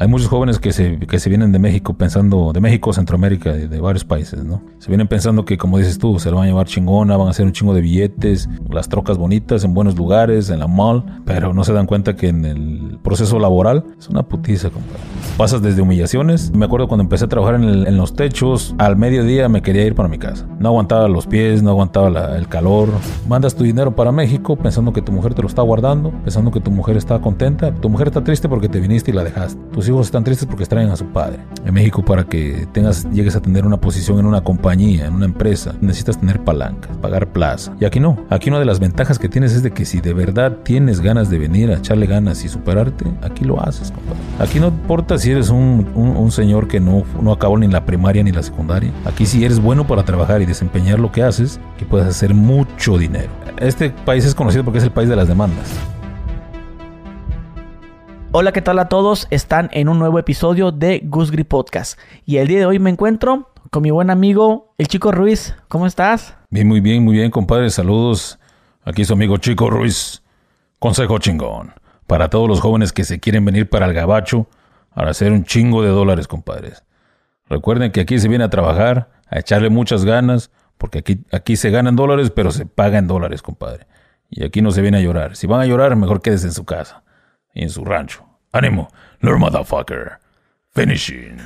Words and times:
Hay 0.00 0.06
muchos 0.06 0.28
jóvenes 0.28 0.60
que 0.60 0.70
se, 0.72 0.96
que 1.00 1.18
se 1.18 1.28
vienen 1.28 1.50
de 1.50 1.58
México 1.58 1.94
pensando, 1.94 2.52
de 2.52 2.60
México, 2.60 2.92
Centroamérica, 2.92 3.52
de, 3.52 3.66
de 3.66 3.80
varios 3.80 4.04
países, 4.04 4.44
¿no? 4.44 4.62
Se 4.78 4.88
vienen 4.88 5.08
pensando 5.08 5.44
que, 5.44 5.58
como 5.58 5.76
dices 5.76 5.98
tú, 5.98 6.20
se 6.20 6.30
lo 6.30 6.36
van 6.36 6.44
a 6.44 6.46
llevar 6.48 6.66
chingona, 6.68 7.16
van 7.16 7.26
a 7.26 7.30
hacer 7.30 7.44
un 7.44 7.50
chingo 7.52 7.74
de 7.74 7.80
billetes, 7.80 8.48
las 8.70 8.88
trocas 8.88 9.18
bonitas, 9.18 9.64
en 9.64 9.74
buenos 9.74 9.96
lugares, 9.96 10.50
en 10.50 10.60
la 10.60 10.68
mall, 10.68 11.04
pero 11.24 11.52
no 11.52 11.64
se 11.64 11.72
dan 11.72 11.86
cuenta 11.86 12.14
que 12.14 12.28
en 12.28 12.44
el 12.44 12.98
proceso 13.02 13.40
laboral 13.40 13.84
es 13.98 14.08
una 14.08 14.22
putiza, 14.22 14.70
compadre. 14.70 15.00
Pasas 15.36 15.62
desde 15.62 15.82
humillaciones. 15.82 16.52
Me 16.54 16.64
acuerdo 16.66 16.86
cuando 16.86 17.02
empecé 17.02 17.24
a 17.24 17.28
trabajar 17.28 17.56
en, 17.56 17.64
el- 17.64 17.86
en 17.88 17.96
los 17.96 18.14
techos, 18.14 18.76
al 18.78 18.96
mediodía 18.96 19.48
me 19.48 19.62
quería 19.62 19.84
ir 19.84 19.96
para 19.96 20.08
mi 20.08 20.18
casa. 20.18 20.46
No 20.60 20.68
aguantaba 20.68 21.08
los 21.08 21.26
pies, 21.26 21.60
no 21.64 21.70
aguantaba 21.70 22.08
la- 22.08 22.38
el 22.38 22.46
calor. 22.46 22.88
Mandas 23.28 23.56
tu 23.56 23.64
dinero 23.64 23.96
para 23.96 24.12
México 24.12 24.54
pensando 24.54 24.92
que 24.92 25.02
tu 25.02 25.10
mujer 25.10 25.34
te 25.34 25.42
lo 25.42 25.48
está 25.48 25.62
guardando, 25.62 26.12
pensando 26.22 26.52
que 26.52 26.60
tu 26.60 26.70
mujer 26.70 26.96
está 26.96 27.20
contenta. 27.20 27.74
Tu 27.74 27.88
mujer 27.88 28.06
está 28.08 28.22
triste 28.22 28.48
porque 28.48 28.68
te 28.68 28.78
viniste 28.78 29.10
y 29.10 29.14
la 29.14 29.24
dejaste. 29.24 29.60
Hijos 29.88 30.06
están 30.06 30.24
tristes 30.24 30.46
porque 30.46 30.62
extrañan 30.64 30.90
a 30.92 30.96
su 30.96 31.06
padre. 31.06 31.38
En 31.64 31.74
México, 31.74 32.04
para 32.04 32.24
que 32.24 32.66
tengas, 32.72 33.08
llegues 33.10 33.34
a 33.36 33.40
tener 33.40 33.66
una 33.66 33.80
posición 33.80 34.18
en 34.18 34.26
una 34.26 34.42
compañía, 34.42 35.06
en 35.06 35.14
una 35.14 35.24
empresa, 35.24 35.74
necesitas 35.80 36.18
tener 36.18 36.44
palancas, 36.44 36.96
pagar 36.98 37.28
plaza. 37.32 37.72
Y 37.80 37.84
aquí 37.84 38.00
no. 38.00 38.16
Aquí 38.30 38.48
una 38.50 38.58
de 38.58 38.64
las 38.64 38.80
ventajas 38.80 39.18
que 39.18 39.28
tienes 39.28 39.52
es 39.54 39.62
de 39.62 39.70
que 39.72 39.84
si 39.84 40.00
de 40.00 40.14
verdad 40.14 40.58
tienes 40.62 41.00
ganas 41.00 41.30
de 41.30 41.38
venir 41.38 41.70
a 41.70 41.74
echarle 41.78 42.06
ganas 42.06 42.44
y 42.44 42.48
superarte, 42.48 43.04
aquí 43.22 43.44
lo 43.44 43.60
haces, 43.62 43.90
compadre. 43.90 44.18
Aquí 44.38 44.60
no 44.60 44.68
importa 44.68 45.18
si 45.18 45.30
eres 45.30 45.50
un, 45.50 45.86
un- 45.94 46.16
un 46.16 46.30
señor 46.30 46.68
que 46.68 46.80
no, 46.80 47.02
no 47.20 47.32
acabó 47.32 47.58
ni 47.58 47.66
la 47.68 47.84
primaria 47.84 48.22
ni 48.22 48.32
la 48.32 48.42
secundaria. 48.42 48.90
Aquí 49.04 49.26
si 49.26 49.44
eres 49.44 49.60
bueno 49.60 49.86
para 49.86 50.04
trabajar 50.04 50.40
y 50.42 50.46
desempeñar 50.46 50.98
lo 51.00 51.10
que 51.12 51.22
haces, 51.22 51.58
que 51.78 51.84
puedes 51.84 52.06
hacer 52.06 52.34
mucho 52.34 52.98
dinero. 52.98 53.28
Este 53.58 53.90
país 53.90 54.24
es 54.24 54.34
conocido 54.34 54.64
porque 54.64 54.78
es 54.78 54.84
el 54.84 54.90
país 54.92 55.08
de 55.08 55.16
las 55.16 55.26
demandas. 55.28 55.66
Hola, 58.30 58.52
¿qué 58.52 58.60
tal 58.60 58.78
a 58.78 58.90
todos? 58.90 59.26
Están 59.30 59.70
en 59.72 59.88
un 59.88 59.98
nuevo 59.98 60.18
episodio 60.18 60.70
de 60.70 61.00
Gusgri 61.02 61.44
Podcast. 61.44 61.98
Y 62.26 62.36
el 62.36 62.46
día 62.46 62.58
de 62.58 62.66
hoy 62.66 62.78
me 62.78 62.90
encuentro 62.90 63.48
con 63.70 63.82
mi 63.82 63.90
buen 63.90 64.10
amigo, 64.10 64.74
el 64.76 64.86
Chico 64.86 65.12
Ruiz. 65.12 65.56
¿Cómo 65.68 65.86
estás? 65.86 66.36
Bien, 66.50 66.68
muy 66.68 66.80
bien, 66.80 67.02
muy 67.02 67.14
bien, 67.14 67.30
compadre. 67.30 67.70
Saludos. 67.70 68.38
Aquí 68.84 69.06
su 69.06 69.14
amigo 69.14 69.38
Chico 69.38 69.70
Ruiz. 69.70 70.22
Consejo 70.78 71.18
chingón. 71.18 71.72
Para 72.06 72.28
todos 72.28 72.46
los 72.48 72.60
jóvenes 72.60 72.92
que 72.92 73.04
se 73.04 73.18
quieren 73.18 73.46
venir 73.46 73.70
para 73.70 73.86
el 73.86 73.94
gabacho 73.94 74.46
para 74.94 75.12
hacer 75.12 75.32
un 75.32 75.44
chingo 75.44 75.82
de 75.82 75.88
dólares, 75.88 76.28
compadres. 76.28 76.84
Recuerden 77.48 77.92
que 77.92 78.02
aquí 78.02 78.18
se 78.18 78.28
viene 78.28 78.44
a 78.44 78.50
trabajar, 78.50 79.08
a 79.30 79.38
echarle 79.38 79.70
muchas 79.70 80.04
ganas, 80.04 80.50
porque 80.76 80.98
aquí, 80.98 81.24
aquí 81.32 81.56
se 81.56 81.70
ganan 81.70 81.96
dólares, 81.96 82.30
pero 82.30 82.50
se 82.50 82.66
paga 82.66 82.98
en 82.98 83.06
dólares, 83.06 83.40
compadre. 83.40 83.86
Y 84.28 84.44
aquí 84.44 84.60
no 84.60 84.70
se 84.70 84.82
viene 84.82 84.98
a 84.98 85.00
llorar. 85.00 85.34
Si 85.34 85.46
van 85.46 85.62
a 85.62 85.66
llorar, 85.66 85.96
mejor 85.96 86.20
quédese 86.20 86.48
en 86.48 86.52
su 86.52 86.66
casa 86.66 87.04
en 87.62 87.70
su 87.70 87.84
rancho. 87.84 88.24
¡Ánimo! 88.52 88.88
¡Lord 89.20 89.38
Motherfucker! 89.38 90.12
¡Finishing! 90.74 91.38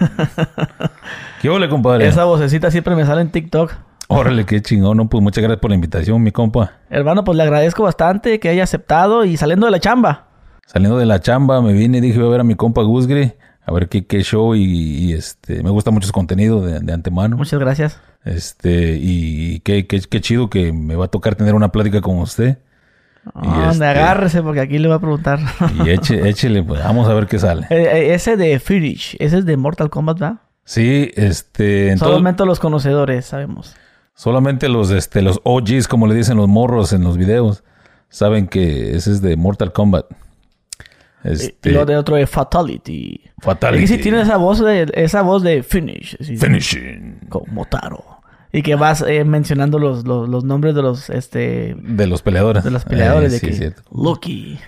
¿Qué 1.43 1.49
ole, 1.49 1.69
compadre? 1.69 2.07
Esa 2.07 2.25
vocecita 2.25 2.71
siempre 2.71 2.95
me 2.95 3.05
sale 3.07 3.23
en 3.23 3.31
TikTok. 3.31 3.73
Órale, 4.09 4.45
qué 4.45 4.61
chingón. 4.61 4.97
No, 4.99 5.09
pues 5.09 5.23
muchas 5.23 5.43
gracias 5.43 5.61
por 5.61 5.71
la 5.71 5.75
invitación, 5.75 6.23
mi 6.23 6.33
compa. 6.33 6.73
Hermano, 6.91 7.25
pues 7.25 7.37
le 7.37 7.45
agradezco 7.45 7.83
bastante 7.83 8.39
que 8.41 8.49
haya 8.49 8.65
aceptado 8.65 9.25
y 9.25 9.37
saliendo 9.37 9.67
de 9.67 9.73
la 9.73 9.81
chamba. 9.81 10.29
Saliendo 10.67 10.99
de 10.99 11.07
la 11.07 11.21
chamba, 11.21 11.63
me 11.63 11.73
vine 11.73 11.99
y 11.99 12.01
dije, 12.01 12.19
voy 12.19 12.29
a 12.29 12.31
ver 12.31 12.41
a 12.41 12.45
mi 12.45 12.55
compa 12.55 12.83
Gusgri, 12.83 13.33
a 13.65 13.73
ver 13.73 13.89
qué, 13.89 14.07
qué 14.07 14.23
show 14.23 14.55
y, 14.55 14.63
y, 14.65 15.13
este, 15.15 15.63
me 15.63 15.71
gusta 15.71 15.91
mucho 15.91 16.07
su 16.07 16.13
contenido 16.13 16.61
de, 16.61 16.81
de 16.81 16.93
antemano. 16.93 17.37
Muchas 17.37 17.59
gracias. 17.59 18.01
Este, 18.25 18.99
y 19.01 19.61
qué, 19.61 19.87
qué, 19.87 20.01
qué 20.01 20.21
chido 20.21 20.51
que 20.51 20.73
me 20.73 20.95
va 20.95 21.07
a 21.07 21.09
tocar 21.09 21.35
tener 21.35 21.55
una 21.55 21.73
plática 21.73 22.01
con 22.01 22.19
usted. 22.19 22.59
Donde 23.34 23.70
este- 23.70 23.84
agárrese 23.84 24.42
porque 24.42 24.61
aquí 24.61 24.78
le 24.78 24.89
voy 24.89 24.97
a 24.97 25.01
preguntar. 25.01 25.39
Y 25.84 25.91
eche, 25.91 26.20
échele, 26.28 26.62
pues 26.62 26.83
vamos 26.83 27.09
a 27.09 27.15
ver 27.15 27.27
qué 27.27 27.39
sale. 27.39 27.67
Eh, 27.70 27.89
eh, 27.92 28.14
ese 28.14 28.37
de 28.37 28.59
Finish, 28.59 29.17
ese 29.19 29.39
es 29.39 29.45
de 29.47 29.56
Mortal 29.56 29.91
Kombat, 29.91 30.19
¿verdad? 30.19 30.37
Sí, 30.64 31.11
este, 31.14 31.97
Solamente 31.98 32.45
los 32.47 32.61
conocedores 32.61 33.27
sabemos. 33.27 33.75
solamente 34.14 34.69
los, 34.69 34.91
este, 34.91 35.23
los 35.23 35.41
OGs, 35.45 35.89
como 35.89 36.06
le 36.06 36.14
dicen 36.14 36.37
los 36.37 36.48
morros 36.48 36.92
en 36.92 37.02
los 37.05 37.17
videos, 37.17 37.64
saben 38.08 38.47
que 38.47 38.97
ese 38.97 39.11
es 39.13 39.23
de 39.23 39.36
Mortal 39.36 39.73
Kombat. 39.73 40.07
Este, 41.24 41.70
Y 41.70 41.73
lo 41.73 41.86
de 41.86 41.97
otro 41.97 42.17
de 42.17 42.27
Fatality. 42.27 43.20
Fatality. 43.39 43.85
Y 43.85 43.86
sí 43.86 43.98
tiene 43.98 44.20
esa 44.23 44.36
voz 44.36 44.58
de, 44.61 44.91
esa 44.95 45.23
voz 45.23 45.42
de 45.45 45.63
Finish. 45.63 46.17
Finishing. 46.39 47.20
como 47.29 47.64
Taro. 47.67 48.11
Y 48.52 48.63
que 48.63 48.74
vas 48.74 49.02
eh, 49.02 49.24
mencionando 49.24 49.79
los, 49.79 50.05
los, 50.07 50.29
los 50.29 50.45
nombres 50.45 50.74
de 50.74 50.83
los 50.83 51.08
este 51.08 51.74
De 51.83 52.07
los 52.07 52.20
peleadores. 52.23 52.63
de 52.64 52.70
los 52.70 52.85
peleadores 52.85 53.30
Eh, 53.30 53.35
de 53.35 53.39
sí, 53.40 53.46
que 53.46 53.52
cierto. 53.55 53.83
Loki. 53.90 54.58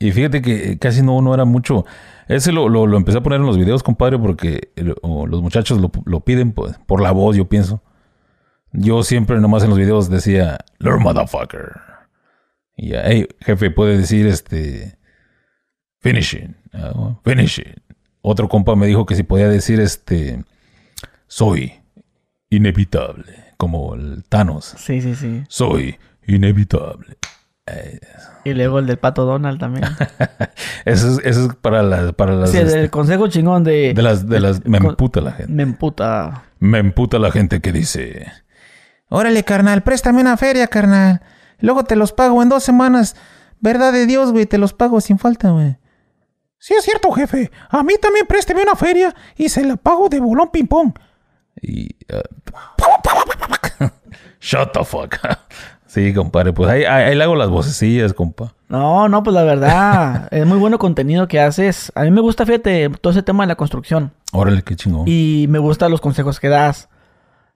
Y 0.00 0.10
fíjate 0.10 0.42
que 0.42 0.76
casi 0.78 1.02
no, 1.02 1.22
no 1.22 1.32
era 1.32 1.44
mucho. 1.44 1.84
Ese 2.26 2.50
lo, 2.50 2.68
lo, 2.68 2.86
lo 2.88 2.96
empecé 2.96 3.18
a 3.18 3.22
poner 3.22 3.38
en 3.40 3.46
los 3.46 3.56
videos, 3.58 3.82
compadre, 3.84 4.18
porque 4.18 4.72
los 4.76 5.40
muchachos 5.42 5.80
lo, 5.80 5.90
lo 6.04 6.20
piden 6.20 6.50
pues, 6.52 6.78
por 6.86 7.00
la 7.00 7.12
voz, 7.12 7.36
yo 7.36 7.48
pienso. 7.48 7.80
Yo 8.72 9.02
siempre 9.04 9.40
nomás 9.40 9.62
en 9.62 9.70
los 9.70 9.78
videos 9.78 10.10
decía, 10.10 10.58
Lord 10.78 11.00
Motherfucker. 11.00 11.72
Y 12.76 12.90
ya, 12.90 13.02
hey, 13.04 13.28
jefe, 13.40 13.70
puede 13.70 13.98
decir 13.98 14.26
este. 14.26 14.96
Finishing. 16.00 16.56
bueno, 16.72 17.20
finishing. 17.24 17.74
Otro 18.22 18.48
compa 18.48 18.74
me 18.74 18.86
dijo 18.86 19.06
que 19.06 19.14
si 19.14 19.22
podía 19.22 19.48
decir 19.48 19.80
este. 19.80 20.44
Soy 21.26 21.74
inevitable. 22.50 23.54
Como 23.56 23.94
el 23.94 24.24
Thanos. 24.28 24.74
Sí, 24.78 25.00
sí, 25.00 25.14
sí. 25.14 25.44
Soy 25.48 25.98
inevitable. 26.26 27.16
Y 28.44 28.52
luego 28.54 28.78
el 28.78 28.86
del 28.86 28.98
Pato 28.98 29.24
Donald 29.24 29.60
también. 29.60 29.84
Eso 30.84 31.08
es, 31.12 31.20
eso 31.24 31.46
es 31.46 31.54
para 31.56 31.82
las, 31.82 32.14
para 32.14 32.34
las, 32.34 32.50
sí, 32.50 32.56
el 32.56 32.66
este, 32.66 32.78
del 32.80 32.90
consejo 32.90 33.28
chingón 33.28 33.64
de... 33.64 33.92
de 33.94 34.02
las, 34.02 34.26
de 34.26 34.40
las, 34.40 34.64
me 34.64 34.78
emputa 34.78 35.20
la 35.20 35.32
gente. 35.32 35.52
Me 35.52 35.62
emputa. 35.62 36.44
Me 36.58 36.78
emputa 36.78 37.18
la 37.18 37.30
gente 37.30 37.60
que 37.60 37.70
dice, 37.70 38.26
Órale, 39.10 39.44
carnal, 39.44 39.82
préstame 39.82 40.20
una 40.20 40.36
feria, 40.36 40.68
carnal. 40.68 41.20
Luego 41.58 41.84
te 41.84 41.96
los 41.96 42.12
pago 42.12 42.42
en 42.42 42.48
dos 42.48 42.62
semanas. 42.62 43.16
Verdad 43.60 43.92
de 43.92 44.06
Dios, 44.06 44.32
güey, 44.32 44.46
te 44.46 44.56
los 44.56 44.72
pago 44.72 45.00
sin 45.00 45.18
falta, 45.18 45.50
güey. 45.50 45.76
Sí, 46.58 46.74
es 46.74 46.84
cierto, 46.84 47.10
jefe. 47.10 47.50
A 47.68 47.82
mí 47.82 47.94
también 48.00 48.26
présteme 48.26 48.62
una 48.62 48.76
feria 48.76 49.14
y 49.36 49.48
se 49.48 49.64
la 49.64 49.76
pago 49.76 50.08
de 50.08 50.20
bolón 50.20 50.50
ping-pong. 50.50 50.92
Y, 51.62 51.88
ah, 52.12 52.22
shut 54.40 54.72
the 54.72 54.84
fuck. 54.84 55.16
sí, 55.86 56.12
compadre, 56.14 56.52
pues 56.52 56.70
ahí, 56.70 56.84
ahí, 56.84 57.04
ahí 57.04 57.14
le 57.14 57.24
hago 57.24 57.36
las 57.36 57.48
vocecillas, 57.48 58.12
compa. 58.14 58.54
No, 58.68 59.08
no, 59.08 59.22
pues 59.22 59.34
la 59.34 59.42
verdad, 59.42 60.28
es 60.32 60.46
muy 60.46 60.58
bueno 60.58 60.78
contenido 60.78 61.28
que 61.28 61.40
haces. 61.40 61.92
A 61.94 62.02
mí 62.02 62.10
me 62.10 62.20
gusta, 62.20 62.46
fíjate, 62.46 62.88
todo 63.00 63.12
ese 63.12 63.22
tema 63.22 63.42
de 63.44 63.48
la 63.48 63.56
construcción. 63.56 64.12
Órale, 64.32 64.62
qué 64.62 64.76
chingón. 64.76 65.04
Y 65.06 65.46
me 65.48 65.58
gustan 65.58 65.90
los 65.90 66.00
consejos 66.00 66.38
que 66.40 66.48
das. 66.48 66.88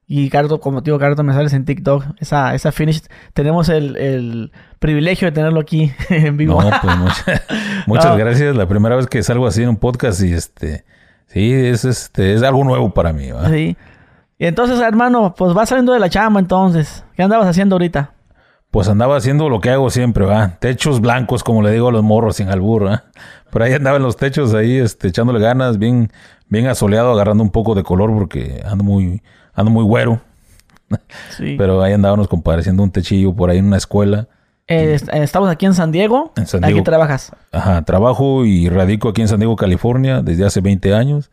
Y 0.07 0.29
Cardo, 0.29 0.61
como 0.61 0.83
te 0.83 0.91
digo, 0.91 0.99
Cardo, 0.99 1.23
me 1.23 1.33
sales 1.33 1.55
en 1.55 1.65
TikTok. 1.65 2.05
Esa, 2.19 2.55
esa 2.55 2.73
finish. 2.73 3.03
Tenemos 3.33 3.71
el, 3.71 3.97
el 3.97 4.53
privilegio 4.79 5.27
de 5.29 5.33
tenerlo 5.33 5.61
aquí 5.61 5.93
en 6.11 6.37
vivo. 6.37 6.61
No, 6.63 6.69
pues 6.83 6.97
muchas, 6.99 7.43
muchas 7.87 8.05
No. 8.11 8.17
gracias. 8.17 8.55
La 8.55 8.67
primera 8.69 8.97
vez 8.97 9.07
que 9.07 9.23
salgo 9.23 9.47
así 9.47 9.63
en 9.63 9.71
un 9.71 9.77
podcast 9.79 10.21
y 10.23 10.35
este, 10.35 10.85
sí, 11.29 11.51
es 11.55 11.87
este, 11.87 12.35
es 12.35 12.43
algo 12.43 12.65
nuevo 12.65 12.93
para 12.93 13.15
mí. 13.15 13.29
Sí. 13.51 13.77
Y 14.45 14.47
entonces, 14.47 14.79
hermano, 14.81 15.35
pues 15.35 15.55
vas 15.55 15.71
saliendo 15.71 15.95
de 15.95 15.99
la 16.01 16.11
chamba 16.11 16.39
entonces. 16.39 17.03
¿Qué 17.17 17.23
andabas 17.23 17.47
haciendo 17.47 17.77
ahorita? 17.77 18.11
Pues 18.71 18.89
andaba 18.89 19.17
haciendo 19.17 19.49
lo 19.49 19.59
que 19.59 19.71
hago 19.71 19.89
siempre, 19.89 20.27
va. 20.27 20.59
Techos 20.59 21.01
blancos, 21.01 21.43
como 21.43 21.63
le 21.63 21.71
digo 21.71 21.89
a 21.89 21.93
los 21.93 22.03
morros 22.03 22.37
sin 22.37 22.51
albur, 22.51 22.87
¿va? 22.87 23.05
Por 23.51 23.63
ahí 23.63 23.73
andaba 23.73 23.97
en 23.97 24.03
los 24.03 24.19
techos 24.19 24.53
ahí, 24.53 24.77
este, 24.77 25.09
echándole 25.09 25.41
ganas, 25.41 25.79
bien, 25.79 26.11
bien 26.51 26.67
asoleado, 26.67 27.11
agarrando 27.11 27.43
un 27.43 27.49
poco 27.49 27.75
de 27.75 27.85
color 27.85 28.13
porque 28.13 28.63
ando 28.67 28.85
muy, 28.85 29.23
ando 29.55 29.71
muy 29.71 29.83
güero. 29.85 30.21
Sí. 31.31 31.55
Pero 31.59 31.81
ahí 31.83 31.95
andábamos 31.95 32.29
compareciendo 32.29 32.83
un 32.83 32.91
techillo 32.91 33.33
por 33.33 33.49
ahí 33.49 33.57
en 33.57 33.65
una 33.69 33.79
escuela. 33.79 34.29
Eh, 34.67 34.93
est- 34.93 35.09
estamos 35.15 35.49
aquí 35.49 35.65
en 35.65 35.73
San 35.73 35.91
Diego. 35.91 36.33
En 36.37 36.47
San 36.47 36.63
Aquí 36.63 36.75
Diego. 36.75 36.85
trabajas. 36.85 37.33
Ajá, 37.51 37.81
trabajo 37.81 38.45
y 38.45 38.69
radico 38.69 39.09
aquí 39.09 39.23
en 39.23 39.29
San 39.29 39.39
Diego, 39.39 39.57
California, 39.57 40.21
desde 40.21 40.45
hace 40.45 40.61
20 40.61 40.93
años. 40.95 41.31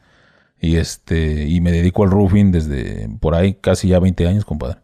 Y 0.63 0.77
este, 0.77 1.47
y 1.47 1.59
me 1.59 1.71
dedico 1.71 2.03
al 2.03 2.11
roofing 2.11 2.51
desde 2.51 3.09
por 3.19 3.33
ahí 3.33 3.55
casi 3.55 3.87
ya 3.87 3.99
20 3.99 4.27
años, 4.27 4.45
compadre. 4.45 4.77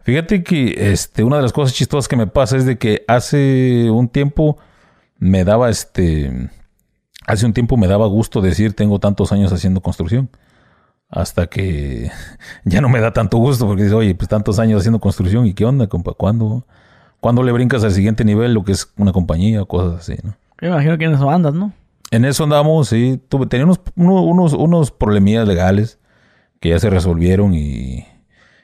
Fíjate 0.00 0.42
que 0.42 0.92
este, 0.92 1.24
una 1.24 1.36
de 1.36 1.42
las 1.42 1.52
cosas 1.54 1.74
chistosas 1.74 2.08
que 2.08 2.16
me 2.16 2.26
pasa 2.26 2.58
es 2.58 2.66
de 2.66 2.76
que 2.76 3.04
hace 3.08 3.90
un 3.90 4.08
tiempo 4.08 4.58
me 5.18 5.44
daba 5.44 5.70
este. 5.70 6.50
Hace 7.26 7.46
un 7.46 7.54
tiempo 7.54 7.78
me 7.78 7.88
daba 7.88 8.06
gusto 8.06 8.42
decir 8.42 8.74
tengo 8.74 9.00
tantos 9.00 9.32
años 9.32 9.50
haciendo 9.50 9.80
construcción. 9.80 10.28
Hasta 11.08 11.46
que 11.46 12.10
ya 12.64 12.82
no 12.82 12.90
me 12.90 13.00
da 13.00 13.14
tanto 13.14 13.38
gusto 13.38 13.66
porque 13.66 13.84
dices, 13.84 13.96
oye, 13.96 14.14
pues 14.14 14.28
tantos 14.28 14.58
años 14.58 14.80
haciendo 14.80 15.00
construcción 15.00 15.46
y 15.46 15.54
qué 15.54 15.64
onda, 15.64 15.86
compa, 15.86 16.12
¿cuándo? 16.12 16.66
¿Cuándo 17.20 17.42
le 17.42 17.52
brincas 17.52 17.82
al 17.82 17.92
siguiente 17.92 18.26
nivel, 18.26 18.52
lo 18.52 18.62
que 18.62 18.72
es 18.72 18.92
una 18.98 19.12
compañía 19.12 19.62
o 19.62 19.66
cosas 19.66 20.00
así, 20.00 20.16
no? 20.22 20.36
Me 20.60 20.68
imagino 20.68 20.98
que 20.98 21.06
en 21.06 21.14
eso 21.14 21.30
andas, 21.30 21.54
¿no? 21.54 21.72
En 22.10 22.24
eso 22.24 22.44
andamos, 22.44 22.88
sí. 22.88 23.20
Tuve, 23.28 23.46
tenía 23.46 23.64
unos, 23.66 23.80
uno- 23.96 24.22
unos, 24.22 24.52
unos 24.54 24.90
problemillas 24.90 25.46
legales 25.46 25.98
que 26.60 26.70
ya 26.70 26.78
se 26.78 26.90
resolvieron 26.90 27.54
y, 27.54 28.06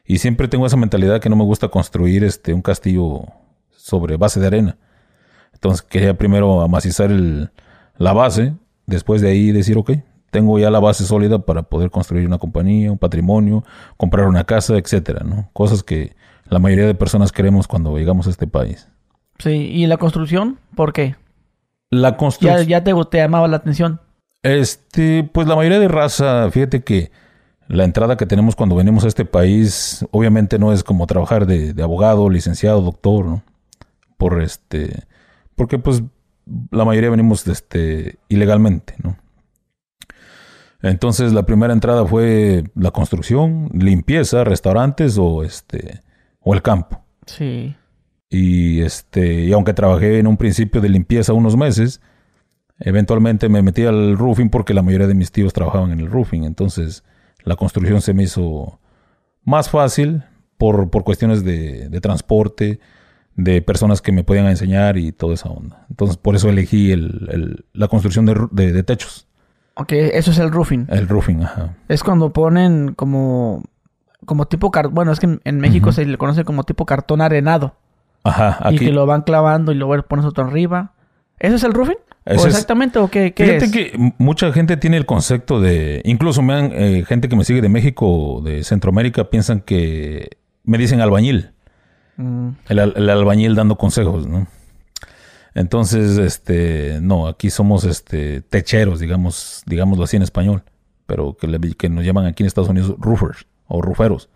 y 0.04 0.18
siempre 0.18 0.48
tengo 0.48 0.66
esa 0.66 0.76
mentalidad 0.76 1.20
que 1.20 1.28
no 1.28 1.36
me 1.36 1.44
gusta 1.44 1.68
construir 1.68 2.24
este, 2.24 2.54
un 2.54 2.62
castillo 2.62 3.22
sobre 3.70 4.16
base 4.16 4.40
de 4.40 4.46
arena. 4.46 4.78
Entonces 5.52 5.82
quería 5.82 6.16
primero 6.16 6.62
amacizar 6.62 7.10
el, 7.10 7.50
la 7.96 8.12
base 8.12 8.54
después 8.86 9.20
de 9.20 9.28
ahí 9.30 9.52
decir, 9.52 9.78
ok, 9.78 9.92
tengo 10.30 10.58
ya 10.58 10.70
la 10.70 10.80
base 10.80 11.04
sólida 11.04 11.38
para 11.38 11.62
poder 11.62 11.90
construir 11.90 12.26
una 12.26 12.38
compañía, 12.38 12.90
un 12.90 12.98
patrimonio, 12.98 13.62
comprar 13.96 14.26
una 14.26 14.44
casa, 14.44 14.76
etcétera, 14.76 15.22
¿no? 15.24 15.48
Cosas 15.52 15.82
que 15.84 16.16
la 16.48 16.58
mayoría 16.58 16.86
de 16.86 16.94
personas 16.94 17.30
queremos 17.30 17.68
cuando 17.68 17.96
llegamos 17.96 18.26
a 18.26 18.30
este 18.30 18.46
país. 18.46 18.88
Sí, 19.38 19.50
¿y 19.50 19.86
la 19.86 19.96
construcción? 19.96 20.58
¿Por 20.74 20.92
qué? 20.92 21.14
La 22.00 22.10
Ya, 22.10 22.16
construcción... 22.16 22.66
ya 22.66 22.84
te, 22.84 22.92
te 23.10 23.18
llamaba 23.18 23.48
la 23.48 23.56
atención. 23.56 24.00
Este, 24.42 25.24
pues 25.32 25.46
la 25.46 25.56
mayoría 25.56 25.78
de 25.78 25.88
raza, 25.88 26.50
fíjate 26.50 26.82
que 26.84 27.10
la 27.66 27.84
entrada 27.84 28.16
que 28.16 28.26
tenemos 28.26 28.56
cuando 28.56 28.76
venimos 28.76 29.04
a 29.04 29.08
este 29.08 29.24
país, 29.24 30.04
obviamente 30.10 30.58
no 30.58 30.72
es 30.72 30.84
como 30.84 31.06
trabajar 31.06 31.46
de, 31.46 31.72
de 31.72 31.82
abogado, 31.82 32.28
licenciado, 32.28 32.82
doctor, 32.82 33.24
¿no? 33.24 33.42
Por 34.18 34.42
este, 34.42 35.04
porque 35.56 35.78
pues 35.78 36.02
la 36.70 36.84
mayoría 36.84 37.10
venimos 37.10 37.46
este, 37.48 38.18
ilegalmente, 38.28 38.94
¿no? 39.02 39.16
Entonces 40.82 41.32
la 41.32 41.44
primera 41.46 41.72
entrada 41.72 42.04
fue 42.06 42.64
la 42.74 42.90
construcción, 42.90 43.70
limpieza, 43.72 44.44
restaurantes 44.44 45.16
o 45.18 45.42
este, 45.42 46.02
o 46.40 46.52
el 46.52 46.60
campo. 46.60 47.00
Sí. 47.24 47.74
Y 48.34 48.80
este, 48.82 49.44
y 49.44 49.52
aunque 49.52 49.74
trabajé 49.74 50.18
en 50.18 50.26
un 50.26 50.36
principio 50.36 50.80
de 50.80 50.88
limpieza 50.88 51.32
unos 51.32 51.56
meses, 51.56 52.00
eventualmente 52.80 53.48
me 53.48 53.62
metí 53.62 53.84
al 53.84 54.16
roofing 54.18 54.50
porque 54.50 54.74
la 54.74 54.82
mayoría 54.82 55.06
de 55.06 55.14
mis 55.14 55.30
tíos 55.32 55.52
trabajaban 55.52 55.92
en 55.92 56.00
el 56.00 56.10
roofing. 56.10 56.44
Entonces, 56.44 57.04
la 57.44 57.56
construcción 57.56 58.00
se 58.02 58.14
me 58.14 58.24
hizo 58.24 58.80
más 59.44 59.70
fácil 59.70 60.24
por, 60.58 60.90
por 60.90 61.04
cuestiones 61.04 61.44
de, 61.44 61.88
de 61.88 62.00
transporte, 62.00 62.80
de 63.36 63.62
personas 63.62 64.00
que 64.00 64.12
me 64.12 64.24
podían 64.24 64.46
enseñar 64.46 64.96
y 64.96 65.12
toda 65.12 65.34
esa 65.34 65.48
onda. 65.50 65.86
Entonces, 65.90 66.16
por 66.16 66.34
eso 66.36 66.48
elegí 66.48 66.92
el, 66.92 67.28
el- 67.30 67.64
la 67.72 67.88
construcción 67.88 68.26
de, 68.26 68.34
de- 68.50 68.72
de 68.72 68.82
techos, 68.82 69.28
Ok, 69.76 69.90
eso 69.92 70.30
es 70.30 70.38
el 70.38 70.52
roofing. 70.52 70.86
el 70.88 71.08
roofing, 71.08 71.42
ajá. 71.42 71.74
Es 71.88 72.04
cuando 72.04 72.32
ponen 72.32 72.94
como, 72.94 73.64
como 74.24 74.46
tipo 74.46 74.70
cartón. 74.70 74.94
Bueno, 74.94 75.10
es 75.10 75.18
que 75.18 75.40
en, 75.42 75.58
México 75.58 75.90
se 75.90 76.04
le 76.06 76.16
conoce 76.16 76.44
como 76.44 76.62
tipo 76.62 76.86
cartón 76.86 77.20
arenado. 77.20 77.74
Ajá, 78.24 78.70
Y 78.72 78.76
que 78.78 78.90
lo 78.92 79.06
van 79.06 79.22
clavando 79.22 79.70
y 79.72 79.74
luego 79.74 80.02
pones 80.04 80.24
otro 80.24 80.44
arriba. 80.44 80.92
¿Eso 81.38 81.56
es 81.56 81.64
el 81.64 81.72
roofing? 81.74 81.96
¿O 82.26 82.30
es- 82.32 82.46
exactamente 82.46 82.98
o 82.98 83.08
qué, 83.08 83.34
qué 83.34 83.44
Fíjate 83.44 83.64
es? 83.66 83.72
que 83.72 84.12
mucha 84.18 84.50
gente 84.52 84.76
tiene 84.78 84.96
el 84.96 85.04
concepto 85.04 85.60
de, 85.60 86.00
incluso 86.04 86.40
me 86.40 86.54
han, 86.54 86.72
eh, 86.72 87.04
gente 87.06 87.28
que 87.28 87.36
me 87.36 87.44
sigue 87.44 87.60
de 87.60 87.68
México, 87.68 88.40
de 88.42 88.64
Centroamérica, 88.64 89.24
piensan 89.28 89.60
que 89.60 90.38
me 90.64 90.78
dicen 90.78 91.00
albañil, 91.00 91.50
Mm, 92.16 92.50
el, 92.68 92.78
al- 92.78 92.94
el 92.96 93.10
albañil 93.10 93.54
dando 93.56 93.76
consejos, 93.76 94.26
¿no? 94.28 94.46
Entonces, 95.54 96.16
este, 96.18 96.98
no, 97.02 97.26
aquí 97.28 97.50
somos, 97.50 97.84
este, 97.84 98.40
techeros, 98.42 99.00
digamos, 99.00 99.62
digámoslo 99.66 100.04
así 100.04 100.16
en 100.16 100.22
español, 100.22 100.62
pero 101.06 101.36
que, 101.36 101.46
le- 101.46 101.60
que 101.74 101.88
nos 101.88 102.04
llaman 102.04 102.26
aquí 102.26 102.42
en 102.42 102.46
Estados 102.48 102.68
Unidos 102.70 102.94
roofers 102.98 103.46
o 103.68 103.82
ruferos. 103.82 104.28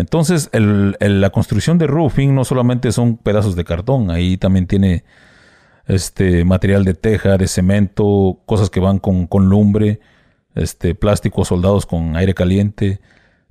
Entonces, 0.00 0.50
la 0.52 1.30
construcción 1.30 1.78
de 1.78 1.86
roofing 1.86 2.34
no 2.34 2.44
solamente 2.44 2.90
son 2.92 3.16
pedazos 3.16 3.56
de 3.56 3.64
cartón, 3.64 4.10
ahí 4.10 4.36
también 4.36 4.66
tiene 4.66 5.04
este 5.86 6.44
material 6.44 6.84
de 6.84 6.94
teja, 6.94 7.36
de 7.36 7.48
cemento, 7.48 8.40
cosas 8.46 8.70
que 8.70 8.80
van 8.80 8.98
con, 8.98 9.26
con 9.26 9.48
lumbre, 9.48 10.00
este 10.54 10.94
plásticos 10.94 11.48
soldados 11.48 11.86
con 11.86 12.16
aire 12.16 12.34
caliente, 12.34 13.00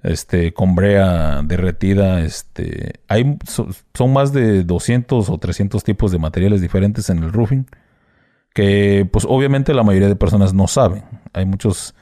este 0.04 0.54
con 0.54 0.76
brea 0.76 1.42
derretida, 1.44 2.22
este 2.22 3.02
hay 3.08 3.38
so- 3.46 3.68
son 3.94 4.14
más 4.14 4.32
de 4.32 4.64
200 4.64 5.30
o 5.30 5.38
300 5.38 5.84
tipos 5.84 6.12
de 6.12 6.20
materiales 6.20 6.62
diferentes 6.62 7.10
en 7.10 7.24
el 7.24 7.34
roofing 7.34 7.66
que 8.54 9.08
pues 9.12 9.26
obviamente 9.28 9.74
la 9.74 9.84
mayoría 9.84 10.08
de 10.08 10.16
personas 10.16 10.54
no 10.54 10.68
saben. 10.68 11.04
Hay 11.34 11.46
muchos 11.46 11.94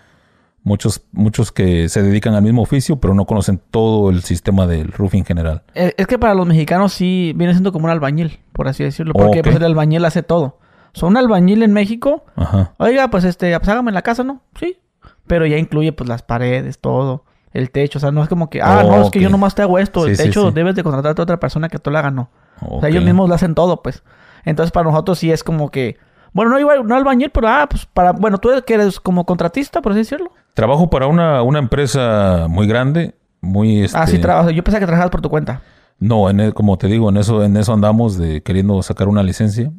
muchos 0.68 1.02
muchos 1.14 1.52
que 1.52 1.88
se 1.90 2.04
dedican 2.04 2.36
al 2.36 2.44
mismo 2.44 2.62
oficio, 2.62 2.98
pero 2.98 3.14
no 3.14 3.25
conocen 3.25 3.60
todo 3.72 4.10
el 4.10 4.22
sistema 4.22 4.68
del 4.68 4.92
roofing 4.92 5.24
general. 5.25 5.64
Eh, 5.74 5.94
Es 5.98 6.06
que 6.08 6.19
para 6.19 6.34
los 6.36 6.46
mexicanos 6.46 6.94
sí 6.94 7.34
viene 7.36 7.54
siendo 7.54 7.72
como 7.72 7.86
un 7.86 7.92
albañil, 7.92 8.40
por 8.52 8.68
así 8.68 8.84
decirlo. 8.84 9.14
Porque 9.14 9.42
pues, 9.42 9.56
el 9.56 9.64
albañil 9.64 10.04
hace 10.06 10.24
todo. 10.24 10.60
Son 10.94 11.10
un 11.12 11.18
albañil 11.18 11.64
en 11.64 11.74
México. 11.74 12.25
Ajá. 12.36 12.74
Oiga, 12.78 13.10
pues 13.10 13.24
este, 13.24 13.58
pues 13.58 13.69
hágame 13.69 13.92
la 13.92 14.02
casa, 14.02 14.24
¿no? 14.24 14.42
Sí. 14.60 14.78
Pero 15.25 15.46
ya 15.46 15.58
incluye 15.58 15.94
pues 15.94 16.10
las 16.10 16.22
paredes, 16.22 16.80
todo. 16.80 17.24
El 17.54 17.72
techo. 17.72 17.98
O 17.98 18.02
sea, 18.02 18.12
no 18.12 18.22
es 18.22 18.30
como 18.30 18.50
que, 18.50 18.62
ah, 18.62 18.84
Oh, 18.86 18.92
no, 18.98 19.02
es 19.04 19.10
que 19.10 19.19
yo 19.19 19.30
nomás 19.30 19.56
te 19.56 19.62
hago 19.62 19.80
esto. 19.80 20.04
Sí, 20.06 20.12
el 20.12 20.18
techo 20.18 20.50
sí. 20.50 20.54
debes 20.54 20.75
de 20.75 20.84
contratarte 20.84 21.22
a 21.22 21.24
otra 21.24 21.40
persona 21.40 21.69
que 21.69 21.80
tú 21.80 21.92
lo 21.92 21.98
haga, 21.98 22.12
no. 22.12 22.30
O 22.62 22.80
sea, 22.81 22.90
ellos 22.90 23.04
mismos 23.04 23.30
lo 23.30 23.36
hacen 23.36 23.56
todo, 23.56 23.81
pues. 23.81 24.04
Entonces, 24.44 24.72
para 24.72 24.90
nosotros 24.90 25.18
sí 25.19 25.31
es 25.31 25.44
como 25.44 25.69
que, 25.72 25.98
bueno, 26.38 26.51
no 26.51 26.60
igual, 26.60 26.86
no 26.86 26.95
albañil, 26.95 27.31
pero 27.31 27.48
ah, 27.48 27.66
pues 27.68 27.88
para, 27.88 28.12
bueno, 28.12 28.38
tú 28.38 28.51
eres, 28.51 28.63
que 28.63 28.75
eres 28.75 29.00
como 29.00 29.25
contratista, 29.25 29.81
por 29.81 29.94
así 29.94 30.01
decirlo. 30.01 30.31
Trabajo 30.54 30.88
para 30.88 31.07
una, 31.07 31.42
una 31.42 31.57
empresa 31.57 32.45
muy 32.48 32.68
grande, 32.68 33.16
muy 33.42 33.84
este, 33.86 33.98
Ah, 33.98 34.06
sí, 34.06 34.19
trabajas. 34.19 34.54
Yo 34.54 34.63
pensaba 34.63 34.80
que 34.81 34.86
trabajabas 34.86 35.10
por 35.10 35.22
tu 35.22 35.30
cuenta. 35.31 35.63
No, 35.98 36.30
en 36.30 36.39
e- 36.39 36.51
como 36.51 36.78
te 36.78 36.86
digo, 36.86 37.10
en 37.10 37.18
eso, 37.18 37.44
en 37.44 37.57
eso 37.57 37.74
andamos 37.74 38.19
de 38.19 38.44
queriendo 38.44 38.84
sacar 38.84 39.07
una 39.07 39.24
licencia 39.24 39.72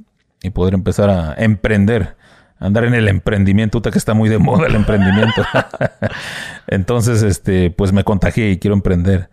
y 0.42 0.50
poder 0.50 0.74
empezar 0.74 1.10
a 1.10 1.32
emprender, 1.38 2.16
andar 2.58 2.82
en 2.82 2.94
el 2.94 3.06
emprendimiento, 3.06 3.80
que 3.80 3.96
está 3.96 4.14
muy 4.14 4.28
de 4.28 4.38
moda 4.38 4.66
el 4.66 4.74
emprendimiento. 4.74 5.42
Entonces, 6.66 7.22
este, 7.22 7.70
pues 7.70 7.92
me 7.92 8.02
contagié 8.02 8.50
y 8.50 8.58
quiero 8.58 8.74
emprender. 8.74 9.30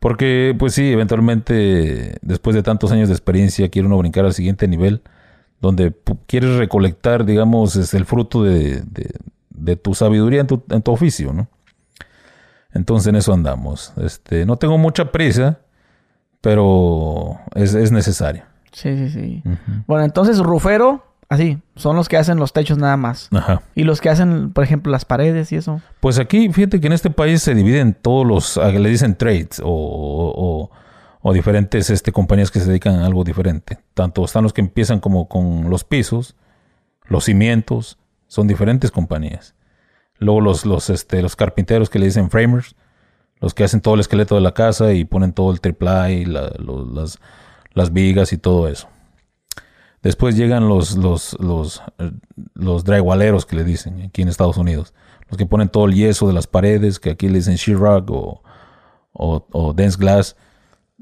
Porque, 0.00 0.56
pues 0.58 0.74
sí, 0.74 0.90
eventualmente, 0.92 2.18
después 2.20 2.56
de 2.56 2.64
tantos 2.64 2.90
años 2.90 3.06
de 3.08 3.14
experiencia, 3.14 3.68
quiere 3.68 3.86
uno 3.86 3.96
brincar 3.96 4.24
al 4.24 4.34
siguiente 4.34 4.66
nivel, 4.66 5.02
donde 5.64 5.92
quieres 6.26 6.56
recolectar, 6.56 7.24
digamos, 7.24 7.74
es 7.76 7.94
el 7.94 8.04
fruto 8.04 8.42
de, 8.44 8.82
de- 8.82 9.10
de 9.50 9.76
tu 9.76 9.94
sabiduría 9.94 10.40
en 10.42 10.46
tu, 10.46 10.62
en 10.70 10.82
tu 10.82 10.92
oficio, 10.92 11.32
¿no? 11.32 11.48
Entonces 12.72 13.08
en 13.08 13.16
eso 13.16 13.32
andamos. 13.32 13.92
Este, 13.96 14.44
no 14.46 14.56
tengo 14.56 14.78
mucha 14.78 15.10
prisa, 15.12 15.58
pero 16.40 17.38
es, 17.54 17.74
es 17.74 17.90
necesario. 17.92 18.42
Sí, 18.72 18.96
sí, 18.96 19.10
sí. 19.10 19.42
Bueno, 19.86 20.04
entonces, 20.04 20.38
rufero, 20.40 21.04
así, 21.28 21.58
son 21.76 21.94
los 21.96 22.08
que 22.08 22.16
hacen 22.16 22.38
los 22.38 22.52
techos 22.52 22.76
nada 22.76 22.96
más. 22.96 23.28
Ajá. 23.32 23.62
Y 23.76 23.84
los 23.84 24.00
que 24.00 24.10
hacen, 24.10 24.52
por 24.52 24.64
ejemplo, 24.64 24.90
las 24.90 25.04
paredes 25.04 25.52
y 25.52 25.56
eso. 25.56 25.80
Pues 26.00 26.18
aquí, 26.18 26.52
fíjate 26.52 26.80
que 26.80 26.88
en 26.88 26.92
este 26.92 27.10
país 27.10 27.40
se 27.42 27.54
dividen 27.54 27.94
todos 28.00 28.26
los, 28.26 28.58
a- 28.58 28.70
le 28.72 28.88
dicen 28.90 29.14
trades 29.14 29.60
o, 29.64 29.66
o- 29.66 30.70
o 31.26 31.32
diferentes 31.32 31.88
este, 31.88 32.12
compañías 32.12 32.50
que 32.50 32.60
se 32.60 32.66
dedican 32.66 32.96
a 32.96 33.06
algo 33.06 33.24
diferente. 33.24 33.78
Tanto 33.94 34.22
están 34.26 34.42
los 34.42 34.52
que 34.52 34.60
empiezan 34.60 35.00
como 35.00 35.26
con 35.26 35.70
los 35.70 35.82
pisos, 35.82 36.36
los 37.06 37.24
cimientos, 37.24 37.96
son 38.26 38.46
diferentes 38.46 38.90
compañías. 38.90 39.54
Luego 40.18 40.42
los, 40.42 40.66
los, 40.66 40.90
este, 40.90 41.22
los 41.22 41.34
carpinteros 41.34 41.88
que 41.88 41.98
le 41.98 42.04
dicen 42.04 42.28
framers, 42.28 42.76
los 43.40 43.54
que 43.54 43.64
hacen 43.64 43.80
todo 43.80 43.94
el 43.94 44.00
esqueleto 44.00 44.34
de 44.34 44.42
la 44.42 44.52
casa 44.52 44.92
y 44.92 45.06
ponen 45.06 45.32
todo 45.32 45.50
el 45.50 45.62
triple 45.62 46.26
la, 46.26 46.52
las, 46.58 47.18
las 47.72 47.90
vigas 47.94 48.34
y 48.34 48.36
todo 48.36 48.68
eso. 48.68 48.88
Después 50.02 50.36
llegan 50.36 50.68
los, 50.68 50.94
los, 50.98 51.40
los, 51.40 51.82
eh, 52.00 52.12
los 52.52 52.84
drywalleros 52.84 53.46
que 53.46 53.56
le 53.56 53.64
dicen 53.64 54.02
aquí 54.02 54.20
en 54.20 54.28
Estados 54.28 54.58
Unidos. 54.58 54.92
Los 55.30 55.38
que 55.38 55.46
ponen 55.46 55.70
todo 55.70 55.86
el 55.86 55.94
yeso 55.94 56.26
de 56.26 56.34
las 56.34 56.46
paredes, 56.46 57.00
que 57.00 57.08
aquí 57.08 57.28
le 57.28 57.38
dicen 57.38 57.54
sheetrock 57.56 58.10
o, 58.10 58.42
o, 59.14 59.46
o 59.52 59.72
dense 59.72 59.96
glass. 59.96 60.36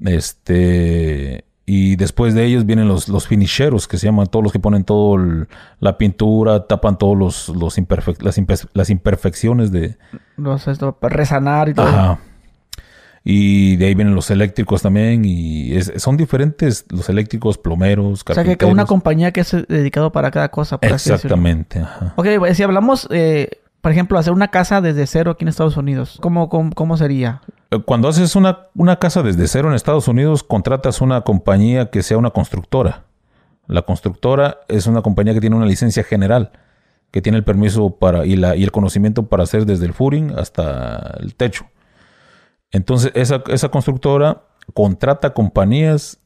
Este, 0.05 1.45
y 1.67 1.97
después 1.97 2.35
de 2.35 2.45
ellos 2.45 2.67
vienen 2.67 2.89
los, 2.89 3.09
los 3.09 3.27
finisheros, 3.29 3.87
que 3.89 3.97
se 3.99 4.07
llaman 4.07 4.27
todos 4.27 4.43
los 4.43 4.53
que 4.53 4.59
ponen 4.59 4.85
todo 4.85 5.17
el- 5.17 5.49
la 5.81 5.97
pintura, 5.99 6.67
tapan 6.67 6.99
todos 6.99 7.17
los, 7.17 7.49
los 7.51 7.79
imperfec- 7.79 8.21
las, 8.23 8.39
imper- 8.39 8.69
las 8.75 8.91
imperfecciones 8.91 9.71
de, 9.73 9.97
Los, 10.37 10.67
esto, 10.69 10.93
para 10.93 11.17
resanar 11.17 11.69
y 11.69 11.75
todo. 11.75 11.87
Ajá. 11.87 12.19
Y 13.25 13.77
de 13.77 13.87
ahí 13.87 13.95
vienen 13.95 14.17
los 14.17 14.31
eléctricos 14.33 14.83
también. 14.83 15.25
Y 15.25 15.77
es- 15.77 15.93
son 15.99 16.17
diferentes 16.17 16.85
los 16.91 17.09
eléctricos, 17.09 17.57
plomeros, 17.57 18.23
O 18.29 18.35
sea, 18.35 18.43
que 18.43 18.51
carpinteros. 18.51 18.73
una 18.73 18.85
compañía 18.87 19.31
que 19.31 19.43
es 19.43 19.53
dedicado 19.69 20.11
para 20.11 20.33
cada 20.33 20.49
cosa. 20.51 20.79
Por 20.79 20.93
así. 20.93 21.13
Exactamente. 21.13 21.79
Ajá. 21.79 22.15
Ok, 22.17 22.27
pues, 22.39 22.57
si 22.57 22.65
hablamos, 22.65 23.07
eh, 23.13 23.61
por 23.83 23.91
ejemplo, 23.91 24.17
hacer 24.17 24.33
una 24.33 24.49
casa 24.49 24.81
desde 24.81 25.07
cero 25.07 25.33
aquí 25.33 25.45
en 25.45 25.49
Estados 25.49 25.77
Unidos, 25.77 26.19
¿cómo, 26.23 26.49
cómo, 26.49 26.71
cómo 26.73 26.97
sería? 26.97 27.43
Eh, 27.73 27.81
Cuando 27.85 28.09
haces 28.09 28.37
una, 28.37 28.69
una 28.77 28.97
casa 29.01 29.23
desde 29.23 29.49
cero 29.49 29.69
en 29.69 29.75
Estados 29.75 30.07
Unidos, 30.07 30.45
contratas 30.45 31.01
una 31.01 31.23
compañía 31.23 31.91
que 31.91 32.05
sea 32.05 32.17
una 32.17 32.31
constructora. 32.31 33.05
La 33.67 33.83
constructora 33.83 34.61
es 34.69 34.87
una 34.87 35.03
compañía 35.03 35.35
que 35.35 35.41
tiene 35.41 35.57
una 35.57 35.67
licencia 35.67 36.05
general, 36.05 36.53
que 37.11 37.21
tiene 37.21 37.39
el 37.39 37.45
permiso 37.45 37.91
para 37.91 38.25
y, 38.25 38.37
la, 38.37 38.55
y 38.55 38.63
el 38.63 38.71
conocimiento 38.71 39.27
para 39.27 39.43
hacer 39.43 39.67
desde 39.67 39.85
el 39.87 39.93
footing 39.93 40.33
hasta 40.39 41.17
el 41.19 41.35
techo. 41.35 41.67
Entonces, 42.71 43.11
esa, 43.15 43.43
esa 43.49 43.69
constructora 43.69 44.43
contrata 44.75 45.35
compañías 45.35 46.21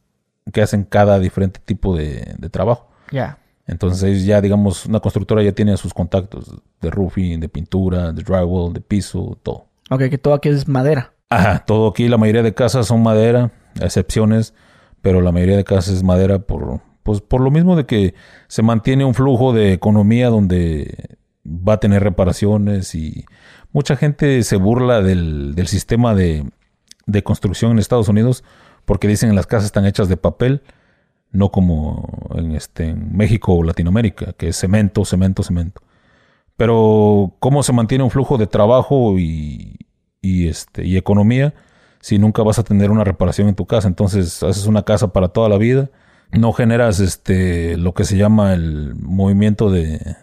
que 0.53 0.61
hacen 0.61 0.85
cada 0.85 1.19
diferente 1.19 1.59
tipo 1.65 1.97
de, 1.97 2.35
de 2.39 2.51
trabajo. 2.51 2.89
Ya. 3.11 3.39
Entonces 3.67 4.25
ya, 4.25 4.41
digamos, 4.41 4.87
una 4.87 5.01
constructora 5.01 5.43
ya 5.43 5.53
tiene 5.53 5.77
sus 5.77 5.93
contactos 5.93 6.51
de 6.81 6.91
roofing, 6.91 7.41
de 7.41 7.49
pintura, 7.49 8.13
de 8.13 8.23
drywall, 8.23 8.73
de 8.73 8.81
piso, 8.81 9.39
todo. 9.43 9.67
Ok, 9.91 10.03
que 10.09 10.19
todo 10.19 10.35
aquí 10.35 10.49
es 10.49 10.69
madera. 10.69 11.13
Ajá, 11.29 11.65
todo 11.67 11.89
aquí, 11.89 12.09
la 12.09 12.19
mayoría 12.19 12.43
de 12.43 12.55
casas 12.55 12.87
son 12.87 13.03
madera, 13.03 13.51
excepciones, 13.81 14.55
pero 15.03 15.21
la 15.21 15.33
mayoría 15.33 15.57
de 15.57 15.65
casas 15.65 15.95
es 15.95 16.03
madera 16.05 16.39
por, 16.39 16.81
Pues 17.03 17.21
por 17.21 17.41
lo 17.41 17.51
mismo 17.51 17.75
de 17.75 17.87
que 17.87 18.15
se 18.47 18.63
mantiene 18.63 19.05
un 19.05 19.15
flujo 19.15 19.53
de 19.53 19.73
economía 19.73 20.29
donde 20.29 21.19
va 21.45 21.75
a 21.75 21.81
tener 21.81 22.03
reparaciones 22.03 22.95
y 22.95 23.25
mucha 23.73 23.97
gente 23.97 24.43
se 24.45 24.57
burla 24.57 25.03
del, 25.03 25.55
del 25.57 25.67
sistema 25.67 26.15
de, 26.15 26.45
de 27.07 27.23
construcción 27.23 27.73
en 27.73 27.79
Estados 27.79 28.09
Unidos 28.09 28.45
porque 28.85 29.09
dicen 29.09 29.31
que 29.31 29.37
las 29.37 29.47
casas 29.47 29.67
están 29.67 29.87
hechas 29.87 30.09
de 30.09 30.17
papel, 30.17 30.63
no 31.37 31.51
como 31.51 32.09
en, 32.35 32.53
este, 32.53 32.89
en 32.89 33.17
México 33.17 33.55
o 33.55 33.63
Latinoamérica, 33.63 34.33
que 34.33 34.49
es 34.49 34.57
cemento, 34.57 35.05
cemento, 35.05 35.43
cemento. 35.43 35.83
Pero 36.57 37.35
cómo 37.39 37.63
se 37.63 37.73
mantiene 37.73 38.05
un 38.05 38.11
flujo 38.11 38.39
de 38.39 38.47
trabajo 38.47 39.19
y, 39.19 39.77
y, 40.23 40.49
este, 40.49 40.87
y 40.87 40.97
economía 40.97 41.55
si 42.01 42.19
nunca 42.19 42.43
vas 42.43 42.59
a 42.59 42.65
tener 42.65 42.91
una 42.91 43.05
reparación 43.05 43.49
en 43.49 43.55
tu 43.55 43.67
casa. 43.67 43.89
Entonces 43.89 44.43
haces 44.43 44.67
una 44.67 44.85
casa 44.85 45.13
para 45.13 45.29
toda 45.29 45.49
la 45.49 45.59
vida, 45.59 45.91
no 46.33 46.53
generas 46.53 47.01
este, 47.01 47.77
lo 47.77 47.95
que 47.95 48.05
se 48.05 48.17
llama 48.17 48.55
el 48.55 48.95
movimiento 48.95 49.71
de, 49.71 50.17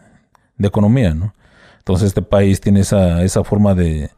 de 0.58 0.67
economía, 0.67 1.13
¿no? 1.13 1.34
Entonces 1.79 2.08
este 2.08 2.22
país 2.22 2.62
tiene 2.62 2.79
esa, 2.79 3.24
esa 3.24 3.43
forma 3.43 3.75
de, 3.75 4.12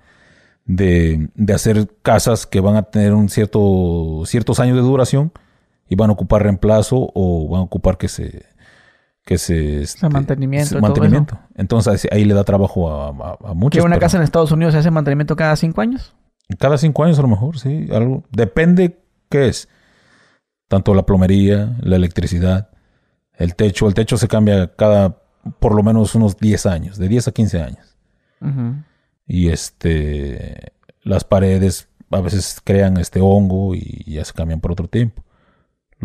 de, 0.66 1.30
de, 1.34 1.54
hacer 1.54 1.90
casas 2.04 2.46
que 2.46 2.60
van 2.60 2.76
a 2.76 2.84
tener 2.84 3.14
un 3.14 3.30
cierto, 3.30 4.24
ciertos 4.26 4.60
años 4.60 4.76
de 4.76 4.84
duración 4.84 5.32
y 5.88 5.96
van 5.96 6.10
a 6.10 6.14
ocupar 6.14 6.44
reemplazo 6.44 7.12
o 7.14 7.50
van 7.50 7.62
a 7.62 7.64
ocupar 7.64 7.98
que 7.98 8.08
se 8.08 8.46
que 9.24 9.40
se 9.40 9.82
este, 9.82 10.08
mantenimiento, 10.08 10.80
mantenimiento. 10.80 11.40
Entonces 11.56 12.08
ahí 12.12 12.26
le 12.26 12.36
da 12.36 12.44
trabajo 12.44 12.92
a, 12.92 13.08
a, 13.08 13.38
a 13.52 13.54
muchos. 13.56 13.82
¿Que 13.82 13.86
una 13.86 13.98
casa 13.98 14.18
en 14.18 14.24
Estados 14.24 14.52
Unidos 14.52 14.74
se 14.74 14.80
hace 14.80 14.92
mantenimiento 14.92 15.36
cada 15.36 15.56
cinco 15.56 15.82
años? 15.82 16.16
Cada 16.60 16.78
cinco 16.78 17.04
años 17.04 17.18
a 17.18 17.24
lo 17.24 17.28
mejor, 17.28 17.58
sí. 17.58 17.88
Algo. 17.92 18.24
Depende 18.32 19.00
qué 19.30 19.48
es. 19.48 19.68
Tanto 20.68 20.94
la 20.94 21.06
plomería, 21.06 21.76
la 21.82 21.96
electricidad, 21.96 22.70
el 23.34 23.56
techo. 23.56 23.88
El 23.88 23.96
techo 23.96 24.18
se 24.18 24.28
cambia 24.28 24.76
cada 24.76 25.22
por 25.60 25.76
lo 25.76 25.84
menos 25.84 26.16
unos 26.16 26.38
10 26.38 26.66
años, 26.66 26.98
de 26.98 27.08
10 27.08 27.28
a 27.28 27.32
15 27.32 27.62
años. 27.62 27.98
Y 29.26 29.50
este 29.50 30.74
las 31.02 31.24
paredes 31.24 31.88
a 32.12 32.22
veces 32.22 32.62
crean 32.64 32.98
este 32.98 33.20
hongo 33.22 33.74
y 33.74 34.04
ya 34.06 34.24
se 34.24 34.34
cambian 34.34 34.60
por 34.60 34.72
otro 34.72 34.88
tiempo. 34.88 35.25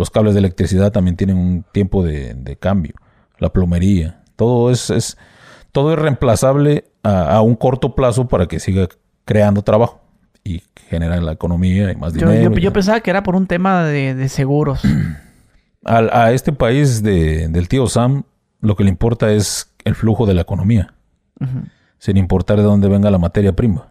Los 0.00 0.08
cables 0.08 0.32
de 0.32 0.38
electricidad 0.38 0.92
también 0.92 1.14
tienen 1.14 1.36
un 1.36 1.62
tiempo 1.72 2.02
de, 2.02 2.32
de 2.32 2.56
cambio. 2.56 2.94
La 3.38 3.50
plomería. 3.50 4.22
Todo 4.34 4.70
es, 4.70 4.88
es 4.88 5.18
todo 5.72 5.92
es 5.92 5.98
reemplazable 5.98 6.84
a, 7.02 7.36
a, 7.36 7.42
un 7.42 7.54
corto 7.54 7.94
plazo 7.94 8.26
para 8.26 8.46
que 8.46 8.60
siga 8.60 8.88
creando 9.26 9.60
trabajo 9.60 10.00
y 10.42 10.62
genera 10.88 11.20
la 11.20 11.32
economía 11.32 11.92
y 11.92 11.96
más 11.96 12.14
dinero. 12.14 12.50
Yo, 12.50 12.58
yo, 12.58 12.72
pensaba 12.72 13.00
que 13.00 13.10
era 13.10 13.22
por 13.22 13.36
un 13.36 13.46
tema 13.46 13.84
de, 13.84 14.14
de 14.14 14.30
seguros. 14.30 14.80
a, 15.84 15.98
a, 15.98 16.32
este 16.32 16.52
país 16.52 17.02
de, 17.02 17.48
del 17.48 17.68
tío 17.68 17.86
Sam 17.86 18.22
lo 18.62 18.76
que 18.76 18.84
le 18.84 18.88
importa 18.88 19.30
es 19.32 19.70
el 19.84 19.94
flujo 19.94 20.24
de 20.24 20.32
la 20.32 20.40
economía, 20.40 20.94
uh 21.40 21.44
-huh. 21.44 21.70
sin 21.98 22.16
importar 22.16 22.56
de 22.56 22.62
dónde 22.62 22.88
venga 22.88 23.10
la 23.10 23.18
materia 23.18 23.54
prima. 23.54 23.88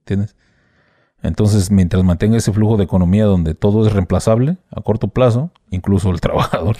¿Entiendes? 0.00 0.34
Entonces, 1.22 1.70
mientras 1.70 2.04
mantenga 2.04 2.36
ese 2.36 2.52
flujo 2.52 2.76
de 2.76 2.84
economía 2.84 3.24
donde 3.24 3.54
todo 3.54 3.86
es 3.86 3.92
reemplazable 3.92 4.58
a 4.70 4.80
corto 4.80 5.08
plazo, 5.08 5.50
incluso 5.70 6.10
el 6.10 6.20
trabajador, 6.20 6.76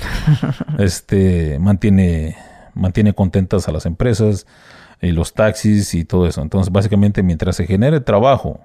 este 0.79 1.59
mantiene, 1.59 2.37
mantiene 2.75 3.13
contentas 3.13 3.69
a 3.69 3.73
las 3.73 3.87
empresas 3.87 4.47
y 5.01 5.13
los 5.13 5.35
taxis 5.35 5.95
y 5.95 6.05
todo 6.05 6.27
eso. 6.27 6.43
Entonces, 6.43 6.73
básicamente, 6.73 7.23
mientras 7.23 7.57
se 7.57 7.67
genere 7.67 8.01
trabajo 8.01 8.61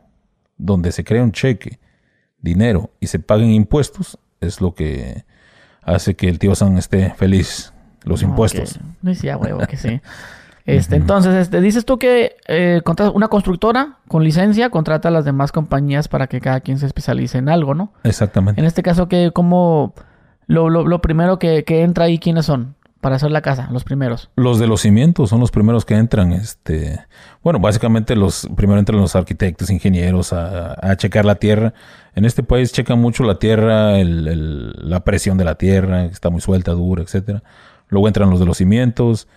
donde 0.58 0.92
se 0.92 1.04
crea 1.04 1.24
un 1.24 1.32
cheque, 1.32 1.80
dinero 2.40 2.92
y 3.00 3.08
se 3.08 3.20
paguen 3.20 3.52
impuestos, 3.52 4.20
es 4.40 4.62
lo 4.62 4.74
que 4.74 5.26
hace 5.82 6.16
que 6.16 6.28
el 6.30 6.40
tío 6.40 6.56
San 6.56 6.78
esté 6.78 7.12
feliz. 7.12 7.74
Los 8.04 8.24
impuestos. 8.24 8.80
No 9.02 9.12
decía 9.12 9.38
huevo 9.38 9.60
que 9.68 9.78
sí. 9.78 10.02
Este, 10.66 10.96
entonces, 10.96 11.34
este, 11.36 11.60
dices 11.62 11.86
tú 11.86 11.98
que 11.98 12.36
eh, 12.48 12.82
una 13.14 13.28
constructora 13.28 13.98
con 14.08 14.24
licencia 14.24 14.70
contrata 14.70 15.08
a 15.10 15.12
las 15.12 15.26
demás 15.26 15.52
compañías 15.52 16.08
para 16.08 16.28
que 16.28 16.40
cada 16.40 16.60
quien 16.62 16.78
se 16.78 16.86
especialice 16.86 17.38
en 17.38 17.50
algo, 17.50 17.74
¿no? 17.74 17.94
Exactamente. 18.04 18.60
En 18.62 18.68
este 18.68 18.84
caso, 18.84 19.08
que 19.08 19.32
como 19.32 19.94
lo, 20.48 20.70
lo, 20.70 20.86
lo, 20.86 21.02
primero 21.02 21.40
que, 21.40 21.64
que, 21.64 21.82
entra 21.82 22.06
ahí, 22.06 22.20
¿quiénes 22.20 22.46
son? 22.46 22.76
Para 23.00 23.16
hacer 23.16 23.32
la 23.32 23.42
casa, 23.42 23.68
los 23.72 23.84
primeros. 23.84 24.30
Los 24.36 24.60
de 24.60 24.68
los 24.68 24.82
cimientos 24.82 25.32
son 25.32 25.40
los 25.40 25.50
primeros 25.50 25.86
que 25.86 25.96
entran. 25.96 26.34
Este, 26.34 27.00
bueno, 27.42 27.60
básicamente 27.60 28.16
los 28.16 28.48
primero 28.56 28.78
entran 28.78 29.02
los 29.02 29.16
arquitectos, 29.16 29.72
ingenieros 29.72 30.34
a, 30.34 30.76
a 30.80 30.96
checar 30.96 31.26
la 31.26 31.36
tierra. 31.36 31.74
En 32.14 32.26
este 32.26 32.44
país 32.44 32.72
checan 32.72 33.00
mucho 33.00 33.24
la 33.24 33.40
tierra, 33.40 33.98
el, 33.98 34.28
el, 34.28 34.90
la 34.90 35.04
presión 35.04 35.40
de 35.40 35.46
la 35.46 35.56
tierra, 35.56 36.06
está 36.06 36.30
muy 36.30 36.42
suelta, 36.42 36.74
dura, 36.74 37.02
etcétera. 37.02 37.42
Luego 37.88 38.08
entran 38.08 38.30
los 38.30 38.40
de 38.40 38.46
los 38.46 38.58
cimientos 38.58 39.28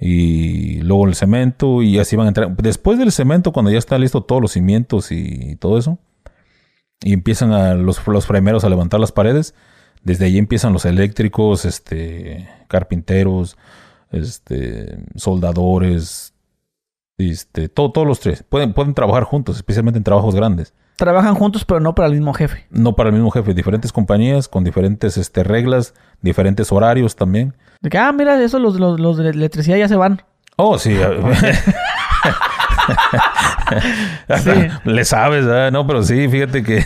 y 0.00 0.80
luego 0.80 1.06
el 1.06 1.14
cemento 1.14 1.82
y 1.82 1.98
así 1.98 2.16
van 2.16 2.26
a 2.26 2.28
entrar. 2.28 2.56
Después 2.56 2.98
del 2.98 3.12
cemento, 3.12 3.52
cuando 3.52 3.70
ya 3.70 3.78
está 3.78 3.98
listo 3.98 4.22
todos 4.22 4.40
los 4.40 4.52
cimientos 4.52 5.12
y 5.12 5.56
todo 5.56 5.76
eso, 5.76 5.98
y 7.02 7.12
empiezan 7.12 7.52
a 7.52 7.74
los, 7.74 8.06
los 8.06 8.26
primeros 8.26 8.64
a 8.64 8.70
levantar 8.70 8.98
las 8.98 9.12
paredes, 9.12 9.54
desde 10.02 10.24
ahí 10.24 10.38
empiezan 10.38 10.72
los 10.72 10.86
eléctricos, 10.86 11.66
este, 11.66 12.48
carpinteros, 12.68 13.58
este, 14.10 14.98
soldadores, 15.16 16.32
este, 17.18 17.68
todo, 17.68 17.92
todos 17.92 18.06
los 18.06 18.20
tres. 18.20 18.42
Pueden, 18.42 18.72
pueden 18.72 18.94
trabajar 18.94 19.24
juntos, 19.24 19.56
especialmente 19.56 19.98
en 19.98 20.04
trabajos 20.04 20.34
grandes. 20.34 20.72
Trabajan 20.96 21.34
juntos, 21.34 21.64
pero 21.64 21.80
no 21.80 21.94
para 21.94 22.08
el 22.08 22.14
mismo 22.14 22.32
jefe. 22.32 22.66
No 22.70 22.96
para 22.96 23.10
el 23.10 23.14
mismo 23.14 23.30
jefe, 23.30 23.54
diferentes 23.54 23.92
compañías 23.92 24.48
con 24.48 24.64
diferentes 24.64 25.16
este, 25.16 25.44
reglas, 25.44 25.94
diferentes 26.22 26.72
horarios 26.72 27.16
también. 27.16 27.54
De 27.80 27.90
que, 27.90 27.98
ah, 27.98 28.12
mira, 28.12 28.42
eso 28.42 28.58
los, 28.58 28.78
los, 28.78 29.00
los 29.00 29.16
de 29.16 29.30
electricidad 29.30 29.76
ya 29.76 29.88
se 29.88 29.96
van. 29.96 30.22
Oh, 30.56 30.78
sí. 30.78 30.94
sí. 34.42 34.50
Le 34.84 35.04
sabes, 35.04 35.46
¿verdad? 35.46 35.72
No, 35.72 35.86
pero 35.86 36.02
sí, 36.02 36.28
fíjate 36.28 36.62
que 36.62 36.84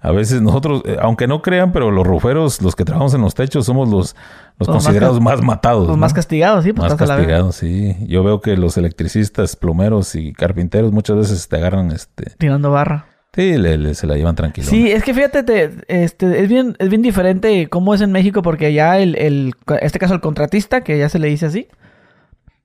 a 0.00 0.12
veces 0.12 0.40
nosotros, 0.40 0.82
eh, 0.86 0.96
aunque 1.00 1.26
no 1.26 1.42
crean, 1.42 1.72
pero 1.72 1.90
los 1.90 2.06
ruferos, 2.06 2.62
los 2.62 2.74
que 2.74 2.84
trabajamos 2.84 3.12
en 3.14 3.20
los 3.20 3.34
techos, 3.34 3.66
somos 3.66 3.88
los, 3.88 4.14
los, 4.58 4.68
los 4.68 4.68
considerados 4.68 5.20
más, 5.20 5.38
más, 5.38 5.44
matados. 5.44 5.88
Los 5.88 5.96
¿no? 5.96 6.00
más 6.00 6.14
castigados, 6.14 6.64
sí. 6.64 6.72
Pues 6.72 6.90
más 6.90 6.98
castigados, 6.98 7.56
sí. 7.56 7.96
Yo 8.06 8.22
veo 8.22 8.40
que 8.40 8.56
los 8.56 8.76
electricistas, 8.78 9.56
plomeros 9.56 10.14
y 10.14 10.32
carpinteros 10.32 10.92
muchas 10.92 11.16
veces 11.16 11.48
te 11.48 11.56
agarran 11.56 11.90
este... 11.90 12.30
Tirando 12.38 12.70
barra. 12.70 13.06
Sí, 13.34 13.56
le, 13.56 13.78
le, 13.78 13.94
se 13.94 14.06
la 14.06 14.16
llevan 14.16 14.34
tranquilo. 14.34 14.66
Sí, 14.66 14.90
es 14.90 15.04
que 15.04 15.14
fíjate, 15.14 15.44
te, 15.44 15.70
este, 15.86 16.42
es 16.42 16.48
bien, 16.48 16.76
es 16.78 16.88
bien 16.88 17.02
diferente 17.02 17.68
cómo 17.68 17.94
es 17.94 18.00
en 18.00 18.10
México, 18.10 18.42
porque 18.42 18.66
allá 18.66 18.98
el, 18.98 19.16
el, 19.16 19.54
este 19.80 20.00
caso 20.00 20.14
el 20.14 20.20
contratista, 20.20 20.80
que 20.80 20.98
ya 20.98 21.08
se 21.08 21.20
le 21.20 21.28
dice 21.28 21.46
así, 21.46 21.68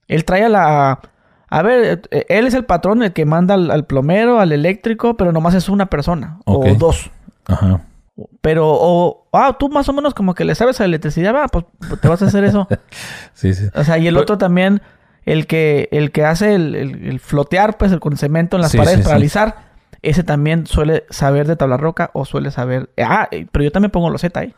él 0.08 0.26
trae 0.26 0.44
a 0.44 0.50
la, 0.50 1.00
a 1.50 1.62
ver, 1.62 2.02
él 2.10 2.48
es 2.48 2.54
el 2.56 2.66
patrón 2.66 3.04
el 3.04 3.14
que 3.14 3.26
manda 3.26 3.54
al, 3.54 3.70
al 3.70 3.86
plomero, 3.86 4.40
al 4.40 4.52
eléctrico, 4.52 5.16
pero 5.16 5.32
nomás 5.32 5.54
es 5.54 5.70
una 5.70 5.86
persona 5.86 6.40
okay. 6.46 6.72
o 6.72 6.76
dos. 6.76 7.12
Ajá. 7.46 7.82
Pero, 8.42 8.68
o, 8.68 9.28
ah, 9.34 9.58
tú 9.60 9.70
más 9.70 9.88
o 9.90 9.94
menos 9.94 10.14
como 10.14 10.34
que 10.34 10.46
le 10.46 10.56
sabes 10.56 10.80
a 10.80 10.84
la 10.84 10.88
electricidad, 10.88 11.34
va, 11.34 11.48
pues 11.48 11.66
te 12.02 12.08
vas 12.08 12.22
a 12.22 12.26
hacer 12.26 12.44
eso. 12.44 12.68
sí, 13.34 13.54
sí. 13.54 13.68
O 13.76 13.84
sea, 13.84 13.98
y 13.98 14.08
el 14.08 14.16
pero, 14.16 14.24
otro 14.24 14.38
también, 14.38 14.82
el 15.26 15.48
que, 15.48 15.90
el 15.92 16.12
que 16.12 16.24
hace 16.24 16.56
el, 16.56 16.76
el, 16.76 17.08
el 17.08 17.20
flotear, 17.20 17.78
pues, 17.78 17.92
el 17.92 18.00
con 18.00 18.18
cemento 18.18 18.56
en 18.56 18.62
las 18.62 18.72
sí, 18.72 18.78
paredes 18.78 19.00
sí, 19.00 19.04
para 19.04 19.18
sí. 19.18 19.22
alisar 19.22 19.75
ese 20.02 20.24
también 20.24 20.68
suele 20.68 21.06
saber 21.10 21.48
de 21.48 21.56
tabla 21.56 21.78
roca 21.78 22.12
o 22.14 22.26
suele 22.26 22.52
saber. 22.52 22.90
Ah, 22.98 23.30
pero 23.52 23.64
yo 23.64 23.72
también 23.72 23.92
pongo 23.92 24.10
loseta 24.10 24.42
ahí. 24.42 24.54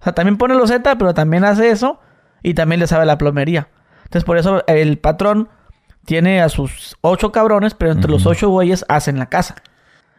O 0.00 0.04
sea, 0.04 0.14
también 0.14 0.38
pone 0.38 0.54
loseta, 0.54 0.96
pero 0.96 1.14
también 1.14 1.44
hace 1.44 1.70
eso 1.70 2.00
y 2.42 2.54
también 2.54 2.80
le 2.80 2.86
sabe 2.86 3.06
la 3.06 3.18
plomería. 3.18 3.68
Entonces, 4.04 4.24
por 4.24 4.38
eso 4.38 4.64
el 4.66 4.98
patrón 4.98 5.48
tiene 6.04 6.40
a 6.40 6.48
sus 6.48 6.96
ocho 7.02 7.32
cabrones, 7.32 7.74
pero 7.74 7.92
entre 7.92 8.06
uh 8.06 8.14
-huh. 8.14 8.18
los 8.18 8.26
ocho 8.26 8.48
güeyes 8.48 8.84
hacen 8.88 9.18
la 9.18 9.26
casa. 9.26 9.56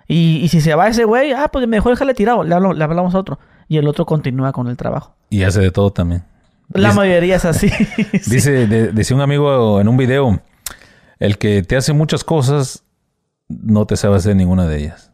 Y, 0.08 0.39
y, 0.43 0.50
si 0.50 0.62
se 0.62 0.75
va 0.75 0.88
ese 0.88 1.05
güey, 1.05 1.31
ah, 1.31 1.50
pues 1.51 1.67
mejor 1.67 1.93
déjale 1.93 2.13
tirado, 2.13 2.43
le, 2.43 2.53
hablo, 2.53 2.74
le 2.74 2.84
hablamos 2.84 3.15
a 3.15 3.20
otro. 3.20 3.39
Y 3.67 3.77
el 3.77 3.88
otro 3.88 4.05
continúa 4.05 4.51
con 4.51 4.67
el 4.67 4.75
trabajo. 4.75 5.15
Y 5.29 5.43
hace 5.43 5.62
de 5.62 5.72
todo 5.72 5.91
también. 5.91 6.24
La 6.74 6.89
dice, 6.89 7.00
mayoría 7.00 7.36
es 7.38 7.46
así. 7.46 7.72
dice, 8.27 8.67
de, 8.67 8.91
decía 8.91 9.15
un 9.15 9.22
amigo 9.22 9.79
en 9.79 9.88
un 9.88 9.98
video, 9.98 10.41
el 11.20 11.38
que 11.38 11.63
te 11.63 11.77
hace 11.77 11.93
muchas 11.93 12.24
cosas 12.24 12.84
no 13.63 13.86
te 13.86 13.98
sabe 13.98 14.15
hacer 14.15 14.36
ninguna 14.36 14.67
de 14.67 14.77
ellas. 14.77 15.12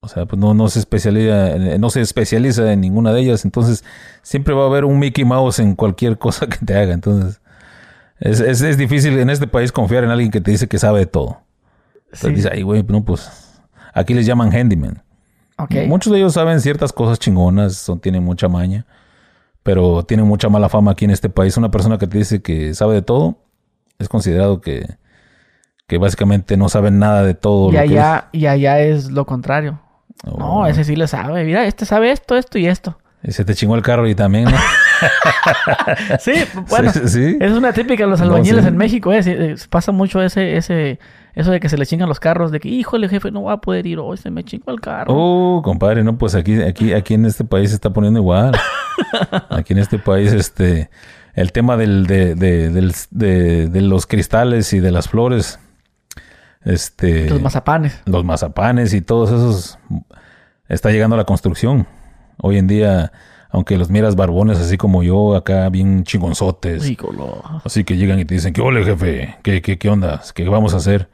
O 0.00 0.08
sea, 0.08 0.26
pues 0.26 0.38
no, 0.40 0.54
no 0.54 0.68
se 0.68 0.78
especializa, 0.78 1.56
no 1.78 1.90
se 1.90 2.00
especializa 2.00 2.72
en 2.72 2.80
ninguna 2.80 3.12
de 3.12 3.20
ellas. 3.20 3.44
Entonces, 3.44 3.84
siempre 4.22 4.54
va 4.54 4.62
a 4.62 4.66
haber 4.66 4.84
un 4.84 4.98
Mickey 4.98 5.24
Mouse 5.24 5.58
en 5.58 5.74
cualquier 5.74 6.18
cosa 6.18 6.46
que 6.46 6.64
te 6.64 6.76
haga. 6.76 6.94
Entonces, 6.94 7.40
es, 8.20 8.40
es, 8.40 8.60
es 8.60 8.76
difícil 8.76 9.18
en 9.18 9.30
este 9.30 9.46
país 9.46 9.72
confiar 9.72 10.04
en 10.04 10.10
alguien 10.10 10.30
que 10.30 10.40
te 10.40 10.50
dice 10.50 10.68
que 10.68 10.78
sabe 10.78 11.00
de 11.00 11.06
todo. 11.06 11.42
Entonces 12.06 12.30
sí. 12.30 12.34
dice, 12.34 12.50
ay, 12.52 12.62
güey, 12.62 12.82
no, 12.84 13.04
pues, 13.04 13.60
aquí 13.92 14.14
les 14.14 14.26
llaman 14.26 14.52
handyman. 14.54 15.02
Okay. 15.58 15.88
Muchos 15.88 16.12
de 16.12 16.20
ellos 16.20 16.34
saben 16.34 16.60
ciertas 16.60 16.92
cosas 16.92 17.18
chingonas, 17.18 17.74
son, 17.74 17.98
tienen 17.98 18.22
mucha 18.22 18.48
maña, 18.48 18.86
pero 19.64 20.04
tienen 20.04 20.26
mucha 20.26 20.48
mala 20.48 20.68
fama 20.68 20.92
aquí 20.92 21.04
en 21.04 21.10
este 21.10 21.28
país. 21.28 21.56
Una 21.56 21.70
persona 21.70 21.98
que 21.98 22.06
te 22.06 22.18
dice 22.18 22.40
que 22.40 22.74
sabe 22.74 22.94
de 22.94 23.02
todo 23.02 23.38
es 23.98 24.08
considerado 24.08 24.60
que 24.60 24.86
que 25.88 25.98
básicamente 25.98 26.56
no 26.56 26.68
saben 26.68 27.00
nada 27.00 27.24
de 27.24 27.34
todo. 27.34 27.70
Y 27.70 27.72
lo 27.72 27.80
allá, 27.80 28.28
que 28.30 28.38
es. 28.38 28.42
y 28.42 28.46
allá 28.46 28.78
es 28.78 29.10
lo 29.10 29.26
contrario. 29.26 29.80
Oh. 30.24 30.38
No, 30.38 30.66
ese 30.66 30.84
sí 30.84 30.94
le 30.94 31.08
sabe. 31.08 31.44
Mira, 31.44 31.66
este 31.66 31.86
sabe 31.86 32.12
esto, 32.12 32.36
esto 32.36 32.58
y 32.58 32.66
esto. 32.66 32.98
Y 33.22 33.32
se 33.32 33.44
te 33.44 33.54
chingó 33.54 33.74
el 33.74 33.82
carro 33.82 34.06
y 34.06 34.14
también, 34.14 34.44
¿no? 34.44 34.56
sí, 36.20 36.32
bueno, 36.68 36.90
es 36.90 37.52
una 37.52 37.72
típica 37.72 38.04
de 38.04 38.10
los 38.10 38.20
albañiles 38.20 38.64
en 38.64 38.76
México, 38.76 39.12
eh, 39.12 39.20
eh, 39.24 39.56
pasa 39.70 39.92
mucho 39.92 40.22
ese, 40.22 40.56
ese, 40.56 40.98
eso 41.34 41.50
de 41.50 41.60
que 41.60 41.68
se 41.68 41.78
le 41.78 41.86
chingan 41.86 42.08
los 42.08 42.20
carros, 42.20 42.50
de 42.52 42.60
que, 42.60 42.68
híjole, 42.68 43.08
jefe, 43.08 43.30
no 43.30 43.44
va 43.44 43.54
a 43.54 43.60
poder 43.60 43.86
ir 43.86 43.98
hoy, 43.98 44.16
se 44.18 44.30
me 44.30 44.44
chingó 44.44 44.70
el 44.70 44.80
carro. 44.80 45.12
Oh, 45.14 45.62
compadre, 45.62 46.04
no, 46.04 46.16
pues 46.18 46.34
aquí, 46.34 46.60
aquí, 46.62 46.92
aquí 46.92 47.14
en 47.14 47.24
este 47.24 47.44
país 47.44 47.70
se 47.70 47.76
está 47.76 47.90
poniendo 47.90 48.20
igual. 48.20 48.52
aquí 49.50 49.72
en 49.72 49.78
este 49.78 49.98
país, 49.98 50.32
este, 50.32 50.90
el 51.34 51.52
tema 51.52 51.76
del, 51.76 52.06
de, 52.06 52.34
de, 52.34 53.68
de 53.68 53.80
los 53.80 54.06
cristales 54.06 54.72
y 54.72 54.80
de 54.80 54.90
las 54.92 55.08
flores, 55.08 55.58
este... 56.68 57.28
Los 57.28 57.42
mazapanes. 57.42 58.00
Los 58.04 58.24
mazapanes 58.24 58.94
y 58.94 59.00
todos 59.00 59.30
esos, 59.30 59.78
está 60.68 60.90
llegando 60.90 61.14
a 61.14 61.18
la 61.18 61.24
construcción. 61.24 61.86
Hoy 62.40 62.58
en 62.58 62.66
día 62.66 63.12
aunque 63.50 63.78
los 63.78 63.90
miras 63.90 64.14
barbones 64.14 64.58
así 64.58 64.76
como 64.76 65.02
yo, 65.02 65.34
acá 65.34 65.68
bien 65.70 66.04
chingonzotes. 66.04 66.82
Así 67.64 67.84
que 67.84 67.96
llegan 67.96 68.18
y 68.18 68.24
te 68.24 68.34
dicen, 68.34 68.52
¿qué 68.52 68.60
ole, 68.60 68.84
jefe? 68.84 69.36
¿Qué, 69.42 69.62
qué, 69.62 69.78
qué 69.78 69.88
onda? 69.88 70.22
¿Qué 70.34 70.46
vamos 70.48 70.74
a 70.74 70.78
hacer? 70.78 71.08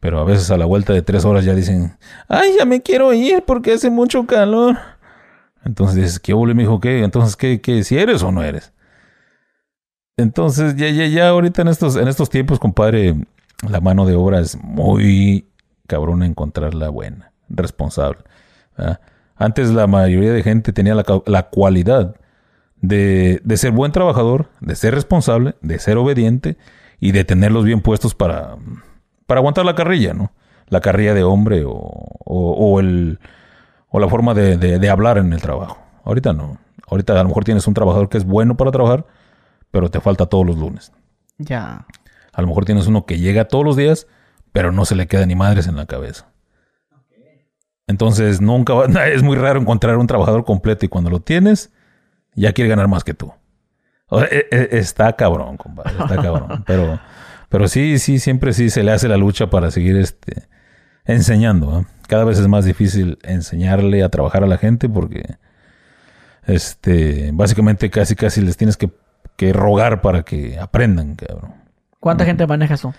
Pero 0.00 0.20
a 0.20 0.24
veces 0.24 0.50
a 0.50 0.56
la 0.56 0.64
vuelta 0.64 0.92
de 0.92 1.02
tres 1.02 1.24
horas 1.24 1.44
ya 1.44 1.54
dicen, 1.54 1.98
ay, 2.28 2.52
ya 2.58 2.64
me 2.64 2.80
quiero 2.80 3.12
ir 3.12 3.42
porque 3.46 3.72
hace 3.72 3.90
mucho 3.90 4.26
calor. 4.26 4.78
Entonces 5.64 5.96
dices, 5.96 6.20
¿qué 6.20 6.32
ole, 6.32 6.54
mijo? 6.54 6.80
¿Qué? 6.80 7.02
Entonces, 7.02 7.36
¿qué, 7.36 7.60
qué? 7.60 7.84
¿Si 7.84 7.98
eres 7.98 8.22
o 8.22 8.32
no 8.32 8.42
eres? 8.42 8.72
Entonces, 10.16 10.74
ya, 10.76 10.88
ya, 10.88 11.06
ya 11.06 11.28
ahorita 11.28 11.62
en 11.62 11.68
estos, 11.68 11.96
en 11.96 12.08
estos 12.08 12.30
tiempos, 12.30 12.58
compadre, 12.58 13.14
la 13.66 13.80
mano 13.80 14.06
de 14.06 14.14
obra 14.14 14.40
es 14.40 14.56
muy 14.62 15.48
cabrona 15.86 16.26
encontrarla 16.26 16.90
buena, 16.90 17.32
responsable. 17.48 18.20
Antes 19.36 19.70
la 19.70 19.86
mayoría 19.86 20.32
de 20.32 20.42
gente 20.42 20.72
tenía 20.72 20.94
la, 20.94 21.04
la 21.26 21.48
cualidad 21.48 22.14
de, 22.80 23.40
de, 23.44 23.56
ser 23.56 23.72
buen 23.72 23.92
trabajador, 23.92 24.48
de 24.60 24.76
ser 24.76 24.94
responsable, 24.94 25.56
de 25.62 25.78
ser 25.78 25.96
obediente 25.96 26.56
y 27.00 27.12
de 27.12 27.24
tenerlos 27.24 27.64
bien 27.64 27.80
puestos 27.80 28.14
para, 28.14 28.56
para 29.26 29.40
aguantar 29.40 29.64
la 29.64 29.74
carrilla, 29.74 30.14
¿no? 30.14 30.32
La 30.68 30.80
carrilla 30.80 31.14
de 31.14 31.22
hombre 31.22 31.64
o, 31.64 31.72
o, 31.72 32.80
el, 32.80 33.18
o 33.88 33.98
la 33.98 34.08
forma 34.08 34.34
de, 34.34 34.56
de, 34.56 34.90
hablar 34.90 35.18
en 35.18 35.32
el 35.32 35.40
trabajo. 35.40 35.78
Ahorita 36.04 36.32
no. 36.32 36.58
Ahorita 36.88 37.18
a 37.18 37.22
lo 37.22 37.28
mejor 37.28 37.44
tienes 37.44 37.66
un 37.66 37.74
trabajador 37.74 38.08
que 38.08 38.18
es 38.18 38.24
bueno 38.24 38.56
para 38.56 38.70
trabajar, 38.70 39.06
pero 39.70 39.90
te 39.90 40.00
falta 40.00 40.26
todos 40.26 40.46
los 40.46 40.58
lunes. 40.58 40.92
Ya. 41.38 41.86
A 42.38 42.40
lo 42.40 42.46
mejor 42.46 42.64
tienes 42.64 42.86
uno 42.86 43.04
que 43.04 43.18
llega 43.18 43.46
todos 43.46 43.64
los 43.64 43.76
días, 43.76 44.06
pero 44.52 44.70
no 44.70 44.84
se 44.84 44.94
le 44.94 45.08
queda 45.08 45.26
ni 45.26 45.34
madres 45.34 45.66
en 45.66 45.74
la 45.74 45.86
cabeza. 45.86 46.30
Entonces, 47.88 48.40
nunca 48.40 48.74
es 49.06 49.24
muy 49.24 49.36
raro 49.36 49.60
encontrar 49.60 49.96
un 49.96 50.06
trabajador 50.06 50.44
completo 50.44 50.86
y 50.86 50.88
cuando 50.88 51.10
lo 51.10 51.18
tienes, 51.18 51.72
ya 52.36 52.52
quiere 52.52 52.68
ganar 52.68 52.86
más 52.86 53.02
que 53.02 53.12
tú. 53.12 53.32
E, 54.30 54.46
e, 54.52 54.78
está 54.78 55.14
cabrón, 55.14 55.56
compadre, 55.56 55.94
está 55.98 56.14
cabrón. 56.22 56.62
Pero, 56.64 57.00
pero 57.48 57.66
sí, 57.66 57.98
sí, 57.98 58.20
siempre 58.20 58.52
sí 58.52 58.70
se 58.70 58.84
le 58.84 58.92
hace 58.92 59.08
la 59.08 59.16
lucha 59.16 59.50
para 59.50 59.72
seguir 59.72 59.96
este, 59.96 60.46
enseñando. 61.06 61.86
Cada 62.06 62.22
vez 62.22 62.38
es 62.38 62.46
más 62.46 62.64
difícil 62.64 63.18
enseñarle 63.24 64.04
a 64.04 64.10
trabajar 64.10 64.44
a 64.44 64.46
la 64.46 64.58
gente 64.58 64.88
porque 64.88 65.38
este, 66.46 67.32
básicamente 67.32 67.90
casi 67.90 68.14
casi 68.14 68.42
les 68.42 68.56
tienes 68.56 68.76
que, 68.76 68.92
rogar 69.52 70.02
para 70.02 70.22
que 70.22 70.56
aprendan, 70.56 71.16
cabrón. 71.16 71.67
¿Cuánta 72.00 72.24
gente 72.24 72.46
maneja 72.46 72.74
eso? 72.74 72.94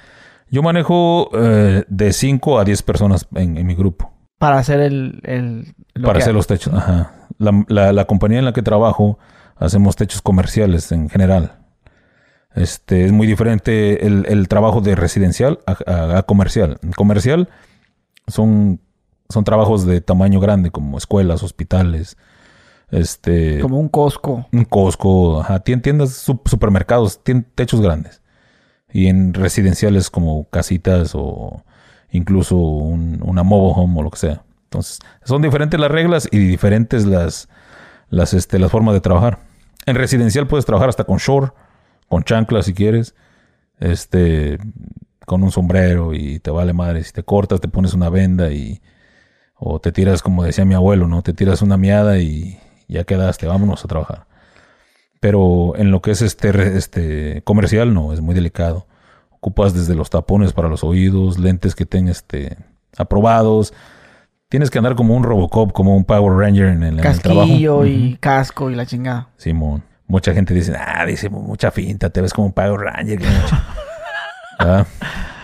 Yo 0.51 0.63
manejo 0.63 1.29
eh, 1.33 1.83
de 1.87 2.13
5 2.13 2.59
a 2.59 2.63
10 2.65 2.83
personas 2.83 3.27
en 3.35 3.65
mi 3.65 3.75
grupo. 3.75 4.11
Para 4.39 4.57
hacer 4.57 4.79
el... 4.79 5.75
para 6.01 6.19
hacer 6.19 6.33
los 6.33 6.47
techos, 6.47 6.73
ajá. 6.73 7.11
La, 7.37 8.05
compañía 8.05 8.39
en 8.39 8.45
la 8.45 8.53
que 8.53 8.61
trabajo 8.61 9.19
hacemos 9.57 9.97
techos 9.97 10.21
comerciales 10.21 10.93
en 10.93 11.09
general. 11.09 11.57
Este, 12.55 13.05
es 13.05 13.11
muy 13.11 13.27
diferente 13.27 14.07
el, 14.07 14.47
trabajo 14.47 14.79
de 14.79 14.95
residencial 14.95 15.59
a, 15.67 16.23
comercial. 16.23 16.79
comercial 16.95 17.49
son, 18.27 18.79
son 19.27 19.43
trabajos 19.43 19.85
de 19.85 19.99
tamaño 19.99 20.39
grande, 20.39 20.71
como 20.71 20.97
escuelas, 20.97 21.43
hospitales, 21.43 22.17
este... 22.91 23.59
Como 23.59 23.77
un 23.77 23.89
Costco. 23.89 24.47
Un 24.53 24.63
Costco, 24.63 25.41
ajá. 25.41 25.59
Tiendas, 25.59 26.13
supermercados, 26.13 27.21
tienen 27.23 27.45
techos 27.55 27.81
grandes. 27.81 28.21
Y 28.91 29.07
en 29.07 29.33
residenciales 29.33 30.09
como 30.09 30.45
casitas 30.49 31.11
o 31.13 31.63
incluso 32.11 32.57
un, 32.57 33.21
una 33.23 33.43
mobile 33.43 33.73
home 33.75 33.99
o 33.99 34.03
lo 34.03 34.11
que 34.11 34.17
sea. 34.17 34.43
Entonces, 34.65 34.99
son 35.23 35.41
diferentes 35.41 35.79
las 35.79 35.91
reglas 35.91 36.27
y 36.31 36.37
diferentes 36.37 37.05
las, 37.05 37.49
las, 38.09 38.33
este, 38.33 38.59
las 38.59 38.71
formas 38.71 38.93
de 38.93 39.01
trabajar. 39.01 39.39
En 39.85 39.95
residencial 39.95 40.47
puedes 40.47 40.65
trabajar 40.65 40.89
hasta 40.89 41.03
con 41.03 41.17
short, 41.17 41.55
con 42.07 42.23
chanclas 42.23 42.65
si 42.65 42.73
quieres, 42.73 43.15
este, 43.79 44.57
con 45.25 45.43
un 45.43 45.51
sombrero 45.51 46.13
y 46.13 46.39
te 46.39 46.51
vale 46.51 46.73
madre. 46.73 47.03
Si 47.03 47.11
te 47.11 47.23
cortas, 47.23 47.61
te 47.61 47.67
pones 47.67 47.93
una 47.93 48.09
venda 48.09 48.51
y, 48.51 48.81
o 49.55 49.79
te 49.79 49.91
tiras, 49.91 50.21
como 50.21 50.43
decía 50.43 50.65
mi 50.65 50.75
abuelo, 50.75 51.07
¿no? 51.07 51.21
Te 51.21 51.33
tiras 51.33 51.61
una 51.61 51.77
miada 51.77 52.19
y 52.19 52.59
ya 52.87 53.03
quedaste, 53.03 53.47
vámonos 53.47 53.83
a 53.83 53.87
trabajar. 53.87 54.28
Pero 55.19 55.73
en 55.75 55.91
lo 55.91 56.01
que 56.01 56.11
es 56.11 56.21
este, 56.21 56.77
este 56.77 57.41
comercial, 57.43 57.93
no, 57.93 58.13
es 58.13 58.21
muy 58.21 58.35
delicado 58.35 58.87
ocupas 59.39 59.73
desde 59.73 59.95
los 59.95 60.09
tapones 60.09 60.51
para 60.51 60.67
los 60.67 60.83
oídos, 60.83 61.39
lentes 61.39 61.73
que 61.73 61.85
tengan 61.85 62.11
este, 62.11 62.57
aprobados. 62.97 63.73
Tienes 64.49 64.69
que 64.69 64.79
andar 64.79 64.95
como 64.95 65.15
un 65.15 65.23
Robocop, 65.23 65.71
como 65.71 65.95
un 65.95 66.03
Power 66.03 66.37
Ranger 66.37 66.67
en 66.67 66.83
el, 66.83 67.01
Casquillo 67.01 67.85
y 67.85 68.17
casco 68.19 68.69
y 68.69 68.75
la 68.75 68.85
chingada. 68.85 69.29
Simón. 69.37 69.83
Mucha 70.07 70.33
gente 70.33 70.53
dice, 70.53 70.73
ah, 70.75 71.05
dice, 71.05 71.29
mucha 71.29 71.71
finta, 71.71 72.09
te 72.09 72.19
ves 72.19 72.33
como 72.33 72.47
un 72.47 72.53
Power 72.53 72.79
Ranger. 72.79 73.19
Ah, 74.61 74.85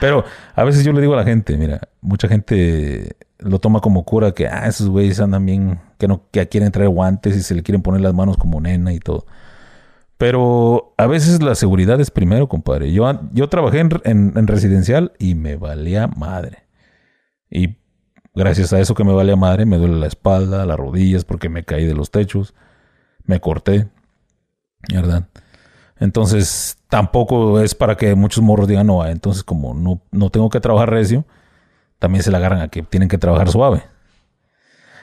pero 0.01 0.25
a 0.55 0.65
veces 0.65 0.83
yo 0.83 0.91
le 0.91 0.99
digo 0.99 1.13
a 1.13 1.15
la 1.15 1.23
gente, 1.23 1.55
mira, 1.55 1.79
mucha 2.01 2.27
gente 2.27 3.15
lo 3.39 3.59
toma 3.59 3.79
como 3.79 4.03
cura 4.03 4.33
que, 4.33 4.45
ah, 4.45 4.67
esos 4.67 4.89
güeyes 4.89 5.21
andan 5.21 5.45
bien, 5.45 5.79
que 5.97 6.09
no 6.09 6.23
que 6.31 6.45
quieren 6.49 6.69
traer 6.73 6.89
guantes 6.89 7.33
y 7.37 7.41
se 7.41 7.55
le 7.55 7.63
quieren 7.63 7.81
poner 7.81 8.01
las 8.01 8.13
manos 8.13 8.35
como 8.35 8.59
nena 8.59 8.91
y 8.91 8.99
todo. 8.99 9.25
Pero 10.17 10.93
a 10.97 11.07
veces 11.07 11.41
la 11.41 11.55
seguridad 11.55 11.99
es 11.99 12.09
primero, 12.09 12.47
compadre. 12.47 12.93
Yo, 12.93 13.05
yo 13.33 13.49
trabajé 13.49 13.79
en, 13.79 14.47
residencial 14.47 15.11
y 15.19 15.35
me 15.35 15.57
valía 15.57 16.07
madre. 16.07 16.65
Y 17.49 17.77
gracias 18.33 18.71
a 18.71 18.79
eso 18.79 18.95
que 18.95 19.03
me 19.03 19.13
valía 19.13 19.35
madre, 19.35 19.65
me 19.65 19.77
duele 19.77 19.97
la 19.97 20.07
espalda, 20.07 20.65
las 20.65 20.77
rodillas, 20.77 21.25
porque 21.25 21.49
me 21.49 21.65
caí 21.65 21.85
de 21.85 21.93
los 21.93 22.11
techos, 22.11 22.53
me 23.25 23.41
corté, 23.41 23.89
¿verdad? 24.93 25.27
Entonces, 25.99 26.77
tampoco 26.87 27.59
es 27.59 27.75
para 27.75 27.95
que 27.95 28.15
muchos 28.15 28.43
morros 28.43 28.67
digan, 28.67 28.87
no, 28.87 29.05
entonces 29.05 29.43
como 29.43 29.73
no, 29.73 30.01
no 30.11 30.29
tengo 30.29 30.49
que 30.49 30.59
trabajar 30.59 30.89
recio, 30.89 31.25
también 31.99 32.23
se 32.23 32.31
le 32.31 32.37
agarran 32.37 32.61
a 32.61 32.67
que 32.69 32.83
tienen 32.83 33.09
que 33.09 33.17
trabajar 33.17 33.49
suave. 33.49 33.83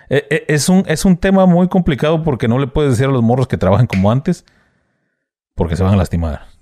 E, 0.08 0.26
e, 0.30 0.44
es 0.48 0.68
un, 0.68 0.84
es 0.86 1.04
un 1.04 1.16
tema 1.16 1.46
muy 1.46 1.68
complicado 1.68 2.22
porque 2.22 2.48
no 2.48 2.58
le 2.58 2.66
puedes 2.66 2.92
decir 2.92 3.06
a 3.06 3.12
los 3.12 3.22
morros 3.22 3.46
que 3.46 3.56
trabajen 3.58 3.86
como 3.86 4.10
antes 4.10 4.44
porque 5.54 5.76
se 5.76 5.82
van 5.82 5.94
a 5.94 5.96
lastimar. 5.96 6.52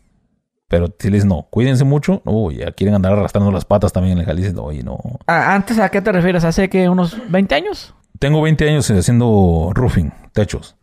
Pero 0.69 0.87
si 0.99 1.11
les 1.11 1.25
no, 1.25 1.49
cuídense 1.51 1.85
mucho. 1.85 2.23
Uy, 2.25 2.59
ya 2.59 2.71
quieren 2.71 2.95
andar 2.95 3.13
arrastrando 3.13 3.51
las 3.51 3.65
patas 3.65 3.93
también 3.93 4.13
en 4.13 4.21
el 4.21 4.27
Jalisco. 4.27 4.55
No, 4.55 4.63
oye, 4.67 4.85
no. 4.85 4.99
Ah, 5.27 5.55
¿Antes 5.55 5.79
a 5.81 5.89
qué 5.89 6.01
te 6.01 6.13
refieres? 6.13 6.45
¿Hace 6.45 6.71
que 6.71 6.89
unos 6.89 7.17
20 7.29 7.55
años? 7.57 7.95
Tengo 8.21 8.41
20 8.43 8.69
años 8.69 8.91
haciendo 8.91 9.73
roofing, 9.75 10.13
techos. 10.33 10.77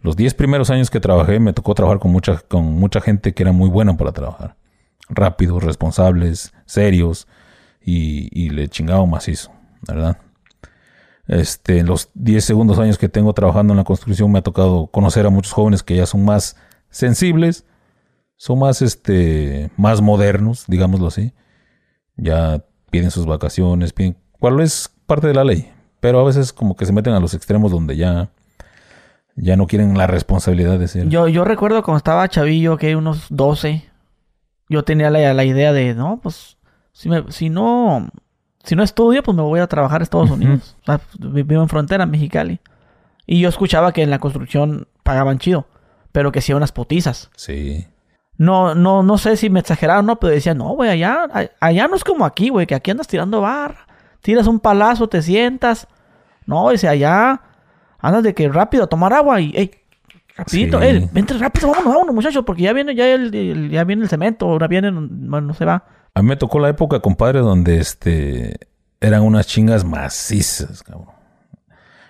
Los 0.00 0.16
10 0.16 0.34
primeros 0.34 0.70
años 0.70 0.90
que 0.90 0.98
trabajé 0.98 1.38
me 1.38 1.52
tocó 1.52 1.74
trabajar 1.74 2.00
con 2.00 2.10
mucha, 2.10 2.38
con 2.38 2.64
mucha 2.64 3.00
gente 3.00 3.32
que 3.32 3.44
era 3.44 3.52
muy 3.52 3.68
buena 3.68 3.96
para 3.96 4.10
trabajar. 4.10 4.56
Rápidos, 5.08 5.62
responsables, 5.62 6.52
serios 6.66 7.28
y, 7.80 8.28
y 8.32 8.50
le 8.50 8.68
chingaba 8.68 9.06
macizo, 9.06 9.52
¿verdad? 9.86 10.18
Este, 11.28 11.84
los 11.84 12.10
10 12.14 12.44
segundos 12.44 12.80
años 12.80 12.98
que 12.98 13.08
tengo 13.08 13.32
trabajando 13.32 13.72
en 13.72 13.76
la 13.76 13.84
construcción 13.84 14.32
me 14.32 14.40
ha 14.40 14.42
tocado 14.42 14.88
conocer 14.88 15.26
a 15.26 15.30
muchos 15.30 15.52
jóvenes 15.52 15.84
que 15.84 15.94
ya 15.94 16.06
son 16.06 16.24
más 16.24 16.56
sensibles, 16.92 17.64
son 18.36 18.60
más, 18.60 18.82
este, 18.82 19.70
más 19.76 20.00
modernos, 20.00 20.64
digámoslo 20.68 21.08
así. 21.08 21.32
Ya 22.16 22.64
piden 22.90 23.10
sus 23.10 23.26
vacaciones, 23.26 23.92
piden, 23.92 24.16
cuál 24.38 24.60
es 24.60 24.94
parte 25.06 25.26
de 25.26 25.34
la 25.34 25.42
ley, 25.42 25.72
pero 25.98 26.20
a 26.20 26.24
veces 26.24 26.52
como 26.52 26.76
que 26.76 26.86
se 26.86 26.92
meten 26.92 27.14
a 27.14 27.20
los 27.20 27.34
extremos 27.34 27.72
donde 27.72 27.96
ya, 27.96 28.30
ya 29.34 29.56
no 29.56 29.66
quieren 29.66 29.96
la 29.98 30.06
responsabilidad 30.06 30.78
de 30.78 30.86
ser. 30.86 31.08
Yo, 31.08 31.26
yo 31.26 31.44
recuerdo 31.44 31.82
cuando 31.82 31.98
estaba 31.98 32.28
chavillo, 32.28 32.76
que 32.76 32.94
unos 32.94 33.26
12, 33.30 33.84
yo 34.68 34.84
tenía 34.84 35.10
la, 35.10 35.32
la 35.34 35.44
idea 35.44 35.72
de, 35.72 35.94
no, 35.94 36.20
pues, 36.22 36.58
si, 36.92 37.08
me, 37.08 37.24
si 37.32 37.48
no, 37.48 38.10
si 38.62 38.76
no 38.76 38.82
estudio, 38.82 39.22
pues 39.22 39.36
me 39.36 39.42
voy 39.42 39.60
a 39.60 39.66
trabajar 39.66 40.02
a 40.02 40.04
Estados 40.04 40.30
Unidos. 40.30 40.76
vivo 41.18 41.62
en 41.62 41.68
frontera, 41.68 42.04
en 42.04 42.10
Mexicali. 42.10 42.60
Y 43.26 43.40
yo 43.40 43.48
escuchaba 43.48 43.92
que 43.92 44.02
en 44.02 44.10
la 44.10 44.18
construcción 44.18 44.88
pagaban 45.02 45.38
chido 45.38 45.66
pero 46.12 46.30
que 46.32 46.38
hacía 46.38 46.56
unas 46.56 46.72
putizas. 46.72 47.30
Sí. 47.36 47.86
No, 48.38 48.74
no, 48.74 49.02
no 49.02 49.18
sé 49.18 49.36
si 49.36 49.50
me 49.50 49.60
exageraron 49.60 50.04
o 50.04 50.08
no, 50.08 50.20
pero 50.20 50.32
decía, 50.32 50.54
no, 50.54 50.70
güey, 50.70 50.90
allá, 50.90 51.26
allá 51.60 51.88
no 51.88 51.96
es 51.96 52.04
como 52.04 52.24
aquí, 52.24 52.48
güey, 52.48 52.66
que 52.66 52.74
aquí 52.74 52.90
andas 52.90 53.06
tirando 53.06 53.40
bar, 53.40 53.76
tiras 54.20 54.46
un 54.46 54.58
palazo, 54.60 55.08
te 55.08 55.20
sientas. 55.22 55.86
No, 56.46 56.70
dice, 56.70 56.88
allá 56.88 57.40
andas 57.98 58.22
de 58.22 58.34
que 58.34 58.48
rápido 58.48 58.84
a 58.84 58.86
tomar 58.88 59.12
agua 59.12 59.40
y, 59.40 59.52
ey, 59.54 59.70
Rapidito, 60.34 60.80
Sí. 60.80 61.08
vente 61.12 61.34
rápido, 61.34 61.68
vámonos, 61.68 61.92
vámonos, 61.92 62.14
muchachos, 62.14 62.42
porque 62.46 62.62
ya 62.62 62.72
viene, 62.72 62.94
ya 62.94 63.06
el, 63.12 63.34
el- 63.34 63.68
ya 63.70 63.84
viene 63.84 64.02
el 64.04 64.08
cemento, 64.08 64.46
ahora 64.48 64.66
viene, 64.66 64.90
bueno, 64.90 65.48
no 65.48 65.52
se 65.54 65.66
va. 65.66 65.84
A 66.14 66.22
mí 66.22 66.28
me 66.30 66.36
tocó 66.36 66.58
la 66.58 66.70
época, 66.70 67.00
compadre, 67.00 67.40
donde 67.40 67.76
este 67.78 68.56
eran 68.98 69.22
unas 69.24 69.46
chingas 69.46 69.84
macizas, 69.84 70.82
cabrón. 70.82 71.08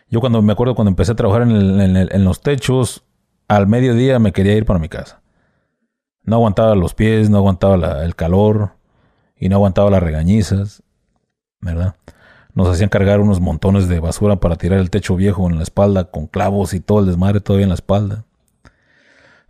Yo 0.09 0.21
cuando 0.21 0.41
me 0.41 0.53
acuerdo 0.53 0.77
cuando 0.77 0.91
empecé 0.91 1.12
a 1.12 1.17
trabajar 1.17 1.43
en, 1.43 1.51
el- 1.51 1.81
en 1.81 1.97
el- 1.97 2.12
en 2.12 2.25
los 2.25 2.41
techos, 2.41 3.03
al 3.48 3.66
mediodía 3.66 4.18
me 4.18 4.33
quería 4.33 4.55
ir 4.55 4.64
para 4.64 4.78
mi 4.78 4.88
casa. 4.88 5.20
No 6.24 6.37
aguantaba 6.37 6.74
los 6.74 6.94
pies, 6.94 7.31
no 7.31 7.38
aguantaba 7.38 8.05
el 8.05 8.14
calor 8.14 8.72
y 9.37 9.48
no 9.48 9.57
aguantaba 9.57 9.90
las 9.90 10.02
regañizas, 10.02 10.83
¿verdad? 11.61 11.96
Nos 12.55 12.68
hacían 12.68 12.90
cargar 12.90 13.20
unos 13.20 13.40
montones 13.40 13.88
de 13.88 13.98
basura 13.98 14.37
para 14.37 14.57
tirar 14.57 14.78
el 14.78 14.90
techo 14.90 15.16
viejo 15.16 15.48
en 15.48 15.57
la 15.57 15.62
espalda 15.62 16.05
con 16.05 16.26
clavos 16.26 16.74
y 16.74 16.81
todo 16.81 17.00
el 17.00 17.07
desmadre 17.07 17.40
todavía 17.40 17.64
en 17.64 17.70
la 17.70 17.74
espalda. 17.74 18.24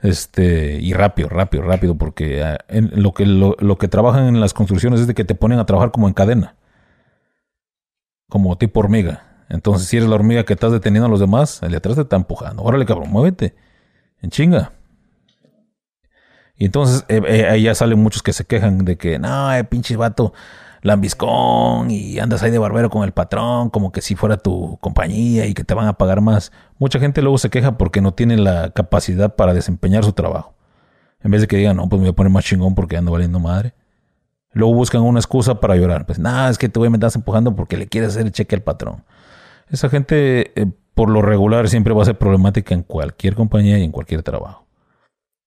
Este, 0.00 0.80
y 0.80 0.92
rápido, 0.94 1.28
rápido, 1.28 1.62
rápido, 1.62 1.94
porque 1.96 2.42
ah, 2.42 2.58
en 2.68 2.90
lo, 2.94 3.12
que, 3.12 3.24
lo, 3.24 3.56
lo 3.60 3.78
que 3.78 3.88
trabajan 3.88 4.26
en 4.26 4.40
las 4.40 4.52
construcciones 4.54 5.00
es 5.00 5.06
de 5.06 5.14
que 5.14 5.24
te 5.24 5.34
ponen 5.34 5.58
a 5.58 5.66
trabajar 5.66 5.92
como 5.92 6.08
en 6.08 6.14
cadena, 6.14 6.56
como 8.28 8.56
tipo 8.56 8.80
hormiga. 8.80 9.44
Entonces, 9.48 9.86
si 9.86 9.98
eres 9.98 10.08
la 10.08 10.14
hormiga 10.14 10.44
que 10.44 10.54
estás 10.54 10.72
deteniendo 10.72 11.06
a 11.06 11.10
los 11.10 11.20
demás, 11.20 11.62
el 11.62 11.72
de 11.72 11.76
atrás 11.76 11.96
te 11.96 12.02
está 12.02 12.16
empujando. 12.16 12.62
Órale, 12.62 12.86
cabrón, 12.86 13.10
muévete, 13.10 13.54
en 14.22 14.30
chinga. 14.30 14.72
Y 16.56 16.66
entonces, 16.66 17.04
eh, 17.08 17.20
eh, 17.26 17.46
ahí 17.48 17.62
ya 17.64 17.74
salen 17.74 17.98
muchos 17.98 18.22
que 18.22 18.32
se 18.32 18.44
quejan 18.44 18.84
de 18.84 18.96
que, 18.96 19.18
no, 19.18 19.52
eh, 19.52 19.64
pinche 19.64 19.96
vato, 19.96 20.32
lambiscón, 20.82 21.90
y 21.90 22.18
andas 22.18 22.42
ahí 22.42 22.50
de 22.50 22.58
barbero 22.58 22.88
con 22.88 23.04
el 23.04 23.12
patrón, 23.12 23.70
como 23.70 23.92
que 23.92 24.00
si 24.00 24.14
fuera 24.14 24.36
tu 24.36 24.78
compañía 24.80 25.46
y 25.46 25.54
que 25.54 25.64
te 25.64 25.74
van 25.74 25.88
a 25.88 25.94
pagar 25.94 26.20
más. 26.20 26.52
Mucha 26.78 26.98
gente 27.00 27.22
luego 27.22 27.38
se 27.38 27.50
queja 27.50 27.78
porque 27.78 28.00
no 28.00 28.14
tiene 28.14 28.36
la 28.36 28.70
capacidad 28.70 29.34
para 29.34 29.54
desempeñar 29.54 30.04
su 30.04 30.12
trabajo. 30.12 30.54
En 31.20 31.30
vez 31.30 31.40
de 31.40 31.46
que 31.46 31.56
digan, 31.56 31.76
no, 31.76 31.88
pues 31.88 32.00
me 32.00 32.06
voy 32.06 32.12
a 32.12 32.16
poner 32.16 32.32
más 32.32 32.44
chingón 32.44 32.74
porque 32.74 32.96
ando 32.96 33.12
valiendo 33.12 33.38
madre. 33.38 33.74
Luego 34.52 34.74
buscan 34.74 35.02
una 35.02 35.18
excusa 35.18 35.60
para 35.60 35.76
llorar. 35.76 36.04
Pues, 36.06 36.18
nada, 36.18 36.50
es 36.50 36.58
que 36.58 36.68
tú 36.68 36.80
me 36.80 36.96
estás 36.96 37.16
empujando 37.16 37.56
porque 37.56 37.76
le 37.76 37.86
quieres 37.88 38.10
hacer 38.10 38.26
el 38.26 38.32
cheque 38.32 38.54
al 38.54 38.62
patrón. 38.62 39.04
Esa 39.70 39.88
gente, 39.88 40.52
eh, 40.60 40.66
por 40.94 41.08
lo 41.08 41.22
regular, 41.22 41.68
siempre 41.68 41.94
va 41.94 42.02
a 42.02 42.06
ser 42.06 42.18
problemática 42.18 42.74
en 42.74 42.82
cualquier 42.82 43.34
compañía 43.34 43.78
y 43.78 43.84
en 43.84 43.92
cualquier 43.92 44.22
trabajo. 44.22 44.66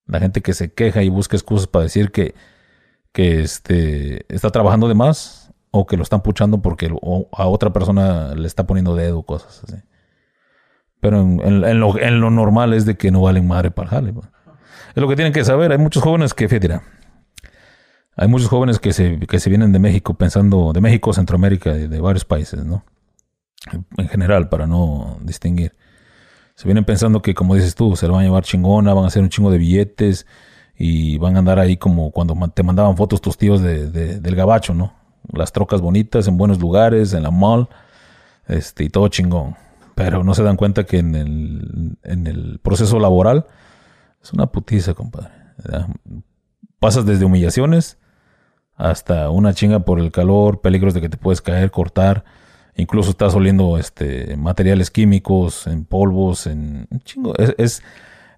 La 0.07 0.19
gente 0.19 0.41
que 0.41 0.53
se 0.53 0.73
queja 0.73 1.03
y 1.03 1.09
busca 1.09 1.35
excusas 1.35 1.67
para 1.67 1.83
decir 1.83 2.11
que, 2.11 2.35
que 3.11 3.41
este, 3.41 4.25
está 4.33 4.49
trabajando 4.49 4.87
de 4.87 4.95
más 4.95 5.53
o 5.71 5.85
que 5.85 5.97
lo 5.97 6.03
están 6.03 6.21
puchando 6.21 6.61
porque 6.61 6.87
a 7.31 7.47
otra 7.47 7.73
persona 7.73 8.33
le 8.35 8.47
está 8.47 8.65
poniendo 8.65 8.95
dedo, 8.95 9.23
cosas 9.23 9.63
así. 9.63 9.81
Pero 10.99 11.21
en, 11.21 11.79
lo, 11.79 12.29
normal 12.31 12.73
es 12.73 12.85
de 12.85 12.97
que 12.97 13.11
no 13.11 13.21
valen 13.21 13.47
madre 13.47 13.69
para 13.71 13.89
jale. 13.89 14.13
pues. 14.13 14.27
Es 14.95 15.01
lo 15.01 15.07
que 15.07 15.15
tienen 15.15 15.33
que 15.33 15.43
saber. 15.43 15.71
Hay 15.71 15.77
muchos 15.77 16.01
jóvenes 16.01 16.33
que, 16.33 16.47
fíjate, 16.47 16.79
hay 18.15 18.27
muchos 18.27 18.47
jóvenes 18.47 18.79
que 18.79 18.93
se, 18.93 19.19
que 19.19 19.39
se 19.39 19.49
vienen 19.49 19.71
de 19.71 19.79
México 19.79 20.15
pensando, 20.15 20.73
de 20.73 20.81
México, 20.81 21.13
Centroamérica, 21.13 21.73
de, 21.73 21.87
de 21.87 21.99
varios 21.99 22.25
países, 22.25 22.65
¿no? 22.65 22.83
En 23.97 24.07
general, 24.07 24.49
para 24.49 24.67
no 24.67 25.17
distinguir. 25.21 25.73
Se 26.55 26.65
vienen 26.65 26.85
pensando 26.85 27.21
que, 27.21 27.33
como 27.33 27.55
dices 27.55 27.75
tú, 27.75 27.95
se 27.95 28.07
lo 28.07 28.13
van 28.13 28.21
a 28.21 28.25
llevar 28.25 28.43
chingona, 28.43 28.93
van 28.93 29.03
a 29.05 29.07
hacer 29.07 29.21
un 29.23 29.29
chingo 29.29 29.51
de 29.51 29.57
billetes 29.57 30.25
y 30.77 31.17
van 31.17 31.35
a 31.35 31.39
andar 31.39 31.59
ahí 31.59 31.77
como 31.77 32.11
cuando 32.11 32.35
te 32.53 32.63
mandaban 32.63 32.95
fotos 32.95 33.21
tus 33.21 33.37
tíos 33.37 33.61
de, 33.61 33.89
de- 33.89 34.19
del 34.19 34.35
gabacho, 34.35 34.73
¿no? 34.73 34.93
Las 35.33 35.51
trocas 35.51 35.81
bonitas, 35.81 36.27
en 36.27 36.37
buenos 36.37 36.59
lugares, 36.59 37.13
en 37.13 37.23
la 37.23 37.31
mall, 37.31 37.67
este, 38.47 38.83
y 38.85 38.89
todo 38.89 39.07
chingón. 39.07 39.55
Pero 39.95 40.23
no 40.23 40.33
se 40.33 40.43
dan 40.43 40.57
cuenta 40.57 40.83
que 40.85 40.99
en 40.99 41.15
el, 41.15 41.97
en 42.03 42.27
el 42.27 42.59
proceso 42.59 42.99
laboral 42.99 43.47
es 44.21 44.31
una 44.33 44.47
putiza, 44.47 44.93
compadre. 44.93 45.31
Pasas 46.79 47.05
desde 47.05 47.25
humillaciones 47.25 47.97
hasta 48.75 49.29
una 49.29 49.53
chinga 49.53 49.79
por 49.79 49.99
el 49.99 50.11
calor, 50.11 50.61
peligros 50.61 50.93
de 50.93 51.01
que 51.01 51.09
te 51.09 51.17
puedes 51.17 51.41
caer, 51.41 51.71
cortar. 51.71 52.23
Incluso 52.75 53.11
estás 53.11 53.33
oliendo 53.35 53.77
este, 53.77 54.35
materiales 54.37 54.91
químicos, 54.91 55.65
en 55.67 55.85
polvos, 55.85 56.45
en 56.47 56.87
chingo. 57.03 57.33
Es, 57.37 57.55
es 57.57 57.83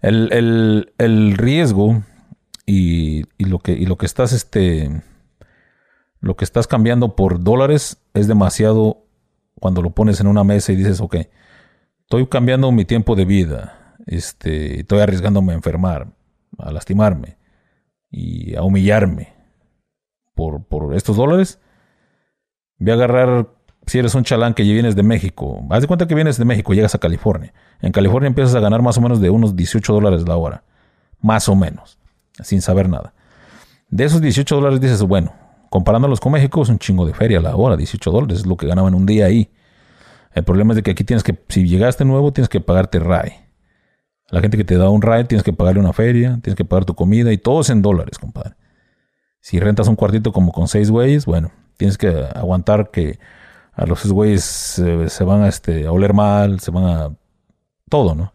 el, 0.02 0.32
el- 0.32 0.94
el 1.00 1.38
riesgo 1.38 2.04
y, 2.66 3.24
y 3.38 3.46
lo 3.46 3.60
que, 3.60 3.72
y 3.74 3.86
lo 3.86 3.98
que 3.98 4.06
estás, 4.06 4.34
este, 4.34 5.02
lo 6.20 6.36
que 6.36 6.46
estás 6.46 6.68
cambiando 6.68 7.16
por 7.16 7.44
dólares 7.44 7.98
es 8.14 8.28
demasiado 8.28 9.06
cuando 9.60 9.82
lo 9.82 9.92
pones 9.92 10.20
en 10.22 10.28
una 10.28 10.44
mesa 10.44 10.72
y 10.72 10.76
dices, 10.76 11.02
ok, 11.02 11.16
estoy 12.02 12.28
cambiando 12.28 12.72
mi 12.72 12.86
tiempo 12.86 13.16
de 13.16 13.26
vida, 13.26 13.96
este, 14.06 14.82
estoy 14.82 15.00
arriesgándome 15.00 15.54
a 15.54 15.56
enfermar, 15.56 16.14
a 16.60 16.72
lastimarme 16.72 17.38
y 18.12 18.56
a 18.56 18.62
humillarme 18.64 19.34
por, 20.36 20.64
por 20.66 20.96
estos 20.96 21.18
dólares. 21.18 21.60
Voy 22.78 22.92
a 22.92 22.94
agarrar, 22.94 23.50
si 23.88 23.98
eres 24.00 24.14
un 24.16 24.24
chalán 24.24 24.54
que 24.54 24.64
vienes 24.64 24.96
de 24.96 25.04
México, 25.04 25.66
haz 25.70 25.82
de 25.82 25.88
cuenta 25.88 26.08
que 26.08 26.14
vienes 26.14 26.38
de 26.38 26.44
México 26.44 26.74
y 26.74 26.76
llegas 26.76 26.94
a 26.94 27.00
California. 27.00 27.54
En 27.82 27.94
California 27.94 28.28
empiezas 28.28 28.54
a 28.54 28.60
ganar 28.60 28.82
más 28.82 28.98
o 28.98 29.02
menos 29.02 29.22
de 29.22 29.30
unos 29.30 29.56
18 29.56 29.94
dólares 29.94 30.28
la 30.28 30.36
hora, 30.36 30.64
más 31.22 31.48
o 31.48 31.56
menos, 31.56 31.98
sin 32.44 32.62
saber 32.62 32.90
nada. 32.90 33.14
De 33.90 34.04
esos 34.04 34.22
18 34.22 34.56
dólares 34.56 34.82
dices, 34.82 35.02
bueno, 35.04 35.34
comparándolos 35.70 36.20
con 36.20 36.34
México 36.34 36.62
es 36.62 36.70
un 36.70 36.80
chingo 36.80 37.06
de 37.06 37.14
feria 37.14 37.40
la 37.40 37.56
hora, 37.56 37.78
18 37.78 38.12
dólares 38.12 38.40
es 38.40 38.46
lo 38.46 38.58
que 38.58 38.68
ganaban 38.68 38.94
un 38.94 39.06
día 39.06 39.26
ahí. 39.26 39.50
El 40.34 40.44
problema 40.44 40.74
es 40.74 40.76
de 40.76 40.84
que 40.84 40.92
aquí 40.92 41.06
tienes 41.06 41.24
que, 41.24 41.40
si 41.48 41.66
llegaste 41.66 42.04
nuevo, 42.04 42.34
tienes 42.34 42.50
que 42.50 42.60
pagarte 42.60 43.00
RAE. 43.00 43.48
La 44.30 44.42
gente 44.42 44.58
que 44.58 44.66
te 44.66 44.76
da 44.76 44.90
un 44.90 45.02
RAE 45.02 45.24
tienes 45.24 45.44
que 45.44 45.54
pagarle 45.54 45.80
una 45.80 45.94
feria, 45.94 46.40
tienes 46.44 46.58
que 46.58 46.66
pagar 46.66 46.84
tu 46.84 46.94
comida 46.94 47.32
y 47.32 47.38
todo 47.38 47.62
es 47.62 47.70
en 47.70 47.82
dólares, 47.82 48.20
compadre. 48.20 48.56
Si 49.40 49.62
rentas 49.62 49.88
un 49.88 49.96
cuartito 49.96 50.34
como 50.34 50.52
con 50.52 50.68
seis 50.68 50.92
güeyes, 50.92 51.26
bueno, 51.26 51.52
tienes 51.78 51.98
que 51.98 52.10
aguantar 52.36 52.92
que 52.92 53.18
a 53.78 53.86
los 53.86 54.04
güeyes 54.12 54.44
se, 54.44 55.08
se 55.08 55.24
van 55.24 55.44
a, 55.44 55.48
este, 55.48 55.86
a 55.86 55.92
oler 55.92 56.14
mal, 56.14 56.60
se 56.60 56.72
van 56.72 56.86
a... 56.86 57.16
todo, 57.88 58.16
¿no? 58.16 58.34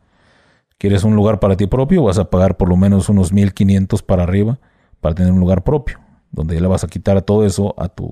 ¿Quieres 0.78 1.02
un 1.02 1.16
lugar 1.16 1.40
para 1.40 1.56
ti 1.56 1.66
propio? 1.66 2.04
Vas 2.04 2.18
a 2.18 2.30
pagar 2.30 2.56
por 2.56 2.68
lo 2.68 2.76
menos 2.76 3.08
unos 3.08 3.32
1500 3.32 4.02
para 4.02 4.22
arriba 4.22 4.58
para 5.00 5.16
tener 5.16 5.32
un 5.32 5.40
lugar 5.40 5.64
propio, 5.64 5.98
donde 6.30 6.54
ya 6.54 6.60
le 6.60 6.68
vas 6.68 6.84
a 6.84 6.86
quitar 6.88 7.20
todo 7.22 7.44
eso 7.44 7.74
a 7.76 7.88
tu, 7.88 8.08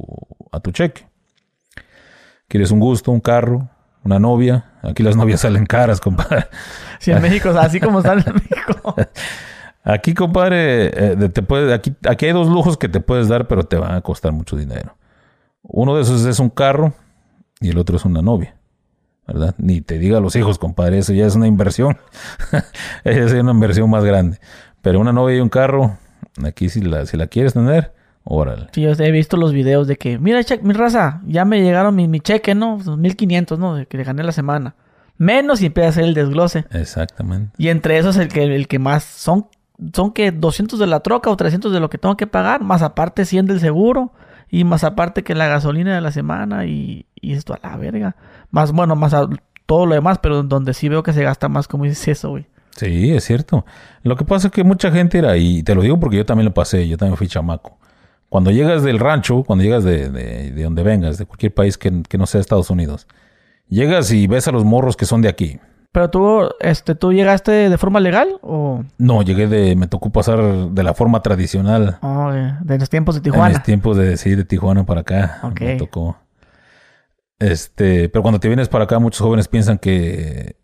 a 0.51 0.59
tu 0.59 0.73
cheque. 0.73 1.07
¿Quieres 2.49 2.73
un 2.73 2.81
gusto, 2.81 3.13
un 3.13 3.21
carro, 3.21 3.69
una 4.05 4.19
novia? 4.19 4.73
Aquí 4.83 5.05
las 5.05 5.15
novias 5.17 5.41
salen 5.41 5.67
caras, 5.67 6.01
compadre. 6.01 6.47
Si 6.99 7.13
en 7.13 7.23
México, 7.23 7.51
así 7.51 7.79
como 7.79 8.01
están 8.01 8.25
en 8.27 8.35
México. 8.35 8.97
Aquí, 9.85 10.15
compadre, 10.15 11.13
eh, 11.13 11.29
te 11.31 11.41
puede, 11.41 11.73
aquí, 11.73 11.97
aquí 12.07 12.27
hay 12.27 12.33
dos 12.33 12.49
lujos 12.49 12.77
que 12.77 12.91
te 12.91 13.01
puedes 13.01 13.29
dar, 13.29 13.49
pero 13.49 13.65
te 13.65 13.77
van 13.77 13.95
a 13.95 14.03
costar 14.03 14.31
mucho 14.31 14.55
dinero. 14.55 14.95
Uno 15.63 15.97
de 15.97 16.03
esos 16.03 16.27
es 16.27 16.39
un 16.39 16.51
carro 16.51 16.93
y 17.61 17.69
el 17.69 17.79
otro 17.79 17.97
es 17.97 18.05
una 18.05 18.23
novia. 18.23 18.57
¿Verdad? 19.27 19.55
Ni 19.59 19.81
te 19.81 19.99
diga 19.99 20.19
a 20.19 20.21
los 20.21 20.35
hijos, 20.35 20.59
compadre, 20.59 20.99
eso 20.99 21.13
ya 21.13 21.25
es 21.27 21.37
una 21.37 21.47
inversión. 21.47 21.97
Esa 23.05 23.25
es 23.25 23.33
una 23.33 23.53
inversión 23.53 23.89
más 23.89 24.05
grande. 24.05 24.39
Pero 24.83 24.99
una 24.99 25.13
novia 25.13 25.37
y 25.37 25.41
un 25.41 25.49
carro, 25.49 25.99
aquí 26.45 26.69
si 26.69 26.81
la, 26.81 27.07
si 27.07 27.17
la 27.17 27.29
quieres 27.29 27.53
tener, 27.53 27.93
órale. 28.25 28.69
Sí, 28.73 28.81
yo 28.83 28.91
he 28.91 29.11
visto 29.13 29.37
los 29.37 29.53
videos 29.53 29.87
de 29.87 29.97
que, 29.97 30.19
mira, 30.19 30.43
che- 30.43 30.59
mi 30.63 30.73
raza, 30.73 31.21
ya 31.27 31.45
me 31.45 31.63
llegaron 31.63 31.95
mi, 31.95 32.09
mi 32.09 32.19
cheque, 32.19 32.57
¿no? 32.57 32.79
1500, 32.79 33.59
¿no? 33.59 33.75
De 33.77 33.87
que 33.87 33.99
le 33.99 34.05
gané 34.05 34.25
la 34.25 34.33
semana. 34.33 34.75
Menos 35.17 35.61
y 35.63 35.67
empieza 35.67 35.87
a 35.87 35.91
hacer 35.91 36.05
el 36.05 36.15
desglose. 36.15 36.65
Exactamente. 36.73 37.53
Y 37.57 37.69
entre 37.69 37.99
esos 37.99 38.17
el 38.17 38.29
que, 38.29 38.43
el 38.43 38.67
que 38.67 38.79
más 38.81 39.05
son, 39.05 39.47
son 39.95 40.13
que 40.13 40.33
200 40.33 40.77
de 40.79 40.87
la 40.89 41.01
troca 41.01 41.31
o 41.31 41.37
300 41.37 41.73
de 41.73 41.79
lo 41.79 41.89
que 41.89 41.99
tengo 41.99 42.17
que 42.17 42.27
pagar, 42.27 42.63
más 42.65 42.83
aparte 42.83 43.25
100 43.27 43.47
del 43.47 43.61
seguro 43.61 44.13
y 44.51 44.65
más 44.65 44.83
aparte 44.83 45.23
que 45.23 45.37
la 45.37 45.47
gasolina 45.47 45.95
de 45.95 46.01
la 46.01 46.11
semana 46.11 46.65
y, 46.67 47.07
y 47.21 47.33
esto 47.35 47.55
a 47.55 47.59
la 47.63 47.77
verga. 47.77 48.17
Más, 48.51 48.73
bueno, 48.73 48.97
más 48.97 49.15
a 49.15 49.29
todo 49.67 49.87
lo 49.87 49.95
demás, 49.95 50.19
pero 50.21 50.43
donde 50.43 50.75
sí 50.75 50.89
veo 50.89 51.03
que 51.03 51.13
se 51.13 51.23
gasta 51.23 51.49
más, 51.49 51.69
como 51.69 51.85
dices 51.85 52.09
eso, 52.09 52.31
güey. 52.31 52.47
Sí, 52.77 53.13
es 53.13 53.25
cierto. 53.25 53.65
Lo 54.03 54.17
que 54.17 54.25
pasa 54.25 54.49
es 54.49 54.53
que 54.53 54.65
mucha 54.65 54.91
gente 54.91 55.19
era, 55.19 55.37
y 55.37 55.63
te 55.63 55.75
lo 55.75 55.83
digo 55.83 55.99
porque 56.01 56.17
yo 56.17 56.27
también 56.27 56.47
lo 56.47 56.55
pasé, 56.55 56.89
yo 56.89 56.97
también 56.97 57.17
fui 57.17 57.29
chamaco. 57.29 57.79
Cuando 58.29 58.51
llegas 58.51 58.83
del 58.83 58.99
rancho, 58.99 59.43
cuando 59.43 59.65
llegas 59.65 59.85
de, 59.85 60.09
de, 60.09 60.51
de 60.53 60.63
donde 60.63 60.83
vengas, 60.83 61.19
de 61.19 61.27
cualquier 61.27 61.53
país 61.53 61.77
que, 61.77 62.03
que 62.09 62.17
no 62.17 62.27
sea 62.27 62.41
Estados 62.41 62.71
Unidos, 62.71 63.07
llegas 63.69 64.13
y 64.13 64.27
ves 64.27 64.47
a 64.49 64.53
los 64.53 64.65
morros 64.65 64.97
que 64.97 65.05
son 65.05 65.21
de 65.21 65.29
aquí. 65.29 65.59
Pero 65.93 66.09
tú, 66.11 66.49
este, 66.61 66.95
¿tú 66.95 67.13
llegaste 67.13 67.51
de 67.69 67.77
forma 67.77 67.99
legal 67.99 68.39
o 68.43 68.85
No, 68.99 69.23
llegué 69.23 69.49
de, 69.49 69.75
me 69.75 69.89
tocó 69.89 70.11
pasar 70.11 70.41
de 70.71 70.83
la 70.85 70.95
forma 70.95 71.21
tradicional. 71.23 71.99
oh, 72.03 72.31
de, 72.31 72.53
de 72.61 72.79
los 72.79 72.89
tiempos 72.89 73.17
de 73.17 73.21
Tijuana? 73.23 73.49
mis 73.49 73.63
tiempos 73.65 73.97
de 73.97 74.17
sí, 74.17 74.37
de 74.37 74.45
Tijuana 74.45 74.87
para 74.87 75.01
acá. 75.01 75.41
Me 75.61 75.75
tocó. 75.77 76.17
Este, 77.41 78.09
pero 78.11 78.23
cuando 78.23 78.39
te 78.39 78.49
vienes 78.49 78.69
para 78.69 78.85
acá, 78.85 79.01
muchos 79.01 79.21
jóvenes 79.23 79.49
piensan 79.49 79.79
que 79.79 80.57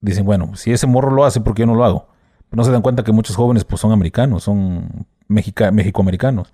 dicen, 0.00 0.26
bueno, 0.26 0.54
si 0.56 0.72
ese 0.72 0.86
morro 0.86 1.10
lo 1.12 1.24
hace, 1.24 1.40
¿por 1.40 1.54
qué 1.54 1.62
yo 1.62 1.66
no 1.66 1.74
lo 1.76 1.84
hago? 1.84 2.08
Pero 2.50 2.58
no 2.58 2.64
se 2.64 2.72
dan 2.72 2.82
cuenta 2.82 3.04
que 3.04 3.12
muchos 3.12 3.36
jóvenes 3.36 3.64
pues 3.64 3.80
son 3.80 3.92
americanos, 3.92 4.42
son 4.44 5.06
mexica 5.28 5.70
mexicoamericanos. 5.70 6.52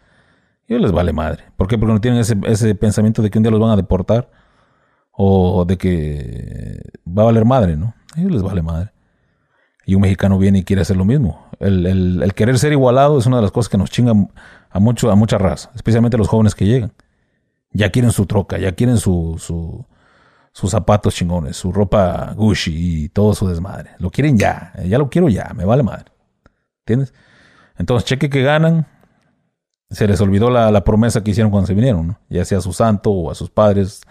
Y 0.68 0.74
ellos 0.74 0.82
les 0.82 0.92
vale 0.92 1.12
madre. 1.12 1.44
¿Por 1.56 1.66
qué? 1.66 1.78
Porque 1.78 1.94
no 1.94 2.00
tienen 2.00 2.20
ese, 2.20 2.36
ese 2.46 2.74
pensamiento 2.76 3.22
de 3.22 3.30
que 3.30 3.38
un 3.38 3.42
día 3.42 3.50
los 3.50 3.60
van 3.60 3.70
a 3.70 3.76
deportar 3.76 4.30
o 5.12 5.64
de 5.64 5.78
que 5.78 6.80
va 7.06 7.22
a 7.22 7.26
valer 7.26 7.44
madre, 7.46 7.76
¿no? 7.76 7.94
A 8.14 8.20
ellos 8.20 8.32
les 8.32 8.42
vale 8.42 8.62
madre. 8.62 8.92
y 9.86 9.94
un 9.94 10.02
mexicano 10.02 10.38
viene 10.38 10.58
y 10.58 10.64
quiere 10.64 10.82
hacer 10.82 10.96
lo 10.98 11.06
mismo. 11.06 11.46
El, 11.60 11.86
el, 11.86 12.22
el 12.22 12.34
querer 12.34 12.58
ser 12.58 12.72
igualado 12.72 13.18
es 13.18 13.24
una 13.26 13.36
de 13.36 13.42
las 13.42 13.50
cosas 13.52 13.70
que 13.70 13.78
nos 13.78 13.90
chingan 13.90 14.30
a, 14.70 14.78
mucho, 14.80 15.10
a 15.10 15.14
mucha 15.16 15.38
raza, 15.38 15.70
especialmente 15.74 16.18
los 16.18 16.28
jóvenes 16.28 16.54
que 16.54 16.66
llegan. 16.66 16.92
Ya 17.70 17.90
quieren 17.90 18.12
su 18.12 18.26
troca, 18.26 18.58
ya 18.58 18.72
quieren 18.72 18.98
su, 18.98 19.36
su, 19.38 19.84
sus 20.52 20.70
zapatos 20.70 21.14
chingones, 21.14 21.56
su 21.56 21.72
ropa 21.72 22.32
Gucci 22.34 23.04
y 23.04 23.08
todo 23.08 23.34
su 23.34 23.46
desmadre. 23.48 23.90
Lo 23.98 24.10
quieren 24.10 24.38
ya, 24.38 24.72
ya 24.84 24.98
lo 24.98 25.10
quiero 25.10 25.28
ya, 25.28 25.52
me 25.54 25.64
vale 25.64 25.82
madre. 25.82 26.06
¿Entiendes? 26.80 27.12
Entonces, 27.76 28.08
cheque 28.08 28.30
que 28.30 28.42
ganan, 28.42 28.86
se 29.90 30.06
les 30.06 30.20
olvidó 30.20 30.50
la, 30.50 30.70
la 30.70 30.84
promesa 30.84 31.22
que 31.22 31.30
hicieron 31.30 31.50
cuando 31.50 31.66
se 31.66 31.74
vinieron, 31.74 32.06
¿no? 32.08 32.20
ya 32.28 32.44
sea 32.44 32.58
a 32.58 32.62
su 32.62 32.72
santo 32.72 33.10
o 33.10 33.30
a 33.30 33.34
sus 33.34 33.50
padres 33.50 34.02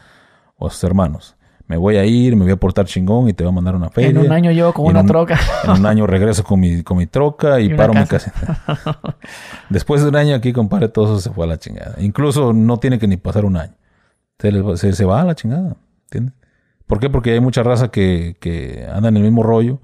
o 0.55 0.67
a 0.67 0.69
sus 0.69 0.83
hermanos 0.83 1.36
me 1.67 1.75
voy 1.75 1.97
a 1.97 2.05
ir, 2.05 2.35
me 2.35 2.43
voy 2.43 2.53
a 2.53 2.55
portar 2.55 2.85
chingón 2.85 3.27
y 3.27 3.33
te 3.33 3.43
voy 3.43 3.51
a 3.51 3.55
mandar 3.55 3.75
una 3.75 3.89
feria. 3.89 4.09
En 4.09 4.17
un 4.17 4.31
año 4.31 4.51
yo 4.51 4.73
con 4.73 4.85
una 4.85 5.05
troca. 5.05 5.37
En 5.65 5.71
un 5.71 5.85
año 5.85 6.07
regreso 6.07 6.43
con 6.43 6.59
mi, 6.59 6.81
con 6.81 6.97
mi 6.97 7.07
troca 7.07 7.59
y, 7.59 7.73
paro 7.73 7.93
mi 7.93 8.05
casa. 8.05 8.33
Después 9.69 10.01
de 10.01 10.09
un 10.09 10.15
año 10.15 10.35
aquí, 10.35 10.53
compadre, 10.53 10.87
todo 10.87 11.05
eso 11.05 11.19
se 11.19 11.29
fue 11.29 11.45
a 11.45 11.47
la 11.49 11.59
chingada. 11.59 11.95
Incluso 11.99 12.53
no 12.53 12.77
tiene 12.77 12.99
que 12.99 13.07
ni 13.07 13.17
pasar 13.17 13.43
un 13.43 13.57
año. 13.57 13.73
Se, 14.39 14.93
se, 14.93 15.05
va 15.05 15.21
a 15.21 15.25
la 15.25 15.35
chingada. 15.35 15.75
¿Entiendes? 16.05 16.35
¿Por 16.85 16.99
qué? 16.99 17.09
Porque 17.09 17.33
hay 17.33 17.41
mucha 17.41 17.63
raza 17.63 17.89
que, 17.89 18.37
que 18.39 18.87
anda 18.89 19.09
en 19.09 19.17
el 19.17 19.23
mismo 19.23 19.43
rollo 19.43 19.81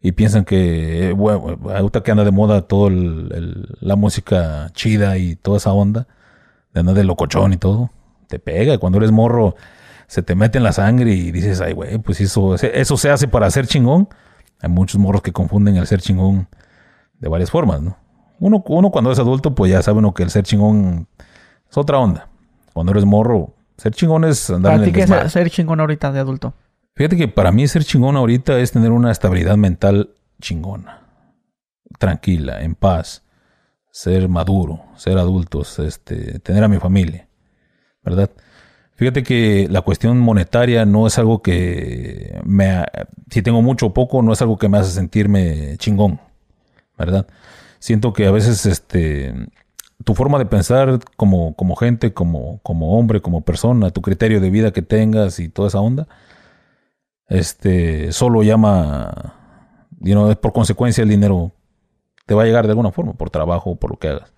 y 0.00 0.12
piensan 0.12 0.44
que, 0.44 1.12
bueno, 1.16 1.58
ahorita 1.74 2.02
que 2.02 2.10
anda 2.10 2.24
de 2.24 2.32
moda 2.32 2.62
toda 2.62 2.90
la 2.90 3.94
música 3.94 4.70
chida 4.72 5.16
y 5.16 5.36
toda 5.36 5.58
esa 5.58 5.72
onda, 5.72 6.08
de 6.72 6.80
andar 6.80 6.96
de 6.96 7.04
locochón 7.04 7.52
y 7.52 7.56
todo, 7.56 7.90
te 8.26 8.40
pega. 8.40 8.78
Cuando 8.78 8.98
eres 8.98 9.12
morro 9.12 9.54
se 10.08 10.22
te 10.22 10.34
mete 10.34 10.58
en 10.58 10.64
la 10.64 10.72
sangre 10.72 11.12
y 11.12 11.30
dices, 11.30 11.60
ay, 11.60 11.74
güey, 11.74 11.98
pues 11.98 12.20
eso, 12.20 12.54
eso 12.54 12.96
se 12.96 13.10
hace 13.10 13.28
para 13.28 13.48
ser 13.50 13.66
chingón. 13.66 14.08
Hay 14.60 14.70
muchos 14.70 14.98
morros 14.98 15.22
que 15.22 15.32
confunden 15.32 15.76
el 15.76 15.86
ser 15.86 16.00
chingón 16.00 16.48
de 17.20 17.28
varias 17.28 17.50
formas, 17.50 17.82
¿no? 17.82 17.96
Uno, 18.40 18.64
uno 18.66 18.90
cuando 18.90 19.12
es 19.12 19.18
adulto, 19.18 19.54
pues 19.54 19.70
ya 19.70 19.82
sabe 19.82 19.98
uno 19.98 20.14
que 20.14 20.22
el 20.22 20.30
ser 20.30 20.44
chingón 20.44 21.08
es 21.70 21.76
otra 21.76 21.98
onda. 21.98 22.28
Cuando 22.72 22.92
eres 22.92 23.04
morro, 23.04 23.54
ser 23.76 23.92
chingón 23.92 24.24
es 24.24 24.48
andar 24.48 24.76
en 24.76 24.84
el 24.84 24.92
qué 24.92 25.02
es 25.02 25.32
ser 25.32 25.50
chingón 25.50 25.80
ahorita 25.80 26.10
de 26.10 26.20
adulto? 26.20 26.54
Fíjate 26.96 27.16
que 27.16 27.28
para 27.28 27.52
mí 27.52 27.68
ser 27.68 27.84
chingón 27.84 28.16
ahorita 28.16 28.58
es 28.58 28.72
tener 28.72 28.92
una 28.92 29.12
estabilidad 29.12 29.56
mental 29.56 30.14
chingona. 30.40 31.02
Tranquila, 31.98 32.62
en 32.62 32.74
paz. 32.74 33.24
Ser 33.90 34.28
maduro, 34.28 34.84
ser 34.96 35.18
adultos, 35.18 35.78
este, 35.80 36.38
tener 36.38 36.64
a 36.64 36.68
mi 36.68 36.78
familia. 36.78 37.28
¿Verdad? 38.02 38.30
Fíjate 38.98 39.22
que 39.22 39.68
la 39.70 39.82
cuestión 39.82 40.18
monetaria 40.18 40.84
no 40.84 41.06
es 41.06 41.20
algo 41.20 41.40
que 41.40 42.40
me, 42.44 42.84
si 43.30 43.42
tengo 43.42 43.62
mucho 43.62 43.86
o 43.86 43.94
poco, 43.94 44.22
no 44.22 44.32
es 44.32 44.42
algo 44.42 44.58
que 44.58 44.68
me 44.68 44.76
hace 44.76 44.90
sentirme 44.90 45.76
chingón, 45.78 46.20
¿verdad? 46.98 47.28
Siento 47.78 48.12
que 48.12 48.26
a 48.26 48.32
veces, 48.32 48.66
este, 48.66 49.32
tu 50.04 50.16
forma 50.16 50.36
de 50.40 50.46
pensar 50.46 50.98
como, 51.16 51.54
como 51.54 51.76
gente, 51.76 52.12
como, 52.12 52.58
como 52.64 52.98
hombre, 52.98 53.22
como 53.22 53.42
persona, 53.42 53.90
tu 53.92 54.02
criterio 54.02 54.40
de 54.40 54.50
vida 54.50 54.72
que 54.72 54.82
tengas 54.82 55.38
y 55.38 55.48
toda 55.48 55.68
esa 55.68 55.78
onda, 55.80 56.08
este, 57.28 58.10
solo 58.10 58.42
llama, 58.42 59.36
you 60.00 60.14
know, 60.14 60.34
por 60.40 60.52
consecuencia 60.52 61.02
el 61.02 61.08
dinero 61.08 61.52
te 62.26 62.34
va 62.34 62.42
a 62.42 62.46
llegar 62.46 62.66
de 62.66 62.72
alguna 62.72 62.90
forma, 62.90 63.12
por 63.12 63.30
trabajo 63.30 63.76
por 63.76 63.92
lo 63.92 63.96
que 63.96 64.08
hagas. 64.08 64.32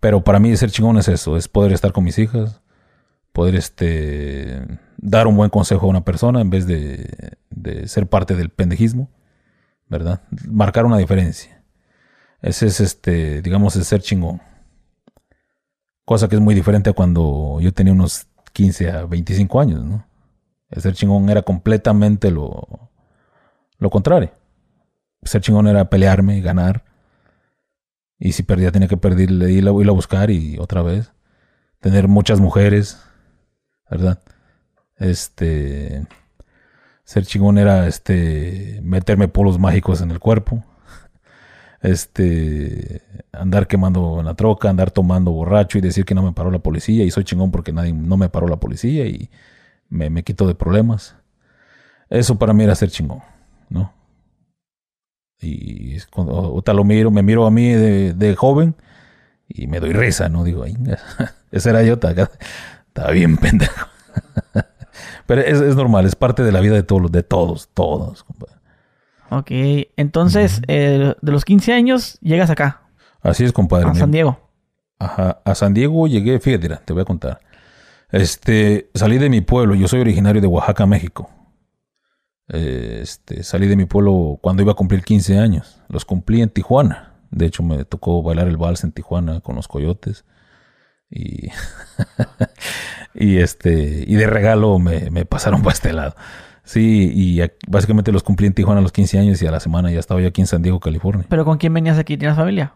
Pero 0.00 0.24
para 0.24 0.38
mí 0.38 0.56
ser 0.56 0.70
chingón 0.70 0.96
es 0.96 1.08
eso, 1.08 1.36
es 1.36 1.46
poder 1.46 1.72
estar 1.72 1.92
con 1.92 2.04
mis 2.04 2.18
hijas, 2.18 2.62
poder 3.34 3.56
este, 3.56 4.64
dar 4.96 5.26
un 5.26 5.36
buen 5.36 5.50
consejo 5.50 5.86
a 5.86 5.90
una 5.90 6.04
persona 6.04 6.40
en 6.40 6.50
vez 6.50 6.68
de, 6.68 7.36
ser 7.86 8.06
parte 8.08 8.36
del 8.36 8.48
pendejismo, 8.48 9.10
¿verdad? 9.88 10.22
Marcar 10.48 10.86
una 10.86 10.98
diferencia. 10.98 11.60
Ese 12.40 12.66
es, 12.66 12.78
este, 12.80 13.42
digamos, 13.42 13.74
el 13.74 13.84
ser 13.84 14.02
chingón. 14.02 14.40
Cosa 16.04 16.28
que 16.28 16.36
es 16.36 16.40
muy 16.40 16.54
diferente 16.54 16.90
a 16.90 16.92
cuando 16.92 17.58
yo 17.60 17.74
tenía 17.74 17.92
unos 17.92 18.28
15 18.52 18.90
a 18.90 19.04
25 19.04 19.60
años, 19.60 19.84
¿no? 19.84 20.06
El 20.70 20.80
ser 20.80 20.94
chingón 20.94 21.28
era 21.28 21.42
completamente 21.42 22.30
lo, 22.30 22.90
lo 23.78 23.90
contrario. 23.90 24.30
Ser 25.24 25.40
chingón 25.40 25.66
era 25.66 25.90
pelearme, 25.90 26.40
ganar. 26.40 26.84
Y 28.16 28.30
si 28.32 28.44
perdía 28.44 28.70
tenía 28.70 28.86
que 28.88 28.96
perder, 28.96 29.32
irlo 29.32 29.70
a 29.70 29.92
buscar 29.92 30.30
y 30.30 30.56
otra 30.58 30.82
vez. 30.82 31.12
Tener 31.80 32.06
muchas 32.06 32.38
mujeres, 32.38 33.04
¿verdad? 33.94 34.18
Este. 34.96 36.04
Ser 37.04 37.24
chingón 37.26 37.58
era 37.58 37.86
este. 37.86 38.80
meterme 38.82 39.28
polos 39.28 39.58
mágicos 39.58 40.00
en 40.00 40.10
el 40.10 40.18
cuerpo. 40.18 40.64
Este. 41.80 43.02
andar 43.32 43.66
quemando 43.68 44.18
en 44.18 44.26
la 44.26 44.34
troca, 44.34 44.68
andar 44.68 44.90
tomando 44.90 45.30
borracho 45.30 45.78
y 45.78 45.80
decir 45.80 46.04
que 46.04 46.14
no 46.14 46.22
me 46.22 46.32
paró 46.32 46.50
la 46.50 46.58
policía. 46.58 47.04
Y 47.04 47.10
soy 47.12 47.24
chingón 47.24 47.50
porque 47.52 47.72
nadie 47.72 47.92
no 47.92 48.16
me 48.16 48.28
paró 48.28 48.48
la 48.48 48.56
policía 48.56 49.06
y 49.06 49.30
me, 49.88 50.10
me 50.10 50.24
quito 50.24 50.46
de 50.48 50.54
problemas. 50.56 51.14
Eso 52.10 52.36
para 52.38 52.52
mí 52.52 52.64
era 52.64 52.74
ser 52.74 52.90
chingón, 52.90 53.20
¿no? 53.68 53.92
Y 55.40 56.00
cuando 56.10 56.62
lo 56.66 56.84
miro, 56.84 57.10
me 57.10 57.22
miro 57.22 57.46
a 57.46 57.50
mí 57.50 57.68
de, 57.70 58.14
de 58.14 58.34
joven 58.34 58.74
y 59.48 59.66
me 59.66 59.78
doy 59.78 59.92
risa, 59.92 60.28
¿no? 60.28 60.42
Digo, 60.42 60.64
ese 61.50 61.70
era 61.70 61.82
yo, 61.82 61.98
estaba 62.94 63.10
bien 63.10 63.36
pendejo. 63.38 63.88
Pero 65.26 65.40
es, 65.40 65.74
normal, 65.74 66.06
es 66.06 66.14
parte 66.14 66.42
de 66.44 66.52
la 66.52 66.60
vida 66.60 66.74
de 66.74 66.84
todos, 66.84 67.10
de 67.10 67.22
todos, 67.22 67.68
todos. 67.74 68.22
Compadre. 68.22 68.54
Ok, 69.30 69.50
entonces, 69.96 70.62
eh, 70.68 71.14
de 71.20 71.32
los 71.32 71.44
15 71.44 71.72
años, 71.72 72.18
llegas 72.20 72.50
acá. 72.50 72.82
Así 73.20 73.42
es, 73.42 73.52
compadre. 73.52 73.88
A 73.88 73.94
San 73.94 74.12
Diego. 74.12 74.38
Ajá, 74.98 75.40
a 75.44 75.54
San 75.54 75.74
Diego 75.74 76.06
llegué, 76.06 76.38
fíjate, 76.38 76.68
te 76.84 76.92
voy 76.92 77.02
a 77.02 77.04
contar. 77.04 77.40
Este, 78.12 78.90
salí 78.94 79.18
de 79.18 79.28
mi 79.28 79.40
pueblo, 79.40 79.74
yo 79.74 79.88
soy 79.88 80.00
originario 80.00 80.40
de 80.40 80.46
Oaxaca, 80.46 80.86
México. 80.86 81.30
Este, 82.46 83.42
salí 83.42 83.66
de 83.66 83.76
mi 83.76 83.86
pueblo 83.86 84.38
cuando 84.40 84.62
iba 84.62 84.72
a 84.72 84.76
cumplir 84.76 85.02
15 85.02 85.38
años. 85.38 85.80
Los 85.88 86.04
cumplí 86.04 86.42
en 86.42 86.50
Tijuana. 86.50 87.14
De 87.30 87.46
hecho, 87.46 87.64
me 87.64 87.84
tocó 87.84 88.22
bailar 88.22 88.46
el 88.46 88.58
vals 88.58 88.84
en 88.84 88.92
Tijuana 88.92 89.40
con 89.40 89.56
los 89.56 89.66
coyotes. 89.66 90.24
Y, 91.10 91.48
y 93.14 93.38
este, 93.38 94.04
y 94.06 94.14
de 94.16 94.26
regalo 94.26 94.78
me, 94.78 95.10
me 95.10 95.24
pasaron 95.24 95.62
para 95.64 95.74
este 95.74 95.92
lado. 95.92 96.14
Sí, 96.64 97.12
y 97.14 97.42
básicamente 97.68 98.10
los 98.10 98.22
cumplí 98.22 98.46
en 98.46 98.54
Tijuana 98.54 98.78
a 98.78 98.82
los 98.82 98.92
15 98.92 99.18
años 99.18 99.42
y 99.42 99.46
a 99.46 99.50
la 99.50 99.60
semana 99.60 99.90
ya 99.90 100.00
estaba 100.00 100.20
yo 100.20 100.28
aquí 100.28 100.40
en 100.40 100.46
San 100.46 100.62
Diego, 100.62 100.80
California. 100.80 101.26
¿Pero 101.28 101.44
con 101.44 101.58
quién 101.58 101.74
venías 101.74 101.98
aquí? 101.98 102.16
¿Tienes 102.16 102.36
familia? 102.36 102.74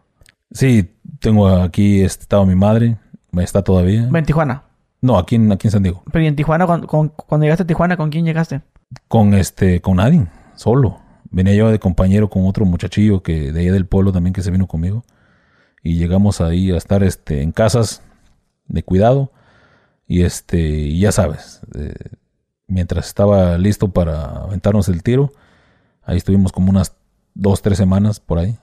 Sí, 0.51 0.95
tengo 1.21 1.49
aquí, 1.49 2.03
este, 2.03 2.23
estaba 2.23 2.45
mi 2.45 2.55
madre, 2.55 2.97
está 3.37 3.63
todavía. 3.63 4.09
¿En 4.13 4.25
Tijuana? 4.25 4.65
No, 5.01 5.19
aquí 5.19 5.37
en, 5.37 5.53
aquí 5.53 5.69
en 5.69 5.73
San 5.73 5.83
Diego. 5.83 6.03
Pero 6.13 6.25
¿y 6.25 6.27
en 6.27 6.37
Tijuana, 6.37 6.67
cuando, 6.67 7.13
llegaste 7.41 7.63
a 7.63 7.67
Tijuana, 7.67 7.97
con 7.97 8.11
quién 8.11 8.25
llegaste? 8.25 8.63
Con 9.09 9.35
este, 9.35 9.81
con 9.81 9.97
nadie, 9.97 10.27
solo. 10.55 11.01
Venía 11.31 11.55
yo 11.55 11.71
de 11.71 11.79
compañero 11.79 12.29
con 12.31 12.47
otro 12.47 12.65
muchachillo 12.65 13.23
que 13.23 13.53
de 13.53 13.61
ahí 13.61 13.69
del 13.69 13.87
pueblo 13.87 14.13
también 14.13 14.33
que 14.33 14.43
se 14.43 14.51
vino 14.51 14.67
conmigo. 14.67 15.05
Y 15.83 15.97
llegamos 15.97 16.41
ahí 16.41 16.73
a 16.73 16.77
estar 16.77 17.03
este, 17.03 17.43
en 17.43 17.53
casas 17.53 18.03
de 18.67 18.83
cuidado. 18.83 19.31
Y 20.09 20.23
este, 20.23 20.97
ya 20.97 21.13
sabes, 21.13 21.61
eh, 21.79 21.93
mientras 22.67 23.07
estaba 23.07 23.59
listo 23.59 23.91
para 23.91 24.25
aventarnos 24.45 24.89
el 24.89 25.03
tiro, 25.03 25.31
ahí 26.03 26.17
estuvimos 26.17 26.51
como 26.51 26.71
unas 26.71 26.97
dos, 27.35 27.61
tres 27.61 27.77
semanas 27.77 28.19
por 28.19 28.39
ahí. 28.39 28.59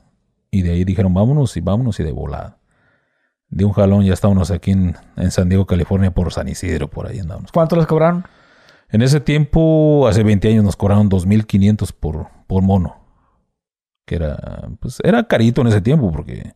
Y 0.50 0.64
de 0.64 0.72
ahí 0.72 0.84
dijeron, 0.84 1.14
vámonos 1.14 1.56
y 1.56 1.62
vámonos 1.62 2.00
y 2.00 2.04
de 2.04 2.12
volada. 2.12 2.58
De 3.48 3.64
un 3.64 3.74
jalón 3.74 4.04
ya 4.04 4.14
estábamos 4.14 4.50
aquí 4.50 4.72
en, 4.72 4.96
San 5.30 5.48
Diego, 5.48 5.68
California, 5.68 6.12
por 6.12 6.34
San 6.34 6.48
Isidro, 6.48 6.90
por 6.90 7.08
ahí 7.08 7.20
andábamos. 7.20 7.52
¿Cuánto 7.52 7.76
les 7.76 7.86
cobraron? 7.86 8.26
En 8.90 9.04
ese 9.04 9.20
tiempo, 9.20 10.08
hace 10.08 10.24
20 10.24 10.50
años, 10.50 10.64
nos 10.64 10.76
cobraron 10.76 11.12
2.500 11.12 11.94
por, 11.94 12.30
por 12.48 12.64
mono. 12.64 12.96
Que 14.08 14.16
era, 14.16 14.68
pues, 14.80 14.98
era 15.04 15.28
carito 15.28 15.62
en 15.62 15.68
ese 15.68 15.82
tiempo 15.82 16.12
porque 16.12 16.54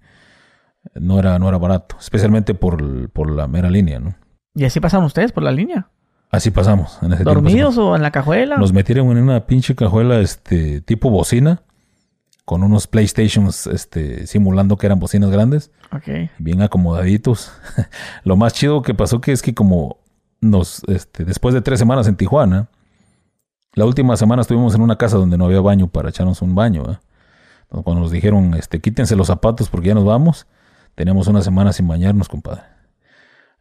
no 0.95 1.19
era, 1.19 1.37
no 1.37 1.47
era 1.47 1.59
barato, 1.59 1.95
especialmente 1.99 2.55
por, 2.55 3.09
por 3.11 3.29
la 3.29 3.47
mera 3.47 3.69
línea, 3.69 3.99
¿no? 3.99 4.15
¿Y 4.55 4.65
así 4.65 4.79
pasaron 4.79 5.05
ustedes 5.05 5.31
por 5.31 5.43
la 5.43 5.51
línea? 5.51 5.89
Así 6.31 6.51
pasamos. 6.51 6.99
En 7.01 7.13
ese 7.13 7.23
¿Dormidos 7.23 7.77
o 7.77 7.95
en 7.95 8.01
la 8.01 8.11
cajuela? 8.11 8.57
Nos 8.57 8.73
metieron 8.73 9.09
en 9.11 9.23
una 9.23 9.45
pinche 9.47 9.75
cajuela 9.75 10.19
este 10.19 10.81
tipo 10.81 11.09
bocina 11.09 11.63
con 12.45 12.63
unos 12.63 12.87
PlayStations 12.87 13.67
este, 13.67 14.27
simulando 14.27 14.77
que 14.77 14.85
eran 14.85 14.99
bocinas 14.99 15.29
grandes. 15.29 15.71
Okay. 15.91 16.29
Bien 16.37 16.61
acomodaditos. 16.61 17.51
Lo 18.23 18.35
más 18.35 18.53
chido 18.53 18.81
que 18.81 18.93
pasó 18.93 19.21
que 19.21 19.31
es 19.31 19.41
que 19.41 19.53
como 19.53 19.97
nos, 20.41 20.83
este, 20.87 21.25
después 21.25 21.53
de 21.53 21.61
tres 21.61 21.79
semanas 21.79 22.07
en 22.07 22.15
Tijuana, 22.15 22.69
la 23.73 23.85
última 23.85 24.17
semana 24.17 24.41
estuvimos 24.41 24.73
en 24.75 24.81
una 24.81 24.97
casa 24.97 25.17
donde 25.17 25.37
no 25.37 25.45
había 25.45 25.61
baño 25.61 25.87
para 25.87 26.09
echarnos 26.09 26.41
un 26.41 26.55
baño. 26.55 26.83
¿eh? 26.91 26.97
Cuando 27.69 28.01
nos 28.01 28.11
dijeron, 28.11 28.53
este, 28.55 28.81
quítense 28.81 29.15
los 29.15 29.27
zapatos 29.27 29.69
porque 29.69 29.89
ya 29.89 29.93
nos 29.93 30.05
vamos, 30.05 30.47
teníamos 30.95 31.27
una 31.27 31.41
semana 31.41 31.71
sin 31.71 31.87
bañarnos, 31.87 32.29
compadre. 32.29 32.63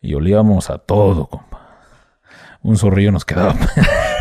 Y 0.00 0.14
olíamos 0.14 0.70
a 0.70 0.78
todo, 0.78 1.26
compa. 1.26 1.58
Un 2.62 2.76
zorrillo 2.76 3.12
nos 3.12 3.24
quedaba. 3.24 3.54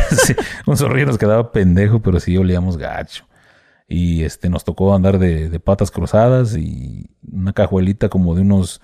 un 0.66 0.76
zorrillo 0.76 1.06
nos 1.06 1.18
quedaba 1.18 1.52
pendejo, 1.52 2.00
pero 2.00 2.20
sí 2.20 2.36
olíamos 2.36 2.76
gacho. 2.76 3.24
Y 3.86 4.22
este, 4.24 4.48
nos 4.48 4.64
tocó 4.64 4.94
andar 4.94 5.18
de, 5.18 5.48
de 5.48 5.60
patas 5.60 5.90
cruzadas 5.90 6.56
y 6.56 7.10
una 7.32 7.52
cajuelita 7.52 8.08
como 8.08 8.34
de 8.34 8.42
unos, 8.42 8.80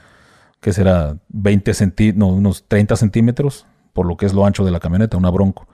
¿qué 0.61 0.73
será? 0.73 1.17
20 1.29 1.75
centímetros, 1.75 2.19
no, 2.19 2.29
unos 2.35 2.67
30 2.69 2.97
centímetros, 2.97 3.67
por 3.93 4.07
lo 4.07 4.17
que 4.17 4.27
es 4.27 4.33
lo 4.33 4.47
ancho 4.47 4.65
de 4.65 4.71
la 4.71 4.81
camioneta, 4.81 5.17
una 5.17 5.31
bronco. 5.31 5.69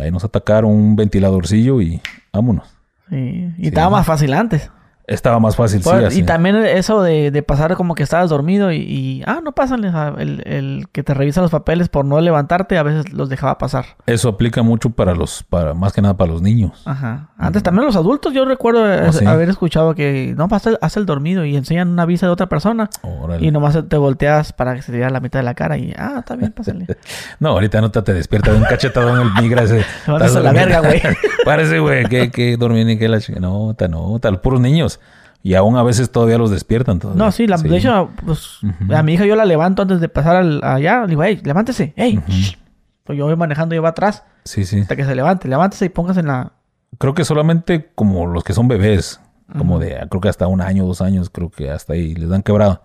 Ahí 0.00 0.10
nos 0.10 0.24
atacaron 0.24 0.70
un 0.70 0.96
ventiladorcillo 0.96 1.80
y 1.80 2.00
vámonos. 2.32 2.68
Sí. 3.08 3.52
Y 3.58 3.68
estaba 3.68 3.90
más 3.90 4.06
fácil 4.06 4.32
antes. 4.34 4.70
Estaba 5.08 5.40
más 5.40 5.56
fácil, 5.56 5.82
sí. 5.82 5.88
Así. 5.90 6.20
y 6.20 6.22
también 6.22 6.54
eso 6.56 7.02
de, 7.02 7.30
de 7.30 7.42
pasar 7.42 7.74
como 7.76 7.94
que 7.94 8.02
estabas 8.02 8.28
dormido 8.28 8.70
y, 8.72 8.76
y, 8.76 9.22
ah, 9.26 9.40
no 9.42 9.52
pasan 9.52 9.82
el, 9.82 10.42
el 10.46 10.86
que 10.92 11.02
te 11.02 11.14
revisa 11.14 11.40
los 11.40 11.50
papeles 11.50 11.88
por 11.88 12.04
no 12.04 12.20
levantarte, 12.20 12.76
a 12.76 12.82
veces 12.82 13.10
los 13.12 13.30
dejaba 13.30 13.56
pasar. 13.56 13.86
Eso 14.06 14.28
aplica 14.28 14.62
mucho 14.62 14.90
para 14.90 15.14
los, 15.14 15.42
para 15.44 15.72
más 15.72 15.94
que 15.94 16.02
nada 16.02 16.16
para 16.18 16.30
los 16.30 16.42
niños. 16.42 16.82
Ajá. 16.84 17.30
Antes 17.38 17.62
también 17.62 17.86
los 17.86 17.96
adultos, 17.96 18.34
yo 18.34 18.44
recuerdo 18.44 18.84
¿Oh, 19.08 19.12
sí? 19.12 19.24
haber 19.24 19.48
escuchado 19.48 19.94
que 19.94 20.34
no 20.36 20.48
pasa, 20.48 20.72
hace 20.82 21.00
el 21.00 21.06
dormido 21.06 21.44
y 21.44 21.56
enseñan 21.56 21.88
una 21.88 22.04
visa 22.04 22.26
de 22.26 22.32
otra 22.32 22.50
persona 22.50 22.90
Órale. 23.02 23.46
y 23.46 23.50
nomás 23.50 23.78
te 23.88 23.96
volteas 23.96 24.52
para 24.52 24.74
que 24.74 24.82
se 24.82 24.92
te 24.92 24.98
vea 24.98 25.08
la 25.08 25.20
mitad 25.20 25.38
de 25.38 25.44
la 25.44 25.54
cara 25.54 25.78
y 25.78 25.94
ah, 25.96 26.16
está 26.18 26.36
bien, 26.36 26.52
pásale. 26.52 26.86
No, 27.40 27.50
ahorita 27.50 27.80
no 27.80 27.90
te, 27.90 28.02
te 28.02 28.12
despierta 28.12 28.50
de 28.50 28.58
un 28.58 28.64
cachetado 28.64 29.14
en 29.14 29.22
el 29.22 29.42
migra 29.42 29.62
ese. 29.62 29.84
Te 30.04 30.10
a 30.12 30.28
la 30.40 30.52
verga, 30.52 30.80
güey. 30.80 31.00
Parece, 31.44 31.78
güey, 31.78 32.04
que, 32.06 32.30
que 32.30 32.56
dormir 32.56 32.84
ni 32.84 32.98
que 32.98 33.08
la 33.08 33.20
chica. 33.20 33.40
No, 33.40 33.74
ta, 33.74 33.88
no, 33.88 34.18
tal, 34.18 34.40
puros 34.40 34.60
niños. 34.60 34.97
Y 35.42 35.54
aún 35.54 35.76
a 35.76 35.82
veces 35.82 36.10
todavía 36.10 36.36
los 36.38 36.50
despiertan. 36.50 36.98
Todavía. 36.98 37.24
No, 37.24 37.30
sí, 37.32 37.46
la, 37.46 37.56
de 37.56 37.76
hecho, 37.76 38.10
pues 38.26 38.58
a 38.94 39.02
mi 39.02 39.14
hija 39.14 39.24
yo 39.24 39.36
la 39.36 39.44
levanto 39.44 39.82
antes 39.82 40.00
de 40.00 40.08
pasar 40.08 40.36
al- 40.36 40.60
allá. 40.64 41.02
Le 41.02 41.08
digo, 41.08 41.22
hey, 41.22 41.40
levántese, 41.44 41.92
hey. 41.96 42.20
shh". 42.28 42.56
Pues 43.04 43.16
yo 43.18 43.24
voy 43.26 43.36
manejando 43.36 43.74
y 43.74 43.78
va 43.78 43.90
atrás 43.90 44.24
Sí, 44.44 44.64
sí. 44.64 44.80
hasta 44.80 44.96
que 44.96 45.04
se 45.04 45.14
levante. 45.14 45.48
Levántese 45.48 45.86
y 45.86 45.88
póngase 45.88 46.20
en 46.20 46.26
la. 46.26 46.52
Creo 46.98 47.14
que 47.14 47.24
solamente 47.24 47.90
como 47.94 48.26
los 48.26 48.42
que 48.44 48.52
son 48.52 48.66
bebés, 48.68 49.20
como 49.56 49.78
de, 49.78 50.06
creo 50.10 50.20
que 50.20 50.28
hasta 50.28 50.46
un 50.46 50.60
año, 50.60 50.84
dos 50.84 51.00
años, 51.00 51.30
creo 51.30 51.50
que 51.50 51.70
hasta 51.70 51.92
ahí 51.94 52.14
les 52.14 52.28
dan 52.28 52.42
quebrada. 52.42 52.82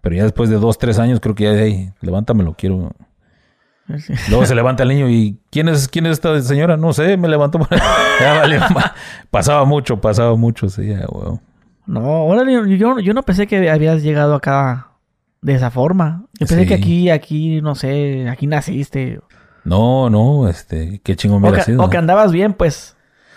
Pero 0.00 0.16
ya 0.16 0.24
después 0.24 0.50
de 0.50 0.56
dos, 0.56 0.76
tres 0.76 0.98
años, 0.98 1.20
creo 1.20 1.34
que 1.34 1.44
ya, 1.44 1.52
hey, 1.54 1.92
levántamelo, 2.02 2.54
quiero. 2.58 2.92
Sí. 3.98 4.14
Luego 4.30 4.44
se 4.46 4.54
levanta 4.54 4.82
el 4.82 4.88
niño 4.88 5.08
y 5.10 5.38
¿quién 5.50 5.68
es, 5.68 5.88
quién 5.88 6.06
es 6.06 6.12
esta 6.12 6.40
señora? 6.42 6.76
No 6.76 6.92
sé, 6.92 7.16
me 7.16 7.28
levantó. 7.28 7.58
ya 8.20 8.68
ma- 8.74 8.94
Pasaba 9.30 9.64
mucho, 9.64 10.00
pasaba 10.00 10.34
mucho, 10.36 10.68
sí, 10.68 10.88
ya, 10.88 11.06
weón. 11.08 11.40
No, 11.86 12.24
órale, 12.24 12.76
yo, 12.78 12.98
yo, 12.98 13.12
no 13.14 13.22
pensé 13.22 13.46
que 13.46 13.68
habías 13.70 14.02
llegado 14.02 14.34
acá 14.34 14.88
de 15.42 15.54
esa 15.54 15.70
forma. 15.70 16.24
Yo 16.38 16.46
pensé 16.46 16.62
Sí. 16.62 16.68
que 16.68 16.74
aquí, 16.74 17.10
aquí, 17.10 17.60
no 17.60 17.74
sé, 17.74 18.28
aquí 18.28 18.46
naciste. 18.46 19.20
No, 19.64 20.08
no, 20.10 20.48
este, 20.48 21.00
qué 21.04 21.16
chingón 21.16 21.42
me 21.42 21.52
que, 21.52 21.62
sido. 21.62 21.82
o 21.82 21.90
que 21.90 21.96
andabas 21.96 22.32
bien, 22.32 22.54
pues. 22.54 22.96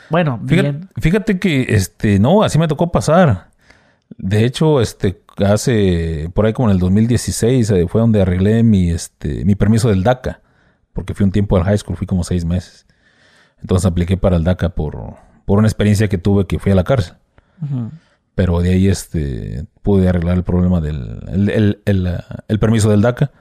Bueno, 0.09 0.39
Fíjate, 0.47 0.71
bien. 0.71 0.89
fíjate 0.97 1.39
que, 1.39 1.65
este, 1.69 2.19
no, 2.19 2.43
así 2.43 2.57
me 2.57 2.67
tocó 2.67 2.91
pasar. 2.91 3.49
De 4.17 4.45
hecho, 4.45 4.79
este, 4.79 5.21
hace, 5.45 6.29
por 6.33 6.45
ahí 6.45 6.53
como 6.53 6.69
en 6.69 6.75
el 6.75 6.79
2016, 6.79 7.69
eh, 7.71 7.87
fue 7.89 7.99
donde 8.01 8.21
arreglé 8.21 8.63
mi, 8.63 8.89
este, 8.89 9.43
mi 9.43 9.55
permiso 9.55 9.89
del 9.89 10.03
DACA. 10.03 10.41
Porque 10.93 11.13
fui 11.13 11.25
un 11.25 11.31
tiempo 11.31 11.57
al 11.57 11.63
high 11.63 11.77
school, 11.77 11.97
fui 11.97 12.07
como 12.07 12.23
seis 12.23 12.45
meses. 12.45 12.87
Entonces 13.61 13.85
apliqué 13.85 14.15
para 14.17 14.37
el 14.37 14.43
DACA 14.45 14.69
por, 14.69 15.15
por 15.45 15.59
una 15.59 15.67
experiencia 15.67 16.07
que 16.07 16.17
tuve 16.17 16.47
que 16.47 16.57
fui 16.57 16.71
a 16.71 16.75
la 16.75 16.83
cárcel. 16.85 17.15
Ujú. 17.61 17.91
Pero 18.37 18.61
de 18.61 18.69
ahí, 18.69 18.87
este, 18.87 19.65
pude 19.81 20.07
arreglar 20.07 20.37
el 20.37 20.43
problema 20.43 20.79
del, 20.79 21.23
el, 21.27 21.49
el- 21.49 21.81
el, 21.85 22.05
uh, 22.07 22.17
el 22.47 22.59
permiso 22.59 22.91
del 22.91 23.01
DACA. 23.01 23.31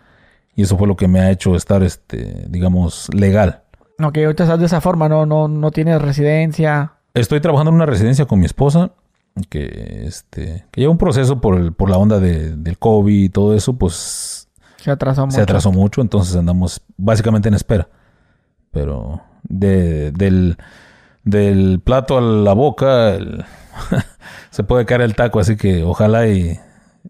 Y 0.55 0.63
eso 0.63 0.79
fue 0.79 0.89
lo 0.89 0.97
que 0.97 1.07
me 1.07 1.21
ha 1.21 1.31
hecho 1.31 1.55
estar, 1.55 1.83
este, 1.83 2.47
digamos, 2.49 3.11
legal. 3.13 3.61
Ok, 4.03 4.17
ahorita 4.17 4.45
estás 4.45 4.59
de 4.59 4.65
esa 4.65 4.81
forma, 4.81 5.07
no, 5.07 5.27
no, 5.27 5.49
no 5.49 5.71
tienes 5.71 6.01
residencia. 6.01 6.95
Estoy 7.13 7.41
trabajando 7.43 7.69
en 7.73 7.75
una 7.75 7.85
residencia 7.85 8.25
con 8.25 8.39
mi 8.39 8.47
esposa, 8.47 8.93
que 9.51 10.05
este, 10.07 10.65
que 10.71 10.81
lleva 10.81 10.93
un 10.93 10.97
proceso 10.99 11.43
por 11.43 11.59
el, 11.59 11.75
por 11.75 11.91
la 11.91 11.99
onda 11.99 12.19
de- 12.19 12.57
del 12.57 12.79
COVID 12.79 13.23
y 13.25 13.29
todo 13.29 13.55
eso, 13.55 13.75
pues 13.77 14.49
Se 14.79 14.91
atrasó 14.91 15.27
mucho. 15.27 15.37
se 15.37 15.43
atrasó 15.43 15.73
mucho, 15.73 16.01
entonces 16.01 16.35
andamos 16.37 16.81
básicamente 16.97 17.49
en 17.49 17.55
espera. 17.55 17.87
Pero 18.71 19.21
de, 19.43 20.11
del, 20.13 20.57
del 21.23 21.81
plato 21.85 22.17
a 22.17 22.23
la 22.23 22.55
boca 22.55 23.11
el- 23.15 23.45
se 24.51 24.65
puede 24.65 24.85
caer 24.87 25.03
el 25.03 25.15
taco, 25.15 25.41
así 25.41 25.57
que 25.57 25.83
ojalá 25.85 26.27
y, 26.29 26.59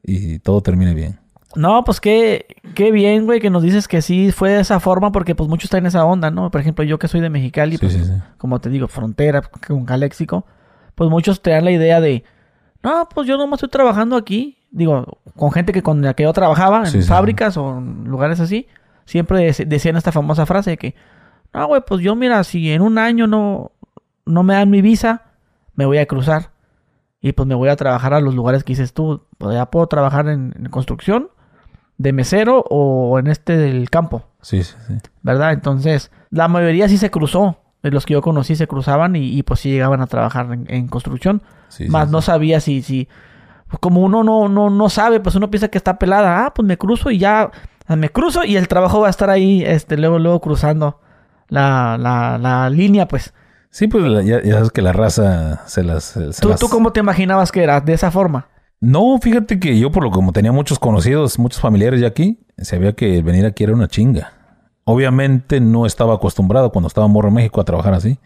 y 0.02 0.38
todo 0.40 0.60
termine 0.62 0.94
bien. 0.94 1.18
No, 1.54 1.84
pues 1.84 2.00
qué, 2.00 2.46
qué 2.74 2.90
bien, 2.92 3.24
güey, 3.24 3.40
que 3.40 3.48
nos 3.48 3.62
dices 3.62 3.88
que 3.88 4.02
sí 4.02 4.30
fue 4.30 4.50
de 4.50 4.60
esa 4.60 4.78
forma, 4.78 5.10
porque 5.10 5.34
pues 5.34 5.48
muchos 5.48 5.70
traen 5.70 5.86
esa 5.86 6.04
onda, 6.04 6.30
¿no? 6.30 6.50
Por 6.50 6.60
ejemplo, 6.60 6.84
yo 6.84 6.98
que 6.98 7.08
soy 7.08 7.20
de 7.20 7.30
Mexicali, 7.30 7.72
Sí, 7.72 7.78
pues, 7.78 7.92
sí, 7.94 8.04
sí. 8.04 8.12
como 8.36 8.60
te 8.60 8.68
digo, 8.68 8.88
frontera 8.88 9.40
con 9.66 9.86
Caléxico, 9.86 10.44
pues 10.94 11.08
muchos 11.08 11.40
te 11.40 11.50
dan 11.50 11.64
la 11.64 11.70
idea 11.70 12.00
de, 12.00 12.24
no, 12.82 13.08
pues 13.14 13.26
yo 13.26 13.38
nomás 13.38 13.56
estoy 13.58 13.70
trabajando 13.70 14.16
aquí, 14.16 14.58
digo, 14.70 15.18
con 15.34 15.50
gente 15.50 15.72
que 15.72 15.82
con 15.82 16.02
la 16.02 16.12
que 16.12 16.24
yo 16.24 16.32
trabajaba, 16.34 16.80
en 16.86 17.02
fábricas 17.04 17.56
o 17.56 17.78
en 17.78 18.04
lugares 18.04 18.38
así, 18.40 18.66
siempre 19.06 19.48
dec- 19.50 19.66
decían 19.66 19.96
esta 19.96 20.12
famosa 20.12 20.44
frase 20.44 20.70
de 20.70 20.76
que, 20.76 20.94
no, 21.54 21.66
güey, 21.68 21.80
pues 21.86 22.02
yo 22.02 22.14
mira, 22.16 22.44
si 22.44 22.70
en 22.70 22.82
un 22.82 22.98
año 22.98 23.26
no, 23.26 23.72
no 24.26 24.42
me 24.42 24.52
dan 24.54 24.68
mi 24.68 24.82
visa, 24.82 25.22
me 25.74 25.86
voy 25.86 25.96
a 25.98 26.06
cruzar. 26.06 26.50
Y 27.20 27.32
pues 27.32 27.46
me 27.48 27.54
voy 27.54 27.68
a 27.68 27.76
trabajar 27.76 28.14
a 28.14 28.20
los 28.20 28.34
lugares 28.34 28.62
que 28.64 28.72
dices 28.72 28.92
tú. 28.92 29.26
Pues 29.38 29.54
ya 29.54 29.66
puedo 29.70 29.86
trabajar 29.86 30.28
en, 30.28 30.54
en 30.58 30.66
construcción, 30.70 31.28
de 31.98 32.12
mesero 32.12 32.64
o 32.68 33.18
en 33.18 33.26
este 33.26 33.56
del 33.56 33.88
campo, 33.90 34.24
Sí, 34.42 34.62
sí, 34.62 34.74
sí. 34.86 34.94
¿verdad? 35.22 35.52
Entonces, 35.52 36.10
la 36.30 36.46
mayoría 36.48 36.88
sí 36.88 36.98
se 36.98 37.10
cruzó. 37.10 37.58
De 37.82 37.90
los 37.92 38.04
que 38.04 38.14
yo 38.14 38.22
conocí 38.22 38.56
se 38.56 38.66
cruzaban 38.66 39.14
y, 39.14 39.28
y, 39.38 39.42
pues 39.44 39.60
sí 39.60 39.70
llegaban 39.70 40.00
a 40.00 40.06
trabajar 40.08 40.52
en, 40.52 40.64
en 40.68 40.88
construcción. 40.88 41.42
Sí, 41.68 41.86
Más 41.88 42.06
sí, 42.06 42.12
no 42.12 42.20
sí. 42.20 42.26
sabía 42.26 42.58
si, 42.60 42.82
si, 42.82 43.06
pues, 43.68 43.78
como 43.78 44.00
uno 44.00 44.24
no, 44.24 44.48
no, 44.48 44.70
no 44.70 44.88
sabe, 44.88 45.20
pues 45.20 45.36
uno 45.36 45.50
piensa 45.50 45.68
que 45.68 45.78
está 45.78 45.96
pelada. 45.98 46.46
Ah, 46.46 46.54
pues 46.54 46.66
me 46.66 46.78
cruzo 46.78 47.10
y 47.12 47.18
ya, 47.18 47.50
me 47.88 48.08
cruzo 48.10 48.42
y 48.44 48.56
el 48.56 48.66
trabajo 48.66 49.00
va 49.00 49.06
a 49.06 49.10
estar 49.10 49.30
ahí, 49.30 49.62
este, 49.64 49.96
luego, 49.96 50.18
luego 50.18 50.40
cruzando 50.40 51.00
la, 51.48 51.96
la, 51.98 52.38
la 52.38 52.68
línea, 52.70 53.06
pues. 53.06 53.32
Sí, 53.76 53.88
pues 53.88 54.04
la- 54.04 54.22
ya, 54.22 54.42
ya 54.42 54.54
sabes 54.54 54.70
que 54.70 54.80
la 54.80 54.94
raza 54.94 55.60
se 55.66 55.82
las... 55.84 56.02
Se 56.04 56.30
¿Tú, 56.40 56.48
las- 56.48 56.58
¿Tú 56.58 56.70
cómo 56.70 56.92
te 56.92 57.00
imaginabas 57.00 57.52
que 57.52 57.62
era? 57.62 57.78
De 57.82 57.92
esa 57.92 58.10
forma. 58.10 58.48
No, 58.80 59.18
fíjate 59.20 59.60
que 59.60 59.78
yo 59.78 59.92
por 59.92 60.02
lo 60.02 60.10
como 60.10 60.32
tenía 60.32 60.50
muchos 60.50 60.78
conocidos, 60.78 61.38
muchos 61.38 61.60
familiares 61.60 62.00
ya 62.00 62.06
aquí, 62.06 62.40
sabía 62.56 62.94
que 62.94 63.20
venir 63.20 63.44
aquí 63.44 63.64
era 63.64 63.74
una 63.74 63.86
chinga. 63.86 64.32
Obviamente 64.84 65.60
no 65.60 65.84
estaba 65.84 66.14
acostumbrado 66.14 66.72
cuando 66.72 66.88
estaba 66.88 67.06
morro 67.06 67.28
en 67.28 67.34
México 67.34 67.60
a 67.60 67.64
trabajar 67.64 67.92
así. 67.92 68.18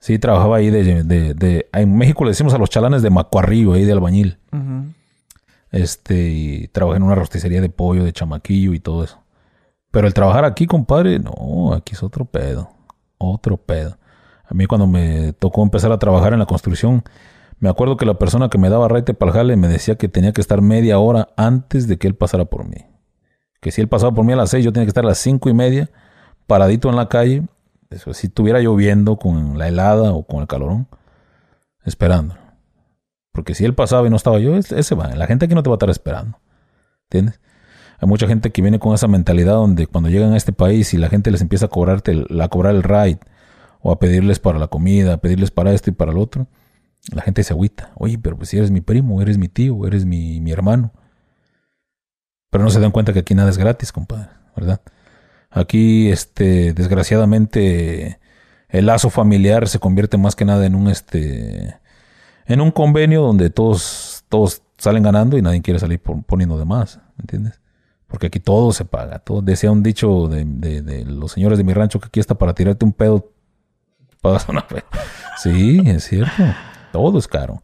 Sí, 0.00 0.18
trabajaba 0.18 0.56
ahí 0.56 0.70
de, 0.70 1.04
de, 1.04 1.34
de- 1.34 1.68
En 1.72 1.96
México 1.96 2.24
le 2.24 2.30
decimos 2.32 2.52
a 2.52 2.58
los 2.58 2.70
chalanes 2.70 3.02
de 3.02 3.10
macuarrillo, 3.10 3.74
ahí 3.74 3.84
de 3.84 3.92
albañil. 3.92 4.38
Este, 5.70 6.28
y 6.28 6.66
trabajé 6.68 6.96
en 6.96 7.04
una 7.04 7.14
rosticería 7.14 7.60
de 7.60 7.68
pollo, 7.68 8.02
de 8.02 8.12
chamaquillo 8.12 8.72
y 8.74 8.80
todo 8.80 9.04
eso. 9.04 9.22
Pero 9.92 10.08
el 10.08 10.14
trabajar 10.14 10.44
aquí, 10.44 10.66
compadre, 10.66 11.20
no, 11.20 11.72
aquí 11.72 11.94
es 11.94 12.02
otro 12.02 12.24
pedo. 12.24 12.70
Otro 13.18 13.56
pedo. 13.56 13.96
A 14.50 14.54
mí 14.54 14.66
cuando 14.66 14.88
me 14.88 15.32
tocó 15.34 15.62
empezar 15.62 15.92
a 15.92 15.98
trabajar 15.98 16.32
en 16.32 16.40
la 16.40 16.46
construcción, 16.46 17.04
me 17.60 17.68
acuerdo 17.68 17.96
que 17.96 18.04
la 18.04 18.14
persona 18.14 18.48
que 18.48 18.58
me 18.58 18.68
daba 18.68 18.88
raite 18.88 19.14
para 19.14 19.30
el 19.30 19.36
jale 19.36 19.56
me 19.56 19.68
decía 19.68 19.94
que 19.94 20.08
tenía 20.08 20.32
que 20.32 20.40
estar 20.40 20.60
media 20.60 20.98
hora 20.98 21.28
antes 21.36 21.86
de 21.86 21.98
que 21.98 22.08
él 22.08 22.16
pasara 22.16 22.46
por 22.46 22.66
mí. 22.66 22.84
Que 23.60 23.70
si 23.70 23.80
él 23.80 23.86
pasaba 23.86 24.12
por 24.12 24.24
mí 24.24 24.32
a 24.32 24.36
las 24.36 24.50
seis, 24.50 24.64
yo 24.64 24.72
tenía 24.72 24.86
que 24.86 24.90
estar 24.90 25.04
a 25.04 25.08
las 25.08 25.18
cinco 25.18 25.48
y 25.50 25.54
media, 25.54 25.88
paradito 26.48 26.88
en 26.88 26.96
la 26.96 27.08
calle, 27.08 27.44
eso, 27.90 28.12
si 28.12 28.26
estuviera 28.26 28.58
lloviendo 28.60 29.16
con 29.18 29.56
la 29.56 29.68
helada 29.68 30.12
o 30.12 30.24
con 30.24 30.40
el 30.40 30.48
calorón, 30.48 30.88
esperando. 31.84 32.34
Porque 33.30 33.54
si 33.54 33.64
él 33.64 33.74
pasaba 33.74 34.04
y 34.08 34.10
no 34.10 34.16
estaba 34.16 34.40
yo, 34.40 34.56
ese 34.56 34.94
va. 34.96 35.14
La 35.14 35.28
gente 35.28 35.44
aquí 35.44 35.54
no 35.54 35.62
te 35.62 35.70
va 35.70 35.74
a 35.74 35.76
estar 35.76 35.90
esperando. 35.90 36.38
¿Entiendes? 37.04 37.40
Hay 38.00 38.08
mucha 38.08 38.26
gente 38.26 38.50
que 38.50 38.62
viene 38.62 38.80
con 38.80 38.94
esa 38.94 39.06
mentalidad 39.06 39.54
donde 39.54 39.86
cuando 39.86 40.10
llegan 40.10 40.32
a 40.32 40.36
este 40.36 40.52
país 40.52 40.92
y 40.92 40.98
la 40.98 41.08
gente 41.08 41.30
les 41.30 41.40
empieza 41.40 41.66
a 41.66 41.68
cobrarte 41.68 42.12
el- 42.12 42.40
a 42.40 42.48
cobrar 42.48 42.74
el 42.74 42.82
ride 42.82 43.20
o 43.82 43.92
a 43.92 43.98
pedirles 43.98 44.38
para 44.38 44.58
la 44.58 44.68
comida, 44.68 45.14
a 45.14 45.16
pedirles 45.18 45.50
para 45.50 45.72
esto 45.72 45.90
y 45.90 45.92
para 45.94 46.12
el 46.12 46.18
otro, 46.18 46.46
la 47.12 47.22
gente 47.22 47.42
se 47.44 47.52
agüita. 47.52 47.92
Oye, 47.96 48.18
pero 48.18 48.36
pues 48.36 48.50
si 48.50 48.58
eres 48.58 48.70
mi 48.70 48.80
primo, 48.80 49.22
eres 49.22 49.38
mi 49.38 49.48
tío, 49.48 49.86
eres 49.86 50.04
mi, 50.04 50.40
mi 50.40 50.52
hermano. 50.52 50.92
Pero 52.50 52.64
no 52.64 52.70
se 52.70 52.80
dan 52.80 52.90
cuenta 52.90 53.12
que 53.12 53.20
aquí 53.20 53.34
nada 53.34 53.50
es 53.50 53.58
gratis, 53.58 53.92
compadre, 53.92 54.30
¿verdad? 54.56 54.80
Aquí, 55.50 56.10
este, 56.10 56.72
desgraciadamente, 56.74 58.18
el 58.68 58.86
lazo 58.86 59.10
familiar 59.10 59.68
se 59.68 59.78
convierte 59.78 60.16
más 60.18 60.36
que 60.36 60.44
nada 60.44 60.66
en 60.66 60.74
un, 60.74 60.88
este, 60.88 61.76
en 62.46 62.60
un 62.60 62.70
convenio 62.72 63.22
donde 63.22 63.50
todos, 63.50 64.24
todos 64.28 64.62
salen 64.78 65.02
ganando 65.02 65.38
y 65.38 65.42
nadie 65.42 65.62
quiere 65.62 65.78
salir 65.80 66.00
poniendo 66.00 66.58
de 66.58 66.64
más, 66.64 66.98
¿me 67.16 67.22
entiendes? 67.22 67.60
Porque 68.08 68.26
aquí 68.26 68.40
todo 68.40 68.72
se 68.72 68.84
paga. 68.84 69.20
Todo, 69.20 69.42
decía 69.42 69.70
un 69.70 69.82
dicho 69.84 70.26
de, 70.28 70.44
de- 70.44 70.82
de 70.82 71.04
los 71.04 71.32
señores 71.32 71.58
de 71.58 71.64
mi 71.64 71.72
rancho 71.72 72.00
que 72.00 72.06
aquí 72.08 72.18
está 72.20 72.34
para 72.36 72.54
tirarte 72.54 72.84
un 72.84 72.92
pedo. 72.92 73.30
Pagas 74.20 74.48
una 74.48 74.62
fe. 74.62 74.84
Sí, 75.42 75.80
es 75.86 76.04
cierto. 76.04 76.42
Todo 76.92 77.18
es 77.18 77.26
caro. 77.26 77.62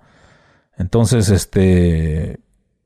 Entonces, 0.79 1.29
este, 1.31 2.41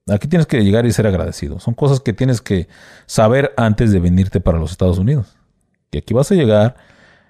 aquí 0.08 0.28
tienes 0.28 0.46
que 0.46 0.62
llegar 0.62 0.86
y 0.86 0.92
ser 0.92 1.06
agradecido. 1.06 1.60
Son 1.60 1.74
cosas 1.74 2.00
que 2.00 2.12
tienes 2.12 2.40
que 2.40 2.68
saber 3.06 3.52
antes 3.56 3.92
de 3.92 4.00
venirte 4.00 4.40
para 4.40 4.58
los 4.58 4.72
Estados 4.72 4.98
Unidos. 4.98 5.36
Que 5.90 5.98
aquí 5.98 6.14
vas 6.14 6.30
a 6.30 6.34
llegar, 6.34 6.76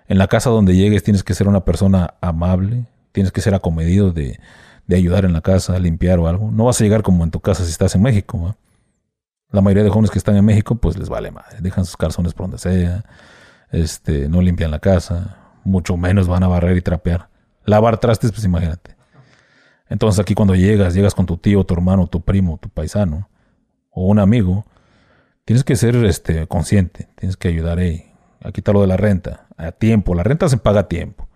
en 0.07 0.19
la 0.19 0.29
casa 0.29 0.51
donde 0.51 0.77
llegues 0.77 1.03
tienes 1.03 1.23
que 1.23 1.35
ser 1.35 1.49
una 1.49 1.65
persona 1.65 2.15
amable, 2.21 2.87
Tienes 3.13 3.33
que 3.33 3.41
ser 3.41 3.55
acomedido 3.55 4.13
de, 4.13 4.39
de 4.87 4.97
ayudar 4.97 5.25
en 5.25 5.33
la 5.33 5.41
casa, 5.41 5.79
limpiar 5.79 6.19
o 6.21 6.29
algo. 6.29 6.51
No 6.53 6.67
vas 6.67 6.81
a 6.81 6.85
llegar 6.85 7.03
como 7.03 7.25
en 7.25 7.31
tu 7.31 7.41
casa 7.41 7.65
si 7.65 7.71
estás 7.71 7.95
en 7.95 8.03
México. 8.03 8.57
La 9.51 9.61
mayoría 9.61 9.83
de 9.83 9.91
jóvenes 9.91 10.11
que 10.11 10.19
están 10.19 10.37
en 10.37 10.45
México, 10.45 10.77
pues 10.77 10.97
les 10.97 11.09
vale 11.09 11.33
madre. 11.33 11.59
Dejan 11.61 11.85
sus 11.85 11.97
calzones 11.97 12.35
por 12.35 12.45
donde 12.45 12.59
sea. 12.59 13.05
Este, 13.73 14.29
no 14.29 14.41
limpian 14.43 14.71
la 14.71 14.79
casa. 14.79 15.39
Mucho 15.65 15.97
menos 15.97 16.29
van 16.29 16.43
a 16.43 16.49
barrer 16.49 16.77
y 16.77 16.83
trapear. 16.83 17.29
Lavar 17.65 17.99
trastes, 17.99 18.33
pues 18.33 18.45
imagínate. 18.45 18.97
Entonces 19.89 20.21
aquí 20.21 20.35
cuando 20.35 20.55
llegas, 20.55 20.95
llegas 20.95 21.15
con 21.15 21.27
tu 21.27 21.37
tío, 21.37 21.65
tu 21.65 21.75
hermano, 21.75 22.07
tu 22.07 22.21
primo, 22.21 22.59
tu 22.59 22.69
paisano 22.69 23.29
o 23.91 24.07
un 24.07 24.21
amigo, 24.21 24.65
tienes 25.45 25.65
que 25.65 25.77
ser 25.77 25.97
este, 26.05 26.47
consciente. 26.47 27.09
Tienes 27.17 27.37
que 27.37 27.49
ayudar 27.49 27.79
a 27.79 28.53
quitar 28.53 28.75
lo 28.75 28.81
de 28.81 28.87
la 28.87 28.97
renta. 28.97 29.47
A 29.57 29.73
tiempo. 29.73 30.15
La 30.15 30.23
renta 30.23 30.49
se 30.49 30.57
paga 30.57 30.81
a 30.81 30.89
tiempo. 30.89 31.29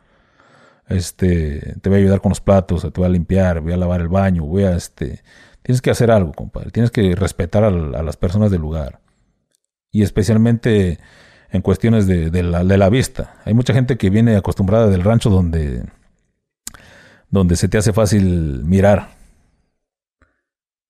Este, 0.86 1.76
te 1.80 1.88
voy 1.88 1.98
a 1.98 2.02
ayudar 2.02 2.20
con 2.20 2.30
los 2.30 2.40
platos, 2.40 2.82
te 2.82 3.00
voy 3.00 3.06
a 3.06 3.08
limpiar, 3.08 3.60
voy 3.60 3.72
a 3.72 3.76
lavar 3.76 4.02
el 4.02 4.08
baño, 4.08 4.44
voy 4.44 4.64
a 4.64 4.76
este, 4.76 5.22
Tienes 5.64 5.80
que 5.80 5.90
hacer 5.90 6.10
algo, 6.10 6.32
compadre. 6.32 6.70
Tienes 6.70 6.90
que 6.90 7.16
respetar 7.16 7.64
a, 7.64 7.70
las 7.70 8.18
personas 8.18 8.50
del 8.50 8.60
lugar. 8.60 9.00
Y 9.90 10.02
especialmente 10.02 10.98
en 11.54 11.62
cuestiones 11.62 12.06
de, 12.06 12.42
la, 12.42 12.88
vista. 12.88 13.36
Hay 13.44 13.54
mucha 13.54 13.72
gente 13.72 13.96
que 13.96 14.10
viene 14.10 14.36
acostumbrada 14.36 14.88
del 14.88 15.02
rancho 15.02 15.30
donde, 15.30 15.84
donde 17.30 17.56
se 17.56 17.68
te 17.68 17.78
hace 17.78 17.92
fácil 17.92 18.64
mirar. 18.64 19.10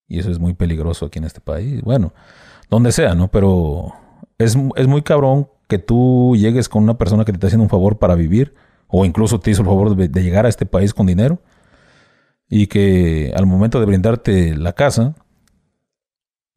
Y 0.09 0.19
eso 0.19 0.31
es 0.31 0.39
muy 0.39 0.55
peligroso 0.55 1.07
aquí 1.07 1.19
en 1.19 1.25
este 1.25 1.41
país. 1.41 1.83
Bueno, 1.83 2.13
donde 2.71 2.93
sea, 2.93 3.15
¿no? 3.15 3.29
Pero 3.29 3.93
es, 4.39 4.57
es 4.77 4.87
muy 4.87 5.03
cabrón 5.03 5.49
que 5.69 5.79
tú 5.79 6.35
llegues 6.37 6.69
con 6.69 6.83
una 6.83 6.99
persona 6.99 7.25
que 7.25 7.33
te 7.33 7.37
está 7.37 7.47
haciendo 7.49 7.65
un 7.65 7.71
favor 7.71 7.99
para 7.99 8.15
vivir. 8.15 8.55
O 8.89 9.05
incluso 9.05 9.41
te 9.41 9.51
hizo 9.51 9.63
el 9.63 9.67
favor 9.67 9.97
de 9.97 10.23
llegar 10.23 10.47
a 10.47 10.49
este 10.49 10.67
país 10.67 10.95
con 10.95 11.07
dinero 11.07 11.41
y 12.49 12.67
que 12.69 13.33
al 13.37 13.47
momento 13.47 13.81
de 13.81 13.87
brindarte 13.87 14.57
la 14.57 14.75
casa, 14.75 15.15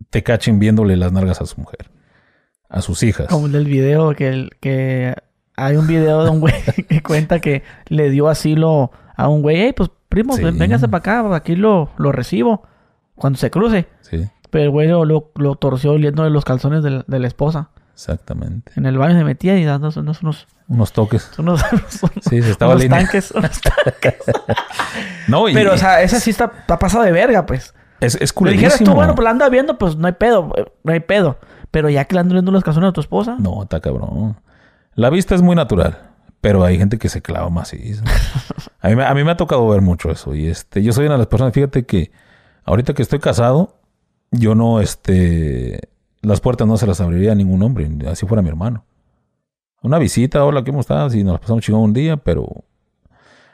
te 0.09 0.23
cachen 0.23 0.59
viéndole 0.59 0.95
las 0.95 1.11
nalgas 1.11 1.41
a 1.41 1.45
su 1.45 1.59
mujer, 1.59 1.89
a 2.69 2.81
sus 2.81 3.03
hijas. 3.03 3.27
Como 3.27 3.47
el 3.47 3.65
video 3.65 4.13
que, 4.13 4.49
que 4.59 5.15
hay 5.55 5.75
un 5.75 5.87
video 5.87 6.23
de 6.23 6.29
un 6.29 6.39
güey 6.39 6.53
que 6.89 7.01
cuenta 7.01 7.39
que 7.39 7.63
le 7.87 8.09
dio 8.09 8.27
asilo 8.29 8.91
a 9.15 9.27
un 9.27 9.41
güey, 9.41 9.57
hey, 9.61 9.73
pues 9.75 9.89
primo, 10.09 10.35
véngase 10.37 10.87
para 10.87 10.99
acá, 10.99 11.35
aquí 11.35 11.55
lo, 11.55 11.89
lo 11.97 12.11
recibo 12.11 12.63
cuando 13.15 13.37
se 13.39 13.51
cruce. 13.51 13.87
Sí. 14.01 14.29
Pero 14.49 14.65
el 14.65 14.69
güey 14.69 14.87
lo, 14.87 15.05
lo, 15.05 15.55
torció 15.55 15.91
oliéndole 15.91 16.29
los 16.29 16.45
calzones 16.45 16.83
de 16.83 17.19
la, 17.19 17.27
esposa. 17.27 17.69
Exactamente. 17.93 18.71
En 18.75 18.85
el 18.85 18.97
baño 18.97 19.17
se 19.17 19.23
metía 19.23 19.57
y 19.57 19.65
dando 19.65 19.89
unos, 19.97 20.21
unos, 20.21 20.47
unos 20.67 20.93
toques. 20.93 21.31
Unos, 21.37 21.61
sí, 22.21 22.41
se 22.41 22.51
estaba 22.51 22.75
unos 22.75 22.87
tanques, 22.87 23.31
unos 23.31 23.59
tanques. 23.59 24.15
no, 25.27 25.45
Pero, 25.45 25.73
o 25.73 25.77
sea, 25.77 26.01
esa 26.01 26.19
sí 26.19 26.29
está, 26.29 26.51
está 26.59 26.79
pasada 26.79 27.05
de 27.05 27.11
verga, 27.11 27.45
pues. 27.45 27.73
Es, 27.99 28.15
es 28.21 28.33
Le 28.39 28.51
dijeras 28.51 28.79
tú, 28.79 28.93
bueno, 28.93 29.15
pues 29.15 29.23
la 29.23 29.31
anda 29.31 29.49
viendo, 29.49 29.77
pues 29.77 29.95
no 29.95 30.07
hay 30.07 30.13
pedo, 30.13 30.53
no 30.83 30.93
hay 30.93 30.99
pedo. 30.99 31.39
Pero 31.71 31.89
ya 31.89 32.05
que 32.05 32.15
le 32.15 32.21
andan 32.21 32.45
los 32.45 32.63
calzones 32.63 32.89
a 32.89 32.93
tu 32.93 33.01
esposa. 33.01 33.37
No, 33.39 33.63
está 33.63 33.79
cabrón. 33.79 34.37
La 34.95 35.09
vista 35.09 35.35
es 35.35 35.41
muy 35.41 35.55
natural, 35.55 35.97
pero 36.41 36.63
hay 36.63 36.77
gente 36.77 36.97
que 36.97 37.09
se 37.09 37.21
clava 37.21 37.49
más 37.49 37.73
a, 38.81 38.89
mí, 38.89 39.01
a 39.03 39.13
mí 39.13 39.23
me 39.23 39.31
ha 39.31 39.37
tocado 39.37 39.67
ver 39.67 39.81
mucho 39.81 40.09
eso. 40.09 40.33
Y 40.33 40.47
este, 40.47 40.81
yo 40.81 40.91
soy 40.93 41.05
una 41.05 41.15
de 41.15 41.19
las 41.19 41.27
personas, 41.27 41.53
fíjate 41.53 41.85
que 41.85 42.11
ahorita 42.63 42.93
que 42.93 43.01
estoy 43.01 43.19
casado, 43.19 43.79
yo 44.31 44.55
no, 44.55 44.81
este, 44.81 45.89
las 46.21 46.41
puertas 46.41 46.67
no 46.67 46.77
se 46.77 46.87
las 46.87 47.01
abriría 47.01 47.31
a 47.31 47.35
ningún 47.35 47.61
hombre, 47.63 47.89
así 48.07 48.25
fuera 48.25 48.41
mi 48.41 48.49
hermano. 48.49 48.85
Una 49.81 49.99
visita, 49.99 50.43
hola, 50.43 50.63
¿cómo 50.63 50.79
estás? 50.79 51.13
Y 51.15 51.23
nos 51.23 51.39
pasamos 51.39 51.63
chingón 51.63 51.81
un 51.83 51.93
día, 51.93 52.17
pero 52.17 52.63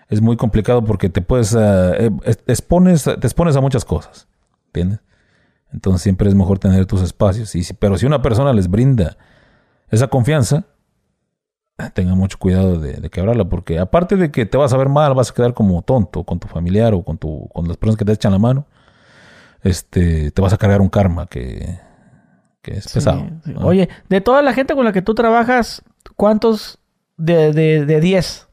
es 0.07 0.21
muy 0.21 0.37
complicado 0.37 0.83
porque 0.83 1.09
te 1.09 1.21
puedes, 1.21 1.53
eh, 1.53 2.09
eh, 2.23 2.35
expones, 2.47 3.03
te 3.03 3.27
expones 3.27 3.55
a 3.55 3.61
muchas 3.61 3.83
cosas, 3.83 4.27
¿entiendes? 4.67 4.99
Entonces 5.73 6.01
siempre 6.01 6.29
es 6.29 6.35
mejor 6.35 6.59
tener 6.59 6.85
tus 6.85 7.01
espacios. 7.01 7.55
Y 7.55 7.63
pero 7.73 7.97
si 7.97 8.05
una 8.05 8.21
persona 8.21 8.53
les 8.53 8.69
brinda 8.69 9.17
esa 9.89 10.07
confianza, 10.07 10.65
tenga 11.93 12.15
mucho 12.15 12.37
cuidado 12.37 12.79
de, 12.79 13.09
quebrarla, 13.09 13.45
porque 13.45 13.79
aparte 13.79 14.15
de 14.15 14.31
que 14.31 14.45
te 14.45 14.57
vas 14.57 14.73
a 14.73 14.77
ver 14.77 14.89
mal, 14.89 15.13
vas 15.13 15.31
a 15.31 15.33
quedar 15.33 15.53
como 15.53 15.81
tonto 15.81 16.23
con 16.23 16.39
tu 16.39 16.47
familiar 16.47 16.93
o 16.93 17.03
con, 17.03 17.17
tu, 17.17 17.49
con 17.53 17.67
las 17.67 17.77
personas 17.77 17.97
que 17.97 18.05
te 18.05 18.13
echan 18.13 18.31
la 18.31 18.39
mano, 18.39 18.65
este, 19.63 20.31
te 20.31 20.41
vas 20.41 20.53
a 20.53 20.57
cargar 20.57 20.81
un 20.81 20.89
karma 20.89 21.25
que, 21.25 21.79
es 22.63 22.93
pesado. 22.93 23.25
Oye, 23.61 23.89
de 24.07 24.21
toda 24.21 24.41
la 24.41 24.53
gente 24.53 24.75
con 24.75 24.85
la 24.85 24.93
que 24.93 25.01
tú 25.01 25.15
trabajas, 25.15 25.83
¿cuántos 26.15 26.79
de 27.17 27.51
10? 27.51 27.87
De, 27.87 27.99
diez, 27.99 28.47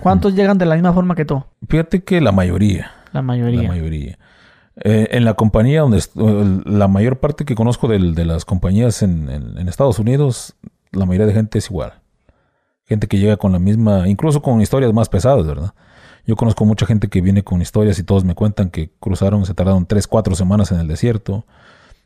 ¿Cuántos 0.00 0.34
llegan 0.34 0.58
de 0.58 0.66
la 0.66 0.74
misma 0.74 0.92
forma 0.92 1.14
que 1.14 1.24
tú? 1.24 1.42
Fíjate 1.66 2.04
que 2.04 2.20
la 2.20 2.30
mayoría. 2.30 2.92
La 3.12 3.22
mayoría. 3.22 3.62
La 3.62 3.68
mayoría. 3.68 4.18
Eh, 4.84 5.08
en 5.10 5.24
la 5.24 5.34
compañía 5.34 5.80
donde 5.80 6.00
la 6.64 6.86
mayor 6.86 7.18
parte 7.18 7.44
que 7.44 7.56
conozco 7.56 7.88
de, 7.88 7.98
las 8.24 8.44
compañías 8.44 9.02
en, 9.02 9.28
en, 9.28 9.68
Estados 9.68 9.98
Unidos, 9.98 10.54
la 10.92 11.04
mayoría 11.04 11.26
de 11.26 11.32
gente 11.32 11.58
es 11.58 11.68
igual. 11.68 11.94
Gente 12.84 13.08
que 13.08 13.18
llega 13.18 13.36
con 13.36 13.52
la 13.52 13.58
misma, 13.58 14.08
incluso 14.08 14.40
con 14.40 14.60
historias 14.60 14.92
más 14.92 15.08
pesadas, 15.08 15.46
¿verdad? 15.46 15.74
Yo 16.26 16.36
conozco 16.36 16.64
mucha 16.64 16.86
gente 16.86 17.08
que 17.08 17.20
viene 17.20 17.42
con 17.42 17.60
historias 17.60 17.98
y 17.98 18.04
todos 18.04 18.24
me 18.24 18.34
cuentan 18.34 18.70
que 18.70 18.90
cruzaron, 19.00 19.46
se 19.46 19.54
tardaron 19.54 19.86
tres, 19.86 20.06
cuatro 20.06 20.36
semanas 20.36 20.70
en 20.70 20.78
el 20.78 20.86
desierto. 20.86 21.44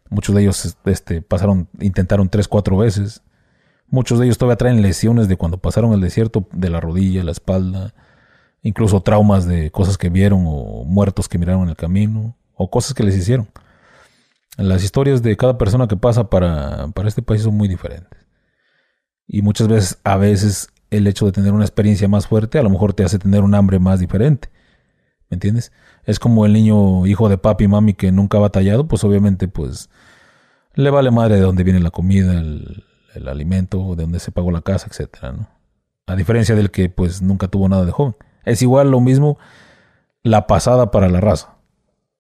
Muchos 0.09 0.35
de 0.35 0.43
ellos 0.43 0.77
este, 0.85 1.21
pasaron, 1.21 1.69
intentaron 1.81 2.31
tres, 2.31 2.49
cuatro 2.49 2.79
veces. 2.79 3.23
Muchos 3.89 4.19
de 4.19 4.27
ellos 4.27 4.39
todavía 4.39 4.57
traen 4.57 4.81
lesiones 4.81 5.29
de 5.29 5.37
cuando 5.37 5.59
pasaron 5.59 5.93
el 5.93 6.01
desierto, 6.01 6.47
de 6.53 6.71
la 6.71 6.81
rodilla, 6.81 7.23
la 7.23 7.33
espalda, 7.33 7.93
incluso 8.63 9.03
traumas 9.03 9.47
de 9.47 9.71
cosas 9.71 9.99
que 9.99 10.09
vieron 10.09 10.45
o 10.47 10.85
muertos 10.85 11.29
que 11.29 11.39
miraron 11.39 11.65
en 11.65 11.71
el 11.71 11.77
camino 11.77 12.35
o 12.55 12.71
cosas 12.71 12.95
que 12.95 13.03
les 13.03 13.17
hicieron. 13.17 13.49
Las 14.57 14.85
historias 14.85 15.23
de 15.23 15.37
cada 15.37 15.57
persona 15.57 15.89
que 15.89 15.97
pasa 15.97 16.29
para, 16.29 16.89
para 16.89 17.09
este 17.09 17.23
país 17.23 17.43
son 17.43 17.57
muy 17.57 17.69
diferentes. 17.69 18.19
Y 19.27 19.43
muchas 19.43 19.69
veces, 19.69 19.99
a 20.05 20.17
veces, 20.17 20.69
el 20.93 21.07
hecho 21.07 21.27
de 21.27 21.33
tener 21.33 21.53
una 21.53 21.65
experiencia 21.65 22.07
más 22.07 22.27
fuerte 22.27 22.59
a 22.59 22.63
lo 22.63 22.71
mejor 22.71 22.93
te 22.93 23.03
hace 23.03 23.19
tener 23.19 23.43
un 23.43 23.55
hambre 23.55 23.79
más 23.79 23.99
diferente. 23.99 24.51
¿Me 25.31 25.37
entiendes? 25.37 25.73
Es 26.05 26.19
como 26.19 26.45
el 26.45 26.53
niño 26.53 27.07
hijo 27.07 27.29
de 27.31 27.39
papi 27.39 27.65
y 27.65 27.69
mami 27.69 27.95
que 27.95 28.13
nunca 28.13 28.37
ha 28.37 28.43
batallado, 28.43 28.87
pues 28.87 29.03
obviamente 29.03 29.49
pues 29.49 29.89
le 30.75 30.91
vale 30.91 31.11
madre 31.11 31.37
de 31.37 31.41
dónde 31.41 31.65
viene 31.65 31.81
la 31.81 31.91
comida, 31.91 32.33
el, 32.33 32.85
alimento, 33.27 33.95
de 33.97 34.03
dónde 34.03 34.21
se 34.21 34.33
pagó 34.33 34.51
la 34.51 34.61
casa, 34.61 34.89
etcétera, 34.91 35.33
¿no? 35.33 35.49
A 36.07 36.17
diferencia 36.17 36.55
del 36.55 36.71
que 36.71 36.91
pues 36.91 37.23
nunca 37.23 37.49
tuvo 37.49 37.69
nada 37.69 37.87
de 37.87 37.93
joven. 37.93 38.15
Es 38.45 38.61
igual 38.61 38.91
lo 38.91 39.01
mismo 39.01 39.39
la 40.23 40.47
pasada 40.47 40.91
para 40.91 41.09
la 41.09 41.21
raza. 41.21 41.57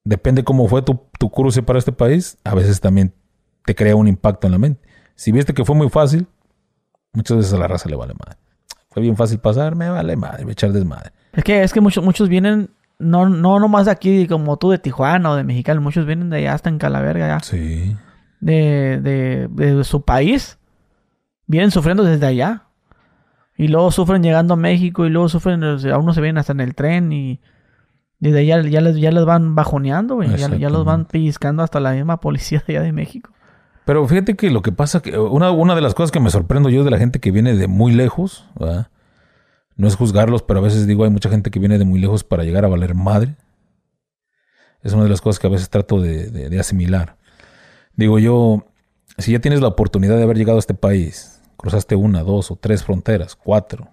Depende 0.04 0.42
cómo 0.42 0.66
fue 0.68 0.82
tu, 0.82 1.00
tu 1.18 1.30
cruce 1.30 1.62
para 1.62 1.78
este 1.78 1.92
país, 1.92 2.38
a 2.44 2.54
veces 2.54 2.80
también 2.80 3.14
te 3.64 3.74
crea 3.74 3.94
un 3.94 4.08
impacto 4.08 4.46
en 4.46 4.52
la 4.52 4.58
mente. 4.58 4.80
Si 5.14 5.30
viste 5.30 5.54
que 5.54 5.64
fue 5.64 5.76
muy 5.76 5.88
fácil, 5.88 6.26
muchas 7.12 7.36
veces 7.36 7.52
a 7.52 7.58
la 7.58 7.68
raza 7.68 7.88
le 7.88 7.96
vale 7.96 8.14
madre. 8.14 8.38
Fue 8.90 9.02
bien 9.02 9.16
fácil 9.16 9.38
pasar, 9.38 9.76
me 9.76 9.88
vale 9.88 10.16
madre, 10.16 10.44
me 10.44 10.52
echar 10.52 10.72
desmadre. 10.72 11.12
Es 11.32 11.44
que, 11.44 11.62
es 11.62 11.72
que 11.72 11.80
muchos, 11.80 12.04
muchos 12.04 12.28
vienen, 12.28 12.70
no, 12.98 13.28
no 13.28 13.58
nomás 13.60 13.86
de 13.86 13.92
aquí 13.92 14.26
como 14.26 14.56
tú 14.58 14.70
de 14.70 14.78
Tijuana 14.78 15.30
o 15.30 15.36
de 15.36 15.44
Mexicali, 15.44 15.80
muchos 15.80 16.04
vienen 16.04 16.30
de 16.30 16.38
allá 16.38 16.54
hasta 16.54 16.68
en 16.68 16.78
Calaverga 16.78 17.28
ya. 17.28 17.40
Sí. 17.40 17.96
De, 18.40 19.00
de, 19.00 19.48
de 19.48 19.84
su 19.84 20.02
país. 20.02 20.58
Vienen 21.46 21.70
sufriendo 21.70 22.02
desde 22.02 22.26
allá. 22.26 22.64
Y 23.56 23.68
luego 23.68 23.90
sufren 23.90 24.22
llegando 24.22 24.54
a 24.54 24.56
México 24.56 25.06
y 25.06 25.10
luego 25.10 25.28
sufren, 25.28 25.62
a 25.62 25.98
uno 25.98 26.12
se 26.12 26.20
vienen 26.20 26.38
hasta 26.38 26.52
en 26.52 26.60
el 26.60 26.74
tren 26.74 27.12
y 27.12 27.40
desde 28.22 28.38
allá 28.38 28.62
ya 28.62 28.80
les, 28.80 28.96
ya 28.96 29.10
les 29.10 29.24
van 29.24 29.56
bajoneando, 29.56 30.22
Ya, 30.22 30.48
ya, 30.56 30.70
los 30.70 30.84
van 30.84 31.06
pellizcando 31.06 31.64
hasta 31.64 31.80
la 31.80 31.90
misma 31.90 32.20
policía 32.20 32.62
de 32.64 32.76
allá 32.76 32.84
de 32.84 32.92
México. 32.92 33.32
Pero 33.84 34.06
fíjate 34.06 34.36
que 34.36 34.48
lo 34.50 34.62
que 34.62 34.70
pasa, 34.70 35.02
que 35.02 35.18
una, 35.18 35.50
una 35.50 35.74
de 35.74 35.80
las 35.80 35.92
cosas 35.94 36.12
que 36.12 36.20
me 36.20 36.30
sorprendo 36.30 36.68
yo 36.68 36.84
de 36.84 36.92
la 36.92 36.98
gente 36.98 37.18
que 37.18 37.32
viene 37.32 37.56
de 37.56 37.66
muy 37.66 37.92
lejos, 37.92 38.48
no 39.74 39.88
es 39.88 39.96
juzgarlos, 39.96 40.44
pero 40.44 40.60
a 40.60 40.62
veces 40.62 40.86
digo, 40.86 41.02
hay 41.02 41.10
mucha 41.10 41.30
gente 41.30 41.50
que 41.50 41.58
viene 41.58 41.78
de 41.78 41.84
muy 41.84 41.98
lejos 41.98 42.22
para 42.22 42.44
llegar 42.44 42.64
a 42.64 42.68
valer 42.68 42.94
madre. 42.94 43.34
Es 44.84 44.92
una 44.92 45.02
de 45.02 45.08
las 45.08 45.20
cosas 45.20 45.40
que 45.40 45.48
a 45.48 45.50
veces 45.50 45.68
trato 45.68 46.00
de, 46.00 46.56
asimilar. 46.60 47.16
Digo 47.96 48.20
yo, 48.20 48.66
si 49.18 49.32
ya 49.32 49.40
tienes 49.40 49.60
la 49.60 49.66
oportunidad 49.66 50.16
de 50.16 50.22
haber 50.22 50.38
llegado 50.38 50.58
a 50.58 50.60
este 50.60 50.74
país, 50.74 51.42
cruzaste 51.56 51.96
una, 51.96 52.22
dos 52.22 52.52
o 52.52 52.56
tres 52.56 52.84
fronteras, 52.84 53.34
cuatro, 53.34 53.88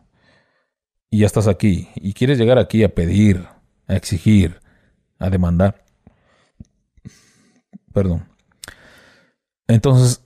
y 1.10 1.22
ya 1.22 1.26
estás 1.26 1.48
aquí, 1.48 1.90
y 1.96 2.14
quieres 2.14 2.38
llegar 2.38 2.60
aquí 2.60 2.84
a 2.84 2.94
pedir, 2.94 3.48
a 3.90 3.96
exigir, 3.96 4.62
a 5.20 5.30
demandar, 5.30 5.84
perdón, 7.92 8.30
entonces, 9.70 10.26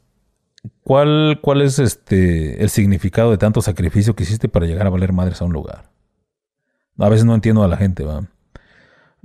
¿cuál, 0.83 1.39
cuál 1.41 1.61
es 1.61 1.77
este 1.77 2.63
el 2.63 2.69
significado 2.69 3.29
de 3.29 3.37
tanto 3.37 3.61
sacrificio 3.61 4.15
que 4.15 4.23
hiciste 4.23 4.47
para 4.47 4.65
llegar 4.65 4.87
a 4.87 4.89
valer 4.89 5.11
madres 5.11 5.41
a 5.41 5.45
un 5.45 5.51
lugar? 5.51 5.91
A 6.97 7.09
veces 7.09 7.25
no 7.25 7.35
entiendo 7.35 7.61
a 7.61 7.67
la 7.67 7.75
gente, 7.75 8.05
¿va? 8.05 8.25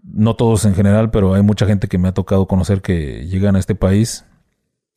No 0.02 0.34
todos 0.34 0.64
en 0.64 0.74
general, 0.74 1.12
pero 1.12 1.34
hay 1.34 1.42
mucha 1.42 1.66
gente 1.66 1.86
que 1.86 1.98
me 1.98 2.08
ha 2.08 2.14
tocado 2.14 2.48
conocer 2.48 2.82
que 2.82 3.26
llegan 3.26 3.54
a 3.54 3.60
este 3.60 3.76
país 3.76 4.24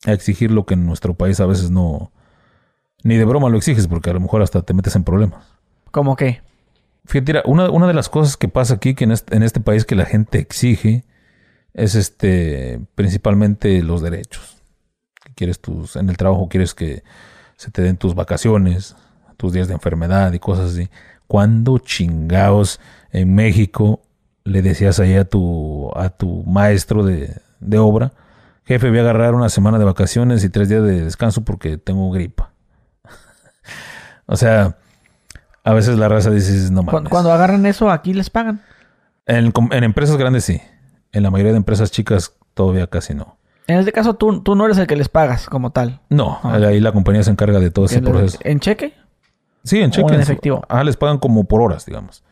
a 0.04 0.12
exigir 0.12 0.50
lo 0.50 0.66
que 0.66 0.74
en 0.74 0.86
nuestro 0.86 1.14
país 1.14 1.38
a 1.38 1.46
veces 1.46 1.70
no... 1.70 2.10
Ni 3.04 3.16
de 3.16 3.24
broma 3.24 3.48
lo 3.48 3.58
exiges 3.58 3.86
porque 3.86 4.10
a 4.10 4.14
lo 4.14 4.20
mejor 4.20 4.42
hasta 4.42 4.62
te 4.62 4.74
metes 4.74 4.96
en 4.96 5.04
problemas. 5.04 5.46
¿Cómo 5.92 6.16
qué? 6.16 6.40
Fíjate, 7.04 7.42
una, 7.46 7.86
de 7.86 7.94
las 7.94 8.08
cosas 8.08 8.36
que 8.36 8.48
pasa 8.48 8.74
aquí, 8.74 8.94
que 8.94 9.04
en 9.04 9.12
este, 9.12 9.36
en 9.36 9.42
este 9.42 9.60
país 9.60 9.84
que 9.84 9.96
la 9.96 10.06
gente 10.06 10.38
exige, 10.38 11.04
es 11.74 11.94
este 11.94 12.80
principalmente 12.94 13.82
los 13.82 14.02
derechos. 14.02 14.58
Quieres 15.34 15.60
en 15.94 16.10
el 16.10 16.16
trabajo 16.16 16.48
quieres 16.48 16.74
que 16.74 17.02
se 17.56 17.70
te 17.70 17.82
den 17.82 17.96
tus 17.96 18.14
vacaciones, 18.14 18.96
tus 19.36 19.52
días 19.52 19.68
de 19.68 19.74
enfermedad 19.74 20.32
y 20.32 20.38
cosas 20.38 20.72
así. 20.72 20.90
¿Cuándo 21.26 21.78
chingados 21.78 22.80
en 23.10 23.34
México 23.34 24.02
le 24.44 24.62
decías 24.62 25.00
ahí 25.00 25.14
a 25.14 25.24
tu, 25.24 25.90
a 25.96 26.10
tu 26.10 26.44
maestro 26.44 27.04
de, 27.04 27.40
de 27.60 27.78
obra, 27.78 28.12
jefe, 28.64 28.90
voy 28.90 28.98
a 28.98 29.02
agarrar 29.02 29.34
una 29.34 29.48
semana 29.48 29.78
de 29.78 29.84
vacaciones 29.84 30.44
y 30.44 30.50
tres 30.50 30.68
días 30.68 30.82
de 30.82 31.04
descanso 31.04 31.42
porque 31.44 31.78
tengo 31.78 32.10
gripa? 32.10 32.52
o 34.26 34.36
sea, 34.36 34.76
a 35.64 35.72
veces 35.72 35.98
la 35.98 36.08
raza 36.08 36.30
dice, 36.30 36.70
no 36.72 36.82
mames. 36.82 37.08
Cuando, 37.08 37.32
agarran 37.32 37.66
eso, 37.66 37.90
aquí 37.90 38.14
les 38.14 38.30
pagan. 38.30 38.62
En, 39.26 39.52
en, 39.70 39.84
empresas 39.84 40.16
grandes 40.16 40.44
sí. 40.44 40.60
En 41.12 41.22
la 41.22 41.30
mayoría 41.30 41.52
de 41.52 41.58
empresas 41.58 41.90
chicas 41.90 42.34
todavía 42.54 42.86
casi 42.88 43.14
no. 43.14 43.38
En 43.68 43.78
este 43.78 43.92
caso, 43.92 44.14
tú, 44.14 44.42
tú 44.42 44.56
no 44.56 44.64
eres 44.64 44.78
el 44.78 44.86
que 44.86 44.96
les 44.96 45.08
pagas 45.08 45.48
como 45.48 45.70
tal. 45.70 46.00
No, 46.08 46.40
ah. 46.42 46.54
ahí 46.54 46.80
la 46.80 46.92
compañía 46.92 47.22
se 47.22 47.30
encarga 47.30 47.60
de 47.60 47.70
todo 47.70 47.84
ese 47.84 48.02
proceso. 48.02 48.38
¿En 48.42 48.58
cheque? 48.58 48.94
Sí, 49.62 49.80
en 49.80 49.92
cheque. 49.92 50.12
en 50.14 50.20
efectivo. 50.20 50.62
Ah, 50.68 50.82
les 50.82 50.96
pagan 50.96 51.18
como 51.18 51.44
por 51.44 51.60
horas, 51.60 51.86
digamos. 51.86 52.24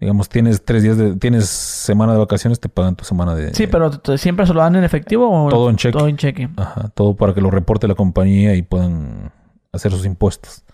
Digamos, 0.00 0.28
tienes 0.28 0.64
tres 0.64 0.84
días 0.84 0.96
de... 0.96 1.16
Tienes 1.16 1.46
semana 1.48 2.12
de 2.12 2.18
vacaciones, 2.20 2.60
te 2.60 2.68
pagan 2.68 2.94
tu 2.94 3.04
semana 3.04 3.34
de... 3.34 3.52
Sí, 3.52 3.66
pero 3.66 3.90
¿siempre 4.16 4.46
se 4.46 4.54
lo 4.54 4.60
dan 4.60 4.76
en 4.76 4.84
efectivo 4.84 5.28
o...? 5.28 5.50
Todo 5.50 5.68
en 5.68 5.76
cheque. 5.76 5.98
Todo 5.98 6.08
en 6.08 6.16
cheque. 6.16 6.48
Ajá, 6.56 6.88
todo 6.94 7.16
para 7.16 7.34
que 7.34 7.40
lo 7.40 7.50
reporte 7.50 7.88
la 7.88 7.96
compañía 7.96 8.54
y 8.54 8.62
puedan 8.62 9.32
hacer 9.72 9.90
sus 9.90 10.06
impuestos. 10.06 10.64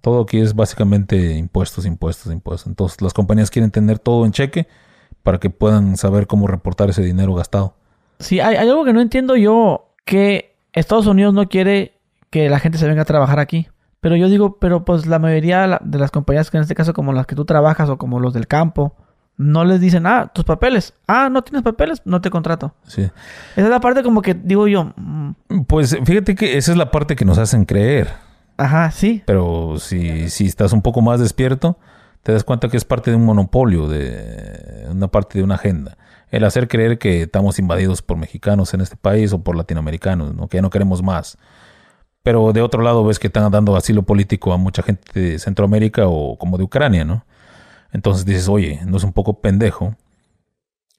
Todo 0.00 0.22
aquí 0.22 0.40
es 0.40 0.54
básicamente 0.54 1.36
impuestos, 1.36 1.86
impuestos, 1.86 2.32
impuestos. 2.32 2.66
Entonces 2.66 3.00
las 3.02 3.12
compañías 3.12 3.50
quieren 3.50 3.70
tener 3.70 3.98
todo 3.98 4.24
en 4.24 4.32
cheque 4.32 4.66
para 5.22 5.38
que 5.38 5.50
puedan 5.50 5.96
saber 5.96 6.26
cómo 6.26 6.46
reportar 6.46 6.90
ese 6.90 7.02
dinero 7.02 7.34
gastado. 7.34 7.74
Sí, 8.18 8.40
hay, 8.40 8.56
algo 8.56 8.84
que 8.84 8.92
no 8.92 9.00
entiendo 9.00 9.36
yo, 9.36 9.94
que 10.04 10.56
Estados 10.72 11.06
Unidos 11.06 11.34
no 11.34 11.48
quiere 11.48 12.00
que 12.30 12.48
la 12.48 12.58
gente 12.58 12.78
se 12.78 12.86
venga 12.86 13.02
a 13.02 13.06
trabajar 13.06 13.38
aquí. 13.38 13.68
Pero 14.00 14.16
yo 14.16 14.28
digo, 14.28 14.58
pero 14.58 14.84
pues 14.84 15.06
la 15.06 15.18
mayoría 15.18 15.78
de 15.82 15.98
las 15.98 16.10
compañías, 16.10 16.50
que 16.50 16.56
en 16.56 16.62
este 16.62 16.74
caso 16.74 16.92
como 16.92 17.12
las 17.12 17.26
que 17.26 17.36
tú 17.36 17.44
trabajas 17.44 17.88
o 17.88 17.98
como 17.98 18.18
los 18.18 18.32
del 18.32 18.48
campo, 18.48 18.96
no 19.36 19.64
les 19.64 19.80
dicen, 19.80 20.06
ah, 20.06 20.30
tus 20.32 20.44
papeles. 20.44 20.94
Ah, 21.06 21.28
no 21.30 21.42
tienes 21.42 21.62
papeles, 21.62 22.02
no 22.04 22.20
te 22.20 22.30
contrato. 22.30 22.74
Sí. 22.86 23.02
Esa 23.02 23.12
es 23.56 23.68
la 23.68 23.80
parte 23.80 24.02
como 24.02 24.22
que 24.22 24.34
digo 24.34 24.66
yo. 24.68 24.92
Mm. 24.96 25.32
Pues 25.66 25.96
fíjate 26.04 26.34
que 26.34 26.56
esa 26.56 26.72
es 26.72 26.78
la 26.78 26.90
parte 26.90 27.16
que 27.16 27.24
nos 27.24 27.38
hacen 27.38 27.64
creer. 27.64 28.08
Ajá, 28.62 28.92
sí. 28.92 29.22
Pero 29.26 29.76
si, 29.78 30.30
si 30.30 30.46
estás 30.46 30.72
un 30.72 30.82
poco 30.82 31.00
más 31.00 31.18
despierto, 31.18 31.78
te 32.22 32.32
das 32.32 32.44
cuenta 32.44 32.68
que 32.68 32.76
es 32.76 32.84
parte 32.84 33.10
de 33.10 33.16
un 33.16 33.24
monopolio, 33.24 33.88
de 33.88 34.86
una 34.88 35.08
parte 35.08 35.38
de 35.38 35.44
una 35.44 35.56
agenda. 35.56 35.98
El 36.30 36.44
hacer 36.44 36.68
creer 36.68 36.98
que 36.98 37.22
estamos 37.22 37.58
invadidos 37.58 38.02
por 38.02 38.16
mexicanos 38.16 38.72
en 38.72 38.80
este 38.80 38.94
país 38.96 39.32
o 39.32 39.42
por 39.42 39.56
latinoamericanos, 39.56 40.36
¿no? 40.36 40.46
que 40.46 40.58
ya 40.58 40.62
no 40.62 40.70
queremos 40.70 41.02
más. 41.02 41.38
Pero 42.22 42.52
de 42.52 42.62
otro 42.62 42.82
lado 42.82 43.04
ves 43.04 43.18
que 43.18 43.26
están 43.26 43.50
dando 43.50 43.74
asilo 43.74 44.04
político 44.04 44.52
a 44.52 44.58
mucha 44.58 44.84
gente 44.84 45.20
de 45.20 45.38
Centroamérica 45.40 46.06
o 46.06 46.38
como 46.38 46.56
de 46.56 46.62
Ucrania, 46.62 47.04
¿no? 47.04 47.26
Entonces 47.90 48.24
dices, 48.24 48.48
oye, 48.48 48.80
¿no 48.86 48.96
es 48.96 49.02
un 49.02 49.12
poco 49.12 49.40
pendejo 49.40 49.96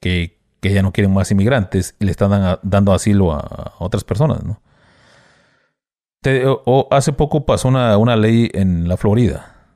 que, 0.00 0.38
que 0.60 0.74
ya 0.74 0.82
no 0.82 0.92
quieren 0.92 1.14
más 1.14 1.30
inmigrantes 1.30 1.96
y 1.98 2.04
le 2.04 2.10
están 2.10 2.58
dando 2.62 2.92
asilo 2.92 3.32
a 3.32 3.72
otras 3.78 4.04
personas, 4.04 4.44
¿no? 4.44 4.60
O, 6.64 6.88
hace 6.90 7.12
poco 7.12 7.44
pasó 7.44 7.68
una, 7.68 7.96
una, 7.98 8.16
ley 8.16 8.50
en 8.54 8.88
la 8.88 8.96
Florida, 8.96 9.68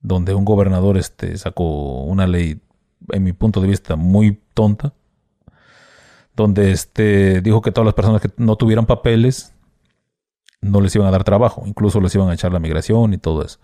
donde 0.00 0.34
un 0.34 0.44
gobernador 0.44 0.96
este, 0.98 1.36
sacó 1.38 2.02
una 2.02 2.26
ley, 2.26 2.60
en 3.10 3.22
mi 3.22 3.32
punto 3.32 3.60
de 3.60 3.68
vista, 3.68 3.96
muy 3.96 4.40
tonta, 4.54 4.92
donde 6.34 6.72
este, 6.72 7.40
dijo 7.40 7.62
que 7.62 7.72
todas 7.72 7.86
las 7.86 7.94
personas 7.94 8.20
que 8.20 8.30
no 8.36 8.56
tuvieran 8.56 8.86
papeles 8.86 9.54
no 10.60 10.80
les 10.80 10.94
iban 10.94 11.08
a 11.08 11.10
dar 11.10 11.24
trabajo, 11.24 11.62
incluso 11.66 12.00
les 12.00 12.14
iban 12.14 12.28
a 12.28 12.34
echar 12.34 12.52
la 12.52 12.58
migración 12.58 13.14
y 13.14 13.18
todo 13.18 13.44
eso. 13.44 13.58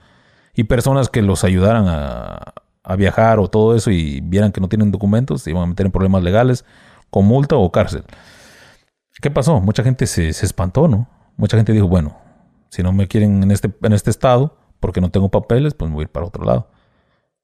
Y 0.54 0.64
personas 0.64 1.08
que 1.08 1.22
los 1.22 1.44
ayudaran 1.44 1.86
a, 1.88 2.54
a 2.82 2.96
viajar 2.96 3.38
o 3.38 3.48
todo 3.48 3.76
eso 3.76 3.90
y 3.90 4.20
vieran 4.22 4.50
que 4.50 4.60
no 4.60 4.68
tienen 4.68 4.90
documentos, 4.90 5.42
se 5.42 5.50
iban 5.50 5.62
a 5.62 5.66
meter 5.66 5.86
en 5.86 5.92
problemas 5.92 6.22
legales 6.22 6.64
con 7.10 7.26
multa 7.26 7.56
o 7.56 7.70
cárcel. 7.70 8.04
¿Qué 9.20 9.30
pasó? 9.30 9.60
Mucha 9.60 9.82
gente 9.82 10.06
se, 10.06 10.32
se 10.32 10.46
espantó, 10.46 10.88
¿no? 10.88 11.08
Mucha 11.38 11.56
gente 11.56 11.72
dijo, 11.72 11.88
bueno, 11.88 12.18
si 12.68 12.82
no 12.82 12.92
me 12.92 13.08
quieren 13.08 13.42
en 13.42 13.50
este, 13.50 13.72
en 13.82 13.92
este 13.94 14.10
estado, 14.10 14.58
porque 14.80 15.00
no 15.00 15.10
tengo 15.10 15.30
papeles, 15.30 15.72
pues 15.72 15.88
me 15.88 15.94
voy 15.94 16.02
a 16.02 16.04
ir 16.04 16.10
para 16.10 16.26
otro 16.26 16.44
lado. 16.44 16.70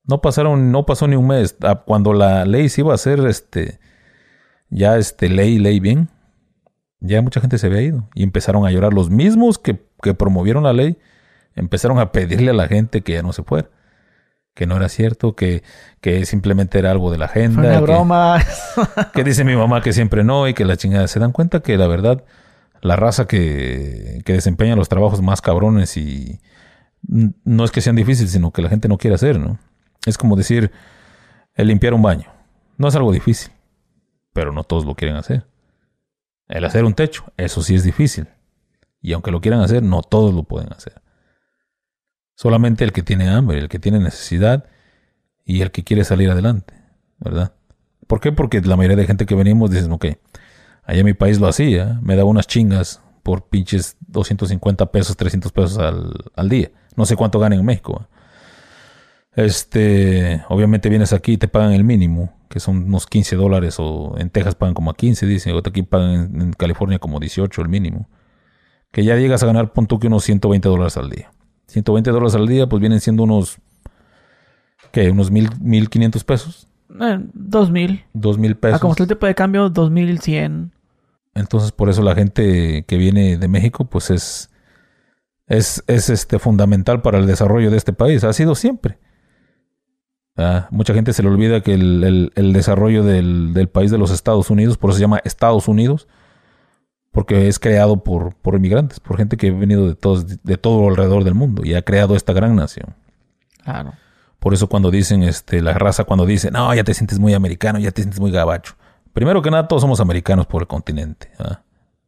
No 0.05 0.20
pasaron, 0.20 0.70
no 0.70 0.84
pasó 0.84 1.09
ni 1.09 1.16
un 1.16 1.28
mes. 1.28 1.57
Ah, 1.62 1.82
cuando 1.86 2.12
la 2.12 2.45
ley 2.45 2.68
se 2.68 2.82
iba 2.82 2.92
a 2.92 2.97
hacer, 2.97 3.20
este, 3.20 3.78
ya 4.68 4.99
este, 4.99 5.30
ley, 5.30 5.59
ley 5.59 5.80
bien, 5.80 6.11
ya 7.01 7.22
mucha 7.22 7.40
gente 7.40 7.57
se 7.57 7.68
había 7.68 7.80
ido. 7.80 8.09
Y 8.14 8.22
empezaron 8.22 8.66
a 8.66 8.70
llorar. 8.70 8.92
Los 8.92 9.09
mismos 9.09 9.59
que, 9.59 9.86
que 10.03 10.12
promovieron 10.12 10.64
la 10.64 10.72
ley, 10.72 10.99
empezaron 11.55 11.99
a 11.99 12.12
pedirle 12.12 12.51
a 12.51 12.55
la 12.55 12.68
gente 12.68 13.01
que 13.01 13.12
ya 13.12 13.22
no 13.22 13.32
se 13.32 13.45
fuera. 13.45 13.70
Que 14.55 14.66
no 14.66 14.76
era 14.76 14.88
cierto, 14.88 15.34
que, 15.34 15.62
que 16.01 16.26
simplemente 16.26 16.78
era 16.78 16.90
algo 16.90 17.11
de 17.11 17.18
la 17.18 17.26
agenda. 17.26 17.62
Fue 17.62 17.70
una 17.70 17.80
broma. 17.80 18.45
que 19.14 19.24
dice 19.24 19.45
mi 19.45 19.57
mamá 19.57 19.80
que 19.82 19.92
siempre 19.92 20.24
no 20.24 20.47
y 20.49 20.55
que 20.55 20.64
la 20.64 20.76
chingada. 20.76 21.09
Se 21.09 21.18
dan 21.18 21.32
cuenta 21.32 21.61
que 21.61 21.78
la 21.78 21.86
verdad 21.86 22.24
la 22.85 22.97
raza 22.97 23.26
que, 23.26 24.20
que 24.26 24.35
desempeña 24.35 24.76
los 24.76 24.91
trabajos 24.91 25.22
más 25.22 25.41
cabrones 25.41 25.97
y 25.97 26.39
no 27.03 27.64
es 27.64 27.70
que 27.70 27.80
sean 27.80 27.97
difíciles, 27.97 28.32
sino 28.32 28.51
que 28.51 28.61
la 28.61 28.68
gente 28.68 28.89
no 28.89 28.99
quiere 28.99 29.14
hacer, 29.14 29.41
¿no? 29.41 29.59
Es 30.05 30.18
como 30.18 30.37
decir, 30.37 30.70
el 31.55 31.68
limpiar 31.68 31.95
un 31.95 32.03
baño. 32.03 32.30
No 32.76 32.87
es 32.87 32.95
algo 32.95 33.11
difícil, 33.11 33.51
pero 34.35 34.53
no 34.53 34.64
todos 34.64 34.85
lo 34.85 34.95
quieren 34.95 35.16
hacer. 35.16 35.47
El 36.47 36.66
hacer 36.66 36.85
un 36.85 36.93
techo, 36.93 37.24
eso 37.39 37.62
sí 37.62 37.74
es 37.74 37.85
difícil. 37.85 38.28
Y 39.01 39.14
aunque 39.14 39.30
lo 39.30 39.41
quieran 39.41 39.61
hacer, 39.61 39.82
no 39.82 40.03
todos 40.03 40.35
lo 40.35 40.43
pueden 40.43 40.70
hacer. 40.70 41.01
Solamente 42.35 42.85
el 42.85 42.93
que 42.93 43.03
tiene 43.03 43.30
hambre, 43.30 43.61
el 43.61 43.70
que 43.70 43.78
tiene 43.78 43.99
necesidad 43.99 44.66
y 45.47 45.62
el 45.62 45.70
que 45.70 45.85
quiere 45.85 46.05
salir 46.05 46.30
adelante, 46.30 46.74
¿verdad? 47.16 47.55
¿Por 48.07 48.20
qué? 48.20 48.30
Porque 48.30 48.61
la 48.61 48.76
mayoría 48.76 48.99
de 48.99 49.07
gente 49.07 49.24
que 49.24 49.35
venimos 49.35 49.70
dicen, 49.70 49.91
ok, 49.91 50.05
Allá 50.87 51.01
en 51.01 51.07
mi 51.07 51.14
país 51.14 51.41
lo 51.41 51.49
hacía. 51.49 51.99
Me 52.03 52.16
daba 52.16 52.28
unas 52.28 52.47
chingas 52.47 53.03
por 53.22 53.49
pinches 53.49 53.97
250 54.07 54.87
pesos, 54.93 55.16
300 55.16 55.51
pesos 55.51 55.78
al, 55.78 56.49
día. 56.49 56.70
No 56.95 57.07
sé 57.07 57.16
cuánto 57.16 57.39
ganan 57.41 57.59
en 57.59 57.64
México. 57.64 58.07
Este, 59.35 60.45
obviamente 60.49 60.89
vienes 60.89 61.12
aquí 61.12 61.32
y 61.32 61.37
te 61.39 61.49
pagan 61.49 61.72
el 61.72 61.82
mínimo, 61.82 62.32
que 62.49 62.61
son 62.61 62.85
unos 62.85 63.07
15 63.07 63.35
dólares, 63.35 63.76
o 63.78 64.14
en 64.18 64.30
Texas 64.30 64.55
pagan 64.55 64.74
como 64.74 64.93
a 64.93 64.95
15, 64.95 65.26
dicen, 65.26 65.57
aquí 65.57 65.82
pagan 65.82 66.41
en, 66.41 66.53
California 66.53 67.01
como 67.01 67.18
18 67.18 67.62
el 67.62 67.68
mínimo. 67.68 68.09
Que 68.93 69.03
ya 69.03 69.16
llegas 69.16 69.43
a 69.43 69.47
ganar, 69.47 69.72
punto 69.72 69.99
que 69.99 70.07
unos 70.07 70.22
120 70.22 70.68
dólares 70.68 70.97
al 70.97 71.11
día. 71.11 71.32
120 71.66 72.11
dólares 72.11 72.35
al 72.37 72.47
día, 72.47 72.68
pues 72.68 72.78
vienen 72.78 73.01
siendo 73.01 73.24
unos, 73.24 73.59
¿qué? 74.93 75.11
Unos 75.11 75.32
mil, 75.32 75.49
1500 75.61 76.22
pesos. 76.22 76.68
Eh, 77.01 77.18
dos 77.32 77.70
mil. 77.70 78.05
Dos 78.12 78.39
mil 78.39 78.55
pesos. 78.57 78.76
A 78.76 78.80
como 78.80 78.93
está 78.93 79.05
el 79.05 79.09
tipo 79.09 79.26
de 79.26 79.35
cambio, 79.35 79.70
dos 79.70 79.91
mil 79.91 80.20
cien. 80.20 80.74
Entonces, 81.35 81.72
por 81.72 81.89
eso 81.89 82.03
la 82.03 82.14
gente 82.14 82.85
que 82.87 82.97
viene 82.97 83.37
de 83.37 83.49
México, 83.49 83.85
pues 83.85 84.11
es, 84.11 84.51
es, 85.47 85.82
es 85.87 86.11
este, 86.11 86.39
fundamental 86.39 87.03
para 87.03 87.18
el 87.18 87.26
desarrollo 87.26 87.70
de 87.70 87.76
este 87.76 87.93
país. 87.93 88.24
Ha 88.24 88.32
sido 88.32 88.55
siempre. 88.55 88.99
Ah, 90.37 90.68
mucha 90.70 90.95
gente 90.95 91.12
se 91.12 91.22
le 91.22 91.28
olvida 91.28 91.61
que 91.61 91.74
el, 91.74 92.32
el, 92.35 92.53
desarrollo 92.53 93.05
del, 93.05 93.55
del, 93.55 93.68
país 93.68 93.91
de 93.91 93.99
los 93.99 94.11
Estados 94.11 94.51
Unidos, 94.51 94.76
por 94.76 94.91
eso 94.91 94.97
se 94.97 95.03
llama 95.03 95.20
Estados 95.24 95.68
Unidos, 95.68 96.09
porque 97.12 97.47
es 97.47 97.61
creado 97.61 98.03
por, 98.03 98.35
por 98.35 98.57
inmigrantes, 98.57 98.99
por 98.99 99.16
gente 99.16 99.37
que 99.37 99.49
ha 99.49 99.53
venido 99.53 99.87
de, 99.87 99.95
todos, 99.95 100.43
de 100.43 100.57
todo 100.57 100.89
alrededor 100.89 101.22
del 101.22 101.35
mundo 101.35 101.62
y 101.64 101.74
ha 101.74 101.82
creado 101.82 102.16
esta 102.16 102.32
gran 102.32 102.57
nación. 102.57 102.97
Claro. 103.62 103.93
Por 104.41 104.53
eso 104.55 104.68
cuando 104.68 104.91
dicen, 104.91 105.22
este, 105.22 105.62
la 105.62 105.74
raza 105.74 106.03
cuando 106.03 106.26
dice, 106.26 106.51
no, 106.51 106.74
ya 106.74 106.82
te 106.82 106.93
sientes 106.95 107.20
muy 107.20 107.32
americano, 107.32 107.78
ya 107.78 107.93
te 107.93 108.03
sientes 108.03 108.18
muy 108.18 108.32
gabacho. 108.32 108.74
Primero 109.15 109.41
que 109.41 109.51
nada, 109.51 109.69
todos 109.69 109.81
somos 109.81 110.01
americanos 110.01 110.45
por 110.45 110.62
el 110.62 110.69
continente. 110.69 111.31
¿ah? 111.39 111.61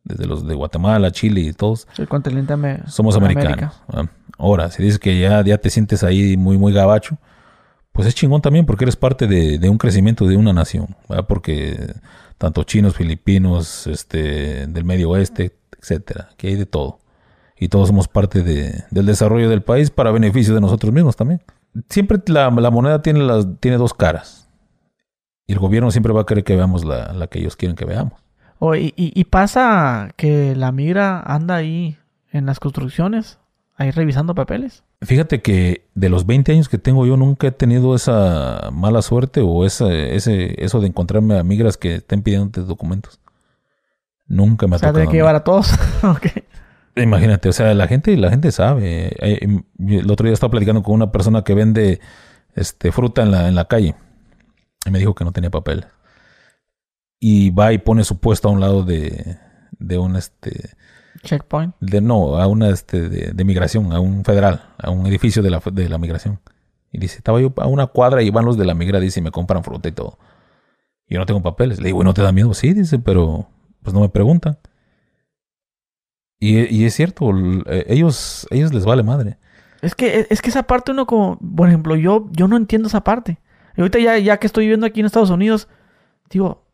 Desde 0.03 0.27
los 0.27 0.47
de 0.47 0.55
Guatemala, 0.55 1.13
Chile 1.13 1.41
y 1.41 1.53
todos. 1.53 1.87
El 1.97 2.09
continente 2.09 2.57
me 2.57 2.81
Somos 2.89 3.17
americanos. 3.17 3.81
¿ah? 3.89 4.07
Ahora, 4.37 4.71
si 4.71 4.83
dices 4.83 4.99
que 4.99 5.19
ya, 5.19 5.43
ya 5.43 5.57
te 5.57 5.71
sientes 5.71 6.03
ahí 6.03 6.37
muy, 6.37 6.59
muy 6.59 6.73
gabacho, 6.73 7.17
pues 7.93 8.09
es 8.09 8.15
chingón 8.15 8.43
también 8.43 8.67
porque 8.67 8.85
eres 8.85 8.97
parte 8.97 9.29
de, 9.29 9.69
un 9.71 9.79
crecimiento 9.79 10.27
de 10.27 10.37
una 10.37 10.53
nación. 10.53 10.97
Porque 11.29 11.95
tanto 12.39 12.65
chinos, 12.65 12.97
filipinos, 12.97 13.87
este, 13.87 14.67
del 14.67 14.85
medio 14.85 15.11
oeste, 15.11 15.57
etcétera, 15.81 16.31
que 16.37 16.49
hay 16.49 16.57
de 16.57 16.67
todo. 16.67 16.99
Y 17.57 17.69
todos 17.69 17.87
somos 17.87 18.09
parte 18.09 18.43
del 18.43 19.07
desarrollo 19.07 19.49
del 19.49 19.63
país 19.63 19.91
para 19.91 20.11
beneficio 20.11 20.55
de 20.55 20.61
nosotros 20.61 20.93
mismos 20.93 21.15
también. 21.15 21.41
Siempre 21.89 22.19
la, 22.27 22.51
la 22.51 22.71
moneda 22.71 23.01
tiene, 23.01 23.21
las, 23.21 23.47
tiene 23.61 23.77
dos 23.77 23.95
caras 23.95 24.46
y 25.47 25.53
el 25.53 25.59
gobierno 25.59 25.91
siempre 25.91 26.13
va 26.13 26.23
a 26.23 26.27
querer 26.27 26.45
que 26.45 26.57
veamos 26.57 26.85
la, 26.85 27.27
que 27.29 27.39
ellos 27.39 27.57
quieren 27.57 27.77
que 27.77 27.85
veamos. 27.85 28.15
y, 28.79 28.93
y, 28.97 29.25
pasa 29.25 30.11
que 30.17 30.55
la 30.57 30.73
migra 30.73 31.21
anda 31.21 31.57
ahí 31.57 31.99
en 32.33 32.47
las 32.47 32.59
construcciones, 32.61 33.39
ahí 33.77 33.91
revisando 33.91 34.35
papeles. 34.35 34.83
Fíjate 35.03 35.43
que 35.43 35.87
de 35.95 36.09
los 36.09 36.25
20 36.27 36.53
años 36.53 36.69
que 36.69 36.79
tengo 36.79 37.05
yo 37.07 37.17
nunca 37.17 37.49
he 37.49 37.53
tenido 37.53 37.95
esa 37.95 38.71
mala 38.73 39.03
suerte 39.03 39.43
o 39.43 39.65
esa, 39.67 39.93
ese, 39.93 40.63
eso 40.65 40.81
de 40.81 40.87
encontrarme 40.89 41.39
a 41.39 41.45
migras 41.45 41.77
que 41.77 41.97
estén 41.97 42.23
pidiendo 42.23 42.63
documentos. 42.65 43.21
Nunca 44.27 44.67
me 44.67 44.75
ha 44.75 44.77
O 44.77 44.79
sea, 44.79 44.93
tocado. 44.93 45.11
que 45.11 45.17
llevar 45.19 45.35
a 45.37 45.45
todos. 45.45 45.71
Imagínate, 46.97 47.49
o 47.51 47.53
sea, 47.53 47.75
la 47.75 47.87
gente, 47.89 48.17
la 48.17 48.31
gente 48.31 48.51
sabe. 48.53 49.09
Eh, 49.09 49.17
eh, 49.21 49.63
El 49.87 50.11
otro 50.11 50.25
día 50.25 50.33
estaba 50.33 50.51
platicando 50.51 50.83
con 50.83 50.95
una 50.95 51.13
persona 51.13 51.45
que 51.45 51.55
vende 51.55 52.01
este, 52.55 52.91
fruta 52.91 53.23
en 53.23 53.31
la, 53.31 53.49
en 53.49 53.55
la 53.55 53.67
calle. 53.67 53.95
Y 54.87 54.91
me 54.91 54.99
dijo 54.99 55.15
que 55.15 55.25
no 55.25 55.33
tenía 55.33 55.51
papel. 55.51 55.87
Y 57.19 57.51
va 57.51 57.73
y 57.73 57.79
pone 57.79 58.05
su 58.05 58.19
puesto 58.19 58.49
a 58.49 58.53
un 58.53 58.61
lado 58.61 58.83
de, 58.83 59.39
de 59.79 59.99
un 59.99 60.17
este 60.17 60.77
Checkpoint. 61.23 61.75
de 61.81 62.01
no, 62.01 62.37
a 62.37 62.47
una 62.47 62.69
este 62.71 63.09
de, 63.09 63.33
de 63.33 63.45
migración, 63.45 63.93
a 63.93 64.01
un 64.01 64.25
federal, 64.25 64.63
a 64.79 64.91
un 64.91 65.07
edificio 65.07 65.43
de 65.43 65.51
la, 65.51 65.61
de 65.73 65.89
la 65.89 65.99
migración. 65.99 66.41
Y 66.93 66.99
dice, 66.99 67.19
estaba 67.19 67.41
yo 67.41 67.53
a 67.57 67.67
una 67.67 67.87
cuadra 67.89 68.23
y 68.23 68.31
van 68.31 68.45
los 68.45 68.57
de 68.57 68.65
la 68.65 68.75
migra, 68.75 69.01
dice, 69.01 69.21
y 69.21 69.23
me 69.23 69.31
compran 69.31 69.65
fruta 69.65 69.89
y 69.89 69.93
todo. 69.93 70.19
Y 71.09 71.15
yo 71.15 71.21
no 71.21 71.27
tengo 71.27 71.43
papeles. 71.43 71.81
Le 71.81 71.87
digo, 71.89 72.01
¿y 72.01 72.05
no 72.05 72.15
te 72.15 72.23
da 72.23 72.33
miedo? 72.33 72.55
Sí, 72.55 72.73
dice, 72.73 72.99
pero 72.99 73.49
pues 73.83 73.93
no 73.93 74.01
me 74.01 74.09
preguntan. 74.09 74.59
Y, 76.39 76.75
y 76.75 76.85
es 76.85 76.95
cierto, 76.95 77.31
eh, 77.67 77.87
ellos, 77.89 78.47
ellos 78.51 78.73
les 78.73 78.85
vale 78.85 79.03
madre. 79.03 79.39
Es 79.83 79.95
que, 79.95 80.27
es 80.29 80.43
que 80.43 80.51
esa 80.51 80.65
parte 80.65 80.93
uno 80.93 81.07
como, 81.07 81.39
por 81.39 81.69
ejemplo, 81.69 81.97
yo, 81.97 82.29
yo 82.33 82.47
no 82.47 82.57
entiendo 82.57 82.89
esa 82.89 83.03
parte. 83.03 83.39
Y 83.77 83.81
ahorita 83.81 83.99
ya, 83.99 84.19
ya 84.19 84.37
que 84.39 84.47
estoy 84.47 84.65
viviendo 84.65 84.87
aquí 84.87 85.01
en 85.01 85.07
Estados 85.07 85.31
Unidos, 85.31 85.69
digo, 86.31 86.65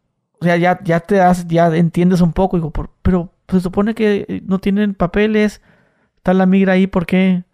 o 0.41 0.45
sea, 0.45 0.57
ya, 0.57 0.79
ya 0.85 1.01
te 1.01 1.17
das, 1.17 1.47
ya 1.47 1.67
entiendes 1.75 2.21
un 2.21 2.33
poco, 2.33 2.57
digo, 2.57 2.71
por- 2.71 2.91
pero 3.03 3.31
se 3.49 3.61
supone 3.61 3.95
que 3.95 4.25
eh, 4.29 4.43
no 4.47 4.59
tienen 4.59 4.95
papeles, 4.95 5.61
está 6.17 6.33
la 6.35 6.47
migra 6.47 6.75
ahí, 6.75 6.87
¿por 6.87 7.07
qué? 7.07 7.45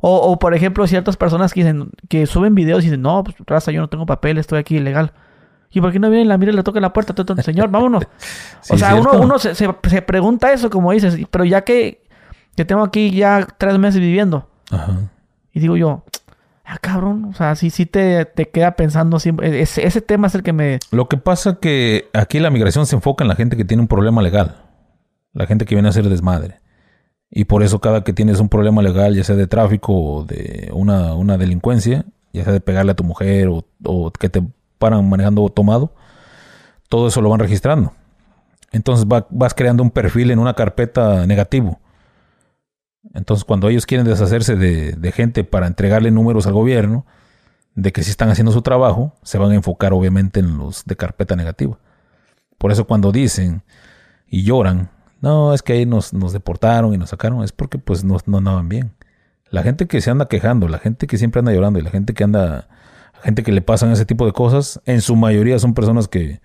O, 0.00 0.16
o, 0.16 0.38
por 0.38 0.54
ejemplo, 0.54 0.86
ciertas 0.86 1.16
personas 1.16 1.52
que 1.54 1.60
dicen, 1.60 1.90
que 2.08 2.26
suben 2.26 2.54
videos 2.54 2.82
y 2.82 2.86
dicen, 2.86 3.00
no, 3.02 3.24
pues 3.24 3.36
raza, 3.46 3.70
yo 3.72 3.80
no 3.80 3.88
tengo 3.88 4.04
papeles, 4.06 4.42
estoy 4.42 4.58
aquí 4.58 4.76
ilegal. 4.76 5.12
¿Y 5.70 5.80
por 5.80 5.90
qué 5.92 5.98
no 5.98 6.10
viene 6.10 6.26
la 6.26 6.36
migra 6.38 6.52
y 6.52 6.56
le 6.56 6.62
toca 6.62 6.78
la 6.78 6.92
puerta? 6.92 7.14
Tú, 7.14 7.24
Señor, 7.42 7.70
vámonos. 7.70 8.04
Sí, 8.60 8.74
o 8.74 8.78
sea, 8.78 8.94
uno, 8.94 9.12
uno 9.20 9.38
se, 9.38 9.54
se- 9.54 9.68
se 9.88 10.02
pregunta 10.02 10.52
eso, 10.52 10.68
como 10.70 10.92
dices, 10.92 11.18
pero 11.30 11.44
ya 11.44 11.62
que, 11.62 12.02
que 12.56 12.64
tengo 12.64 12.82
aquí 12.82 13.10
ya 13.10 13.46
tres 13.58 13.78
meses 13.78 14.00
viviendo, 14.00 14.48
Ajá. 14.70 15.10
y 15.52 15.60
digo 15.60 15.76
yo, 15.76 16.04
ah, 16.64 16.78
cabrón, 16.80 17.26
o 17.26 17.34
sea, 17.34 17.54
sí, 17.56 17.70
sí 17.70 17.86
te, 17.86 18.24
te 18.24 18.48
queda 18.50 18.72
pensando 18.76 19.18
siempre. 19.20 19.60
Ese, 19.60 19.86
ese 19.86 20.00
tema 20.00 20.26
es 20.28 20.34
el 20.34 20.42
que 20.42 20.52
me. 20.52 20.78
Lo 20.90 21.08
que 21.08 21.16
pasa 21.16 21.58
que 21.60 22.08
aquí 22.12 22.40
la 22.40 22.50
migración 22.50 22.86
se 22.86 22.96
enfoca 22.96 23.24
en 23.24 23.28
la 23.28 23.36
gente 23.36 23.56
que 23.56 23.64
tiene 23.64 23.80
un 23.82 23.88
problema 23.88 24.22
legal. 24.22 24.56
La 25.32 25.46
gente 25.46 25.64
que 25.64 25.74
viene 25.74 25.88
a 25.88 25.90
hacer 25.90 26.08
desmadre. 26.08 26.60
Y 27.30 27.46
por 27.46 27.62
eso 27.64 27.80
cada 27.80 28.04
que 28.04 28.12
tienes 28.12 28.38
un 28.38 28.48
problema 28.48 28.80
legal, 28.82 29.14
ya 29.16 29.24
sea 29.24 29.34
de 29.34 29.46
tráfico 29.48 29.92
o 29.92 30.24
de 30.24 30.70
una, 30.72 31.14
una 31.14 31.36
delincuencia, 31.36 32.04
ya 32.32 32.44
sea 32.44 32.52
de 32.52 32.60
pegarle 32.60 32.92
a 32.92 32.94
tu 32.94 33.02
mujer 33.02 33.48
o, 33.48 33.64
o 33.84 34.10
que 34.12 34.28
te 34.28 34.42
paran 34.78 35.08
manejando 35.08 35.48
tomado, 35.48 35.92
todo 36.88 37.08
eso 37.08 37.20
lo 37.20 37.30
van 37.30 37.40
registrando. 37.40 37.92
Entonces 38.70 39.06
va- 39.06 39.26
vas 39.30 39.54
creando 39.54 39.82
un 39.82 39.90
perfil 39.90 40.30
en 40.30 40.38
una 40.38 40.54
carpeta 40.54 41.26
negativo. 41.26 41.80
Entonces 43.12 43.44
cuando 43.44 43.68
ellos 43.68 43.86
quieren 43.86 44.06
deshacerse 44.06 44.56
de, 44.56 45.12
gente 45.12 45.44
para 45.44 45.66
entregarle 45.66 46.10
números 46.10 46.46
al 46.46 46.54
gobierno, 46.54 47.04
de 47.74 47.92
que 47.92 48.02
si 48.02 48.10
están 48.10 48.30
haciendo 48.30 48.52
su 48.52 48.62
trabajo, 48.62 49.14
se 49.22 49.36
van 49.36 49.50
a 49.50 49.54
enfocar 49.54 49.92
obviamente 49.92 50.40
en 50.40 50.56
los 50.56 50.84
de 50.84 50.96
carpeta 50.96 51.36
negativa. 51.36 51.78
Por 52.56 52.72
eso 52.72 52.86
cuando 52.86 53.12
dicen 53.12 53.62
y 54.28 54.44
lloran, 54.44 54.90
no, 55.20 55.54
es 55.54 55.62
que 55.62 55.74
ahí 55.74 55.86
nos, 55.86 56.12
nos 56.12 56.32
deportaron 56.32 56.94
y 56.94 56.98
nos 56.98 57.10
sacaron, 57.10 57.42
es 57.42 57.52
porque 57.52 57.78
pues 57.78 58.04
no, 58.04 58.16
no 58.26 58.38
andaban 58.38 58.68
bien. 58.68 58.92
La 59.50 59.62
gente 59.62 59.86
que 59.86 60.00
se 60.00 60.10
anda 60.10 60.26
quejando, 60.26 60.68
la 60.68 60.78
gente 60.78 61.06
que 61.06 61.18
siempre 61.18 61.40
anda 61.40 61.52
llorando 61.52 61.78
y 61.78 61.82
la 61.82 61.90
gente 61.90 62.14
que 62.14 62.24
anda, 62.24 62.68
gente 63.22 63.42
que 63.42 63.52
le 63.52 63.62
pasan 63.62 63.90
ese 63.90 64.06
tipo 64.06 64.26
de 64.26 64.32
cosas, 64.32 64.80
en 64.86 65.00
su 65.00 65.16
mayoría 65.16 65.58
son 65.58 65.74
personas 65.74 66.08
que, 66.08 66.40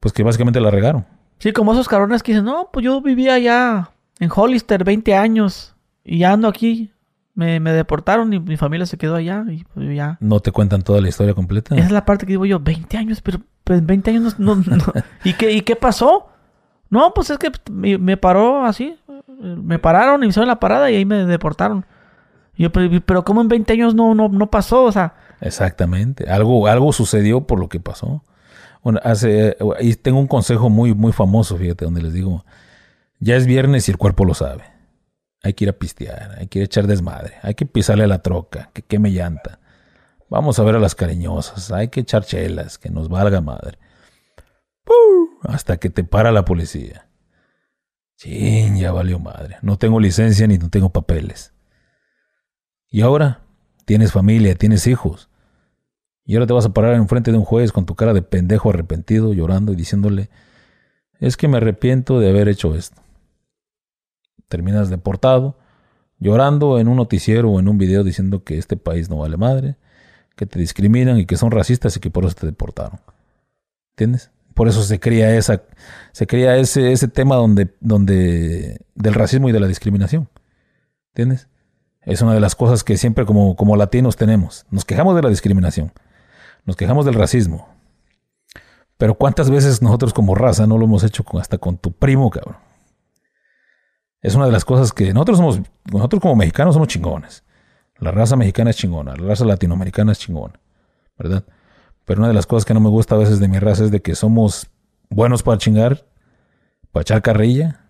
pues 0.00 0.12
que 0.12 0.22
básicamente 0.22 0.60
la 0.60 0.70
regaron. 0.70 1.06
Sí, 1.38 1.52
como 1.52 1.72
esos 1.72 1.88
cabrones 1.88 2.22
que 2.22 2.32
dicen, 2.32 2.46
no, 2.46 2.70
pues 2.72 2.84
yo 2.84 3.00
vivía 3.02 3.34
allá 3.34 3.90
en 4.20 4.30
Hollister 4.34 4.84
20 4.84 5.14
años 5.14 5.74
y 6.04 6.18
ya 6.18 6.32
ando 6.32 6.48
aquí. 6.48 6.90
Me, 7.34 7.60
me 7.60 7.72
deportaron 7.72 8.32
y 8.32 8.40
mi 8.40 8.56
familia 8.56 8.86
se 8.86 8.96
quedó 8.96 9.14
allá 9.16 9.44
y 9.50 9.62
pues 9.74 9.94
ya. 9.94 10.16
No 10.20 10.40
te 10.40 10.52
cuentan 10.52 10.80
toda 10.80 11.02
la 11.02 11.08
historia 11.10 11.34
completa. 11.34 11.74
Esa 11.74 11.84
es 11.84 11.92
la 11.92 12.06
parte 12.06 12.24
que 12.24 12.32
digo 12.32 12.46
yo, 12.46 12.58
20 12.60 12.96
años, 12.96 13.20
pero 13.20 13.40
pues, 13.62 13.84
20 13.84 14.10
años 14.10 14.38
no... 14.38 14.54
no- 14.54 14.76
no. 14.76 14.84
¿Y, 15.24 15.34
qué, 15.34 15.52
¿Y 15.52 15.60
qué 15.60 15.76
pasó? 15.76 16.28
No, 16.88 17.12
pues 17.12 17.28
es 17.28 17.36
que 17.36 17.52
me, 17.70 17.98
me 17.98 18.16
paró 18.16 18.64
así. 18.64 18.96
Me 19.38 19.78
pararon 19.78 20.22
y 20.22 20.26
me 20.26 20.30
hicieron 20.30 20.48
la 20.48 20.58
parada 20.60 20.90
y 20.90 20.94
ahí 20.96 21.04
me 21.04 21.26
deportaron. 21.26 21.84
Y 22.56 22.62
yo, 22.62 22.72
pero, 22.72 22.88
pero 23.04 23.22
¿cómo 23.22 23.42
en 23.42 23.48
20 23.48 23.70
años 23.74 23.94
no, 23.94 24.14
no, 24.14 24.30
no 24.30 24.50
pasó? 24.50 24.84
O 24.84 24.92
sea, 24.92 25.12
Exactamente. 25.42 26.30
Algo, 26.30 26.66
algo 26.68 26.90
sucedió 26.94 27.42
por 27.42 27.60
lo 27.60 27.68
que 27.68 27.80
pasó. 27.80 28.22
Bueno, 28.82 28.98
hace, 29.04 29.58
y 29.80 29.94
tengo 29.96 30.20
un 30.20 30.26
consejo 30.26 30.70
muy, 30.70 30.94
muy 30.94 31.12
famoso, 31.12 31.58
fíjate, 31.58 31.84
donde 31.84 32.00
les 32.02 32.14
digo, 32.14 32.46
ya 33.18 33.36
es 33.36 33.46
viernes 33.46 33.88
y 33.88 33.92
el 33.92 33.98
cuerpo 33.98 34.24
lo 34.24 34.34
sabe. 34.34 34.64
Hay 35.42 35.54
que 35.54 35.64
ir 35.64 35.70
a 35.70 35.78
pistear, 35.78 36.36
hay 36.38 36.48
que 36.48 36.58
ir 36.58 36.62
a 36.62 36.66
echar 36.66 36.86
desmadre, 36.86 37.34
hay 37.42 37.54
que 37.54 37.66
pisarle 37.66 38.04
a 38.04 38.08
la 38.08 38.22
troca, 38.22 38.70
que 38.72 38.82
queme 38.82 39.10
llanta. 39.10 39.60
Vamos 40.28 40.58
a 40.58 40.64
ver 40.64 40.74
a 40.74 40.80
las 40.80 40.94
cariñosas, 40.94 41.70
hay 41.70 41.88
que 41.88 42.00
echar 42.00 42.24
chelas, 42.24 42.78
que 42.78 42.90
nos 42.90 43.08
valga 43.08 43.40
madre. 43.40 43.78
Hasta 45.42 45.76
que 45.76 45.90
te 45.90 46.04
para 46.04 46.32
la 46.32 46.44
policía. 46.44 47.06
Chin, 48.16 48.76
ya 48.76 48.92
valió 48.92 49.18
madre. 49.18 49.58
No 49.62 49.78
tengo 49.78 50.00
licencia 50.00 50.46
ni 50.46 50.58
no 50.58 50.70
tengo 50.70 50.90
papeles. 50.90 51.52
Y 52.88 53.02
ahora 53.02 53.42
tienes 53.84 54.12
familia, 54.12 54.54
tienes 54.54 54.86
hijos. 54.86 55.28
Y 56.24 56.34
ahora 56.34 56.46
te 56.46 56.54
vas 56.54 56.66
a 56.66 56.72
parar 56.72 56.94
enfrente 56.94 57.30
de 57.30 57.38
un 57.38 57.44
juez 57.44 57.70
con 57.72 57.86
tu 57.86 57.94
cara 57.94 58.12
de 58.12 58.22
pendejo 58.22 58.70
arrepentido, 58.70 59.32
llorando 59.32 59.72
y 59.72 59.76
diciéndole, 59.76 60.28
es 61.20 61.36
que 61.36 61.46
me 61.46 61.58
arrepiento 61.58 62.18
de 62.18 62.30
haber 62.30 62.48
hecho 62.48 62.74
esto. 62.74 63.00
Terminas 64.48 64.90
deportado, 64.90 65.56
llorando 66.18 66.78
en 66.78 66.88
un 66.88 66.96
noticiero 66.96 67.50
o 67.50 67.60
en 67.60 67.68
un 67.68 67.78
video 67.78 68.04
diciendo 68.04 68.44
que 68.44 68.58
este 68.58 68.76
país 68.76 69.10
no 69.10 69.18
vale 69.18 69.36
madre, 69.36 69.76
que 70.36 70.46
te 70.46 70.58
discriminan 70.58 71.18
y 71.18 71.26
que 71.26 71.36
son 71.36 71.50
racistas 71.50 71.96
y 71.96 72.00
que 72.00 72.10
por 72.10 72.24
eso 72.24 72.34
te 72.34 72.46
deportaron. 72.46 73.00
¿Entiendes? 73.92 74.30
Por 74.54 74.68
eso 74.68 74.82
se 74.82 75.00
crea 75.00 75.36
esa, 75.36 75.62
se 76.12 76.26
crea 76.26 76.56
ese, 76.56 76.92
ese 76.92 77.08
tema 77.08 77.36
donde, 77.36 77.74
donde, 77.80 78.80
del 78.94 79.14
racismo 79.14 79.48
y 79.48 79.52
de 79.52 79.60
la 79.60 79.66
discriminación. 79.66 80.28
¿Entiendes? 81.08 81.48
Es 82.02 82.22
una 82.22 82.34
de 82.34 82.40
las 82.40 82.54
cosas 82.54 82.84
que 82.84 82.96
siempre 82.96 83.26
como, 83.26 83.56
como 83.56 83.76
latinos 83.76 84.16
tenemos. 84.16 84.64
Nos 84.70 84.84
quejamos 84.84 85.16
de 85.16 85.22
la 85.22 85.28
discriminación. 85.28 85.92
Nos 86.64 86.76
quejamos 86.76 87.04
del 87.04 87.14
racismo. 87.14 87.68
Pero 88.96 89.16
¿cuántas 89.16 89.50
veces 89.50 89.82
nosotros 89.82 90.14
como 90.14 90.34
raza 90.34 90.66
no 90.66 90.78
lo 90.78 90.84
hemos 90.84 91.04
hecho 91.04 91.24
hasta 91.38 91.58
con 91.58 91.76
tu 91.76 91.92
primo, 91.92 92.30
cabrón? 92.30 92.65
Es 94.26 94.34
una 94.34 94.46
de 94.46 94.50
las 94.50 94.64
cosas 94.64 94.92
que 94.92 95.14
nosotros 95.14 95.38
somos, 95.38 95.60
nosotros 95.92 96.20
como 96.20 96.34
mexicanos 96.34 96.74
somos 96.74 96.88
chingones. 96.88 97.44
La 98.00 98.10
raza 98.10 98.34
mexicana 98.34 98.70
es 98.70 98.76
chingona, 98.76 99.14
la 99.14 99.24
raza 99.24 99.44
latinoamericana 99.44 100.10
es 100.10 100.18
chingona, 100.18 100.58
¿verdad? 101.16 101.44
Pero 102.04 102.22
una 102.22 102.26
de 102.26 102.34
las 102.34 102.44
cosas 102.44 102.64
que 102.64 102.74
no 102.74 102.80
me 102.80 102.88
gusta 102.88 103.14
a 103.14 103.18
veces 103.18 103.38
de 103.38 103.46
mi 103.46 103.60
raza 103.60 103.84
es 103.84 103.92
de 103.92 104.02
que 104.02 104.16
somos 104.16 104.66
buenos 105.10 105.44
para 105.44 105.58
chingar, 105.58 106.06
para 106.90 107.02
echar 107.02 107.22
carrilla, 107.22 107.82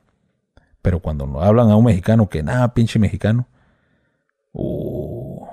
pero 0.82 1.01
cuando 1.01 1.26
no 1.26 1.41
hablan 1.41 1.70
a 1.70 1.76
un 1.76 1.87
mexicano 1.87 2.28
que 2.28 2.43
nada, 2.43 2.74
pinche 2.74 2.99
mexicano, 2.99 3.49
uh, 4.53 5.47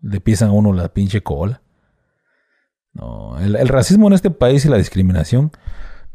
le 0.00 0.20
pisan 0.20 0.50
a 0.50 0.52
uno 0.52 0.72
la 0.72 0.90
pinche 0.90 1.24
cola. 1.24 1.60
No, 2.92 3.36
el 3.40 3.66
racismo 3.66 4.06
en 4.06 4.12
este 4.12 4.30
país 4.30 4.64
y 4.64 4.68
la 4.68 4.76
discriminación 4.76 5.50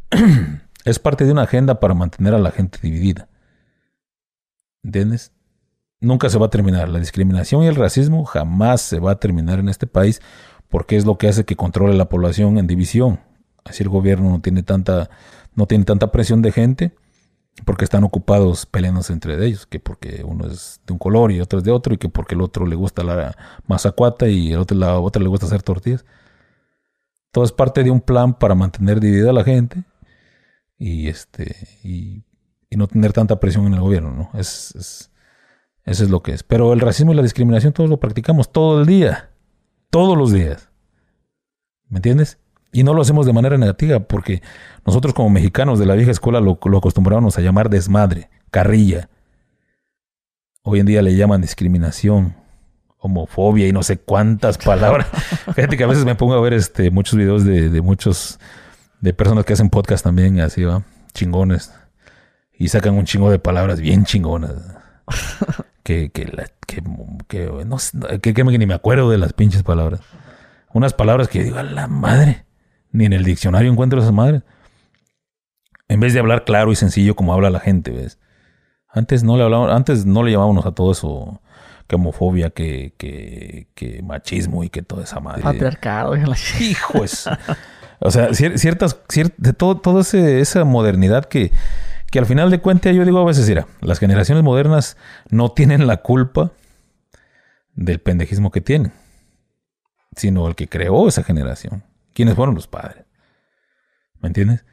es 0.85 0.99
parte 0.99 1.25
de 1.25 1.33
una 1.33 1.41
agenda 1.41 1.81
para 1.81 1.93
mantener 1.95 2.33
a 2.33 2.39
la 2.39 2.51
gente 2.51 2.79
dividida. 2.81 3.28
¿Entiendes? 4.83 5.33
Nunca 5.99 6.29
se 6.29 6.37
va 6.37 6.47
a 6.47 6.49
terminar. 6.49 6.89
La 6.89 6.99
discriminación 6.99 7.63
y 7.63 7.67
el 7.67 7.75
racismo 7.75 8.25
jamás 8.25 8.81
se 8.81 8.99
va 8.99 9.11
a 9.11 9.19
terminar 9.19 9.59
en 9.59 9.69
este 9.69 9.87
país 9.87 10.21
porque 10.69 10.95
es 10.95 11.05
lo 11.05 11.17
que 11.17 11.27
hace 11.27 11.45
que 11.45 11.55
controle 11.55 11.95
la 11.95 12.09
población 12.09 12.57
en 12.57 12.67
división. 12.67 13.19
Así 13.65 13.83
el 13.83 13.89
gobierno 13.89 14.29
no 14.29 14.41
tiene 14.41 14.63
tanta, 14.63 15.09
no 15.55 15.65
tiene 15.65 15.85
tanta 15.85 16.11
presión 16.11 16.41
de 16.41 16.51
gente 16.51 16.93
porque 17.65 17.83
están 17.83 18.03
ocupados 18.03 18.65
peleándose 18.65 19.13
entre 19.13 19.45
ellos, 19.45 19.65
que 19.65 19.79
porque 19.79 20.23
uno 20.25 20.47
es 20.47 20.79
de 20.85 20.93
un 20.93 20.99
color 20.99 21.31
y 21.31 21.41
otro 21.41 21.59
es 21.59 21.65
de 21.65 21.71
otro, 21.71 21.93
y 21.93 21.97
que 21.97 22.09
porque 22.09 22.35
el 22.35 22.41
otro 22.41 22.65
le 22.65 22.75
gusta 22.75 23.03
la 23.03 23.35
mazacuata 23.67 24.27
y 24.27 24.53
el 24.53 24.59
otro, 24.59 24.77
le 24.77 25.27
gusta 25.27 25.45
hacer 25.45 25.63
tortillas. 25.63 26.05
Todo 27.31 27.43
es 27.43 27.51
parte 27.51 27.83
de 27.83 27.91
un 27.91 28.01
plan 28.01 28.33
para 28.33 28.55
mantener 28.55 28.99
dividida 28.99 29.29
a 29.29 29.33
la 29.33 29.43
gente 29.43 29.83
y 30.77 31.07
este 31.09 31.55
y, 31.83 32.23
y 32.69 32.77
no 32.77 32.87
tener 32.87 33.13
tanta 33.13 33.39
presión 33.39 33.65
en 33.65 33.73
el 33.73 33.81
gobierno, 33.81 34.11
¿no? 34.11 34.39
Es, 34.39 34.73
es, 34.75 35.11
eso 35.85 36.03
es 36.03 36.09
lo 36.09 36.21
que 36.21 36.33
es. 36.33 36.43
Pero 36.43 36.73
el 36.73 36.79
racismo 36.79 37.13
y 37.13 37.15
la 37.15 37.23
discriminación 37.23 37.73
todos 37.73 37.89
lo 37.89 37.99
practicamos 37.99 38.51
todo 38.51 38.81
el 38.81 38.85
día, 38.85 39.31
todos 39.89 40.17
los 40.17 40.31
días. 40.31 40.69
¿Me 41.87 41.97
entiendes? 41.97 42.37
Y 42.71 42.83
no 42.83 42.93
lo 42.93 43.01
hacemos 43.01 43.25
de 43.25 43.33
manera 43.33 43.57
negativa, 43.57 43.99
porque 43.99 44.43
nosotros 44.85 45.13
como 45.13 45.29
mexicanos 45.31 45.79
de 45.79 45.87
la 45.87 45.95
vieja 45.95 46.11
escuela 46.11 46.39
lo, 46.39 46.59
lo 46.63 46.77
acostumbrábamos 46.77 47.37
a 47.37 47.41
llamar 47.41 47.69
desmadre, 47.69 48.29
carrilla. 48.51 49.09
Hoy 50.61 50.79
en 50.79 50.85
día 50.85 51.01
le 51.01 51.15
llaman 51.15 51.41
discriminación, 51.41 52.35
homofobia 52.99 53.67
y 53.67 53.71
no 53.71 53.81
sé 53.81 53.97
cuántas 53.97 54.59
palabras. 54.59 55.07
Fíjate 55.55 55.77
que 55.77 55.83
a 55.83 55.87
veces 55.87 56.05
me 56.05 56.13
pongo 56.13 56.35
a 56.35 56.41
ver 56.41 56.53
este 56.53 56.91
muchos 56.91 57.17
videos 57.17 57.43
de, 57.43 57.69
de 57.69 57.81
muchos 57.81 58.39
de 59.01 59.13
personas 59.13 59.45
que 59.45 59.53
hacen 59.53 59.69
podcast 59.71 60.03
también, 60.03 60.39
así 60.39 60.63
va, 60.63 60.83
chingones. 61.13 61.73
Y 62.59 62.67
sacan 62.67 62.93
un 62.93 63.05
chingo 63.05 63.31
de 63.31 63.39
palabras 63.39 63.79
bien 63.79 64.05
chingonas. 64.05 64.53
que, 65.83 66.11
que, 66.11 66.25
la, 66.25 66.45
que, 66.67 66.83
que, 67.27 67.49
no, 67.65 67.79
sé, 67.79 67.97
que, 68.21 68.33
que 68.35 68.43
ni 68.43 68.65
me 68.67 68.75
acuerdo 68.75 69.09
de 69.09 69.17
las 69.17 69.33
pinches 69.33 69.63
palabras. 69.63 70.01
Unas 70.71 70.93
palabras 70.93 71.29
que 71.29 71.39
yo 71.39 71.45
digo, 71.45 71.57
a 71.57 71.63
la 71.63 71.87
madre. 71.87 72.45
Ni 72.91 73.05
en 73.05 73.13
el 73.13 73.23
diccionario 73.23 73.71
encuentro 73.71 73.99
esas 73.99 74.11
madres. 74.11 74.43
En 75.87 75.99
vez 75.99 76.13
de 76.13 76.19
hablar 76.19 76.43
claro 76.43 76.71
y 76.71 76.75
sencillo 76.75 77.15
como 77.15 77.33
habla 77.33 77.49
la 77.49 77.59
gente, 77.59 77.91
¿ves? 77.91 78.19
Antes 78.87 79.23
no 79.23 79.37
le 79.37 79.43
hablábamos, 79.43 79.71
antes 79.71 80.05
no 80.05 80.21
le 80.21 80.31
llamábamos 80.31 80.65
a 80.65 80.71
todo 80.71 80.91
eso 80.91 81.41
que 81.87 81.95
homofobia, 81.95 82.51
que, 82.51 82.93
que, 82.97 83.67
que 83.73 84.03
machismo 84.03 84.63
y 84.63 84.69
que 84.69 84.83
toda 84.83 85.03
esa 85.03 85.19
madre. 85.19 85.41
Patriarcado, 85.41 86.15
hijos. 86.59 87.27
o 87.99 88.11
sea, 88.11 88.33
ciertas, 88.33 88.99
de 89.37 89.53
todo, 89.53 89.77
toda 89.77 90.01
esa 90.01 90.65
modernidad 90.65 91.25
que, 91.25 91.51
que 92.09 92.19
al 92.19 92.25
final 92.25 92.49
de 92.49 92.59
cuentas 92.59 92.95
yo 92.95 93.05
digo 93.05 93.19
a 93.19 93.25
veces, 93.25 93.47
mira, 93.47 93.67
las 93.81 93.99
generaciones 93.99 94.43
modernas 94.43 94.97
no 95.29 95.51
tienen 95.51 95.87
la 95.87 95.97
culpa 95.97 96.51
del 97.73 97.99
pendejismo 97.99 98.51
que 98.51 98.61
tienen, 98.61 98.91
sino 100.15 100.47
el 100.47 100.55
que 100.55 100.67
creó 100.67 101.07
esa 101.07 101.23
generación. 101.23 101.83
¿Quiénes 102.13 102.35
fueron 102.35 102.55
los 102.55 102.67
padres? 102.67 103.05
¿Me 104.19 104.27
entiendes? 104.27 104.65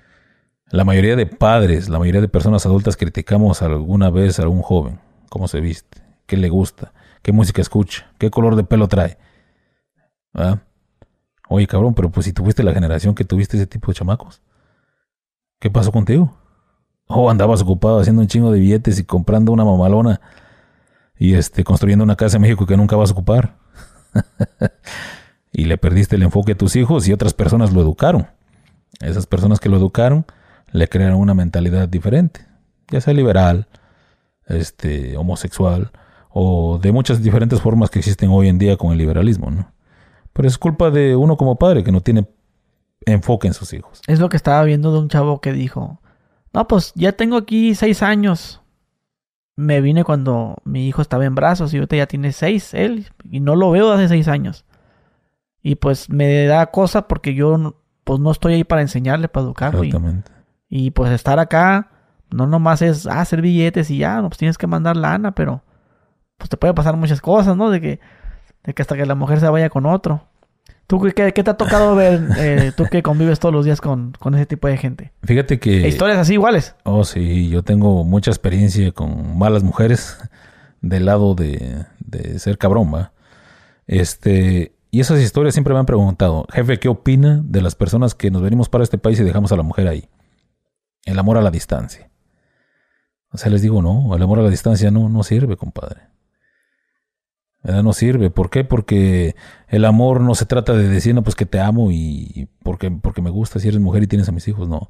La 0.70 0.84
mayoría 0.84 1.14
de 1.14 1.26
padres, 1.26 1.89
la 1.89 1.99
mayoría 1.99 2.20
de 2.20 2.28
personas 2.28 2.66
adultas 2.66 2.97
criticamos 2.97 3.62
alguna 3.62 4.11
vez 4.11 4.39
a 4.39 4.43
algún 4.43 4.62
joven, 4.62 4.99
cómo 5.28 5.47
se 5.47 5.61
viste, 5.61 6.03
qué 6.26 6.37
le 6.37 6.49
gusta, 6.49 6.93
qué 7.22 7.30
música 7.32 7.62
escucha, 7.62 8.11
qué 8.18 8.30
color 8.30 8.57
de 8.57 8.64
pelo 8.64 8.89
trae. 8.89 9.18
¿Ah? 10.34 10.59
Oye, 11.49 11.66
cabrón, 11.68 11.95
pero 11.95 12.11
pues 12.11 12.26
si 12.26 12.32
tuviste 12.32 12.64
la 12.64 12.72
generación 12.72 13.14
que 13.14 13.24
tuviste 13.24 13.57
ese 13.57 13.66
tipo 13.66 13.93
de 13.93 13.95
chamacos, 13.95 14.43
¿qué 15.61 15.70
pasó 15.70 15.93
contigo? 15.93 16.37
Oh, 17.09 17.31
andabas 17.31 17.63
ocupado 17.63 18.01
haciendo 18.01 18.23
un 18.23 18.29
chingo 18.29 18.51
de 18.51 18.59
billetes 18.59 18.99
y 18.99 19.05
comprando 19.05 19.53
una 19.53 19.65
mamalona 19.65 20.21
y 21.19 21.35
este 21.35 21.65
construyendo 21.65 22.05
una 22.05 22.17
casa 22.17 22.37
en 22.37 22.43
México 22.43 22.67
que 22.67 22.77
nunca 22.77 22.97
vas 22.97 23.11
a 23.11 23.13
ocupar. 23.13 23.57
y 25.53 25.65
le 25.65 25.79
perdiste 25.79 26.17
el 26.17 26.23
enfoque 26.23 26.53
a 26.53 26.57
tus 26.57 26.77
hijos 26.77 27.07
y 27.09 27.13
otras 27.13 27.35
personas 27.35 27.73
lo 27.73 27.81
educaron. 27.81 28.27
Esas 29.01 29.27
personas 29.27 29.61
que 29.61 29.69
lo 29.69 29.77
educaron 29.77 30.27
le 30.73 30.89
crearon 30.89 31.21
una 31.21 31.35
mentalidad 31.35 31.89
diferente, 31.89 32.47
ya 32.91 33.01
sea 33.01 33.15
liberal, 33.15 33.69
este, 34.47 35.17
homosexual 35.17 35.93
o 36.31 36.79
de 36.79 36.93
muchas 36.93 37.23
diferentes 37.23 37.61
formas 37.61 37.91
que 37.91 37.99
existen 37.99 38.31
hoy 38.31 38.49
en 38.49 38.59
día 38.59 38.77
con 38.77 38.93
el 38.93 38.99
liberalismo, 38.99 39.51
¿no? 39.51 39.73
Pero 40.33 40.49
es 40.49 40.59
culpa 40.59 40.91
de 40.91 41.17
uno 41.17 41.37
como 41.37 41.57
padre 41.57 41.83
que 41.83 41.93
no 41.93 42.03
tiene 42.03 42.27
enfoque 43.07 43.47
en 43.47 43.55
sus 43.55 43.73
hijos. 43.73 44.03
Es 44.07 44.21
lo 44.21 44.29
que 44.29 44.37
estaba 44.37 44.63
viendo 44.65 44.93
de 44.93 44.99
un 44.99 45.09
chavo 45.09 45.41
que 45.41 45.53
dijo, 45.53 46.01
no, 46.57 46.67
pues 46.67 46.95
ya 46.95 47.13
tengo 47.13 47.37
aquí 47.37 47.75
seis 47.75 48.03
años. 48.03 48.63
Me 49.57 49.83
vine 49.83 50.05
cuando 50.05 50.57
mi 50.65 50.89
hijo 50.89 51.03
estaba 51.03 51.27
en 51.27 51.35
brazos 51.35 51.75
y 51.75 51.77
ahorita 51.77 51.97
ya 51.97 52.07
tiene 52.07 52.33
seis, 52.33 52.73
él, 52.73 53.09
y 53.31 53.41
no 53.41 53.57
lo 53.57 53.71
veo 53.73 53.93
hace 53.93 54.09
seis 54.09 54.27
años. 54.27 54.65
Y 55.63 55.75
pues 55.75 56.09
me 56.09 56.47
da 56.47 56.65
cosa 56.71 57.09
porque 57.09 57.35
yo 57.35 57.83
pues 58.05 58.21
no 58.21 58.31
estoy 58.31 58.55
ahí 58.55 58.65
para 58.65 58.81
enseñarle, 58.81 59.29
para 59.29 59.45
educarlo. 59.45 59.83
Exactamente. 59.83 60.33
Y 60.71 60.93
pues 60.93 61.13
estar 61.13 61.39
acá, 61.39 61.91
no 62.31 62.47
nomás 62.47 62.81
es 62.81 63.07
ah, 63.07 63.21
hacer 63.21 63.43
billetes 63.43 63.91
y 63.91 63.99
ya, 63.99 64.23
no, 64.23 64.31
pues 64.31 64.39
tienes 64.39 64.57
que 64.57 64.67
mandar 64.67 64.97
lana, 64.97 65.33
pero 65.33 65.63
pues 66.39 66.49
te 66.49 66.57
puede 66.57 66.73
pasar 66.73 66.97
muchas 66.97 67.21
cosas, 67.21 67.55
¿no? 67.55 67.69
De 67.69 67.83
que, 67.83 68.01
de 68.65 68.73
que 68.73 68.81
hasta 68.81 68.97
que 68.97 69.05
la 69.05 69.15
mujer 69.15 69.41
se 69.41 69.49
vaya 69.51 69.69
con 69.69 69.85
otro. 69.85 70.27
¿Tú 70.87 71.01
qué, 71.01 71.32
qué 71.32 71.43
te 71.43 71.51
ha 71.51 71.57
tocado 71.57 71.97
ver, 71.97 72.28
eh, 72.39 72.72
tú 72.76 72.84
que 72.84 73.03
convives 73.03 73.41
todos 73.41 73.53
los 73.53 73.64
días 73.64 73.80
con, 73.80 74.12
con, 74.20 74.34
ese 74.37 74.47
tipo 74.47 74.68
de 74.68 74.76
gente? 74.76 75.12
Fíjate 75.24 75.59
que... 75.59 75.89
historias 75.89 76.18
así 76.18 76.34
iguales? 76.34 76.76
Oh, 76.84 77.03
sí, 77.03 77.49
yo 77.49 77.64
tengo 77.64 78.05
mucha 78.05 78.30
experiencia 78.30 78.93
con 78.93 79.37
malas 79.37 79.64
mujeres 79.64 80.16
del 80.80 81.07
lado 81.07 81.34
de, 81.34 81.84
de 81.99 82.39
ser 82.39 82.57
cabrón, 82.57 82.95
¿va? 82.95 83.12
Este, 83.89 84.76
y 84.91 85.01
esas 85.01 85.20
historias 85.20 85.55
siempre 85.55 85.74
me 85.74 85.80
han 85.80 85.87
preguntado, 85.87 86.47
jefe, 86.53 86.78
¿qué 86.78 86.89
opina 86.89 87.43
de 87.45 87.62
las 87.62 87.74
personas 87.74 88.14
que 88.14 88.30
nos 88.30 88.43
venimos 88.43 88.68
para 88.68 88.84
este 88.84 88.99
país 88.99 89.18
y 89.18 89.24
dejamos 89.24 89.51
a 89.51 89.57
la 89.57 89.62
mujer 89.62 89.89
ahí? 89.89 90.09
El 91.05 91.18
amor 91.18 91.37
a 91.37 91.43
la 91.43 91.51
distancia. 91.51 92.11
O 93.30 93.39
sea, 93.39 93.51
les 93.51 93.61
digo, 93.61 93.82
no, 93.82 94.14
el 94.14 94.22
amor 94.22 94.39
a 94.39 94.43
la 94.43 94.51
distancia 94.51 94.91
no, 94.91 95.09
no 95.09 95.22
sirve, 95.24 95.57
compadre. 95.57 96.03
No 97.67 97.93
sirve. 97.93 98.31
¿Por 98.31 98.49
qué? 98.49 98.64
Porque 98.64 99.35
el 99.69 99.85
amor 99.85 100.21
no 100.21 100.35
se 100.35 100.47
trata 100.47 100.73
de 100.73 100.89
decir, 100.89 101.14
no, 101.14 101.23
pues 101.23 101.35
que 101.35 101.47
te 101.47 101.59
amo 101.59 101.91
y 101.91 102.49
porque, 102.62 102.91
porque 102.91 103.23
me 103.23 103.31
gusta 103.31 103.59
si 103.59 103.69
eres 103.69 103.81
mujer 103.81 104.03
y 104.03 104.07
tienes 104.07 104.29
a 104.29 104.33
mis 104.33 104.47
hijos. 104.47 104.69
No. 104.69 104.89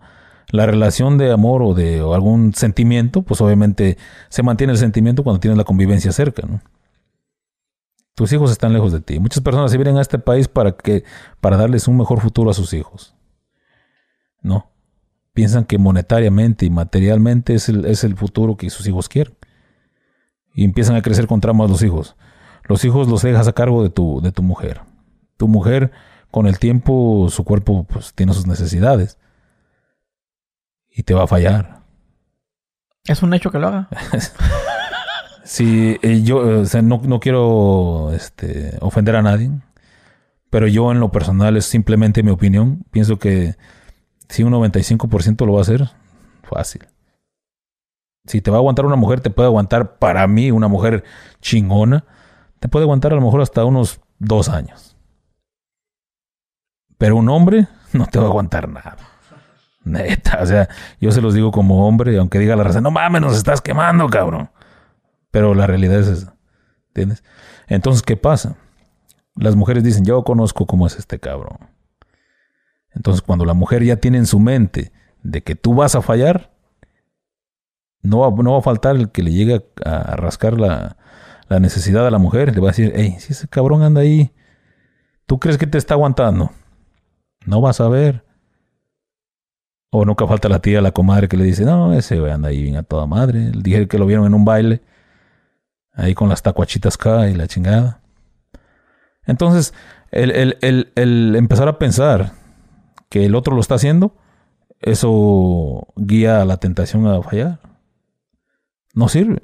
La 0.51 0.67
relación 0.67 1.19
de 1.19 1.33
amor 1.33 1.63
o 1.63 1.75
de 1.75 2.01
algún 2.01 2.55
sentimiento, 2.55 3.23
pues 3.23 3.41
obviamente 3.41 3.97
se 4.29 4.43
mantiene 4.43 4.73
el 4.73 4.79
sentimiento 4.79 5.25
cuando 5.25 5.41
tienes 5.41 5.57
la 5.57 5.65
convivencia 5.65 6.13
cerca, 6.13 6.47
¿no? 6.47 6.61
Tus 8.15 8.33
hijos 8.33 8.51
están 8.51 8.73
lejos 8.73 8.93
de 8.93 9.01
ti. 9.01 9.19
Muchas 9.19 9.43
personas 9.43 9.71
se 9.71 9.77
vienen 9.77 9.99
a 9.99 10.03
este 10.03 10.19
país 10.19 10.49
para 10.49 10.73
que, 10.73 11.05
para 11.41 11.57
darles 11.57 11.89
un 11.89 11.99
mejor 11.99 12.21
futuro 12.21 12.51
a 12.51 12.55
sus 12.55 12.73
hijos. 12.73 13.15
No 14.41 14.71
piensan 15.37 15.67
que 15.67 15.77
monetariamente 15.77 16.65
y 16.65 16.71
materialmente 16.71 17.53
es 17.53 17.69
el, 17.69 17.85
es 17.85 18.05
el 18.05 18.17
futuro 18.17 18.57
que 18.57 18.71
sus 18.71 18.89
hijos 18.89 19.07
quieren. 19.07 19.35
Y 20.55 20.65
empiezan 20.65 20.97
a 20.97 21.03
crecer 21.03 21.27
con 21.27 21.43
traumas 21.43 21.69
los 21.69 21.83
hijos. 21.83 22.17
Los 22.67 22.85
hijos 22.85 23.09
los 23.09 23.23
dejas 23.23 23.49
a 23.49 23.53
cargo 23.53 23.83
de 23.83 23.91
tu, 23.91 24.21
de 24.21 24.33
tu 24.33 24.43
mujer. 24.43 24.81
Tu 25.37 25.49
mujer, 25.49 25.93
con 26.31 26.47
el 26.47 26.59
tiempo, 26.59 27.29
su 27.31 27.45
cuerpo 27.45 27.85
pues, 27.85 28.13
tiene 28.15 28.35
sus 28.35 28.47
necesidades. 28.47 29.19
Y 30.91 31.03
te 31.03 31.15
va 31.15 31.25
a 31.25 31.29
fallar. 31.29 31.83
¿Es 33.05 33.23
un 33.23 33.35
hecho 33.35 33.51
que 33.51 33.59
lo 33.59 33.69
haga? 33.69 33.89
sí, 35.45 35.99
eh, 36.03 36.23
yo 36.23 36.63
no, 36.83 37.01
no, 37.05 37.21
quiero 37.21 38.13
este, 38.13 38.77
ofender 38.81 39.17
a 39.17 39.23
nadie. 39.23 39.51
Pero 40.51 40.67
yo 40.67 40.91
en 40.91 41.01
lo 41.01 41.13
personal 41.13 41.57
es 41.57 41.67
simplemente 41.67 42.23
mi 42.23 42.31
opinión. 42.31 42.85
Pienso 42.91 43.19
que 43.19 43.57
si 44.29 44.43
un 44.43 44.53
95% 44.53 45.47
lo 45.47 45.53
va 45.53 45.59
a 45.61 45.63
hacer, 45.63 45.91
fácil. 46.43 46.87
Si 48.25 48.41
te 48.41 48.51
va 48.51 48.57
a 48.57 48.61
aguantar 48.61 48.87
una 48.87 48.97
mujer, 48.97 49.21
te 49.21 49.31
puede 49.31 49.47
aguantar 49.47 49.99
para 49.99 50.27
mí 50.27 50.51
una 50.51 50.67
mujer 50.67 51.05
chingona. 51.41 52.05
Te 52.61 52.69
puede 52.69 52.85
aguantar 52.85 53.13
a 53.13 53.17
lo 53.17 53.23
mejor 53.23 53.43
hasta 53.43 53.65
unos 53.65 54.01
dos 54.19 54.49
años. 54.49 54.97
Pero 56.99 57.17
un 57.17 57.29
hombre 57.29 57.69
no 57.93 58.07
te 58.07 58.19
va 58.19 58.27
a 58.27 58.29
aguantar 58.29 58.69
nada. 58.69 58.97
Neta, 59.85 60.41
o 60.43 60.47
sea, 60.47 60.69
yo 61.01 61.13
se 61.13 61.21
los 61.21 61.35
digo 61.35 61.53
como 61.53 61.87
hombre, 61.87 62.19
aunque 62.19 62.41
diga 62.41 62.57
la 62.57 62.65
raza, 62.65 62.81
no 62.81 62.91
mames, 62.91 63.21
nos 63.21 63.37
estás 63.37 63.61
quemando, 63.61 64.09
cabrón. 64.09 64.51
Pero 65.31 65.55
la 65.55 65.67
realidad 65.67 66.01
es 66.01 66.09
esa. 66.09 66.35
¿Entiendes? 66.89 67.23
Entonces, 67.69 68.03
¿qué 68.03 68.17
pasa? 68.17 68.57
Las 69.37 69.55
mujeres 69.55 69.85
dicen, 69.85 70.05
yo 70.05 70.25
conozco 70.25 70.67
cómo 70.67 70.87
es 70.87 70.99
este 70.99 71.21
cabrón. 71.21 71.59
Entonces, 72.95 73.23
cuando 73.23 73.45
la 73.45 73.53
mujer 73.53 73.85
ya 73.85 73.97
tiene 73.97 74.19
en 74.19 74.27
su 74.27 74.41
mente 74.41 74.93
de 75.23 75.43
que 75.43 75.55
tú 75.55 75.75
vas 75.75 75.95
a 75.95 76.03
fallar, 76.03 76.53
no 78.03 78.21
va, 78.21 78.43
no 78.43 78.53
va 78.53 78.59
a 78.59 78.63
faltar 78.63 78.97
el 78.97 79.11
que 79.11 79.23
le 79.23 79.33
llegue 79.33 79.67
a, 79.85 80.17
rascar 80.17 80.59
la, 80.59 80.97
la, 81.49 81.61
necesidad 81.61 82.07
a 82.07 82.11
la 82.11 82.19
mujer. 82.19 82.55
Le 82.55 82.61
va 82.61 82.69
a 82.69 82.73
decir, 82.73 82.93
hey, 82.95 83.17
si 83.19 83.33
ese 83.33 83.49
cabrón 83.49 83.83
anda 83.83 84.01
ahí, 84.01 84.33
¿tú 85.27 85.39
crees 85.39 85.59
que 85.59 85.67
te 85.67 85.79
está 85.79 85.95
aguantando? 85.95 86.51
No 87.45 87.61
vas 87.61 87.81
a 87.81 87.89
ver. 87.89 88.25
O 89.91 90.05
nunca 90.05 90.27
falta 90.27 90.49
la 90.49 90.61
tía, 90.61 90.81
la 90.81 90.93
comadre 90.93 91.29
que 91.29 91.37
le 91.37 91.45
dice, 91.45 91.65
no, 91.65 91.93
ese 91.95 92.19
anda 92.31 92.49
ahí 92.49 92.63
bien 92.63 92.77
a 92.77 92.83
toda 92.83 93.07
madre. 93.07 93.53
Dije 93.55 93.89
que 93.89 93.99
lo 93.99 94.07
vieron 94.07 94.27
en 94.27 94.35
un 94.35 94.45
baile, 94.45 94.83
ahí 95.93 96.15
con 96.15 96.29
las 96.29 96.43
tacuachitas 96.43 96.97
acá 96.97 97.29
y 97.29 97.35
la 97.35 97.47
chingada. 97.47 98.01
Entonces, 99.25 99.75
el, 100.11 100.57
el, 100.61 100.93
el 100.95 101.37
empezar 101.37 101.69
a 101.69 101.79
pensar 101.79 102.33
que 103.09 103.25
el 103.25 103.35
otro 103.35 103.55
lo 103.55 103.61
está 103.61 103.77
haciendo, 103.77 104.15
eso 104.81 105.89
guía 105.97 106.43
a 106.43 106.45
la 106.45 106.59
tentación 106.59 107.07
a 107.07 107.23
fallar. 107.23 107.61
No 108.95 109.09
sirve. 109.09 109.43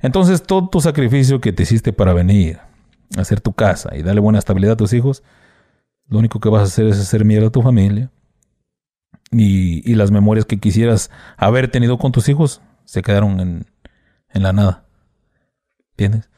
Entonces 0.00 0.42
todo 0.42 0.68
tu 0.68 0.80
sacrificio 0.80 1.40
que 1.40 1.52
te 1.52 1.64
hiciste 1.64 1.92
para 1.92 2.12
venir, 2.12 2.58
a 3.16 3.20
hacer 3.20 3.40
tu 3.40 3.52
casa 3.52 3.96
y 3.96 4.02
darle 4.02 4.20
buena 4.20 4.38
estabilidad 4.38 4.74
a 4.74 4.76
tus 4.76 4.92
hijos, 4.92 5.22
lo 6.06 6.18
único 6.18 6.40
que 6.40 6.48
vas 6.48 6.62
a 6.62 6.64
hacer 6.64 6.86
es 6.86 6.98
hacer 6.98 7.24
mierda 7.24 7.48
a 7.48 7.52
tu 7.52 7.62
familia. 7.62 8.10
Y, 9.30 9.94
las 9.94 10.10
memorias 10.10 10.46
que 10.46 10.58
quisieras 10.58 11.10
haber 11.36 11.70
tenido 11.70 11.98
con 11.98 12.12
tus 12.12 12.28
hijos 12.30 12.62
se 12.84 13.02
quedaron 13.02 13.40
en, 13.40 13.66
en 14.30 14.42
la 14.42 14.54
nada. 14.54 14.86
¿Entiendes? 15.90 16.30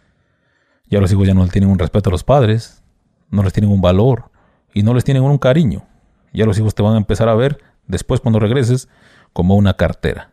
Ya 0.87 1.01
los 1.01 1.13
hijos 1.13 1.27
ya 1.27 1.35
no 1.35 1.47
tienen 1.47 1.71
un 1.71 1.79
respeto 1.79 2.11
a 2.11 2.13
los 2.13 2.25
padres, 2.25 2.83
no 3.31 3.45
les 3.45 3.53
tienen 3.53 3.71
un 3.71 3.81
valor 3.81 4.33
y 4.75 4.83
no 4.83 4.93
les 4.93 5.05
tienen 5.05 5.23
un 5.23 5.39
cariño. 5.39 5.87
Ya 6.33 6.47
los 6.47 6.59
hijos 6.59 6.75
te 6.75 6.83
van 6.83 6.95
a 6.95 6.99
empezar 6.99 7.29
a 7.29 7.35
ver 7.35 7.61
después 7.87 8.21
cuando 8.21 8.41
regreses 8.41 8.89
como 9.33 9.55
una 9.55 9.75
cartera. 9.75 10.33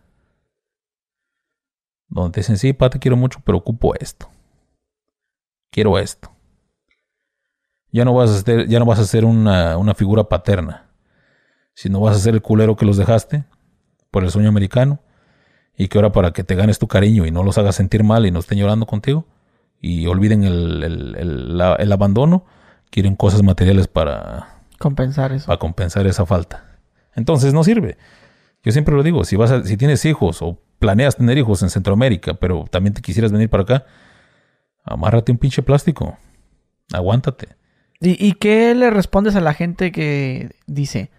Donde 2.10 2.32
te 2.32 2.40
dicen, 2.42 2.58
sí, 2.58 2.74
pa, 2.74 2.90
te 2.90 3.00
quiero 3.00 3.18
mucho, 3.18 3.40
pero 3.44 3.58
ocupo 3.58 3.94
esto. 3.96 4.30
Quiero 5.72 5.98
esto. 6.00 6.32
Ya 7.92 8.06
no 8.06 8.14
vas 8.14 8.30
a 8.30 8.42
ser, 8.42 8.68
ya 8.68 8.80
no 8.80 8.86
vas 8.86 9.00
a 9.00 9.06
ser 9.06 9.26
una, 9.26 9.78
una 9.78 9.94
figura 9.94 10.24
paterna. 10.26 10.88
Sino 11.74 12.00
vas 12.00 12.16
a 12.16 12.20
ser 12.20 12.34
el 12.34 12.42
culero 12.42 12.76
que 12.76 12.86
los 12.86 12.98
dejaste 12.98 13.46
por 14.12 14.24
el 14.24 14.32
sueño 14.32 14.50
americano. 14.50 15.00
Y 15.78 15.90
que 15.90 15.98
ahora 15.98 16.12
para 16.12 16.32
que 16.32 16.44
te 16.44 16.56
ganes 16.56 16.80
tu 16.80 16.88
cariño 16.88 17.26
y 17.26 17.32
no 17.32 17.44
los 17.44 17.58
hagas 17.58 17.76
sentir 17.76 18.04
mal 18.04 18.26
y 18.26 18.32
no 18.32 18.40
estén 18.40 18.58
llorando 18.58 18.86
contigo. 18.88 19.26
Y 19.80 20.08
olviden 20.08 20.44
el, 20.44 20.84
el, 20.84 21.16
el, 21.16 21.58
la- 21.58 21.76
el 21.76 21.92
abandono. 21.92 22.46
Quieren 22.90 23.16
cosas 23.16 23.44
materiales 23.44 23.88
para, 23.88 24.62
Compensar 24.80 25.34
eso. 25.34 25.46
para 25.48 25.60
compensar 25.60 26.08
esa 26.08 26.26
falta. 26.26 26.78
Entonces 27.16 27.54
no 27.54 27.64
sirve. 27.64 27.98
Yo 28.64 28.72
siempre 28.72 28.96
lo 28.96 29.04
digo, 29.04 29.24
si 29.24 29.36
vas 29.36 29.52
a- 29.52 29.64
si 29.64 29.78
tienes 29.78 30.04
hijos 30.06 30.42
o 30.42 30.58
planeas 30.80 31.18
tener 31.18 31.38
hijos 31.38 31.64
en 31.64 31.70
Centroamérica, 31.70 32.36
pero 32.36 32.66
también 32.70 32.94
te 32.94 33.02
quisieras 33.02 33.32
venir 33.32 33.50
para 33.50 33.64
acá, 33.64 33.86
amárrate 34.84 35.32
un 35.32 35.38
pinche 35.38 35.62
plástico. 35.64 36.18
Aguántate. 36.94 37.50
¿Y, 38.00 38.26
¿Y 38.26 38.34
qué 38.34 38.74
le 38.76 38.90
respondes 38.90 39.36
a 39.36 39.42
la 39.42 39.54
gente 39.54 39.92
que 39.92 40.52
dice, 40.68 41.12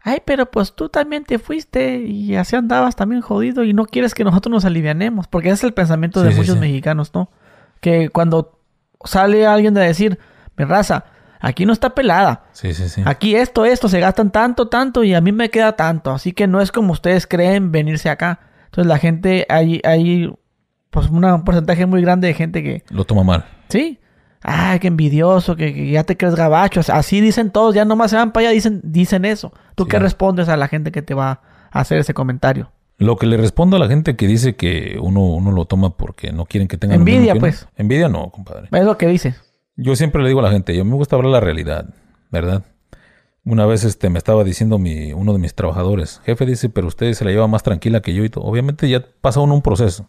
ay, 0.00 0.18
pero 0.24 0.50
pues 0.50 0.74
tú 0.74 0.88
también 0.88 1.24
te 1.24 1.38
fuiste 1.38 1.98
y 1.98 2.36
así 2.36 2.56
andabas 2.56 2.96
también 2.96 3.22
jodido 3.22 3.64
y 3.64 3.72
no 3.72 3.86
quieres 3.86 4.14
que 4.14 4.24
nosotros 4.24 4.50
nos 4.50 4.64
alivianemos? 4.64 5.28
Porque 5.28 5.48
ese 5.48 5.54
es 5.54 5.64
el 5.64 5.74
pensamiento 5.74 6.22
de 6.22 6.32
sí, 6.32 6.38
muchos 6.38 6.54
sí. 6.54 6.60
mexicanos, 6.60 7.14
¿no? 7.14 7.30
Que 7.80 8.10
cuando 8.10 8.60
sale 9.04 9.46
alguien 9.46 9.74
de 9.74 9.82
decir, 9.82 10.18
mi 10.56 10.64
raza, 10.64 11.04
aquí 11.40 11.66
no 11.66 11.72
está 11.72 11.90
pelada. 11.94 12.44
Sí, 12.52 12.74
sí, 12.74 12.88
sí. 12.88 13.02
Aquí 13.04 13.36
esto, 13.36 13.64
esto, 13.64 13.88
se 13.88 14.00
gastan 14.00 14.30
tanto, 14.30 14.68
tanto 14.68 15.04
y 15.04 15.14
a 15.14 15.20
mí 15.20 15.32
me 15.32 15.50
queda 15.50 15.76
tanto. 15.76 16.10
Así 16.10 16.32
que 16.32 16.46
no 16.46 16.60
es 16.60 16.72
como 16.72 16.92
ustedes 16.92 17.26
creen 17.26 17.72
venirse 17.72 18.10
acá. 18.10 18.40
Entonces 18.74 18.86
la 18.88 18.98
gente, 18.98 19.46
hay, 19.48 19.80
hay 19.84 20.32
pues 20.90 21.08
una- 21.08 21.36
un 21.36 21.44
porcentaje 21.44 21.86
muy 21.86 22.02
grande 22.02 22.26
de 22.26 22.34
gente 22.34 22.60
que, 22.62 22.82
Lo 22.90 23.04
toma 23.04 23.22
mal. 23.22 23.44
sí, 23.68 24.00
ay, 24.42 24.80
qué 24.80 24.88
envidioso, 24.88 25.54
que, 25.54 25.72
que 25.72 25.90
ya 25.90 26.02
te 26.02 26.16
crees 26.16 26.34
gabacho. 26.34 26.80
Así 26.92 27.20
dicen 27.20 27.50
todos, 27.50 27.74
ya 27.74 27.84
nomás 27.84 28.10
se 28.10 28.16
van 28.16 28.32
para 28.32 28.48
allá, 28.48 28.54
dicen, 28.54 28.80
dicen 28.82 29.24
eso. 29.24 29.52
¿Tú 29.76 29.84
Sí. 29.84 29.90
qué 29.90 29.98
respondes 30.00 30.48
a 30.48 30.56
la 30.56 30.66
gente 30.68 30.90
que 30.92 31.02
te 31.02 31.14
va 31.14 31.40
a 31.70 31.80
hacer 31.80 31.98
ese 31.98 32.14
comentario? 32.14 32.72
Lo 32.98 33.16
que 33.16 33.26
le 33.26 33.36
respondo 33.36 33.76
a 33.76 33.80
la 33.80 33.86
gente 33.88 34.16
que 34.16 34.26
dice 34.26 34.54
que 34.56 34.98
uno, 35.00 35.20
uno 35.34 35.50
lo 35.52 35.64
toma 35.66 35.96
porque 35.96 36.32
no 36.32 36.44
quieren 36.46 36.66
que 36.68 36.76
tengan 36.76 36.98
Envidia, 36.98 37.34
pues. 37.36 37.66
Envidia 37.76 38.08
no, 38.08 38.30
compadre. 38.30 38.68
Es 38.72 38.84
lo 38.84 38.98
que 38.98 39.06
dice. 39.06 39.34
Yo 39.76 39.96
siempre 39.96 40.20
le 40.22 40.28
digo 40.28 40.40
a 40.40 40.44
la 40.44 40.50
gente, 40.50 40.76
yo 40.76 40.84
me 40.84 40.94
gusta 40.94 41.16
hablar 41.16 41.30
la 41.32 41.40
realidad, 41.40 41.86
¿verdad? 42.30 42.64
Una 43.46 43.66
vez 43.66 43.84
este 43.84 44.08
me 44.08 44.18
estaba 44.18 44.42
diciendo 44.42 44.78
mi, 44.78 45.12
uno 45.12 45.34
de 45.34 45.38
mis 45.38 45.54
trabajadores, 45.54 46.22
jefe 46.24 46.46
dice, 46.46 46.70
pero 46.70 46.86
usted 46.86 47.12
se 47.12 47.24
la 47.26 47.30
lleva 47.30 47.46
más 47.46 47.62
tranquila 47.62 48.00
que 48.00 48.14
yo 48.14 48.24
y 48.24 48.30
todo. 48.30 48.44
Obviamente 48.44 48.88
ya 48.88 49.04
pasa 49.20 49.40
uno 49.40 49.54
un 49.54 49.60
proceso, 49.60 50.08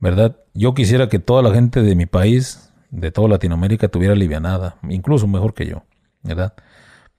¿verdad? 0.00 0.36
Yo 0.54 0.74
quisiera 0.74 1.08
que 1.08 1.20
toda 1.20 1.42
la 1.42 1.54
gente 1.54 1.82
de 1.82 1.94
mi 1.94 2.06
país, 2.06 2.72
de 2.90 3.12
toda 3.12 3.28
Latinoamérica, 3.28 3.88
tuviera 3.88 4.14
alivianada, 4.14 4.76
incluso 4.88 5.28
mejor 5.28 5.54
que 5.54 5.66
yo, 5.66 5.84
¿verdad? 6.22 6.54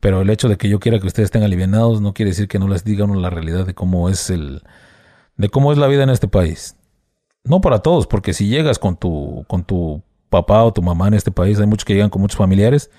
Pero 0.02 0.22
el 0.22 0.30
hecho 0.30 0.50
de 0.50 0.58
que 0.58 0.68
yo 0.68 0.80
quiera 0.80 1.00
que 1.00 1.08
ustedes 1.08 1.28
estén 1.28 1.44
alivianados 1.44 2.02
no 2.02 2.14
quiere 2.14 2.32
decir 2.32 2.50
que 2.50 2.60
no 2.60 2.68
les 2.68 2.84
diga 2.84 3.06
uno 3.06 3.16
la 3.16 3.30
realidad 3.30 3.66
de 3.66 3.74
cómo 3.74 4.10
es 4.10 4.30
el, 4.30 4.62
de 5.38 5.50
cómo 5.50 5.72
es 5.72 5.78
la 5.78 5.88
vida 5.88 6.04
en 6.04 6.10
este 6.10 6.28
país. 6.28 6.76
No 7.46 7.62
para 7.62 7.80
todos, 7.80 8.08
porque 8.08 8.34
si 8.34 8.50
llegas 8.50 8.78
con 8.78 8.98
tu, 8.98 9.46
con 9.48 9.64
tu 9.64 10.04
papá 10.30 10.66
o 10.66 10.74
tu 10.74 10.82
mamá 10.82 11.08
en 11.08 11.14
este 11.14 11.32
país, 11.32 11.60
hay 11.62 11.66
muchos 11.66 11.86
que 11.86 11.94
llegan 11.94 12.10
con 12.10 12.22
muchos 12.22 12.38
familiares 12.38 12.92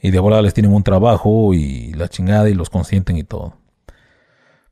y 0.00 0.10
de 0.10 0.18
volada 0.18 0.42
les 0.42 0.54
tienen 0.54 0.72
un 0.72 0.82
trabajo 0.82 1.54
y 1.54 1.92
la 1.94 2.08
chingada 2.08 2.48
y 2.48 2.54
los 2.54 2.70
consienten 2.70 3.16
y 3.16 3.24
todo. 3.24 3.54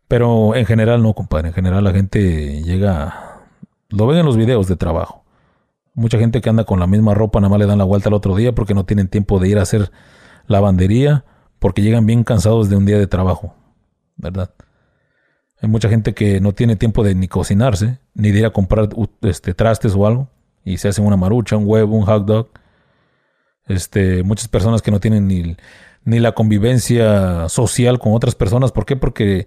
Pero 0.09 0.55
en 0.55 0.67
general 0.67 1.03
no, 1.03 1.15
compadre. 1.15 1.49
En 1.49 1.55
general 1.55 1.85
la 1.85 1.93
gente 1.93 2.63
llega, 2.63 3.47
lo 3.89 4.07
ven 4.07 4.19
en 4.19 4.27
los 4.27 4.37
videos 4.37 4.69
de 4.69 4.77
trabajo. 4.77 5.25
Mucha 5.95 6.19
gente 6.19 6.41
que 6.41 6.51
anda 6.51 6.65
con 6.65 6.81
la 6.81 6.87
misma 6.87 7.15
ropa 7.15 7.41
nada 7.41 7.51
más 7.51 7.59
le 7.59 7.67
dan 7.67 7.79
la 7.79 7.85
vuelta 7.85 8.09
al 8.09 8.15
otro 8.15 8.35
día 8.35 8.55
porque 8.55 8.75
no 8.75 8.85
tienen 8.85 9.09
tiempo 9.09 9.39
de 9.39 9.49
ir 9.49 9.59
a 9.59 9.63
hacer 9.63 9.91
lavandería 10.47 11.25
porque 11.59 11.83
llegan 11.83 12.05
bien 12.05 12.25
cansados 12.25 12.69
de 12.69 12.77
un 12.77 12.85
día 12.85 12.99
de 12.99 13.07
trabajo, 13.07 13.55
¿verdad? 14.17 14.51
Hay 15.61 15.69
mucha 15.69 15.89
gente 15.89 16.13
que 16.13 16.41
no 16.41 16.53
tiene 16.53 16.77
tiempo 16.77 17.03
de 17.03 17.15
ni 17.15 17.27
cocinarse, 17.27 17.99
ni 18.13 18.33
de 18.33 18.41
ir 18.41 18.47
a 18.47 18.51
comprar 18.51 18.91
este, 19.23 19.55
trastes 19.55 19.95
o 19.95 20.07
algo, 20.07 20.29
y 20.63 20.77
se 20.77 20.89
hacen 20.89 21.07
una 21.07 21.17
marucha, 21.17 21.57
un 21.57 21.65
huevo, 21.67 21.97
un 21.97 22.05
hot 22.05 22.27
dog. 22.27 22.49
Este, 23.67 24.23
muchas 24.23 24.49
personas 24.49 24.83
que 24.83 24.91
no 24.91 25.01
tienen 25.01 25.27
ni, 25.27 25.57
ni 26.05 26.19
la 26.21 26.33
convivencia 26.33 27.49
social 27.49 27.99
con 27.99 28.15
otras 28.15 28.35
personas. 28.35 28.73
¿Por 28.73 28.87
qué? 28.87 28.97
Porque 28.97 29.47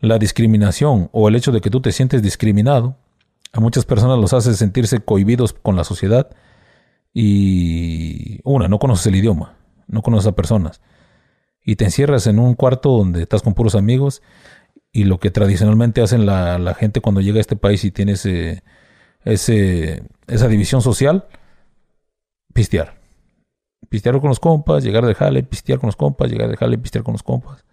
la 0.00 0.18
discriminación 0.18 1.08
o 1.12 1.28
el 1.28 1.36
hecho 1.36 1.52
de 1.52 1.60
que 1.60 1.70
tú 1.70 1.80
te 1.80 1.92
sientes 1.92 2.22
discriminado, 2.22 2.96
a 3.52 3.60
muchas 3.60 3.84
personas 3.84 4.18
los 4.18 4.32
hace 4.32 4.54
sentirse 4.54 5.00
cohibidos 5.00 5.52
con 5.52 5.76
la 5.76 5.84
sociedad. 5.84 6.30
Y 7.12 8.40
una, 8.44 8.68
no 8.68 8.78
conoces 8.78 9.06
el 9.06 9.16
idioma, 9.16 9.56
no 9.88 10.02
conoces 10.02 10.26
a 10.26 10.36
personas. 10.36 10.80
Y 11.64 11.76
te 11.76 11.84
encierras 11.84 12.26
en 12.26 12.38
un 12.38 12.54
cuarto 12.54 12.90
donde 12.90 13.22
estás 13.22 13.42
con 13.42 13.54
puros 13.54 13.74
amigos 13.74 14.22
y 14.92 15.04
lo 15.04 15.18
que 15.18 15.30
tradicionalmente 15.30 16.02
hacen 16.02 16.26
la, 16.26 16.58
la 16.58 16.74
gente 16.74 17.00
cuando 17.00 17.20
llega 17.20 17.38
a 17.38 17.40
este 17.40 17.56
país 17.56 17.84
y 17.84 17.90
tiene 17.90 18.12
ese, 18.12 18.62
ese, 19.24 20.02
esa 20.26 20.48
división 20.48 20.82
social, 20.82 21.26
pistear. 22.52 23.05
Pistear 23.88 24.20
con 24.20 24.28
los 24.28 24.40
compas, 24.40 24.82
llegar 24.82 25.06
de 25.06 25.14
jale, 25.14 25.42
pistear 25.42 25.78
con 25.78 25.88
los 25.88 25.96
compas, 25.96 26.30
llegar 26.30 26.48
de 26.48 26.56
jale, 26.56 26.78
pistear 26.78 27.04
con 27.04 27.12
los 27.12 27.22
compas. 27.22 27.64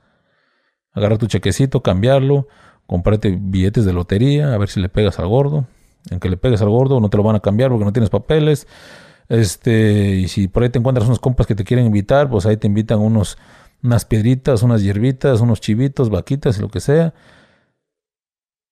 Agarrar 0.92 1.18
tu 1.18 1.28
chequecito, 1.28 1.82
cambiarlo, 1.82 2.48
comprarte 2.86 3.38
billetes 3.40 3.86
de 3.86 3.94
lotería, 3.94 4.54
a 4.54 4.58
ver 4.58 4.70
si 4.70 4.80
le 4.80 4.90
pegas 4.90 5.20
al 5.20 5.28
gordo. 5.28 5.66
En 6.10 6.20
que 6.20 6.30
le 6.30 6.38
pegues 6.38 6.62
al 6.62 6.70
gordo 6.70 7.00
no 7.00 7.10
te 7.10 7.18
lo 7.18 7.24
van 7.24 7.36
a 7.36 7.40
cambiar 7.40 7.70
porque 7.70 7.86
no 7.86 7.94
tienes 7.94 8.10
papeles. 8.10 8.68
Este, 9.30 10.16
y 10.16 10.28
si 10.28 10.48
por 10.48 10.64
ahí 10.64 10.70
te 10.70 10.80
encuentras 10.80 11.08
unos 11.08 11.20
compas 11.20 11.48
que 11.48 11.56
te 11.56 11.64
quieren 11.64 11.86
invitar, 11.86 12.30
pues 12.30 12.46
ahí 12.46 12.58
te 12.58 12.68
invitan 12.68 13.00
unos, 13.00 13.38
unas 13.82 14.06
piedritas, 14.06 14.64
unas 14.64 14.84
hierbitas, 14.84 15.42
unos 15.42 15.62
chivitos, 15.62 16.10
vaquitas 16.10 16.60
lo 16.60 16.70
que 16.70 16.80
sea. 16.80 17.14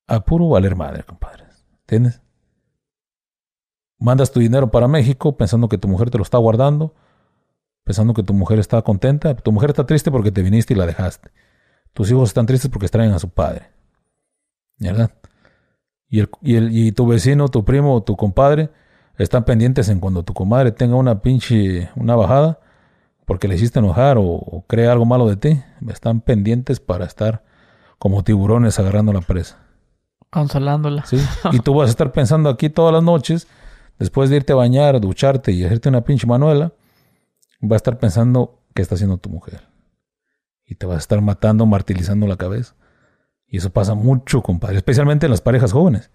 A 0.08 0.20
puro 0.26 0.50
valer 0.50 0.76
madre, 0.76 1.04
compadre. 1.04 1.46
¿Entiendes? 1.82 2.22
Mandas 3.98 4.32
tu 4.32 4.40
dinero 4.40 4.72
para 4.72 4.88
México 4.88 5.38
pensando 5.38 5.70
que 5.70 5.78
tu 5.78 5.88
mujer 5.88 6.10
te 6.10 6.18
lo 6.18 6.24
está 6.24 6.38
guardando, 6.38 6.96
pensando 7.84 8.14
que 8.14 8.24
tu 8.24 8.34
mujer 8.34 8.60
está 8.60 8.82
contenta. 8.82 9.36
Tu 9.36 9.52
mujer 9.52 9.72
está 9.72 9.86
triste 9.86 10.12
porque 10.12 10.32
te 10.32 10.42
viniste 10.42 10.74
y 10.74 10.78
la 10.78 10.86
dejaste. 10.86 11.32
Tus 11.94 12.10
hijos 12.12 12.30
están 12.30 12.46
tristes 12.46 12.70
porque 12.70 12.86
extrañan 12.86 13.14
a 13.14 13.20
su 13.20 13.30
padre. 13.30 13.72
¿Verdad? 14.78 15.12
Y, 16.10 16.20
el, 16.20 16.30
y, 16.42 16.56
el, 16.56 16.76
y 16.76 16.92
tu 16.92 17.08
vecino, 17.08 17.48
tu 17.48 17.64
primo 17.64 17.96
o 17.96 18.04
tu 18.04 18.16
compadre 18.16 18.70
están 19.18 19.46
pendientes 19.46 19.90
en 19.90 20.00
cuando 20.00 20.24
tu 20.24 20.34
comadre 20.34 20.72
tenga 20.72 20.96
una 20.96 21.22
pinche, 21.22 21.90
una 21.96 22.16
bajada 22.16 22.60
porque 23.26 23.48
le 23.48 23.56
hiciste 23.56 23.80
enojar 23.80 24.18
o, 24.18 24.24
o 24.24 24.66
cree 24.68 24.88
algo 24.88 25.06
malo 25.06 25.28
de 25.28 25.38
ti. 25.38 25.62
Están 25.88 26.22
pendientes 26.22 26.80
para 26.80 27.06
estar 27.06 27.44
como 27.98 28.24
tiburones 28.24 28.80
agarrando 28.80 29.14
la 29.14 29.22
presa. 29.22 29.60
Consolándola. 30.32 31.06
¿sí? 31.06 31.18
Y 31.52 31.60
tú 31.60 31.76
vas 31.76 31.88
a 31.88 31.92
estar 31.92 32.12
pensando 32.12 32.50
aquí 32.50 32.70
todas 32.70 32.94
las 32.94 33.04
noches, 33.04 33.48
después 34.00 34.30
de 34.30 34.38
irte 34.38 34.54
a 34.54 34.56
bañar, 34.56 35.00
ducharte 35.00 35.52
y 35.52 35.64
hacerte 35.64 35.90
una 35.90 36.02
pinche 36.02 36.26
manuela, 36.26 36.72
vas 37.68 37.78
a 37.78 37.78
estar 37.78 38.00
pensando 38.00 38.64
qué 38.74 38.82
está 38.82 38.96
haciendo 38.96 39.18
tu 39.18 39.30
mujer. 39.30 39.68
Y 40.66 40.76
te 40.76 40.86
vas 40.86 40.96
a 40.96 41.00
estar 41.00 41.22
matando, 41.22 41.66
martirizando 41.66 42.28
la 42.28 42.38
cabeza. 42.38 42.76
Y 43.48 43.58
eso 43.58 43.70
pasa 43.72 43.96
mucho, 43.96 44.42
compadre, 44.42 44.78
especialmente 44.78 45.26
en 45.26 45.32
las 45.32 45.42
parejas 45.42 45.74
jóvenes. 45.74 46.12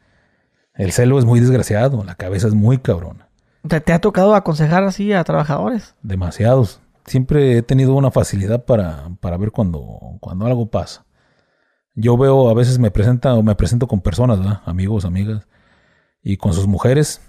El 0.74 0.92
celo 0.92 1.18
es 1.18 1.24
muy 1.24 1.40
desgraciado, 1.40 2.04
la 2.04 2.14
cabeza 2.14 2.48
es 2.48 2.54
muy 2.54 2.78
cabrona. 2.78 3.28
¿Te, 3.68 3.80
te 3.80 3.92
ha 3.92 4.00
tocado 4.00 4.34
aconsejar 4.34 4.84
así 4.84 5.12
a 5.12 5.24
trabajadores? 5.24 5.94
Demasiados. 6.02 6.80
Siempre 7.06 7.58
he 7.58 7.62
tenido 7.62 7.94
una 7.94 8.10
facilidad 8.10 8.64
para, 8.64 9.10
para 9.20 9.36
ver 9.36 9.52
cuando, 9.52 10.18
cuando 10.20 10.46
algo 10.46 10.70
pasa. 10.70 11.06
Yo 11.94 12.16
veo, 12.16 12.50
a 12.50 12.54
veces 12.54 12.78
me 12.78 12.90
presenta 12.90 13.34
o 13.34 13.42
me 13.42 13.54
presento 13.54 13.86
con 13.86 14.00
personas, 14.00 14.38
¿verdad? 14.38 14.60
amigos, 14.66 15.04
amigas, 15.04 15.46
y 16.22 16.36
con 16.36 16.52
sus 16.52 16.66
mujeres, 16.66 17.22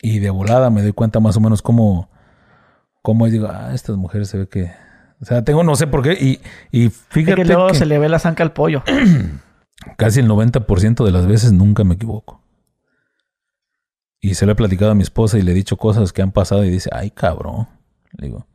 y 0.00 0.18
de 0.18 0.30
volada 0.30 0.70
me 0.70 0.82
doy 0.82 0.92
cuenta 0.92 1.20
más 1.20 1.36
o 1.36 1.40
menos 1.40 1.60
cómo, 1.60 2.08
cómo 3.02 3.28
digo, 3.28 3.48
ah, 3.48 3.72
estas 3.74 3.96
mujeres 3.96 4.28
se 4.28 4.38
ve 4.38 4.48
que, 4.48 4.72
o 5.20 5.24
sea, 5.24 5.44
tengo 5.44 5.62
no 5.64 5.76
sé 5.76 5.86
por 5.86 6.02
qué, 6.02 6.12
y, 6.12 6.40
y 6.70 6.88
fíjate 6.88 7.42
que 7.42 7.44
luego 7.44 7.68
que 7.68 7.74
se 7.74 7.86
le 7.86 7.98
ve 7.98 8.08
la 8.08 8.18
zanca 8.18 8.42
al 8.42 8.52
pollo. 8.52 8.82
casi 9.96 10.20
el 10.20 10.28
90% 10.28 11.04
de 11.04 11.10
las 11.10 11.26
veces 11.26 11.52
nunca 11.52 11.84
me 11.84 11.94
equivoco. 11.94 12.40
Y 14.20 14.34
se 14.34 14.46
lo 14.46 14.52
he 14.52 14.54
platicado 14.54 14.92
a 14.92 14.94
mi 14.94 15.02
esposa 15.02 15.38
y 15.38 15.42
le 15.42 15.50
he 15.50 15.54
dicho 15.54 15.76
cosas 15.76 16.12
que 16.12 16.22
han 16.22 16.30
pasado 16.30 16.64
y 16.64 16.70
dice, 16.70 16.88
ay 16.92 17.10
cabrón, 17.10 17.68
le 18.12 18.28
digo. 18.28 18.46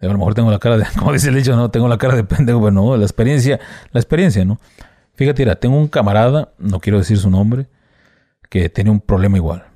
A 0.00 0.06
lo 0.06 0.18
mejor 0.18 0.34
tengo 0.34 0.50
la 0.50 0.58
cara 0.58 0.78
de, 0.78 0.86
como 0.98 1.12
dice 1.12 1.28
el 1.28 1.34
dicho, 1.34 1.54
no, 1.56 1.70
tengo 1.70 1.88
la 1.88 1.98
cara 1.98 2.16
de 2.16 2.24
pendejo, 2.24 2.60
pero 2.60 2.70
no, 2.70 2.96
la 2.96 3.04
experiencia, 3.04 3.60
la 3.92 4.00
experiencia, 4.00 4.44
¿no? 4.44 4.58
Fíjate, 5.14 5.42
mira, 5.42 5.56
tengo 5.56 5.76
un 5.78 5.88
camarada, 5.88 6.52
no 6.58 6.80
quiero 6.80 6.98
decir 6.98 7.18
su 7.18 7.30
nombre, 7.30 7.68
que 8.50 8.68
tiene 8.68 8.90
un 8.90 9.00
problema 9.00 9.36
igual. 9.36 9.66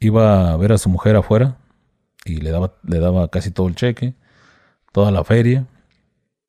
Iba 0.00 0.52
a 0.52 0.56
ver 0.56 0.72
a 0.72 0.78
su 0.78 0.88
mujer 0.88 1.16
afuera 1.16 1.56
y 2.24 2.36
le 2.36 2.50
daba, 2.50 2.74
le 2.82 2.98
daba 2.98 3.28
casi 3.28 3.50
todo 3.50 3.68
el 3.68 3.74
cheque, 3.74 4.14
toda 4.92 5.10
la 5.10 5.24
feria, 5.24 5.66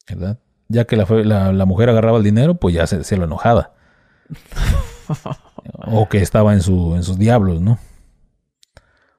¿verdad? 0.10 0.40
Ya 0.68 0.86
que 0.86 0.96
la, 0.96 1.06
la, 1.06 1.52
la 1.52 1.66
mujer 1.66 1.90
agarraba 1.90 2.18
el 2.18 2.24
dinero, 2.24 2.56
pues 2.56 2.74
ya 2.74 2.88
se, 2.88 3.04
se 3.04 3.18
lo 3.18 3.26
enojaba. 3.26 3.74
O 5.88 6.10
que 6.10 6.18
estaba 6.18 6.54
en, 6.54 6.62
su, 6.62 6.96
en 6.96 7.04
sus 7.04 7.18
diablos, 7.18 7.62
¿no? 7.62 7.78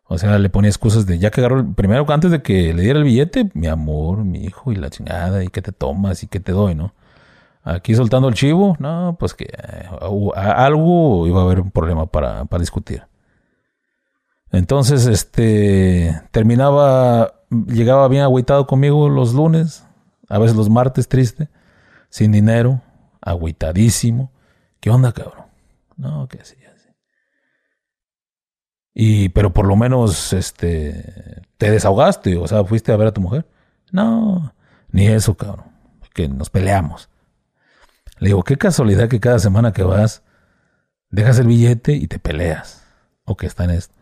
O 0.05 0.19
sea, 0.19 0.39
le 0.39 0.49
ponía 0.49 0.69
excusas 0.69 1.07
de 1.07 1.19
ya 1.19 1.31
que 1.31 1.41
agarró 1.41 1.61
el, 1.61 1.75
primero 1.75 2.07
antes 2.13 2.31
de 2.31 2.43
que 2.43 2.73
le 2.73 2.83
diera 2.83 2.99
el 2.99 3.05
billete, 3.05 3.51
mi 3.55 3.67
amor, 3.67 4.25
mi 4.25 4.45
hijo 4.45 4.73
y 4.73 4.77
la 4.77 4.91
chingada, 4.91 5.43
y 5.43 5.49
que 5.49 5.63
te 5.63 5.73
tomas 5.73 6.23
y 6.23 6.29
que 6.29 6.39
te 6.39 6.53
doy, 6.53 6.75
¿no? 6.75 6.95
Aquí 7.65 7.95
soltando 7.97 8.29
el 8.29 8.35
chivo, 8.35 8.77
no, 8.79 9.17
pues 9.19 9.35
que 9.35 9.45
eh, 9.45 9.89
algo 10.35 11.27
iba 11.27 11.41
a 11.41 11.45
haber 11.45 11.61
un 11.61 11.73
problema 11.73 12.07
para, 12.07 12.45
para 12.45 12.61
discutir. 12.61 13.03
Entonces, 14.53 15.07
este, 15.07 16.21
terminaba, 16.31 17.43
llegaba 17.51 18.09
bien 18.09 18.23
agüitado 18.23 18.67
conmigo 18.67 19.09
los 19.09 19.35
lunes, 19.35 19.85
a 20.29 20.39
veces 20.39 20.57
los 20.57 20.71
martes 20.71 21.09
triste, 21.09 21.49
sin 22.09 22.33
dinero, 22.33 22.81
agüitadísimo. 23.21 24.33
¿Qué 24.81 24.91
onda, 24.91 25.13
cabrón? 25.13 25.47
No, 25.97 26.29
que 26.29 26.45
sí, 26.45 26.57
así. 26.75 26.89
Y, 28.95 29.29
pero 29.31 29.53
por 29.53 29.67
lo 29.67 29.77
menos, 29.77 30.33
este, 30.33 31.43
te 31.59 31.71
desahogaste, 31.71 32.37
o 32.37 32.47
sea, 32.47 32.65
fuiste 32.65 32.93
a 32.93 32.97
ver 32.97 33.09
a 33.09 33.13
tu 33.13 33.21
mujer. 33.21 33.47
No, 33.91 34.55
ni 34.91 35.07
eso, 35.07 35.35
cabrón, 35.37 35.67
que 36.15 36.29
nos 36.29 36.51
peleamos. 36.51 37.09
Le 38.19 38.29
digo, 38.29 38.43
qué 38.43 38.57
casualidad 38.57 39.09
que 39.09 39.21
cada 39.21 39.39
semana 39.39 39.73
que 39.73 39.83
vas, 39.83 40.23
dejas 41.11 41.39
el 41.39 41.49
billete 41.49 41.93
y 41.93 42.07
te 42.07 42.19
peleas. 42.19 42.85
O 43.25 43.37
que 43.37 43.47
está 43.47 43.65
en 43.65 43.71
esto. 43.71 43.96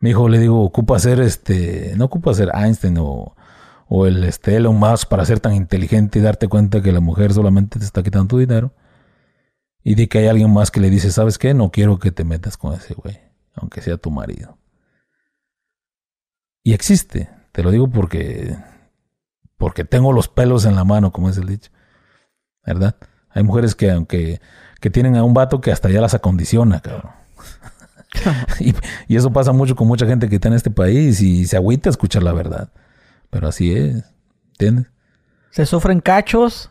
Mi 0.00 0.10
hijo 0.10 0.28
le 0.28 0.38
digo, 0.38 0.62
ocupa 0.62 0.98
ser 0.98 1.20
este, 1.20 1.94
no 1.96 2.06
ocupa 2.06 2.32
ser 2.34 2.50
Einstein 2.54 2.96
o, 2.98 3.36
o 3.88 4.06
el 4.06 4.24
este 4.24 4.56
Elon 4.56 4.78
Musk 4.78 5.08
para 5.08 5.24
ser 5.26 5.40
tan 5.40 5.54
inteligente 5.54 6.18
y 6.18 6.22
darte 6.22 6.48
cuenta 6.48 6.80
que 6.80 6.90
la 6.90 7.00
mujer 7.00 7.34
solamente 7.34 7.78
te 7.78 7.84
está 7.84 8.02
quitando 8.02 8.28
tu 8.28 8.38
dinero. 8.38 8.72
Y 9.82 9.94
de 9.94 10.08
que 10.08 10.18
hay 10.18 10.28
alguien 10.28 10.52
más 10.52 10.70
que 10.70 10.80
le 10.80 10.90
dice, 10.90 11.10
¿sabes 11.10 11.38
qué? 11.38 11.54
No 11.54 11.70
quiero 11.70 11.98
que 11.98 12.12
te 12.12 12.24
metas 12.24 12.56
con 12.56 12.74
ese 12.74 12.94
güey, 12.94 13.18
aunque 13.54 13.82
sea 13.82 13.96
tu 13.96 14.10
marido. 14.10 14.58
Y 16.62 16.72
existe, 16.72 17.30
te 17.52 17.62
lo 17.62 17.70
digo 17.70 17.88
porque 17.88 18.56
porque 19.56 19.84
tengo 19.84 20.12
los 20.12 20.28
pelos 20.28 20.64
en 20.64 20.74
la 20.74 20.84
mano, 20.84 21.12
como 21.12 21.28
es 21.28 21.36
el 21.36 21.46
dicho. 21.46 21.70
¿Verdad? 22.64 22.96
Hay 23.28 23.42
mujeres 23.42 23.74
que 23.74 23.90
aunque 23.90 24.40
que 24.80 24.88
tienen 24.90 25.16
a 25.16 25.24
un 25.24 25.34
vato 25.34 25.60
que 25.60 25.72
hasta 25.72 25.90
ya 25.90 26.00
las 26.00 26.14
acondiciona, 26.14 26.80
cabrón. 26.80 27.19
y, 29.08 29.16
eso 29.16 29.32
pasa 29.32 29.52
mucho 29.52 29.76
con 29.76 29.86
mucha 29.86 30.06
gente 30.06 30.28
que 30.28 30.36
está 30.36 30.48
en 30.48 30.54
este 30.54 30.70
país 30.70 31.20
y 31.20 31.46
se 31.46 31.56
agüita 31.56 31.88
a 31.88 31.92
escuchar 31.92 32.22
la 32.22 32.32
verdad. 32.32 32.70
Pero 33.30 33.48
así 33.48 33.72
es, 33.72 34.04
¿entiendes? 34.52 34.86
Se 35.50 35.66
sufren 35.66 36.00
cachos, 36.00 36.70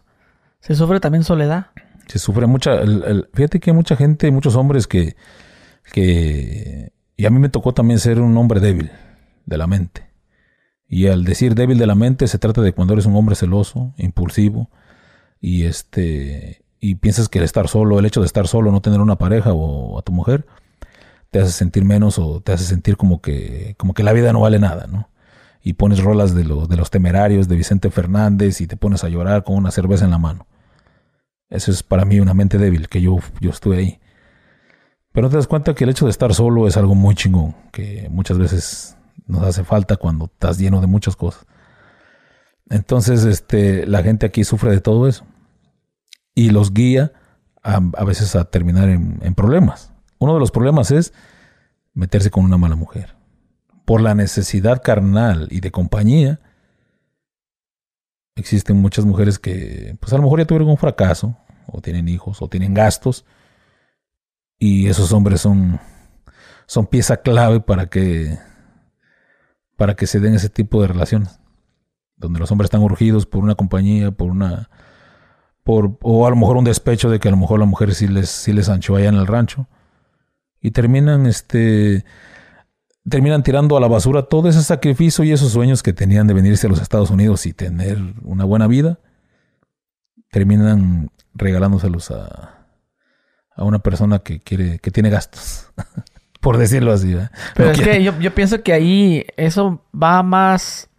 se 0.60 0.76
sufre 0.76 1.00
también 1.00 1.24
soledad. 1.24 1.68
Se 2.08 2.20
sufre 2.20 2.48
mucha... 2.48 2.80
fíjate 3.34 3.60
que 3.60 3.70
hay 3.70 3.76
mucha 3.76 3.96
gente, 3.96 4.32
muchos 4.32 4.56
hombres 4.56 4.88
que, 4.88 5.16
que... 5.92 6.92
Y 7.16 7.26
a 7.26 7.30
mí 7.30 7.40
me 7.40 7.50
tocó 7.50 7.74
también 7.74 8.00
ser 8.00 8.20
un 8.20 8.36
hombre 8.38 8.60
débil 8.60 8.92
de 9.46 9.58
la 9.58 9.68
mente. 9.68 10.10
Y 10.88 11.08
al 11.08 11.24
decir 11.24 11.54
débil 11.54 11.78
de 11.78 11.86
la 11.86 11.96
mente 11.96 12.28
se 12.28 12.40
trata 12.40 12.62
de 12.62 12.74
cuando 12.74 12.94
eres 12.94 13.06
un 13.06 13.16
hombre 13.16 13.36
celoso, 13.36 13.94
impulsivo, 13.98 14.70
y 15.40 15.66
este 15.66 16.64
y 16.82 16.96
piensas 16.96 17.28
que 17.28 17.40
el 17.40 17.46
estar 17.46 17.68
solo, 17.68 18.00
el 18.00 18.06
hecho 18.06 18.22
de 18.22 18.26
estar 18.26 18.48
solo, 18.48 18.72
no 18.72 18.82
tener 18.82 19.02
una 19.02 19.18
pareja 19.18 19.52
o 19.54 20.00
a 20.00 20.02
tu 20.02 20.12
mujer, 20.12 20.46
te 21.32 21.39
hace 21.39 21.51
sentir 21.51 21.86
menos 21.86 22.17
o 22.19 22.41
te 22.41 22.53
hace 22.53 22.63
sentir 22.65 22.97
como 22.97 23.21
que, 23.21 23.75
como 23.77 23.93
que 23.93 24.03
la 24.03 24.13
vida 24.13 24.34
no 24.34 24.41
vale 24.41 24.59
nada, 24.59 24.88
¿no? 24.88 25.09
Y 25.61 25.73
pones 25.73 26.03
rolas 26.03 26.34
de, 26.34 26.43
de 26.43 26.77
los 26.77 26.89
temerarios 26.89 27.47
de 27.47 27.55
Vicente 27.55 27.91
Fernández 27.91 28.61
y 28.61 28.67
te 28.67 28.77
pones 28.77 29.03
a 29.03 29.09
llorar 29.09 29.43
con 29.43 29.55
una 29.55 29.71
cerveza 29.71 30.05
en 30.05 30.11
la 30.11 30.17
mano. 30.17 30.47
Eso 31.49 31.71
es 31.71 31.84
para 31.84 32.05
mí 32.05 32.19
una 32.19 32.34
mente 32.34 32.57
débil, 32.57 32.88
que 32.88 33.01
yo, 33.01 33.17
yo 33.41 33.49
estuve 33.49 33.77
ahí. 33.77 33.99
Pero 35.11 35.30
te 35.30 35.36
das 35.36 35.47
cuenta 35.47 35.73
que 35.73 35.84
el 35.84 35.89
hecho 35.89 36.05
de 36.05 36.11
estar 36.11 36.34
solo 36.34 36.67
es 36.67 36.77
algo 36.77 36.95
muy 36.95 37.15
chingón, 37.15 37.55
que 37.71 38.07
muchas 38.09 38.38
veces 38.38 38.95
nos 39.25 39.43
hace 39.43 39.63
falta 39.63 39.97
cuando 39.97 40.25
estás 40.25 40.57
lleno 40.57 40.82
de 40.82 40.88
muchas 40.88 41.15
cosas. 41.15 41.45
Entonces, 42.69 43.25
este, 43.25 43.88
la 43.88 44.03
gente 44.03 44.27
aquí 44.27 44.43
sufre 44.43 44.71
de 44.71 44.82
todo 44.82 45.07
eso. 45.07 45.25
Y 46.36 46.51
los 46.51 46.73
guía 46.73 47.11
a, 47.63 47.80
veces 48.05 48.36
a 48.36 48.45
terminar 48.45 48.89
en 48.89 49.36
problemas. 49.36 49.89
Uno 50.20 50.34
de 50.34 50.39
los 50.39 50.51
problemas 50.51 50.91
es 50.91 51.13
meterse 51.93 52.30
con 52.30 52.43
una 52.43 52.57
mala 52.57 52.76
mujer. 52.76 53.15
Por 53.86 54.01
la 54.01 54.13
necesidad 54.13 54.84
carnal 54.84 55.47
y 55.49 55.61
de 55.61 55.72
compañía, 55.72 56.41
existen 58.36 58.78
muchas 58.78 59.05
mujeres 59.05 59.39
que, 59.39 59.97
pues 59.99 60.13
a 60.13 60.17
lo 60.17 60.24
mejor 60.24 60.39
ya 60.39 60.45
tuvieron 60.45 60.70
un 60.70 60.78
fracaso, 60.78 61.38
o 61.67 61.82
tienen 61.82 62.07
hijos, 62.09 62.41
o 62.41 62.49
tienen 62.49 62.74
gastos, 62.74 63.26
y 64.57 64.88
esos 64.88 65.13
hombres 65.13 65.41
son, 65.41 65.80
son 66.67 66.86
pieza 66.86 67.17
clave 67.17 67.61
para 67.61 67.88
que, 67.88 68.38
para 69.78 69.95
que 69.95 70.05
se 70.05 70.20
den 70.20 70.36
ese 70.36 70.49
tipo 70.49 70.82
de 70.82 70.89
relaciones, 70.89 71.39
donde 72.17 72.39
los 72.39 72.51
hombres 72.51 72.67
están 72.67 72.82
urgidos 72.82 73.26
por 73.26 73.43
una 73.43 73.55
compañía, 73.55 74.11
por 74.11 74.30
una, 74.30 74.70
por, 75.63 75.97
o 76.01 76.28
a 76.28 76.30
lo 76.30 76.36
mejor 76.36 76.57
un 76.57 76.65
despecho 76.65 77.09
de 77.09 77.20
que 77.20 77.30
a 77.30 77.32
lo 77.32 77.38
mejor 77.38 77.59
la 77.59 77.65
mujer 77.65 77.95
sí 77.95 78.07
les, 78.07 78.30
sí 78.30 78.51
les 78.51 78.67
anchó 78.67 78.97
allá 78.97 79.07
en 79.07 79.15
el 79.15 79.28
rancho 79.28 79.67
y 80.62 80.72
terminan 80.72 81.26
este 81.26 82.05
terminan 83.07 83.43
tirando 83.43 83.78
a 83.78 83.80
la 83.80 83.88
basura 83.88 84.24
todo 84.24 84.49
ese 84.49 84.62
sacrificio 84.62 85.24
y 85.24 85.32
esos 85.32 85.51
sueños 85.51 85.82
que 85.82 85.93
tenían 85.93 86.28
de 86.28 86.34
venirse 86.34 86.68
a 86.68 86.70
los 86.70 86.82
Estados 86.82 87.10
Unidos 87.10 87.45
y 87.45 87.53
tener 87.53 87.97
una 88.24 88.45
buena 88.45 88.68
vida 88.68 88.99
terminan 90.32 91.10
regalándoselos 91.34 92.12
a, 92.12 92.68
a 93.55 93.64
una 93.64 93.80
persona 93.80 94.20
que 94.20 94.39
quiere 94.39 94.80
que 94.80 94.91
tiene 94.91 95.10
gastos 95.10 95.72
por 96.39 96.57
decirlo 96.57 96.91
así 96.91 97.16
pero 97.55 97.72
es 97.72 97.82
que 97.82 98.03
yo, 98.03 98.18
yo 98.20 98.36
pienso 98.36 98.62
que 98.62 98.74
ahí 98.74 99.26
eso 99.38 99.84
va 99.91 100.22
más 100.24 100.89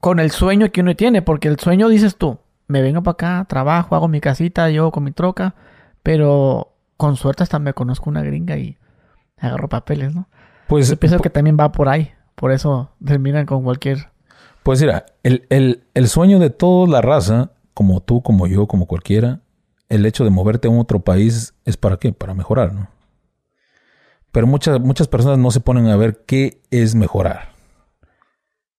con 0.00 0.18
el 0.18 0.30
sueño 0.30 0.72
que 0.72 0.80
uno 0.80 0.96
tiene 0.96 1.22
porque 1.22 1.48
el 1.48 1.58
sueño 1.58 1.88
dices 1.88 2.16
tú 2.16 2.38
me 2.66 2.82
vengo 2.82 3.02
para 3.02 3.12
acá 3.12 3.46
trabajo 3.48 3.94
hago 3.94 4.08
mi 4.08 4.20
casita 4.20 4.70
yo 4.70 4.90
con 4.90 5.04
mi 5.04 5.12
troca 5.12 5.54
pero 6.02 6.74
con 6.96 7.16
suerte 7.16 7.42
hasta 7.42 7.58
me 7.58 7.74
conozco 7.74 8.10
una 8.10 8.22
gringa 8.22 8.56
y 8.56 8.76
agarro 9.40 9.68
papeles, 9.68 10.14
¿no? 10.14 10.28
Pues 10.68 10.88
yo 10.88 10.96
pienso 10.96 11.18
que 11.18 11.30
también 11.30 11.56
va 11.58 11.72
por 11.72 11.88
ahí. 11.88 12.12
Por 12.34 12.52
eso 12.52 12.90
terminan 13.04 13.46
con 13.46 13.64
cualquier. 13.64 14.10
Pues 14.62 14.80
mira, 14.80 15.06
el, 15.22 15.46
el, 15.50 15.84
el 15.94 16.08
sueño 16.08 16.38
de 16.38 16.50
toda 16.50 16.86
la 16.86 17.00
raza, 17.00 17.50
como 17.74 18.00
tú, 18.00 18.22
como 18.22 18.46
yo, 18.46 18.66
como 18.66 18.86
cualquiera, 18.86 19.40
el 19.88 20.06
hecho 20.06 20.24
de 20.24 20.30
moverte 20.30 20.68
a 20.68 20.70
un 20.70 20.78
otro 20.78 21.00
país 21.00 21.54
es 21.64 21.76
para 21.76 21.96
qué? 21.96 22.12
Para 22.12 22.34
mejorar, 22.34 22.72
¿no? 22.72 22.88
Pero 24.32 24.46
muchas, 24.46 24.80
muchas 24.80 25.08
personas 25.08 25.38
no 25.38 25.50
se 25.50 25.60
ponen 25.60 25.88
a 25.88 25.96
ver 25.96 26.24
qué 26.24 26.62
es 26.70 26.94
mejorar. 26.94 27.50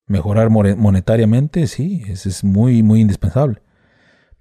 Mejorar 0.07 0.49
monetariamente, 0.49 1.67
sí, 1.67 2.03
eso 2.07 2.29
es 2.29 2.43
muy, 2.43 2.83
muy 2.83 3.01
indispensable. 3.01 3.61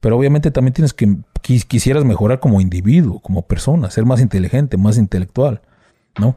Pero 0.00 0.16
obviamente 0.16 0.50
también 0.50 0.72
tienes 0.72 0.94
que, 0.94 1.18
quisieras 1.42 2.04
mejorar 2.04 2.40
como 2.40 2.60
individuo, 2.60 3.20
como 3.20 3.42
persona, 3.42 3.90
ser 3.90 4.06
más 4.06 4.20
inteligente, 4.20 4.76
más 4.76 4.98
intelectual. 4.98 5.62
¿No? 6.20 6.36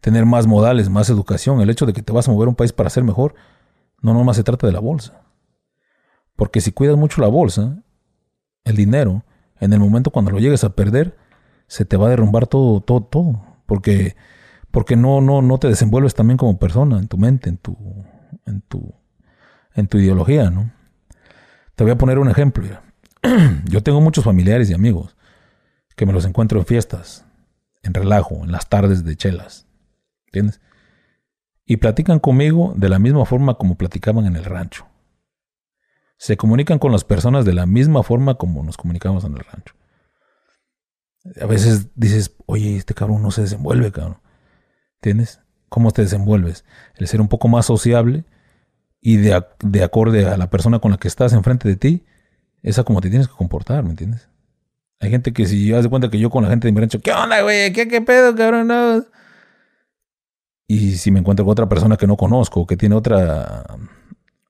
Tener 0.00 0.26
más 0.26 0.46
modales, 0.46 0.90
más 0.90 1.08
educación. 1.08 1.60
El 1.60 1.70
hecho 1.70 1.86
de 1.86 1.92
que 1.92 2.02
te 2.02 2.12
vas 2.12 2.28
a 2.28 2.32
mover 2.32 2.46
a 2.46 2.50
un 2.50 2.56
país 2.56 2.72
para 2.72 2.90
ser 2.90 3.04
mejor, 3.04 3.34
no 4.02 4.12
nomás 4.12 4.36
se 4.36 4.44
trata 4.44 4.66
de 4.66 4.72
la 4.72 4.80
bolsa. 4.80 5.22
Porque 6.36 6.60
si 6.60 6.72
cuidas 6.72 6.96
mucho 6.96 7.22
la 7.22 7.28
bolsa, 7.28 7.82
el 8.64 8.76
dinero, 8.76 9.24
en 9.58 9.72
el 9.72 9.80
momento 9.80 10.10
cuando 10.10 10.30
lo 10.30 10.38
llegues 10.38 10.64
a 10.64 10.70
perder, 10.70 11.16
se 11.66 11.84
te 11.84 11.96
va 11.96 12.06
a 12.06 12.10
derrumbar 12.10 12.46
todo, 12.46 12.80
todo, 12.80 13.02
todo. 13.02 13.42
Porque, 13.64 14.16
porque 14.70 14.96
no, 14.96 15.20
no, 15.20 15.42
no 15.42 15.58
te 15.58 15.68
desenvuelves 15.68 16.14
también 16.14 16.36
como 16.36 16.58
persona, 16.58 16.98
en 16.98 17.08
tu 17.08 17.16
mente, 17.16 17.48
en 17.48 17.56
tu, 17.56 17.76
en 18.44 18.60
tu, 18.62 18.94
en 19.74 19.88
tu 19.88 19.98
ideología, 19.98 20.50
¿no? 20.50 20.70
Te 21.74 21.84
voy 21.84 21.92
a 21.92 21.98
poner 21.98 22.18
un 22.18 22.28
ejemplo. 22.28 22.66
Yo 23.64 23.82
tengo 23.82 24.00
muchos 24.00 24.24
familiares 24.24 24.70
y 24.70 24.74
amigos 24.74 25.16
que 25.94 26.06
me 26.06 26.12
los 26.12 26.24
encuentro 26.24 26.58
en 26.58 26.66
fiestas, 26.66 27.25
en 27.86 27.94
relajo, 27.94 28.44
en 28.44 28.52
las 28.52 28.68
tardes 28.68 29.04
de 29.04 29.16
chelas. 29.16 29.66
¿Entiendes? 30.26 30.60
Y 31.64 31.78
platican 31.78 32.18
conmigo 32.18 32.74
de 32.76 32.88
la 32.88 32.98
misma 32.98 33.24
forma 33.24 33.54
como 33.54 33.76
platicaban 33.76 34.26
en 34.26 34.36
el 34.36 34.44
rancho. 34.44 34.86
Se 36.18 36.36
comunican 36.36 36.78
con 36.78 36.92
las 36.92 37.04
personas 37.04 37.44
de 37.44 37.54
la 37.54 37.66
misma 37.66 38.02
forma 38.02 38.36
como 38.36 38.62
nos 38.62 38.76
comunicamos 38.76 39.24
en 39.24 39.32
el 39.32 39.40
rancho. 39.40 39.74
A 41.40 41.46
veces 41.46 41.88
dices, 41.94 42.34
oye, 42.46 42.76
este 42.76 42.94
cabrón 42.94 43.22
no 43.22 43.30
se 43.30 43.42
desenvuelve, 43.42 43.92
cabrón. 43.92 44.18
¿Entiendes? 44.96 45.40
¿Cómo 45.68 45.90
te 45.90 46.02
desenvuelves? 46.02 46.64
El 46.94 47.08
ser 47.08 47.20
un 47.20 47.28
poco 47.28 47.48
más 47.48 47.66
sociable 47.66 48.24
y 49.00 49.16
de, 49.16 49.44
de 49.60 49.82
acorde 49.84 50.26
a 50.26 50.36
la 50.36 50.50
persona 50.50 50.78
con 50.78 50.92
la 50.92 50.98
que 50.98 51.08
estás 51.08 51.32
enfrente 51.32 51.68
de 51.68 51.76
ti, 51.76 52.06
esa 52.62 52.84
como 52.84 53.00
te 53.00 53.10
tienes 53.10 53.28
que 53.28 53.34
comportar, 53.34 53.84
¿me 53.84 53.90
entiendes? 53.90 54.28
Hay 55.00 55.10
gente 55.10 55.32
que 55.32 55.46
si 55.46 55.66
yo 55.66 55.80
de 55.82 55.88
cuenta 55.88 56.10
que 56.10 56.18
yo 56.18 56.30
con 56.30 56.42
la 56.42 56.50
gente 56.50 56.68
de 56.68 56.72
mi 56.72 56.80
rancho, 56.80 57.00
¿qué 57.00 57.12
onda, 57.12 57.42
güey? 57.42 57.72
¿Qué, 57.72 57.86
¿Qué 57.88 58.00
pedo, 58.00 58.34
cabrón? 58.34 58.68
No. 58.68 59.04
Y 60.68 60.96
si 60.96 61.10
me 61.10 61.20
encuentro 61.20 61.44
con 61.44 61.52
otra 61.52 61.68
persona 61.68 61.96
que 61.96 62.06
no 62.06 62.16
conozco, 62.16 62.66
que 62.66 62.76
tiene 62.76 62.94
otra 62.94 63.64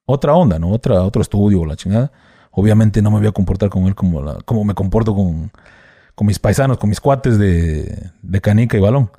otra 0.06 0.34
onda, 0.34 0.58
¿no? 0.58 0.70
Otra, 0.70 1.02
otro 1.02 1.20
estudio 1.20 1.60
o 1.60 1.66
la 1.66 1.76
chingada, 1.76 2.12
obviamente 2.52 3.02
no 3.02 3.10
me 3.10 3.18
voy 3.18 3.26
a 3.26 3.32
comportar 3.32 3.68
con 3.68 3.84
él 3.84 3.94
como, 3.94 4.22
como 4.44 4.64
me 4.64 4.74
comporto 4.74 5.14
con, 5.14 5.50
con 6.14 6.26
mis 6.26 6.38
paisanos, 6.38 6.78
con 6.78 6.88
mis 6.88 7.00
cuates 7.00 7.38
de, 7.38 8.10
de 8.22 8.40
canica 8.40 8.76
y 8.76 8.80
balón. 8.80 9.10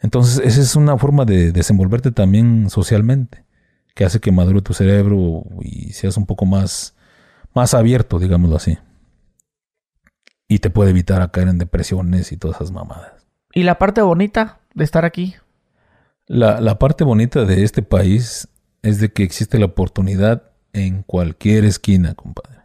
Entonces, 0.00 0.40
esa 0.44 0.60
es 0.60 0.76
una 0.76 0.96
forma 0.96 1.24
de 1.24 1.52
desenvolverte 1.52 2.12
también 2.12 2.70
socialmente, 2.70 3.44
que 3.94 4.04
hace 4.04 4.20
que 4.20 4.30
madure 4.30 4.62
tu 4.62 4.72
cerebro 4.72 5.42
y 5.60 5.92
seas 5.92 6.16
un 6.16 6.26
poco 6.26 6.46
más, 6.46 6.94
más 7.54 7.74
abierto, 7.74 8.18
digámoslo 8.18 8.56
así. 8.56 8.78
Y 10.48 10.60
te 10.60 10.70
puede 10.70 10.90
evitar 10.90 11.22
a 11.22 11.32
caer 11.32 11.48
en 11.48 11.58
depresiones 11.58 12.32
y 12.32 12.36
todas 12.36 12.56
esas 12.56 12.70
mamadas. 12.70 13.26
¿Y 13.52 13.64
la 13.64 13.78
parte 13.78 14.02
bonita 14.02 14.60
de 14.74 14.84
estar 14.84 15.04
aquí? 15.04 15.34
La, 16.26 16.60
la 16.60 16.78
parte 16.78 17.04
bonita 17.04 17.44
de 17.44 17.64
este 17.64 17.82
país 17.82 18.48
es 18.82 19.00
de 19.00 19.12
que 19.12 19.22
existe 19.22 19.58
la 19.58 19.66
oportunidad 19.66 20.50
en 20.72 21.02
cualquier 21.02 21.64
esquina, 21.64 22.14
compadre. 22.14 22.60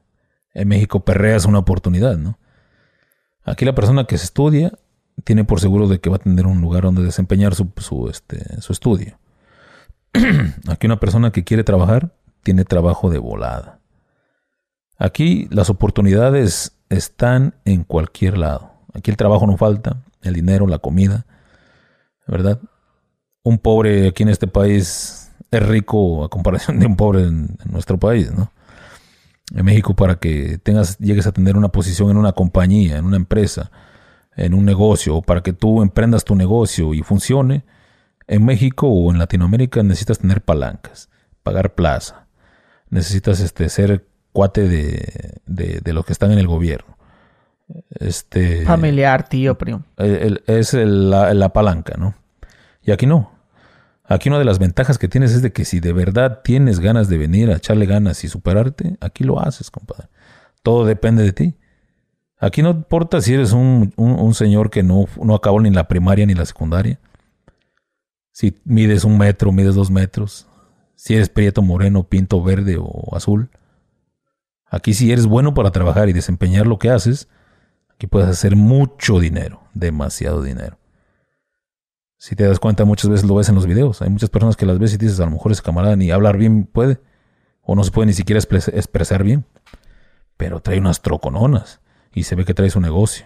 En 0.53 0.67
México 0.67 1.05
perreas 1.05 1.45
una 1.45 1.59
oportunidad, 1.59 2.17
¿no? 2.17 2.38
Aquí 3.43 3.65
la 3.65 3.73
persona 3.73 4.05
que 4.05 4.17
se 4.17 4.25
estudia 4.25 4.73
tiene 5.23 5.43
por 5.43 5.59
seguro 5.59 5.88
de 5.88 5.99
que 5.99 6.09
va 6.09 6.17
a 6.17 6.19
tener 6.19 6.45
un 6.45 6.61
lugar 6.61 6.84
donde 6.84 7.03
desempeñar 7.03 7.55
su, 7.55 7.71
su, 7.77 8.09
este, 8.09 8.61
su 8.61 8.73
estudio. 8.73 9.17
Aquí 10.67 10.88
una 10.88 10.99
persona 10.99 11.32
que 11.32 11.43
quiere 11.43 11.63
trabajar 11.63 12.13
tiene 12.43 12.65
trabajo 12.65 13.09
de 13.09 13.17
volada. 13.17 13.79
Aquí 14.97 15.47
las 15.51 15.69
oportunidades 15.69 16.77
están 16.91 17.55
en 17.65 17.83
cualquier 17.83 18.37
lado. 18.37 18.71
Aquí 18.93 19.11
el 19.11 19.17
trabajo 19.17 19.47
no 19.47 19.57
falta, 19.57 20.03
el 20.21 20.33
dinero, 20.33 20.67
la 20.67 20.79
comida, 20.79 21.25
¿verdad? 22.27 22.59
Un 23.43 23.57
pobre 23.57 24.09
aquí 24.09 24.23
en 24.23 24.29
este 24.29 24.47
país 24.47 25.31
es 25.49 25.67
rico 25.67 26.23
a 26.23 26.29
comparación 26.29 26.79
de 26.79 26.85
un 26.85 26.95
pobre 26.95 27.23
en, 27.23 27.57
nuestro 27.69 27.97
país, 27.97 28.31
¿no? 28.31 28.51
En 29.55 29.65
México 29.65 29.95
para 29.95 30.15
que 30.15 30.57
tengas, 30.59 30.97
llegues 30.99 31.27
a 31.27 31.31
tener 31.31 31.57
una 31.57 31.69
posición 31.69 32.09
en 32.11 32.17
una 32.17 32.33
compañía, 32.33 32.97
en 32.97 33.05
una 33.05 33.17
empresa, 33.17 33.71
en 34.35 34.53
un 34.53 34.65
negocio, 34.65 35.17
o 35.17 35.21
para 35.21 35.41
que 35.41 35.53
tú 35.53 35.81
emprendas 35.81 36.23
tu 36.23 36.35
negocio 36.35 36.93
y 36.93 37.01
funcione, 37.01 37.65
en 38.27 38.45
México 38.45 38.87
o 38.87 39.11
en 39.11 39.17
Latinoamérica 39.17 39.83
necesitas 39.83 40.19
tener 40.19 40.41
palancas, 40.41 41.09
pagar 41.43 41.73
plaza, 41.73 42.27
necesitas 42.89 43.41
este, 43.41 43.67
ser 43.67 44.05
cuate 44.34 44.67
de, 44.67 45.39
de, 45.45 45.93
los 45.93 46.05
que 46.05 46.13
están 46.13 46.32
en 46.32 46.39
el 46.39 46.47
gobierno. 46.47 46.97
Este, 47.91 48.65
Familiar, 48.65 49.27
tío, 49.29 49.57
primo. 49.57 49.84
es 49.97 50.73
la, 50.73 51.34
la 51.34 51.49
palanca, 51.53 51.95
¿no? 51.97 52.15
Y 52.84 52.91
aquí 52.91 53.05
no. 53.05 53.32
Aquí 54.03 54.27
una 54.27 54.39
de 54.39 54.45
las 54.45 54.59
ventajas 54.59 54.97
que 54.97 55.07
tienes 55.07 55.32
es 55.32 55.41
de 55.41 55.53
que 55.53 55.63
si 55.63 55.79
de 55.79 55.93
verdad 55.93 56.41
tienes 56.43 56.79
ganas 56.82 57.07
de 57.07 57.17
venir 57.17 57.49
a 57.49 57.55
echarle 57.55 57.86
ganas 57.86 58.23
y 58.23 58.27
superarte, 58.27 58.97
aquí 58.99 59.23
lo 59.23 59.39
haces, 59.39 59.71
compadre. 59.71 60.09
Todo 60.63 60.86
depende 60.86 61.23
de 61.23 61.32
ti. 61.32 61.55
Aquí 62.38 62.61
no 62.61 62.71
importa 62.71 63.21
si 63.21 63.34
eres 63.34 63.53
un, 63.53 63.93
señor 64.34 64.69
que 64.69 64.84
no, 64.84 65.05
no 65.23 65.36
acabó 65.36 65.61
ni 65.61 65.69
la 65.69 65.88
primaria 65.88 66.25
ni 66.25 66.34
la 66.34 66.45
secundaria. 66.45 66.99
Si 68.32 68.59
mides 68.65 69.03
un 69.03 69.17
metro, 69.17 69.51
mides 69.51 69.75
dos 69.75 69.91
metros. 69.91 70.47
Si 70.95 71.15
eres 71.15 71.29
prieto, 71.29 71.61
moreno, 71.61 72.03
pinto, 72.03 72.43
verde 72.43 72.77
o 72.79 73.15
azul. 73.15 73.49
Aquí 74.72 74.93
si 74.93 75.11
eres 75.11 75.26
bueno 75.26 75.53
para 75.53 75.72
trabajar 75.72 76.07
y 76.07 76.13
desempeñar 76.13 76.65
lo 76.65 76.80
que 76.80 76.89
haces, 76.89 77.28
aquí 77.89 78.07
puedes 78.07 78.30
hacer 78.30 78.55
mucho 78.55 79.19
dinero, 79.19 79.61
demasiado 79.74 80.41
dinero. 80.41 80.78
Si 82.17 82.38
te 82.38 82.45
das 82.45 82.59
cuenta, 82.59 82.86
muchas 82.86 83.09
veces 83.09 83.28
lo 83.28 83.36
ves 83.36 83.49
en 83.49 83.55
los 83.55 83.67
videos. 83.67 84.01
Hay 84.01 84.09
muchas 84.09 84.30
personas 84.30 84.55
que 84.55 84.65
las 84.65 84.80
ves 84.80 84.93
y 84.93 84.97
dices, 84.97 85.19
a 85.19 85.26
lo 85.26 85.32
mejor 85.32 85.51
ese 85.51 85.61
camarada 85.61 85.97
ni 85.97 86.09
hablar 86.09 86.38
bien 86.38 86.63
puede. 86.63 87.01
O 87.61 87.76
no 87.76 87.84
se 87.84 87.91
puede 87.91 88.05
ni 88.05 88.13
siquiera 88.13 88.39
expresar 88.39 89.24
bien. 89.24 89.45
Pero 90.38 90.61
trae 90.61 90.80
unas 90.80 91.01
trocononas 91.01 91.82
y 92.13 92.24
se 92.24 92.36
ve 92.36 92.45
que 92.45 92.53
trae 92.53 92.69
su 92.69 92.80
negocio. 92.80 93.26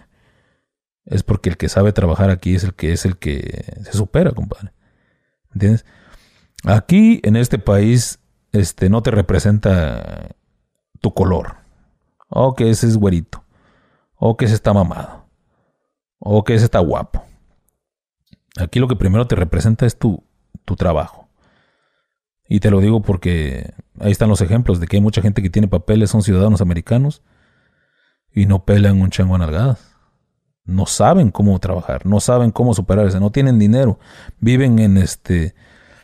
Es 1.04 1.22
porque 1.22 1.48
el 1.48 1.56
que 1.56 1.68
sabe 1.68 1.92
trabajar 1.92 2.30
aquí 2.30 2.56
es 2.56 2.64
el 2.64 2.74
que 2.74 2.92
es 2.92 3.04
el 3.04 3.18
que 3.18 3.82
se 3.84 3.92
supera, 3.92 4.32
compadre. 4.32 4.72
¿Entiendes? 5.52 5.84
Aquí 6.64 7.20
en 7.22 7.36
este 7.36 7.60
país 7.60 8.18
este 8.50 8.88
no 8.88 9.02
te 9.02 9.12
representa 9.12 10.34
tu 11.00 11.14
color. 11.14 11.56
O 12.28 12.54
que 12.54 12.70
ese 12.70 12.86
es 12.86 12.96
güerito. 12.96 13.44
O 14.16 14.36
que 14.36 14.46
ese 14.46 14.54
está 14.54 14.72
mamado. 14.72 15.26
O 16.18 16.44
que 16.44 16.54
ese 16.54 16.64
está 16.64 16.78
guapo. 16.80 17.22
Aquí 18.58 18.80
lo 18.80 18.88
que 18.88 18.96
primero 18.96 19.26
te 19.26 19.36
representa 19.36 19.86
es 19.86 19.98
tu, 19.98 20.24
tu 20.64 20.76
trabajo. 20.76 21.28
Y 22.48 22.60
te 22.60 22.70
lo 22.70 22.80
digo 22.80 23.02
porque 23.02 23.74
ahí 24.00 24.12
están 24.12 24.28
los 24.28 24.40
ejemplos 24.40 24.80
de 24.80 24.86
que 24.86 24.96
hay 24.96 25.02
mucha 25.02 25.20
gente 25.20 25.42
que 25.42 25.50
tiene 25.50 25.68
papeles, 25.68 26.10
son 26.10 26.22
ciudadanos 26.22 26.60
americanos 26.60 27.22
y 28.32 28.46
no 28.46 28.64
pelan 28.64 29.00
un 29.00 29.10
chango 29.10 29.34
a 29.34 29.38
nalgadas. 29.38 29.96
No 30.64 30.86
saben 30.86 31.30
cómo 31.30 31.58
trabajar, 31.58 32.06
no 32.06 32.20
saben 32.20 32.50
cómo 32.50 32.74
superarse, 32.74 33.20
no 33.20 33.30
tienen 33.30 33.58
dinero. 33.58 33.98
Viven 34.40 34.78
en 34.78 34.96
este, 34.96 35.54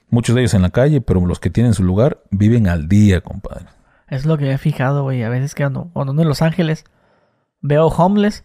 muchos 0.09 0.35
de 0.35 0.43
ellos 0.43 0.55
en 0.55 0.63
la 0.63 0.71
calle, 0.71 1.01
pero 1.01 1.25
los 1.27 1.41
que 1.41 1.51
tienen 1.51 1.75
su 1.75 1.83
lugar 1.83 2.23
viven 2.31 2.69
al 2.69 2.89
día, 2.89 3.21
compadre. 3.21 3.67
Es 4.13 4.27
lo 4.27 4.37
que 4.37 4.53
he 4.53 4.59
fijado, 4.59 5.05
güey. 5.05 5.23
A 5.23 5.31
veces 5.31 5.55
que 5.55 5.65
ando, 5.65 5.89
cuando 5.95 6.11
ando 6.11 6.21
en 6.21 6.29
Los 6.29 6.43
Ángeles, 6.43 6.85
veo 7.63 7.87
homeless 7.87 8.45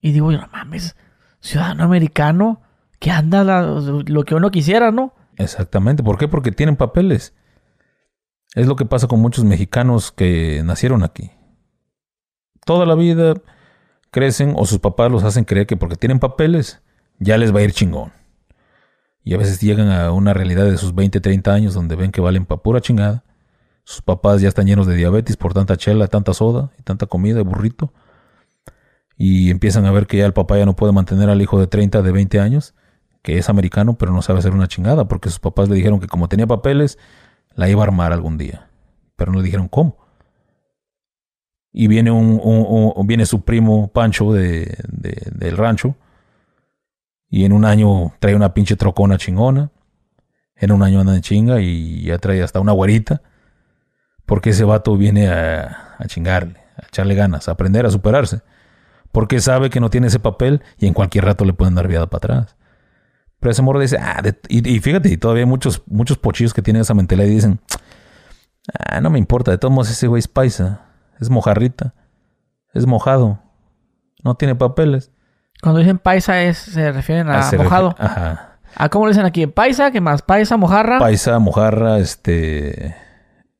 y 0.00 0.10
digo, 0.10 0.32
no 0.32 0.48
mames, 0.48 0.96
ciudadano 1.38 1.84
americano 1.84 2.60
que 2.98 3.12
anda 3.12 3.44
lo 3.44 4.24
que 4.24 4.34
uno 4.34 4.50
quisiera, 4.50 4.90
¿no? 4.90 5.14
Exactamente. 5.36 6.02
¿Por 6.02 6.18
qué? 6.18 6.26
Porque 6.26 6.50
tienen 6.50 6.74
papeles. 6.74 7.36
Es 8.56 8.66
lo 8.66 8.74
que 8.74 8.84
pasa 8.84 9.06
con 9.06 9.20
muchos 9.20 9.44
mexicanos 9.44 10.10
que 10.10 10.60
nacieron 10.64 11.04
aquí. 11.04 11.30
Toda 12.66 12.84
la 12.84 12.96
vida 12.96 13.34
crecen 14.10 14.54
o 14.56 14.66
sus 14.66 14.80
papás 14.80 15.12
los 15.12 15.22
hacen 15.22 15.44
creer 15.44 15.68
que 15.68 15.76
porque 15.76 15.94
tienen 15.94 16.18
papeles 16.18 16.82
ya 17.20 17.38
les 17.38 17.54
va 17.54 17.60
a 17.60 17.62
ir 17.62 17.70
chingón. 17.70 18.12
Y 19.22 19.34
a 19.34 19.38
veces 19.38 19.60
llegan 19.60 19.88
a 19.88 20.10
una 20.10 20.34
realidad 20.34 20.64
de 20.64 20.78
sus 20.78 20.96
20, 20.96 21.20
30 21.20 21.54
años 21.54 21.74
donde 21.74 21.94
ven 21.94 22.10
que 22.10 22.20
valen 22.20 22.44
pa' 22.44 22.60
pura 22.60 22.80
chingada 22.80 23.22
sus 23.88 24.02
papás 24.02 24.42
ya 24.42 24.48
están 24.48 24.66
llenos 24.66 24.86
de 24.86 24.96
diabetes 24.96 25.38
por 25.38 25.54
tanta 25.54 25.78
chela, 25.78 26.08
tanta 26.08 26.34
soda 26.34 26.70
y 26.78 26.82
tanta 26.82 27.06
comida 27.06 27.40
y 27.40 27.42
burrito. 27.42 27.90
Y 29.16 29.50
empiezan 29.50 29.86
a 29.86 29.90
ver 29.90 30.06
que 30.06 30.18
ya 30.18 30.26
el 30.26 30.34
papá 30.34 30.58
ya 30.58 30.66
no 30.66 30.76
puede 30.76 30.92
mantener 30.92 31.30
al 31.30 31.40
hijo 31.40 31.58
de 31.58 31.68
30, 31.68 32.02
de 32.02 32.12
20 32.12 32.38
años, 32.38 32.74
que 33.22 33.38
es 33.38 33.48
americano, 33.48 33.96
pero 33.96 34.12
no 34.12 34.20
sabe 34.20 34.40
hacer 34.40 34.52
una 34.52 34.68
chingada, 34.68 35.08
porque 35.08 35.30
sus 35.30 35.38
papás 35.38 35.70
le 35.70 35.74
dijeron 35.74 36.00
que 36.00 36.06
como 36.06 36.28
tenía 36.28 36.46
papeles, 36.46 36.98
la 37.54 37.70
iba 37.70 37.80
a 37.80 37.86
armar 37.86 38.12
algún 38.12 38.36
día. 38.36 38.68
Pero 39.16 39.32
no 39.32 39.38
le 39.38 39.44
dijeron 39.44 39.68
cómo. 39.68 39.96
Y 41.72 41.86
viene, 41.86 42.10
un, 42.10 42.92
viene 43.06 43.24
su 43.24 43.40
primo 43.40 43.88
Pancho 43.88 44.34
de, 44.34 44.76
del 44.86 45.56
rancho. 45.56 45.96
Y 47.30 47.46
en 47.46 47.54
un 47.54 47.64
año 47.64 48.12
trae 48.18 48.36
una 48.36 48.52
pinche 48.52 48.76
trocona 48.76 49.16
chingona. 49.16 49.70
En 50.56 50.72
un 50.72 50.82
año 50.82 51.00
anda 51.00 51.14
en 51.14 51.22
chinga 51.22 51.62
y 51.62 52.02
ya 52.02 52.18
trae 52.18 52.42
hasta 52.42 52.60
una 52.60 52.72
güerita. 52.72 53.22
Porque 54.28 54.50
ese 54.50 54.64
vato 54.64 54.94
viene 54.98 55.30
a, 55.30 55.96
chingarle, 56.06 56.60
a 56.76 56.84
echarle 56.86 57.14
ganas, 57.14 57.48
a 57.48 57.52
aprender 57.52 57.86
a 57.86 57.90
superarse. 57.90 58.42
Porque 59.10 59.40
sabe 59.40 59.70
que 59.70 59.80
no 59.80 59.88
tiene 59.88 60.08
ese 60.08 60.20
papel 60.20 60.62
y 60.76 60.86
en 60.86 60.92
cualquier 60.92 61.24
rato 61.24 61.46
le 61.46 61.54
pueden 61.54 61.74
dar 61.74 61.88
viada 61.88 62.08
para 62.08 62.34
atrás. 62.34 62.56
Pero 63.40 63.50
ese 63.50 63.62
morro 63.62 63.80
dice, 63.80 63.96
ah, 63.98 64.22
y, 64.50 64.80
fíjate, 64.80 65.08
y 65.08 65.16
todavía 65.16 65.44
hay 65.44 65.48
muchos, 65.48 65.82
muchos 65.86 66.18
pochillos 66.18 66.52
que 66.52 66.60
tienen 66.60 66.82
esa 66.82 66.92
mentalidad 66.92 67.26
y 67.26 67.30
dicen, 67.36 67.60
ah, 68.78 69.00
no 69.00 69.08
me 69.08 69.18
importa, 69.18 69.50
de 69.50 69.56
todos 69.56 69.72
modos 69.72 69.88
ese 69.88 70.08
güey 70.08 70.20
es 70.20 70.28
paisa, 70.28 70.82
es 71.18 71.30
mojarrita, 71.30 71.94
es 72.74 72.84
mojado, 72.84 73.38
no 74.22 74.34
tiene 74.34 74.56
papeles. 74.56 75.10
Cuando 75.62 75.80
dicen 75.80 75.98
paisa 75.98 76.42
es, 76.42 76.58
se 76.58 76.92
refieren 76.92 77.30
a, 77.30 77.48
ah, 77.48 77.52
mojado. 77.56 77.96
ajá. 77.98 78.58
¿A 78.76 78.90
cómo 78.90 79.06
le 79.06 79.12
dicen 79.12 79.24
aquí? 79.24 79.46
¿Paisa? 79.46 79.90
¿Qué 79.90 80.02
más? 80.02 80.20
¿Paisa? 80.20 80.58
¿Mojarra? 80.58 80.98
Paisa, 80.98 81.38
mojarra, 81.38 81.96
este 81.96 82.94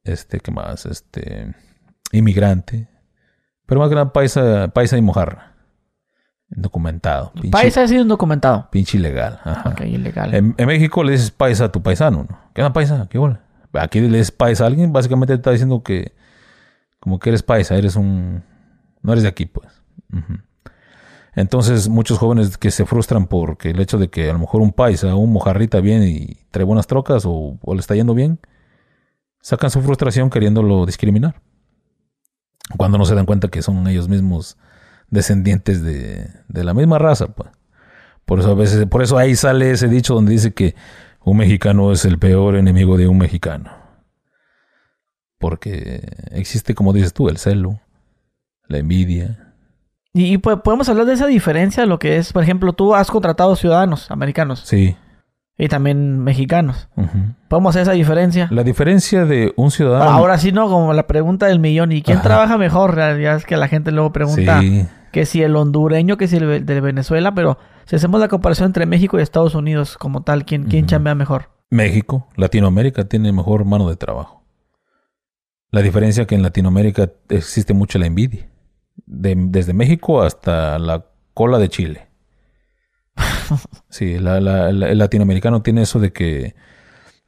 este, 0.08 0.40
¿qué 0.40 0.50
más? 0.50 0.86
Este, 0.86 1.54
inmigrante. 2.12 2.88
Pero 3.66 3.80
más 3.80 3.88
que 3.88 3.94
nada 3.94 4.12
paisa, 4.12 4.68
paisa 4.68 4.96
y 4.96 5.02
mojarra. 5.02 5.54
Documentado. 6.50 7.32
paisa 7.50 7.82
es 7.82 7.90
un 7.92 8.08
documentado. 8.08 8.68
Pinche 8.70 8.96
ilegal. 8.96 9.38
Ajá. 9.44 9.70
Ok, 9.70 9.82
ilegal. 9.82 10.34
En, 10.34 10.54
México 10.56 11.04
le 11.04 11.12
dices 11.12 11.30
paisa 11.30 11.66
a 11.66 11.72
tu 11.72 11.82
paisano, 11.82 12.26
¿no? 12.28 12.38
¿Qué 12.54 12.62
onda 12.62 12.72
paisa? 12.72 13.06
¿Qué 13.10 13.18
bola? 13.18 13.42
Aquí 13.74 14.00
le 14.00 14.16
dices 14.16 14.32
paisa 14.32 14.64
a 14.64 14.66
alguien, 14.68 14.92
básicamente 14.92 15.34
te 15.34 15.40
está 15.40 15.50
diciendo 15.50 15.82
que 15.82 16.12
como 17.00 17.18
que 17.18 17.28
eres 17.28 17.42
paisa, 17.42 17.76
eres 17.76 17.96
un... 17.96 18.42
No 19.02 19.12
eres 19.12 19.22
de 19.22 19.28
aquí, 19.28 19.46
pues. 19.46 19.68
Entonces, 21.34 21.88
muchos 21.88 22.18
jóvenes 22.18 22.56
que 22.56 22.70
se 22.70 22.86
frustran 22.86 23.26
porque 23.26 23.70
el 23.70 23.80
hecho 23.80 23.98
de 23.98 24.08
que 24.08 24.28
a 24.30 24.32
lo 24.32 24.38
mejor 24.38 24.62
un 24.62 24.72
paisa 24.72 25.14
un 25.14 25.32
mojarrita 25.32 25.80
viene 25.80 26.08
y 26.08 26.38
trae 26.50 26.64
buenas 26.64 26.86
trocas 26.86 27.24
o, 27.26 27.58
o 27.60 27.74
le 27.74 27.80
está 27.80 27.94
yendo 27.94 28.14
bien, 28.14 28.40
sacan 29.48 29.70
su 29.70 29.80
frustración 29.80 30.28
queriéndolo 30.28 30.84
discriminar. 30.84 31.40
Cuando 32.76 32.98
no 32.98 33.06
se 33.06 33.14
dan 33.14 33.24
cuenta 33.24 33.48
que 33.48 33.62
son 33.62 33.88
ellos 33.88 34.06
mismos 34.06 34.58
descendientes 35.08 35.82
de, 35.82 36.28
la 36.48 36.74
misma 36.74 36.98
raza, 36.98 37.28
pues. 37.28 37.48
Por 38.26 38.40
eso 38.40 38.50
a 38.50 38.54
veces, 38.54 38.84
por 38.84 39.00
eso 39.02 39.16
ahí 39.16 39.34
sale 39.36 39.70
ese 39.70 39.88
dicho 39.88 40.12
donde 40.12 40.32
dice 40.32 40.52
que 40.52 40.74
un 41.24 41.38
mexicano 41.38 41.92
es 41.92 42.04
el 42.04 42.18
peor 42.18 42.56
enemigo 42.56 42.98
de 42.98 43.08
un 43.08 43.16
mexicano. 43.16 43.70
Porque 45.38 46.02
existe, 46.32 46.74
como 46.74 46.92
dices 46.92 47.14
tú, 47.14 47.30
el 47.30 47.38
celo, 47.38 47.80
la 48.66 48.76
envidia. 48.76 49.54
Y, 50.12 50.34
y 50.34 50.36
po- 50.36 50.62
podemos 50.62 50.90
hablar 50.90 51.06
de 51.06 51.14
esa 51.14 51.26
diferencia, 51.26 51.86
lo 51.86 51.98
que 51.98 52.18
es, 52.18 52.34
por 52.34 52.42
ejemplo, 52.42 52.74
tú 52.74 52.94
has 52.94 53.10
contratado 53.10 53.56
ciudadanos 53.56 54.10
americanos 54.10 54.60
Sí. 54.66 54.94
Y 55.58 55.68
también 55.68 56.20
mexicanos. 56.20 56.88
Podemos 57.48 57.70
hacer 57.74 57.82
esa 57.82 57.92
diferencia. 57.92 58.48
La 58.52 58.62
diferencia 58.62 59.24
de 59.24 59.52
un 59.56 59.70
ciudadano... 59.72 60.08
Ahora 60.10 60.38
sí, 60.38 60.52
¿no? 60.52 60.68
Como 60.68 60.92
la 60.92 61.06
pregunta 61.08 61.46
del 61.46 61.58
millón. 61.58 61.90
¿Y 61.92 62.02
quién 62.02 62.18
Ajá. 62.18 62.28
trabaja 62.28 62.58
mejor? 62.58 62.96
Ya 62.96 63.34
es 63.34 63.44
que 63.44 63.56
la 63.56 63.66
gente 63.68 63.90
luego 63.90 64.12
pregunta 64.12 64.60
Sí. 64.60 64.86
que 65.12 65.26
si 65.26 65.42
el 65.42 65.56
hondureño, 65.56 66.16
que 66.16 66.28
si 66.28 66.36
el 66.36 66.64
de 66.64 66.80
Venezuela, 66.80 67.34
pero 67.34 67.58
si 67.86 67.96
hacemos 67.96 68.20
la 68.20 68.28
comparación 68.28 68.66
entre 68.66 68.86
México 68.86 69.18
y 69.18 69.22
Estados 69.22 69.54
Unidos 69.56 69.98
como 69.98 70.22
tal, 70.22 70.44
¿quién, 70.44 70.64
quién 70.64 70.86
chambea 70.86 71.14
mejor? 71.14 71.50
México, 71.70 72.28
Latinoamérica 72.36 73.04
tiene 73.08 73.32
mejor 73.32 73.64
mano 73.64 73.88
de 73.88 73.96
trabajo. 73.96 74.44
La 75.70 75.82
diferencia 75.82 76.26
que 76.26 76.34
en 76.34 76.42
Latinoamérica 76.42 77.10
existe 77.28 77.74
mucho 77.74 77.98
la 77.98 78.06
envidia. 78.06 78.48
De- 79.06 79.34
desde 79.36 79.74
México 79.74 80.22
hasta 80.22 80.78
la 80.78 81.04
cola 81.34 81.58
de 81.58 81.68
Chile. 81.68 82.07
Sí, 83.90 84.18
la- 84.18 84.40
la- 84.40 84.70
la- 84.72 84.88
el 84.90 84.98
latinoamericano 84.98 85.62
tiene 85.62 85.82
eso 85.82 85.98
de 85.98 86.12
que, 86.12 86.54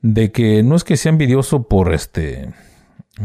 de 0.03 0.31
que 0.33 0.63
no 0.63 0.77
es 0.77 0.85
que 0.85 0.97
sea 0.97 1.11
envidioso 1.11 1.69
por 1.69 1.93
este, 1.95 2.53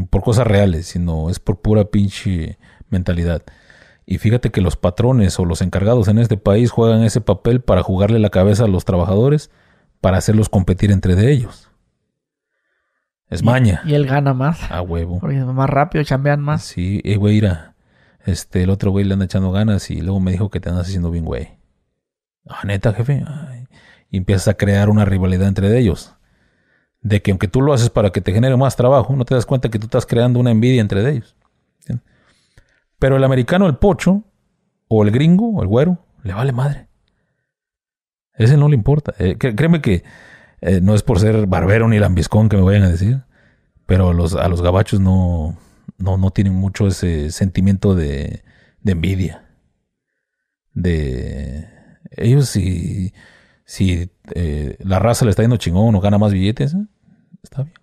por 0.09 0.21
cosas 0.21 0.47
reales, 0.47 0.87
sino 0.87 1.29
es 1.29 1.39
por 1.39 1.61
pura 1.61 1.85
pinche 1.85 2.57
mentalidad. 2.89 3.43
Y 4.05 4.19
fíjate 4.19 4.51
que 4.51 4.61
los 4.61 4.75
patrones 4.75 5.39
o 5.39 5.45
los 5.45 5.61
encargados 5.61 6.07
en 6.07 6.19
este 6.19 6.37
país 6.37 6.69
juegan 6.71 7.03
ese 7.03 7.21
papel 7.21 7.61
para 7.61 7.81
jugarle 7.83 8.19
la 8.19 8.29
cabeza 8.29 8.65
a 8.65 8.67
los 8.67 8.85
trabajadores 8.85 9.49
para 9.99 10.17
hacerlos 10.17 10.49
competir 10.49 10.91
entre 10.91 11.15
de 11.15 11.31
ellos. 11.31 11.69
Es 13.27 13.41
maña. 13.41 13.81
Y 13.85 13.95
él 13.95 14.05
gana 14.05 14.33
más. 14.35 14.71
A 14.71 14.81
huevo. 14.81 15.19
Porque 15.19 15.37
más 15.37 15.69
rápido, 15.69 16.03
chambean 16.03 16.41
más. 16.41 16.61
Sí, 16.63 17.01
eh, 17.03 17.15
güey. 17.15 17.41
Este, 18.23 18.63
el 18.63 18.69
otro 18.69 18.91
güey 18.91 19.03
le 19.05 19.13
anda 19.13 19.25
echando 19.25 19.51
ganas 19.51 19.89
y 19.89 19.99
luego 20.01 20.19
me 20.19 20.31
dijo 20.31 20.49
que 20.49 20.59
te 20.59 20.69
andas 20.69 20.87
haciendo 20.87 21.09
bien, 21.09 21.25
güey. 21.25 21.54
Ah, 22.47 22.61
neta, 22.65 22.93
jefe. 22.93 23.23
Y 24.09 24.17
empiezas 24.17 24.47
a 24.47 24.53
crear 24.55 24.89
una 24.89 25.05
rivalidad 25.05 25.47
entre 25.47 25.77
ellos. 25.77 26.15
De 27.01 27.21
que 27.21 27.31
aunque 27.31 27.47
tú 27.47 27.61
lo 27.61 27.73
haces 27.73 27.89
para 27.89 28.11
que 28.11 28.21
te 28.21 28.33
genere 28.33 28.57
más 28.57 28.75
trabajo, 28.75 29.15
no 29.15 29.25
te 29.25 29.35
das 29.35 29.45
cuenta 29.45 29.69
que 29.69 29.79
tú 29.79 29.85
estás 29.85 30.05
creando 30.05 30.39
una 30.39 30.51
envidia 30.51 30.81
entre 30.81 31.07
ellos. 31.09 31.35
Pero 32.97 33.17
el 33.17 33.23
americano, 33.23 33.67
el 33.67 33.75
pocho, 33.75 34.23
o 34.87 35.03
el 35.03 35.11
gringo, 35.11 35.49
o 35.49 35.61
el 35.61 35.67
güero, 35.67 36.05
le 36.23 36.33
vale 36.33 36.51
madre. 36.51 36.87
Ese 38.33 38.57
no 38.57 38.69
le 38.69 38.75
importa. 38.75 39.13
Eh, 39.19 39.37
créeme 39.37 39.81
que 39.81 40.03
eh, 40.61 40.79
no 40.81 40.95
es 40.95 41.03
por 41.03 41.19
ser 41.19 41.45
barbero 41.47 41.87
ni 41.87 41.99
lambiscón 41.99 42.49
que 42.49 42.57
me 42.57 42.63
vayan 42.63 42.83
a 42.83 42.89
decir, 42.89 43.23
pero 43.85 44.09
a 44.09 44.13
los, 44.13 44.33
a 44.33 44.47
los 44.47 44.61
gabachos 44.61 44.99
no, 44.99 45.57
no, 45.97 46.17
no 46.17 46.31
tienen 46.31 46.53
mucho 46.53 46.87
ese 46.87 47.31
sentimiento 47.31 47.95
de, 47.95 48.43
de 48.81 48.91
envidia. 48.91 49.45
De 50.73 51.74
ellos 52.17 52.49
si, 52.49 53.13
si 53.65 54.09
eh, 54.33 54.77
la 54.79 54.99
raza 54.99 55.25
le 55.25 55.31
está 55.31 55.43
yendo 55.43 55.57
chingón 55.57 55.95
o 55.95 55.99
gana 56.01 56.17
más 56.17 56.31
billetes, 56.33 56.73
eh, 56.73 56.85
está 57.43 57.63
bien. 57.63 57.73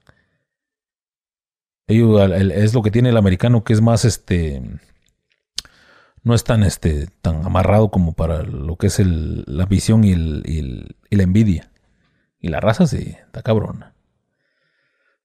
Ellos, 1.89 2.21
el- 2.31 2.53
es 2.53 2.75
lo 2.75 2.83
que 2.83 2.91
tiene 2.91 3.09
el 3.11 3.17
americano 3.17 3.65
que 3.65 3.73
es 3.73 3.81
más 3.81 4.05
este 4.05 4.63
no 6.25 6.35
es 6.35 6.45
tan 6.45 6.63
este 6.63 7.09
tan 7.21 7.45
amarrado 7.45 7.91
como 7.91 8.13
para 8.13 8.43
lo 8.45 8.77
que 8.77 8.87
es 8.87 9.01
el, 9.01 9.45
la 9.49 9.67
visión 9.67 10.05
y, 10.05 10.13
el, 10.13 10.43
y, 10.47 10.59
el- 10.61 10.97
y 11.11 11.17
la 11.17 11.23
envidia. 11.25 11.71
Y 12.39 12.49
la 12.49 12.61
raza 12.61 12.87
sí, 12.87 13.17
está 13.25 13.43
cabrona. 13.43 13.95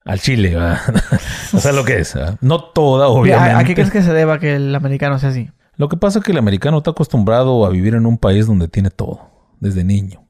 Al 0.04 0.20
chile, 0.20 0.54
¿verdad? 0.54 0.78
o 1.52 1.58
sea, 1.58 1.72
lo 1.72 1.84
que 1.84 1.98
es. 1.98 2.14
¿verdad? 2.14 2.38
No 2.40 2.64
toda, 2.64 3.06
¿A, 3.06 3.08
obviamente. 3.08 3.54
a 3.54 3.64
qué 3.64 3.74
crees 3.74 3.90
que 3.90 4.02
se 4.02 4.12
deba 4.12 4.38
que 4.40 4.56
el 4.56 4.74
americano 4.74 5.18
sea 5.18 5.30
así? 5.30 5.50
Lo 5.78 5.88
que 5.88 5.96
pasa 5.96 6.18
es 6.18 6.24
que 6.24 6.32
el 6.32 6.38
americano 6.38 6.78
está 6.78 6.90
acostumbrado 6.90 7.64
a 7.64 7.70
vivir 7.70 7.94
en 7.94 8.04
un 8.04 8.18
país 8.18 8.46
donde 8.46 8.68
tiene 8.68 8.90
todo, 8.90 9.30
desde 9.60 9.84
niño, 9.84 10.26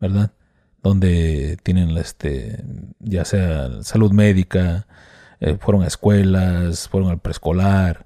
¿verdad? 0.00 0.32
Donde 0.82 1.56
tienen, 1.62 1.96
este, 1.96 2.62
ya 2.98 3.24
sea 3.24 3.82
salud 3.82 4.12
médica, 4.12 4.86
eh, 5.40 5.56
fueron 5.60 5.84
a 5.84 5.86
escuelas, 5.86 6.88
fueron 6.88 7.10
al 7.10 7.18
preescolar, 7.18 8.04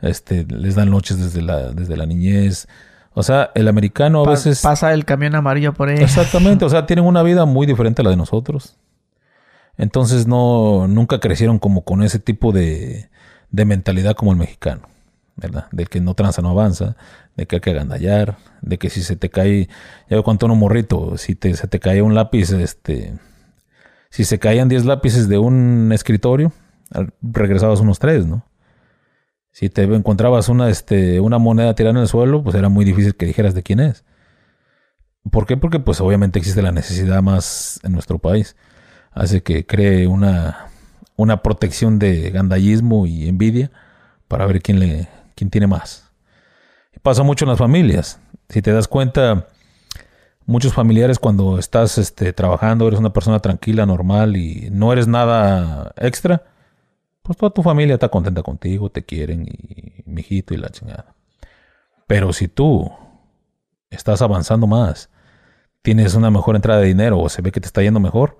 este, 0.00 0.44
les 0.44 0.74
dan 0.74 0.90
noches 0.90 1.18
desde 1.18 1.40
la, 1.40 1.70
desde 1.70 1.96
la 1.96 2.04
niñez. 2.04 2.66
O 3.14 3.22
sea, 3.22 3.52
el 3.54 3.68
americano 3.68 4.24
a 4.24 4.30
veces... 4.30 4.60
Pasa 4.60 4.92
el 4.92 5.04
camión 5.04 5.36
amarillo 5.36 5.72
por 5.72 5.88
ahí. 5.88 5.98
Exactamente, 5.98 6.64
o 6.64 6.68
sea, 6.68 6.84
tienen 6.86 7.04
una 7.04 7.22
vida 7.22 7.44
muy 7.44 7.66
diferente 7.66 8.02
a 8.02 8.04
la 8.04 8.10
de 8.10 8.16
nosotros. 8.16 8.76
Entonces 9.76 10.26
no, 10.26 10.88
nunca 10.88 11.20
crecieron 11.20 11.60
como 11.60 11.84
con 11.84 12.02
ese 12.02 12.18
tipo 12.18 12.50
de, 12.50 13.08
de 13.50 13.64
mentalidad 13.64 14.14
como 14.14 14.32
el 14.32 14.38
mexicano, 14.38 14.88
¿verdad? 15.36 15.66
De 15.72 15.86
que 15.86 16.00
no 16.00 16.14
tranza, 16.14 16.42
no 16.42 16.50
avanza, 16.50 16.96
de 17.36 17.46
que 17.46 17.56
hay 17.56 17.60
que 17.60 17.70
agandallar, 17.70 18.36
de 18.60 18.78
que 18.78 18.90
si 18.90 19.02
se 19.02 19.16
te 19.16 19.30
cae, 19.30 19.68
ya 20.08 20.16
veo 20.16 20.22
cuánto 20.22 20.46
un 20.46 20.58
morrito, 20.58 21.16
si 21.18 21.34
te, 21.34 21.54
se 21.54 21.66
te 21.68 21.80
cae 21.80 22.02
un 22.02 22.14
lápiz, 22.14 22.50
este, 22.52 23.14
si 24.10 24.24
se 24.24 24.38
caían 24.38 24.68
10 24.68 24.84
lápices 24.84 25.28
de 25.28 25.38
un 25.38 25.90
escritorio, 25.92 26.52
regresabas 27.22 27.80
unos 27.80 27.98
3, 27.98 28.26
¿no? 28.26 28.44
Si 29.52 29.68
te 29.68 29.82
encontrabas 29.82 30.48
una, 30.48 30.70
este, 30.70 31.20
una 31.20 31.38
moneda 31.38 31.74
tirada 31.74 31.96
en 31.96 32.02
el 32.02 32.08
suelo, 32.08 32.42
pues 32.42 32.54
era 32.54 32.68
muy 32.68 32.84
difícil 32.84 33.14
que 33.14 33.26
dijeras 33.26 33.54
de 33.54 33.62
quién 33.62 33.80
es. 33.80 34.04
¿Por 35.30 35.46
qué? 35.46 35.56
Porque 35.56 35.78
pues 35.78 36.00
obviamente 36.00 36.38
existe 36.38 36.62
la 36.62 36.72
necesidad 36.72 37.22
más 37.22 37.78
en 37.82 37.92
nuestro 37.92 38.18
país. 38.18 38.56
Hace 39.12 39.42
que 39.42 39.66
cree 39.66 40.06
una, 40.06 40.68
una 41.16 41.42
protección 41.42 41.98
de 41.98 42.30
gandallismo 42.30 43.06
y 43.06 43.28
envidia 43.28 43.70
para 44.26 44.46
ver 44.46 44.62
quién, 44.62 44.80
le, 44.80 45.08
tiene 45.50 45.66
más. 45.66 46.10
Pasa 47.02 47.22
mucho 47.22 47.44
en 47.44 47.50
las 47.50 47.58
familias. 47.58 48.20
Si 48.48 48.62
te 48.62 48.72
das 48.72 48.86
cuenta, 48.86 49.48
muchos 50.46 50.72
familiares 50.72 51.18
cuando 51.18 51.58
estás 51.58 51.98
este, 51.98 52.32
trabajando, 52.32 52.86
eres 52.86 53.00
una 53.00 53.12
persona 53.12 53.40
tranquila, 53.40 53.86
normal 53.86 54.36
y 54.36 54.68
no 54.70 54.92
eres 54.92 55.08
nada 55.08 55.92
extra, 55.96 56.44
pues 57.22 57.38
toda 57.38 57.50
tu 57.50 57.62
familia 57.62 57.94
está 57.94 58.08
contenta 58.08 58.42
contigo, 58.42 58.90
te 58.90 59.04
quieren 59.04 59.46
y 59.46 60.02
mijito 60.06 60.54
y 60.54 60.58
la 60.58 60.68
chingada. 60.68 61.14
Pero 62.06 62.32
si 62.32 62.48
tú 62.48 62.90
estás 63.90 64.22
avanzando 64.22 64.66
más, 64.66 65.08
tienes 65.82 66.14
una 66.14 66.30
mejor 66.30 66.56
entrada 66.56 66.80
de 66.80 66.86
dinero 66.86 67.18
o 67.18 67.28
se 67.28 67.42
ve 67.42 67.52
que 67.52 67.60
te 67.60 67.66
está 67.66 67.82
yendo 67.82 68.00
mejor, 68.00 68.38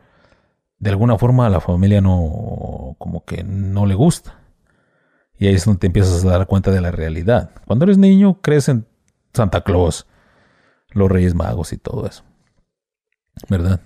de 0.78 0.90
alguna 0.90 1.16
forma 1.16 1.46
a 1.46 1.50
la 1.50 1.60
familia 1.60 2.00
no, 2.00 2.96
como 2.98 3.24
que 3.24 3.44
no 3.44 3.86
le 3.86 3.94
gusta. 3.94 4.41
Y 5.42 5.48
ahí 5.48 5.56
es 5.56 5.64
donde 5.64 5.80
te 5.80 5.88
empiezas 5.88 6.24
a 6.24 6.28
dar 6.28 6.46
cuenta 6.46 6.70
de 6.70 6.80
la 6.80 6.92
realidad. 6.92 7.50
Cuando 7.66 7.84
eres 7.84 7.98
niño, 7.98 8.38
crees 8.42 8.68
en 8.68 8.86
Santa 9.34 9.62
Claus, 9.62 10.06
los 10.90 11.10
Reyes 11.10 11.34
Magos 11.34 11.72
y 11.72 11.78
todo 11.78 12.06
eso. 12.06 12.22
¿Verdad? 13.48 13.80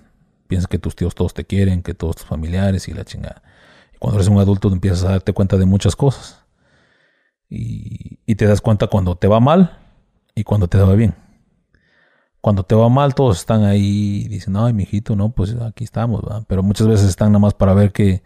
Piensas 0.47 0.67
que 0.67 0.77
tus 0.77 0.95
tíos 0.95 1.15
todos 1.15 1.33
te 1.33 1.45
quieren, 1.45 1.81
que 1.81 1.95
todos 1.95 2.17
tus 2.17 2.25
familiares 2.27 2.87
y 2.87 2.93
la 2.93 3.05
chingada. 3.05 3.41
Y 3.91 3.97
cuando 3.97 4.19
eres 4.19 4.27
un 4.27 4.37
adulto 4.37 4.71
empiezas 4.71 5.03
a 5.05 5.09
darte 5.13 5.33
cuenta 5.33 5.57
de 5.57 5.65
muchas 5.65 5.95
cosas. 5.95 6.45
Y, 7.49 8.19
y 8.27 8.35
te 8.35 8.45
das 8.45 8.61
cuenta 8.61 8.85
cuando 8.85 9.15
te 9.15 9.27
va 9.27 9.39
mal 9.39 9.79
y 10.35 10.43
cuando 10.43 10.67
te 10.67 10.77
va 10.77 10.93
bien. 10.93 11.15
Cuando 12.39 12.65
te 12.65 12.75
va 12.75 12.87
mal, 12.87 13.15
todos 13.15 13.39
están 13.39 13.63
ahí 13.63 14.25
y 14.25 14.27
dicen, 14.27 14.57
ay, 14.57 14.73
mijito, 14.73 15.15
no, 15.15 15.29
pues 15.29 15.55
aquí 15.59 15.85
estamos, 15.85 16.21
¿va?". 16.21 16.43
Pero 16.47 16.61
muchas 16.61 16.85
veces 16.85 17.09
están 17.09 17.29
nada 17.31 17.39
más 17.39 17.55
para 17.55 17.73
ver 17.73 17.91
que, 17.91 18.21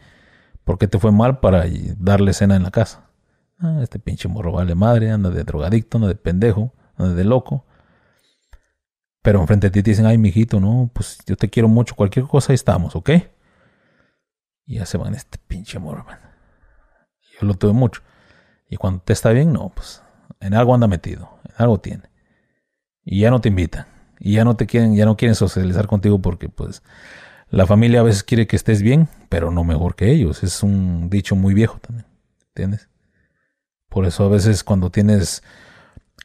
por 0.66 0.78
qué 0.78 0.90
te 0.90 1.00
fue 1.00 1.14
mal 1.14 1.40
para 1.40 1.64
darle 1.98 2.34
cena 2.34 2.58
en 2.58 2.64
la 2.64 2.72
casa. 2.72 3.08
Ah, 3.62 3.80
este 3.84 4.00
pinche 4.00 4.28
morro 4.28 4.54
vale 4.54 4.74
madre, 4.74 5.12
anda 5.12 5.30
de 5.30 5.44
drogadicto, 5.44 5.98
anda 5.98 6.08
de 6.08 6.16
pendejo, 6.16 6.74
anda 6.98 7.14
de 7.14 7.24
loco. 7.24 7.64
Pero 9.22 9.40
enfrente 9.40 9.68
de 9.68 9.72
ti 9.72 9.84
te 9.84 9.92
dicen, 9.92 10.08
ay, 10.08 10.18
mijito, 10.18 10.60
no, 10.60 10.90
pues 10.94 11.20
yo 11.28 11.36
te 11.36 11.48
quiero 11.48 11.68
mucho, 11.68 11.96
cualquier 11.96 12.26
cosa 12.26 12.52
ahí 12.52 12.56
estamos, 12.56 12.96
¿ok? 12.96 13.12
Y 14.66 14.76
ya 14.76 14.86
se 14.88 14.98
van 14.98 15.14
este 15.14 15.38
pinche 15.38 15.78
morro. 15.78 16.08
Yo 17.40 17.48
lo 17.48 17.54
tuve 17.54 17.74
mucho. 17.74 18.02
Y 18.68 18.78
cuando 18.78 19.02
te 19.02 19.14
está 19.14 19.30
bien, 19.30 19.54
no, 19.54 19.70
pues 19.70 20.02
en 20.40 20.56
algo 20.56 20.74
anda 20.74 20.88
metido, 20.88 21.30
en 21.46 21.54
algo 21.58 21.80
tiene. 21.80 22.10
Y 23.04 23.20
ya 23.20 23.30
no 23.30 23.42
te 23.42 23.50
invitan. 23.50 23.86
Y 24.20 24.34
ya 24.34 24.44
no 24.44 24.56
te 24.56 24.66
quieren, 24.66 24.96
ya 24.96 25.06
no 25.06 25.18
quieren 25.18 25.36
socializar 25.36 25.86
contigo 25.88 26.20
porque 26.20 26.50
pues 26.50 26.82
la 27.50 27.68
familia 27.68 28.00
a 28.00 28.04
veces 28.04 28.24
quiere 28.24 28.48
que 28.48 28.56
estés 28.56 28.82
bien, 28.82 29.08
pero 29.30 29.52
no 29.52 29.64
mejor 29.64 29.96
que 29.96 30.12
ellos. 30.12 30.44
Es 30.44 30.64
un 30.64 31.10
dicho 31.10 31.36
muy 31.36 31.54
viejo 31.54 31.80
también. 31.80 32.08
¿Entiendes? 32.50 32.91
Por 33.92 34.06
eso 34.06 34.24
a 34.26 34.30
veces 34.30 34.64
cuando 34.64 34.90
tienes 34.90 35.44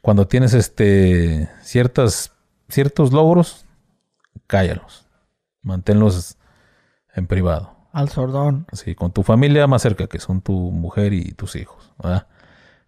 cuando 0.01 0.26
tienes 0.28 0.55
este 0.55 1.51
ciertas 1.62 2.32
ciertos 2.68 3.12
logros, 3.12 3.66
cállalos. 4.47 5.06
Manténlos 5.62 6.36
en 7.14 7.26
privado. 7.26 7.74
Al 7.93 8.09
sordón. 8.09 8.66
Así, 8.72 8.94
con 8.94 9.10
tu 9.10 9.22
familia 9.24 9.66
más 9.66 9.82
cerca, 9.82 10.06
que 10.06 10.20
son 10.20 10.43
tu 10.43 10.52
mujer 10.52 11.12
y 11.12 11.32
tus 11.32 11.56
hijos, 11.56 11.93
¿verdad? 12.01 12.28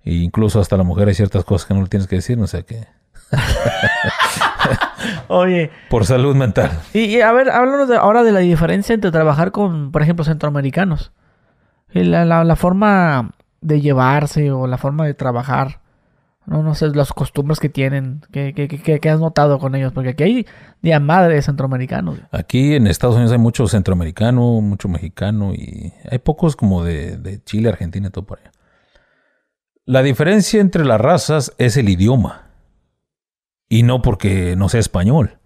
E 0.05 0.13
incluso 0.15 0.61
hasta 0.61 0.77
la 0.77 0.85
mujer 0.85 1.09
hay 1.09 1.15
ciertas 1.15 1.45
cosas 1.45 1.67
que 1.67 1.75
no 1.75 1.83
le 1.83 1.89
tienes 1.89 2.07
que 2.07 2.17
decir, 2.17 2.39
no 2.39 2.47
sé 2.47 2.65
qué. 2.65 2.87
Oye, 5.29 5.71
Por 5.91 6.05
salud 6.07 6.35
mental. 6.37 6.71
y, 6.93 7.01
y 7.05 7.21
a 7.21 7.33
ver, 7.33 7.51
háblanos 7.51 7.89
de- 7.89 7.97
ahora 7.97 8.23
de 8.23 8.33
la 8.33 8.41
diferencia 8.41 8.95
entre 8.95 9.11
trabajar 9.11 9.51
con, 9.53 9.91
por 9.93 10.03
ejemplo, 10.03 10.25
centroamericanos. 10.25 11.13
Y 11.93 12.05
la, 12.05 12.25
la, 12.25 12.45
la 12.45 12.57
forma 12.57 13.33
de 13.61 13.81
llevarse 13.81 14.51
o 14.51 14.67
la 14.67 14.79
forma 14.79 15.07
de 15.07 15.15
trabajar. 15.15 15.81
No, 16.47 16.63
no 16.63 16.75
sé 16.75 16.89
las 16.89 17.13
costumbres 17.13 17.61
que 17.61 17.69
tienen. 17.69 18.23
¿Qué, 18.33 18.55
qué, 18.55 18.69
qué, 18.69 19.01
qué 19.01 19.11
has 19.11 19.21
notado 19.21 19.59
con 19.59 19.75
ellos? 19.75 19.93
Porque 19.93 20.11
aquí 20.11 20.23
hay 20.23 20.47
día 20.81 20.99
madre 20.99 21.35
de 21.35 21.43
centroamericanos. 21.43 22.19
Aquí 22.33 22.75
en 22.75 22.87
Estados 22.87 23.17
Unidos 23.17 23.33
hay 23.33 23.39
mucho 23.39 23.69
centroamericano, 23.69 24.63
mucho 24.63 24.89
mexicano 24.89 25.53
y 25.53 25.93
hay 26.11 26.19
pocos 26.19 26.57
como 26.57 26.85
de, 26.85 27.19
de 27.19 27.43
Chile, 27.45 27.69
Argentina 27.69 28.09
y 28.09 28.11
todo 28.11 28.25
por 28.25 28.41
allá. 28.41 28.53
La 29.85 30.03
diferencia 30.03 30.61
entre 30.61 30.85
las 30.85 31.01
razas 31.01 31.55
es 31.59 31.77
el 31.77 31.89
idioma. 31.89 32.49
Y 33.69 33.83
no 33.83 34.01
porque 34.01 34.57
no 34.57 34.69
sea 34.71 34.81
español. 34.81 35.39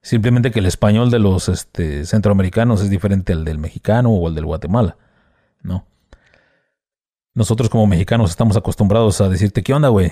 Simplemente 0.00 0.52
que 0.52 0.60
el 0.60 0.66
español 0.66 1.10
de 1.10 1.18
los 1.18 1.48
este, 1.48 2.04
centroamericanos 2.04 2.80
es 2.82 2.90
diferente 2.90 3.32
al 3.32 3.44
del 3.44 3.58
mexicano 3.58 4.10
o 4.10 4.28
al 4.28 4.36
del 4.36 4.44
Guatemala. 4.44 4.96
¿No? 5.62 5.84
Nosotros 7.36 7.68
como 7.68 7.86
mexicanos 7.86 8.30
estamos 8.30 8.56
acostumbrados 8.56 9.20
a 9.20 9.28
decirte, 9.28 9.62
¿qué 9.62 9.74
onda, 9.74 9.88
güey? 9.88 10.10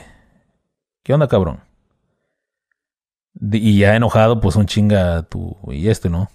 ¿Qué 1.02 1.14
onda, 1.14 1.26
cabrón? 1.26 1.60
Y 3.51 3.78
ya 3.78 3.96
enojado, 3.96 4.42
pues 4.42 4.56
un 4.56 4.66
chinga 4.66 5.22
tú 5.22 5.56
y 5.68 5.88
este, 5.88 6.10
¿no? 6.10 6.28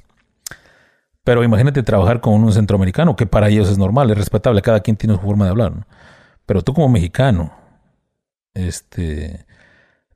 Pero 1.24 1.44
imagínate 1.44 1.84
trabajar 1.84 2.22
con 2.22 2.44
un 2.44 2.52
centroamericano, 2.52 3.16
que 3.16 3.28
para 3.28 3.50
ellos 3.50 3.70
es 3.70 3.78
normal, 3.78 4.10
es 4.10 4.18
respetable, 4.18 4.64
cada 4.64 4.80
quien 4.80 4.98
tiene 4.98 5.14
su 5.14 5.22
forma 5.22 5.46
de 5.46 5.52
hablar, 5.52 5.74
¿no? 5.74 5.86
Pero 6.48 6.64
tú 6.64 6.74
como 6.74 6.90
mexicano, 6.90 7.54
este, 8.56 9.46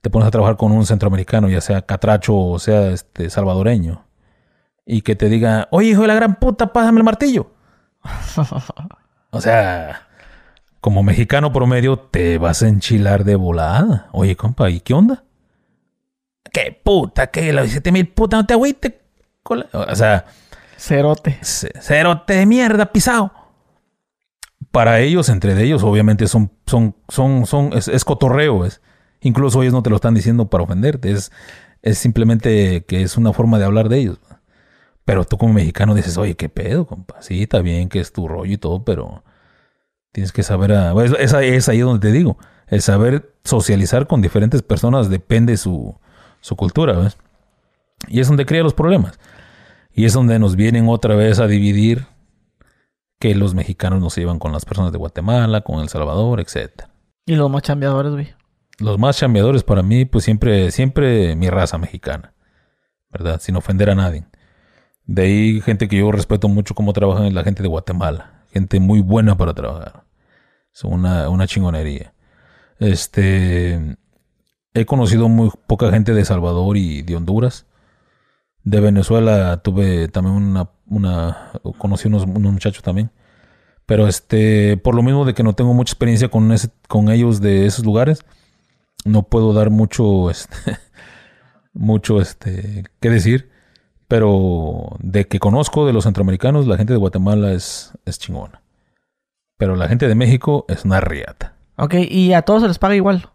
te 0.02 0.10
pones 0.10 0.28
a 0.28 0.32
trabajar 0.32 0.58
con 0.58 0.72
un 0.72 0.88
centroamericano, 0.88 1.50
ya 1.50 1.62
sea 1.62 1.84
catracho 1.84 2.36
o 2.36 2.58
sea 2.58 2.90
este 2.90 3.30
salvadoreño, 3.30 4.08
y 4.88 5.04
que 5.04 5.16
te 5.16 5.30
diga, 5.30 5.68
oye 5.70 5.90
hijo 5.90 6.02
de 6.02 6.08
la 6.08 6.16
gran 6.16 6.34
puta, 6.40 6.74
pásame 6.74 6.98
el 6.98 7.04
martillo. 7.04 7.52
o 9.30 9.40
sea, 9.40 10.08
como 10.84 11.02
mexicano 11.02 11.54
promedio 11.54 11.98
te 11.98 12.38
vas 12.38 12.62
a 12.62 12.68
enchilar 12.68 13.24
de 13.24 13.38
volada. 13.38 14.10
Oye, 14.12 14.36
compa, 14.36 14.70
¿y 14.70 14.82
qué 14.82 14.94
onda? 14.94 15.24
¿Qué 16.52 16.78
puta? 16.84 17.28
¿Qué? 17.28 17.54
La 17.54 17.66
siete 17.66 17.90
mil 17.94 18.06
puta, 18.10 18.36
no 18.36 18.46
te 18.46 18.54
agüite. 18.54 19.00
O 19.44 19.96
sea, 19.96 20.26
cerote. 20.76 21.40
Cerote 21.42 22.34
de 22.34 22.46
mierda, 22.46 22.92
pisado. 22.92 23.32
Para 24.72 25.00
ellos, 25.00 25.30
entre 25.30 25.58
ellos, 25.64 25.84
obviamente 25.84 26.28
son, 26.28 26.52
son, 26.66 26.98
son, 27.08 27.46
son, 27.46 27.72
es, 27.72 27.88
es 27.88 28.04
cotorreo, 28.04 28.66
es 28.66 28.82
Incluso 29.22 29.62
ellos 29.62 29.74
no 29.74 29.84
te 29.84 29.90
lo 29.90 29.96
están 29.96 30.16
diciendo 30.16 30.50
para 30.50 30.66
ofenderte, 30.66 31.12
es, 31.12 31.32
es 31.82 31.98
simplemente 31.98 32.84
que 32.84 33.04
es 33.04 33.16
una 33.16 33.32
forma 33.32 33.58
de 33.58 33.64
hablar 33.64 33.88
de 33.88 34.00
ellos. 34.00 34.20
Pero 35.06 35.24
tú 35.24 35.38
como 35.38 35.54
mexicano 35.54 35.96
dices, 35.96 36.18
oye, 36.18 36.36
¿qué 36.36 36.50
pedo, 36.50 36.86
compa? 36.88 37.22
Sí, 37.22 37.44
está 37.44 37.62
bien 37.62 37.88
que 37.88 38.02
es 38.02 38.12
tu 38.12 38.28
rollo 38.28 38.52
y 38.52 38.58
todo, 38.58 38.84
pero 38.84 39.24
tienes 40.14 40.32
que 40.32 40.42
saber... 40.42 40.72
A... 40.72 40.94
Es, 41.04 41.34
es, 41.34 41.68
ahí 41.70 41.80
donde 41.80 42.08
te 42.08 42.14
digo, 42.14 42.38
el 42.68 42.82
saber 42.82 43.34
socializar 43.44 44.08
con 44.08 44.22
diferentes 44.22 44.62
personas 44.62 45.10
depende 45.10 45.58
su, 45.58 45.96
su 46.40 46.56
cultura, 46.56 46.94
¿ves? 46.94 47.18
Y 48.08 48.22
es 48.22 48.28
donde 48.28 48.46
crea 48.46 48.64
los 48.64 48.74
problemas. 48.74 49.20
Y 49.94 50.06
es 50.06 50.14
donde 50.14 50.40
nos 50.40 50.56
vienen 50.56 50.88
otra 50.88 51.16
vez 51.16 51.40
a 51.40 51.48
dividir 51.48 52.06
que 53.20 53.36
los 53.36 53.54
mexicanos 53.54 54.00
nos 54.00 54.16
llevan 54.16 54.40
con 54.40 54.54
las 54.54 54.64
personas 54.64 54.94
de 54.94 54.98
Guatemala, 54.98 55.62
con 55.62 55.82
El 55.82 55.90
Salvador, 55.90 56.40
etc. 56.40 56.84
Y 57.26 57.36
los 57.36 57.50
más 57.50 57.64
chambeadores, 57.64 58.14
güey 58.14 58.34
los 58.80 58.98
más 59.00 59.18
chambeadores 59.18 59.64
para 59.64 59.84
mí, 59.84 60.06
pues 60.06 60.24
siempre, 60.24 60.72
siempre 60.72 61.36
mi 61.36 61.50
raza 61.50 61.78
mexicana, 61.78 62.34
¿verdad? 63.10 63.40
Sin 63.40 63.56
ofender 63.56 63.90
a 63.90 63.96
nadie. 63.96 64.26
De 65.06 65.24
ahí 65.24 65.62
gente 65.62 65.88
que 65.88 65.98
yo 65.98 66.12
respeto 66.12 66.48
mucho 66.48 66.76
cómo 66.76 66.94
trabajan 66.94 67.34
la 67.34 67.44
gente 67.44 67.62
de 67.62 67.70
Guatemala. 67.70 68.44
Gente 68.52 68.80
muy 68.80 69.02
buena 69.02 69.36
para 69.36 69.54
trabajar. 69.54 70.03
Es 70.74 70.84
una, 70.84 71.30
una 71.30 71.48
chingonería. 71.48 72.14
Este, 72.80 73.98
he 74.74 74.86
conocido 74.86 75.30
muy 75.30 75.52
poca 75.68 75.92
gente 75.92 76.14
de 76.14 76.26
Salvador 76.26 76.78
y 76.78 77.02
de 77.04 77.16
Honduras. 77.16 77.66
De 78.64 78.80
Venezuela 78.80 79.62
tuve 79.62 80.08
también 80.08 80.36
una, 80.36 80.70
una 80.88 81.52
conocí 81.78 82.08
unos, 82.08 82.24
unos 82.24 82.54
muchachos 82.54 82.82
también. 82.82 83.12
Pero 83.86 84.08
este, 84.08 84.78
por 84.78 84.96
lo 84.96 85.04
mismo 85.04 85.26
de 85.26 85.34
que 85.34 85.44
no 85.44 85.54
tengo 85.54 85.74
mucha 85.74 85.92
experiencia 85.92 86.30
con, 86.30 86.52
ese, 86.52 86.70
con 86.88 87.10
ellos 87.12 87.42
de 87.42 87.66
esos 87.66 87.86
lugares, 87.86 88.26
no 89.06 89.24
puedo 89.24 89.54
dar 89.54 89.70
mucho, 89.70 90.30
este, 90.32 90.78
mucho, 91.74 92.22
este, 92.22 92.86
qué 93.00 93.10
decir, 93.10 93.52
pero 94.08 94.96
de 95.00 95.28
que 95.28 95.40
conozco 95.40 95.86
de 95.86 95.94
los 95.94 96.06
centroamericanos, 96.06 96.66
la 96.66 96.78
gente 96.78 96.94
de 96.94 97.00
Guatemala 97.00 97.52
es, 97.52 97.92
es 98.06 98.18
chingona. 98.20 98.63
Pero 99.58 99.76
la 99.76 99.88
gente 99.88 100.08
de 100.08 100.16
México 100.16 100.66
es 100.68 100.86
una 100.86 101.00
riata. 101.00 101.56
Ok, 101.78 101.96
y 102.10 102.34
a 102.34 102.42
todos 102.44 102.62
se 102.62 102.68
les 102.68 102.80
paga 102.80 102.96
igual. 102.96 103.30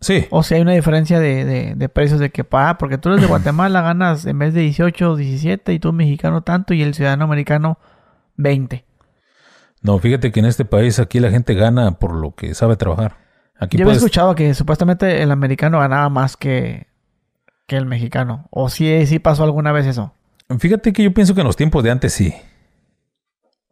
Sí. 0.00 0.26
O 0.30 0.42
sea, 0.42 0.56
hay 0.56 0.62
una 0.62 0.72
diferencia 0.72 1.18
de, 1.18 1.74
de, 1.74 1.88
precios 1.88 2.20
de 2.20 2.30
que 2.30 2.44
paga, 2.44 2.78
porque 2.78 2.98
tú 2.98 3.08
eres 3.08 3.20
de 3.20 3.26
Guatemala, 3.28 3.80
ganas 3.82 4.26
en 4.26 4.38
vez 4.38 4.54
de 4.54 4.60
18, 4.60 5.16
17, 5.16 5.72
y 5.72 5.78
tú 5.78 5.92
mexicano 5.92 6.42
tanto, 6.42 6.74
y 6.74 6.82
el 6.82 6.94
ciudadano 6.94 7.24
americano 7.24 7.78
20. 8.36 8.84
No, 9.82 9.98
fíjate 9.98 10.32
que 10.32 10.40
en 10.40 10.46
este 10.46 10.64
país 10.64 10.98
aquí 10.98 11.20
la 11.20 11.30
gente 11.30 11.54
gana 11.54 11.92
por 11.92 12.14
lo 12.14 12.34
que 12.34 12.54
sabe 12.54 12.76
trabajar. 12.76 13.18
Yo 13.70 13.84
había 13.84 13.94
escuchado 13.96 14.34
que 14.34 14.52
supuestamente 14.52 15.22
el 15.22 15.30
americano 15.30 15.78
ganaba 15.78 16.08
más 16.10 16.36
que, 16.36 16.88
que 17.66 17.76
el 17.76 17.86
mexicano. 17.86 18.48
¿O 18.50 18.68
sí, 18.68 19.06
sí 19.06 19.18
pasó 19.18 19.44
alguna 19.44 19.72
vez 19.72 19.86
eso? 19.86 20.12
Fíjate 20.58 20.92
que 20.92 21.02
yo 21.02 21.14
pienso 21.14 21.34
que 21.34 21.40
en 21.40 21.46
los 21.46 21.56
tiempos 21.56 21.82
de 21.82 21.90
antes 21.90 22.12
sí. 22.12 22.34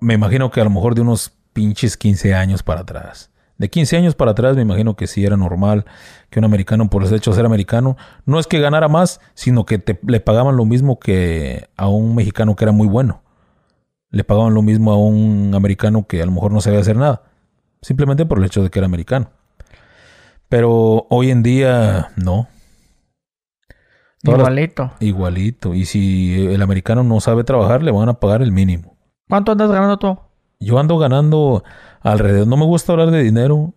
Me 0.01 0.15
imagino 0.15 0.51
que 0.51 0.61
a 0.61 0.65
lo 0.65 0.71
mejor 0.71 0.95
de 0.95 1.03
unos 1.03 1.33
pinches 1.55 1.97
15 1.97 2.35
años 2.35 2.63
para 2.63 2.83
atrás. 2.83 3.31
De 3.57 3.71
15 3.71 3.97
años 3.97 4.15
para 4.15 4.33
atrás 4.33 4.57
me 4.57 4.63
imagino 4.63 4.97
que 4.97 5.07
sí 5.07 5.25
era 5.25 5.37
normal 5.37 5.85
que 6.29 6.41
un 6.41 6.45
americano, 6.45 6.91
por 6.91 7.05
el 7.05 7.15
hecho 7.15 7.31
de 7.31 7.37
ser 7.37 7.47
americano, 7.47 7.97
no 8.27 8.41
es 8.41 8.47
que 8.49 8.59
ganara 8.59 8.89
más, 8.89 9.21
sino 9.35 9.65
que 9.65 9.83
le 10.07 10.21
pagaban 10.21 10.57
lo 10.57 10.65
mismo 10.65 10.99
que 10.99 11.69
a 11.77 11.89
un 11.89 12.17
mexicano 12.17 12.57
que 12.57 12.65
era 12.65 12.73
muy 12.73 12.89
bueno. 12.89 13.23
Le 14.11 14.25
pagaban 14.25 14.55
lo 14.55 14.63
mismo 14.63 14.93
a 14.93 14.99
un 14.99 15.53
americano 15.55 16.07
que 16.07 16.21
a 16.21 16.27
lo 16.27 16.33
mejor 16.33 16.53
no 16.53 16.61
sabía 16.61 16.81
hacer 16.81 16.97
nada. 16.97 17.23
Simplemente 17.81 18.27
por 18.27 18.39
el 18.39 18.45
hecho 18.45 18.63
de 18.63 18.71
que 18.71 18.79
era 18.81 18.87
americano. 18.87 19.31
Pero 20.49 21.07
hoy 21.11 21.31
en 21.31 21.43
día 21.43 22.11
no. 22.17 22.49
igualito. 24.23 24.93
igualito. 25.01 25.75
Y 25.75 25.85
si 25.85 26.47
el 26.47 26.63
americano 26.63 27.05
no 27.05 27.21
sabe 27.21 27.45
trabajar, 27.45 27.83
le 27.83 27.93
van 27.93 28.09
a 28.09 28.15
pagar 28.15 28.43
el 28.43 28.51
mínimo. 28.53 28.97
¿Cuánto 29.29 29.53
andas 29.53 29.71
ganando 29.71 29.99
tú? 29.99 30.19
Yo 30.65 30.79
ando 30.79 30.99
ganando 30.99 31.65
alrededor, 32.01 32.47
no 32.47 32.57
me 32.57 32.65
gusta 32.65 32.93
hablar 32.93 33.11
de 33.11 33.23
dinero, 33.23 33.75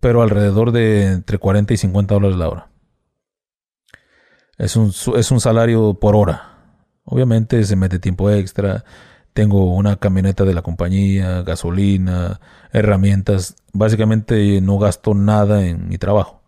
pero 0.00 0.22
alrededor 0.22 0.72
de 0.72 1.06
entre 1.12 1.38
40 1.38 1.74
y 1.74 1.76
50 1.76 2.14
dólares 2.14 2.36
la 2.36 2.48
hora. 2.48 2.70
Es 4.58 4.76
un, 4.76 4.92
es 5.16 5.30
un 5.30 5.40
salario 5.40 5.94
por 5.94 6.16
hora. 6.16 6.50
Obviamente 7.04 7.62
se 7.64 7.76
mete 7.76 7.98
tiempo 7.98 8.30
extra, 8.30 8.84
tengo 9.32 9.74
una 9.74 9.96
camioneta 9.96 10.44
de 10.44 10.54
la 10.54 10.62
compañía, 10.62 11.42
gasolina, 11.42 12.40
herramientas. 12.72 13.56
Básicamente 13.72 14.60
no 14.60 14.78
gasto 14.78 15.14
nada 15.14 15.66
en 15.66 15.88
mi 15.88 15.98
trabajo. 15.98 16.42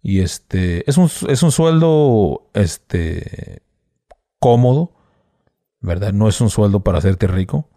Y 0.00 0.20
este 0.20 0.88
es 0.88 0.96
un, 0.96 1.10
es 1.28 1.42
un 1.42 1.52
sueldo 1.52 2.50
este 2.54 3.62
cómodo, 4.38 4.92
¿verdad? 5.80 6.12
No 6.12 6.28
es 6.28 6.40
un 6.40 6.50
sueldo 6.50 6.80
para 6.80 6.98
hacerte 6.98 7.26
rico. 7.26 7.68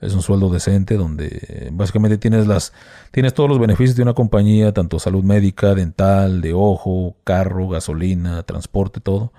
Es 0.00 0.14
un 0.14 0.22
sueldo 0.22 0.48
decente 0.48 0.96
donde 0.96 1.70
básicamente 1.72 2.18
tienes 2.18 2.46
las 2.46 2.72
tienes 3.10 3.34
todos 3.34 3.48
los 3.48 3.58
beneficios 3.58 3.96
de 3.96 4.02
una 4.02 4.14
compañía, 4.14 4.72
tanto 4.72 4.98
salud 4.98 5.24
médica, 5.24 5.74
dental, 5.74 6.40
de 6.40 6.52
ojo, 6.52 7.16
carro, 7.24 7.68
gasolina, 7.68 8.42
transporte, 8.44 9.00
todo, 9.00 9.32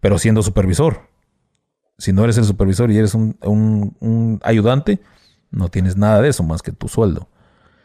pero 0.00 0.18
siendo 0.18 0.42
supervisor 0.42 1.10
si 2.00 2.12
no 2.12 2.24
eres 2.24 2.38
el 2.38 2.44
supervisor 2.44 2.90
y 2.90 2.98
eres 2.98 3.14
un, 3.14 4.40
ayudante, 4.42 5.00
no 5.50 5.68
tienes 5.68 5.96
nada 5.96 6.22
de 6.22 6.30
eso 6.30 6.42
más 6.42 6.62
que 6.62 6.72
tu 6.72 6.88
sueldo. 6.88 7.28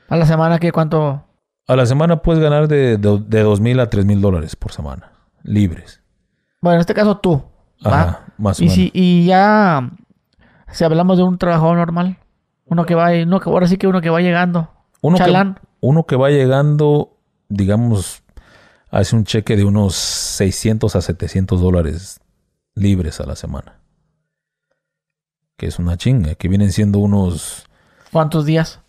¿A 0.07 0.15
la 0.15 0.25
semana 0.25 0.57
qué? 0.57 0.71
¿Cuánto? 0.71 1.23
A 1.67 1.75
la 1.75 1.85
semana 1.85 2.21
puedes 2.21 2.41
ganar 2.41 2.67
de, 2.67 2.97
de, 2.97 3.57
mil 3.59 3.79
a 3.79 3.89
tres 3.89 4.05
mil 4.05 4.21
dólares 4.21 4.55
por 4.55 4.71
semana, 4.71 5.11
libres. 5.43 6.01
Bueno, 6.61 6.75
en 6.75 6.81
este 6.81 6.93
caso 6.93 7.17
tú. 7.17 7.43
Ajá, 7.83 8.25
más 8.37 8.59
o 8.59 8.63
y 8.63 8.67
menos. 8.67 8.75
Si, 8.75 8.91
y 8.93 9.25
ya, 9.25 9.91
si 10.75 10.83
hablamos 10.83 11.17
de 11.17 11.23
un 11.23 11.37
trabajo 11.37 11.73
normal, 11.73 12.17
uno 12.65 12.85
que 12.85 12.95
va, 12.95 13.11
uno 13.11 13.39
que, 13.39 13.49
ahora 13.49 13.67
sí 13.67 13.77
que 13.77 13.87
uno 13.87 14.01
que 14.01 14.09
va 14.09 14.21
llegando. 14.21 14.69
Uno 15.01 15.17
Que, 15.17 15.53
uno 15.81 16.05
que 16.05 16.15
va 16.15 16.29
llegando, 16.29 17.17
digamos, 17.47 18.23
hace 18.89 19.15
un 19.15 19.23
cheque 19.23 19.55
de 19.55 19.63
unos 19.63 19.95
600 19.95 20.95
a 20.95 21.01
700 21.01 21.61
dólares 21.61 22.19
libres 22.75 23.19
a 23.19 23.25
la 23.25 23.35
semana 23.35 23.85
que 25.57 25.67
es 25.67 25.79
una 25.79 25.97
chinga, 25.97 26.35
que 26.35 26.47
vienen 26.47 26.71
siendo 26.71 26.99
unos... 26.99 27.65
¿Cuántos 28.11 28.45
días? 28.45 28.81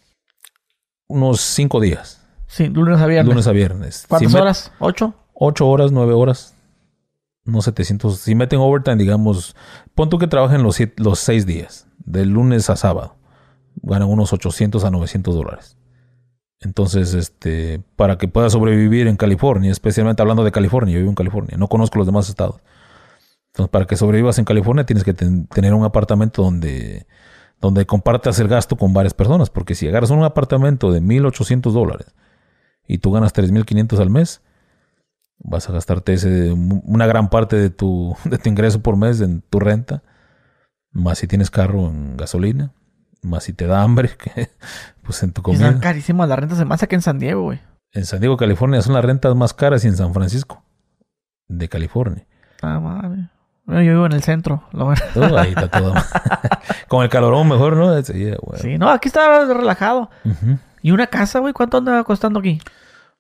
Unos 1.09 1.41
cinco 1.41 1.81
días. 1.81 2.27
Sí, 2.49 2.69
lunes 2.69 3.01
a 3.01 3.07
viernes. 3.07 3.29
Lunes 3.29 3.47
a 3.47 3.53
viernes. 3.53 4.07
¿Cuántas 4.09 4.35
horas? 4.35 4.73
¿Ocho? 4.79 5.15
Ocho 5.35 5.69
horas, 5.69 5.93
nueve 5.93 6.13
horas. 6.13 6.56
No 7.47 7.63
700. 7.63 8.19
Si 8.19 8.35
meten 8.35 8.59
overtime, 8.59 8.97
digamos, 8.97 9.57
pon 9.95 10.11
tú 10.11 10.19
que 10.19 10.27
trabajen 10.27 10.63
los, 10.63 10.79
los 10.97 11.19
seis 11.19 11.47
días, 11.47 11.87
de 12.05 12.27
lunes 12.27 12.69
a 12.71 12.77
sábado. 12.77 13.17
Ganan 13.83 14.09
unos 14.09 14.33
800 14.33 14.85
a 14.85 14.91
900 14.91 15.35
dólares. 15.35 15.79
Entonces, 16.61 17.15
este, 17.15 17.83
para 17.97 18.19
que 18.19 18.29
puedas 18.29 18.53
sobrevivir 18.53 19.07
en 19.07 19.17
California, 19.17 19.71
especialmente 19.71 20.23
hablando 20.23 20.43
de 20.43 20.53
California, 20.53 20.95
yo 20.95 20.99
vivo 21.01 21.11
en 21.11 21.15
California, 21.15 21.57
no 21.59 21.69
conozco 21.69 21.99
los 21.99 22.07
demás 22.07 22.29
estados. 22.29 22.63
Entonces, 23.49 23.71
para 23.71 23.87
que 23.87 23.97
sobrevivas 23.97 24.39
en 24.39 24.45
California 24.45 24.85
tienes 24.85 25.05
que 25.05 25.15
ten- 25.15 25.47
tener 25.47 25.75
un 25.75 25.85
apartamento 25.85 26.43
donde, 26.43 27.07
donde 27.61 27.87
compartas 27.87 28.39
el 28.41 28.49
gasto 28.49 28.77
con 28.77 28.93
varias 28.95 29.15
personas, 29.15 29.51
porque 29.51 29.75
si 29.75 29.87
agarras 29.87 30.11
un 30.11 30.25
apartamento 30.25 30.91
de 30.93 31.01
1.800 31.01 31.73
dólares 31.75 32.15
y 32.89 32.99
tú 32.99 33.13
ganas 33.13 33.33
3.500 33.35 34.01
al 34.01 34.11
mes, 34.11 34.43
vas 35.39 35.69
a 35.69 35.73
gastarte 35.73 36.15
ese, 36.15 36.53
una 36.53 37.07
gran 37.07 37.29
parte 37.29 37.57
de 37.57 37.71
tu, 37.71 38.17
de 38.25 38.39
tu 38.39 38.49
ingreso 38.49 38.81
por 38.83 38.97
mes 38.97 39.21
en 39.21 39.43
tu 39.43 39.59
renta, 39.61 40.03
más 40.93 41.19
si 41.19 41.27
tienes 41.27 41.51
carro 41.51 41.87
en 41.89 42.17
gasolina, 42.17 42.73
más 43.23 43.45
si 43.45 43.53
te 43.53 43.67
da 43.67 43.83
hambre, 43.83 44.11
que, 44.35 44.51
pues 45.03 45.23
en 45.23 45.33
tu 45.33 45.43
Y 45.51 45.55
están 45.55 45.73
comida. 45.73 45.81
carísimas 45.81 46.29
las 46.29 46.39
rentas 46.39 46.65
más 46.67 46.87
que 46.87 46.95
en 46.95 47.03
San 47.03 47.19
Diego, 47.19 47.43
güey. 47.43 47.61
En 47.93 48.05
San 48.05 48.21
Diego, 48.21 48.37
California, 48.37 48.83
son 48.83 48.95
las 48.95 49.05
rentas 49.05 49.35
más 49.35 49.55
caras 49.55 49.85
y 49.85 49.89
en 49.89 49.97
San 49.97 50.13
Francisco, 50.13 50.63
de 51.49 51.69
California. 51.69 52.27
Ah, 52.63 52.81
madre. 52.81 53.29
Bueno, 53.65 53.83
yo 53.83 53.93
vivo 53.93 54.07
en 54.07 54.13
el 54.13 54.23
centro. 54.23 54.63
lo 54.73 54.85
bueno. 54.85 55.01
Todo 55.13 55.37
ahí 55.39 55.49
está 55.51 55.69
todo. 55.69 55.93
Con 56.89 57.03
el 57.03 57.09
calorón 57.09 57.49
mejor, 57.49 57.77
¿no? 57.77 58.01
Yeah. 58.01 58.37
Sí, 58.61 58.79
no, 58.79 58.89
aquí 58.91 59.09
está 59.09 59.45
relajado. 59.45 60.09
¿Y 60.83 60.93
una 60.93 61.09
casa, 61.09 61.41
güey? 61.41 61.53
¿Cuánto 61.53 61.79
anda 61.79 62.05
costando 62.05 62.39
aquí? 62.39 62.61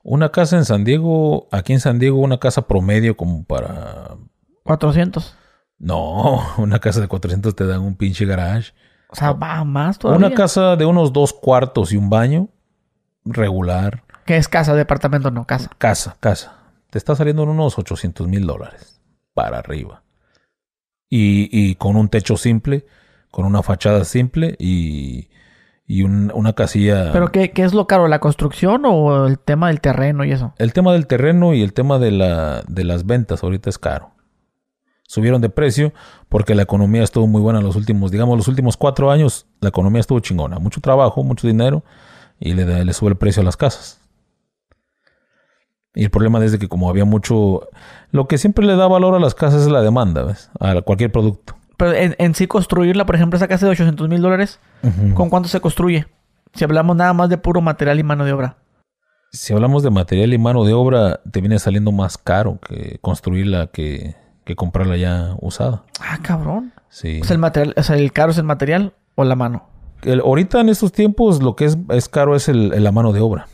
Una 0.08 0.30
casa 0.30 0.56
en 0.56 0.64
San 0.64 0.84
Diego, 0.84 1.48
aquí 1.50 1.72
en 1.72 1.80
San 1.80 1.98
Diego, 1.98 2.20
una 2.20 2.38
casa 2.38 2.68
promedio 2.68 3.16
como 3.16 3.42
para... 3.42 4.16
400. 4.62 5.36
No, 5.80 6.46
una 6.58 6.78
casa 6.78 7.00
de 7.00 7.08
400 7.08 7.56
te 7.56 7.66
dan 7.66 7.80
un 7.80 7.96
pinche 7.96 8.24
garage. 8.24 8.72
O 9.08 9.16
sea, 9.16 9.32
va 9.32 9.64
más 9.64 9.98
todavía. 9.98 10.24
Una 10.24 10.36
casa 10.36 10.76
de 10.76 10.86
unos 10.86 11.12
dos 11.12 11.32
cuartos 11.32 11.92
y 11.92 11.96
un 11.96 12.08
baño, 12.08 12.48
regular. 13.24 14.04
¿Qué 14.26 14.36
es 14.36 14.46
casa? 14.46 14.74
Departamento, 14.74 15.32
no, 15.32 15.44
casa. 15.44 15.70
Casa, 15.76 16.16
casa. 16.20 16.56
Te 16.90 16.98
está 16.98 17.16
saliendo 17.16 17.42
en 17.42 17.48
unos 17.48 17.76
800 17.76 18.28
mil 18.28 18.46
dólares 18.46 19.00
para 19.34 19.58
arriba. 19.58 20.04
Y, 21.10 21.48
y 21.50 21.74
con 21.74 21.96
un 21.96 22.10
techo 22.10 22.36
simple, 22.36 22.86
con 23.32 23.44
una 23.44 23.64
fachada 23.64 24.04
simple 24.04 24.54
y, 24.60 25.30
y 25.86 26.02
un- 26.02 26.32
una 26.34 26.52
casilla. 26.54 27.12
¿Pero 27.12 27.30
qué, 27.32 27.52
qué 27.52 27.62
es 27.62 27.72
lo 27.74 27.86
caro? 27.86 28.08
¿La 28.08 28.18
construcción 28.18 28.82
o 28.86 29.26
el 29.26 29.38
tema 29.38 29.68
del 29.68 29.80
terreno 29.80 30.24
y 30.24 30.32
eso? 30.32 30.52
El 30.58 30.72
tema 30.72 30.92
del 30.92 31.06
terreno 31.06 31.54
y 31.54 31.62
el 31.62 31.72
tema 31.72 31.98
de, 31.98 32.10
la, 32.10 32.62
de 32.66 32.84
las 32.84 33.06
ventas 33.06 33.42
ahorita 33.44 33.70
es 33.70 33.78
caro. 33.78 34.10
Subieron 35.08 35.40
de 35.40 35.48
precio 35.50 35.92
porque 36.28 36.56
la 36.56 36.62
economía 36.62 37.04
estuvo 37.04 37.28
muy 37.28 37.40
buena 37.40 37.60
los 37.60 37.76
últimos, 37.76 38.10
digamos, 38.10 38.36
los 38.36 38.48
últimos 38.48 38.76
cuatro 38.76 39.10
años. 39.12 39.46
La 39.60 39.68
economía 39.68 40.00
estuvo 40.00 40.18
chingona. 40.18 40.58
Mucho 40.58 40.80
trabajo, 40.80 41.22
mucho 41.22 41.46
dinero 41.46 41.84
y 42.40 42.54
le, 42.54 42.84
le 42.84 42.92
sube 42.92 43.10
el 43.10 43.16
precio 43.16 43.42
a 43.42 43.44
las 43.44 43.56
casas. 43.56 44.00
Y 45.94 46.04
el 46.04 46.10
problema 46.10 46.44
es 46.44 46.52
de 46.52 46.58
que 46.58 46.68
como 46.68 46.90
había 46.90 47.04
mucho... 47.06 47.68
Lo 48.10 48.26
que 48.28 48.36
siempre 48.36 48.66
le 48.66 48.76
da 48.76 48.86
valor 48.86 49.14
a 49.14 49.20
las 49.20 49.34
casas 49.34 49.62
es 49.62 49.68
la 49.68 49.80
demanda, 49.80 50.24
¿ves? 50.24 50.50
A 50.60 50.82
cualquier 50.82 51.10
producto. 51.10 51.55
Pero 51.76 51.92
en, 51.92 52.14
en 52.18 52.34
sí 52.34 52.46
construirla, 52.46 53.04
por 53.06 53.14
ejemplo, 53.16 53.36
esa 53.36 53.48
casa 53.48 53.66
de 53.66 53.72
800 53.72 54.08
mil 54.08 54.22
dólares, 54.22 54.60
¿con 55.14 55.28
cuánto 55.30 55.48
se 55.48 55.60
construye? 55.60 56.06
Si 56.54 56.64
hablamos 56.64 56.96
nada 56.96 57.12
más 57.12 57.28
de 57.28 57.36
puro 57.38 57.60
material 57.60 57.98
y 57.98 58.02
mano 58.02 58.24
de 58.24 58.32
obra. 58.32 58.56
Si 59.32 59.52
hablamos 59.52 59.82
de 59.82 59.90
material 59.90 60.32
y 60.32 60.38
mano 60.38 60.64
de 60.64 60.72
obra, 60.72 61.20
te 61.30 61.40
viene 61.40 61.58
saliendo 61.58 61.92
más 61.92 62.16
caro 62.16 62.58
que 62.66 62.98
construirla 63.02 63.66
que, 63.66 64.14
que 64.44 64.56
comprarla 64.56 64.96
ya 64.96 65.34
usada. 65.40 65.84
Ah, 66.00 66.18
cabrón. 66.22 66.72
Sí. 66.88 67.20
O 67.20 67.24
sea, 67.24 67.34
el 67.34 67.40
material, 67.40 67.74
o 67.76 67.82
sea, 67.82 67.96
el 67.96 68.12
caro 68.12 68.30
es 68.30 68.38
el 68.38 68.44
material 68.44 68.94
o 69.14 69.24
la 69.24 69.36
mano. 69.36 69.68
El- 70.02 70.20
ahorita 70.20 70.60
en 70.60 70.70
estos 70.70 70.92
tiempos 70.92 71.42
lo 71.42 71.56
que 71.56 71.66
es, 71.66 71.76
es 71.90 72.08
caro 72.08 72.36
es 72.36 72.48
el- 72.48 72.82
la 72.82 72.92
mano 72.92 73.12
de 73.12 73.20
obra. 73.20 73.48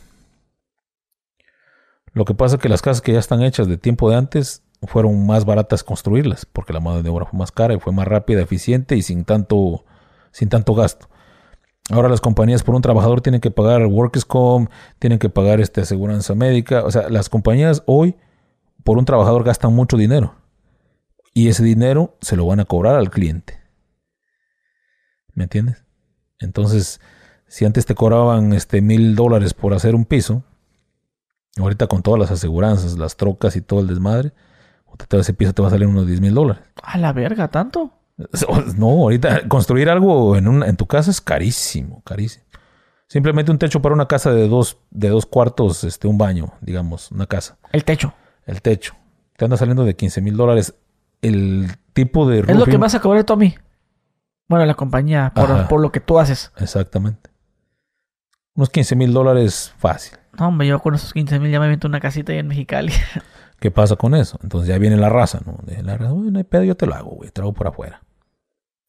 Lo 2.13 2.25
que 2.25 2.35
pasa 2.35 2.55
es 2.55 2.61
que 2.61 2.69
las 2.69 2.81
casas 2.81 3.01
que 3.01 3.13
ya 3.13 3.19
están 3.19 3.41
hechas 3.41 3.67
de 3.67 3.77
tiempo 3.77 4.09
de 4.09 4.15
antes 4.17 4.63
fueron 4.87 5.25
más 5.25 5.45
baratas 5.45 5.83
construirlas 5.83 6.45
porque 6.45 6.73
la 6.73 6.79
mano 6.79 7.01
de 7.01 7.09
obra 7.09 7.25
fue 7.25 7.37
más 7.37 7.51
cara 7.51 7.73
y 7.73 7.79
fue 7.79 7.93
más 7.93 8.07
rápida, 8.07 8.41
eficiente 8.41 8.95
y 8.95 9.01
sin 9.01 9.25
tanto, 9.25 9.85
sin 10.31 10.49
tanto 10.49 10.73
gasto. 10.73 11.07
Ahora 11.89 12.07
las 12.07 12.21
compañías 12.21 12.63
por 12.63 12.75
un 12.75 12.81
trabajador 12.81 13.21
tienen 13.21 13.41
que 13.41 13.51
pagar 13.51 13.85
Workers 13.85 14.25
Comp, 14.25 14.69
tienen 14.99 15.19
que 15.19 15.29
pagar 15.29 15.59
este, 15.59 15.81
aseguranza 15.81 16.33
médica. 16.33 16.83
O 16.85 16.91
sea, 16.91 17.09
las 17.09 17.29
compañías 17.29 17.83
hoy 17.85 18.15
por 18.83 18.97
un 18.97 19.05
trabajador 19.05 19.43
gastan 19.43 19.73
mucho 19.73 19.97
dinero. 19.97 20.35
Y 21.33 21.49
ese 21.49 21.63
dinero 21.63 22.15
se 22.21 22.37
lo 22.37 22.45
van 22.45 22.59
a 22.59 22.65
cobrar 22.65 22.95
al 22.95 23.09
cliente. 23.09 23.59
¿Me 25.33 25.43
entiendes? 25.43 25.83
Entonces, 26.39 27.01
si 27.47 27.65
antes 27.65 27.85
te 27.85 27.95
cobraban 27.95 28.53
este 28.53 28.81
mil 28.81 29.15
dólares 29.15 29.53
por 29.53 29.73
hacer 29.73 29.95
un 29.95 30.05
piso, 30.05 30.43
ahorita 31.57 31.87
con 31.87 32.01
todas 32.01 32.19
las 32.19 32.31
aseguranzas, 32.31 32.97
las 32.97 33.17
trocas 33.17 33.55
y 33.55 33.61
todo 33.61 33.79
el 33.79 33.87
desmadre, 33.87 34.31
ahorita 34.99 35.17
ese 35.17 35.33
piso 35.33 35.53
te 35.53 35.61
va 35.61 35.67
a 35.67 35.71
salir 35.71 35.87
unos 35.87 36.07
10 36.07 36.21
mil 36.21 36.33
dólares. 36.33 36.63
A 36.81 36.97
la 36.97 37.13
verga, 37.13 37.47
¿tanto? 37.49 37.91
No, 38.77 38.87
ahorita 38.89 39.47
construir 39.47 39.89
algo 39.89 40.35
en, 40.35 40.47
una- 40.47 40.67
en 40.67 40.75
tu 40.77 40.85
casa 40.85 41.09
es 41.11 41.19
carísimo, 41.21 42.01
carísimo. 42.03 42.45
Simplemente 43.07 43.51
un 43.51 43.57
techo 43.59 43.81
para 43.81 43.93
una 43.95 44.07
casa 44.07 44.31
de 44.31 44.47
dos, 44.47 44.77
de 44.91 45.09
dos 45.09 45.25
cuartos, 45.25 45.83
este, 45.83 46.07
un 46.07 46.17
baño, 46.17 46.53
digamos, 46.61 47.11
una 47.11 47.25
casa. 47.27 47.57
El 47.71 47.83
techo. 47.83 48.13
El 48.45 48.61
techo. 48.61 48.95
Te 49.37 49.45
anda 49.45 49.57
saliendo 49.57 49.83
de 49.83 49.95
15 49.95 50.21
mil 50.21 50.37
dólares. 50.37 50.75
El 51.21 51.67
tipo 51.93 52.27
de 52.27 52.39
Es 52.39 52.55
lo 52.55 52.65
que 52.65 52.71
roofing- 52.73 52.79
vas 52.79 52.95
a 52.95 52.99
cobrar 53.01 53.23
tú 53.23 53.33
a 53.33 53.37
mí. 53.37 53.55
Bueno, 54.47 54.65
la 54.65 54.73
compañía, 54.75 55.31
por, 55.35 55.67
por 55.67 55.81
lo 55.81 55.91
que 55.91 55.99
tú 55.99 56.19
haces. 56.19 56.51
Exactamente. 56.57 57.29
Unos 58.55 58.69
15 58.69 58.95
mil 58.95 59.13
dólares 59.13 59.73
fácil. 59.77 60.17
No, 60.37 60.47
hombre, 60.49 60.67
yo 60.67 60.79
con 60.79 60.93
esos 60.95 61.13
15 61.13 61.39
mil 61.39 61.51
ya 61.51 61.59
me 61.59 61.65
invento 61.67 61.87
una 61.87 61.99
casita 61.99 62.31
ahí 62.31 62.39
en 62.39 62.47
Mexicali. 62.47 62.93
¿Qué 63.59 63.71
pasa 63.71 63.95
con 63.95 64.13
eso? 64.15 64.37
Entonces 64.43 64.67
ya 64.67 64.77
viene 64.77 64.97
la 64.97 65.09
raza, 65.09 65.39
¿no? 65.45 65.57
La 65.83 65.97
raza, 65.97 66.13
"Uy, 66.13 66.31
no 66.31 66.37
hay 66.37 66.43
pedo, 66.43 66.63
yo 66.63 66.75
te 66.75 66.85
lo 66.85 66.95
hago, 66.95 67.11
güey, 67.11 67.29
te 67.31 67.41
lo 67.41 67.47
hago 67.47 67.53
por 67.53 67.67
afuera. 67.67 68.01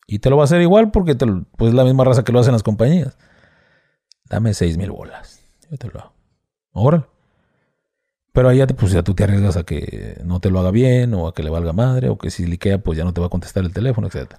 Y 0.07 0.19
te 0.19 0.31
lo 0.31 0.36
va 0.36 0.43
a 0.43 0.45
hacer 0.45 0.61
igual 0.61 0.91
porque 0.91 1.15
te 1.15 1.27
lo- 1.27 1.45
pues 1.57 1.70
es 1.70 1.74
la 1.74 1.85
misma 1.85 2.05
raza 2.05 2.24
que 2.24 2.32
lo 2.32 2.41
hacen 2.41 2.53
las 2.53 2.62
compañías. 2.62 3.16
Dame 4.28 4.53
seis 4.55 4.77
mil 4.77 4.91
bolas. 4.91 5.41
Yo 5.70 5.77
te 5.78 5.89
lo 5.89 6.01
hago. 6.01 6.12
Órale. 6.73 7.05
Pero 8.32 8.49
ahí 8.49 8.59
ya, 8.59 8.66
te- 8.66 8.74
pues, 8.74 8.91
ya 8.91 9.03
tú 9.05 9.15
te 9.15 9.23
arriesgas 9.24 9.57
a 9.57 9.62
que 9.62 10.20
no 10.24 10.41
te 10.41 10.51
lo 10.51 10.59
haga 10.59 10.73
bien, 10.73 11.15
o 11.15 11.28
a 11.28 11.35
que 11.35 11.45
le 11.45 11.51
valga 11.51 11.73
madre, 11.73 12.09
o 12.09 12.19
que 12.19 12.31
si 12.31 12.45
liquea, 12.47 12.78
pues 12.78 12.99
ya 12.99 13.05
no 13.05 13.12
te 13.15 13.20
va 13.20 13.28
a 13.28 13.31
contestar 13.31 13.62
el 13.65 13.73
teléfono, 13.73 14.09
etc. 14.09 14.35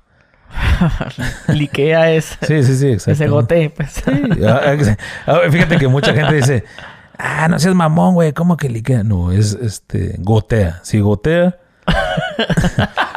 Liquea 1.48 2.12
es 2.12 2.38
Sí, 2.42 2.64
sí, 2.64 2.76
sí, 2.76 2.88
exacto. 2.90 3.12
ese 3.12 3.28
gote, 3.28 3.70
pues. 3.70 4.04
Ah, 4.46 4.76
ah, 5.28 5.40
Fíjate 5.50 5.78
que 5.78 5.88
mucha 5.88 6.14
gente 6.14 6.36
dice, 6.36 6.64
ah, 7.18 7.48
no 7.50 7.60
seas 7.60 7.76
mamón, 7.76 8.14
güey, 8.16 8.34
¿cómo 8.34 8.58
que 8.58 8.70
liquea? 8.70 9.04
No, 9.04 9.32
es 9.32 9.54
este, 9.54 10.16
gotea. 10.20 10.80
Si 10.84 11.00
gotea. 11.00 11.58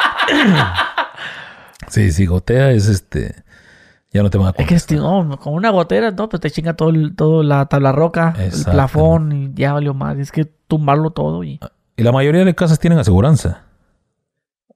sí, 1.88 2.12
si 2.12 2.26
gotea 2.26 2.70
es 2.72 2.86
este, 2.88 3.34
ya 4.12 4.22
no 4.22 4.30
te 4.30 4.38
van 4.38 4.48
a 4.48 4.50
Es 4.50 4.56
que 4.56 4.64
contestar. 4.64 4.98
no, 4.98 5.38
con 5.38 5.54
una 5.54 5.70
gotera, 5.70 6.10
no, 6.10 6.28
pues 6.28 6.40
te 6.40 6.50
chinga 6.50 6.74
todo, 6.74 6.90
el- 6.90 7.14
todo 7.16 7.42
la 7.42 7.66
tabla 7.66 7.92
roca, 7.92 8.34
el 8.38 8.52
plafón 8.64 9.32
y 9.32 9.52
ya 9.54 9.72
valió 9.72 9.94
más. 9.94 10.18
Es 10.18 10.32
que 10.32 10.44
tumbarlo 10.44 11.10
todo 11.10 11.44
y... 11.44 11.60
Y 11.96 12.02
la 12.04 12.12
mayoría 12.12 12.44
de 12.44 12.54
casas 12.54 12.78
tienen 12.78 12.98
aseguranza. 13.00 13.62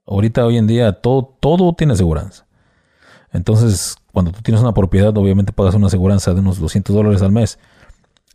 Ahorita, 0.06 0.44
hoy 0.44 0.58
en 0.58 0.66
día, 0.66 0.92
todo, 1.00 1.36
todo 1.38 1.72
tiene 1.74 1.92
aseguranza. 1.92 2.46
Entonces, 3.30 3.94
cuando 4.12 4.32
tú 4.32 4.42
tienes 4.42 4.60
una 4.60 4.74
propiedad, 4.74 5.16
obviamente 5.16 5.52
pagas 5.52 5.74
una 5.76 5.86
aseguranza 5.86 6.34
de 6.34 6.40
unos 6.40 6.58
200 6.58 6.94
dólares 6.94 7.22
al 7.22 7.30
mes. 7.30 7.60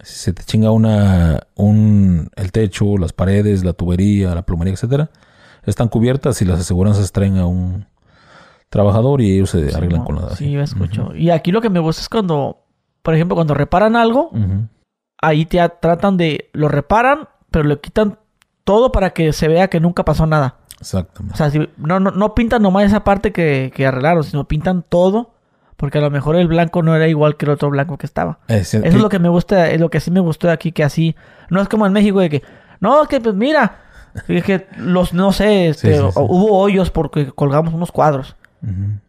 Si 0.04 0.14
se 0.20 0.34
te 0.34 0.44
chinga 0.44 0.72
una, 0.72 1.42
un, 1.56 2.30
el 2.36 2.52
techo, 2.52 2.98
las 2.98 3.14
paredes, 3.14 3.64
la 3.64 3.74
tubería, 3.74 4.36
la 4.36 4.44
plomería, 4.44 4.74
etcétera, 4.74 5.10
están 5.64 5.88
cubiertas 5.90 6.42
y 6.42 6.46
las 6.46 6.60
aseguranzas 6.60 7.12
traen 7.12 7.38
a 7.38 7.46
un 7.48 7.88
trabajador 8.70 9.22
y 9.22 9.34
ellos 9.36 9.50
se 9.50 9.74
arreglan 9.76 10.02
no, 10.02 10.06
con 10.06 10.16
la... 10.18 10.30
Sí, 10.36 10.52
yo 10.52 10.62
escucho. 10.62 11.16
Y 11.16 11.30
aquí 11.32 11.52
lo 11.52 11.62
que 11.62 11.70
me 11.70 11.80
gusta 11.80 12.02
es 12.02 12.10
cuando, 12.10 12.64
por 13.02 13.16
ejemplo, 13.16 13.36
cuando 13.36 13.54
reparan 13.54 13.96
algo, 13.96 14.30
ahí 15.22 15.46
te 15.46 15.58
tratan 15.82 16.18
de... 16.18 16.50
Lo 16.54 16.68
reparan, 16.68 17.28
pero 17.50 17.66
le 17.66 17.80
quitan 17.80 18.20
todo 18.64 18.92
para 18.92 19.12
que 19.12 19.34
se 19.34 19.48
vea 19.48 19.70
que 19.70 19.80
nunca 19.80 20.04
pasó 20.06 20.26
nada. 20.28 20.58
O 20.78 20.82
Exactamente. 20.82 21.38
sea, 21.38 21.50
si- 21.50 21.70
no, 21.78 22.00
no, 22.00 22.12
no 22.12 22.36
pintan 22.36 22.62
nomás 22.62 22.86
esa 22.86 23.04
parte 23.04 23.32
que, 23.32 23.72
que 23.74 23.88
arreglaron, 23.88 24.24
sino 24.24 24.48
pintan 24.48 24.84
todo, 24.88 25.34
porque 25.78 26.00
a 26.00 26.02
lo 26.02 26.10
mejor 26.10 26.36
el 26.36 26.48
blanco 26.48 26.84
no 26.84 26.96
era 26.96 27.08
igual 27.08 27.38
que 27.38 27.46
el 27.46 27.52
otro 27.52 27.70
blanco 27.70 27.98
que 27.98 28.06
estaba. 28.06 28.40
Es- 28.48 28.74
Eso 28.74 28.84
es 28.86 28.94
lo 28.96 29.10
que 29.10 29.20
me 29.20 29.30
gusta, 29.30 29.70
es 29.70 29.80
lo 29.80 29.90
que 29.90 30.00
sí 30.00 30.12
me 30.12 30.20
gustó 30.20 30.48
de 30.48 30.54
aquí, 30.54 30.72
que 30.72 30.84
así, 30.84 31.16
no 31.50 31.62
es 31.62 31.70
como 31.70 31.86
en 31.88 31.94
México 31.94 32.20
de 32.20 32.30
que, 32.30 32.44
no, 32.80 33.02
es 33.04 33.08
que 33.08 33.22
pues 33.22 33.36
mira, 33.36 33.78
es 34.28 34.44
que 34.44 34.68
los, 34.78 35.14
no 35.14 35.32
sé, 35.32 35.70
este, 35.70 35.94
Sí, 35.98 36.04
sí, 36.04 36.12
sí. 36.12 36.20
hubo 36.20 36.58
hoyos 36.60 36.90
porque 36.92 37.28
colgamos 37.32 37.74
unos 37.74 37.92
cuadros. 37.92 38.36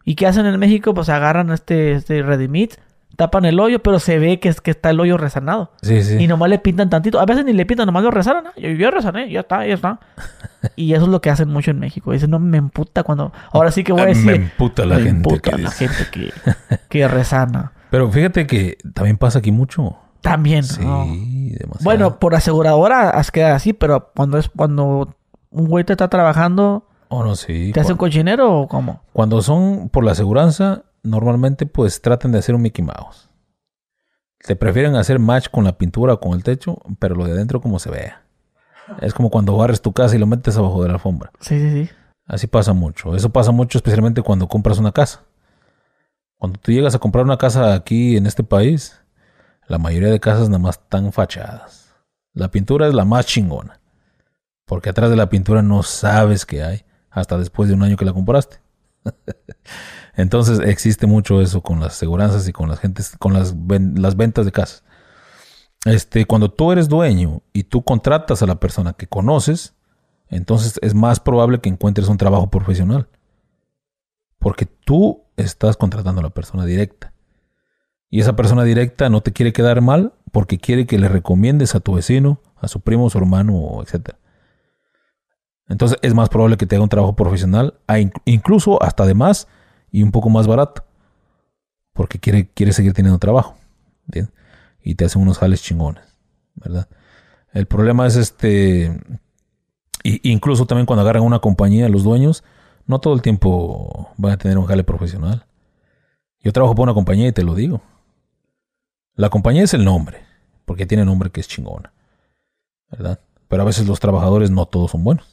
¿Y 0.05 0.13
qué 0.15 0.27
hacen 0.27 0.45
en 0.45 0.57
México? 0.59 0.93
Pues 0.93 1.09
agarran 1.09 1.49
este, 1.51 1.93
este 1.93 2.21
Redimit, 2.21 2.75
tapan 3.19 3.43
el 3.43 3.59
hoyo, 3.59 3.79
pero 3.79 3.99
se 3.99 4.17
ve 4.17 4.39
que, 4.39 4.47
es, 4.47 4.61
que 4.61 4.71
está 4.71 4.91
el 4.91 4.99
hoyo 5.01 5.17
resanado. 5.17 5.73
Sí, 5.81 6.01
sí. 6.03 6.15
Y 6.17 6.27
nomás 6.27 6.49
le 6.49 6.57
pintan 6.57 6.89
tantito. 6.89 7.19
A 7.19 7.25
veces 7.25 7.43
ni 7.43 7.51
le 7.51 7.65
pintan, 7.65 7.85
nomás 7.85 8.01
lo 8.01 8.11
resanan. 8.11 8.45
¿no? 8.45 8.51
Yo, 8.55 8.69
yo 8.69 8.89
resané, 8.91 9.29
ya 9.29 9.41
está, 9.41 9.67
ya 9.67 9.73
está. 9.73 9.99
y 10.77 10.93
eso 10.93 11.03
es 11.03 11.09
lo 11.09 11.19
que 11.19 11.29
hacen 11.29 11.49
mucho 11.49 11.71
en 11.71 11.79
México. 11.79 12.13
Dicen, 12.13 12.29
no 12.29 12.39
me 12.39 12.57
emputa 12.57 13.03
cuando. 13.03 13.33
Ahora 13.51 13.71
sí 13.71 13.83
que 13.83 13.91
voy 13.91 14.03
a 14.03 14.05
decir. 14.05 14.25
Me 14.25 14.35
emputa 14.35 14.85
la 14.85 14.95
me 14.95 15.01
gente 15.03 15.17
emputa 15.17 15.51
que 15.51 15.61
la 15.61 15.69
dice. 15.69 15.89
gente 15.89 16.11
que, 16.11 16.77
que 16.89 17.07
resana. 17.09 17.73
Pero 17.89 18.09
fíjate 18.09 18.47
que 18.47 18.77
también 18.93 19.17
pasa 19.17 19.39
aquí 19.39 19.51
mucho. 19.51 19.97
También. 20.21 20.63
Sí, 20.63 20.81
¿no? 20.81 21.05
demasiado. 21.05 21.83
Bueno, 21.83 22.19
por 22.19 22.35
aseguradora 22.35 23.09
has 23.09 23.31
quedado 23.31 23.55
así, 23.55 23.73
pero 23.73 24.13
cuando 24.15 24.37
es 24.37 24.47
cuando 24.47 25.13
un 25.49 25.67
güey 25.67 25.83
te 25.83 25.91
está 25.91 26.07
trabajando, 26.07 26.85
Oh, 27.09 27.23
no, 27.23 27.35
sí. 27.35 27.71
¿te 27.73 27.79
hace 27.79 27.91
un 27.91 27.97
cochinero 27.97 28.61
o 28.61 28.67
cómo? 28.67 29.01
Cuando 29.11 29.41
son 29.41 29.89
por 29.89 30.05
la 30.05 30.11
aseguranza, 30.11 30.83
normalmente 31.03 31.65
pues 31.65 32.01
tratan 32.01 32.31
de 32.31 32.39
hacer 32.39 32.55
un 32.55 32.61
Mickey 32.61 32.83
Mouse. 32.83 33.29
Te 34.39 34.55
prefieren 34.55 34.95
hacer 34.95 35.19
match 35.19 35.49
con 35.49 35.63
la 35.65 35.77
pintura 35.77 36.13
o 36.13 36.19
con 36.19 36.33
el 36.33 36.43
techo, 36.43 36.77
pero 36.99 37.15
lo 37.15 37.25
de 37.25 37.33
adentro 37.33 37.61
como 37.61 37.79
se 37.79 37.91
vea. 37.91 38.23
Es 39.01 39.13
como 39.13 39.29
cuando 39.29 39.55
barres 39.55 39.81
tu 39.81 39.93
casa 39.93 40.15
y 40.15 40.19
lo 40.19 40.27
metes 40.27 40.57
abajo 40.57 40.81
de 40.81 40.87
la 40.87 40.95
alfombra. 40.95 41.31
Sí, 41.39 41.59
sí, 41.59 41.85
sí. 41.85 41.93
Así 42.25 42.47
pasa 42.47 42.73
mucho. 42.73 43.15
Eso 43.15 43.29
pasa 43.31 43.51
mucho 43.51 43.77
especialmente 43.77 44.21
cuando 44.21 44.47
compras 44.47 44.77
una 44.77 44.91
casa. 44.91 45.23
Cuando 46.37 46.59
tú 46.59 46.71
llegas 46.71 46.95
a 46.95 46.99
comprar 46.99 47.25
una 47.25 47.37
casa 47.37 47.73
aquí 47.73 48.15
en 48.15 48.25
este 48.25 48.43
país, 48.43 49.01
la 49.67 49.77
mayoría 49.77 50.09
de 50.09 50.19
casas 50.19 50.47
nada 50.47 50.59
más 50.59 50.77
están 50.77 51.11
fachadas. 51.11 51.93
La 52.33 52.49
pintura 52.49 52.87
es 52.87 52.93
la 52.93 53.03
más 53.03 53.25
chingona. 53.25 53.81
Porque 54.65 54.89
atrás 54.89 55.09
de 55.09 55.15
la 55.15 55.29
pintura 55.29 55.61
no 55.61 55.83
sabes 55.83 56.45
qué 56.45 56.63
hay 56.63 56.85
hasta 57.09 57.37
después 57.37 57.67
de 57.67 57.75
un 57.75 57.83
año 57.83 57.97
que 57.97 58.05
la 58.05 58.13
compraste. 58.13 58.61
Entonces 60.15 60.59
existe 60.59 61.07
mucho 61.07 61.41
eso 61.41 61.61
con 61.61 61.79
las 61.79 61.93
aseguranzas 61.93 62.47
y 62.47 62.53
con 62.53 62.69
las 62.69 62.79
gentes, 62.79 63.15
con 63.17 63.33
las, 63.33 63.55
las 63.95 64.15
ventas 64.15 64.45
de 64.45 64.51
casas. 64.51 64.83
Este, 65.85 66.25
cuando 66.25 66.51
tú 66.51 66.71
eres 66.71 66.89
dueño 66.89 67.41
y 67.53 67.63
tú 67.63 67.83
contratas 67.83 68.41
a 68.41 68.45
la 68.45 68.59
persona 68.59 68.93
que 68.93 69.07
conoces, 69.07 69.75
entonces 70.27 70.79
es 70.81 70.93
más 70.93 71.19
probable 71.19 71.59
que 71.59 71.69
encuentres 71.69 72.07
un 72.07 72.17
trabajo 72.17 72.49
profesional. 72.49 73.07
Porque 74.39 74.65
tú 74.65 75.23
estás 75.37 75.77
contratando 75.77 76.21
a 76.21 76.23
la 76.23 76.29
persona 76.29 76.65
directa. 76.65 77.13
Y 78.09 78.21
esa 78.21 78.35
persona 78.35 78.63
directa 78.63 79.09
no 79.09 79.21
te 79.21 79.33
quiere 79.33 79.53
quedar 79.53 79.81
mal 79.81 80.13
porque 80.31 80.57
quiere 80.57 80.85
que 80.85 80.97
le 80.97 81.09
recomiendes 81.09 81.75
a 81.75 81.79
tu 81.79 81.93
vecino, 81.93 82.41
a 82.55 82.67
su 82.67 82.81
primo, 82.81 83.09
su 83.09 83.17
hermano, 83.17 83.81
etc. 83.83 84.15
Entonces 85.67 85.97
es 86.01 86.13
más 86.13 86.29
probable 86.29 86.57
que 86.57 86.65
te 86.65 86.75
haga 86.75 86.83
un 86.83 86.89
trabajo 86.89 87.15
profesional, 87.15 87.79
incluso 88.25 88.81
hasta 88.81 89.05
de 89.05 89.13
más 89.13 89.47
y 89.91 90.03
un 90.03 90.11
poco 90.11 90.29
más 90.29 90.47
barato. 90.47 90.83
Porque 91.93 92.19
quiere, 92.19 92.49
quiere 92.49 92.73
seguir 92.73 92.93
teniendo 92.93 93.19
trabajo. 93.19 93.55
Y 94.81 94.95
te 94.95 95.05
hacen 95.05 95.21
unos 95.21 95.37
jales 95.37 95.61
chingones. 95.61 96.03
¿Verdad? 96.55 96.87
El 97.53 97.65
problema 97.65 98.07
es 98.07 98.15
este. 98.15 98.99
Incluso 100.03 100.65
también 100.65 100.85
cuando 100.85 101.01
agarran 101.01 101.23
una 101.23 101.39
compañía, 101.39 101.89
los 101.89 102.03
dueños, 102.03 102.43
no 102.85 102.99
todo 102.99 103.13
el 103.13 103.21
tiempo 103.21 104.09
van 104.17 104.33
a 104.33 104.37
tener 104.37 104.57
un 104.57 104.65
jale 104.65 104.83
profesional. 104.83 105.45
Yo 106.41 106.53
trabajo 106.53 106.73
por 106.75 106.83
una 106.83 106.93
compañía 106.93 107.27
y 107.27 107.33
te 107.33 107.43
lo 107.43 107.53
digo. 107.53 107.81
La 109.15 109.29
compañía 109.29 109.63
es 109.63 109.73
el 109.73 109.83
nombre, 109.83 110.21
porque 110.65 110.85
tiene 110.85 111.03
nombre 111.03 111.29
que 111.29 111.41
es 111.41 111.47
chingona. 111.47 111.91
¿Verdad? 112.89 113.19
Pero 113.49 113.63
a 113.63 113.65
veces 113.65 113.87
los 113.87 113.99
trabajadores 113.99 114.49
no 114.49 114.65
todos 114.65 114.91
son 114.91 115.03
buenos. 115.03 115.28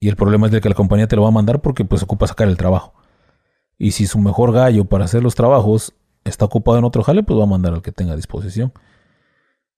Y 0.00 0.08
el 0.08 0.16
problema 0.16 0.46
es 0.46 0.52
de 0.52 0.60
que 0.60 0.68
la 0.68 0.74
compañía 0.74 1.06
te 1.06 1.16
lo 1.16 1.22
va 1.22 1.28
a 1.28 1.32
mandar 1.32 1.60
porque 1.60 1.84
pues 1.84 2.02
ocupa 2.02 2.26
sacar 2.26 2.48
el 2.48 2.56
trabajo. 2.56 2.94
Y 3.78 3.92
si 3.92 4.06
su 4.06 4.18
mejor 4.18 4.52
gallo 4.52 4.84
para 4.84 5.04
hacer 5.04 5.22
los 5.22 5.34
trabajos 5.34 5.94
está 6.24 6.44
ocupado 6.44 6.78
en 6.78 6.84
otro 6.84 7.02
jale, 7.02 7.22
pues 7.22 7.38
va 7.38 7.44
a 7.44 7.46
mandar 7.46 7.74
al 7.74 7.82
que 7.82 7.92
tenga 7.92 8.12
a 8.12 8.16
disposición. 8.16 8.72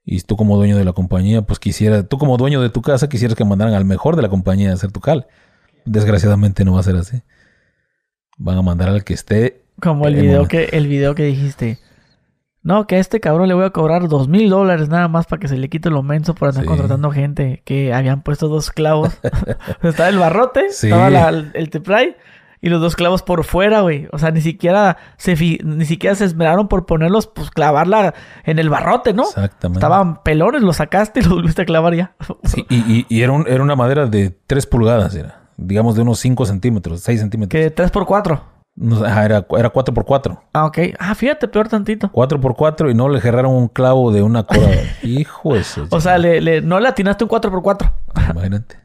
Y 0.04 0.20
tú 0.20 0.36
como 0.36 0.56
dueño 0.56 0.76
de 0.76 0.84
la 0.84 0.92
compañía, 0.92 1.42
pues 1.42 1.58
quisiera, 1.58 2.04
tú 2.04 2.18
como 2.18 2.36
dueño 2.36 2.60
de 2.60 2.70
tu 2.70 2.80
casa, 2.82 3.08
quisieras 3.08 3.36
que 3.36 3.44
mandaran 3.44 3.74
al 3.74 3.84
mejor 3.84 4.14
de 4.14 4.22
la 4.22 4.28
compañía 4.28 4.70
a 4.70 4.74
hacer 4.74 4.92
tu 4.92 5.00
jale. 5.00 5.26
Desgraciadamente 5.84 6.64
no 6.64 6.74
va 6.74 6.80
a 6.80 6.84
ser 6.84 6.96
así. 6.96 7.22
Van 8.38 8.56
a 8.56 8.62
mandar 8.62 8.88
al 8.88 9.02
que 9.02 9.14
esté. 9.14 9.64
Como 9.80 10.06
el 10.06 10.14
video 10.14 10.46
que, 10.46 10.64
el 10.72 10.86
video 10.86 11.14
que 11.14 11.24
dijiste. 11.24 11.78
No, 12.66 12.86
que 12.88 12.96
a 12.96 12.98
este 12.98 13.20
cabrón 13.20 13.46
le 13.46 13.54
voy 13.54 13.64
a 13.64 13.70
cobrar 13.70 14.08
dos 14.08 14.26
mil 14.28 14.50
dólares 14.50 14.88
nada 14.88 15.06
más 15.06 15.26
para 15.26 15.38
que 15.38 15.46
se 15.48 15.56
le 15.56 15.68
quite 15.68 15.88
lo 15.88 16.02
menso 16.02 16.34
por 16.34 16.48
andar 16.48 16.64
Sí. 16.64 16.68
contratando 16.68 17.10
gente 17.12 17.62
que 17.64 17.94
habían 17.94 18.22
puesto 18.22 18.48
dos 18.48 18.70
clavos. 18.72 19.16
estaba 19.82 20.08
el 20.08 20.18
barrote, 20.18 20.70
Sí. 20.70 20.88
estaba 20.88 21.08
la- 21.10 21.28
el 21.28 21.70
tepray 21.70 22.16
y 22.60 22.68
los 22.68 22.80
dos 22.80 22.96
clavos 22.96 23.22
por 23.22 23.44
fuera, 23.44 23.82
güey. 23.82 24.08
O 24.12 24.18
sea, 24.18 24.32
ni 24.32 24.40
siquiera 24.40 24.96
se 25.16 25.36
fi- 25.36 25.60
ni 25.62 25.84
siquiera 25.84 26.16
se 26.16 26.24
esmeraron 26.24 26.66
por 26.66 26.86
ponerlos, 26.86 27.28
pues 27.28 27.50
clavarla 27.50 28.14
en 28.44 28.58
el 28.58 28.68
barrote, 28.68 29.12
¿no? 29.12 29.22
Exactamente. 29.24 29.78
Estaban 29.78 30.22
pelones, 30.24 30.62
los 30.62 30.76
sacaste 30.76 31.20
y 31.20 31.22
los 31.22 31.32
volviste 31.34 31.62
a 31.62 31.66
clavar 31.66 31.94
ya. 31.94 32.14
Sí, 32.44 32.66
y, 32.68 32.76
y- 32.92 33.06
y 33.08 33.22
era, 33.22 33.30
un- 33.32 33.46
era 33.46 33.62
una 33.62 33.76
madera 33.76 34.06
de 34.06 34.36
3 34.48 34.66
pulgadas, 34.66 35.14
era. 35.14 35.42
Digamos 35.56 35.94
de 35.94 36.02
unos 36.02 36.18
5 36.18 36.44
centímetros, 36.46 37.00
6 37.02 37.20
centímetros. 37.20 37.62
que 37.62 37.70
tres 37.70 37.90
por 37.92 38.04
cuatro. 38.06 38.42
Ajá, 39.04 39.24
era, 39.24 39.46
era 39.56 39.70
4 39.70 39.94
por 39.94 40.04
4 40.04 40.42
Ah, 40.52 40.66
ok. 40.66 40.78
Ah, 40.98 41.14
fíjate, 41.14 41.48
peor 41.48 41.68
tantito. 41.68 42.10
4 42.12 42.40
por 42.40 42.54
4 42.56 42.90
y 42.90 42.94
no 42.94 43.08
le 43.08 43.20
cerraron 43.20 43.54
un 43.54 43.68
clavo 43.68 44.12
de 44.12 44.22
una 44.22 44.42
cora. 44.44 44.68
Hijo 45.02 45.54
de 45.54 45.64
su 45.64 45.86
O 45.90 46.00
sea, 46.00 46.18
le, 46.18 46.40
le- 46.40 46.60
no 46.60 46.78
le 46.78 46.88
atinaste 46.88 47.24
un 47.24 47.30
4x4. 47.30 47.92
Imagínate. 48.32 48.76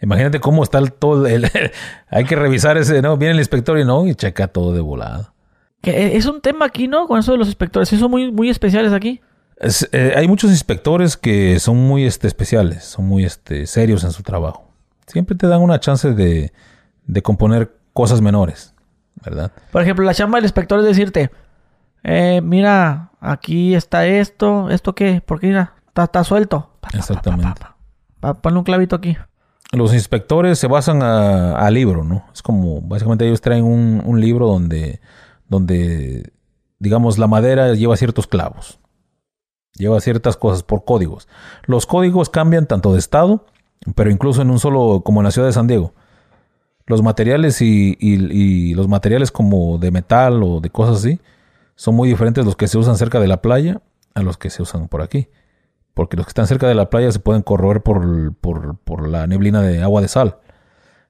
Imagínate 0.00 0.40
cómo 0.40 0.62
está 0.62 0.78
el, 0.78 0.92
todo 0.92 1.26
el... 1.26 1.48
hay 2.10 2.24
que 2.24 2.36
revisar 2.36 2.76
ese, 2.78 3.02
¿no? 3.02 3.16
Viene 3.16 3.32
el 3.34 3.38
inspector 3.38 3.78
y 3.78 3.84
no, 3.84 4.06
y 4.06 4.14
checa 4.14 4.48
todo 4.48 4.72
de 4.72 4.80
volada. 4.80 5.32
Que 5.80 6.16
es 6.16 6.26
un 6.26 6.40
tema 6.40 6.64
aquí, 6.66 6.88
¿no? 6.88 7.06
Con 7.06 7.18
eso 7.18 7.32
de 7.32 7.38
los 7.38 7.48
inspectores. 7.48 7.88
Sí, 7.88 7.98
son 7.98 8.10
muy, 8.10 8.32
muy 8.32 8.48
especiales 8.50 8.92
aquí. 8.92 9.20
Es, 9.58 9.88
eh, 9.92 10.14
hay 10.16 10.26
muchos 10.26 10.50
inspectores 10.50 11.16
que 11.16 11.60
son 11.60 11.76
muy 11.76 12.04
este, 12.04 12.26
especiales, 12.26 12.82
son 12.84 13.04
muy 13.06 13.24
este, 13.24 13.66
serios 13.66 14.02
en 14.04 14.10
su 14.12 14.22
trabajo. 14.22 14.68
Siempre 15.06 15.36
te 15.36 15.46
dan 15.46 15.60
una 15.60 15.78
chance 15.78 16.12
de, 16.14 16.52
de 17.04 17.22
componer 17.22 17.72
cosas 17.92 18.20
menores, 18.20 18.71
¿verdad? 19.24 19.52
Por 19.70 19.82
ejemplo, 19.82 20.04
la 20.04 20.14
chamba 20.14 20.38
del 20.38 20.44
inspector 20.44 20.78
es 20.80 20.86
decirte, 20.86 21.30
eh, 22.04 22.40
mira, 22.42 23.10
aquí 23.20 23.74
está 23.74 24.06
esto, 24.06 24.70
¿esto 24.70 24.94
qué? 24.94 25.22
Porque 25.24 25.46
mira, 25.46 25.74
está, 25.88 26.04
está 26.04 26.24
suelto. 26.24 26.70
Pa, 26.80 26.88
Exactamente. 26.94 27.60
pa. 28.20 28.34
Ponle 28.34 28.58
un 28.58 28.64
clavito 28.64 28.96
aquí. 28.96 29.16
Los 29.72 29.94
inspectores 29.94 30.58
se 30.58 30.66
basan 30.66 31.02
a, 31.02 31.56
a 31.56 31.70
libro, 31.70 32.04
¿no? 32.04 32.26
Es 32.32 32.42
como, 32.42 32.82
básicamente 32.82 33.26
ellos 33.26 33.40
traen 33.40 33.64
un, 33.64 34.02
un 34.04 34.20
libro 34.20 34.46
donde, 34.46 35.00
donde, 35.48 36.32
digamos, 36.78 37.18
la 37.18 37.26
madera 37.26 37.72
lleva 37.74 37.96
ciertos 37.96 38.26
clavos. 38.26 38.78
Lleva 39.74 40.00
ciertas 40.00 40.36
cosas 40.36 40.62
por 40.62 40.84
códigos. 40.84 41.28
Los 41.64 41.86
códigos 41.86 42.28
cambian 42.28 42.66
tanto 42.66 42.92
de 42.92 42.98
estado, 42.98 43.46
pero 43.94 44.10
incluso 44.10 44.42
en 44.42 44.50
un 44.50 44.58
solo, 44.58 45.00
como 45.02 45.20
en 45.20 45.24
la 45.24 45.30
ciudad 45.30 45.48
de 45.48 45.54
San 45.54 45.66
Diego. 45.66 45.94
Los 46.92 47.02
materiales 47.02 47.62
y, 47.62 47.96
y- 47.98 48.70
y 48.70 48.74
los 48.74 48.86
materiales 48.86 49.32
como 49.32 49.78
de 49.78 49.90
metal 49.90 50.42
o 50.42 50.60
de 50.60 50.68
cosas 50.68 50.98
así 50.98 51.20
son 51.74 51.94
muy 51.94 52.06
diferentes 52.06 52.44
los 52.44 52.54
que 52.54 52.68
se 52.68 52.76
usan 52.76 52.96
cerca 52.98 53.18
de 53.18 53.26
la 53.28 53.40
playa 53.40 53.80
a 54.14 54.22
los 54.22 54.36
que 54.36 54.50
se 54.50 54.60
usan 54.62 54.88
por 54.88 55.00
aquí. 55.00 55.28
Porque 55.94 56.18
los 56.18 56.26
que 56.26 56.30
están 56.30 56.46
cerca 56.46 56.68
de 56.68 56.74
la 56.74 56.90
playa 56.90 57.10
se 57.10 57.18
pueden 57.18 57.40
corroer 57.42 57.82
por, 57.82 58.34
por, 58.34 58.76
por 58.76 59.08
la 59.08 59.26
neblina 59.26 59.62
de 59.62 59.82
agua 59.82 60.02
de 60.02 60.08
sal. 60.08 60.36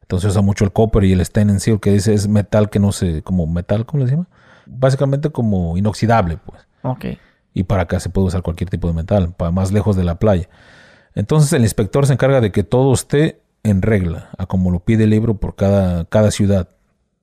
Entonces 0.03 0.31
usa 0.31 0.41
mucho 0.43 0.65
el 0.65 0.71
copper 0.73 1.03
y 1.03 1.13
el 1.13 1.25
stainless 1.25 1.63
steel, 1.63 1.81
que 1.81 1.91
dice 1.91 2.15
es 2.15 2.29
metal 2.29 2.71
que 2.71 2.79
no 2.79 2.93
se, 2.93 3.23
como 3.23 3.47
metal, 3.49 3.85
¿cómo 3.87 4.05
le 4.05 4.11
llama? 4.11 4.29
Básicamente 4.67 5.31
como 5.31 5.77
inoxidable, 5.77 6.39
pues. 6.47 6.63
Ok. 6.83 7.05
Y 7.55 7.65
para 7.65 7.83
acá 7.83 7.99
se 8.01 8.09
puede 8.09 8.29
usar 8.29 8.43
cualquier 8.43 8.71
tipo 8.71 8.87
de 8.87 8.95
metal, 8.95 9.35
para 9.37 9.51
más 9.51 9.73
lejos 9.73 9.97
de 9.97 10.05
la 10.05 10.15
playa. 10.21 10.49
Entonces 11.15 11.53
el 11.53 11.63
inspector 11.63 12.07
se 12.07 12.13
encarga 12.15 12.41
de 12.41 12.51
que 12.53 12.63
todo 12.63 12.93
esté 12.95 13.42
en 13.65 13.83
regla, 13.83 14.31
a 14.39 14.47
como 14.47 14.71
lo 14.71 14.81
pide 14.81 15.05
el 15.05 15.11
libro 15.11 15.35
por 15.35 15.55
cada, 15.55 16.05
cada 16.07 16.31
ciudad, 16.31 16.69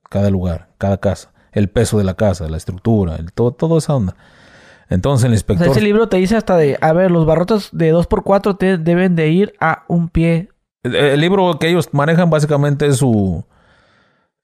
cada 0.08 0.30
lugar, 0.30 0.68
cada 0.78 0.98
casa, 0.98 1.32
el 1.52 1.68
peso 1.68 1.98
de 1.98 2.04
la 2.04 2.14
casa, 2.14 2.48
la 2.48 2.56
estructura, 2.56 3.16
el, 3.16 3.32
todo, 3.32 3.52
todo 3.52 3.78
esa 3.78 3.94
onda. 3.94 4.16
Entonces 4.88 5.24
el 5.26 5.32
O 5.32 5.34
inspector... 5.34 5.66
sea, 5.66 5.72
ese 5.72 5.82
libro 5.82 6.08
te 6.08 6.16
dice 6.16 6.36
hasta 6.36 6.56
de, 6.56 6.78
a 6.80 6.92
ver, 6.92 7.10
los 7.10 7.26
barrotes 7.26 7.68
de 7.72 7.94
2x4 7.94 8.56
te 8.58 8.78
deben 8.78 9.14
de 9.16 9.28
ir 9.28 9.52
a 9.60 9.84
un 9.88 10.08
pie. 10.08 10.48
El, 10.82 10.96
el 10.96 11.20
libro 11.20 11.58
que 11.58 11.68
ellos 11.68 11.88
manejan 11.92 12.28
básicamente 12.30 12.86
es 12.86 12.96
su, 12.96 13.44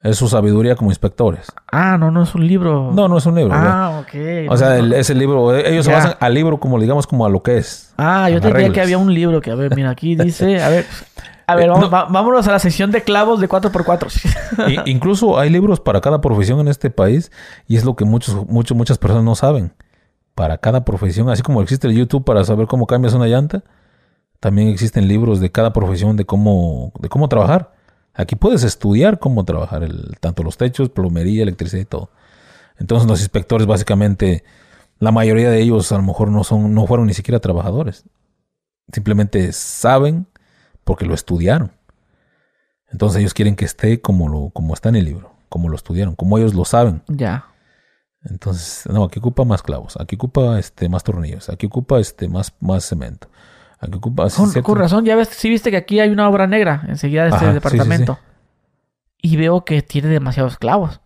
es 0.02 0.16
su 0.16 0.28
sabiduría 0.28 0.76
como 0.76 0.90
inspectores. 0.92 1.50
Ah, 1.72 1.96
no, 1.98 2.10
no 2.12 2.22
es 2.22 2.34
un 2.34 2.46
libro. 2.46 2.92
No, 2.92 3.08
no 3.08 3.18
es 3.18 3.26
un 3.26 3.34
libro. 3.34 3.54
Ah, 3.56 4.02
ok. 4.02 4.12
¿verdad? 4.12 4.52
o 4.52 4.56
sea, 4.56 4.76
el- 4.76 4.92
ese 4.92 5.14
libro, 5.14 5.56
ellos 5.56 5.84
se 5.84 5.90
Ya. 5.90 5.96
basan 5.96 6.14
al 6.20 6.34
libro 6.34 6.60
como 6.60 6.78
digamos 6.78 7.06
como 7.08 7.26
a 7.26 7.28
lo 7.30 7.42
que 7.42 7.56
es. 7.56 7.92
Ah, 7.96 8.28
yo 8.28 8.36
Las 8.38 8.42
tenía 8.52 8.70
que 8.72 8.80
había 8.82 8.98
un 8.98 9.12
libro 9.12 9.40
que, 9.40 9.50
a 9.50 9.54
ver, 9.56 9.74
mira, 9.74 9.90
aquí 9.90 10.14
dice, 10.14 10.62
a 10.62 10.68
ver, 10.68 10.84
a 11.46 11.54
ver, 11.54 11.66
Eh, 11.66 11.68
vamos, 11.68 11.84
no. 11.84 11.90
va- 11.90 12.04
vámonos 12.06 12.46
a 12.48 12.52
la 12.52 12.58
sección 12.58 12.90
de 12.90 13.02
clavos 13.02 13.40
de 13.40 13.48
4x4. 13.48 14.68
I- 14.68 14.80
incluso 14.90 15.38
hay 15.38 15.50
libros 15.50 15.80
para 15.80 16.00
cada 16.00 16.20
profesión 16.20 16.60
en 16.60 16.68
este 16.68 16.90
país 16.90 17.30
y 17.68 17.76
es 17.76 17.84
lo 17.84 17.94
que 17.96 18.04
muchos, 18.04 18.46
muchos, 18.48 18.76
muchas 18.76 18.98
personas 18.98 19.24
no 19.24 19.34
saben. 19.34 19.72
Para 20.34 20.58
cada 20.58 20.84
profesión, 20.84 21.30
así 21.30 21.42
como 21.42 21.62
existe 21.62 21.86
el 21.88 21.94
YouTube 21.94 22.24
para 22.24 22.44
saber 22.44 22.66
cómo 22.66 22.86
cambias 22.86 23.14
una 23.14 23.26
llanta, 23.26 23.62
también 24.40 24.68
existen 24.68 25.08
libros 25.08 25.40
de 25.40 25.50
cada 25.50 25.72
profesión 25.72 26.16
de 26.16 26.26
cómo, 26.26 26.92
de 27.00 27.08
cómo 27.08 27.28
trabajar. 27.28 27.72
Aquí 28.12 28.36
puedes 28.36 28.62
estudiar 28.62 29.18
cómo 29.18 29.44
trabajar 29.44 29.82
el, 29.82 30.16
tanto 30.20 30.42
los 30.42 30.56
techos, 30.58 30.90
plomería, 30.90 31.42
electricidad 31.42 31.80
y 31.82 31.86
todo. 31.86 32.10
Entonces 32.78 33.08
los 33.08 33.20
inspectores 33.20 33.66
básicamente, 33.66 34.44
la 34.98 35.10
mayoría 35.12 35.48
de 35.50 35.60
ellos 35.62 35.90
a 35.92 35.96
lo 35.96 36.02
mejor 36.02 36.30
no 36.30 36.44
son, 36.44 36.74
no 36.74 36.86
fueron 36.86 37.06
ni 37.06 37.14
siquiera 37.14 37.40
trabajadores. 37.40 38.04
Simplemente 38.92 39.52
saben 39.52 40.26
porque 40.86 41.04
lo 41.04 41.14
estudiaron. 41.14 41.72
Entonces 42.88 43.18
ellos 43.18 43.34
quieren 43.34 43.56
que 43.56 43.64
esté 43.64 44.00
como 44.00 44.28
lo, 44.28 44.50
como 44.50 44.72
está 44.72 44.88
en 44.88 44.96
el 44.96 45.04
libro, 45.04 45.32
como 45.48 45.68
lo 45.68 45.74
estudiaron, 45.74 46.14
como 46.14 46.38
ellos 46.38 46.54
lo 46.54 46.64
saben. 46.64 47.02
ya. 47.08 47.46
Entonces, 48.28 48.88
no, 48.92 49.04
aquí 49.04 49.20
ocupa 49.20 49.44
más 49.44 49.62
clavos, 49.62 49.96
aquí 50.00 50.16
ocupa 50.16 50.58
este, 50.58 50.88
más 50.88 51.04
tornillos, 51.04 51.48
aquí 51.48 51.66
ocupa 51.66 52.00
este, 52.00 52.26
más, 52.28 52.52
más 52.58 52.84
cemento. 52.84 53.28
Aquí 53.78 53.94
ocupa, 53.98 54.28
Con, 54.30 54.50
con 54.62 54.78
razón, 54.78 55.04
ya 55.04 55.14
ves, 55.14 55.28
sí 55.28 55.48
viste 55.48 55.70
que 55.70 55.76
aquí 55.76 56.00
hay 56.00 56.08
una 56.10 56.28
obra 56.28 56.48
negra 56.48 56.82
enseguida 56.88 57.22
de 57.22 57.28
este 57.28 57.44
Ajá, 57.44 57.46
sí, 57.46 57.50
sí, 57.50 57.54
departamento. 57.54 58.18
Y 59.22 59.36
veo 59.36 59.64
que 59.64 59.82
tiene 59.82 60.08
demasiados 60.08 60.56
clavos. 60.56 60.96
O 60.96 61.00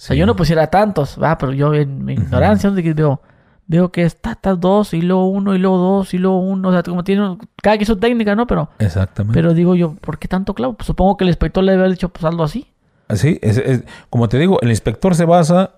sea, 0.00 0.14
yo 0.14 0.26
no 0.26 0.36
pusiera 0.36 0.68
tantos, 0.68 1.18
va, 1.20 1.38
pero 1.38 1.52
yo 1.52 1.74
en 1.74 2.04
mi 2.04 2.12
ignorancia 2.12 2.70
de 2.70 2.82
que 2.84 2.94
veo, 2.94 3.20
veo 3.68 3.92
que 3.92 4.02
está 4.02 4.34
tas 4.34 4.58
dos 4.58 4.92
y 4.94 5.02
luego 5.02 5.28
uno 5.28 5.54
y 5.54 5.58
luego 5.58 5.76
dos 5.78 6.12
y 6.14 6.18
luego 6.18 6.40
uno. 6.40 6.70
O 6.70 6.72
sea, 6.72 6.82
como 6.82 7.04
tiene 7.04 7.36
cada 7.62 7.76
quien 7.76 7.86
su 7.86 7.96
técnica, 7.96 8.34
¿no? 8.34 8.46
Pero, 8.46 8.70
Exactamente. 8.80 9.38
pero 9.38 9.54
digo 9.54 9.74
yo, 9.76 9.94
¿por 10.00 10.18
qué 10.18 10.26
tanto 10.26 10.54
clavo? 10.54 10.72
Pues 10.74 10.86
supongo 10.86 11.16
que 11.16 11.24
el 11.24 11.28
inspector 11.28 11.62
le 11.62 11.72
debe 11.72 11.84
haber 11.84 11.92
dicho, 11.94 12.08
pues 12.08 12.24
algo 12.24 12.42
así. 12.42 12.66
Así, 13.08 13.38
es, 13.42 13.58
es- 13.58 13.84
como 14.10 14.28
te 14.28 14.38
digo, 14.38 14.58
el 14.62 14.70
inspector 14.70 15.14
se 15.14 15.24
basa 15.24 15.76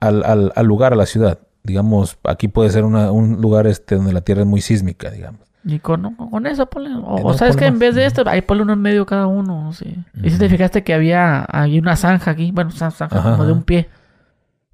al, 0.00 0.22
al- 0.24 0.52
al 0.54 0.66
lugar, 0.66 0.92
a 0.92 0.96
la 0.96 1.06
ciudad. 1.06 1.38
Digamos, 1.62 2.18
aquí 2.24 2.48
puede 2.48 2.70
ser 2.70 2.84
una- 2.84 3.10
un 3.10 3.40
lugar 3.40 3.66
este 3.66 3.96
donde 3.96 4.12
la 4.12 4.20
tierra 4.20 4.42
es 4.42 4.46
muy 4.46 4.60
sísmica, 4.60 5.10
digamos. 5.10 5.40
Y 5.66 5.78
con, 5.78 6.14
con 6.16 6.46
eso 6.46 6.66
ponle. 6.66 6.90
O, 6.94 7.18
Eh, 7.18 7.22
no, 7.22 7.32
sabes 7.32 7.56
que 7.56 7.64
en 7.64 7.78
vez 7.78 7.94
de 7.94 8.04
esto, 8.04 8.22
ahí 8.26 8.42
ponle 8.42 8.64
uno 8.64 8.74
en 8.74 8.82
medio 8.82 9.06
cada 9.06 9.26
uno. 9.26 9.72
Sí. 9.72 9.96
Y 10.22 10.28
si 10.28 10.38
te 10.38 10.50
fijaste 10.50 10.84
que 10.84 10.92
había, 10.92 11.42
había 11.44 11.80
una 11.80 11.96
zanja 11.96 12.32
aquí, 12.32 12.50
bueno, 12.52 12.70
zan- 12.70 12.90
zanja 12.92 13.18
Ajá, 13.18 13.30
como 13.32 13.46
de 13.46 13.52
un 13.52 13.62
pie. 13.62 13.88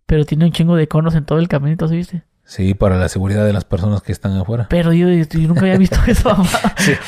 Pero 0.06 0.24
tiene 0.24 0.44
un 0.46 0.50
chingo 0.50 0.74
de 0.74 0.88
conos 0.88 1.14
en 1.14 1.24
todo 1.24 1.38
el 1.38 1.46
caminito, 1.46 1.86
¿sí 1.86 1.94
viste? 1.94 2.24
Sí, 2.50 2.74
para 2.74 2.96
la 2.98 3.08
seguridad 3.08 3.44
de 3.46 3.52
las 3.52 3.64
personas 3.64 4.02
que 4.02 4.10
están 4.10 4.36
afuera. 4.36 4.66
Pero 4.68 4.92
yo, 4.92 5.08
yo 5.08 5.24
nunca 5.46 5.60
había 5.60 5.78
visto 5.78 5.96
eso. 6.08 6.30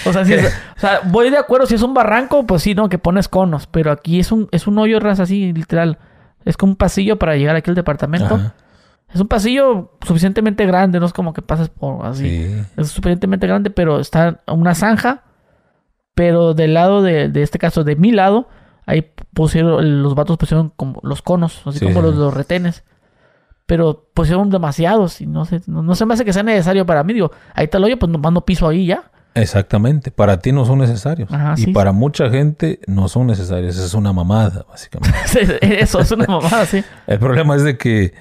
O 0.06 0.12
sea, 0.12 0.24
si 0.24 0.34
es- 0.34 0.46
o 0.76 0.80
sea, 0.80 1.00
voy 1.04 1.30
de 1.30 1.36
acuerdo, 1.36 1.66
si 1.66 1.74
es 1.74 1.82
un 1.82 1.94
barranco, 1.94 2.46
pues 2.46 2.62
sí, 2.62 2.76
no, 2.76 2.88
que 2.88 2.98
pones 2.98 3.26
conos. 3.26 3.66
Pero 3.66 3.90
aquí 3.90 4.20
es 4.20 4.30
un, 4.30 4.48
es 4.52 4.68
un 4.68 4.78
hoyo 4.78 5.00
raza 5.00 5.24
así, 5.24 5.52
literal. 5.52 5.98
Es 6.44 6.56
como 6.56 6.70
un 6.72 6.76
pasillo 6.76 7.18
para 7.18 7.34
llegar 7.36 7.56
aquí 7.56 7.70
al 7.70 7.74
departamento. 7.74 8.36
Ajá. 8.36 8.54
Es 9.12 9.20
un 9.20 9.26
pasillo 9.26 9.90
suficientemente 10.06 10.64
grande, 10.64 11.00
no 11.00 11.06
es 11.06 11.12
como 11.12 11.32
que 11.32 11.42
pases 11.42 11.68
por 11.70 12.06
así. 12.06 12.28
Sí. 12.46 12.62
Es 12.76 12.88
suficientemente 12.90 13.48
grande, 13.48 13.70
pero 13.70 13.98
está 13.98 14.42
una 14.46 14.76
zanja. 14.76 15.24
Pero 16.14 16.54
del 16.54 16.74
lado 16.74 17.02
de, 17.02 17.28
de 17.28 17.42
este 17.42 17.58
caso, 17.58 17.82
de 17.82 17.96
mi 17.96 18.12
lado, 18.12 18.48
ahí 18.86 19.10
pusieron, 19.34 20.02
los 20.02 20.14
vatos 20.14 20.36
pusieron 20.36 20.72
como 20.76 21.00
los 21.02 21.20
conos, 21.20 21.62
así 21.66 21.80
Sí, 21.80 21.86
como 21.86 22.00
los, 22.02 22.14
los 22.14 22.32
retenes. 22.32 22.84
Pero 23.66 24.08
pusieron 24.12 24.50
demasiados 24.50 25.20
y 25.20 25.26
no 25.26 25.44
sé, 25.44 25.60
no, 25.66 25.82
no 25.82 25.94
se 25.94 26.04
me 26.04 26.14
hace 26.14 26.24
que 26.24 26.32
sea 26.32 26.42
necesario 26.42 26.84
para 26.84 27.04
mí. 27.04 27.12
Digo, 27.14 27.30
ahí 27.54 27.64
está 27.64 27.78
el 27.78 27.84
hoyo, 27.84 27.98
pues 27.98 28.10
nomás 28.10 28.32
no 28.32 28.44
piso 28.44 28.68
ahí 28.68 28.86
ya. 28.86 29.10
Exactamente. 29.34 30.10
Para 30.10 30.38
ti 30.40 30.52
no 30.52 30.64
son 30.66 30.78
necesarios. 30.80 31.32
Ajá, 31.32 31.54
y 31.56 31.62
sí. 31.62 31.72
para 31.72 31.92
mucha 31.92 32.28
gente 32.28 32.80
no 32.86 33.08
son 33.08 33.26
necesarios. 33.28 33.78
Es 33.78 33.94
una 33.94 34.12
mamada, 34.12 34.66
básicamente. 34.68 35.16
Eso 35.82 36.00
es 36.00 36.10
una 36.12 36.26
mamada, 36.26 36.66
sí. 36.66 36.84
El 37.06 37.18
problema 37.18 37.56
es 37.56 37.62
de 37.62 37.78
que, 37.78 38.12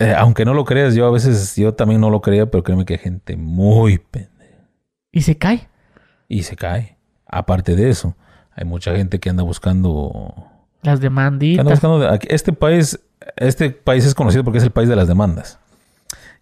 eh, 0.00 0.14
aunque 0.16 0.44
no 0.44 0.54
lo 0.54 0.64
creas, 0.64 0.94
yo 0.94 1.06
a 1.06 1.10
veces, 1.12 1.54
yo 1.56 1.74
también 1.74 2.00
no 2.00 2.10
lo 2.10 2.20
creía, 2.20 2.50
pero 2.50 2.64
créeme 2.64 2.84
que 2.84 2.94
hay 2.94 2.98
gente 2.98 3.36
muy 3.36 3.98
pendeja. 3.98 4.66
Y 5.12 5.20
se 5.22 5.36
cae. 5.38 5.68
Y 6.26 6.42
se 6.42 6.56
cae. 6.56 6.96
Aparte 7.26 7.76
de 7.76 7.90
eso, 7.90 8.16
hay 8.52 8.64
mucha 8.64 8.96
gente 8.96 9.20
que 9.20 9.30
anda 9.30 9.42
buscando 9.44 10.34
Las 10.82 10.98
Que 10.98 11.06
anda 11.06 11.20
demanditas. 11.22 11.64
buscando 11.64 12.08
aquí- 12.08 12.26
este 12.30 12.52
país, 12.52 12.98
este 13.36 13.70
país 13.70 14.04
es 14.04 14.14
conocido 14.14 14.44
porque 14.44 14.58
es 14.58 14.64
el 14.64 14.70
país 14.70 14.88
de 14.88 14.96
las 14.96 15.08
demandas. 15.08 15.58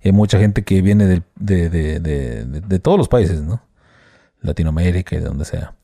Y 0.01 0.09
hay 0.09 0.13
mucha 0.13 0.39
gente 0.39 0.63
que 0.65 0.81
viene 0.83 1.07
de- 1.07 1.23
de- 1.37 1.69
de- 2.01 2.45
de 2.45 2.79
todos 2.79 2.97
los 2.99 3.09
países, 3.09 3.43
¿no? 3.43 3.63
Latinoamérica 4.41 5.17
y 5.17 5.19
de 5.19 5.25
donde 5.25 5.45
sea. 5.45 5.75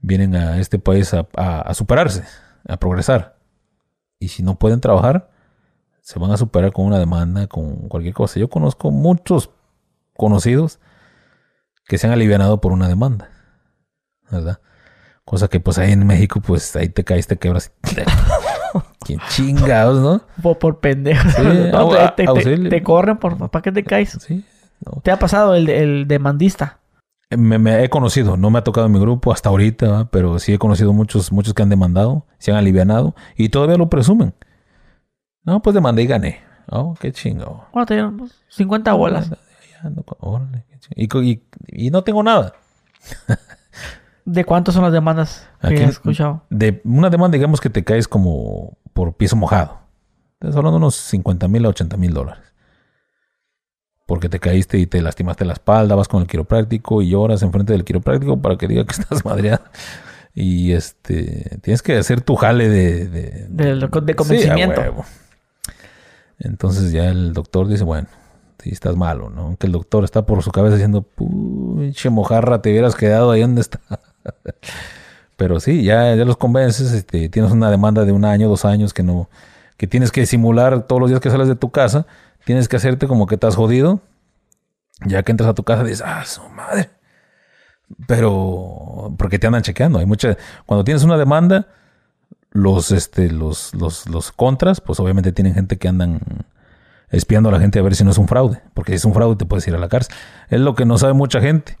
Vienen 0.00 0.34
a 0.34 0.58
este 0.58 0.78
país 0.78 1.12
a, 1.12 1.26
a- 1.36 1.60
a 1.60 1.74
superarse, 1.74 2.24
a 2.66 2.76
progresar. 2.78 3.36
Y 4.18 4.28
si 4.28 4.42
no 4.42 4.58
pueden 4.58 4.80
trabajar, 4.80 5.30
se 6.00 6.18
van 6.18 6.30
a 6.30 6.36
superar 6.38 6.72
con 6.72 6.86
una 6.86 6.98
demanda, 6.98 7.46
con 7.46 7.88
cualquier 7.88 8.14
cosa. 8.14 8.40
Yo 8.40 8.48
conozco 8.48 8.90
muchos 8.90 9.50
conocidos 10.16 10.80
que 11.86 11.98
se 11.98 12.06
han 12.06 12.12
alivianado 12.14 12.60
por 12.60 12.72
una 12.72 12.88
demanda, 12.88 13.28
¿verdad? 14.30 14.60
Cosa 15.24 15.48
que 15.48 15.60
pues 15.60 15.76
ahí 15.78 15.92
en 15.92 16.06
México, 16.06 16.40
pues 16.40 16.74
ahí 16.76 16.88
te 16.88 17.04
caes, 17.04 17.26
te 17.26 17.36
quebras. 17.36 17.72
Qué 19.06 19.16
chingados, 19.28 20.00
¿no? 20.00 20.22
Por, 20.42 20.58
por. 20.58 20.78
Sí, 20.82 21.42
No, 21.72 21.88
te, 21.90 21.96
te- 21.96 22.12
te- 22.24 22.28
auxilio. 22.28 22.70
te 22.70 22.82
corren 22.82 23.16
por 23.18 23.50
¿para 23.50 23.62
qué 23.62 23.72
te 23.72 23.84
caes? 23.84 24.18
Sí. 24.20 24.44
no. 24.84 25.00
¿Te 25.02 25.10
ha 25.10 25.18
pasado 25.18 25.54
el, 25.54 25.68
el 25.68 26.06
demandista? 26.08 26.78
Me, 27.36 27.58
me 27.58 27.84
he 27.84 27.88
conocido, 27.88 28.36
no 28.36 28.50
me 28.50 28.58
ha 28.58 28.64
tocado 28.64 28.86
en 28.86 28.92
mi 28.92 28.98
grupo 29.00 29.32
hasta 29.32 29.48
ahorita, 29.50 30.08
pero 30.10 30.38
sí 30.40 30.52
he 30.52 30.58
conocido 30.58 30.92
muchos, 30.92 31.30
muchos 31.30 31.54
que 31.54 31.62
han 31.62 31.68
demandado, 31.68 32.26
se 32.38 32.50
han 32.50 32.56
alivianado 32.56 33.14
y 33.36 33.50
todavía 33.50 33.76
lo 33.76 33.88
presumen. 33.88 34.34
No, 35.44 35.62
pues 35.62 35.74
demandé 35.74 36.02
y 36.02 36.06
gané. 36.08 36.40
Oh, 36.68 36.94
qué 37.00 37.12
chingo. 37.12 37.66
¿Cuánto 37.70 37.88
te 37.88 37.94
dieron? 37.94 38.16
Pues, 38.16 38.32
50 38.48 38.92
bolas. 38.94 39.30
Y- 40.96 41.42
y 41.68 41.90
no 41.90 42.02
tengo 42.04 42.22
nada. 42.22 42.52
¿De 44.32 44.44
cuántas 44.44 44.74
son 44.74 44.84
las 44.84 44.92
demandas 44.92 45.48
que 45.60 45.66
Aquí- 45.68 45.82
has 45.82 45.90
escuchado? 45.90 46.44
De 46.50 46.80
una 46.84 47.10
demanda, 47.10 47.34
digamos 47.36 47.60
que 47.60 47.68
te 47.70 47.82
caes 47.82 48.06
como 48.06 48.78
por 48.92 49.14
piso 49.14 49.34
mojado. 49.34 49.80
Estás 50.34 50.56
hablando 50.56 50.78
de 50.78 50.84
unos 50.84 50.94
50 50.94 51.48
mil 51.48 51.64
a 51.66 51.70
80 51.70 51.96
mil 51.96 52.14
dólares. 52.14 52.44
Porque 54.06 54.28
te 54.28 54.38
caíste 54.40 54.78
y 54.78 54.86
te 54.86 55.02
lastimaste 55.02 55.44
la 55.44 55.52
espalda, 55.54 55.94
vas 55.94 56.08
con 56.08 56.22
el 56.22 56.28
quiropráctico 56.28 57.02
y 57.02 57.10
lloras 57.10 57.42
enfrente 57.42 57.72
del 57.72 57.84
quiropráctico 57.84 58.40
para 58.40 58.56
que 58.56 58.68
diga 58.68 58.84
que 58.84 58.92
estás 59.00 59.24
madreado. 59.24 59.62
Y 60.32 60.72
este, 60.72 61.58
tienes 61.62 61.82
que 61.82 61.96
hacer 61.98 62.20
tu 62.20 62.36
jale 62.36 62.68
de... 62.68 63.06
De, 63.08 63.46
De, 63.48 63.74
de 64.02 64.14
convencimiento. 64.14 64.80
Entonces 66.38 66.92
ya 66.92 67.06
el 67.10 67.32
doctor 67.32 67.68
dice, 67.68 67.84
bueno, 67.84 68.08
sí 68.62 68.70
estás 68.70 68.96
malo, 68.96 69.28
¿no? 69.28 69.42
Aunque 69.42 69.66
el 69.66 69.72
doctor 69.72 70.04
está 70.04 70.24
por 70.24 70.42
su 70.42 70.50
cabeza 70.52 70.76
diciendo, 70.76 71.02
pinche 71.02 72.10
mojarra, 72.10 72.62
te 72.62 72.70
hubieras 72.70 72.94
quedado 72.94 73.30
ahí 73.32 73.42
donde 73.42 73.60
está. 73.60 73.80
Pero 75.36 75.60
sí, 75.60 75.82
ya, 75.82 76.14
ya 76.14 76.24
los 76.24 76.36
convences, 76.36 76.92
este, 76.92 77.28
tienes 77.28 77.50
una 77.50 77.70
demanda 77.70 78.04
de 78.04 78.12
un 78.12 78.24
año, 78.24 78.48
dos 78.48 78.64
años 78.64 78.92
que 78.92 79.02
no, 79.02 79.30
que 79.76 79.86
tienes 79.86 80.12
que 80.12 80.26
simular 80.26 80.82
todos 80.82 81.00
los 81.00 81.08
días 81.08 81.20
que 81.20 81.30
sales 81.30 81.48
de 81.48 81.56
tu 81.56 81.70
casa, 81.70 82.06
tienes 82.44 82.68
que 82.68 82.76
hacerte 82.76 83.06
como 83.06 83.26
que 83.26 83.36
estás 83.36 83.56
jodido. 83.56 84.00
Ya 85.06 85.22
que 85.22 85.32
entras 85.32 85.48
a 85.48 85.54
tu 85.54 85.64
casa 85.64 85.82
dices, 85.82 86.02
ah, 86.04 86.24
su 86.26 86.46
madre. 86.50 86.90
Pero, 88.06 89.14
porque 89.16 89.38
te 89.38 89.46
andan 89.46 89.62
chequeando. 89.62 89.98
Hay 89.98 90.04
mucha, 90.06 90.36
cuando 90.66 90.84
tienes 90.84 91.02
una 91.02 91.16
demanda, 91.16 91.68
los, 92.50 92.92
este, 92.92 93.30
los, 93.30 93.74
los, 93.74 94.08
los 94.08 94.32
contras, 94.32 94.80
pues 94.82 95.00
obviamente 95.00 95.32
tienen 95.32 95.54
gente 95.54 95.78
que 95.78 95.88
andan 95.88 96.20
espiando 97.08 97.48
a 97.48 97.52
la 97.52 97.60
gente 97.60 97.78
a 97.78 97.82
ver 97.82 97.96
si 97.96 98.04
no 98.04 98.10
es 98.10 98.18
un 98.18 98.28
fraude. 98.28 98.60
Porque 98.74 98.92
si 98.92 98.96
es 98.96 99.04
un 99.06 99.14
fraude 99.14 99.36
te 99.36 99.46
puedes 99.46 99.66
ir 99.66 99.74
a 99.74 99.78
la 99.78 99.88
cárcel. 99.88 100.14
Es 100.50 100.60
lo 100.60 100.74
que 100.74 100.84
no 100.84 100.98
sabe 100.98 101.14
mucha 101.14 101.40
gente. 101.40 101.78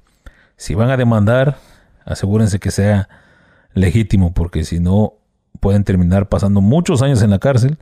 Si 0.56 0.74
van 0.74 0.90
a 0.90 0.96
demandar, 0.96 1.58
asegúrense 2.04 2.58
que 2.58 2.70
sea 2.70 3.08
legítimo, 3.72 4.32
porque 4.32 4.64
si 4.64 4.80
no, 4.80 5.14
pueden 5.60 5.84
terminar 5.84 6.28
pasando 6.28 6.60
muchos 6.60 7.02
años 7.02 7.22
en 7.22 7.30
la 7.30 7.38
cárcel 7.38 7.78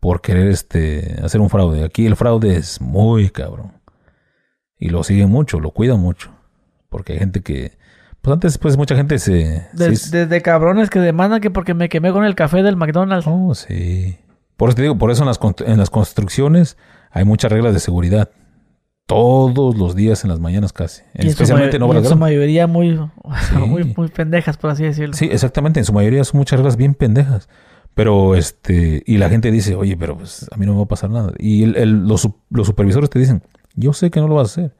por 0.00 0.20
querer 0.20 0.48
este, 0.48 1.16
hacer 1.22 1.40
un 1.40 1.48
fraude. 1.48 1.84
Aquí 1.84 2.06
el 2.06 2.16
fraude 2.16 2.56
es 2.56 2.80
muy 2.80 3.30
cabrón. 3.30 3.72
Y 4.78 4.88
lo 4.88 5.04
siguen 5.04 5.30
mucho, 5.30 5.60
lo 5.60 5.70
cuidan 5.70 6.00
mucho. 6.00 6.30
Porque 6.88 7.12
hay 7.14 7.18
gente 7.20 7.40
que... 7.40 7.78
Pues 8.20 8.32
antes, 8.34 8.58
pues 8.58 8.76
mucha 8.76 8.94
gente 8.94 9.18
se... 9.18 9.66
De- 9.72 9.88
Desde 9.88 10.42
cabrones 10.42 10.90
que 10.90 10.98
demandan 10.98 11.40
que 11.40 11.50
porque 11.50 11.74
me 11.74 11.88
quemé 11.88 12.12
con 12.12 12.24
el 12.24 12.34
café 12.34 12.62
del 12.62 12.76
McDonald's. 12.76 13.26
Oh, 13.28 13.54
sí. 13.54 14.18
Por 14.56 14.68
eso 14.68 14.76
te 14.76 14.82
digo, 14.82 14.98
por 14.98 15.10
eso 15.10 15.22
en 15.22 15.28
las, 15.28 15.40
en 15.66 15.78
las 15.78 15.90
construcciones 15.90 16.76
hay 17.10 17.24
muchas 17.24 17.50
reglas 17.50 17.74
de 17.74 17.80
seguridad. 17.80 18.30
Todos 19.06 19.76
los 19.76 19.94
días 19.94 20.24
en 20.24 20.30
las 20.30 20.40
mañanas 20.40 20.72
casi. 20.72 21.02
En 21.14 21.26
Especialmente 21.26 21.76
en 21.76 21.82
obras 21.82 21.98
en 21.98 22.04
su 22.04 22.08
grandes. 22.10 22.20
mayoría 22.20 22.66
muy, 22.66 22.98
Sí. 23.50 23.54
muy, 23.66 23.84
muy 23.96 24.08
pendejas, 24.08 24.56
por 24.56 24.70
así 24.70 24.84
decirlo. 24.84 25.14
Sí, 25.14 25.28
exactamente. 25.30 25.80
En 25.80 25.84
su 25.84 25.92
mayoría 25.92 26.24
son 26.24 26.38
muchas 26.38 26.58
reglas 26.58 26.76
bien 26.76 26.94
pendejas. 26.94 27.48
Pero, 27.94 28.34
este, 28.36 29.02
y 29.04 29.18
la 29.18 29.28
gente 29.28 29.50
dice, 29.50 29.74
oye, 29.74 29.96
pero 29.98 30.16
pues 30.16 30.46
a 30.50 30.56
mí 30.56 30.64
no 30.64 30.72
me 30.72 30.78
va 30.78 30.84
a 30.84 30.88
pasar 30.88 31.10
nada. 31.10 31.32
Y 31.38 31.62
el- 31.64 31.76
el- 31.76 32.06
los, 32.08 32.26
los 32.48 32.66
supervisores 32.66 33.10
te 33.10 33.18
dicen, 33.18 33.42
yo 33.74 33.92
sé 33.92 34.10
que 34.10 34.20
no 34.20 34.28
lo 34.28 34.36
vas 34.36 34.48
a 34.48 34.52
hacer. 34.62 34.76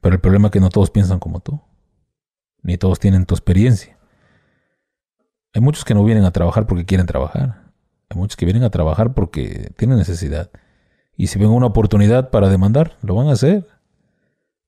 Pero 0.00 0.14
el 0.16 0.20
problema 0.20 0.48
es 0.48 0.52
que 0.52 0.60
no 0.60 0.68
todos 0.68 0.90
piensan 0.90 1.20
como 1.20 1.38
tú. 1.40 1.60
Ni 2.62 2.78
todos 2.78 2.98
tienen 2.98 3.26
tu 3.26 3.34
experiencia. 3.36 3.96
Hay 5.54 5.60
muchos 5.60 5.84
que 5.84 5.94
no 5.94 6.02
vienen 6.04 6.24
a 6.24 6.32
trabajar 6.32 6.66
porque 6.66 6.84
quieren 6.84 7.06
trabajar. 7.06 7.62
Hay 8.10 8.18
muchos 8.18 8.36
que 8.36 8.44
vienen 8.44 8.64
a 8.64 8.70
trabajar 8.70 9.14
porque 9.14 9.70
tienen 9.76 9.96
necesidad. 9.98 10.50
Y 11.16 11.28
si 11.28 11.38
ven 11.38 11.48
una 11.50 11.66
oportunidad 11.66 12.30
para 12.30 12.48
demandar, 12.48 12.96
lo 13.02 13.14
van 13.14 13.28
a 13.28 13.32
hacer. 13.32 13.66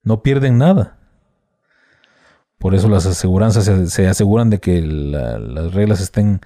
No 0.03 0.23
pierden 0.23 0.59
nada. 0.59 0.97
Por 2.59 2.75
eso 2.75 2.89
las 2.89 3.07
aseguranzas 3.07 3.65
se, 3.65 3.87
se 3.89 4.09
aseguran 4.09 4.51
de 4.51 4.59
que 4.59 4.81
la- 4.83 5.39
las 5.39 5.75
reglas 5.75 6.01
estén, 6.01 6.41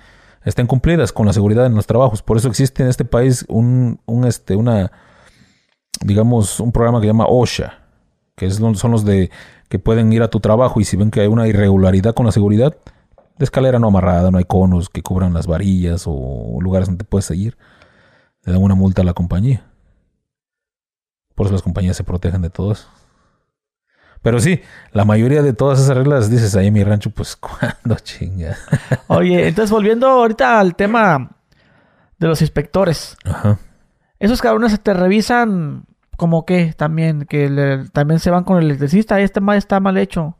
estén 0.45 0.67
cumplidas 0.67 1.13
con 1.13 1.27
la 1.27 1.33
seguridad 1.33 1.67
en 1.67 1.75
los 1.75 1.87
trabajos. 1.87 2.23
Por 2.23 2.37
eso 2.37 2.49
existe 2.49 2.83
en 2.83 2.89
este 2.89 3.05
país 3.05 3.45
un, 3.49 4.01
un, 4.07 4.27
este, 4.27 4.57
una, 4.57 4.91
digamos, 6.05 6.61
un 6.61 6.73
programa 6.73 6.99
que 7.01 7.05
se 7.05 7.13
llama 7.13 7.27
OSHA, 7.29 7.79
que 8.37 8.47
es, 8.47 8.57
son 8.57 8.91
los 8.91 9.05
de 9.05 9.31
que 9.69 9.79
pueden 9.79 10.13
ir 10.13 10.23
a 10.23 10.29
tu 10.29 10.41
trabajo 10.41 10.81
y 10.81 10.85
si 10.85 10.97
ven 10.99 11.11
que 11.11 11.21
hay 11.23 11.29
una 11.29 11.49
irregularidad 11.49 12.15
con 12.15 12.27
la 12.27 12.33
seguridad, 12.33 12.77
de 13.39 13.45
escalera 13.45 13.79
no 13.79 13.87
amarrada, 13.89 14.31
no 14.31 14.37
hay 14.37 14.45
conos 14.45 14.91
que 14.91 15.03
cubran 15.03 15.33
las 15.33 15.47
varillas 15.47 16.05
o 16.07 16.59
lugares 16.61 16.89
donde 16.89 17.05
puedes 17.05 17.25
seguir. 17.25 17.57
le 18.45 18.53
dan 18.53 18.63
una 18.63 18.75
multa 18.75 19.01
a 19.03 19.05
la 19.05 19.15
compañía. 19.15 19.65
Por 21.35 21.47
eso 21.47 21.53
las 21.55 21.63
compañías 21.63 21.97
se 21.97 22.05
protegen 22.05 22.43
de 22.43 22.51
todo 22.51 22.73
eso. 22.73 22.89
Pero 24.23 24.39
sí, 24.39 24.61
la 24.93 25.05
mayoría 25.05 25.43
de 25.43 25.53
todas 25.53 25.81
esas 25.81 25.97
reglas, 25.97 26.31
dices 26.31 26.55
ahí 26.55 26.69
en 26.69 26.75
mi 26.75 26.85
rancho, 26.85 27.11
pues 27.11 27.37
cuando 27.37 27.97
chinga. 28.03 28.57
Oye, 29.09 29.49
entonces 29.49 29.71
volviendo 29.71 30.07
ahorita 30.09 30.61
al 30.61 30.77
tema 30.77 31.31
de 32.19 32.29
los 32.29 32.41
inspectores. 32.41 33.17
Ajá. 33.25 33.59
Esos 34.21 34.41
cabrones 34.41 34.79
te 34.81 34.95
revisan 34.95 35.87
como 36.17 36.45
que 36.47 36.73
también, 36.75 37.25
que 37.25 37.49
le- 37.51 37.89
también 37.89 38.21
se 38.21 38.31
van 38.31 38.45
con 38.45 38.59
el 38.59 38.67
electricista, 38.67 39.19
este 39.19 39.41
mal 39.41 39.59
está 39.59 39.81
mal 39.81 39.99
hecho. 39.99 40.37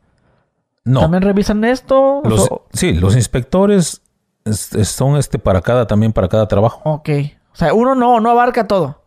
No. 0.85 1.01
¿También 1.01 1.23
revisan 1.23 1.63
esto? 1.65 2.21
Los- 2.23 2.49
O- 2.49 2.67
sí, 2.71 2.93
los 2.93 3.15
inspectores 3.17 4.01
es- 4.45 4.73
es- 4.75 4.87
son 4.89 5.17
este 5.17 5.39
para 5.39 5.61
cada, 5.61 5.85
también 5.87 6.13
para 6.13 6.29
cada 6.29 6.47
trabajo. 6.47 6.79
ok. 6.89 7.09
O 7.51 7.55
sea, 7.55 7.73
uno 7.73 7.93
no, 7.95 8.19
no 8.21 8.29
abarca 8.31 8.65
todo. 8.67 9.02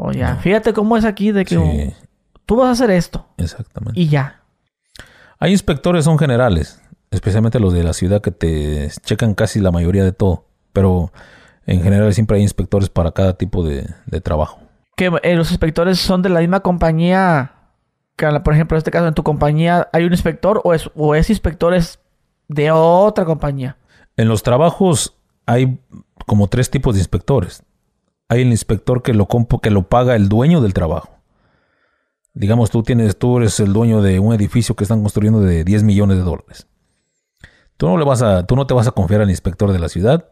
O 0.00 0.12
ya, 0.12 0.36
fíjate 0.36 0.72
cómo 0.72 0.96
es 0.96 1.04
aquí 1.04 1.32
de 1.32 1.44
que 1.44 1.56
Sí, 1.56 1.60
oh, 1.60 2.08
tú 2.46 2.56
vas 2.56 2.68
a 2.68 2.72
hacer 2.72 2.90
esto 2.90 3.26
exactamente. 3.36 3.98
y 3.98 4.08
ya. 4.08 4.42
Hay 5.40 5.52
inspectores, 5.52 6.04
son 6.04 6.18
generales, 6.18 6.80
especialmente 7.10 7.60
los 7.60 7.72
de 7.72 7.82
la 7.82 7.92
ciudad 7.92 8.20
que 8.20 8.30
te 8.30 8.90
checan 9.04 9.34
casi 9.34 9.60
la 9.60 9.70
mayoría 9.70 10.04
de 10.04 10.12
todo. 10.12 10.44
Pero 10.72 11.12
en 11.66 11.82
general 11.82 12.12
siempre 12.14 12.36
hay 12.36 12.42
inspectores 12.42 12.88
para 12.88 13.12
cada 13.12 13.34
tipo 13.34 13.64
de, 13.64 13.88
de 14.06 14.20
trabajo. 14.20 14.60
Que 14.96 15.12
eh, 15.22 15.36
los 15.36 15.50
inspectores 15.50 15.98
son 15.98 16.22
de 16.22 16.28
la 16.28 16.40
misma 16.40 16.60
compañía. 16.60 17.52
Que, 18.16 18.26
por 18.40 18.54
ejemplo, 18.54 18.76
en 18.76 18.78
este 18.78 18.90
caso, 18.90 19.06
en 19.06 19.14
tu 19.14 19.22
compañía 19.22 19.88
hay 19.92 20.04
un 20.04 20.12
inspector 20.12 20.60
o 20.64 20.74
es, 20.74 20.90
o 20.94 21.14
ese 21.14 21.32
inspector 21.32 21.72
es 21.74 22.00
de 22.48 22.70
otra 22.70 23.24
compañía. 23.24 23.76
En 24.16 24.28
los 24.28 24.42
trabajos 24.42 25.14
hay 25.46 25.78
como 26.26 26.48
tres 26.48 26.68
tipos 26.70 26.94
de 26.94 27.00
inspectores. 27.00 27.62
Hay 28.28 28.42
el 28.42 28.48
inspector 28.48 29.02
que 29.02 29.14
lo, 29.14 29.26
compo- 29.26 29.60
que 29.60 29.70
lo 29.70 29.88
paga 29.88 30.14
el 30.16 30.28
dueño 30.28 30.60
del 30.60 30.74
trabajo. 30.74 31.10
Digamos, 32.34 32.70
tú 32.70 32.82
tienes, 32.82 33.18
tú 33.18 33.38
eres 33.38 33.58
el 33.60 33.72
dueño 33.72 34.00
de 34.02 34.20
un 34.20 34.32
edificio 34.34 34.76
que 34.76 34.84
están 34.84 35.00
construyendo 35.00 35.40
de 35.40 35.64
10 35.64 35.82
millones 35.82 36.18
de 36.18 36.22
dólares. 36.24 36.66
Tú 37.76 37.88
no 37.88 37.96
le 37.96 38.04
vas 38.04 38.22
a, 38.22 38.46
tú 38.46 38.54
no 38.54 38.66
te 38.66 38.74
vas 38.74 38.86
a 38.86 38.92
confiar 38.92 39.22
al 39.22 39.30
inspector 39.30 39.72
de 39.72 39.78
la 39.78 39.88
ciudad 39.88 40.26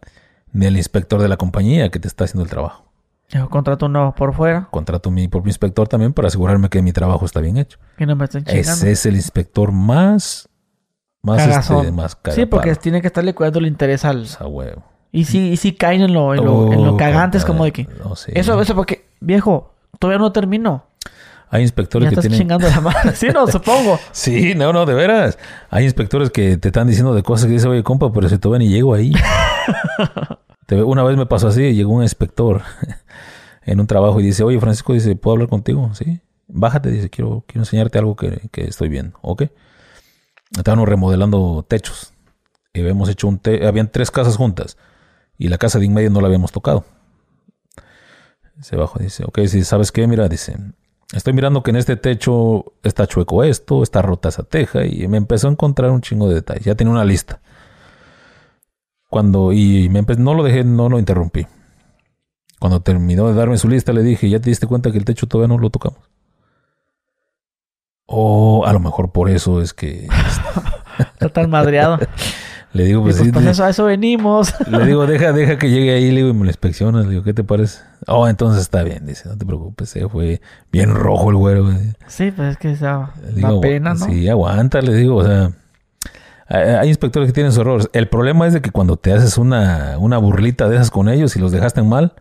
ni 0.53 0.67
al 0.67 0.77
inspector 0.77 1.21
de 1.21 1.29
la 1.29 1.37
compañía 1.37 1.91
que 1.91 1.99
te 1.99 2.07
está 2.09 2.25
haciendo 2.25 2.45
el 2.45 2.51
trabajo. 2.51 2.85
Yo 3.29 3.49
contrato 3.51 3.87
uno 3.87 4.15
por 4.17 4.33
fuera 4.35 4.69
Contrato 4.71 5.11
mi 5.11 5.27
propio 5.27 5.49
inspector 5.51 5.89
también 5.89 6.13
para 6.13 6.29
asegurarme 6.29 6.69
que 6.69 6.81
mi 6.81 6.93
trabajo 6.93 7.25
está 7.25 7.41
bien 7.41 7.57
hecho. 7.57 7.79
y 7.99 8.07
no 8.07 8.15
me 8.15 8.25
estén 8.25 8.45
chingando. 8.45 8.71
Ese 8.71 8.93
es 8.93 9.05
el 9.07 9.17
inspector 9.17 9.73
más, 9.73 10.49
más, 11.23 11.39
Cagazón. 11.39 11.79
este, 11.81 11.93
más 11.93 12.17
Sí, 12.33 12.47
porque 12.47 12.75
tiene 12.77 13.01
que 13.01 13.09
estarle 13.09 13.35
cuidando 13.35 13.59
el 13.59 13.67
interés 13.67 14.05
al... 14.05 14.23
Esa 14.25 14.47
huevo. 14.47 14.85
Y 15.17 15.25
sí, 15.25 15.51
y 15.53 15.57
sí 15.57 15.73
caen 15.73 16.03
en 16.03 16.13
lo, 16.13 16.35
en 16.35 16.45
lo, 16.45 16.73
en 16.73 16.85
lo 16.85 16.93
Oh, 16.95 16.97
cagantes 16.97 17.45
como 17.45 17.65
de 17.65 17.73
que... 17.73 17.89
No, 18.05 18.15
sí. 18.17 18.33
Eso, 18.35 18.61
eso 18.61 18.75
porque, 18.75 19.07
viejo, 19.21 19.73
todavía 19.99 20.19
no 20.19 20.31
termino. 20.33 20.85
Hay 21.49 21.61
Ya 21.61 21.63
inspectores 21.63 22.09
que 22.09 22.15
estás 22.15 22.23
tienen... 22.25 22.39
chingando 22.41 22.69
la 22.69 22.81
mano. 22.81 23.13
Sí, 23.15 23.29
no, 23.33 23.47
supongo. 23.51 23.99
Sí, 24.13 24.55
no, 24.55 24.73
no, 24.73 24.85
de 24.85 24.95
veras. 24.95 25.39
Hay 25.71 25.85
inspectores 25.85 26.31
que 26.31 26.57
te 26.59 26.69
están 26.69 26.87
diciendo 26.87 27.15
de 27.15 27.23
cosas 27.23 27.47
que 27.47 27.53
dice, 27.53 27.67
oye, 27.69 27.83
compa, 27.83 28.13
pero 28.13 28.29
si 28.29 28.37
todavía 28.39 28.67
ni 28.67 28.73
llego 28.75 28.93
ahí. 28.95 29.13
Una 30.85 31.03
vez 31.05 31.17
me 31.17 31.27
pasó 31.27 31.49
así, 31.49 31.75
llegó 31.75 31.93
un 31.93 32.03
inspector 32.03 32.63
en 33.65 33.81
un 33.81 33.87
trabajo 33.87 34.21
y 34.21 34.25
dice, 34.25 34.43
oye, 34.43 34.59
Francisco, 34.61 34.93
dice, 34.93 35.15
¿puedo 35.17 35.35
hablar 35.35 35.49
contigo? 35.49 35.91
Sí. 35.95 36.21
Bájate, 36.49 36.91
dice, 36.91 37.09
quiero, 37.09 37.45
quiero 37.47 37.63
enseñarte 37.63 37.99
algo 37.99 38.17
que, 38.17 38.49
que 38.51 38.65
estoy 38.65 38.89
viendo. 38.89 39.19
Ok. 39.23 39.45
Estábamos 40.57 40.89
remodelando 40.89 41.65
techos. 41.67 42.13
Y 42.75 42.81
habíamos 42.81 43.09
hecho 43.09 43.29
un... 43.29 43.39
te- 43.39 43.67
Habían 43.67 43.89
tres 43.91 44.11
casas 44.11 44.37
juntas. 44.37 44.77
Y 45.39 45.49
la 45.49 45.59
casa 45.59 45.79
de 45.79 45.87
en 45.87 45.95
medio 45.95 46.11
no 46.11 46.21
la 46.21 46.27
habíamos 46.27 46.53
tocado. 46.53 46.85
Se 48.61 48.77
bajó 48.77 49.01
y 49.01 49.05
dice, 49.05 49.25
ok, 49.25 49.41
si 49.47 49.65
sabes 49.65 49.93
qué, 49.93 50.07
mira, 50.07 50.29
dice, 50.29 50.57
estoy 51.13 51.33
mirando 51.35 51.63
que 51.63 51.71
en 51.71 51.77
este 51.77 51.97
techo 51.97 52.73
está 52.83 53.07
chueco 53.07 53.45
esto, 53.45 53.83
está 53.83 54.01
rota 54.01 54.31
esa 54.31 54.45
teja, 54.45 54.87
y 54.87 55.07
me 55.09 55.19
empezó 55.19 55.49
a 55.49 55.51
encontrar 55.51 55.91
un 55.91 56.01
chingo 56.01 56.29
de 56.29 56.37
detalles. 56.37 56.65
Ya 56.65 56.75
tenía 56.75 56.93
una 56.93 57.05
lista. 57.05 57.41
Cuando, 59.09 59.53
y 59.53 59.89
me 59.91 60.03
no 60.03 60.35
lo 60.35 60.43
dejé, 60.43 60.65
no 60.65 60.89
lo 60.89 60.99
interrumpí. 60.99 61.47
Cuando 62.59 62.81
terminó 62.81 63.29
de 63.29 63.35
darme 63.35 63.59
su 63.59 63.69
lista, 63.69 63.93
le 63.93 64.03
dije, 64.03 64.29
¿ya 64.31 64.41
te 64.41 64.49
diste 64.49 64.67
cuenta 64.67 64.91
que 64.91 64.99
el 64.99 65.05
techo 65.05 65.27
todavía 65.27 65.55
no 65.55 65.61
lo 65.61 65.71
tocamos? 65.71 66.01
O 68.07 68.65
a 68.65 68.73
lo 68.73 68.81
mejor 68.81 69.13
por 69.13 69.29
eso 69.29 69.61
es 69.61 69.75
que 69.75 70.09
Está 70.99 71.29
tan 71.29 71.51
madreado. 71.51 71.99
le 72.77 72.85
digo, 72.85 73.03
pues, 73.03 73.17
pues, 73.17 73.27
sí, 73.27 73.33
pues 73.33 73.47
eso, 73.47 73.65
a 73.65 73.71
eso 73.71 73.85
venimos. 73.85 74.55
le 74.71 74.85
digo, 74.85 75.07
deja, 75.07 75.33
deja 75.33 75.59
que 75.59 75.71
llegue 75.71 75.95
ahí, 75.95 76.11
le 76.11 76.17
digo, 76.19 76.29
y 76.29 76.33
me 76.35 76.45
lo 76.45 76.51
inspeccionas, 76.51 77.07
le 77.07 77.13
digo, 77.13 77.23
¿qué 77.23 77.33
te 77.33 77.43
parece? 77.43 77.81
Oh, 78.07 78.29
entonces 78.29 78.61
está 78.61 78.83
bien, 78.83 79.07
dice, 79.07 79.29
no 79.29 79.39
te 79.39 79.47
preocupes, 79.47 79.89
se 79.89 80.07
fue 80.09 80.43
bien 80.71 80.95
rojo 80.95 81.31
el 81.31 81.37
güero. 81.37 81.65
güey. 81.65 81.79
sí, 82.07 82.31
pues 82.31 82.53
es 82.53 82.57
que 82.59 82.73
esa, 82.73 83.13
da 83.35 83.61
pena, 83.61 83.95
¿no? 83.95 84.05
Sí, 84.07 84.29
aguanta, 84.29 84.83
le 84.83 84.95
digo, 84.95 85.17
o 85.17 85.25
sea, 85.25 85.53
hay, 86.49 86.89
inspectores 86.89 87.29
que 87.29 87.33
tienen 87.33 87.51
sus 87.51 87.63
errores. 87.63 87.89
El 87.95 88.09
problema 88.09 88.47
es 88.47 88.53
de 88.53 88.61
que 88.61 88.71
cuando 88.71 88.99
te 88.99 89.13
haces 89.13 89.39
una, 89.39 89.97
una 89.99 90.19
burlita 90.19 90.69
de 90.69 90.77
esas 90.77 90.91
con 90.91 91.09
ellos 91.09 91.35
y 91.35 91.41
los 91.41 91.53
dejaste 91.53 91.81
en 91.81 91.89
mal, 91.89 92.13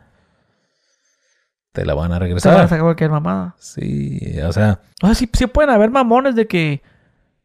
te 1.74 1.86
la 1.86 1.94
van 1.96 2.06
a 2.06 2.06
Se 2.06 2.10
van 2.10 2.16
a 2.16 2.20
regresar. 2.20 2.70
sacar 2.70 2.82
cualquier 2.82 3.12
mamada. 3.12 3.56
Sí, 3.60 4.40
o 4.48 4.54
sea, 4.54 4.80
O 5.04 5.08
sea, 5.08 5.16
sí, 5.16 5.30
sí 5.34 5.48
pueden 5.48 5.70
haber 5.70 5.92
mamones 5.92 6.34
de 6.34 6.48
que... 6.48 6.82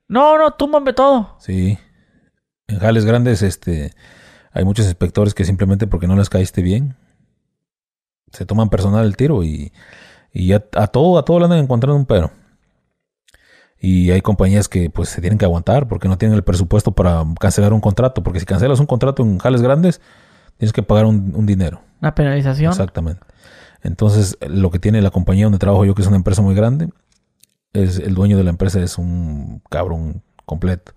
No, 0.07 0.39
no, 0.39 0.53
túmbame 0.53 0.93
todo. 0.93 1.37
sí. 1.41 1.77
En 2.71 2.79
jales 2.79 3.05
grandes, 3.05 3.43
este, 3.43 3.93
hay 4.53 4.65
muchos 4.65 4.87
inspectores 4.87 5.35
que 5.35 5.45
simplemente 5.45 5.87
porque 5.87 6.07
no 6.07 6.17
les 6.17 6.31
caíste 6.31 6.63
bien, 6.63 6.95
se 8.31 8.47
toman 8.47 8.71
personal 8.71 9.05
el 9.05 9.17
tiro 9.17 9.43
y, 9.43 9.73
y 10.33 10.47
ya 10.47 10.65
a 10.75 10.87
todo, 10.87 11.19
a 11.19 11.25
todo 11.25 11.41
le 11.41 11.47
andan 11.47 11.59
encontrando 11.59 11.97
un 11.97 12.07
pero. 12.07 12.31
Y 13.83 14.11
hay 14.11 14.21
compañías 14.21 14.69
que 14.69 14.91
pues 14.91 15.09
se 15.09 15.21
tienen 15.21 15.39
que 15.39 15.47
aguantar 15.47 15.89
porque 15.89 16.07
no 16.07 16.19
tienen 16.19 16.37
el 16.37 16.45
presupuesto 16.45 16.93
para 16.93 17.25
cancelar 17.41 17.73
un 17.73 17.81
contrato. 17.81 18.23
Porque 18.23 18.39
si 18.39 18.47
cancelas 18.47 18.79
un 18.79 18.87
contrato 18.87 19.23
en 19.23 19.39
jales 19.39 19.63
grandes, 19.63 20.03
tienes 20.59 20.75
que 20.75 20.83
pagar 20.83 21.07
un, 21.07 21.33
un 21.35 21.47
dinero. 21.47 21.81
Una 22.03 22.15
penalización. 22.15 22.71
Exactamente. 22.71 23.23
Entonces, 23.83 24.37
lo 24.47 24.71
que 24.71 24.79
tiene 24.79 25.01
la 25.01 25.11
compañía 25.11 25.47
donde 25.47 25.59
trabajo 25.59 25.87
yo, 25.87 25.95
que 25.95 26.03
es 26.03 26.09
una 26.09 26.19
empresa 26.19 26.43
muy 26.43 26.55
grande, 26.55 26.91
es 27.73 27.99
el 27.99 28.15
dueño 28.15 28.37
de 28.37 28.45
la 28.45 28.51
empresa 28.51 28.81
es 28.81 28.99
un 28.99 29.63
cabrón 29.71 30.23
completo. 30.45 30.93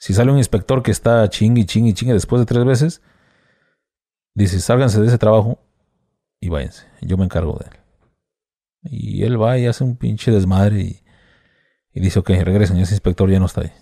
Si 0.00 0.14
sale 0.14 0.32
un 0.32 0.38
inspector 0.38 0.82
que 0.82 0.90
está 0.90 1.28
chingue, 1.28 1.66
chingue, 1.66 1.92
chingue 1.92 2.14
después 2.14 2.40
de 2.40 2.46
tres 2.46 2.64
veces, 2.64 3.02
dice, 4.34 4.58
sálganse 4.58 4.98
de 4.98 5.08
ese 5.08 5.18
trabajo 5.18 5.58
y 6.40 6.48
váyanse. 6.48 6.86
Yo 7.02 7.18
me 7.18 7.24
encargo 7.26 7.58
de 7.58 7.66
él. 7.66 7.80
Y 8.82 9.24
él 9.24 9.40
va 9.40 9.58
y 9.58 9.66
hace 9.66 9.84
un 9.84 9.96
pinche 9.96 10.30
desmadre 10.30 10.80
y, 10.80 11.02
y 11.92 12.00
dice, 12.00 12.18
ok, 12.18 12.30
regresen, 12.30 12.78
ese 12.78 12.94
inspector 12.94 13.30
ya 13.30 13.38
no 13.38 13.44
está 13.44 13.60
ahí. 13.60 13.72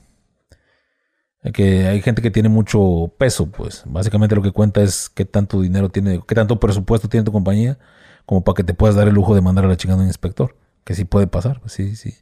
Hay 1.44 1.52
Que 1.52 1.86
hay 1.86 2.02
gente 2.02 2.20
que 2.20 2.32
tiene 2.32 2.48
mucho 2.48 3.14
peso, 3.16 3.48
pues. 3.48 3.84
Básicamente 3.86 4.34
lo 4.34 4.42
que 4.42 4.50
cuenta 4.50 4.82
es 4.82 5.08
qué 5.08 5.24
tanto 5.24 5.60
dinero 5.60 5.88
tiene, 5.88 6.20
qué 6.26 6.34
tanto 6.34 6.58
presupuesto 6.58 7.08
tiene 7.08 7.22
tu 7.22 7.30
compañía, 7.30 7.78
como 8.26 8.42
para 8.42 8.56
que 8.56 8.64
te 8.64 8.74
puedas 8.74 8.96
dar 8.96 9.06
el 9.06 9.14
lujo 9.14 9.36
de 9.36 9.40
mandar 9.40 9.66
a 9.66 9.68
la 9.68 9.76
chingada 9.76 10.00
a 10.00 10.02
un 10.02 10.08
inspector. 10.08 10.56
Que 10.82 10.96
sí 10.96 11.04
puede 11.04 11.28
pasar, 11.28 11.60
pues 11.60 11.74
sí, 11.74 11.94
sí, 11.94 12.12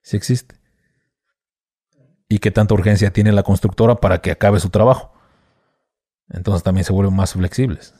sí 0.00 0.16
existe. 0.16 0.57
Y 2.28 2.38
qué 2.38 2.50
tanta 2.50 2.74
urgencia 2.74 3.12
tiene 3.12 3.32
la 3.32 3.42
constructora 3.42 3.96
para 3.96 4.18
que 4.18 4.30
acabe 4.30 4.60
su 4.60 4.70
trabajo. 4.70 5.12
Entonces 6.30 6.62
también 6.62 6.84
se 6.84 6.92
vuelven 6.92 7.16
más 7.16 7.32
flexibles. 7.32 7.94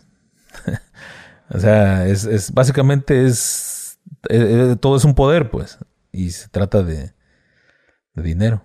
o 1.50 1.58
sea, 1.58 2.06
es, 2.06 2.52
básicamente 2.52 3.24
es, 3.24 3.98
eh, 4.28 4.72
eh, 4.72 4.76
todo 4.76 4.96
es 4.96 5.04
un 5.04 5.14
poder, 5.14 5.50
pues. 5.50 5.78
Y 6.12 6.30
se 6.30 6.48
trata 6.48 6.82
de, 6.82 7.14
de 8.14 8.22
dinero. 8.22 8.62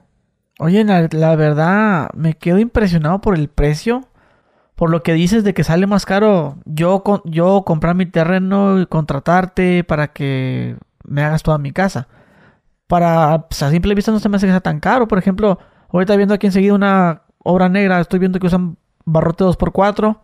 Oye, 0.59 0.83
la, 0.83 1.07
la 1.11 1.35
verdad, 1.35 2.09
me 2.13 2.35
quedo 2.35 2.59
impresionado 2.59 3.21
por 3.21 3.35
el 3.35 3.47
precio. 3.47 4.07
Por 4.75 4.89
lo 4.89 5.03
que 5.03 5.13
dices 5.13 5.43
de 5.43 5.53
que 5.53 5.63
sale 5.63 5.85
más 5.87 6.05
caro 6.05 6.57
yo, 6.65 7.03
yo 7.25 7.63
comprar 7.63 7.95
mi 7.95 8.07
terreno 8.07 8.81
y 8.81 8.87
contratarte 8.87 9.83
para 9.83 10.13
que 10.13 10.77
me 11.03 11.23
hagas 11.23 11.43
toda 11.43 11.57
mi 11.57 11.71
casa. 11.71 12.07
Para, 12.87 13.47
pues, 13.47 13.63
a 13.63 13.69
simple 13.71 13.95
vista 13.95 14.11
no 14.11 14.19
se 14.19 14.29
me 14.29 14.37
hace 14.37 14.45
que 14.47 14.51
sea 14.51 14.61
tan 14.61 14.79
caro. 14.79 15.07
Por 15.07 15.17
ejemplo, 15.17 15.57
ahorita 15.91 16.15
viendo 16.15 16.33
aquí 16.33 16.47
enseguida 16.47 16.73
una 16.73 17.21
obra 17.43 17.69
negra, 17.69 17.99
estoy 17.99 18.19
viendo 18.19 18.39
que 18.39 18.47
usan 18.47 18.77
barrote 19.05 19.43
2x4. 19.43 20.19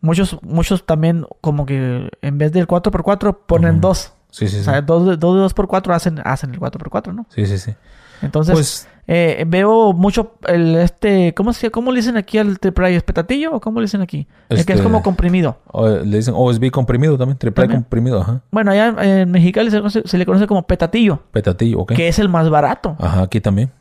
Muchos, 0.00 0.38
muchos 0.42 0.84
también 0.84 1.26
como 1.40 1.64
que 1.64 2.10
en 2.22 2.38
vez 2.38 2.52
del 2.52 2.66
4x4 2.66 3.38
ponen 3.46 3.72
Ujú. 3.74 3.80
dos. 3.80 4.14
Sí, 4.30 4.48
sí, 4.48 4.56
O 4.56 4.58
sí. 4.60 4.64
sea, 4.64 4.80
dos 4.82 5.06
de, 5.06 5.16
dos 5.16 5.36
de 5.36 5.42
2x4 5.62 5.94
hacen, 5.94 6.20
hacen 6.24 6.54
el 6.54 6.60
4x4, 6.60 7.12
¿no? 7.14 7.26
Sí, 7.28 7.46
sí, 7.46 7.58
sí. 7.58 7.74
Entonces, 8.22 8.54
Pues 8.54 8.88
eh, 9.08 9.44
veo 9.48 9.92
mucho 9.92 10.34
el 10.46 10.76
este, 10.76 11.34
¿cómo 11.34 11.52
se 11.52 11.70
cómo 11.70 11.90
le 11.90 11.96
dicen 11.98 12.16
aquí 12.16 12.38
al 12.38 12.58
triple 12.60 12.94
¿Es 12.94 13.02
petatillo 13.02 13.54
o 13.56 13.60
cómo 13.60 13.80
le 13.80 13.84
dicen 13.86 14.00
aquí? 14.00 14.28
El 14.48 14.58
que 14.64 14.72
es 14.74 14.78
Este- 14.78 14.82
como 14.82 15.02
comprimido. 15.02 15.58
o- 15.66 15.88
le 15.88 16.16
dicen 16.18 16.34
OSB 16.36 16.70
comprimido 16.70 17.18
también, 17.18 17.36
triple 17.36 17.68
comprimido, 17.68 18.20
ajá. 18.20 18.42
Bueno, 18.50 18.70
allá 18.70 18.94
en 19.22 19.30
Mexicali 19.30 19.70
se, 19.70 20.18
le 20.18 20.26
conoce 20.26 20.46
como 20.46 20.66
petatillo, 20.66 21.20
Petatillo, 21.32 21.80
ok. 21.80 21.94
que 21.94 22.06
es 22.08 22.18
el 22.20 22.28
más 22.28 22.48
barato. 22.48 22.96
Ajá, 23.00 23.22
aquí 23.22 23.40
también. 23.40 23.72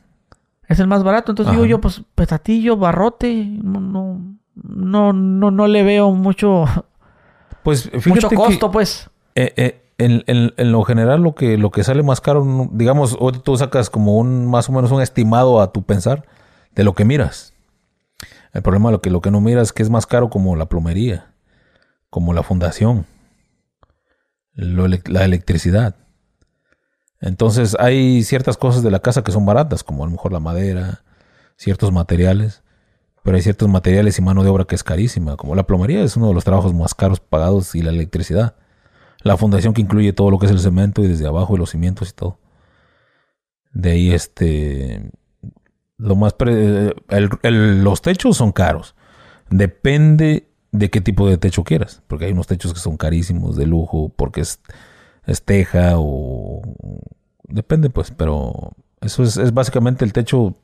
Es 0.68 0.80
el 0.80 0.88
más 0.88 1.04
barato. 1.04 1.34
Entonces 1.34 1.52
digo 1.54 1.66
yo, 1.66 1.82
pues 1.82 2.02
petatillo, 2.16 2.78
barrote, 2.78 3.46
no, 3.62 3.80
no, 3.82 4.22
no, 4.56 5.12
no, 5.14 5.52
no 5.52 5.68
le 5.68 5.84
veo 5.84 6.12
mucho. 6.12 6.66
Pues 7.64 7.84
fíjate 7.84 8.10
Mucho 8.10 8.30
que, 8.30 8.36
costo, 8.36 8.72
pues. 8.72 9.10
eh, 9.36 9.54
eh, 9.56 9.82
en, 10.06 10.24
en- 10.28 10.54
en 10.58 10.72
lo 10.72 10.84
general 10.84 11.22
lo 11.22 11.36
que, 11.36 11.58
lo 11.58 11.72
que 11.72 11.84
sale 11.84 12.04
más 12.04 12.22
caro, 12.22 12.70
digamos, 12.72 13.16
hoy 13.20 13.34
tú 13.44 13.58
sacas 13.58 13.90
como 13.90 14.18
un 14.18 14.48
más 14.48 14.70
o 14.70 14.72
menos 14.72 14.92
un 14.92 15.02
estimado 15.02 15.62
a 15.62 15.72
tu 15.72 15.84
pensar 15.84 16.26
de 16.76 16.84
lo 16.84 16.94
que 16.94 17.06
miras. 17.06 17.54
El 18.54 18.62
problema 18.62 18.92
lo 18.92 19.02
que 19.02 19.10
lo 19.10 19.22
que 19.22 19.32
no 19.32 19.42
miras 19.42 19.70
es 19.70 19.74
que 19.74 19.84
es 19.84 19.90
más 19.90 20.06
caro 20.06 20.30
como 20.30 20.56
la 20.56 20.66
plomería, 20.68 21.34
como 22.10 22.34
la 22.34 22.44
fundación, 22.44 23.06
la 24.54 25.24
electricidad. 25.26 25.96
Entonces 27.20 27.76
hay 27.80 28.24
ciertas 28.24 28.58
cosas 28.58 28.84
de 28.84 28.92
la 28.92 29.00
casa 29.00 29.24
que 29.24 29.32
son 29.32 29.46
baratas, 29.46 29.84
como 29.84 30.04
a 30.04 30.08
lo 30.08 30.12
mejor 30.12 30.34
la 30.34 30.40
madera, 30.40 31.04
ciertos 31.56 31.92
materiales, 31.92 32.64
pero 33.24 33.38
hay 33.38 33.44
ciertos 33.44 33.70
materiales 33.70 34.18
y 34.18 34.22
mano 34.24 34.44
de 34.44 34.50
obra 34.50 34.66
que 34.66 34.76
es 34.76 34.84
carísima, 34.84 35.38
como 35.38 35.54
la 35.56 35.64
plomería 35.68 36.02
es 36.04 36.18
uno 36.18 36.28
de 36.30 36.34
los 36.34 36.44
trabajos 36.44 36.74
más 36.74 36.96
caros 36.96 37.20
pagados 37.20 37.76
y 37.76 37.82
la 37.84 37.92
electricidad. 37.92 38.56
La 39.24 39.38
fundación 39.38 39.74
que 39.74 39.82
incluye 39.82 40.14
todo 40.14 40.32
lo 40.32 40.40
que 40.40 40.46
es 40.48 40.52
el 40.52 40.60
cemento 40.60 41.04
y 41.04 41.08
desde 41.08 41.28
abajo 41.28 41.56
y 41.56 41.58
los 41.60 41.70
cimientos 41.72 42.10
y 42.10 42.14
todo. 42.14 42.40
De 43.74 43.92
ahí 43.92 44.12
este 44.12 45.12
lo 45.98 46.16
más 46.16 46.34
pre- 46.34 46.96
el- 47.10 47.30
el- 47.44 47.84
los 47.84 48.02
techos 48.02 48.36
son 48.38 48.52
caros. 48.52 48.96
Depende 49.52 50.48
de 50.72 50.90
qué 50.90 51.02
tipo 51.02 51.28
de 51.30 51.38
techo 51.38 51.64
quieras, 51.64 52.02
porque 52.08 52.26
hay 52.26 52.32
unos 52.32 52.48
techos 52.48 52.74
que 52.74 52.80
son 52.80 52.98
carísimos 52.98 53.56
de 53.56 53.68
lujo 53.68 54.10
porque 54.16 54.42
es, 54.42 54.60
es 55.28 55.44
teja 55.44 55.94
o 55.98 56.62
depende 57.44 57.90
pues, 57.90 58.10
pero 58.12 58.72
eso 59.02 59.22
es, 59.24 59.38
es 59.38 59.54
básicamente 59.54 60.04
el 60.06 60.14
techo 60.14 60.56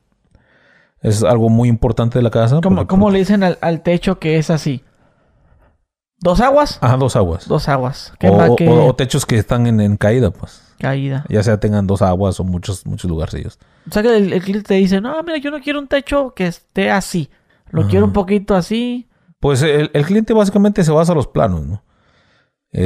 es 1.02 1.22
algo 1.22 1.48
muy 1.48 1.68
importante 1.68 2.18
de 2.18 2.22
la 2.24 2.30
casa. 2.30 2.60
¿Cómo, 2.60 2.76
porque- 2.76 2.88
cómo 2.88 3.10
le 3.10 3.20
dicen 3.20 3.44
al, 3.44 3.58
al 3.60 3.82
techo 3.82 4.18
que 4.18 4.38
es 4.38 4.50
así? 4.50 4.82
¿Dos 6.20 6.40
aguas? 6.40 6.78
Ajá, 6.80 6.96
dos 6.96 7.14
aguas. 7.16 7.46
Dos 7.46 7.68
aguas. 7.68 8.12
¿Qué 8.18 8.28
o, 8.28 8.94
techos 8.94 9.24
que 9.24 9.38
están 9.38 9.66
en, 9.66 9.80
en 9.80 9.96
caída, 9.96 10.30
pues. 10.30 10.62
caída? 10.78 11.24
Ya 11.28 11.42
sea 11.42 11.60
tengan 11.60 11.86
dos 11.86 12.02
aguas 12.02 12.40
o 12.40 12.44
muchos, 12.44 12.84
muchos 12.86 13.08
lugarcillos. 13.08 13.58
O 13.88 13.92
sea 13.92 14.02
que 14.02 14.16
el, 14.16 14.32
el 14.32 14.42
cliente 14.42 14.68
te 14.68 14.74
dice, 14.74 15.00
no, 15.00 15.22
mira, 15.22 15.38
yo 15.38 15.50
no 15.50 15.60
quiero 15.60 15.78
un 15.78 15.86
techo 15.86 16.34
que 16.34 16.46
esté 16.46 16.90
así. 16.90 17.30
Lo 17.70 17.86
quiero 17.86 18.06
un 18.06 18.12
poquito 18.12 18.56
así. 18.56 19.08
Pues 19.40 19.62
el, 19.62 19.90
el 19.92 20.04
cliente 20.04 20.32
básicamente 20.32 20.82
se 20.82 20.90
basa 20.90 21.12
a 21.12 21.14
los 21.14 21.26
planos, 21.26 21.66
¿no? 21.66 21.82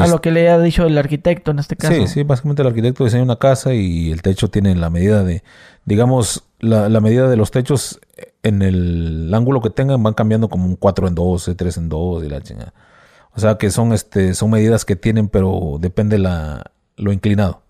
A 0.01 0.07
lo 0.07 0.21
que 0.21 0.31
le 0.31 0.49
ha 0.49 0.59
dicho 0.61 0.87
el 0.87 0.97
arquitecto 0.97 1.51
en 1.51 1.59
este 1.59 1.77
caso. 1.77 1.95
Sí, 1.95 2.07
sí, 2.07 2.23
básicamente 2.23 2.63
el 2.63 2.69
arquitecto 2.69 3.05
diseña 3.05 3.25
una 3.25 3.37
casa 3.37 3.75
y 3.75 4.13
el 4.13 4.23
techo 4.23 4.49
tiene 4.49 4.77
la 4.77 4.91
medida 4.91 5.25
de, 5.25 5.43
digamos, 5.85 6.45
la, 6.61 6.89
la 6.89 7.01
medida 7.01 7.29
de 7.29 7.37
los 7.37 7.51
techos 7.51 8.01
en 8.45 8.63
el 8.63 9.33
ángulo 9.35 9.61
que 9.61 9.71
tengan 9.71 10.01
van 10.03 10.15
cambiando 10.15 10.49
como 10.49 10.67
un 10.67 10.77
4 10.77 11.09
en 11.09 11.15
12, 11.17 11.55
3 11.57 11.77
en 11.79 11.89
2 11.89 12.25
y 12.25 12.29
la 12.29 12.41
chingada. 12.43 12.73
O 13.35 13.41
sea 13.41 13.57
que 13.57 13.71
son 13.71 13.93
este 13.93 14.35
son 14.35 14.51
medidas 14.51 14.85
que 14.85 14.97
tienen, 14.97 15.29
pero 15.29 15.77
depende 15.81 16.19
la 16.19 16.71
lo 16.97 17.13
inclinado. 17.13 17.63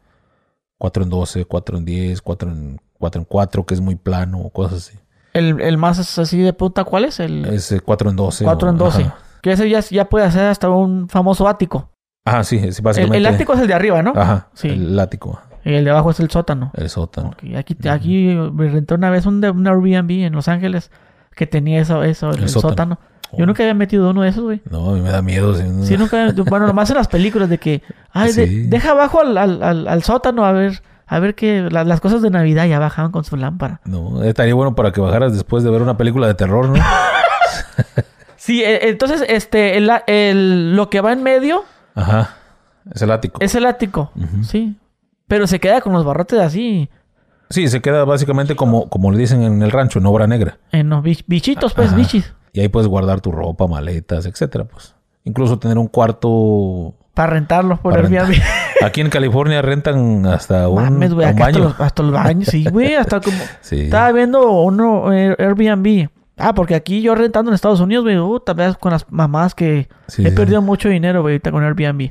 4 0.78 1.04
en 1.04 1.10
12, 1.10 1.44
4 1.44 1.78
en 1.78 1.84
10, 1.84 2.22
4 2.22 2.50
en 2.50 2.80
4 2.98 3.20
en 3.20 3.24
4, 3.24 3.66
que 3.66 3.74
es 3.74 3.80
muy 3.80 3.94
plano, 3.96 4.48
cosas 4.50 4.78
así. 4.88 4.98
El, 5.32 5.60
el 5.60 5.78
más 5.78 6.18
así 6.18 6.38
de 6.40 6.52
puta, 6.52 6.84
¿cuál 6.84 7.04
es? 7.04 7.20
El 7.20 7.44
Es 7.46 7.74
4 7.84 8.10
en 8.10 8.16
12. 8.16 8.44
4 8.44 8.68
en 8.68 8.74
o- 8.74 8.78
12. 8.78 9.02
Ajá. 9.02 9.16
Que 9.40 9.52
ese 9.52 9.68
ya, 9.70 9.80
ya 9.80 10.08
puede 10.08 10.24
hacer 10.26 10.46
hasta 10.46 10.68
un 10.70 11.08
famoso 11.08 11.48
ático. 11.48 11.88
Ajá, 12.24 12.44
sí, 12.44 12.56
El, 12.58 12.74
básicamente. 12.82 13.18
el 13.18 13.26
ático 13.26 13.52
es 13.54 13.60
el 13.60 13.66
de 13.66 13.74
arriba, 13.74 14.02
¿no? 14.02 14.12
Ajá, 14.14 14.48
Sí. 14.54 14.68
el 14.68 14.98
ático, 14.98 15.40
Y 15.64 15.74
el 15.74 15.84
de 15.84 15.90
abajo 15.90 16.10
es 16.10 16.20
el 16.20 16.30
sótano. 16.30 16.70
el 16.74 16.88
sótano. 16.90 17.28
Ok, 17.30 17.56
Aquí, 17.56 17.76
aquí 17.88 18.26
me 18.52 18.68
renté 18.68 18.94
una 18.94 19.10
vez 19.10 19.26
un, 19.26 19.40
de- 19.40 19.50
un 19.50 19.66
Airbnb 19.66 20.10
en 20.26 20.32
Los 20.32 20.46
Ángeles 20.48 20.90
que 21.34 21.46
tenía 21.46 21.80
eso, 21.80 22.02
eso 22.04 22.30
el, 22.30 22.36
El 22.38 22.42
el 22.44 22.48
sótano. 22.48 22.70
sótano. 22.70 22.98
Yo 23.38 23.46
nunca 23.46 23.62
había 23.62 23.74
metido 23.74 24.10
uno 24.10 24.22
de 24.22 24.28
esos, 24.28 24.44
güey. 24.44 24.60
No, 24.70 24.90
a 24.90 24.92
mí 24.94 25.00
me 25.00 25.10
da 25.10 25.22
miedo. 25.22 25.54
sí, 25.54 25.62
no. 25.64 25.84
Sí, 25.84 25.96
nunca. 25.96 26.32
Bueno, 26.48 26.66
nomás 26.66 26.90
en 26.90 26.96
las 26.96 27.08
películas 27.08 27.48
de 27.48 27.58
que. 27.58 27.82
Ay, 28.12 28.32
de- 28.32 28.66
deja 28.68 28.90
abajo 28.90 29.20
al, 29.20 29.36
al, 29.38 29.62
al- 29.62 29.88
al 29.88 30.02
sótano 30.02 30.44
a 30.44 30.52
ver. 30.52 30.82
A 31.06 31.18
ver 31.18 31.34
que 31.34 31.68
la- 31.70 31.84
las 31.84 32.00
cosas 32.00 32.22
de 32.22 32.30
Navidad 32.30 32.66
ya 32.66 32.78
bajaban 32.78 33.10
con 33.12 33.24
su 33.24 33.36
lámpara. 33.36 33.80
No, 33.84 34.22
estaría 34.22 34.54
bueno 34.54 34.74
para 34.74 34.92
que 34.92 35.00
bajaras 35.00 35.32
después 35.34 35.62
de 35.64 35.70
ver 35.70 35.82
una 35.82 35.96
película 35.96 36.26
de 36.26 36.34
terror, 36.34 36.68
¿no? 36.68 36.74
Sí, 38.36 38.62
e- 38.64 38.88
entonces, 38.88 39.24
este, 39.28 39.76
el, 39.78 39.90
el- 40.06 40.74
lo 40.74 40.90
que 40.90 41.00
va 41.00 41.12
en 41.12 41.22
medio 41.22 41.64
Ajá. 41.94 42.36
Es 42.92 43.00
el 43.02 43.10
ático. 43.12 43.38
es 43.40 43.54
el 43.54 43.64
ático. 43.66 44.10
Sí. 44.42 44.76
Pero 45.28 45.46
se 45.46 45.60
queda 45.60 45.80
con 45.80 45.92
los 45.92 46.04
barrotes 46.04 46.40
así. 46.40 46.88
Sí, 47.50 47.68
se 47.68 47.80
queda 47.80 48.04
básicamente 48.04 48.56
como, 48.56 48.88
como 48.88 49.12
le 49.12 49.18
dicen 49.18 49.42
en 49.42 49.62
el 49.62 49.70
rancho, 49.70 49.98
en 50.00 50.06
obra 50.06 50.26
negra. 50.26 50.58
En 50.72 50.88
los 50.88 51.04
bich- 51.04 51.22
bichitos, 51.26 51.74
pues, 51.74 51.88
Ajá. 51.88 51.96
bichis. 51.96 52.32
Y 52.52 52.60
ahí 52.60 52.68
puedes 52.68 52.88
guardar 52.88 53.20
tu 53.20 53.32
ropa, 53.32 53.66
maletas, 53.66 54.26
etcétera, 54.26 54.64
pues. 54.64 54.94
Incluso 55.24 55.58
tener 55.58 55.78
un 55.78 55.86
cuarto. 55.88 56.94
Para 57.14 57.32
rentarlos 57.34 57.78
por 57.80 57.92
Para 57.94 58.06
Airbnb. 58.08 58.34
Aquí 58.84 59.00
en 59.00 59.10
California 59.10 59.62
rentan 59.62 60.26
hasta 60.26 60.68
un, 60.68 60.82
Mames, 60.82 61.12
un 61.12 61.22
hasta 61.22 61.44
baño. 61.44 61.58
los, 61.60 61.80
hasta 61.80 62.02
los 62.02 62.12
baños. 62.12 62.48
Sí, 62.48 62.64
güey, 62.70 62.94
hasta 62.94 63.20
como... 63.20 63.36
Sí. 63.60 63.82
Estaba 63.82 64.10
viendo 64.12 64.50
uno 64.62 65.12
eh, 65.12 65.36
Airbnb. 65.38 66.08
Ah, 66.36 66.54
porque 66.54 66.74
aquí 66.74 67.02
yo 67.02 67.14
rentando 67.14 67.50
en 67.50 67.54
Estados 67.54 67.80
Unidos, 67.80 68.04
güey, 68.04 68.18
uh, 68.18 68.40
también 68.40 68.74
con 68.80 68.90
las 68.90 69.06
mamás 69.12 69.54
que 69.54 69.88
Sí, 70.08 70.24
he 70.26 70.30
sí. 70.30 70.36
perdido 70.36 70.60
mucho 70.62 70.88
dinero, 70.88 71.20
güey, 71.22 71.34
ahorita 71.34 71.52
con 71.52 71.62
Airbnb. 71.62 72.10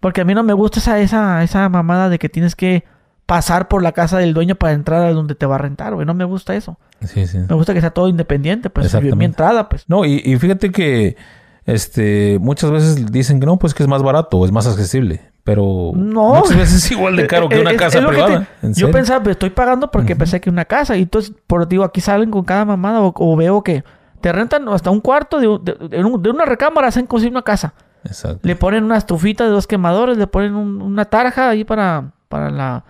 Porque 0.00 0.20
a 0.20 0.24
mí 0.24 0.34
no 0.34 0.42
me 0.42 0.52
gusta 0.52 0.80
esa, 0.80 0.98
esa, 1.00 1.42
esa 1.42 1.68
mamada 1.68 2.08
de 2.08 2.18
que 2.18 2.28
tienes 2.28 2.54
que 2.56 2.84
pasar 3.26 3.68
por 3.68 3.82
la 3.82 3.92
casa 3.92 4.18
del 4.18 4.34
dueño 4.34 4.56
para 4.56 4.72
entrar 4.72 5.02
a 5.02 5.12
donde 5.12 5.34
te 5.34 5.46
va 5.46 5.54
a 5.54 5.58
rentar, 5.58 5.94
güey. 5.94 6.04
No 6.06 6.14
me 6.14 6.24
gusta 6.24 6.54
eso. 6.54 6.78
Sí, 7.04 7.26
sí. 7.26 7.38
Me 7.48 7.54
gusta 7.54 7.74
que 7.74 7.80
sea 7.80 7.90
todo 7.90 8.08
independiente, 8.08 8.70
pues. 8.70 8.92
Mi 9.14 9.24
entrada, 9.24 9.68
pues. 9.68 9.84
No, 9.88 10.04
y, 10.04 10.20
y 10.24 10.36
fíjate 10.36 10.70
que 10.72 11.16
este 11.64 12.38
muchas 12.40 12.70
veces 12.70 13.12
dicen 13.12 13.40
que 13.40 13.46
no, 13.46 13.58
pues 13.58 13.74
que 13.74 13.82
es 13.82 13.88
más 13.88 14.02
barato, 14.02 14.44
es 14.44 14.52
más 14.52 14.66
accesible. 14.66 15.20
Pero 15.44 15.92
No. 15.94 16.34
muchas 16.34 16.56
veces 16.56 16.84
es 16.84 16.90
igual 16.90 17.16
de 17.16 17.26
caro 17.26 17.48
que 17.48 17.58
una 17.60 17.70
es- 17.70 17.76
casa 17.78 17.98
es 17.98 18.04
lo 18.04 18.10
que 18.10 18.16
privada. 18.16 18.46
te- 18.60 18.66
¿En 18.66 18.74
yo 18.74 18.90
pensaba, 18.90 19.22
pues, 19.22 19.34
estoy 19.34 19.50
pagando 19.50 19.90
porque 19.90 20.14
pensé 20.16 20.40
que 20.40 20.50
una 20.50 20.64
casa. 20.64 20.96
Y 20.96 21.02
entonces, 21.02 21.32
por 21.46 21.66
digo, 21.68 21.84
aquí 21.84 22.00
salen 22.00 22.30
con 22.30 22.44
cada 22.44 22.64
mamada 22.64 23.00
o, 23.00 23.14
o 23.16 23.36
veo 23.36 23.62
que 23.62 23.84
te 24.20 24.32
rentan 24.32 24.68
hasta 24.68 24.90
un 24.90 25.00
cuarto 25.00 25.38
de, 25.38 25.46
de- 25.72 25.88
de 25.88 26.04
un- 26.04 26.22
de 26.22 26.30
una 26.30 26.44
recámara, 26.44 26.88
hacen 26.88 27.06
cosir 27.06 27.30
una 27.30 27.42
casa. 27.42 27.74
Exacto. 28.04 28.40
Le 28.42 28.56
ponen 28.56 28.84
una 28.84 28.96
estufita 28.96 29.44
de 29.44 29.50
dos 29.50 29.66
quemadores, 29.66 30.18
le 30.18 30.26
ponen 30.26 30.54
un- 30.54 30.82
una 30.82 31.04
tarja 31.04 31.48
ahí 31.50 31.64
para, 31.64 32.12
para 32.28 32.50
la 32.50 32.84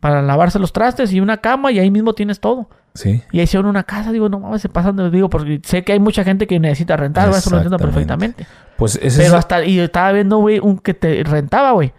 para 0.00 0.20
lavarse 0.22 0.58
los 0.58 0.72
trastes 0.72 1.12
y 1.12 1.20
una 1.20 1.38
cama 1.38 1.72
y 1.72 1.78
ahí 1.78 1.90
mismo 1.90 2.12
tienes 2.14 2.38
todo. 2.38 2.68
Sí. 2.94 3.22
Y 3.32 3.40
hicieron 3.40 3.66
una 3.68 3.82
casa, 3.82 4.12
digo, 4.12 4.28
no 4.28 4.38
mames, 4.38 4.62
se 4.62 4.68
pasan 4.68 4.94
de 4.96 5.10
digo, 5.10 5.28
porque 5.28 5.60
sé 5.64 5.82
que 5.82 5.92
hay 5.92 5.98
mucha 6.00 6.22
gente 6.22 6.46
que 6.46 6.60
necesita 6.60 6.96
rentar, 6.96 7.28
eso 7.30 7.50
lo 7.50 7.56
entiendo 7.56 7.78
perfectamente. 7.78 8.46
Pues 8.76 8.96
ese 9.02 9.18
Pero 9.22 9.28
es 9.30 9.38
hasta, 9.38 9.64
y 9.64 9.80
estaba 9.80 10.12
viendo, 10.12 10.38
güey, 10.38 10.60
un 10.60 10.78
que 10.78 10.94
te 10.94 11.22
rentaba, 11.24 11.72
güey. 11.72 11.92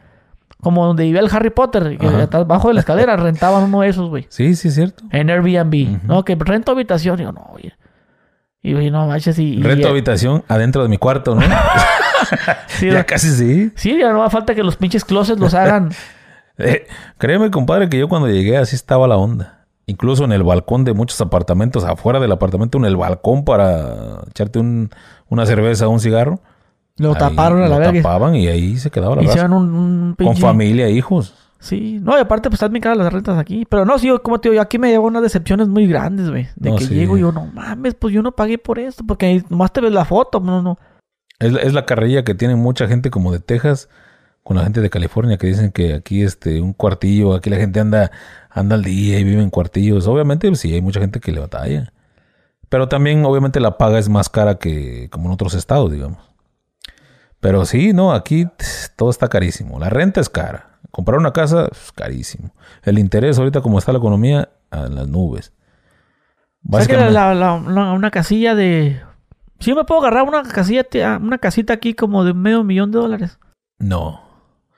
Como 0.61 0.85
donde 0.85 1.03
vivía 1.03 1.19
el 1.19 1.29
Harry 1.31 1.49
Potter, 1.51 1.97
que 1.97 2.07
Ajá. 2.07 2.27
abajo 2.37 2.69
de 2.69 2.73
la 2.75 2.79
escalera 2.79 3.15
rentaban 3.17 3.65
uno 3.65 3.81
de 3.81 3.89
esos, 3.89 4.09
güey. 4.09 4.25
Sí, 4.29 4.55
sí, 4.55 4.69
es 4.69 4.75
cierto. 4.75 5.03
En 5.11 5.29
Airbnb. 5.29 6.03
No, 6.05 6.23
que 6.25 6.35
rento 6.35 6.71
habitación. 6.71 7.17
Yo, 7.19 7.31
no, 7.31 7.45
güey. 7.51 7.71
Y 8.63 8.73
güey, 8.73 8.89
no 8.89 9.05
manches, 9.05 9.37
y. 9.37 9.55
y- 9.59 9.61
Rento 9.61 9.89
habitación 9.89 10.43
adentro 10.47 10.81
de 10.81 10.89
mi 10.89 10.97
cuarto, 10.97 11.35
¿no? 11.35 11.41
Sí, 12.67 12.89
ya 12.91 13.05
casi 13.05 13.29
sí. 13.29 13.71
sí, 13.75 13.97
ya 13.99 14.11
no 14.11 14.19
va 14.19 14.29
falta 14.31 14.55
que 14.55 14.63
los 14.63 14.77
pinches 14.77 15.05
closets 15.05 15.39
los 15.39 15.53
hagan. 15.53 15.91
Eh, 16.57 16.87
créeme, 17.17 17.51
compadre, 17.51 17.89
que 17.89 17.99
yo 17.99 18.07
cuando 18.07 18.27
llegué 18.29 18.57
así 18.57 18.75
estaba 18.75 19.07
la 19.07 19.17
onda. 19.17 19.64
Incluso 19.87 20.23
en 20.25 20.31
el 20.31 20.43
balcón 20.43 20.83
de 20.83 20.93
muchos 20.93 21.19
apartamentos, 21.21 21.83
afuera 21.83 22.19
del 22.19 22.31
apartamento, 22.31 22.77
en 22.77 22.85
el 22.85 22.95
balcón 22.97 23.43
para 23.45 24.21
echarte 24.29 24.59
un- 24.59 24.89
una 25.29 25.45
cerveza 25.45 25.87
o 25.87 25.91
un 25.91 25.99
cigarro. 25.99 26.39
Lo 26.97 27.09
Ahí 27.11 27.19
taparon 27.19 27.59
a 27.61 27.67
la 27.67 27.75
lo 27.75 27.79
verga. 27.79 28.01
tapaban 28.01 28.35
y 28.35 28.47
ahí 28.47 28.77
se 28.77 28.89
quedaba 28.89 29.15
la. 29.15 29.23
Hicieron 29.23 29.53
un, 29.53 29.75
un 29.75 30.15
Con 30.17 30.37
familia, 30.37 30.89
hijos. 30.89 31.35
Sí. 31.59 31.99
No, 32.01 32.17
y 32.17 32.21
aparte, 32.21 32.49
pues 32.49 32.55
están 32.57 32.71
bien 32.71 32.81
caras 32.81 32.97
las 32.97 33.11
rentas 33.11 33.37
aquí. 33.37 33.65
Pero 33.69 33.85
no, 33.85 33.97
sí, 33.99 34.07
yo, 34.07 34.21
como 34.23 34.39
te 34.39 34.49
digo, 34.49 34.55
yo 34.55 34.61
aquí 34.61 34.77
me 34.79 34.89
llevo 34.89 35.07
unas 35.07 35.21
decepciones 35.23 35.67
muy 35.67 35.87
grandes, 35.87 36.29
güey. 36.29 36.47
De 36.55 36.69
No, 36.69 36.75
que 36.77 36.85
sí. 36.85 36.93
llego 36.93 37.17
y 37.17 37.21
yo, 37.21 37.31
no 37.31 37.45
mames, 37.47 37.95
pues 37.95 38.13
yo 38.13 38.21
no 38.21 38.31
pagué 38.33 38.57
por 38.57 38.79
esto. 38.79 39.03
Porque 39.05 39.43
nomás 39.49 39.71
te 39.73 39.81
ves 39.81 39.91
la 39.91 40.05
foto, 40.05 40.39
no, 40.39 40.61
no. 40.61 40.77
Es, 41.39 41.51
la- 41.51 41.61
es 41.61 41.73
la 41.73 41.85
carrilla 41.85 42.23
que 42.23 42.33
tiene 42.35 42.55
mucha 42.55 42.87
gente 42.87 43.09
como 43.11 43.31
de 43.31 43.39
Texas 43.39 43.89
con 44.43 44.57
la 44.57 44.63
gente 44.63 44.79
de 44.79 44.89
California 44.91 45.37
que 45.37 45.47
dicen 45.47 45.71
que 45.71 45.95
aquí 45.95 46.21
este 46.21 46.61
un 46.61 46.71
cuartillo, 46.73 47.33
aquí 47.33 47.49
la 47.49 47.57
gente 47.57 47.79
anda 47.79 48.11
anda 48.55 48.75
al 48.75 48.83
día 48.83 49.19
y 49.19 49.23
vive 49.23 49.43
en 49.43 49.49
cuartillos. 49.51 50.07
Obviamente 50.07 50.47
pues, 50.47 50.59
sí 50.61 50.73
hay 50.73 50.81
mucha 50.81 50.99
gente 50.99 51.19
que 51.19 51.31
le 51.31 51.39
batalla. 51.41 51.91
Pero 52.69 52.87
también 52.89 53.23
obviamente 53.25 53.59
la 53.59 53.77
paga 53.77 53.99
es 53.99 54.09
más 54.09 54.27
cara 54.29 54.55
que 54.55 55.09
como 55.11 55.27
en 55.27 55.33
otros 55.33 55.53
estados, 55.53 55.91
digamos. 55.91 56.17
Pero 57.39 57.65
sí, 57.65 57.93
no, 57.93 58.11
aquí 58.13 58.47
todo 58.95 59.11
está 59.11 59.27
carísimo. 59.27 59.77
La 59.79 59.89
renta 59.89 60.19
es 60.19 60.29
cara. 60.29 60.79
Comprar 60.89 61.19
una 61.19 61.31
casa 61.33 61.67
es 61.71 61.91
carísimo. 61.91 62.51
El 62.83 62.97
interés 62.97 63.37
ahorita 63.37 63.61
como 63.61 63.77
está 63.77 63.91
la 63.91 63.99
economía 63.99 64.49
a 64.71 64.87
las 64.87 65.07
nubes. 65.07 65.53
Básicamente- 66.61 67.11
la- 67.13 67.35
la- 67.35 67.59
la- 67.59 67.91
una 67.93 68.09
casilla 68.09 68.55
de... 68.55 68.99
Sí 69.59 69.73
me 69.73 69.83
puedo 69.85 70.01
agarrar 70.01 70.23
una 70.27 70.43
casilla, 70.43 70.85
ah, 71.05 71.19
una 71.21 71.37
casita 71.37 71.73
aquí 71.73 71.93
como 71.93 72.23
de 72.23 72.33
medio 72.33 72.63
millón 72.63 72.91
de 72.91 72.99
dólares. 72.99 73.37
No. 73.77 74.21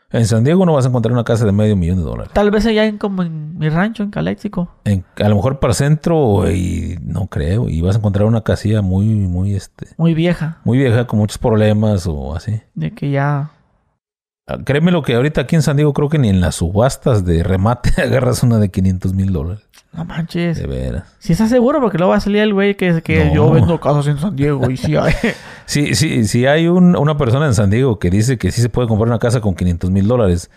En 0.10 0.26
San 0.26 0.46
Diego 0.46 0.66
no 0.66 0.74
vas 0.74 0.86
a 0.86 0.88
encontrar 0.88 1.12
una 1.12 1.26
casa 1.26 1.46
de 1.46 1.52
medio 1.52 1.76
millón 1.76 1.98
de 1.98 2.04
dólares. 2.04 2.32
Tal 2.34 2.50
vez 2.50 2.66
allá 2.66 2.86
en 2.86 2.98
como 2.98 3.24
en 3.24 3.58
mi 3.58 3.68
rancho, 3.68 4.04
en 4.04 4.10
Caléxico. 4.10 4.70
En- 4.86 5.04
a 5.22 5.28
lo 5.28 5.36
mejor 5.36 5.60
para 5.60 5.74
centro, 5.74 6.50
y 6.50 6.98
no 7.04 7.28
creo. 7.28 7.68
Y 7.68 7.82
vas 7.82 7.96
a 7.96 8.00
encontrar 8.00 8.26
una 8.26 8.42
casilla 8.42 8.82
muy, 8.82 9.06
muy, 9.06 9.54
este, 9.54 9.88
Muy 9.98 10.14
vieja. 10.14 10.60
muy 10.64 10.78
vieja 10.78 11.08
con 11.08 11.20
muchos 11.20 11.38
problemas 11.38 12.08
o 12.08 12.34
así. 12.36 12.62
De 12.74 12.92
que 12.92 13.12
ya... 13.12 13.52
Créeme 14.64 14.92
lo 14.92 15.02
que 15.02 15.14
ahorita 15.16 15.42
aquí 15.42 15.56
en 15.58 15.62
San 15.62 15.76
Diego 15.76 15.92
creo 15.94 16.08
que 16.08 16.18
ni 16.20 16.30
en 16.30 16.40
las 16.40 16.56
subastas 16.56 17.26
de 17.26 17.44
remate 17.44 17.90
agarras 18.02 18.44
una 18.44 18.60
de 18.60 18.70
500 18.70 19.14
mil 19.14 19.34
dólares. 19.34 19.64
No 19.94 20.06
manches. 20.06 20.58
De 20.58 20.68
veras. 20.68 21.04
Si 21.20 21.34
estás 21.34 21.50
seguro, 21.50 21.82
porque 21.82 21.98
luego 21.98 22.12
va 22.12 22.18
a 22.18 22.22
salir 22.22 22.42
el 22.42 22.54
güey 22.54 22.76
que, 22.76 23.02
que 23.02 23.26
No. 23.26 23.34
yo 23.34 23.52
vendo 23.52 23.80
casas 23.80 24.08
en 24.08 24.18
San 24.20 24.36
Diego 24.36 24.70
y 24.70 24.78
sí 24.78 24.96
hay. 24.96 25.14
Sí, 25.66 25.96
sí, 25.96 26.24
sí 26.26 26.46
hay 26.46 26.68
un- 26.68 26.96
una 26.96 27.18
persona 27.18 27.46
en 27.46 27.54
San 27.54 27.70
Diego 27.70 28.00
que 28.00 28.10
dice 28.10 28.38
que 28.38 28.52
sí 28.52 28.62
se 28.62 28.70
puede 28.70 28.88
comprar 28.88 29.10
una 29.10 29.20
casa 29.20 29.42
con 29.42 29.54
500 29.54 29.92
mil 29.92 30.08
dólares. 30.08 30.50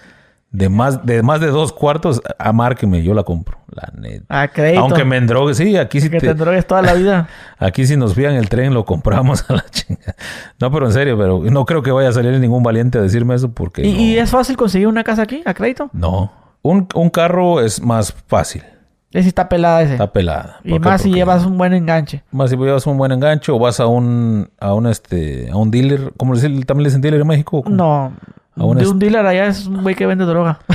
De 0.52 0.68
más, 0.68 1.06
de 1.06 1.22
más 1.22 1.40
de 1.40 1.46
dos 1.46 1.72
cuartos, 1.72 2.20
a 2.38 2.52
márqueme, 2.52 3.04
yo 3.04 3.14
la 3.14 3.22
compro. 3.22 3.58
La 3.70 3.88
neta. 3.96 4.24
A 4.42 4.48
crédito. 4.48 4.80
Aunque 4.80 5.04
me 5.04 5.16
endrogue, 5.16 5.54
sí, 5.54 5.76
aquí 5.76 6.00
sí 6.00 6.10
Que 6.10 6.18
te- 6.18 6.26
te 6.26 6.34
drogues 6.34 6.66
toda 6.66 6.82
la 6.82 6.94
vida. 6.94 7.28
Aquí 7.60 7.86
si 7.86 7.96
nos 7.96 8.14
fían 8.14 8.34
el 8.34 8.48
tren 8.48 8.74
lo 8.74 8.84
compramos 8.84 9.48
a 9.48 9.54
la 9.54 9.64
chinga. 9.70 10.16
No, 10.58 10.72
pero 10.72 10.86
en 10.86 10.92
serio, 10.92 11.16
pero 11.16 11.40
no 11.44 11.64
creo 11.66 11.82
que 11.82 11.92
vaya 11.92 12.08
a 12.08 12.12
salir 12.12 12.32
ningún 12.40 12.64
valiente 12.64 12.98
a 12.98 13.00
decirme 13.02 13.36
eso 13.36 13.52
porque 13.52 13.86
¿Y, 13.86 13.92
no. 13.92 14.00
y 14.00 14.18
es 14.18 14.30
fácil 14.30 14.56
conseguir 14.56 14.88
una 14.88 15.04
casa 15.04 15.22
aquí, 15.22 15.40
a 15.44 15.54
crédito? 15.54 15.88
No. 15.92 16.32
Un, 16.62 16.88
un 16.96 17.10
carro 17.10 17.60
es 17.60 17.80
más 17.80 18.12
fácil. 18.26 18.64
Es 19.12 19.22
si 19.24 19.28
está 19.28 19.48
pelada 19.48 19.82
ese. 19.82 19.92
Está 19.92 20.12
pelada. 20.12 20.58
y 20.64 20.78
más 20.80 21.00
si 21.02 21.08
Porque- 21.10 21.18
llevas 21.20 21.44
un 21.46 21.56
buen 21.58 21.74
enganche. 21.74 22.24
Más 22.32 22.50
si 22.50 22.56
llevas 22.56 22.86
un 22.88 22.98
buen 22.98 23.12
enganche 23.12 23.52
o 23.52 23.58
vas 23.60 23.78
a 23.78 23.86
un 23.86 24.50
a 24.58 24.74
un 24.74 24.88
este 24.88 25.48
a 25.52 25.56
un 25.56 25.70
dealer, 25.70 26.12
¿cómo 26.16 26.34
dicen? 26.34 26.60
¿También 26.64 26.84
le 26.84 26.88
dicen 26.88 27.00
dealer 27.02 27.20
en 27.20 27.26
México? 27.28 27.62
No. 27.68 28.12
De 28.60 28.86
un 28.86 28.98
dealer 28.98 29.24
allá 29.26 29.46
es 29.46 29.66
un 29.66 29.82
güey 29.82 29.94
que 29.94 30.06
vende 30.06 30.24
droga. 30.24 30.58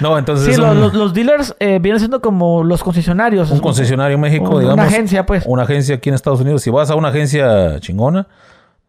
No, 0.00 0.16
entonces 0.16 0.54
sí, 0.54 0.60
un, 0.60 0.80
los, 0.80 0.94
los 0.94 1.12
dealers 1.12 1.56
eh, 1.58 1.80
vienen 1.80 1.98
siendo 1.98 2.20
como 2.20 2.62
los 2.62 2.84
concesionarios. 2.84 3.50
un 3.50 3.58
concesionario 3.58 4.14
en 4.14 4.20
México, 4.20 4.48
Una 4.50 4.60
digamos. 4.60 4.84
agencia, 4.86 5.26
pues. 5.26 5.42
Una 5.44 5.64
agencia 5.64 5.96
aquí 5.96 6.08
en 6.08 6.14
Estados 6.14 6.40
Unidos. 6.40 6.62
Si 6.62 6.70
vas 6.70 6.88
a 6.90 6.94
una 6.94 7.08
agencia 7.08 7.80
chingona, 7.80 8.28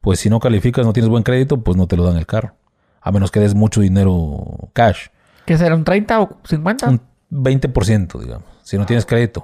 pues 0.01 0.19
si 0.19 0.29
no 0.29 0.39
calificas, 0.39 0.85
no 0.85 0.93
tienes 0.93 1.09
buen 1.09 1.23
crédito, 1.23 1.61
pues 1.61 1.77
no 1.77 1.87
te 1.87 1.97
lo 1.97 2.03
dan 2.03 2.17
el 2.17 2.27
carro. 2.27 2.53
A 3.01 3.11
menos 3.11 3.31
que 3.31 3.39
des 3.39 3.55
mucho 3.55 3.81
dinero 3.81 4.69
cash. 4.73 5.07
¿Qué 5.45 5.57
será? 5.57 5.73
¿Un 5.73 5.83
30 5.83 6.21
o 6.21 6.29
50? 6.43 6.89
Un 6.89 7.01
20%, 7.31 8.19
digamos. 8.19 8.45
Si 8.61 8.77
no 8.77 8.85
tienes 8.85 9.05
crédito. 9.05 9.43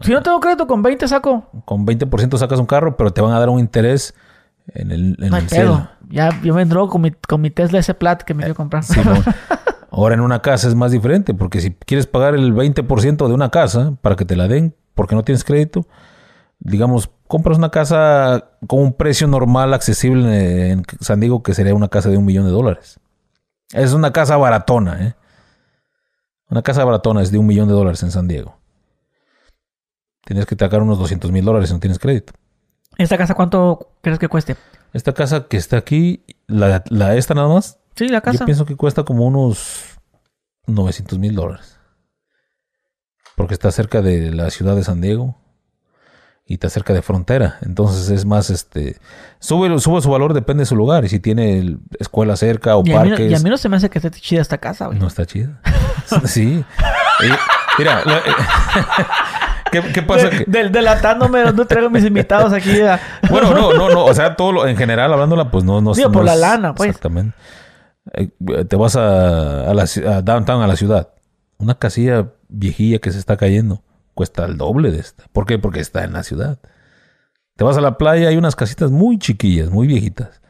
Si 0.00 0.10
no 0.10 0.20
tengo 0.20 0.40
crédito, 0.40 0.66
con 0.66 0.82
20 0.82 1.06
saco. 1.06 1.44
Con 1.64 1.86
20% 1.86 2.36
sacas 2.38 2.58
un 2.58 2.66
carro, 2.66 2.96
pero 2.96 3.12
te 3.12 3.20
van 3.20 3.32
a 3.32 3.38
dar 3.38 3.50
un 3.50 3.60
interés 3.60 4.14
en 4.68 4.90
el, 4.90 5.16
en 5.20 5.30
No 5.30 5.36
hay 5.36 5.42
el 5.42 5.48
pedo. 5.48 5.76
cielo. 5.76 5.90
Ya 6.10 6.40
yo 6.42 6.54
me 6.54 6.64
drogo 6.64 6.88
con 6.90 7.02
mi, 7.02 7.10
con 7.10 7.40
mi 7.40 7.50
Tesla 7.50 7.78
ese 7.78 7.94
plat 7.94 8.22
que 8.22 8.34
me 8.34 8.42
quiero 8.42 8.54
comprar. 8.54 8.82
Simón. 8.84 9.22
Ahora 9.90 10.14
en 10.14 10.20
una 10.20 10.42
casa 10.42 10.66
es 10.68 10.74
más 10.74 10.90
diferente, 10.90 11.34
porque 11.34 11.60
si 11.60 11.70
quieres 11.72 12.06
pagar 12.06 12.34
el 12.34 12.52
20% 12.52 13.28
de 13.28 13.32
una 13.34 13.50
casa 13.50 13.94
para 14.02 14.16
que 14.16 14.24
te 14.24 14.34
la 14.36 14.48
den, 14.48 14.74
porque 14.94 15.14
no 15.14 15.22
tienes 15.22 15.44
crédito, 15.44 15.86
digamos, 16.58 17.10
compras 17.28 17.58
una 17.58 17.70
casa 17.70 18.50
con 18.66 18.80
un 18.80 18.92
precio 18.94 19.28
normal, 19.28 19.72
accesible 19.72 20.70
en 20.72 20.82
San 21.00 21.20
Diego, 21.20 21.42
que 21.44 21.54
sería 21.54 21.74
una 21.74 21.88
casa 21.88 22.10
de 22.10 22.16
un 22.16 22.24
millón 22.24 22.44
de 22.44 22.50
dólares. 22.50 22.98
Es 23.72 23.92
una 23.92 24.12
casa 24.12 24.36
baratona, 24.36 25.00
¿eh? 25.06 25.14
Una 26.50 26.62
casa 26.62 26.84
baratona 26.84 27.22
es 27.22 27.30
de 27.30 27.38
un 27.38 27.46
millón 27.46 27.68
de 27.68 27.74
dólares 27.74 28.02
en 28.02 28.10
San 28.10 28.26
Diego. 28.28 28.58
Tienes 30.24 30.46
que 30.46 30.56
sacar 30.56 30.82
unos 30.82 30.98
200 30.98 31.30
mil 31.32 31.44
dólares 31.44 31.68
si 31.68 31.74
no 31.74 31.80
tienes 31.80 31.98
crédito. 31.98 32.32
¿Esta 32.98 33.18
casa 33.18 33.34
cuánto 33.34 33.90
crees 34.02 34.18
que 34.18 34.28
cueste? 34.28 34.56
Esta 34.92 35.12
casa 35.12 35.46
que 35.48 35.56
está 35.56 35.76
aquí, 35.78 36.24
la, 36.46 36.82
la 36.88 37.14
esta 37.16 37.34
nada 37.34 37.48
más, 37.48 37.78
Sí, 37.96 38.08
la 38.08 38.20
casa. 38.20 38.40
Yo 38.40 38.44
pienso 38.44 38.66
que 38.66 38.76
cuesta 38.76 39.04
como 39.04 39.24
unos 39.26 39.84
900 40.66 41.18
mil 41.18 41.34
dólares. 41.34 41.78
Porque 43.36 43.54
está 43.54 43.70
cerca 43.70 44.02
de 44.02 44.32
la 44.32 44.50
ciudad 44.50 44.74
de 44.76 44.82
San 44.84 45.00
Diego. 45.00 45.36
Y 46.46 46.54
está 46.54 46.68
cerca 46.68 46.92
de 46.92 47.02
frontera. 47.02 47.58
Entonces 47.62 48.10
es 48.10 48.26
más, 48.26 48.50
este... 48.50 48.98
Sube, 49.38 49.78
sube 49.80 50.00
su 50.02 50.10
valor, 50.10 50.34
depende 50.34 50.62
de 50.62 50.66
su 50.66 50.76
lugar. 50.76 51.04
Y 51.04 51.08
si 51.08 51.18
tiene 51.20 51.58
el- 51.58 51.78
escuela 51.98 52.36
cerca 52.36 52.76
o 52.76 52.82
y, 52.84 52.92
a 52.92 53.00
mí, 53.02 53.10
no- 53.10 53.16
parques... 53.16 53.30
y 53.30 53.34
a 53.34 53.38
mí 53.38 53.48
no 53.48 53.56
se 53.56 53.68
me 53.68 53.76
hace 53.76 53.88
que 53.88 53.98
esté 53.98 54.10
chida 54.10 54.42
esta 54.42 54.58
casa, 54.58 54.86
güey. 54.86 54.98
No 54.98 55.06
está 55.06 55.24
chida. 55.24 55.60
sí. 56.24 56.64
Y- 57.22 57.78
mira... 57.78 58.02
la- 58.04 58.22
¿Qué, 59.82 59.92
qué 59.92 60.02
pasa? 60.02 60.28
De- 60.28 60.38
que- 60.38 60.44
del- 60.50 60.70
delatándome, 60.72 61.44
no 61.52 61.66
traigo 61.66 61.90
mis 61.90 62.04
invitados 62.04 62.52
aquí. 62.52 62.80
a- 62.80 63.00
Bueno, 63.30 63.52
no, 63.52 63.72
no, 63.72 63.88
no. 63.90 64.04
O 64.04 64.14
sea, 64.14 64.36
todo 64.36 64.52
lo- 64.52 64.66
en 64.66 64.76
general, 64.76 65.12
hablándola, 65.12 65.50
pues 65.50 65.64
no, 65.64 65.80
no 65.80 65.92
Digo, 65.94 66.08
no 66.08 66.12
por 66.12 66.24
la 66.24 66.36
lana, 66.36 66.74
pues. 66.74 66.88
Exactamente. 66.90 67.36
Eh, 68.12 68.28
te 68.68 68.76
vas 68.76 68.96
a, 68.96 69.70
a 69.70 69.74
la 69.74 69.82
a 69.84 70.22
downtown, 70.22 70.62
a 70.62 70.66
la 70.66 70.76
ciudad. 70.76 71.08
Una 71.58 71.74
casilla 71.78 72.32
viejilla 72.48 72.98
que 72.98 73.10
se 73.10 73.18
está 73.18 73.36
cayendo 73.36 73.82
cuesta 74.14 74.44
el 74.44 74.56
doble 74.56 74.90
de 74.90 74.98
esta. 75.00 75.24
¿Por 75.32 75.46
qué? 75.46 75.58
Porque 75.58 75.80
está 75.80 76.04
en 76.04 76.12
la 76.12 76.22
ciudad. 76.22 76.58
Te 77.56 77.64
vas 77.64 77.76
a 77.76 77.80
la 77.80 77.96
playa, 77.98 78.28
hay 78.28 78.36
unas 78.36 78.56
casitas 78.56 78.90
muy 78.90 79.18
chiquillas, 79.18 79.70
muy 79.70 79.86
viejitas. 79.86 80.40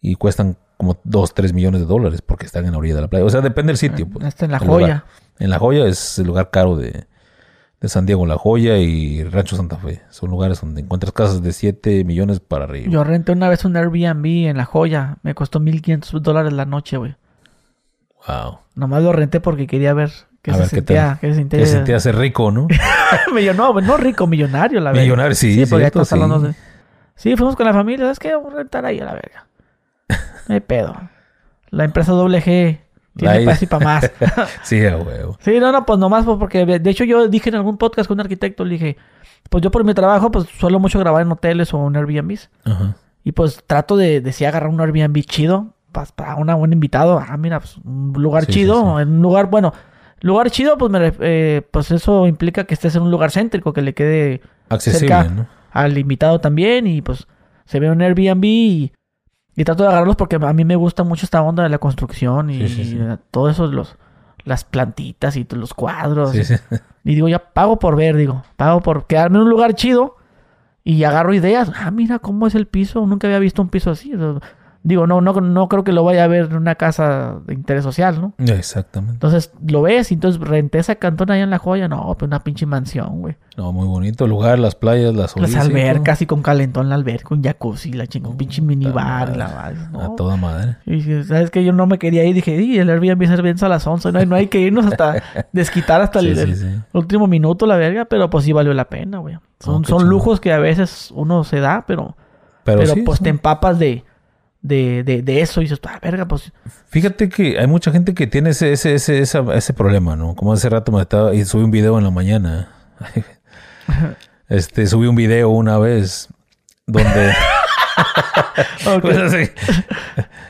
Y 0.00 0.14
cuestan 0.16 0.56
como 0.76 0.98
2, 1.04 1.34
3 1.34 1.52
millones 1.52 1.80
de 1.80 1.86
dólares 1.86 2.20
porque 2.22 2.44
están 2.46 2.64
en 2.66 2.72
la 2.72 2.78
orilla 2.78 2.94
de 2.96 3.00
la 3.02 3.08
playa. 3.08 3.24
O 3.24 3.30
sea, 3.30 3.40
depende 3.40 3.70
del 3.72 3.78
sitio. 3.78 4.08
Pues, 4.08 4.26
Está 4.26 4.44
en 4.44 4.52
La 4.52 4.58
lugar. 4.58 4.70
Joya. 4.80 5.04
En 5.38 5.50
La 5.50 5.58
Joya 5.58 5.86
es 5.86 6.18
el 6.18 6.26
lugar 6.26 6.50
caro 6.50 6.76
de, 6.76 7.06
de 7.84 7.88
San 7.90 8.06
Diego. 8.06 8.26
La 8.26 8.36
Joya 8.36 8.78
y 8.78 9.22
Rancho 9.24 9.56
Santa 9.56 9.76
Fe. 9.76 10.02
Son 10.10 10.30
lugares 10.30 10.60
donde 10.60 10.80
encuentras 10.80 11.12
casas 11.12 11.42
de 11.42 11.52
7 11.52 12.04
millones 12.04 12.40
para 12.40 12.64
arriba. 12.64 12.90
Yo 12.90 13.04
renté 13.04 13.32
una 13.32 13.48
vez 13.48 13.64
un 13.64 13.76
Airbnb 13.76 14.24
en 14.48 14.56
La 14.56 14.64
Joya. 14.64 15.16
Me 15.22 15.34
costó 15.34 15.60
1500 15.60 16.22
dólares 16.22 16.52
la 16.52 16.64
noche, 16.64 16.96
güey. 16.96 17.14
Wow. 18.26 18.58
Nomás 18.74 19.02
lo 19.02 19.12
renté 19.12 19.40
porque 19.40 19.66
quería 19.66 19.92
ver 19.94 20.10
qué 20.42 20.50
A 20.50 20.54
se 20.54 20.60
ver 20.60 20.68
qué 20.70 20.76
sentía. 20.76 21.18
qué 21.20 21.28
se 21.28 21.34
sentía. 21.34 21.58
Que 21.60 21.66
se 21.66 21.80
te 21.80 21.94
hace 21.94 22.12
rico, 22.12 22.50
¿no? 22.50 22.66
No, 23.56 23.80
no 23.80 23.96
rico, 23.96 24.26
millonario, 24.26 24.80
la 24.80 24.90
verdad. 24.90 25.02
Millonario, 25.02 25.34
sí, 25.34 25.54
Sí, 25.54 25.66
cierto, 25.66 26.04
sí. 26.04 26.18
de- 26.18 26.54
Sí, 27.16 27.36
fuimos 27.36 27.54
con 27.54 27.66
la 27.66 27.72
familia. 27.72 28.06
¿Sabes 28.06 28.18
qué? 28.18 28.34
Vamos 28.34 28.52
a 28.54 28.56
rentar 28.56 28.84
ahí 28.86 28.98
a 29.00 29.04
la 29.04 29.14
verga. 29.14 29.46
No 30.48 30.54
hay 30.54 30.60
pedo. 30.60 30.94
La 31.70 31.84
empresa 31.84 32.12
doble 32.12 32.42
G 32.42 32.80
tiene 33.16 33.44
para 33.44 33.58
y 33.60 33.66
para 33.66 33.84
más. 33.84 34.10
sí, 34.62 34.84
a 34.86 34.96
huevo. 34.96 35.36
sí, 35.40 35.58
no, 35.60 35.72
no, 35.72 35.84
pues 35.86 35.98
nomás 35.98 36.24
pues, 36.24 36.38
porque... 36.38 36.64
De 36.64 36.90
hecho, 36.90 37.04
yo 37.04 37.28
dije 37.28 37.48
en 37.48 37.56
algún 37.56 37.78
podcast 37.78 38.08
con 38.08 38.16
un 38.16 38.20
arquitecto, 38.20 38.64
le 38.64 38.74
dije... 38.74 38.96
Pues 39.50 39.62
yo 39.62 39.70
por 39.70 39.84
mi 39.84 39.92
trabajo, 39.92 40.30
pues 40.30 40.46
suelo 40.58 40.80
mucho 40.80 40.98
grabar 40.98 41.20
en 41.20 41.30
hoteles 41.30 41.74
o 41.74 41.86
en 41.86 41.96
Airbnbs. 41.96 42.48
Ajá. 42.64 42.96
Y 43.24 43.32
pues 43.32 43.62
trato 43.66 43.96
de, 43.96 44.22
de 44.22 44.32
sí 44.32 44.46
agarrar 44.46 44.70
un 44.70 44.80
Airbnb 44.80 45.20
chido 45.22 45.74
pues, 45.94 46.12
para 46.12 46.36
una 46.36 46.54
buen 46.54 46.72
invitado. 46.72 47.18
Ah, 47.18 47.36
mira, 47.36 47.60
pues 47.60 47.78
un 47.78 48.12
lugar 48.16 48.44
Sí, 48.44 48.52
chido, 48.52 48.74
sí, 48.74 48.96
sí. 48.96 49.02
en 49.02 49.08
un 49.08 49.22
lugar, 49.22 49.46
bueno, 49.46 49.72
lugar 50.20 50.50
chido, 50.50 50.76
pues, 50.76 50.90
me 50.90 51.12
eh, 51.20 51.62
pues 51.70 51.90
eso 51.90 52.26
implica 52.26 52.64
que 52.64 52.74
estés 52.74 52.96
en 52.96 53.02
un 53.02 53.10
lugar 53.10 53.30
céntrico, 53.30 53.72
que 53.72 53.80
le 53.80 53.94
quede 53.94 54.42
Accesible, 54.68 55.08
cerca 55.08 55.24
¿no? 55.24 55.46
al 55.70 55.96
invitado 55.96 56.40
también 56.40 56.86
y 56.86 57.00
pues 57.00 57.26
se 57.64 57.80
ve 57.80 57.90
un 57.90 58.02
Airbnb 58.02 58.44
y, 58.44 58.92
y 59.56 59.64
trato 59.64 59.82
de 59.84 59.88
agarrarlos 59.90 60.16
porque 60.16 60.36
a 60.36 60.52
mí 60.52 60.64
me 60.64 60.76
gusta 60.76 61.04
mucho 61.04 61.26
esta 61.26 61.42
onda 61.42 61.62
de 61.62 61.68
la 61.68 61.78
construcción 61.78 62.50
y, 62.50 62.68
Sí, 62.68 62.74
sí, 62.74 62.84
sí. 62.90 62.98
todo 63.30 63.48
eso, 63.48 63.66
los, 63.66 63.96
las 64.44 64.64
plantitas 64.64 65.36
y 65.36 65.46
los 65.50 65.74
cuadros. 65.74 66.34
Y 67.06 67.14
digo, 67.14 67.28
ya 67.28 67.38
pago 67.52 67.78
por 67.78 67.96
ver, 67.96 68.16
digo, 68.16 68.44
pago 68.56 68.80
por 68.80 69.06
quedarme 69.06 69.36
en 69.36 69.42
un 69.42 69.50
lugar 69.50 69.74
chido 69.74 70.16
y 70.84 71.04
agarro 71.04 71.34
ideas. 71.34 71.70
Ah, 71.76 71.90
mira 71.90 72.18
cómo 72.18 72.46
es 72.46 72.54
el 72.54 72.66
piso, 72.66 73.06
nunca 73.06 73.26
había 73.26 73.38
visto 73.40 73.60
un 73.60 73.68
piso 73.68 73.90
así. 73.90 74.14
O 74.14 74.18
sea, 74.40 74.48
Digo, 74.86 75.06
no, 75.06 75.22
no, 75.22 75.32
no 75.32 75.68
creo 75.68 75.82
que 75.82 75.92
lo 75.92 76.04
vaya 76.04 76.24
a 76.24 76.26
ver 76.26 76.44
en 76.50 76.56
una 76.56 76.74
casa 76.74 77.38
de 77.46 77.54
interés 77.54 77.82
social, 77.84 78.20
¿no? 78.20 78.34
Exactamente. 78.52 79.14
Entonces 79.14 79.50
lo 79.66 79.80
ves 79.80 80.10
y 80.10 80.14
entonces 80.14 80.38
renté 80.40 80.78
esa 80.78 80.96
cantón 80.96 81.30
allá 81.30 81.42
en 81.42 81.48
La 81.48 81.56
Joya. 81.58 81.88
No, 81.88 82.14
pues 82.18 82.26
una 82.28 82.40
pinche 82.44 82.66
mansión, 82.66 83.22
güey. 83.22 83.36
No, 83.56 83.72
muy 83.72 83.86
bonito 83.86 84.24
el 84.24 84.30
lugar, 84.30 84.58
las 84.58 84.74
playas, 84.74 85.14
las 85.14 85.34
Las 85.34 85.36
orillas, 85.38 85.64
sí, 85.64 85.70
albercas 85.70 86.20
y 86.20 86.26
con 86.26 86.42
calentón 86.42 86.90
la 86.90 86.96
alberca, 86.96 87.34
un 87.34 87.42
jacuzzi, 87.42 87.92
la 87.94 88.06
chingón, 88.06 88.32
un 88.32 88.36
pinche 88.36 88.60
minibar 88.60 89.34
la 89.36 89.48
madre. 89.48 89.78
¿no? 89.90 90.00
A 90.02 90.16
toda 90.16 90.36
madre. 90.36 90.76
Y 90.84 91.00
¿sabes 91.24 91.50
que 91.50 91.64
Yo 91.64 91.72
no 91.72 91.86
me 91.86 91.98
quería 91.98 92.24
ir. 92.24 92.34
Dije, 92.34 92.60
y 92.60 92.78
el 92.78 92.90
Airbnb 92.90 93.42
bien 93.42 93.56
a 93.64 93.68
las 93.68 93.86
11. 93.86 94.12
No 94.12 94.18
hay, 94.18 94.26
no 94.26 94.36
hay 94.36 94.48
que 94.48 94.60
irnos 94.60 94.84
hasta 94.86 95.22
desquitar 95.52 96.02
hasta 96.02 96.20
Sí, 96.20 96.28
el, 96.28 96.36
sí, 96.36 96.42
el 96.42 96.56
sí. 96.56 96.66
último 96.92 97.26
minuto, 97.26 97.66
la 97.66 97.76
verga. 97.76 98.04
Pero 98.04 98.28
pues 98.28 98.44
sí 98.44 98.52
valió 98.52 98.74
la 98.74 98.88
pena, 98.90 99.18
güey. 99.18 99.38
Son, 99.60 99.82
Oh, 99.82 99.88
son 99.88 100.08
lujos 100.10 100.40
que 100.40 100.52
a 100.52 100.58
veces 100.58 101.10
uno 101.14 101.42
se 101.44 101.60
da, 101.60 101.84
pero, 101.86 102.16
Pero, 102.64 102.80
pero, 102.82 102.94
pues 103.04 103.20
te 103.20 103.30
empapas 103.30 103.78
de, 103.78 104.04
de, 104.64 105.04
de, 105.04 105.22
de 105.22 105.40
eso. 105.42 105.60
Y 105.60 105.64
dices, 105.66 105.78
ah, 105.84 106.00
verga, 106.02 106.26
pues. 106.26 106.50
Fíjate 106.88 107.28
que 107.28 107.58
hay 107.60 107.66
mucha 107.68 107.92
gente 107.92 108.14
que 108.14 108.26
tiene 108.26 108.50
ese, 108.50 108.72
ese, 108.72 108.94
ese, 108.94 109.20
esa- 109.20 109.54
ese 109.54 109.72
problema, 109.74 110.16
¿no? 110.16 110.34
Como 110.34 110.52
hace 110.52 110.68
rato 110.68 110.90
me 110.90 111.00
estaba 111.02 111.32
y 111.34 111.44
subí 111.44 111.62
un 111.62 111.70
video 111.70 111.96
en 111.98 112.04
la 112.04 112.10
mañana. 112.10 112.72
Este, 114.48 114.86
subí 114.86 115.06
un 115.06 115.16
video 115.16 115.50
una 115.50 115.78
vez 115.78 116.28
donde. 116.86 117.32
Pues. 119.00 119.50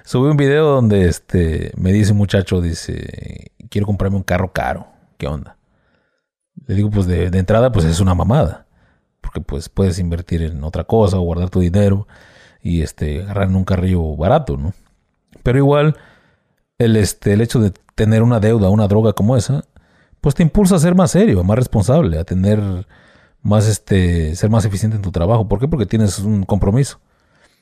Subí 0.05 0.31
un 0.31 0.37
video 0.37 0.67
donde 0.67 1.07
este 1.09 1.73
me 1.77 1.93
dice 1.93 2.13
un 2.13 2.19
muchacho, 2.19 2.61
dice, 2.61 3.53
quiero 3.71 3.87
comprarme 3.87 4.17
un 4.17 4.23
carro 4.23 4.53
caro. 4.53 4.87
¿Qué 5.19 5.27
onda? 5.27 5.57
Le 6.67 6.75
digo, 6.75 6.91
pues 6.91 7.07
de, 7.07 7.31
de 7.31 7.39
entrada, 7.39 7.71
pues 7.73 7.85
es 7.87 8.01
una 8.01 8.15
mamada. 8.15 8.67
Porque 9.21 9.41
pues 9.41 9.69
puedes 9.69 9.99
invertir 9.99 10.43
en 10.43 10.63
otra 10.65 10.85
cosa 10.85 11.19
o 11.19 11.23
guardar 11.23 11.51
tu 11.51 11.61
dinero 11.61 12.07
y 12.65 12.83
este 12.83 13.21
en 13.21 13.55
un 13.55 13.65
carrillo 13.65 14.17
barato, 14.17 14.57
¿no? 14.57 14.73
Pero 15.45 15.59
igual, 15.59 15.97
el, 16.79 16.97
este, 16.97 17.35
el 17.35 17.43
hecho 17.43 17.61
de 17.61 17.73
tener 17.95 18.23
una 18.23 18.41
deuda, 18.41 18.71
una 18.71 18.89
droga 18.89 19.13
como 19.13 19.37
esa, 19.37 19.65
pues 20.23 20.35
te 20.35 20.43
impulsa 20.43 20.77
a 20.77 20.79
ser 20.79 20.95
más 20.95 21.11
serio, 21.11 21.45
más 21.45 21.59
responsable, 21.59 22.19
a 22.19 22.25
tener 22.25 22.87
más, 23.43 23.69
este, 23.69 24.35
ser 24.35 24.49
más 24.49 24.65
eficiente 24.65 24.97
en 24.97 25.03
tu 25.03 25.13
trabajo. 25.13 25.47
¿Por 25.47 25.61
qué? 25.61 25.69
Porque 25.69 25.85
tienes 25.85 26.19
un 26.21 26.45
compromiso. 26.45 27.01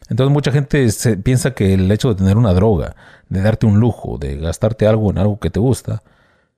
Entonces 0.08 0.32
mucha 0.32 0.52
gente 0.52 0.88
se 0.90 1.16
piensa 1.16 1.50
que 1.52 1.74
el 1.74 1.90
hecho 1.90 2.08
de 2.10 2.14
tener 2.14 2.36
una 2.36 2.54
droga, 2.54 2.94
de 3.28 3.42
darte 3.42 3.66
un 3.66 3.80
lujo, 3.80 4.18
de 4.18 4.36
gastarte 4.36 4.86
algo 4.86 5.10
en 5.10 5.18
algo 5.18 5.40
que 5.40 5.50
te 5.50 5.58
gusta, 5.58 6.02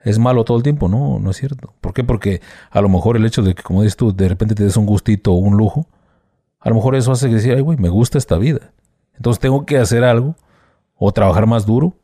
es 0.00 0.18
malo 0.18 0.44
todo 0.44 0.58
el 0.58 0.62
tiempo. 0.62 0.88
No, 0.88 1.18
no 1.18 1.30
es 1.30 1.38
cierto. 1.38 1.72
¿Por 1.80 1.94
qué? 1.94 2.04
Porque 2.04 2.42
a 2.70 2.82
lo 2.82 2.90
mejor 2.90 3.16
el 3.16 3.24
hecho 3.24 3.42
de 3.42 3.54
que, 3.54 3.62
como 3.62 3.82
dices 3.82 3.96
tú, 3.96 4.14
de 4.14 4.28
repente 4.28 4.54
te 4.54 4.64
des 4.64 4.76
un 4.76 4.84
gustito 4.84 5.32
o 5.32 5.36
un 5.36 5.56
lujo, 5.56 5.86
a 6.64 6.70
lo 6.70 6.76
mejor 6.76 6.96
eso 6.96 7.12
hace 7.12 7.28
que 7.28 7.34
decir, 7.34 7.54
ay, 7.54 7.60
güey, 7.60 7.76
me 7.76 7.90
gusta 7.90 8.16
esta 8.16 8.38
vida. 8.38 8.72
Entonces 9.14 9.38
tengo 9.38 9.66
que 9.66 9.76
hacer 9.78 10.02
algo 10.02 10.34
o 10.96 11.12
trabajar 11.12 11.46
más 11.46 11.66
duro 11.66 11.94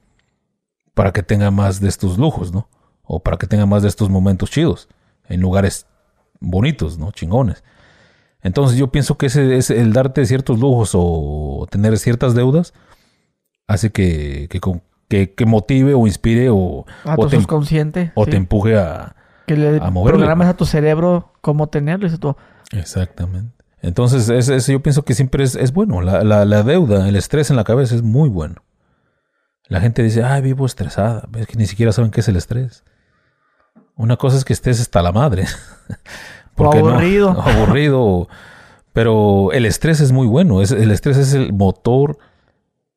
para 0.95 1.13
que 1.13 1.23
tenga 1.23 1.51
más 1.51 1.81
de 1.81 1.89
estos 1.89 2.19
lujos, 2.19 2.53
¿no? 2.53 2.69
O 3.03 3.21
para 3.21 3.39
que 3.39 3.47
tenga 3.47 3.65
más 3.65 3.83
de 3.83 3.89
estos 3.89 4.11
momentos 4.11 4.51
chidos 4.51 4.89
en 5.29 5.41
lugares 5.41 5.87
bonitos, 6.41 6.99
¿no? 6.99 7.11
Chingones. 7.11 7.65
Entonces 8.43 8.77
yo 8.77 8.93
pienso 8.93 9.17
que 9.17 9.27
ese, 9.27 9.57
es 9.57 9.71
el 9.71 9.95
darte 9.95 10.27
ciertos 10.27 10.61
lujos 10.61 10.91
o 10.95 11.67
tener 11.71 11.97
ciertas 11.99 12.35
deudas 12.35 12.75
hace 13.67 13.91
que, 13.91 14.49
que, 15.09 15.35
que, 15.35 15.47
motive 15.47 15.95
o 15.95 16.07
inspire 16.07 16.49
o, 16.51 16.85
a 17.05 17.17
tu 17.17 17.29
te, 17.29 17.37
em- 17.37 17.43
subconsciente. 17.43 18.13
o 18.15 18.27
sí. 18.27 18.33
te 18.33 18.37
empuje 18.37 18.77
a, 18.77 19.17
que 19.47 19.57
le 19.57 19.79
a 19.79 19.91
moverle, 19.91 20.19
programas 20.19 20.49
a 20.49 20.55
tu 20.55 20.67
cerebro 20.67 21.33
cómo 21.41 21.69
tenerlo. 21.69 22.09
Tú, 22.19 22.37
Exactamente. 22.73 23.60
Entonces, 23.83 24.29
ese, 24.29 24.57
ese 24.57 24.73
yo 24.73 24.81
pienso 24.83 25.05
que 25.05 25.15
siempre 25.15 25.43
es, 25.45 25.55
es 25.57 25.73
bueno. 25.73 26.01
La, 26.03 26.23
la, 26.23 26.45
la 26.45 26.63
deuda, 26.63 27.09
el 27.09 27.17
estrés 27.17 27.51
en 27.51 27.57
la 27.57 27.65
cabeza 27.65 27.95
es 27.95 28.03
muy 28.03 28.29
bueno. 28.29 28.57
La 29.69 29.81
gente 29.81 30.03
dice, 30.03 30.23
ay, 30.23 30.43
vivo 30.43 30.67
estresada. 30.67 31.29
Es 31.37 31.47
que 31.47 31.57
ni 31.57 31.67
siquiera 31.67 31.93
saben 31.93 32.11
qué 32.11 32.21
es 32.21 32.29
el 32.29 32.37
estrés. 32.37 32.85
Una 33.97 34.17
cosa 34.17 34.37
es 34.37 34.45
que 34.45 34.53
estés 34.53 34.81
hasta 34.81 35.01
la 35.03 35.13
madre. 35.13 35.47
Porque 36.55 36.79
aburrido. 36.79 37.31
aburrido. 37.41 38.29
Pero 38.93 39.53
el 39.53 39.65
estrés 39.67 40.01
es 40.01 40.13
muy 40.13 40.27
bueno. 40.27 40.61
Es, 40.61 40.73
el 40.73 40.91
estrés 40.91 41.17
es 41.17 41.33
el 41.35 41.53
motor 41.53 42.19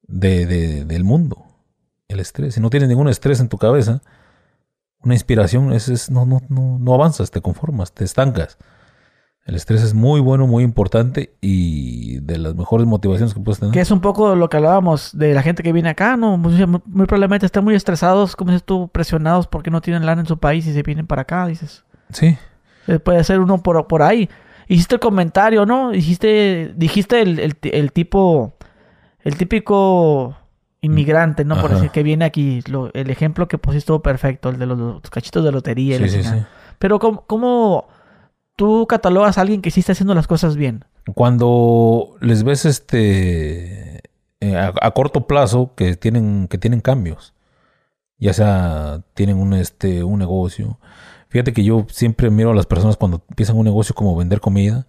de, 0.02 0.46
de- 0.46 0.86
del 0.86 1.04
mundo. 1.04 1.46
El 2.08 2.20
estrés. 2.20 2.56
Si 2.56 2.60
no 2.62 2.70
tienes 2.70 2.90
ningún 2.90 3.08
estrés 3.08 3.40
en 3.40 3.48
tu 3.50 3.58
cabeza, 3.58 4.02
una 5.02 5.14
inspiración 5.14 5.72
es, 5.72 5.88
es- 5.88 6.10
no, 6.10 6.26
no, 6.26 6.42
no, 6.50 6.78
no 6.80 6.94
avanzas, 6.94 7.32
te 7.32 7.42
conformas, 7.42 7.94
te 7.94 8.04
estancas. 8.04 8.58
El 9.46 9.56
estrés 9.56 9.82
es 9.84 9.94
muy 9.94 10.22
bueno, 10.22 10.48
muy 10.48 10.64
importante 10.64 11.34
y 11.42 12.20
de 12.22 12.38
las 12.38 12.56
mejores 12.56 12.88
motivaciones 12.88 13.34
que 13.34 13.42
puedes 13.42 13.60
tener. 13.60 13.74
Que 13.74 13.82
es 13.82 13.92
un 13.92 14.00
poco 14.00 14.36
lo 14.36 14.50
que 14.50 14.56
hablábamos 14.56 15.18
de 15.18 15.34
la 15.34 15.42
gente 15.42 15.64
que 15.64 15.74
viene 15.74 15.90
acá, 15.90 16.16
¿no? 16.16 16.38
Muy, 16.38 16.54
muy 16.66 17.06
probablemente 17.08 17.46
están 17.46 17.66
muy 17.66 17.76
estresados, 17.76 18.38
como 18.38 18.52
dices 18.52 18.64
tú, 18.64 18.88
presionados 18.88 19.48
porque 19.48 19.70
no 19.70 19.82
tienen 19.82 20.06
lana 20.06 20.22
en 20.22 20.28
su 20.28 20.38
país 20.38 20.66
y 20.68 20.74
se 20.74 20.82
vienen 20.82 21.08
para 21.08 21.24
acá, 21.24 21.46
dices. 21.48 21.84
Sí, 22.12 22.38
Eh, 22.88 23.00
Puede 23.00 23.22
ser 23.26 23.40
uno 23.42 23.62
por, 23.62 23.86
por 23.88 24.02
ahí. 24.02 24.30
Hiciste 24.70 24.96
el 24.96 25.02
comentario, 25.02 25.66
¿no? 25.66 25.92
Dijiste, 25.92 26.74
dijiste 26.78 27.22
el, 27.22 27.40
el, 27.40 27.58
el 27.64 27.92
tipo, 27.92 28.54
el 29.26 29.36
típico 29.36 30.38
inmigrante, 30.80 31.44
¿no? 31.44 31.56
Por 31.56 31.66
Ajá. 31.66 31.76
decir, 31.76 31.92
que 31.92 32.02
viene 32.04 32.24
aquí. 32.24 32.62
Lo- 32.70 32.94
el 32.94 33.10
ejemplo 33.10 33.50
que 33.50 33.58
pusiste 33.58 33.80
estuvo 33.80 34.02
perfecto, 34.02 34.50
el 34.50 34.58
de 34.60 34.66
los, 34.68 34.78
los 34.80 35.02
cachitos 35.10 35.44
de 35.44 35.52
lotería. 35.52 35.98
sí, 35.98 36.08
sí, 36.08 36.24
sí. 36.24 36.36
Pero 36.80 37.00
¿cómo, 37.00 37.26
¿cómo 37.28 37.88
tú 38.56 38.88
catalogas 38.88 39.38
a 39.38 39.42
alguien 39.42 39.62
que 39.62 39.72
sí 39.72 39.80
está 39.80 39.94
haciendo 39.94 40.16
las 40.16 40.28
cosas 40.28 40.56
bien? 40.56 40.86
Cuando 41.16 42.16
les 42.22 42.44
ves 42.44 42.66
este 42.66 44.02
eh, 44.40 44.56
a, 44.58 44.92
corto 44.92 45.28
plazo 45.28 45.74
que 45.76 45.96
tienen 45.96 46.48
que 46.48 46.58
tienen 46.58 46.82
cambios, 46.82 47.34
ya 48.18 48.34
sea 48.34 49.04
tienen 49.14 49.38
un 49.38 49.54
este 49.54 50.04
un 50.04 50.20
negocio. 50.20 50.80
Fíjate 51.30 51.54
que 51.54 51.64
yo 51.64 51.86
siempre 51.90 52.30
miro 52.30 52.52
a 52.52 52.56
las 52.56 52.68
personas 52.68 52.96
cuando 52.96 53.24
empiezan 53.30 53.58
un 53.58 53.66
negocio 53.66 53.96
como 53.96 54.16
vender 54.16 54.40
comida 54.40 54.88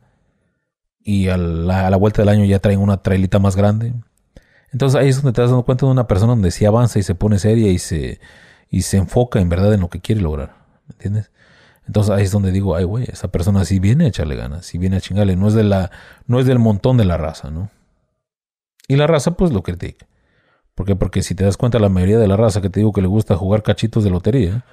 y 1.02 1.28
a 1.28 1.36
la, 1.36 1.86
a 1.86 1.90
la 1.90 1.96
vuelta 1.96 2.22
del 2.22 2.28
año 2.28 2.44
ya 2.44 2.58
traen 2.58 2.80
una 2.80 3.02
trailita 3.02 3.38
más 3.38 3.56
grande. 3.56 3.94
Entonces 4.72 5.00
ahí 5.00 5.08
es 5.08 5.16
donde 5.16 5.32
te 5.32 5.40
das 5.40 5.50
dando 5.50 5.64
cuenta 5.64 5.86
de 5.86 5.92
una 5.92 6.06
persona 6.06 6.32
donde 6.32 6.50
sí 6.50 6.64
avanza 6.64 6.98
y 6.98 7.02
se 7.02 7.14
pone 7.14 7.38
seria 7.38 7.70
y 7.70 7.78
se 7.78 8.20
y 8.68 8.82
se 8.82 8.96
enfoca 8.96 9.40
en 9.40 9.48
verdad 9.48 9.72
en 9.72 9.80
lo 9.80 9.88
que 9.88 10.00
quiere 10.00 10.20
lograr, 10.20 10.56
¿me 10.88 10.94
entiendes? 10.94 11.30
Entonces 11.86 12.10
ahí 12.14 12.24
es 12.24 12.32
donde 12.32 12.50
digo, 12.50 12.76
ay, 12.76 12.84
güey, 12.84 13.04
esa 13.10 13.28
persona 13.28 13.64
sí 13.64 13.78
viene 13.78 14.06
a 14.06 14.08
echarle 14.08 14.36
ganas, 14.36 14.66
sí 14.66 14.78
viene 14.78 14.96
a 14.96 15.00
chingarle, 15.00 15.36
no 15.36 15.48
es 15.48 15.54
de 15.54 15.64
la, 15.64 15.90
no 16.26 16.40
es 16.40 16.46
del 16.46 16.58
montón 16.58 16.96
de 16.96 17.04
la 17.04 17.16
raza, 17.16 17.50
¿no? 17.50 17.70
Y 18.88 18.96
la 18.96 19.06
raza, 19.06 19.32
pues 19.32 19.52
lo 19.52 19.62
critica. 19.62 20.06
¿Por 20.74 20.86
qué? 20.86 20.96
Porque 20.96 21.22
si 21.22 21.34
te 21.34 21.44
das 21.44 21.56
cuenta, 21.56 21.78
la 21.78 21.88
mayoría 21.88 22.18
de 22.18 22.26
la 22.26 22.36
raza 22.36 22.60
que 22.60 22.70
te 22.70 22.80
digo 22.80 22.92
que 22.92 23.02
le 23.02 23.06
gusta 23.06 23.36
jugar 23.36 23.62
cachitos 23.62 24.02
de 24.02 24.10
lotería, 24.10 24.64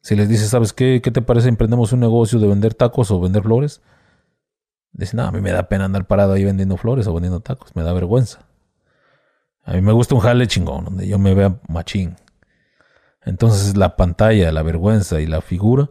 si 0.00 0.16
les 0.16 0.28
dices, 0.28 0.48
¿sabes 0.48 0.72
qué? 0.72 1.00
¿Qué 1.02 1.10
te 1.10 1.22
parece? 1.22 1.48
Emprendemos 1.48 1.92
un 1.92 2.00
negocio 2.00 2.38
de 2.38 2.48
vender 2.48 2.74
tacos 2.74 3.10
o 3.10 3.20
vender 3.20 3.42
flores. 3.42 3.82
Dicen, 4.92 5.18
no, 5.18 5.24
a 5.24 5.32
mí 5.32 5.40
me 5.40 5.52
da 5.52 5.68
pena 5.68 5.84
andar 5.84 6.06
parado 6.06 6.32
ahí 6.32 6.44
vendiendo 6.44 6.76
flores 6.76 7.06
o 7.06 7.14
vendiendo 7.14 7.40
tacos, 7.40 7.74
me 7.76 7.82
da 7.82 7.92
vergüenza. 7.92 8.40
A 9.64 9.74
mí 9.74 9.80
me 9.80 9.92
gusta 9.92 10.14
un 10.14 10.20
jale 10.20 10.46
chingón, 10.46 10.84
donde 10.84 11.06
yo 11.06 11.18
me 11.18 11.34
vea 11.34 11.60
machín. 11.68 12.16
Entonces 13.24 13.76
la 13.76 13.96
pantalla, 13.96 14.50
la 14.50 14.62
vergüenza 14.62 15.20
y 15.20 15.26
la 15.26 15.40
figura 15.40 15.88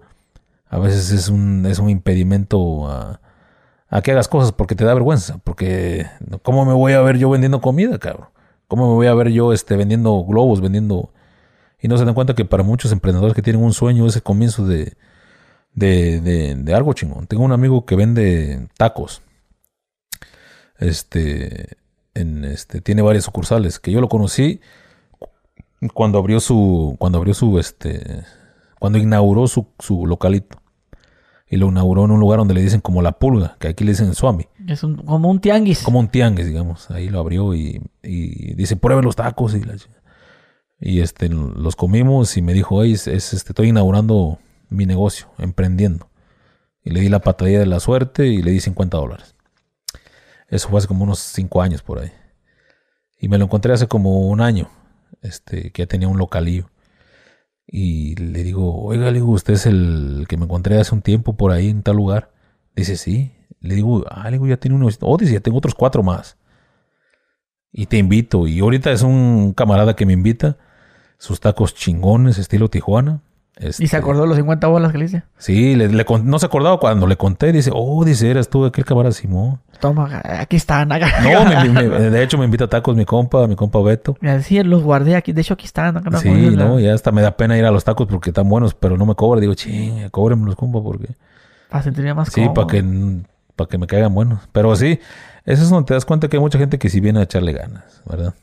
a 0.72 0.80
veces 0.80 1.12
es 1.12 1.28
un, 1.28 1.66
es 1.66 1.80
un 1.80 1.90
impedimento 1.90 2.88
a, 2.88 3.20
que 4.02 4.12
hagas 4.14 4.30
cosas 4.30 4.54
porque 4.54 4.74
te 4.74 4.86
da 4.86 4.94
vergüenza. 4.94 5.38
Porque 5.44 6.08
¿cómo 6.44 6.66
me 6.66 6.72
voy 6.72 6.94
a 6.94 7.02
ver 7.02 7.18
yo 7.18 7.30
vendiendo 7.30 7.60
comida, 7.60 8.00
cabrón? 8.00 8.30
¿Cómo 8.70 8.88
me 8.88 8.94
voy 8.94 9.08
a 9.08 9.14
ver 9.14 9.28
yo 9.32 9.52
este, 9.52 9.76
vendiendo 9.76 10.24
globos, 10.24 10.62
vendiendo... 10.62 11.12
Y 11.82 11.90
no 11.90 11.98
se 11.98 12.06
dan 12.06 12.14
cuenta 12.14 12.36
que 12.36 12.46
para 12.46 12.64
muchos 12.64 12.94
emprendedores 12.94 13.36
que 13.36 13.42
tienen 13.42 13.62
un 13.62 13.74
sueño 13.74 14.08
es 14.08 14.16
el 14.16 14.24
comienzo 14.24 14.66
de, 14.66 14.94
de, 15.74 16.22
de, 16.56 16.74
algo 16.74 16.94
chingón. 16.94 17.28
Tengo 17.28 17.44
un 17.44 17.52
amigo 17.52 17.86
que 17.86 17.98
vende 17.98 18.70
tacos. 18.78 19.22
Este, 20.78 21.76
este, 22.14 22.80
tiene 22.80 23.02
varias 23.02 23.26
sucursales. 23.26 23.78
Que 23.80 23.92
yo 23.92 24.00
lo 24.00 24.08
conocí 24.08 24.62
cuando 25.94 26.18
abrió 26.18 26.40
su, 26.40 26.96
cuando 26.98 27.18
abrió 27.18 27.34
su, 27.34 27.60
este, 27.60 28.24
cuando 28.80 29.00
inauguró 29.00 29.48
su, 29.48 29.68
su 29.80 30.06
localito. 30.06 30.61
Y 31.54 31.58
lo 31.58 31.68
inauguró 31.68 32.06
en 32.06 32.12
un 32.12 32.20
lugar 32.22 32.40
donde 32.40 32.54
le 32.54 32.62
dicen 32.62 32.80
como 32.80 33.02
la 33.02 33.12
pulga, 33.20 33.58
que 33.60 33.68
aquí 33.68 33.84
le 33.84 33.92
dicen 33.92 34.16
Swami. 34.16 34.46
Es 34.68 34.84
un- 34.84 34.96
como 34.96 35.30
un 35.30 35.40
tianguis. 35.42 35.84
Como 35.84 36.00
un 36.00 36.08
tianguis, 36.08 36.48
digamos. 36.48 36.90
Ahí 36.90 37.10
lo 37.10 37.20
abrió 37.20 37.54
y, 37.54 37.82
y 38.02 38.54
dice, 38.56 38.78
prueben 38.78 39.04
los 39.04 39.18
tacos. 39.18 39.54
Y, 39.54 39.62
la 39.62 39.76
y 40.80 41.02
este, 41.02 41.28
los 41.30 41.76
comimos 41.76 42.38
y 42.38 42.42
me 42.42 42.54
dijo, 42.54 42.76
"Oye, 42.76 42.94
es, 42.94 43.06
es, 43.08 43.34
este, 43.34 43.50
estoy 43.52 43.68
inaugurando 43.68 44.40
mi 44.70 44.86
negocio, 44.86 45.28
emprendiendo. 45.38 46.10
Y 46.84 46.92
le 46.92 47.02
di 47.02 47.10
la 47.10 47.20
patadilla 47.20 47.60
de 47.60 47.66
la 47.66 47.82
suerte 47.82 48.28
y 48.28 48.42
le 48.42 48.52
di 48.52 48.62
50 48.62 48.98
dólares. 48.98 49.36
Eso 50.48 50.70
fue 50.70 50.80
hace 50.80 50.88
como 50.88 51.04
unos 51.04 51.20
5 51.20 51.62
años 51.62 51.82
por 51.84 52.00
ahí. 52.00 52.12
Y 53.20 53.28
me 53.28 53.38
lo 53.38 53.44
encontré 53.46 53.74
hace 53.74 53.88
como 53.88 54.22
un 54.30 54.40
año, 54.42 54.70
este, 55.22 55.72
que 55.72 55.82
ya 55.84 55.88
tenía 55.88 56.08
un 56.08 56.18
localillo. 56.18 56.70
Y 57.74 58.16
le 58.16 58.44
digo, 58.44 58.84
oiga, 58.84 59.06
le 59.06 59.14
digo, 59.14 59.32
usted 59.32 59.54
es 59.54 59.66
el 59.66 60.26
que 60.28 60.36
me 60.36 60.44
encontré 60.44 60.78
hace 60.78 60.94
un 60.94 61.02
tiempo 61.02 61.38
por 61.38 61.54
ahí 61.54 61.70
en 61.70 61.84
tal 61.84 61.96
lugar. 61.96 62.32
Dice, 62.76 62.98
sí. 62.98 63.32
Le 63.62 63.76
digo, 63.76 64.04
ah, 64.10 64.26
le 64.26 64.32
digo, 64.32 64.48
ya 64.48 64.58
tiene 64.58 64.76
uno. 64.76 64.90
Oh, 65.00 65.18
dice, 65.18 65.34
ya 65.34 65.40
tengo 65.40 65.58
otros 65.58 65.74
cuatro 65.74 66.04
más. 66.04 66.38
Y 67.72 67.86
te 67.86 67.98
invito. 67.98 68.46
Y 68.46 68.60
ahorita 68.60 68.92
es 68.92 69.04
un 69.04 69.54
camarada 69.54 69.96
que 69.96 70.06
me 70.06 70.12
invita. 70.12 70.58
Sus 71.18 71.40
tacos 71.40 71.74
chingones, 71.74 72.38
estilo 72.40 72.70
Tijuana. 72.70 73.22
Y 73.60 73.68
Este, 73.68 73.86
se 73.88 73.98
acordó 73.98 74.22
de 74.22 74.28
los 74.28 74.38
50 74.38 74.66
bolas 74.68 74.92
que 74.92 74.98
le 74.98 75.06
hice. 75.06 75.24
Sí, 75.38 75.76
le, 75.76 75.88
le 75.90 76.06
no 76.24 76.40
se 76.40 76.46
acordaba 76.46 76.80
cuando 76.80 77.06
le 77.06 77.18
conté. 77.18 77.52
Dice, 77.52 77.70
oh, 77.74 78.04
dice, 78.06 78.32
eras 78.32 78.50
tú 78.50 78.66
aquel 78.66 78.86
camarada 78.86 79.12
Simón. 79.14 79.60
Toma, 79.80 80.22
aquí 80.24 80.56
están. 80.56 80.92
acá. 80.92 81.22
No, 81.22 81.46
me- 81.46 81.70
me- 81.70 82.10
de 82.10 82.24
hecho 82.24 82.38
me 82.38 82.46
invita 82.46 82.64
a 82.66 82.68
tacos 82.70 82.96
mi 82.96 83.06
compa, 83.06 83.46
mi 83.48 83.56
compa 83.56 83.82
Beto. 83.82 84.18
Decía, 84.22 84.64
los 84.64 84.82
guardé 84.84 85.16
aquí. 85.16 85.34
De 85.34 85.42
hecho, 85.42 85.54
aquí 85.56 85.66
están. 85.66 85.98
acá 85.98 86.18
Sí, 86.18 86.30
no, 86.30 86.80
ya 86.80 86.94
hasta 86.94 87.12
me 87.12 87.22
da 87.22 87.36
pena 87.38 87.58
ir 87.58 87.66
a 87.66 87.72
los 87.72 87.84
tacos 87.84 88.08
porque 88.08 88.30
están 88.30 88.48
buenos, 88.50 88.74
pero 88.74 88.98
no 88.98 89.06
me 89.06 89.16
cobra. 89.16 89.42
Digo, 89.42 89.54
ching, 89.54 90.10
cóbrenmelos, 90.10 90.56
compa, 90.56 90.82
porque... 90.82 91.10
Para 91.70 91.84
sentirme 91.84 92.14
más 92.14 92.30
Sí, 92.32 92.48
para 92.56 92.68
que, 92.68 92.84
para 93.56 93.68
que 93.70 93.78
me 93.78 93.86
caigan 93.88 94.14
buenos. 94.14 94.40
Pero 94.52 94.76
sí, 94.76 95.00
eso 95.46 95.64
es 95.64 95.70
donde 95.70 95.88
te 95.88 95.94
das 95.94 96.06
cuenta 96.06 96.28
que 96.30 96.38
hay 96.38 96.42
mucha 96.42 96.58
gente 96.58 96.80
que 96.80 96.90
sí 96.90 97.00
viene 97.00 97.20
a 97.20 97.24
echarle 97.24 97.54
ganas, 97.54 98.02
¿verdad? 98.10 98.34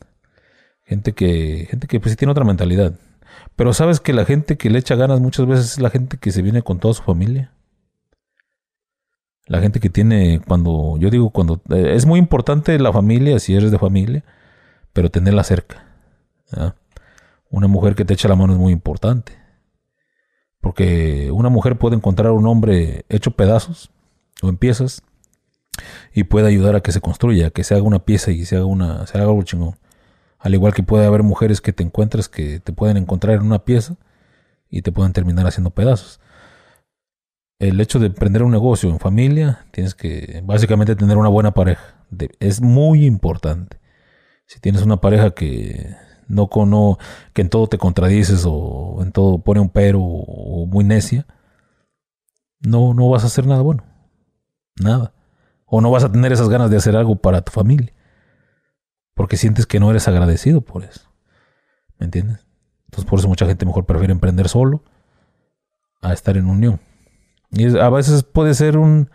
Gente 0.84 1.12
que, 1.12 1.66
gente 1.70 1.86
que 1.86 1.98
pues 2.00 2.12
sí 2.12 2.16
tiene 2.16 2.32
otra 2.32 2.44
mentalidad. 2.44 2.92
Pero 3.56 3.72
sabes 3.72 4.00
que 4.00 4.12
la 4.12 4.24
gente 4.24 4.56
que 4.56 4.70
le 4.70 4.78
echa 4.78 4.94
ganas 4.94 5.20
muchas 5.20 5.46
veces 5.46 5.72
es 5.72 5.80
la 5.80 5.90
gente 5.90 6.16
que 6.16 6.30
se 6.30 6.42
viene 6.42 6.62
con 6.62 6.78
toda 6.78 6.94
su 6.94 7.02
familia. 7.02 7.52
La 9.46 9.60
gente 9.60 9.80
que 9.80 9.88
tiene, 9.88 10.40
cuando, 10.46 10.96
yo 10.98 11.10
digo, 11.10 11.30
cuando, 11.30 11.60
eh, 11.70 11.94
es 11.94 12.06
muy 12.06 12.18
importante 12.18 12.78
la 12.78 12.92
familia, 12.92 13.38
si 13.38 13.54
eres 13.54 13.70
de 13.70 13.78
familia, 13.78 14.24
pero 14.92 15.10
tenerla 15.10 15.42
cerca. 15.42 15.86
Una 17.50 17.66
mujer 17.66 17.94
que 17.94 18.04
te 18.04 18.14
echa 18.14 18.28
la 18.28 18.36
mano 18.36 18.52
es 18.52 18.58
muy 18.58 18.72
importante. 18.72 19.32
Porque 20.60 21.30
una 21.32 21.48
mujer 21.48 21.78
puede 21.78 21.96
encontrar 21.96 22.32
un 22.32 22.46
hombre 22.46 23.04
hecho 23.08 23.30
pedazos 23.30 23.90
o 24.42 24.48
en 24.48 24.56
piezas 24.56 25.02
y 26.12 26.24
puede 26.24 26.48
ayudar 26.48 26.76
a 26.76 26.80
que 26.80 26.92
se 26.92 27.00
construya, 27.00 27.50
que 27.50 27.64
se 27.64 27.74
haga 27.74 27.84
una 27.84 28.04
pieza 28.04 28.32
y 28.32 28.44
se 28.44 28.56
haga 28.56 28.66
una, 28.66 29.06
se 29.06 29.16
haga 29.16 29.28
algo 29.28 29.42
chingón. 29.42 29.76
Al 30.38 30.54
igual 30.54 30.74
que 30.74 30.82
puede 30.82 31.06
haber 31.06 31.22
mujeres 31.22 31.60
que 31.60 31.72
te 31.72 31.82
encuentras 31.82 32.28
que 32.28 32.60
te 32.60 32.72
pueden 32.72 32.96
encontrar 32.96 33.36
en 33.36 33.42
una 33.42 33.64
pieza 33.64 33.96
y 34.70 34.82
te 34.82 34.92
pueden 34.92 35.12
terminar 35.12 35.46
haciendo 35.46 35.70
pedazos. 35.70 36.20
El 37.58 37.80
hecho 37.80 37.98
de 37.98 38.06
emprender 38.06 38.44
un 38.44 38.52
negocio 38.52 38.88
en 38.88 39.00
familia, 39.00 39.66
tienes 39.72 39.94
que 39.94 40.42
básicamente 40.44 40.94
tener 40.94 41.16
una 41.16 41.28
buena 41.28 41.52
pareja. 41.52 42.04
es 42.38 42.60
muy 42.60 43.04
importante. 43.04 43.80
Si 44.46 44.60
tienes 44.60 44.82
una 44.82 45.00
pareja 45.00 45.32
que 45.32 45.96
no, 46.28 46.48
no 46.66 46.98
que 47.32 47.42
en 47.42 47.50
todo 47.50 47.66
te 47.66 47.78
contradices 47.78 48.44
o 48.46 48.98
en 49.02 49.12
todo 49.12 49.38
pone 49.42 49.60
un 49.60 49.70
pero 49.70 50.00
o 50.00 50.66
muy 50.66 50.84
necia, 50.84 51.26
no, 52.60 52.94
no 52.94 53.08
vas 53.08 53.24
a 53.24 53.26
hacer 53.26 53.46
nada 53.46 53.62
bueno. 53.62 53.84
Nada. 54.80 55.12
O 55.66 55.80
no 55.80 55.90
vas 55.90 56.04
a 56.04 56.12
tener 56.12 56.32
esas 56.32 56.48
ganas 56.48 56.70
de 56.70 56.76
hacer 56.76 56.96
algo 56.96 57.16
para 57.16 57.42
tu 57.42 57.52
familia. 57.52 57.92
Porque 59.18 59.36
sientes 59.36 59.66
que 59.66 59.80
no 59.80 59.90
eres 59.90 60.06
agradecido 60.06 60.60
por 60.60 60.84
eso. 60.84 61.00
¿Me 61.98 62.04
entiendes? 62.04 62.46
Entonces 62.84 63.10
por 63.10 63.18
eso 63.18 63.26
mucha 63.26 63.46
gente 63.46 63.66
mejor 63.66 63.84
prefiere 63.84 64.12
emprender 64.12 64.48
solo 64.48 64.84
a 66.00 66.12
estar 66.12 66.36
en 66.36 66.46
unión. 66.46 66.78
Y 67.50 67.76
a 67.76 67.88
veces 67.90 68.22
puede 68.22 68.54
ser 68.54 68.78
un, 68.78 69.10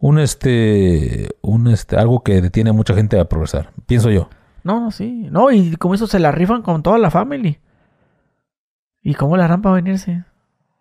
un 0.00 0.18
este, 0.18 1.30
un 1.40 1.66
este, 1.68 1.96
algo 1.96 2.22
que 2.22 2.42
detiene 2.42 2.68
a 2.68 2.74
mucha 2.74 2.92
gente 2.92 3.18
a 3.18 3.24
progresar. 3.24 3.70
Pienso 3.86 4.10
yo. 4.10 4.28
No, 4.64 4.80
no, 4.80 4.90
sí. 4.90 5.28
No, 5.30 5.50
y 5.50 5.76
como 5.76 5.94
eso 5.94 6.06
se 6.06 6.18
la 6.18 6.30
rifan 6.30 6.60
con 6.60 6.82
toda 6.82 6.98
la 6.98 7.10
familia. 7.10 7.58
¿Y 9.02 9.14
cómo 9.14 9.38
la 9.38 9.46
harán 9.46 9.62
para 9.62 9.76
venirse? 9.76 10.24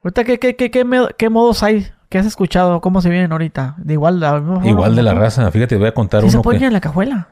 Ahorita, 0.04 0.26
¿qué, 0.26 0.40
qué, 0.40 0.58
qué, 0.58 0.70
qué, 0.70 1.30
modos 1.30 1.64
hay? 1.64 1.88
¿Qué 2.10 2.18
has 2.18 2.26
escuchado? 2.26 2.82
¿Cómo 2.82 3.00
se 3.00 3.10
vienen 3.10 3.32
ahorita? 3.32 3.76
De 3.78 3.94
igual, 3.94 4.22
igual 4.66 4.94
de 4.94 5.04
la 5.04 5.14
raza. 5.14 5.50
Fíjate, 5.52 5.78
voy 5.78 5.88
a 5.88 5.94
contar 5.94 6.20
¿Sí 6.20 6.28
uno. 6.28 6.40
se 6.40 6.42
puede 6.42 6.66
en 6.66 6.74
la 6.74 6.82
cajuela? 6.82 7.30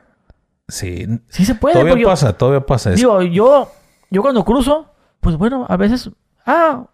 Sí. 0.68 1.06
Sí 1.30 1.46
se 1.46 1.56
puede. 1.56 1.80
Todavía 1.80 2.06
pasa, 2.06 2.34
todavía 2.34 2.66
pasa. 2.66 2.92
Digo, 2.92 3.22
yo, 3.22 3.72
yo 4.10 4.22
cuando 4.22 4.44
cruzo, 4.44 4.88
pues 5.20 5.38
bueno, 5.38 5.66
a 5.70 5.78
veces, 5.78 6.10
ah, 6.46 6.86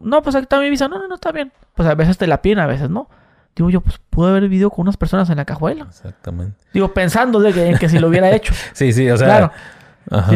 no, 0.00 0.22
pues 0.22 0.34
aquí 0.34 0.44
está 0.44 0.60
mi 0.60 0.70
visa. 0.70 0.88
No, 0.88 0.98
no, 0.98 1.08
no, 1.08 1.14
está 1.14 1.32
bien. 1.32 1.52
Pues 1.74 1.88
a 1.88 1.94
veces 1.94 2.18
te 2.18 2.26
la 2.26 2.42
piden, 2.42 2.58
a 2.58 2.66
veces 2.66 2.90
no. 2.90 3.08
Digo 3.54 3.68
yo, 3.70 3.80
pues 3.80 4.00
pude 4.10 4.30
haber 4.30 4.44
vivido 4.44 4.70
con 4.70 4.82
unas 4.82 4.96
personas 4.96 5.28
en 5.30 5.36
la 5.36 5.44
cajuela. 5.44 5.84
Exactamente. 5.88 6.56
Digo, 6.72 6.92
pensando 6.94 7.38
de 7.40 7.52
que, 7.52 7.66
en 7.66 7.78
que 7.78 7.88
si 7.88 7.98
lo 7.98 8.08
hubiera 8.08 8.30
hecho. 8.34 8.54
sí, 8.72 8.92
sí, 8.92 9.08
o 9.10 9.16
sea. 9.16 9.26
Claro. 9.26 9.52
Ajá. 10.10 10.34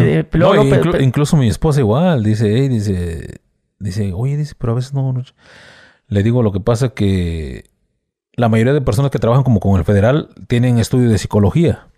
incluso 1.01 1.37
mi 1.37 1.49
esposa 1.49 1.81
igual, 1.81 2.23
dice, 2.23 2.47
hey, 2.57 2.69
dice, 2.69 3.41
dice, 3.81 4.13
oye, 4.15 4.37
dice, 4.37 4.55
pero 4.57 4.73
a 4.73 4.77
veces 4.77 4.95
no, 4.95 5.13
no. 5.13 5.23
Le 6.09 6.23
digo, 6.23 6.43
lo 6.43 6.53
que 6.53 6.61
pasa 6.61 6.91
que 6.91 7.69
la 8.35 8.49
mayoría 8.49 8.73
de 8.73 8.81
personas 8.81 9.11
que 9.11 9.19
trabajan 9.19 9.43
como 9.43 9.59
con 9.61 9.77
el 9.77 9.85
federal 9.85 10.29
tienen 10.47 10.79
estudio 10.79 11.09
de 11.09 11.19
psicología, 11.19 11.89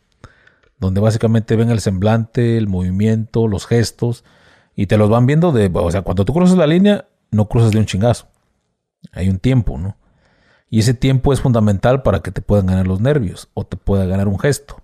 donde 0.79 1.01
básicamente 1.01 1.57
ven 1.57 1.71
el 1.71 1.81
semblante, 1.81 2.57
el 2.57 2.69
movimiento, 2.69 3.49
los 3.49 3.67
gestos, 3.67 4.25
y 4.75 4.87
te 4.87 4.97
los 4.97 5.11
van 5.11 5.27
viendo 5.27 5.53
de, 5.53 5.71
o 5.73 5.91
sea, 5.91 6.03
cuando 6.03 6.25
tú 6.25 6.33
cruzas 6.33 6.57
la 6.57 6.67
línea, 6.67 7.09
no 7.31 7.49
cruzas 7.49 7.73
de 7.73 7.79
un 7.79 7.87
chingazo. 7.87 8.29
Hay 9.13 9.29
un 9.29 9.39
tiempo, 9.39 9.79
¿no? 9.79 9.97
Y 10.71 10.81
ese 10.81 10.95
tiempo 10.95 11.33
es 11.33 11.41
fundamental 11.41 12.03
para 12.03 12.21
que 12.21 12.31
te 12.31 12.43
puedan 12.43 12.67
ganar 12.67 12.87
los 12.87 13.01
nervios 13.01 13.49
o 13.55 13.65
te 13.65 13.77
pueda 13.77 14.05
ganar 14.05 14.29
un 14.29 14.39
gesto. 14.39 14.83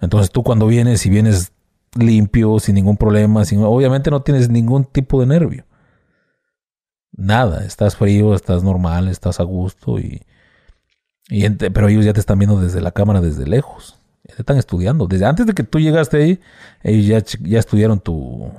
Entonces 0.00 0.30
tú 0.30 0.42
cuando 0.42 0.66
vienes 0.66 1.04
y 1.06 1.10
vienes 1.10 1.52
limpio, 1.94 2.58
sin 2.58 2.74
ningún 2.74 2.96
problema, 2.96 3.44
sin, 3.44 3.62
obviamente 3.62 4.10
no 4.10 4.22
tienes 4.22 4.48
ningún 4.48 4.84
tipo 4.84 5.20
de 5.20 5.26
nervio. 5.26 5.64
Nada, 7.12 7.64
estás 7.64 7.96
frío, 7.96 8.34
estás 8.34 8.62
normal, 8.62 9.08
estás 9.08 9.40
a 9.40 9.42
gusto 9.42 9.98
y, 9.98 10.22
y 11.28 11.48
pero 11.50 11.88
ellos 11.88 12.04
ya 12.04 12.12
te 12.12 12.20
están 12.20 12.38
viendo 12.38 12.60
desde 12.60 12.80
la 12.80 12.92
cámara 12.92 13.20
desde 13.20 13.46
lejos. 13.46 14.01
Te 14.36 14.42
están 14.42 14.56
estudiando. 14.56 15.06
Desde 15.06 15.26
antes 15.26 15.46
de 15.46 15.54
que 15.54 15.62
tú 15.62 15.78
llegaste 15.78 16.16
ahí, 16.16 16.40
ellos 16.82 17.06
ya, 17.06 17.38
ya 17.42 17.58
estudiaron 17.58 18.00
tu, 18.00 18.50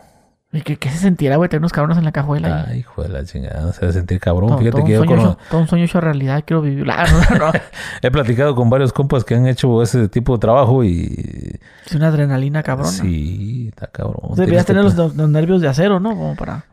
¿Y 0.56 0.62
qué, 0.62 0.78
se 0.92 1.00
sentirá, 1.00 1.38
güey, 1.38 1.50
tener 1.50 1.62
unos 1.62 1.72
cabrones 1.72 1.98
en 1.98 2.04
la 2.04 2.12
cajuela? 2.12 2.68
Ay, 2.70 2.80
hijo 2.80 3.02
de 3.02 3.10
la 3.10 3.26
chingada, 3.26 3.74
se 3.74 3.84
va 3.84 3.90
a 3.90 3.94
sentir 3.94 4.20
cabrón. 4.20 4.56
Fíjate 4.60 4.70
todo 4.70 4.86
que 4.86 5.00
un 5.00 5.08
sueño 5.08 5.38
todo 5.50 5.62
un 5.62 5.68
sueño 5.68 5.86
hecho 5.86 6.00
realidad, 6.00 6.44
quiero 6.46 6.62
vivir. 6.62 6.86
Ah, 6.94 7.06
no, 7.32 7.38
no. 7.38 7.52
He 8.04 8.12
platicado 8.12 8.54
con 8.54 8.70
varios 8.70 8.94
compas 8.94 9.24
que 9.24 9.34
han 9.34 9.48
hecho 9.48 9.82
ese 9.82 10.08
tipo 10.10 10.34
de 10.34 10.40
trabajo 10.40 10.84
y... 10.84 11.60
Es 11.88 11.96
una 11.96 12.10
adrenalina 12.10 12.62
cabrona. 12.62 12.92
Sí, 12.92 13.70
está 13.70 13.88
cabrón. 13.88 14.36
Deberías 14.36 14.66
tener 14.68 14.84
los, 14.84 15.16
nervios 15.16 15.60
de 15.60 15.70
acero, 15.70 16.00
¿no? 16.00 16.12
Como 16.12 16.36
para... 16.36 16.66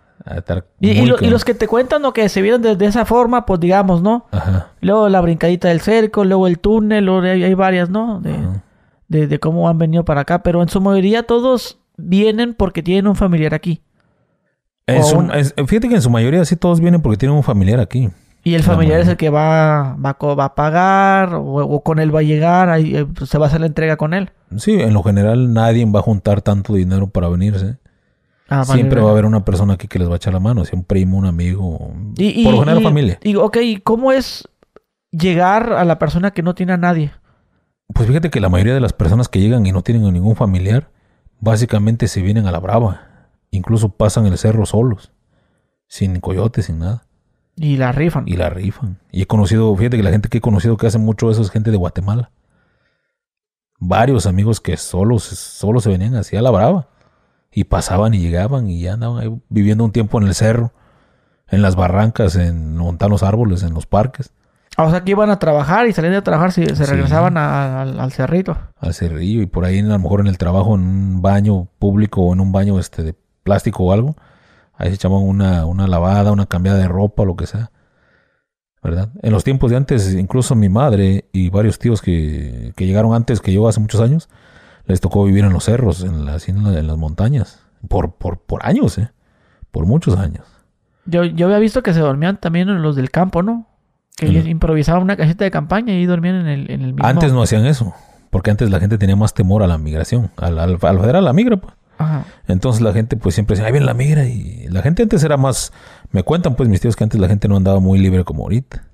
Y, 0.78 0.90
y, 0.90 1.06
los 1.06 1.46
que 1.46 1.54
te 1.54 1.66
cuentan 1.66 2.02
lo 2.02 2.12
que 2.12 2.28
se 2.28 2.42
vieron 2.42 2.60
de, 2.60 2.84
esa 2.84 3.06
forma, 3.06 3.46
pues 3.46 3.58
digamos, 3.58 4.02
¿no? 4.02 4.26
Ajá. 4.30 4.68
Luego 4.82 5.08
la 5.08 5.22
brincadita 5.22 5.68
del 5.68 5.80
cerco, 5.80 6.24
luego 6.24 6.46
el 6.46 6.58
túnel, 6.58 7.06
luego 7.06 7.22
hay, 7.22 7.42
hay 7.42 7.54
varias, 7.54 7.88
¿no? 7.88 8.20
De, 8.20 8.36
de, 9.10 9.26
de, 9.26 9.38
cómo 9.40 9.68
han 9.68 9.76
venido 9.76 10.04
para 10.04 10.22
acá, 10.22 10.42
pero 10.42 10.62
en 10.62 10.68
su 10.68 10.80
mayoría 10.80 11.24
todos 11.24 11.78
vienen 11.98 12.54
porque 12.54 12.82
tienen 12.82 13.08
un 13.08 13.16
familiar 13.16 13.52
aquí. 13.52 13.82
fíjate 14.86 15.88
que 15.88 15.96
en 15.96 16.02
su 16.02 16.10
mayoría 16.10 16.44
sí 16.44 16.56
todos 16.56 16.80
vienen 16.80 17.02
porque 17.02 17.18
tienen 17.18 17.36
un 17.36 17.42
familiar 17.42 17.80
aquí. 17.80 18.08
Y 18.42 18.54
el 18.54 18.62
familiar 18.62 19.00
es 19.00 19.08
el 19.08 19.18
que 19.18 19.28
va, 19.28 19.96
va, 19.96 20.16
va 20.34 20.44
a 20.44 20.54
pagar 20.54 21.34
o, 21.34 21.82
con 21.82 21.98
él 21.98 22.14
va 22.14 22.20
a 22.20 22.22
llegar, 22.22 22.70
ahí, 22.70 22.96
eh, 22.96 23.06
se 23.26 23.36
va 23.36 23.46
a 23.46 23.48
hacer 23.48 23.60
la 23.60 23.66
entrega 23.66 23.98
con 23.98 24.14
él. 24.14 24.30
Sí, 24.56 24.80
en 24.80 24.94
lo 24.94 25.02
general 25.02 25.52
nadie 25.52 25.84
va 25.84 25.98
a 25.98 26.02
juntar 26.02 26.40
tanto 26.40 26.74
dinero 26.74 27.08
para 27.08 27.28
venirse. 27.28 27.76
Ah, 28.48 28.64
Siempre 28.64 29.00
va 29.00 29.08
a 29.08 29.12
haber 29.12 29.26
una 29.26 29.44
persona 29.44 29.74
aquí 29.74 29.88
que 29.88 29.98
les 29.98 30.08
va 30.08 30.14
a 30.14 30.16
echar 30.16 30.32
la 30.32 30.40
mano, 30.40 30.64
sea 30.64 30.78
un 30.78 30.84
primo, 30.84 31.18
un 31.18 31.26
amigo, 31.26 31.92
y, 32.16 32.42
por 32.44 32.54
lo 32.54 32.60
general 32.60 32.82
familia. 32.82 33.18
Y, 33.22 33.36
ok, 33.36 33.58
¿cómo 33.84 34.10
es 34.10 34.48
llegar 35.12 35.72
a 35.72 35.84
la 35.84 35.98
persona 35.98 36.30
que 36.30 36.42
no 36.42 36.54
tiene 36.54 36.72
a 36.72 36.76
nadie? 36.76 37.12
Pues 37.94 38.06
fíjate 38.06 38.30
que 38.30 38.40
la 38.40 38.48
mayoría 38.48 38.74
de 38.74 38.80
las 38.80 38.92
personas 38.92 39.28
que 39.28 39.40
llegan 39.40 39.66
y 39.66 39.72
no 39.72 39.82
tienen 39.82 40.12
ningún 40.12 40.36
familiar, 40.36 40.90
básicamente 41.40 42.08
se 42.08 42.22
vienen 42.22 42.46
a 42.46 42.52
la 42.52 42.60
brava. 42.60 43.28
Incluso 43.50 43.88
pasan 43.88 44.26
el 44.26 44.38
cerro 44.38 44.64
solos, 44.66 45.12
sin 45.88 46.20
coyotes, 46.20 46.66
sin 46.66 46.78
nada. 46.78 47.06
Y 47.56 47.76
la 47.76 47.92
rifan. 47.92 48.24
Y 48.26 48.36
la 48.36 48.48
rifan. 48.48 48.98
Y 49.10 49.22
he 49.22 49.26
conocido, 49.26 49.74
fíjate 49.76 49.96
que 49.96 50.02
la 50.02 50.10
gente 50.10 50.28
que 50.28 50.38
he 50.38 50.40
conocido 50.40 50.76
que 50.76 50.86
hace 50.86 50.98
mucho 50.98 51.30
eso 51.30 51.42
es 51.42 51.50
gente 51.50 51.70
de 51.70 51.76
Guatemala. 51.76 52.30
Varios 53.78 54.26
amigos 54.26 54.60
que 54.60 54.76
solos, 54.76 55.24
solo 55.24 55.80
se 55.80 55.90
venían 55.90 56.14
así 56.14 56.36
a 56.36 56.42
la 56.42 56.50
brava. 56.50 56.88
Y 57.50 57.64
pasaban 57.64 58.14
y 58.14 58.20
llegaban 58.20 58.68
y 58.68 58.80
ya 58.80 58.92
andaban 58.92 59.18
ahí 59.18 59.40
viviendo 59.48 59.84
un 59.84 59.90
tiempo 59.90 60.20
en 60.20 60.28
el 60.28 60.34
cerro, 60.34 60.72
en 61.48 61.62
las 61.62 61.74
barrancas, 61.74 62.36
en 62.36 62.76
montar 62.76 63.10
los 63.10 63.24
árboles, 63.24 63.64
en 63.64 63.74
los 63.74 63.86
parques. 63.86 64.32
Ah, 64.76 64.84
o 64.84 64.90
sea, 64.90 65.02
que 65.02 65.10
iban 65.10 65.30
a 65.30 65.38
trabajar 65.38 65.86
y 65.88 65.92
salían 65.92 66.14
de 66.14 66.22
trabajar, 66.22 66.52
si 66.52 66.64
se 66.64 66.86
regresaban 66.86 67.36
al 67.36 68.12
cerrito. 68.12 68.56
Al 68.78 68.94
cerrillo 68.94 69.42
y 69.42 69.46
por 69.46 69.64
ahí 69.64 69.80
a 69.80 69.82
lo 69.82 69.98
mejor 69.98 70.20
en 70.20 70.28
el 70.28 70.38
trabajo, 70.38 70.74
en 70.74 70.82
un 70.82 71.22
baño 71.22 71.68
público 71.78 72.22
o 72.22 72.32
en 72.32 72.40
un 72.40 72.52
baño 72.52 72.78
este 72.78 73.02
de 73.02 73.14
plástico 73.42 73.84
o 73.84 73.92
algo. 73.92 74.16
Ahí 74.74 74.88
se 74.88 74.94
echaban 74.94 75.22
una, 75.22 75.66
una 75.66 75.86
lavada, 75.86 76.32
una 76.32 76.46
cambiada 76.46 76.78
de 76.78 76.88
ropa, 76.88 77.24
lo 77.24 77.36
que 77.36 77.46
sea. 77.46 77.70
¿Verdad? 78.82 79.10
En 79.22 79.32
los 79.32 79.44
tiempos 79.44 79.70
de 79.70 79.76
antes, 79.76 80.14
incluso 80.14 80.54
mi 80.54 80.70
madre 80.70 81.28
y 81.32 81.50
varios 81.50 81.78
tíos 81.78 82.00
que, 82.00 82.72
que 82.76 82.86
llegaron 82.86 83.12
antes 83.12 83.40
que 83.40 83.52
yo 83.52 83.68
hace 83.68 83.80
muchos 83.80 84.00
años, 84.00 84.30
les 84.86 85.00
tocó 85.00 85.24
vivir 85.24 85.44
en 85.44 85.52
los 85.52 85.64
cerros, 85.64 86.02
en, 86.02 86.24
la, 86.24 86.38
en 86.46 86.86
las 86.86 86.96
montañas. 86.96 87.60
Por, 87.88 88.14
por, 88.14 88.38
por 88.38 88.64
años, 88.64 88.96
¿eh? 88.96 89.10
Por 89.70 89.84
muchos 89.84 90.18
años. 90.18 90.46
Yo, 91.04 91.24
yo 91.24 91.46
había 91.46 91.58
visto 91.58 91.82
que 91.82 91.92
se 91.92 92.00
dormían 92.00 92.38
también 92.40 92.70
en 92.70 92.80
los 92.80 92.96
del 92.96 93.10
campo, 93.10 93.42
¿no? 93.42 93.66
Que 94.26 94.50
improvisaban 94.50 95.02
una 95.02 95.16
caseta 95.16 95.44
de 95.44 95.50
campaña 95.50 95.94
y 95.94 96.06
dormían 96.06 96.36
en 96.36 96.46
el, 96.46 96.70
en 96.70 96.82
el 96.82 96.92
mismo... 96.94 97.06
Antes 97.06 97.32
no 97.32 97.42
hacían 97.42 97.66
eso. 97.66 97.94
Porque 98.30 98.50
antes 98.50 98.70
la 98.70 98.78
gente 98.78 98.98
tenía 98.98 99.16
más 99.16 99.34
temor 99.34 99.62
a 99.62 99.66
la 99.66 99.78
migración. 99.78 100.30
Al, 100.36 100.58
al, 100.58 100.78
al 100.80 101.00
federal, 101.00 101.24
la 101.24 101.32
migra, 101.32 101.56
pues. 101.56 101.74
Entonces 102.48 102.80
la 102.80 102.94
gente 102.94 103.16
pues 103.16 103.34
siempre 103.34 103.54
decía, 103.54 103.66
ahí 103.66 103.72
viene 103.72 103.86
la 103.86 103.94
migra. 103.94 104.24
Y 104.24 104.68
la 104.68 104.82
gente 104.82 105.02
antes 105.02 105.22
era 105.24 105.36
más... 105.36 105.72
Me 106.10 106.22
cuentan 106.22 106.54
pues 106.54 106.68
mis 106.68 106.80
tíos 106.80 106.96
que 106.96 107.04
antes 107.04 107.20
la 107.20 107.28
gente 107.28 107.48
no 107.48 107.56
andaba 107.56 107.80
muy 107.80 107.98
libre 107.98 108.24
como 108.24 108.44
ahorita. 108.44 108.84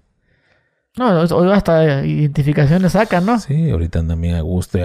No, 0.97 1.21
hoy 1.21 1.53
hasta 1.53 2.05
identificaciones 2.07 2.93
sacan, 2.93 3.27
¿no? 3.27 3.39
Sí, 3.39 3.71
ahorita 3.71 3.99
andan 3.99 4.21
bien 4.21 4.35
a 4.35 4.41
gusto. 4.41 4.79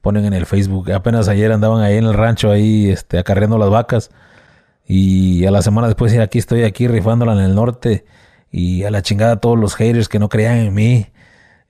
ponen 0.00 0.24
en 0.24 0.34
el 0.34 0.46
Facebook. 0.46 0.90
Apenas 0.92 1.28
ayer 1.28 1.52
andaban 1.52 1.82
ahí 1.82 1.96
en 1.96 2.04
el 2.04 2.14
rancho 2.14 2.50
ahí 2.50 2.90
este, 2.90 3.18
acarreando 3.18 3.56
las 3.56 3.70
vacas. 3.70 4.10
Y 4.86 5.46
a 5.46 5.50
la 5.50 5.62
semana 5.62 5.86
después, 5.86 6.16
aquí 6.18 6.38
estoy 6.38 6.62
aquí 6.64 6.88
rifándola 6.88 7.32
en 7.32 7.40
el 7.40 7.54
norte. 7.54 8.04
Y 8.58 8.84
a 8.84 8.90
la 8.90 9.02
chingada 9.02 9.36
todos 9.36 9.58
los 9.58 9.74
haters 9.74 10.08
que 10.08 10.18
no 10.18 10.30
creían 10.30 10.56
en 10.56 10.72
mí. 10.72 11.08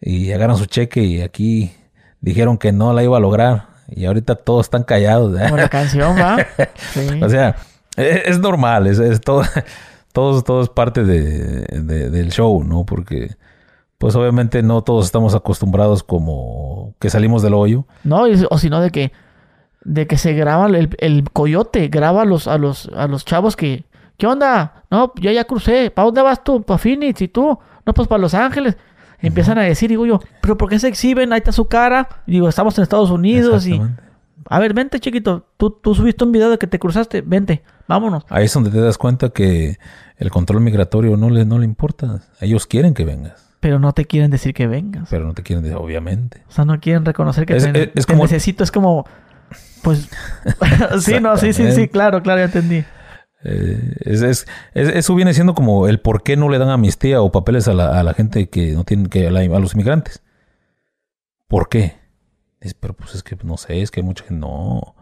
Y 0.00 0.30
agarran 0.30 0.56
su 0.56 0.66
cheque 0.66 1.02
y 1.02 1.20
aquí 1.20 1.72
dijeron 2.20 2.58
que 2.58 2.70
no 2.70 2.92
la 2.92 3.02
iba 3.02 3.16
a 3.16 3.20
lograr. 3.20 3.70
Y 3.88 4.04
ahorita 4.04 4.36
todos 4.36 4.66
están 4.66 4.84
callados. 4.84 5.36
Como 5.36 5.56
la 5.56 5.68
canción, 5.68 6.16
¿va? 6.16 6.36
O 7.24 7.28
sea, 7.28 7.56
e, 7.96 8.22
es, 8.26 8.38
normal, 8.38 8.86
es, 8.86 9.00
es, 9.00 9.20
todo, 9.20 9.42
todo, 10.12 10.42
todo 10.42 10.62
es 10.62 10.68
parte 10.68 11.02
de, 11.02 11.64
del 11.64 12.30
show, 12.30 12.62
¿no? 12.62 12.86
Porque, 12.86 13.34
pues 13.98 14.14
obviamente 14.14 14.62
no 14.62 14.82
todos 14.82 15.06
estamos 15.06 15.34
acostumbrados 15.34 16.04
como 16.04 16.94
que 17.00 17.10
salimos 17.10 17.42
del 17.42 17.54
hoyo. 17.54 17.84
No, 18.04 18.26
o 18.48 18.58
sino 18.58 18.80
de 18.80 18.92
que, 18.92 19.10
de 19.82 20.06
que 20.06 20.18
se 20.18 20.34
graba 20.34 20.66
el, 20.66 20.94
el 20.98 21.24
coyote, 21.32 21.88
graba 21.88 22.22
a 22.22 22.26
los, 22.26 22.46
a 22.46 22.58
los, 22.58 22.88
a 22.94 23.08
los 23.08 23.24
chavos 23.24 23.56
que, 23.56 23.86
¿qué 24.16 24.26
onda? 24.26 24.84
No, 24.90 25.12
yo 25.16 25.30
ya 25.30 25.44
crucé, 25.44 25.90
¿para 25.90 26.06
dónde 26.06 26.22
vas 26.22 26.42
tú? 26.44 26.62
¿Para 26.62 26.78
Phoenix? 26.78 27.20
¿Y 27.22 27.28
tú? 27.28 27.58
No, 27.84 27.94
pues 27.94 28.08
para 28.08 28.20
Los 28.20 28.34
Ángeles. 28.34 28.76
Empiezan 29.20 29.58
a 29.58 29.62
decir, 29.62 29.88
digo 29.88 30.04
yo, 30.06 30.20
¿pero 30.42 30.58
por 30.58 30.68
qué 30.68 30.78
se 30.78 30.88
exhiben? 30.88 31.32
Ahí 31.32 31.38
está 31.38 31.50
su 31.52 31.66
cara. 31.68 32.08
Digo, 32.26 32.48
estamos 32.48 32.76
en 32.78 32.82
Estados 32.82 33.10
Unidos 33.10 33.66
y... 33.66 33.80
A 34.48 34.60
ver, 34.60 34.74
vente, 34.74 35.00
chiquito. 35.00 35.46
Tú, 35.56 35.70
tú 35.70 35.94
subiste 35.94 36.22
un 36.22 36.30
video 36.30 36.50
de 36.50 36.58
que 36.58 36.66
te 36.68 36.78
cruzaste. 36.78 37.20
Vente, 37.22 37.62
vámonos. 37.88 38.24
Ahí 38.28 38.44
es 38.44 38.52
donde 38.54 38.70
te 38.70 38.78
das 38.80 38.96
cuenta 38.98 39.30
que 39.30 39.78
el 40.18 40.30
control 40.30 40.60
migratorio 40.60 41.16
no 41.16 41.30
le, 41.30 41.44
no 41.44 41.58
le 41.58 41.64
importa. 41.64 42.20
Ellos 42.40 42.66
quieren 42.66 42.94
que 42.94 43.04
vengas. 43.04 43.48
Pero 43.58 43.80
no 43.80 43.92
te 43.92 44.04
quieren 44.04 44.30
decir 44.30 44.54
que 44.54 44.66
vengas. 44.68 45.08
Pero 45.10 45.24
no 45.24 45.32
te 45.34 45.42
quieren 45.42 45.64
decir, 45.64 45.76
obviamente. 45.78 46.44
O 46.48 46.52
sea, 46.52 46.64
no 46.64 46.78
quieren 46.78 47.04
reconocer 47.04 47.44
que 47.46 47.56
Es- 47.56 47.72
te, 47.72 47.82
es- 47.84 47.90
es 47.94 48.06
te 48.06 48.12
como- 48.12 48.24
necesito. 48.24 48.62
Es 48.62 48.70
como... 48.70 49.04
Pues... 49.82 50.08
sí, 51.00 51.18
no, 51.20 51.36
sí, 51.38 51.52
sí, 51.52 51.72
sí. 51.72 51.88
Claro, 51.88 52.22
claro, 52.22 52.40
ya 52.40 52.44
entendí. 52.44 52.84
Eh, 53.48 53.92
es, 54.00 54.22
es- 54.22 54.46
es- 54.74 54.88
eso 54.88 55.14
viene 55.14 55.32
siendo 55.32 55.54
como 55.54 55.86
el 55.86 56.00
por 56.00 56.22
qué 56.24 56.36
no 56.36 56.48
le 56.48 56.58
dan 56.58 56.68
amnistía 56.70 57.20
o 57.22 57.30
papeles 57.30 57.68
a 57.68 57.74
la, 57.74 57.98
a 57.98 58.02
la 58.02 58.12
gente 58.12 58.48
que 58.48 58.72
no 58.72 58.82
tiene 58.84 59.08
que 59.08 59.28
a 59.28 59.30
los 59.30 59.74
inmigrantes. 59.74 60.22
¿Por 61.48 61.68
qué? 61.68 61.96
Es, 62.60 62.74
pero 62.74 62.94
pues 62.94 63.14
es 63.14 63.22
que 63.22 63.36
no 63.44 63.56
sé, 63.56 63.82
es 63.82 63.90
que 63.90 64.00
hay 64.00 64.06
mucha 64.06 64.24
gente. 64.24 64.40
No. 64.40 64.94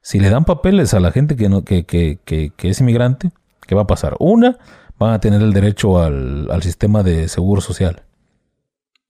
Si 0.00 0.20
le 0.20 0.30
dan 0.30 0.44
papeles 0.44 0.94
a 0.94 1.00
la 1.00 1.10
gente 1.12 1.36
que 1.36 1.48
no, 1.48 1.64
que, 1.64 1.84
que, 1.84 2.18
que, 2.24 2.50
que 2.56 2.70
es 2.70 2.80
inmigrante, 2.80 3.32
¿qué 3.66 3.74
va 3.74 3.82
a 3.82 3.86
pasar? 3.86 4.16
Una, 4.20 4.56
van 4.98 5.12
a 5.12 5.20
tener 5.20 5.42
el 5.42 5.52
derecho 5.52 5.98
al, 6.00 6.50
al 6.50 6.62
sistema 6.62 7.02
de 7.02 7.28
seguro 7.28 7.60
social. 7.60 8.04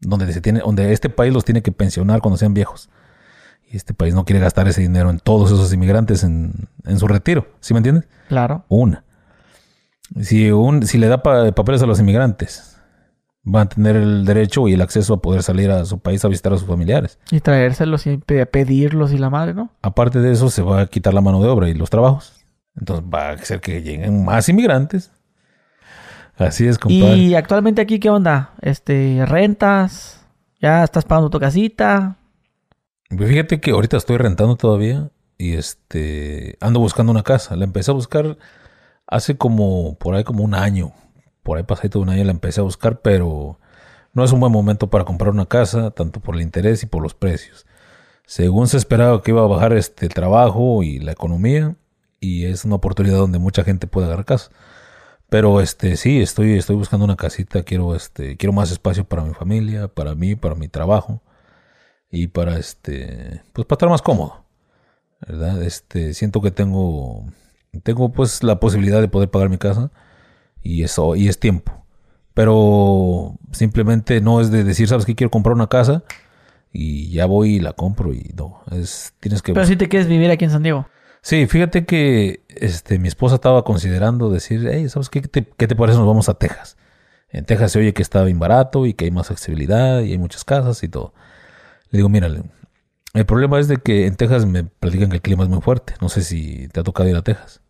Donde 0.01 0.32
se 0.32 0.40
tiene, 0.40 0.60
donde 0.60 0.93
este 0.93 1.09
país 1.09 1.32
los 1.32 1.44
tiene 1.44 1.62
que 1.62 1.70
pensionar 1.72 2.20
cuando 2.20 2.36
sean 2.38 2.55
viejos. 2.55 2.88
Este 3.77 3.94
país 3.94 4.15
no 4.15 4.24
quiere 4.24 4.40
gastar 4.40 4.66
ese 4.69 4.81
dinero 4.81 5.11
en 5.11 5.19
todos 5.20 5.51
esos 5.53 5.73
inmigrantes 5.73 6.24
en, 6.24 6.53
en 6.85 6.98
su 6.98 7.07
retiro. 7.07 7.47
¿Sí 7.61 7.74
me 7.74 7.78
entiendes? 7.78 8.09
Claro. 8.28 8.65
Una. 8.69 9.05
Si, 10.20 10.51
un, 10.51 10.85
si 10.86 10.98
le 10.98 11.09
da 11.09 11.23
pa- 11.23 11.53
papeles 11.53 11.82
a 11.82 11.86
los 11.86 11.98
inmigrantes, 12.01 12.78
van 13.43 13.66
a 13.66 13.69
tener 13.69 13.97
el 13.97 14.24
derecho 14.24 14.66
y 14.69 14.73
el 14.74 14.81
acceso 14.82 15.15
a 15.15 15.23
poder 15.23 15.43
salir 15.43 15.70
a 15.70 15.85
su 15.85 15.98
país 15.98 16.24
a 16.24 16.28
visitar 16.28 16.53
a 16.53 16.59
sus 16.59 16.66
familiares. 16.66 17.19
Y 17.31 17.40
traérselos 17.40 18.07
y 18.07 18.16
pe- 18.19 18.47
pedirlos 18.47 19.12
y 19.12 19.19
la 19.19 19.31
madre, 19.31 19.55
¿no? 19.55 19.70
Aparte 19.82 20.20
de 20.20 20.32
eso, 20.32 20.48
se 20.51 20.62
va 20.62 20.81
a 20.82 20.86
quitar 20.86 21.12
la 21.15 21.20
mano 21.20 21.43
de 21.43 21.48
obra 21.48 21.69
y 21.69 21.74
los 21.74 21.90
trabajos. 21.90 22.32
Entonces 22.77 23.05
va 23.12 23.31
a 23.31 23.39
ser 23.39 23.61
que 23.61 23.82
lleguen 23.82 24.24
más 24.24 24.48
inmigrantes. 24.48 25.11
Así 26.36 26.66
es, 26.66 26.78
compadre. 26.78 27.16
Y 27.16 27.35
actualmente 27.35 27.81
aquí, 27.81 27.98
¿qué 27.98 28.11
onda? 28.11 28.51
Este, 28.61 29.24
rentas, 29.27 30.24
ya 30.61 30.85
estás 30.85 31.05
pagando 31.05 31.31
tu 31.31 31.40
casita. 31.40 32.16
Pues 33.08 33.28
Fíjate 33.30 33.60
que 33.60 33.70
ahorita 33.70 33.96
estoy 33.96 34.16
rentando 34.16 34.56
todavía 34.56 35.10
y 35.38 35.54
este 35.54 36.56
ando 36.60 36.80
buscando 36.80 37.12
una 37.12 37.22
casa. 37.22 37.54
La 37.56 37.64
empecé 37.64 37.90
a 37.92 37.94
buscar 37.94 38.36
hace 39.06 39.36
como 39.36 39.96
por 39.98 40.14
ahí 40.16 40.24
como 40.24 40.42
un 40.44 40.54
año. 40.54 40.92
Por 41.42 41.58
ahí 41.58 41.64
pasadito 41.64 42.00
un 42.00 42.08
año 42.08 42.24
la 42.24 42.32
empecé 42.32 42.60
a 42.60 42.64
buscar, 42.64 43.00
pero 43.02 43.60
no 44.12 44.24
es 44.24 44.32
un 44.32 44.40
buen 44.40 44.52
momento 44.52 44.90
para 44.90 45.04
comprar 45.04 45.30
una 45.30 45.46
casa, 45.46 45.92
tanto 45.92 46.20
por 46.20 46.34
el 46.34 46.42
interés 46.42 46.82
y 46.82 46.86
por 46.86 47.02
los 47.02 47.14
precios. 47.14 47.66
Según 48.26 48.68
se 48.68 48.76
esperaba 48.78 49.22
que 49.22 49.30
iba 49.32 49.42
a 49.42 49.46
bajar 49.46 49.72
este 49.74 50.06
el 50.06 50.14
trabajo 50.14 50.82
y 50.82 50.98
la 50.98 51.12
economía 51.12 51.76
y 52.20 52.46
es 52.46 52.64
una 52.64 52.76
oportunidad 52.76 53.18
donde 53.18 53.38
mucha 53.38 53.64
gente 53.64 53.86
puede 53.86 54.06
agarrar 54.08 54.24
casa. 54.26 54.50
Pero 55.28 55.60
este 55.60 55.96
sí, 55.96 56.22
estoy 56.22 56.54
estoy 56.58 56.76
buscando 56.76 57.04
una 57.04 57.16
casita, 57.16 57.62
quiero 57.62 57.94
este 57.96 58.36
quiero 58.36 58.52
más 58.52 58.72
espacio 58.72 59.04
para 59.04 59.24
mi 59.24 59.34
familia, 59.34 59.88
para 59.88 60.14
mí, 60.16 60.36
para 60.36 60.54
mi 60.56 60.68
trabajo 60.68 61.22
y 62.22 62.26
para 62.28 62.59
este 62.59 63.43
pues 63.52 63.66
para 63.66 63.76
estar 63.76 63.88
más 63.88 64.02
cómodo 64.02 64.44
verdad 65.26 65.62
este 65.62 66.14
siento 66.14 66.40
que 66.40 66.51
tengo 66.51 67.26
tengo 67.82 68.12
pues 68.12 68.43
la 68.43 68.59
posibilidad 68.59 69.01
de 69.01 69.09
poder 69.09 69.30
pagar 69.30 69.48
mi 69.48 69.59
casa 69.59 69.90
y 70.62 70.82
eso 70.82 71.16
y 71.16 71.28
es 71.28 71.38
tiempo 71.38 71.84
pero 72.34 73.38
simplemente 73.52 74.20
no 74.20 74.40
es 74.40 74.51
de 74.51 74.64
decir 74.64 74.88
sabes 74.88 75.05
que 75.06 75.14
quiero 75.14 75.30
comprar 75.30 75.55
una 75.55 75.68
casa 75.68 76.05
y 76.72 77.10
ya 77.10 77.26
voy 77.26 77.56
y 77.56 77.60
la 77.60 77.72
compro 77.72 78.12
y 78.12 78.32
no 78.36 78.60
es 78.70 79.14
tienes 79.20 79.43
que 79.43 79.52
Pero 79.52 79.66
si 79.66 79.76
te 79.76 79.88
quieres 79.88 80.09
vivir 80.09 80.30
aquí 80.30 80.44
en 80.44 80.51
San 80.51 80.62
Diego. 80.62 80.86
Sí, 81.22 81.47
fíjate 81.47 81.86
que 81.86 82.44
este, 82.48 82.98
mi 82.98 83.09
esposa 83.09 83.34
estaba 83.34 83.64
considerando 83.64 84.30
decir, 84.30 84.68
hey, 84.70 84.88
¿sabes 84.88 85.09
qué? 85.09 85.22
¿Qué 85.22 85.28
te, 85.28 85.44
qué 85.56 85.66
te 85.66 85.74
parece? 85.74 85.98
Nos 85.98 86.06
vamos 86.06 86.28
a 86.28 86.34
Texas. 86.34 86.76
En 87.30 87.44
Texas 87.44 87.72
se 87.72 87.80
oye 87.80 87.93
que 87.94 88.02
está 88.02 88.22
bien 88.22 88.38
barato 88.38 88.86
y 88.86 88.94
que 88.94 89.06
hay 89.06 89.10
más 89.10 89.30
accesibilidad 89.30 90.02
y 90.02 90.12
hay 90.12 90.18
muchas 90.18 90.44
casas 90.44 90.84
y 90.84 90.88
todo. 90.88 91.14
Le 91.90 91.98
digo, 91.98 92.08
mírale, 92.08 92.42
el 93.14 93.26
problema 93.26 93.58
es 93.58 93.68
de 93.68 93.76
que 93.78 94.06
en 94.06 94.16
Texas 94.16 94.46
me 94.46 94.64
platican 94.64 95.08
que 95.10 95.16
el 95.16 95.22
clima 95.22 95.44
es 95.44 95.48
muy 95.48 95.60
fuerte. 95.60 95.94
No 96.00 96.08
sé 96.08 96.22
si 96.22 96.68
te 96.68 96.80
ha 96.80 96.82
tocado 96.82 97.08
ir 97.08 97.16
a 97.16 97.22
Texas. 97.22 97.60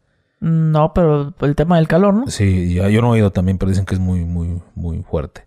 No, 0.40 0.92
pero 0.92 1.34
el 1.40 1.54
tema 1.56 1.76
del 1.76 1.88
calor, 1.88 2.14
¿no? 2.14 2.26
Sí, 2.28 2.74
ya- 2.74 2.88
yo 2.88 3.00
no 3.02 3.14
he 3.14 3.18
ido 3.18 3.30
también, 3.32 3.58
pero 3.58 3.70
dicen 3.70 3.84
que 3.86 3.94
es 3.94 4.00
muy, 4.00 4.24
muy, 4.24 4.60
muy 4.74 5.02
fuerte. 5.02 5.44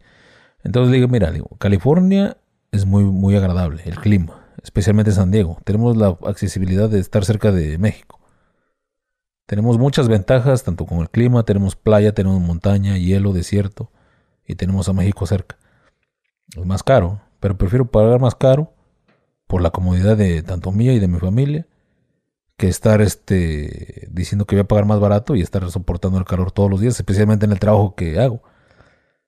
Entonces 0.64 0.90
le 0.92 0.98
digo, 0.98 1.08
mira, 1.08 1.32
digo, 1.32 1.48
California 1.60 2.38
es 2.72 2.86
muy, 2.86 3.04
muy 3.04 3.36
agradable, 3.36 3.82
el 3.86 3.98
clima, 4.00 4.48
especialmente 4.64 5.12
en 5.12 5.16
San 5.16 5.32
Diego. 5.32 5.58
Tenemos 5.64 5.96
la 5.96 6.18
accesibilidad 6.26 6.90
de 6.90 7.00
estar 7.00 7.24
cerca 7.26 7.52
de 7.52 7.78
México. 7.78 8.20
Tenemos 9.46 9.78
muchas 9.80 10.08
ventajas, 10.08 10.64
tanto 10.64 10.86
con 10.86 11.00
el 11.00 11.10
clima, 11.10 11.44
tenemos 11.44 11.76
playa, 11.76 12.14
tenemos 12.14 12.40
montaña, 12.40 12.98
hielo, 12.98 13.34
desierto, 13.34 13.92
y 14.48 14.56
tenemos 14.56 14.88
a 14.90 14.94
México 14.94 15.26
cerca. 15.26 15.58
Es 16.56 16.66
más 16.66 16.84
caro, 16.84 17.22
pero 17.40 17.58
prefiero 17.58 17.86
pagar 17.86 18.20
más 18.20 18.36
caro 18.36 18.74
por 19.48 19.62
la 19.62 19.72
comodidad 19.72 20.18
de 20.18 20.44
tanto 20.44 20.72
mía 20.72 20.94
y 20.94 21.00
de 21.00 21.08
mi 21.08 21.20
familia 21.20 21.66
que 22.60 22.68
estar 22.68 23.02
este 23.02 24.08
diciendo 24.12 24.46
que 24.46 24.56
voy 24.56 24.62
a 24.62 24.68
pagar 24.68 24.86
más 24.86 25.00
barato 25.00 25.34
y 25.36 25.42
estar 25.42 25.70
soportando 25.72 26.18
el 26.18 26.26
calor 26.26 26.52
todos 26.52 26.70
los 26.70 26.82
días, 26.82 26.96
especialmente 26.96 27.46
en 27.46 27.54
el 27.54 27.60
trabajo 27.60 27.96
que 27.96 28.20
hago. 28.20 28.44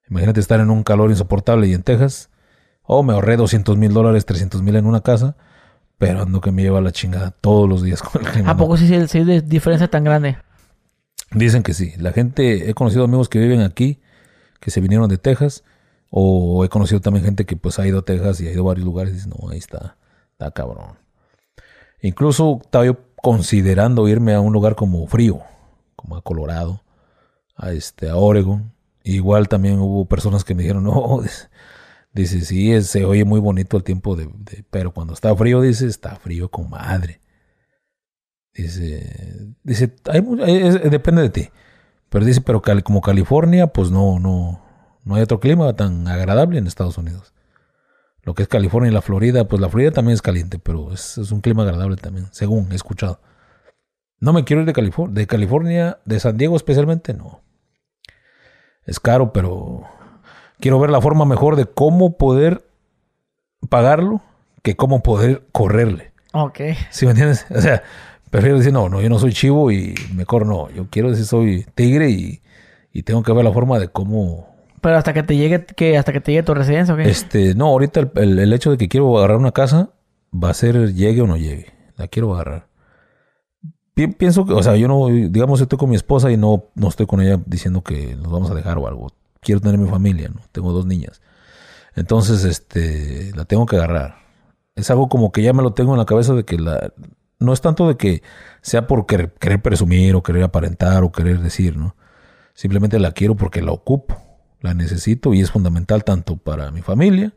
Imagínate 0.10 0.42
estar 0.42 0.60
en 0.60 0.70
un 0.70 0.84
calor 0.84 1.10
insoportable 1.10 1.68
y 1.68 1.74
en 1.74 1.82
Texas. 1.82 2.30
Oh, 2.84 3.04
me 3.04 3.14
ahorré 3.14 3.38
200 3.38 3.78
mil 3.78 3.94
dólares, 3.94 4.26
300 4.26 4.62
mil 4.62 4.76
en 4.76 4.86
una 4.86 5.00
casa, 5.00 5.38
pero 5.98 6.24
ando 6.24 6.42
que 6.42 6.52
me 6.52 6.62
lleva 6.62 6.82
la 6.82 6.92
chingada 6.92 7.32
todos 7.32 7.70
los 7.70 7.82
días 7.82 8.02
con 8.04 8.22
el 8.22 8.32
clima. 8.32 8.52
¿A 8.52 8.58
poco 8.58 8.76
sí, 8.76 8.86
sí, 8.86 9.08
sí 9.08 9.20
hay 9.20 9.24
de 9.24 9.42
diferencia 9.42 9.88
tan 9.88 10.04
grande? 10.04 10.38
Dicen 11.32 11.64
que 11.64 11.74
sí. 11.74 11.94
La 11.98 12.12
gente, 12.12 12.70
he 12.70 12.74
conocido 12.74 13.06
amigos 13.06 13.30
que 13.30 13.40
viven 13.40 13.62
aquí, 13.62 14.02
que 14.60 14.72
se 14.72 14.82
vinieron 14.82 15.08
de 15.08 15.18
Texas, 15.18 15.64
o 16.12 16.64
he 16.66 16.70
conocido 16.70 17.00
también 17.02 17.26
gente 17.26 17.46
que 17.46 17.56
pues 17.56 17.80
ha 17.80 17.88
ido 17.88 18.00
a 18.00 18.06
Texas 18.06 18.40
y 18.42 18.48
ha 18.48 18.52
ido 18.52 18.64
a 18.64 18.68
varios 18.68 18.86
lugares 18.86 19.14
y 19.14 19.16
dice, 19.16 19.30
no, 19.30 19.50
ahí 19.50 19.58
está, 19.58 19.98
está 20.34 20.52
cabrón. 20.52 20.98
Incluso 22.02 22.60
estaba 22.62 22.86
yo 22.86 22.98
considerando 23.16 24.08
irme 24.08 24.34
a 24.34 24.42
un 24.42 24.52
lugar 24.54 24.76
como 24.76 25.08
frío, 25.08 25.40
como 25.96 26.18
a 26.18 26.22
Colorado, 26.22 26.84
a 27.56 27.72
este, 27.72 28.10
a 28.10 28.18
Oregon. 28.18 28.74
Igual 29.04 29.48
también 29.48 29.80
hubo 29.80 30.06
personas 30.06 30.44
que 30.44 30.54
me 30.54 30.64
dijeron, 30.64 30.84
no, 30.86 31.22
dice, 32.14 32.42
sí, 32.42 32.82
se 32.82 33.06
oye 33.06 33.24
muy 33.24 33.40
bonito 33.40 33.78
el 33.78 33.84
tiempo 33.84 34.16
de, 34.16 34.30
pero 34.70 34.92
cuando 34.92 35.14
está 35.14 35.36
frío, 35.36 35.62
dice, 35.62 35.88
está 35.88 36.18
frío 36.18 36.50
con 36.52 36.70
madre. 36.70 37.22
Dice, 38.54 39.54
dice, 39.64 39.96
hay 40.10 40.22
es- 40.66 40.92
depende 40.92 41.22
de 41.22 41.30
ti. 41.30 41.50
Pero 42.10 42.26
dice, 42.26 42.42
pero 42.42 42.62
como 42.84 43.00
California, 43.00 43.68
pues 43.68 43.90
no, 43.92 44.20
no, 44.20 44.62
no 45.04 45.16
hay 45.16 45.22
otro 45.22 45.40
clima 45.40 45.74
tan 45.76 46.08
agradable 46.08 46.58
en 46.58 46.68
Estados 46.68 46.98
Unidos. 46.98 47.34
Lo 48.24 48.36
que 48.36 48.44
es 48.44 48.48
California 48.48 48.92
y 48.92 48.94
la 48.94 49.02
Florida, 49.02 49.48
pues 49.48 49.60
la 49.60 49.70
Florida 49.70 49.92
también 49.92 50.14
es 50.14 50.22
caliente, 50.22 50.60
pero 50.60 50.94
es, 50.94 51.18
es 51.18 51.32
un 51.32 51.42
clima 51.42 51.64
agradable 51.64 51.96
también, 51.96 52.28
según 52.32 52.72
he 52.72 52.76
escuchado. 52.76 53.20
No 54.20 54.34
me 54.34 54.44
quiero 54.44 54.62
ir 54.62 54.68
de 54.68 54.74
California, 54.74 55.16
de 55.16 55.28
California, 55.28 56.00
de 56.06 56.20
San 56.20 56.38
Diego 56.38 56.56
especialmente, 56.56 57.16
no. 57.16 57.42
Es 58.86 59.00
caro, 59.00 59.34
pero 59.34 59.84
quiero 60.60 60.80
ver 60.80 60.92
la 60.92 61.02
forma 61.02 61.26
mejor 61.26 61.56
de 61.56 61.66
cómo 61.66 62.18
poder 62.18 62.64
pagarlo 63.70 64.22
que 64.62 64.76
cómo 64.76 65.02
poder 65.02 65.48
correrle. 65.52 66.14
Ok. 66.34 66.60
¿Sí 66.92 67.06
me 67.06 67.12
entiendes? 67.12 67.46
O 67.50 67.62
sea, 67.62 67.82
prefiero 68.30 68.58
decir, 68.58 68.72
no, 68.72 68.90
no, 68.90 69.02
yo 69.02 69.10
no 69.10 69.18
soy 69.18 69.34
chivo 69.34 69.72
y 69.72 69.96
me 70.14 70.26
corro, 70.26 70.46
no. 70.46 70.70
Yo 70.70 70.88
quiero 70.90 71.10
decir, 71.10 71.26
soy 71.26 71.66
tigre 71.76 72.10
y, 72.10 72.42
y 72.94 73.04
tengo 73.04 73.24
que 73.24 73.34
ver 73.34 73.44
la 73.44 73.52
forma 73.52 73.80
de 73.80 73.88
cómo... 73.88 74.51
Pero 74.82 74.98
hasta 74.98 75.14
que 75.14 75.24
te 75.24 75.36
llegue, 75.38 75.66
que 75.66 75.98
hasta 75.98 76.12
que 76.12 76.22
te 76.22 76.32
llegue 76.32 76.44
tu 76.44 76.54
residencia, 76.54 76.94
¿ok? 76.94 77.02
Este, 77.02 77.54
no, 77.56 77.68
ahorita 77.68 78.00
el, 78.16 78.40
el- 78.40 78.54
hecho 78.54 78.72
de 78.72 78.78
que 78.78 78.88
quiero 78.90 79.18
agarrar 79.18 79.38
una 79.38 79.52
casa 79.52 79.92
va 80.34 80.50
a 80.50 80.54
ser 80.54 80.94
llegue 80.94 81.22
o 81.22 81.28
no 81.28 81.38
llegue. 81.38 81.68
La 81.98 82.08
quiero 82.08 82.34
agarrar. 82.34 82.68
Pi- 83.94 84.08
pienso 84.08 84.46
que, 84.46 84.54
o 84.54 84.64
sea, 84.64 84.76
yo 84.76 84.88
no, 84.88 85.08
digamos, 85.08 85.62
estoy 85.62 85.78
con 85.78 85.90
mi 85.90 85.96
esposa 85.96 86.32
y 86.32 86.38
no, 86.38 86.66
no 86.76 86.88
estoy 86.88 87.06
con 87.06 87.22
ella 87.22 87.40
diciendo 87.46 87.84
que 87.84 88.16
nos 88.16 88.32
vamos 88.32 88.50
a 88.50 88.56
dejar 88.56 88.78
o 88.78 88.88
algo. 88.88 89.12
Quiero 89.42 89.60
tener 89.62 89.78
mi 89.78 89.90
familia, 89.90 90.30
¿no? 90.30 90.42
Tengo 90.52 90.72
dos 90.72 90.86
niñas. 90.86 91.22
Entonces, 91.96 92.44
este, 92.46 93.32
la 93.36 93.46
tengo 93.46 93.66
que 93.66 93.76
agarrar. 93.76 94.16
Es 94.76 94.90
algo 94.90 95.10
como 95.10 95.32
que 95.32 95.44
ya 95.44 95.52
me 95.54 95.62
lo 95.64 95.74
tengo 95.74 95.92
en 95.94 96.00
la 96.00 96.06
cabeza 96.06 96.34
de 96.34 96.46
que 96.46 96.58
la, 96.58 96.94
no 97.40 97.52
es 97.54 97.62
tanto 97.62 97.88
de 97.88 97.98
que 97.98 98.24
sea 98.62 98.88
por 98.88 99.06
querer 99.06 99.62
presumir 99.62 100.16
o 100.16 100.24
querer 100.24 100.44
aparentar 100.44 101.04
o 101.04 101.12
querer 101.12 101.40
decir, 101.40 101.76
¿no? 101.78 101.96
Simplemente 102.54 102.98
la 103.00 103.12
quiero 103.12 103.36
porque 103.36 103.62
la 103.62 103.72
ocupo, 103.72 104.16
la 104.62 104.74
necesito 104.74 105.34
y 105.34 105.42
es 105.42 105.52
fundamental 105.52 106.04
tanto 106.04 106.38
para 106.38 106.72
mi 106.72 106.82
familia 106.82 107.34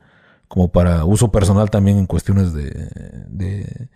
como 0.49 0.71
para 0.71 1.05
uso 1.05 1.33
personal 1.33 1.71
también 1.71 1.99
en 1.99 2.07
cuestiones 2.07 2.53
de, 2.53 3.89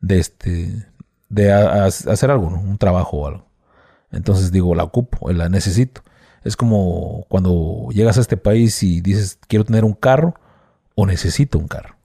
de, 0.00 0.18
este, 0.18 0.86
de 1.28 1.52
hacer 1.52 2.30
algo. 2.30 2.46
Un 2.46 2.78
trabajo 2.78 3.16
o 3.16 3.26
algo. 3.26 3.48
Entonces 4.12 4.52
digo, 4.52 4.74
la 4.74 4.84
ocupo, 4.84 5.30
la 5.32 5.48
necesito. 5.48 6.02
Es 6.44 6.56
como 6.56 7.26
cuando 7.28 7.88
llegas 7.90 8.16
a 8.16 8.20
este 8.20 8.36
país 8.36 8.82
y 8.82 9.00
dices, 9.00 9.38
quiero 9.48 9.64
tener 9.64 9.84
un 9.84 9.94
carro 9.94 10.34
o 10.94 11.06
necesito 11.06 11.58
un 11.58 11.68
carro. 11.68 11.96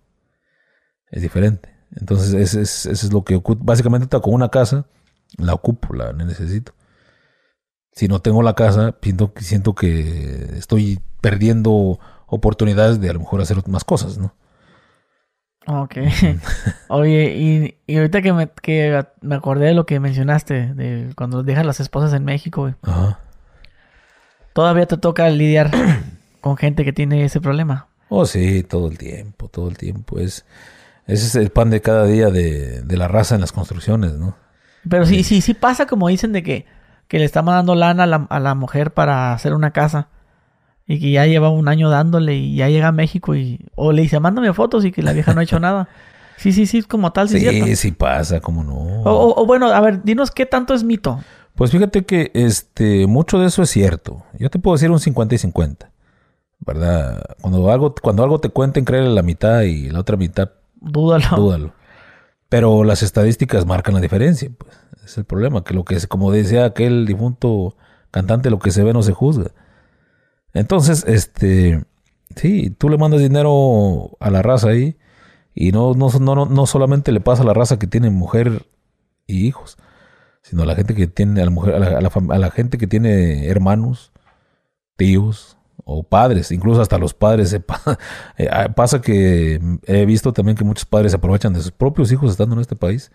Es 1.11 1.21
diferente. 1.21 1.69
Entonces, 1.95 2.33
eso 2.33 2.59
es, 2.59 2.85
es 2.87 3.13
lo 3.13 3.23
que 3.23 3.35
ocupo. 3.35 3.63
Básicamente, 3.63 4.07
con 4.19 4.33
una 4.33 4.49
casa, 4.49 4.87
la 5.37 5.53
ocupo, 5.53 5.93
la 5.93 6.13
necesito. 6.13 6.73
Si 7.93 8.07
no 8.07 8.19
tengo 8.19 8.41
la 8.41 8.55
casa, 8.55 8.95
siento, 9.01 9.33
siento 9.37 9.75
que 9.75 10.49
estoy 10.57 10.99
perdiendo 11.21 11.99
oportunidades 12.27 12.99
de 12.99 13.09
a 13.09 13.13
lo 13.13 13.19
mejor 13.19 13.41
hacer 13.41 13.57
más 13.67 13.83
cosas, 13.83 14.17
¿no? 14.17 14.33
Ok. 15.67 15.95
Oye, 16.89 17.35
y, 17.35 17.77
y 17.87 17.97
ahorita 17.97 18.21
que 18.21 18.33
me, 18.33 18.49
que 18.49 19.05
me 19.21 19.35
acordé 19.35 19.67
de 19.67 19.73
lo 19.73 19.85
que 19.85 19.99
mencionaste, 19.99 20.73
de 20.73 21.13
cuando 21.15 21.43
dejan 21.43 21.67
las 21.67 21.79
esposas 21.79 22.13
en 22.13 22.25
México, 22.25 22.61
güey. 22.61 22.73
Ajá. 22.81 23.19
Todavía 24.53 24.85
te 24.85 24.97
toca 24.97 25.29
lidiar 25.29 25.71
con 26.41 26.57
gente 26.57 26.83
que 26.83 26.93
tiene 26.93 27.23
ese 27.25 27.41
problema. 27.41 27.87
Oh, 28.09 28.25
sí, 28.25 28.63
todo 28.63 28.87
el 28.87 28.97
tiempo, 28.97 29.47
todo 29.47 29.69
el 29.69 29.77
tiempo. 29.77 30.19
Es, 30.19 30.45
ese 31.07 31.25
es 31.25 31.35
el 31.35 31.49
pan 31.49 31.69
de 31.69 31.81
cada 31.81 32.05
día 32.05 32.29
de, 32.29 32.81
de 32.81 32.97
la 32.97 33.07
raza 33.07 33.35
en 33.35 33.41
las 33.41 33.51
construcciones, 33.51 34.13
¿no? 34.13 34.35
Pero 34.87 35.05
sí, 35.05 35.23
sí, 35.23 35.41
sí 35.41 35.53
pasa 35.53 35.85
como 35.85 36.09
dicen 36.09 36.33
de 36.33 36.43
que, 36.43 36.65
que 37.07 37.19
le 37.19 37.25
está 37.25 37.41
mandando 37.41 37.75
lana 37.75 38.03
a 38.03 38.07
la, 38.07 38.27
a 38.29 38.39
la 38.39 38.55
mujer 38.55 38.93
para 38.93 39.33
hacer 39.33 39.53
una 39.53 39.71
casa. 39.71 40.07
Y 40.87 40.99
que 40.99 41.11
ya 41.11 41.25
lleva 41.25 41.49
un 41.49 41.67
año 41.69 41.89
dándole 41.89 42.35
y 42.35 42.55
ya 42.55 42.67
llega 42.69 42.89
a 42.89 42.91
México 42.91 43.35
y... 43.35 43.59
O 43.75 43.91
le 43.93 44.01
dice, 44.01 44.19
mándame 44.19 44.51
fotos 44.53 44.83
y 44.83 44.91
que 44.91 45.01
la 45.01 45.13
vieja 45.13 45.33
no 45.33 45.39
ha 45.39 45.43
hecho 45.43 45.59
nada. 45.59 45.87
Sí, 46.35 46.51
sí, 46.51 46.65
sí, 46.65 46.81
como 46.81 47.13
tal, 47.13 47.29
sí, 47.29 47.39
cierto. 47.39 47.65
Sí, 47.67 47.75
sí 47.77 47.91
pasa, 47.91 48.41
como 48.41 48.63
no. 48.63 48.73
O, 48.73 49.11
o- 49.11 49.41
o 49.41 49.45
bueno, 49.45 49.67
a 49.67 49.79
ver, 49.79 50.03
dinos 50.03 50.31
qué 50.31 50.45
tanto 50.47 50.73
es 50.73 50.83
mito. 50.83 51.19
Pues 51.55 51.71
fíjate 51.71 52.05
que 52.05 52.31
este 52.33 53.05
mucho 53.07 53.37
de 53.39 53.45
eso 53.45 53.61
es 53.61 53.69
cierto. 53.69 54.23
Yo 54.39 54.49
te 54.49 54.57
puedo 54.59 54.75
decir 54.75 54.89
un 54.91 54.99
50 54.99 55.35
y 55.35 55.37
50. 55.37 55.91
¿Verdad? 56.59 57.21
Cuando 57.39 57.71
algo, 57.71 57.93
cuando 58.01 58.23
algo 58.23 58.39
te 58.39 58.49
cuenten, 58.49 58.83
créele 58.83 59.09
la 59.11 59.21
mitad 59.21 59.61
y 59.61 59.89
la 59.89 59.99
otra 59.99 60.17
mitad, 60.17 60.49
Dúdalo. 60.81 61.27
dúdalo. 61.37 61.71
Pero 62.49 62.83
las 62.83 63.03
estadísticas 63.03 63.65
marcan 63.65 63.93
la 63.93 64.01
diferencia, 64.01 64.49
pues. 64.57 64.71
Es 65.03 65.17
el 65.17 65.25
problema, 65.25 65.63
que 65.63 65.73
lo 65.73 65.83
que 65.83 65.97
como 66.07 66.31
decía 66.31 66.65
aquel 66.65 67.05
difunto 67.05 67.75
cantante, 68.11 68.49
lo 68.49 68.59
que 68.59 68.71
se 68.71 68.83
ve 68.83 68.93
no 68.93 69.03
se 69.03 69.11
juzga. 69.11 69.51
Entonces, 70.53 71.03
este, 71.07 71.83
sí, 72.35 72.69
tú 72.69 72.89
le 72.89 72.97
mandas 72.97 73.21
dinero 73.21 74.11
a 74.19 74.29
la 74.29 74.41
raza 74.41 74.69
ahí 74.69 74.97
y 75.55 75.71
no, 75.71 75.93
no, 75.93 76.09
no, 76.19 76.45
no 76.45 76.65
solamente 76.65 77.11
le 77.11 77.19
pasa 77.19 77.43
a 77.43 77.45
la 77.45 77.53
raza 77.53 77.79
que 77.79 77.87
tiene 77.87 78.09
mujer 78.09 78.65
y 79.27 79.47
hijos, 79.47 79.77
sino 80.41 80.63
a 80.63 80.65
la 80.65 80.75
gente 80.75 80.95
que 80.95 81.07
tiene, 81.07 81.41
a 81.41 81.45
la 81.45 81.51
mujer, 81.51 81.75
a 81.75 81.79
la, 81.79 82.09
a 82.09 82.37
la 82.37 82.51
gente 82.51 82.77
que 82.77 82.87
tiene 82.87 83.47
hermanos, 83.47 84.11
tíos 84.95 85.57
o 85.85 86.03
padres, 86.03 86.51
incluso 86.51 86.81
hasta 86.81 86.97
los 86.97 87.13
padres. 87.13 87.49
se 87.49 87.57
eh, 88.37 88.49
pasa 88.75 89.01
que 89.01 89.59
he 89.85 90.05
visto 90.05 90.33
también 90.33 90.57
que 90.57 90.63
muchos 90.63 90.85
padres 90.85 91.11
se 91.11 91.17
aprovechan 91.17 91.53
de 91.53 91.61
sus 91.61 91.71
propios 91.71 92.11
hijos 92.11 92.31
estando 92.31 92.55
en 92.55 92.61
este 92.61 92.75
país, 92.75 93.11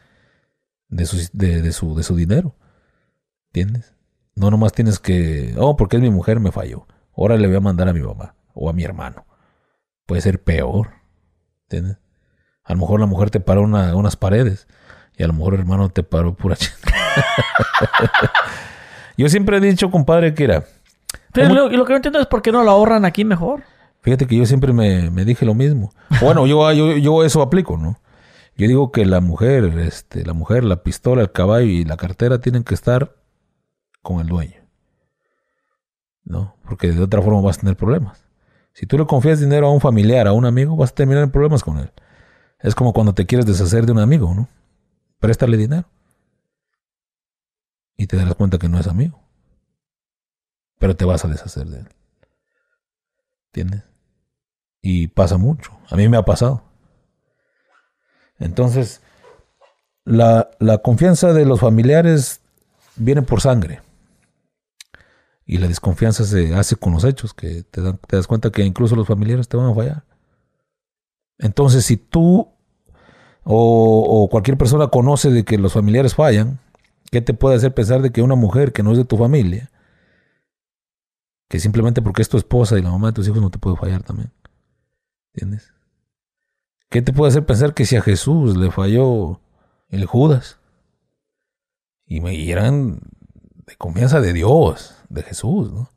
de 0.88 1.06
su, 1.06 1.16
de, 1.32 1.62
de 1.62 1.72
su, 1.72 1.94
de 1.94 2.02
su 2.02 2.16
dinero. 2.16 2.54
¿Entiendes? 3.52 3.94
No 4.34 4.50
nomás 4.50 4.72
tienes 4.72 4.98
que, 4.98 5.54
oh, 5.58 5.76
porque 5.76 5.96
es 5.96 6.02
mi 6.02 6.10
mujer, 6.10 6.38
me 6.40 6.52
falló. 6.52 6.86
Ahora 7.16 7.36
le 7.36 7.46
voy 7.48 7.56
a 7.56 7.60
mandar 7.60 7.88
a 7.88 7.92
mi 7.92 8.00
mamá 8.00 8.34
o 8.54 8.70
a 8.70 8.72
mi 8.72 8.84
hermano. 8.84 9.26
Puede 10.06 10.20
ser 10.22 10.42
peor. 10.42 10.90
¿Entiendes? 11.64 11.98
A 12.64 12.74
lo 12.74 12.80
mejor 12.80 13.00
la 13.00 13.06
mujer 13.06 13.30
te 13.30 13.40
paró 13.40 13.62
una- 13.62 13.94
unas 13.96 14.16
paredes 14.16 14.68
y 15.16 15.22
a 15.22 15.26
lo 15.26 15.32
mejor 15.32 15.54
el 15.54 15.60
hermano 15.60 15.88
te 15.88 16.02
paró 16.02 16.34
pura 16.34 16.56
Yo 19.16 19.28
siempre 19.28 19.56
he 19.56 19.60
dicho, 19.60 19.90
compadre, 19.90 20.34
que 20.34 20.44
era. 20.44 20.64
Pero 21.32 21.52
lo, 21.52 21.68
lo 21.68 21.84
que 21.84 21.90
no 21.92 21.96
entiendo 21.96 22.20
es 22.20 22.26
por 22.26 22.40
qué 22.42 22.52
no 22.52 22.62
lo 22.62 22.70
ahorran 22.70 23.04
aquí 23.04 23.24
mejor. 23.24 23.62
Fíjate 24.00 24.26
que 24.26 24.36
yo 24.36 24.46
siempre 24.46 24.72
me, 24.72 25.10
me 25.10 25.24
dije 25.24 25.44
lo 25.44 25.54
mismo. 25.54 25.92
Bueno, 26.20 26.46
yo, 26.46 26.70
yo, 26.72 26.96
yo 26.96 27.24
eso 27.24 27.42
aplico, 27.42 27.76
¿no? 27.76 27.98
Yo 28.58 28.66
digo 28.66 28.90
que 28.90 29.06
la 29.06 29.20
mujer, 29.20 29.66
este, 29.78 30.26
la 30.26 30.32
mujer, 30.32 30.64
la 30.64 30.82
pistola, 30.82 31.22
el 31.22 31.30
caballo 31.30 31.66
y 31.66 31.84
la 31.84 31.96
cartera 31.96 32.40
tienen 32.40 32.64
que 32.64 32.74
estar 32.74 33.14
con 34.02 34.20
el 34.20 34.26
dueño. 34.26 34.60
¿No? 36.24 36.56
Porque 36.64 36.90
de 36.90 37.00
otra 37.00 37.22
forma 37.22 37.40
vas 37.40 37.58
a 37.58 37.60
tener 37.60 37.76
problemas. 37.76 38.24
Si 38.72 38.84
tú 38.84 38.98
le 38.98 39.06
confías 39.06 39.38
dinero 39.38 39.68
a 39.68 39.70
un 39.70 39.80
familiar, 39.80 40.26
a 40.26 40.32
un 40.32 40.44
amigo, 40.44 40.74
vas 40.74 40.90
a 40.90 40.94
terminar 40.94 41.22
en 41.22 41.30
problemas 41.30 41.62
con 41.62 41.78
él. 41.78 41.92
Es 42.58 42.74
como 42.74 42.92
cuando 42.92 43.14
te 43.14 43.26
quieres 43.26 43.46
deshacer 43.46 43.86
de 43.86 43.92
un 43.92 44.00
amigo, 44.00 44.34
¿no? 44.34 44.48
Préstale 45.20 45.56
dinero. 45.56 45.88
Y 47.96 48.08
te 48.08 48.16
darás 48.16 48.34
cuenta 48.34 48.58
que 48.58 48.68
no 48.68 48.80
es 48.80 48.88
amigo. 48.88 49.20
Pero 50.80 50.96
te 50.96 51.04
vas 51.04 51.24
a 51.24 51.28
deshacer 51.28 51.66
de 51.68 51.78
él. 51.78 51.88
¿Entiendes? 53.52 53.84
Y 54.82 55.06
pasa 55.06 55.38
mucho. 55.38 55.78
A 55.88 55.94
mí 55.94 56.08
me 56.08 56.16
ha 56.16 56.24
pasado. 56.24 56.67
Entonces, 58.38 59.00
la, 60.04 60.50
la 60.58 60.78
confianza 60.78 61.32
de 61.32 61.44
los 61.44 61.60
familiares 61.60 62.40
viene 62.96 63.22
por 63.22 63.40
sangre. 63.40 63.80
Y 65.44 65.58
la 65.58 65.66
desconfianza 65.68 66.24
se 66.24 66.54
hace 66.54 66.76
con 66.76 66.92
los 66.92 67.04
hechos, 67.04 67.32
que 67.32 67.62
te, 67.62 67.80
dan- 67.80 67.98
te 68.06 68.16
das 68.16 68.26
cuenta 68.26 68.50
que 68.50 68.64
incluso 68.64 68.94
los 68.96 69.06
familiares 69.06 69.48
te 69.48 69.56
van 69.56 69.70
a 69.70 69.74
fallar. 69.74 70.04
Entonces, 71.38 71.84
si 71.86 71.96
tú 71.96 72.48
o, 73.44 74.28
cualquier 74.30 74.58
persona 74.58 74.88
conoce 74.88 75.30
de 75.30 75.44
que 75.44 75.56
los 75.56 75.72
familiares 75.72 76.14
fallan, 76.14 76.58
¿qué 77.10 77.22
te 77.22 77.32
puede 77.32 77.56
hacer 77.56 77.72
pensar 77.72 78.02
de 78.02 78.10
que 78.12 78.20
una 78.20 78.34
mujer 78.34 78.72
que 78.72 78.82
no 78.82 78.92
es 78.92 78.98
de 78.98 79.06
tu 79.06 79.16
familia, 79.16 79.70
que 81.48 81.58
simplemente 81.58 82.02
porque 82.02 82.20
es 82.20 82.28
tu 82.28 82.36
esposa 82.36 82.78
y 82.78 82.82
la 82.82 82.90
mamá 82.90 83.06
de 83.08 83.12
tus 83.14 83.26
hijos 83.26 83.40
no 83.40 83.48
te 83.50 83.58
puede 83.58 83.76
fallar 83.76 84.02
también? 84.02 84.30
¿Entiendes? 85.32 85.72
¿Qué 86.88 87.02
te 87.02 87.12
puede 87.12 87.30
hacer 87.30 87.44
pensar 87.44 87.74
que 87.74 87.84
si 87.84 87.96
a 87.96 88.02
Jesús 88.02 88.56
le 88.56 88.70
falló 88.70 89.40
el 89.90 90.06
Judas? 90.06 90.58
Y 92.06 92.20
me 92.20 92.50
eran 92.50 93.00
de 93.66 93.76
confianza 93.76 94.20
de 94.20 94.32
Dios, 94.32 94.96
de 95.10 95.22
Jesús, 95.22 95.70
¿no? 95.72 95.90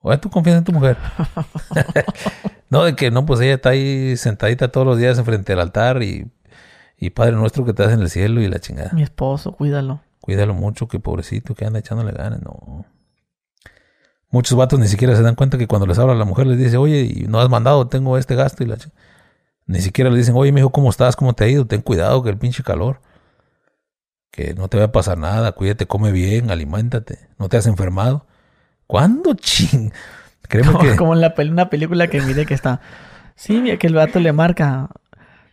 ¿O 0.00 0.12
es 0.12 0.20
tu 0.20 0.28
confianza 0.28 0.58
en 0.58 0.64
tu 0.64 0.72
mujer? 0.72 0.98
no, 2.70 2.84
de 2.84 2.94
que 2.94 3.10
no, 3.10 3.24
pues 3.24 3.40
ella 3.40 3.54
está 3.54 3.70
ahí 3.70 4.16
sentadita 4.16 4.70
todos 4.70 4.86
los 4.86 4.98
días 4.98 5.18
enfrente 5.18 5.52
del 5.52 5.60
altar 5.60 6.02
y, 6.02 6.30
y 6.98 7.10
Padre 7.10 7.32
nuestro 7.32 7.64
que 7.64 7.70
estás 7.70 7.92
en 7.92 8.00
el 8.00 8.10
cielo 8.10 8.42
y 8.42 8.48
la 8.48 8.58
chingada. 8.58 8.90
Mi 8.92 9.02
esposo, 9.02 9.52
cuídalo. 9.52 10.02
Cuídalo 10.20 10.52
mucho, 10.52 10.88
que 10.88 11.00
pobrecito, 11.00 11.54
que 11.54 11.64
anda 11.64 11.78
echándole 11.78 12.12
ganas. 12.12 12.42
No. 12.42 12.84
Muchos 14.30 14.58
vatos 14.58 14.78
ni 14.78 14.88
siquiera 14.88 15.16
se 15.16 15.22
dan 15.22 15.34
cuenta 15.34 15.56
que 15.56 15.66
cuando 15.66 15.86
les 15.86 15.98
habla 15.98 16.14
la 16.14 16.26
mujer 16.26 16.46
les 16.46 16.58
dice, 16.58 16.76
oye, 16.76 17.00
y 17.00 17.26
no 17.26 17.40
has 17.40 17.48
mandado, 17.48 17.88
tengo 17.88 18.18
este 18.18 18.34
gasto 18.34 18.62
y 18.62 18.66
la 18.66 18.76
ch-". 18.76 18.92
Ni 19.68 19.80
siquiera 19.80 20.10
le 20.10 20.16
dicen, 20.16 20.34
oye, 20.36 20.50
mijo, 20.50 20.70
¿cómo 20.70 20.90
estás? 20.90 21.14
¿Cómo 21.14 21.34
te 21.34 21.44
ha 21.44 21.48
ido? 21.48 21.64
Ten 21.66 21.82
cuidado 21.82 22.22
que 22.24 22.30
el 22.30 22.36
pinche 22.38 22.62
calor. 22.64 23.00
Que 24.32 24.54
no 24.54 24.68
te 24.68 24.78
va 24.78 24.84
a 24.84 24.92
pasar 24.92 25.18
nada, 25.18 25.52
cuídate, 25.52 25.86
come 25.86 26.10
bien, 26.10 26.50
aliméntate, 26.50 27.28
no 27.38 27.48
te 27.48 27.56
has 27.56 27.66
enfermado. 27.66 28.26
¿Cuándo, 28.86 29.34
ching? 29.34 29.92
Como, 30.64 30.78
que... 30.80 30.96
como 30.96 31.14
en 31.14 31.20
la 31.20 31.34
pel- 31.34 31.50
una 31.50 31.68
película 31.70 32.08
que 32.08 32.20
miré 32.22 32.46
que 32.46 32.54
está. 32.54 32.80
Sí, 33.36 33.60
mira, 33.60 33.76
que 33.76 33.86
el 33.86 33.94
vato 33.94 34.18
le 34.18 34.32
marca. 34.32 34.88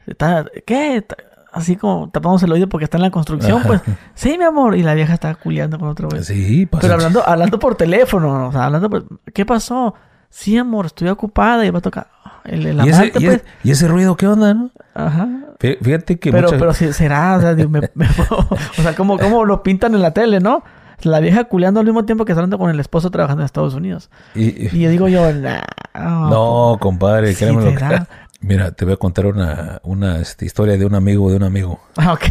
Está, 0.08 0.46
¿Qué? 0.66 1.06
Así 1.52 1.76
como 1.78 2.10
tapamos 2.10 2.44
el 2.44 2.52
oído 2.52 2.68
porque 2.68 2.84
está 2.86 2.98
en 2.98 3.04
la 3.04 3.12
construcción, 3.12 3.60
Ajá. 3.60 3.68
pues. 3.68 3.82
Sí, 4.14 4.38
mi 4.38 4.44
amor. 4.44 4.76
Y 4.76 4.84
la 4.84 4.94
vieja 4.94 5.14
está 5.14 5.36
culiando 5.36 5.80
con 5.80 5.88
otro 5.90 6.10
güey. 6.10 6.24
Sí, 6.24 6.66
pasa. 6.66 6.82
Pero 6.82 6.94
hablando, 6.96 7.28
hablando 7.28 7.60
por 7.60 7.76
teléfono, 7.76 8.50
o 8.50 8.52
sea, 8.52 8.66
hablando 8.66 8.90
por... 8.90 9.06
¿Qué 9.34 9.46
pasó? 9.46 9.96
Sí, 10.38 10.58
amor, 10.58 10.88
estoy 10.88 11.08
ocupada 11.08 11.66
y 11.66 11.70
va 11.70 11.80
a 11.80 11.82
tocar... 11.82 12.08
El, 12.44 12.66
el 12.68 12.78
¿Y 12.86 12.90
ese, 12.90 12.94
amante, 12.98 13.12
pues... 13.22 13.36
ese, 13.38 13.44
y 13.64 13.72
ese 13.72 13.88
ruido 13.88 14.18
qué 14.18 14.28
onda, 14.28 14.54
no? 14.54 14.70
Ajá. 14.94 15.28
Fí- 15.60 15.78
Fíjate 15.82 16.20
que 16.20 16.30
Pero, 16.32 16.50
pero 16.52 16.74
si 16.74 16.92
será, 16.92 17.38
o 17.38 17.42
sea, 17.42 17.56
digo, 17.56 17.70
me- 17.70 17.80
me- 17.96 18.08
o 18.30 18.82
sea, 18.84 18.94
como, 18.96 19.18
como 19.18 19.46
lo 19.46 19.64
pintan 19.64 19.96
en 19.96 20.02
la 20.02 20.12
tele, 20.12 20.42
¿no? 20.42 20.62
La 21.04 21.22
vieja 21.22 21.46
culeando 21.46 21.80
al 21.80 21.86
mismo 21.86 22.04
tiempo 22.06 22.26
que 22.26 22.34
está 22.34 22.42
hablando 22.42 22.60
con 22.60 22.70
el 22.70 22.80
esposo 22.82 23.10
trabajando 23.12 23.42
en 23.42 23.46
Estados 23.46 23.74
Unidos. 23.76 24.10
y- 24.36 24.68
Y 24.76 24.82
yo 24.82 24.90
digo 24.90 25.08
yo, 25.08 25.32
nah, 25.34 25.62
No, 25.96 26.78
compadre, 26.82 27.34
Sí, 27.34 27.38
créeme 27.46 27.64
lo 27.64 27.70
que... 27.70 27.76
¿verdad? 27.84 28.08
Mira, 28.42 28.72
te 28.72 28.84
voy 28.86 28.94
a 28.96 28.98
contar 28.98 29.26
una, 29.28 29.80
una 29.84 30.20
este, 30.20 30.46
historia 30.46 30.78
de 30.78 30.86
un 30.86 30.94
amigo 30.96 31.32
de 31.32 31.38
un 31.38 31.44
amigo. 31.44 31.80
Ah, 31.98 32.12
ok. 32.14 32.26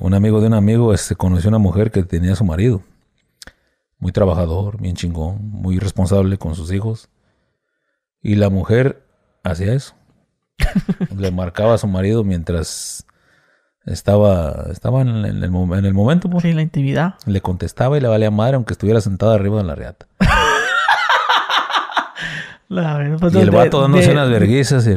Un 0.00 0.14
amigo 0.14 0.40
de 0.40 0.46
un 0.46 0.54
amigo 0.54 0.94
este, 0.94 1.16
conoció 1.16 1.48
una 1.48 1.58
mujer 1.58 1.90
que 1.90 2.04
tenía 2.04 2.32
a 2.32 2.36
su 2.36 2.44
marido. 2.44 2.80
Muy 3.98 4.12
trabajador, 4.12 4.80
bien 4.80 4.94
chingón, 4.94 5.38
muy 5.50 5.78
responsable 5.78 6.38
con 6.38 6.54
sus 6.54 6.72
hijos. 6.72 7.08
Y 8.22 8.36
la 8.36 8.48
mujer 8.50 9.04
hacía 9.44 9.72
eso. 9.72 9.94
Le 11.16 11.30
marcaba 11.30 11.74
a 11.74 11.78
su 11.78 11.86
marido 11.86 12.24
mientras 12.24 13.06
estaba, 13.86 14.66
estaba 14.70 15.00
en, 15.02 15.08
el, 15.08 15.24
en 15.26 15.42
el 15.44 15.50
mo- 15.50 15.74
en 15.76 15.84
el 15.84 15.94
momento. 15.94 16.28
pues. 16.30 16.42
Sí, 16.42 16.52
la 16.52 16.62
intimidad. 16.62 17.14
Le 17.26 17.40
contestaba 17.40 17.96
y 17.96 18.00
le 18.00 18.08
valía 18.08 18.30
madre 18.30 18.56
aunque 18.56 18.74
estuviera 18.74 19.00
sentada 19.00 19.34
arriba 19.34 19.58
de 19.58 19.64
la 19.64 19.74
reata. 19.74 20.06
La- 22.68 23.16
pues, 23.18 23.34
Y 23.34 23.38
el 23.38 23.50
vato 23.50 23.80
dándose 23.80 24.08
de- 24.08 24.12
unas 24.12 24.28
verguizas. 24.30 24.88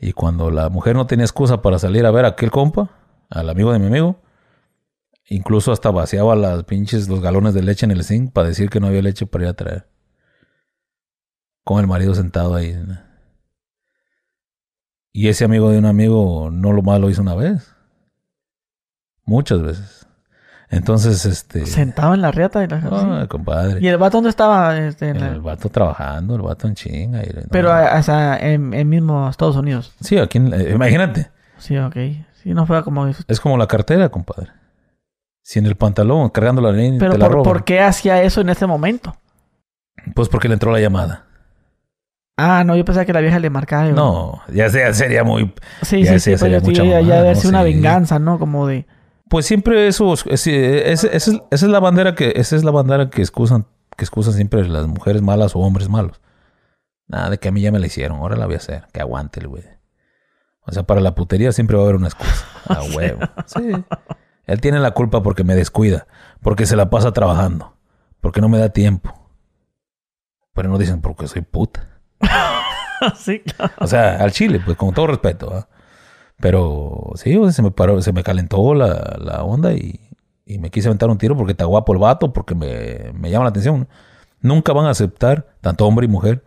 Y 0.00 0.12
cuando 0.12 0.50
la 0.50 0.68
mujer 0.68 0.94
no 0.96 1.06
tenía 1.06 1.24
excusa 1.24 1.62
para 1.62 1.78
salir 1.78 2.04
a 2.06 2.10
ver 2.10 2.24
a 2.24 2.28
aquel 2.28 2.50
compa, 2.50 2.88
al 3.30 3.48
amigo 3.50 3.72
de 3.72 3.78
mi 3.78 3.86
amigo, 3.86 4.16
incluso 5.28 5.72
hasta 5.72 5.90
vaciaba 5.90 6.34
las 6.36 6.64
pinches, 6.64 7.08
los 7.08 7.20
galones 7.20 7.54
de 7.54 7.62
leche 7.62 7.84
en 7.86 7.92
el 7.92 8.04
zinc 8.04 8.32
para 8.32 8.48
decir 8.48 8.70
que 8.70 8.80
no 8.80 8.86
había 8.88 9.02
leche 9.02 9.26
para 9.26 9.44
ir 9.44 9.50
a 9.50 9.54
traer. 9.54 9.88
Con 11.64 11.80
el 11.80 11.86
marido 11.86 12.14
sentado 12.14 12.54
ahí. 12.54 12.72
¿no? 12.74 12.98
Y 15.12 15.28
ese 15.28 15.44
amigo 15.44 15.70
de 15.70 15.78
un 15.78 15.86
amigo 15.86 16.48
no 16.52 16.72
lo 16.72 16.82
más 16.82 17.00
lo 17.00 17.10
hizo 17.10 17.22
una 17.22 17.34
vez. 17.34 17.74
Muchas 19.24 19.62
veces. 19.62 20.06
Entonces, 20.70 21.24
este... 21.24 21.64
Sentado 21.66 22.12
en 22.14 22.20
la 22.20 22.30
riata. 22.30 22.62
Y, 22.62 22.66
la... 22.68 22.80
Ah, 23.22 23.26
compadre. 23.28 23.80
¿Y 23.80 23.88
el 23.88 23.96
vato 23.96 24.18
dónde 24.18 24.30
estaba? 24.30 24.76
Este, 24.78 25.08
en 25.08 25.16
El, 25.16 25.40
vato 25.40 25.70
trabajando, 25.70 26.34
el 26.36 26.42
vato 26.42 26.66
en 26.68 26.74
chinga. 26.74 27.22
y- 27.22 27.32
no, 27.34 27.42
Pero 27.50 27.70
o 27.70 28.02
sea, 28.02 28.36
en, 28.38 28.74
en 28.74 28.88
mismo 28.88 29.28
Estados 29.28 29.56
Unidos. 29.56 29.94
Sí, 30.00 30.18
aquí 30.18 30.38
en- 30.38 30.52
eh, 30.52 30.72
imagínate. 30.74 31.30
Sí, 31.58 31.76
ok. 31.78 31.96
Sí, 32.42 32.52
no 32.54 32.66
fue 32.66 32.82
como... 32.84 33.06
Es 33.08 33.40
como 33.40 33.56
la 33.56 33.66
cartera, 33.66 34.10
compadre. 34.10 34.50
Si 35.48 35.58
en 35.58 35.64
el 35.64 35.76
pantalón, 35.76 36.28
cargando 36.28 36.60
la 36.60 36.72
línea, 36.72 36.98
Pero 36.98 37.12
te 37.12 37.18
la 37.18 37.24
por, 37.24 37.36
roban. 37.36 37.44
¿por 37.50 37.64
qué 37.64 37.80
hacía 37.80 38.22
eso 38.22 38.42
en 38.42 38.50
ese 38.50 38.66
momento? 38.66 39.16
Pues 40.14 40.28
porque 40.28 40.46
le 40.46 40.52
entró 40.52 40.70
la 40.70 40.78
llamada. 40.78 41.24
Ah, 42.36 42.64
no, 42.66 42.76
yo 42.76 42.84
pensaba 42.84 43.06
que 43.06 43.14
la 43.14 43.22
vieja 43.22 43.38
le 43.38 43.48
marcaba. 43.48 43.88
No, 43.88 44.42
ya 44.52 44.68
sea, 44.68 44.92
sería 44.92 45.24
muy... 45.24 45.54
Sí, 45.80 46.02
ya 46.02 46.18
sí, 46.18 46.32
pero 46.32 46.38
sería 46.38 46.60
mucha 46.60 46.84
ya, 46.84 47.00
ya 47.00 47.22
debe 47.22 47.34
¿no? 47.34 47.40
ser 47.40 47.48
una 47.48 47.62
Sí. 47.62 47.72
venganza, 47.72 48.18
¿no? 48.18 48.38
Como 48.38 48.66
de... 48.66 48.86
Pues 49.30 49.46
siempre 49.46 49.88
eso, 49.88 50.12
es, 50.12 50.46
esa 50.46 51.40
es 51.50 51.62
la 51.62 51.80
bandera 51.80 52.14
que, 52.14 52.34
esa 52.36 52.54
es 52.54 52.62
la 52.62 52.70
bandera 52.70 53.08
que 53.08 53.22
excusan, 53.22 53.64
que 53.96 54.04
excusan 54.04 54.34
siempre 54.34 54.68
las 54.68 54.86
mujeres 54.86 55.22
malas 55.22 55.56
o 55.56 55.60
hombres 55.60 55.88
malos. 55.88 56.20
Nada 57.06 57.30
de 57.30 57.38
que 57.38 57.48
a 57.48 57.52
mí 57.52 57.62
ya 57.62 57.72
me 57.72 57.78
la 57.78 57.86
hicieron, 57.86 58.18
ahora 58.18 58.36
la 58.36 58.44
voy 58.44 58.56
a 58.56 58.58
hacer, 58.58 58.86
que 58.92 59.00
aguante 59.00 59.40
el 59.40 59.48
güey. 59.48 59.64
O 60.60 60.72
sea, 60.72 60.82
para 60.82 61.00
la 61.00 61.14
putería 61.14 61.52
siempre 61.52 61.74
va 61.78 61.84
a 61.84 61.86
haber 61.86 61.96
una 61.96 62.08
excusa. 62.08 62.44
A 62.68 62.82
huevo. 62.94 63.20
Sí. 63.46 63.72
Él 64.48 64.62
tiene 64.62 64.80
la 64.80 64.92
culpa 64.92 65.22
porque 65.22 65.44
me 65.44 65.54
descuida, 65.54 66.06
porque 66.40 66.64
se 66.64 66.74
la 66.74 66.88
pasa 66.88 67.12
trabajando, 67.12 67.74
porque 68.20 68.40
no 68.40 68.48
me 68.48 68.58
da 68.58 68.70
tiempo. 68.70 69.14
Pero 70.54 70.70
no 70.70 70.78
dicen 70.78 71.02
porque 71.02 71.28
soy 71.28 71.42
puta. 71.42 72.00
sí, 73.16 73.40
claro. 73.40 73.74
O 73.78 73.86
sea, 73.86 74.16
al 74.16 74.32
chile, 74.32 74.60
pues 74.64 74.78
con 74.78 74.94
todo 74.94 75.06
respeto. 75.06 75.52
¿ah? 75.54 75.68
Pero 76.40 77.12
sí, 77.16 77.36
o 77.36 77.44
sea, 77.44 77.52
se 77.52 77.62
me 77.62 77.70
paró, 77.70 78.00
se 78.00 78.14
me 78.14 78.22
calentó 78.22 78.72
la, 78.72 79.18
la 79.20 79.44
onda 79.44 79.74
y, 79.74 80.00
y 80.46 80.56
me 80.58 80.70
quise 80.70 80.88
aventar 80.88 81.10
un 81.10 81.18
tiro 81.18 81.36
porque 81.36 81.52
está 81.52 81.66
guapo 81.66 81.92
el 81.92 81.98
vato, 81.98 82.32
porque 82.32 82.54
me, 82.54 83.12
me 83.12 83.30
llama 83.30 83.44
la 83.44 83.50
atención. 83.50 83.86
Nunca 84.40 84.72
van 84.72 84.86
a 84.86 84.90
aceptar, 84.90 85.46
tanto 85.60 85.86
hombre 85.86 86.06
y 86.06 86.08
mujer, 86.08 86.42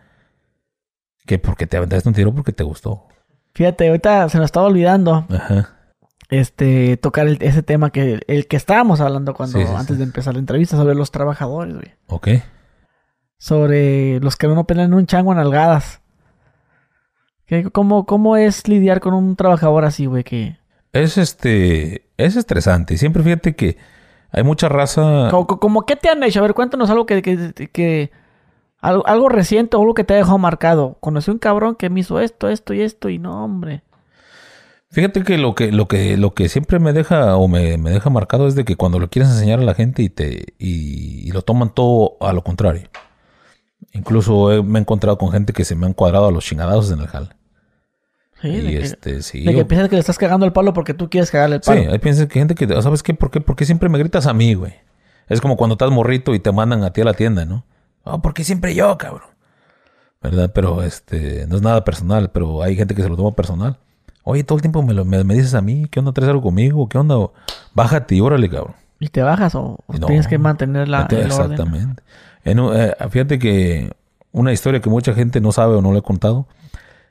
que 1.24 1.38
porque 1.38 1.68
te 1.68 1.76
aventaste 1.76 2.08
un 2.08 2.16
tiro 2.16 2.34
porque 2.34 2.52
te 2.52 2.64
gustó. 2.64 3.06
Fíjate, 3.54 3.86
ahorita 3.86 4.28
se 4.28 4.38
nos 4.38 4.46
estaba 4.46 4.66
olvidando 4.66 5.24
Ajá. 5.30 5.76
Este 6.32 6.96
tocar 6.96 7.26
el- 7.28 7.38
ese 7.40 7.62
tema 7.62 7.90
que 7.90 8.20
el 8.26 8.46
que 8.48 8.56
estábamos 8.56 9.00
hablando 9.00 9.34
cuando 9.34 9.58
Sí, 9.58 9.64
sí, 9.66 9.72
antes 9.72 9.94
sí. 9.94 9.98
de 9.98 10.04
empezar 10.04 10.34
la 10.34 10.40
entrevista 10.40 10.76
sobre 10.76 10.94
los 10.94 11.10
trabajadores, 11.10 11.74
güey. 11.74 11.92
Ok. 12.08 12.28
Sobre 13.38 14.20
los 14.20 14.36
que 14.36 14.46
no 14.48 14.64
pelean 14.66 14.94
un 14.94 15.06
chango 15.06 15.32
en 15.32 15.38
algadas. 15.38 16.00
¿Qué- 17.46 17.70
¿Cómo, 17.70 18.06
¿Cómo 18.06 18.36
es 18.36 18.68
lidiar 18.68 19.00
con 19.00 19.14
un 19.14 19.36
trabajador 19.36 19.84
así, 19.84 20.06
güey? 20.06 20.24
Que, 20.24 20.58
Es 20.92 21.18
este. 21.18 22.08
Es 22.16 22.36
estresante. 22.36 22.96
Siempre 22.98 23.22
fíjate 23.22 23.56
que 23.56 23.76
hay 24.30 24.42
mucha 24.44 24.68
raza. 24.68 25.28
como, 25.30 25.46
como, 25.46 25.82
¿Qué 25.86 25.96
te 25.96 26.08
han 26.08 26.22
hecho? 26.22 26.38
A 26.40 26.42
ver, 26.42 26.54
cuéntanos 26.54 26.88
algo 26.90 27.04
que... 27.06 27.20
que, 27.22 27.52
que- 27.72 28.10
algo, 28.80 29.06
algo 29.06 29.28
reciente 29.28 29.76
o 29.76 29.80
algo 29.80 29.94
que 29.94 30.02
te 30.04 30.14
ha 30.14 30.16
dejado 30.16 30.38
marcado. 30.38 30.96
Conocí 31.00 31.30
un 31.30 31.38
cabrón 31.38 31.76
que 31.76 31.88
me 31.88 32.00
hizo 32.00 32.18
esto, 32.20 32.48
esto 32.48 32.74
y 32.74 32.80
esto 32.82 33.08
y 33.10 33.18
no, 33.18 33.44
hombre. 33.44 33.82
Fíjate 34.92 35.22
que 35.24 35.38
lo 35.38 35.54
que, 35.54 35.72
lo 35.72 35.88
que, 35.88 36.16
lo 36.18 36.34
que 36.34 36.48
siempre 36.50 36.78
me 36.78 36.92
deja 36.92 37.36
o 37.36 37.48
me, 37.48 37.78
me 37.78 37.90
deja 37.90 38.10
marcado 38.10 38.46
es 38.46 38.54
de 38.54 38.64
que 38.64 38.76
cuando 38.76 38.98
lo 38.98 39.08
quieres 39.08 39.30
enseñar 39.30 39.58
a 39.58 39.62
la 39.62 39.74
gente 39.74 40.02
y 40.02 40.10
te, 40.10 40.54
y, 40.58 41.26
y 41.26 41.30
lo 41.32 41.42
toman 41.42 41.74
todo 41.74 42.16
a 42.20 42.32
lo 42.34 42.44
contrario. 42.44 42.88
Incluso 43.92 44.52
he- 44.52 44.62
me 44.62 44.78
he 44.78 44.82
encontrado 44.82 45.18
con 45.18 45.32
gente 45.32 45.52
que 45.52 45.64
se 45.64 45.74
me 45.74 45.86
han 45.86 45.94
cuadrado 45.94 46.26
a 46.26 46.32
los 46.32 46.44
chingadazos 46.44 46.90
en 46.92 47.00
el 47.00 47.06
jale. 47.06 47.28
Sí, 48.40 48.48
y 48.48 48.60
de 48.60 48.70
que, 48.70 48.78
este, 48.82 49.22
sí. 49.22 49.44
de 49.44 49.54
que 49.54 49.64
piensas 49.64 49.88
que 49.88 49.96
le 49.96 50.00
estás 50.00 50.18
cagando 50.18 50.44
el 50.46 50.52
palo 50.52 50.72
porque 50.74 50.94
tú 50.94 51.08
quieres 51.08 51.30
cagarle 51.30 51.56
el 51.56 51.62
sí, 51.62 51.70
palo. 51.70 51.90
hay 51.92 51.98
piensa 51.98 52.26
que 52.28 52.38
gente 52.38 52.54
que, 52.54 52.66
¿sabes 52.82 53.02
qué? 53.02 53.14
¿Por 53.14 53.30
qué? 53.30 53.40
¿Por 53.40 53.56
qué 53.56 53.64
siempre 53.64 53.88
me 53.88 53.98
gritas 53.98 54.26
a 54.26 54.34
mí, 54.34 54.54
güey? 54.54 54.74
Es 55.28 55.40
como 55.40 55.56
cuando 55.56 55.74
estás 55.74 55.90
morrito 55.90 56.34
y 56.34 56.40
te 56.40 56.52
mandan 56.52 56.82
a 56.82 56.92
ti 56.92 57.00
a 57.00 57.04
la 57.04 57.14
tienda, 57.14 57.44
¿no? 57.44 57.64
Ah, 58.04 58.20
¿por 58.20 58.34
qué 58.34 58.44
siempre 58.44 58.74
yo, 58.74 58.98
cabrón? 58.98 59.30
¿Verdad? 60.20 60.50
Pero 60.54 60.82
este, 60.82 61.46
no 61.46 61.56
es 61.56 61.62
nada 61.62 61.84
personal, 61.84 62.30
pero 62.30 62.62
hay 62.62 62.76
gente 62.76 62.94
que 62.94 63.02
se 63.02 63.08
lo 63.08 63.16
toma 63.16 63.32
personal. 63.32 63.78
Oye, 64.24 64.44
todo 64.44 64.56
el 64.56 64.62
tiempo 64.62 64.82
me, 64.82 64.94
lo- 64.94 65.04
me, 65.04 65.22
me 65.24 65.34
dices 65.34 65.54
a 65.54 65.60
mí, 65.62 65.86
¿qué 65.90 65.98
onda? 66.00 66.12
¿Traes 66.12 66.28
algo 66.30 66.42
conmigo? 66.42 66.88
¿Qué 66.88 66.98
onda? 66.98 67.16
Bájate 67.74 68.14
y 68.14 68.20
órale, 68.20 68.48
cabrón. 68.48 68.74
¿Y 69.00 69.08
te 69.08 69.22
bajas 69.22 69.54
o, 69.56 69.78
o 69.86 69.92
No. 69.98 70.06
tienes 70.06 70.28
que 70.28 70.38
mantener 70.38 70.88
la, 70.88 71.02
el 71.10 71.32
orden? 71.32 71.52
Exactamente. 71.52 72.02
En 72.44 72.60
un- 72.60 72.76
eh, 72.76 72.94
fíjate 73.10 73.38
que 73.38 73.92
una 74.30 74.52
historia 74.52 74.80
que 74.80 74.88
mucha 74.90 75.12
gente 75.14 75.40
no 75.40 75.50
sabe 75.52 75.74
o 75.74 75.82
no 75.82 75.92
le 75.92 75.98
he 75.98 76.02
contado, 76.02 76.46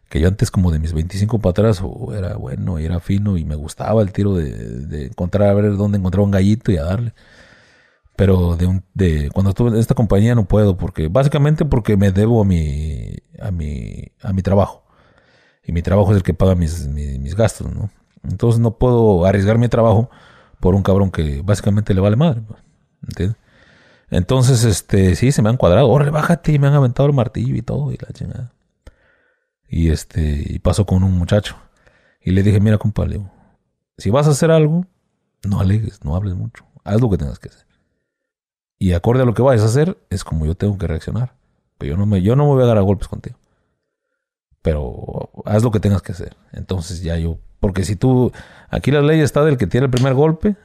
que 0.09 0.19
yo 0.19 0.27
antes 0.27 0.51
como 0.51 0.71
de 0.71 0.79
mis 0.79 0.93
25 0.93 1.39
para 1.39 1.51
atrás 1.51 1.81
oh, 1.83 2.13
era 2.13 2.35
bueno 2.35 2.79
y 2.79 2.85
era 2.85 2.99
fino 2.99 3.37
y 3.37 3.45
me 3.45 3.55
gustaba 3.55 4.01
el 4.01 4.11
tiro 4.11 4.33
de, 4.35 4.51
de 4.53 5.05
encontrar 5.07 5.49
a 5.49 5.53
ver 5.53 5.75
dónde 5.77 5.97
encontrar 5.97 6.23
un 6.23 6.31
gallito 6.31 6.71
y 6.71 6.77
a 6.77 6.83
darle. 6.83 7.13
Pero 8.15 8.55
de, 8.55 8.67
un, 8.67 8.83
de 8.93 9.29
cuando 9.31 9.49
estuve 9.49 9.69
en 9.69 9.77
esta 9.77 9.95
compañía 9.95 10.35
no 10.35 10.45
puedo 10.45 10.77
porque 10.77 11.07
básicamente 11.07 11.65
porque 11.65 11.97
me 11.97 12.11
debo 12.11 12.41
a 12.41 12.45
mi 12.45 13.15
a 13.39 13.51
mi 13.51 14.03
a 14.21 14.33
mi 14.33 14.41
trabajo. 14.41 14.80
Y 15.63 15.71
mi 15.71 15.81
trabajo 15.81 16.11
es 16.11 16.17
el 16.17 16.23
que 16.23 16.33
paga 16.33 16.55
mis, 16.55 16.87
mis, 16.87 17.35
gastos, 17.35 17.71
¿no? 17.73 17.89
Entonces 18.23 18.59
no 18.59 18.77
puedo 18.77 19.25
arriesgar 19.25 19.57
mi 19.57 19.67
trabajo 19.67 20.09
por 20.59 20.75
un 20.75 20.83
cabrón 20.83 21.11
que 21.11 21.41
básicamente 21.43 21.93
le 21.93 22.01
vale 22.01 22.15
madre, 22.15 22.41
pues, 22.41 22.59
¿entiendes? 23.07 23.37
Entonces, 24.11 24.65
este, 24.65 25.15
sí, 25.15 25.31
se 25.31 25.41
me 25.41 25.49
han 25.49 25.57
cuadrado. 25.57 25.87
Órale, 25.87 26.11
bájate 26.11 26.51
y 26.51 26.59
me 26.59 26.67
han 26.67 26.73
aventado 26.73 27.07
el 27.07 27.15
martillo 27.15 27.55
y 27.55 27.61
todo 27.61 27.91
y 27.91 27.97
la 27.97 28.11
chingada. 28.11 28.51
Y 29.69 29.89
este, 29.89 30.43
y 30.45 30.59
pasó 30.59 30.85
con 30.85 31.03
un 31.03 31.17
muchacho. 31.17 31.55
Y 32.21 32.31
le 32.31 32.43
dije, 32.43 32.59
mira, 32.59 32.77
compa, 32.77 33.07
si 33.97 34.09
vas 34.09 34.27
a 34.27 34.31
hacer 34.31 34.51
algo, 34.51 34.85
no 35.43 35.61
alegues, 35.61 36.03
no 36.03 36.15
hables 36.15 36.35
mucho. 36.35 36.65
Haz 36.83 36.99
lo 36.99 37.09
que 37.09 37.17
tengas 37.17 37.39
que 37.39 37.49
hacer. 37.49 37.65
Y 38.77 38.93
acorde 38.93 39.21
a 39.21 39.25
lo 39.25 39.33
que 39.33 39.41
vayas 39.41 39.63
a 39.63 39.67
hacer, 39.67 39.97
es 40.09 40.23
como 40.23 40.45
yo 40.45 40.55
tengo 40.55 40.77
que 40.77 40.87
reaccionar. 40.87 41.35
Pero 41.77 41.91
yo 41.93 41.97
no 41.97 42.05
me, 42.05 42.21
yo 42.21 42.35
no 42.35 42.45
me 42.45 42.53
voy 42.53 42.63
a 42.63 42.67
dar 42.67 42.77
a 42.77 42.81
golpes 42.81 43.07
contigo. 43.07 43.37
Pero 44.61 45.29
haz 45.45 45.63
lo 45.63 45.71
que 45.71 45.79
tengas 45.79 46.01
que 46.01 46.11
hacer. 46.11 46.35
Entonces 46.53 47.01
ya 47.01 47.17
yo, 47.17 47.37
porque 47.59 47.83
si 47.83 47.95
tú, 47.95 48.31
aquí 48.69 48.91
la 48.91 49.01
ley 49.01 49.19
está 49.21 49.43
del 49.43 49.57
que 49.57 49.67
tiene 49.67 49.85
el 49.85 49.91
primer 49.91 50.13
golpe, 50.13 50.55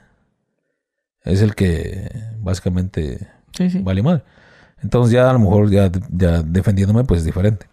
es 1.25 1.41
el 1.43 1.55
que 1.55 2.11
básicamente 2.39 3.29
Sí, 3.53 3.71
sí. 3.71 3.81
vale 3.83 4.03
madre. 4.03 4.23
Entonces 4.83 5.13
ya 5.13 5.31
a 5.31 5.33
lo 5.33 5.39
mejor 5.39 5.71
ya, 5.71 5.91
ya 6.11 6.43
defendiéndome 6.43 7.05
pues 7.05 7.21
es 7.21 7.25
diferente. 7.27 7.67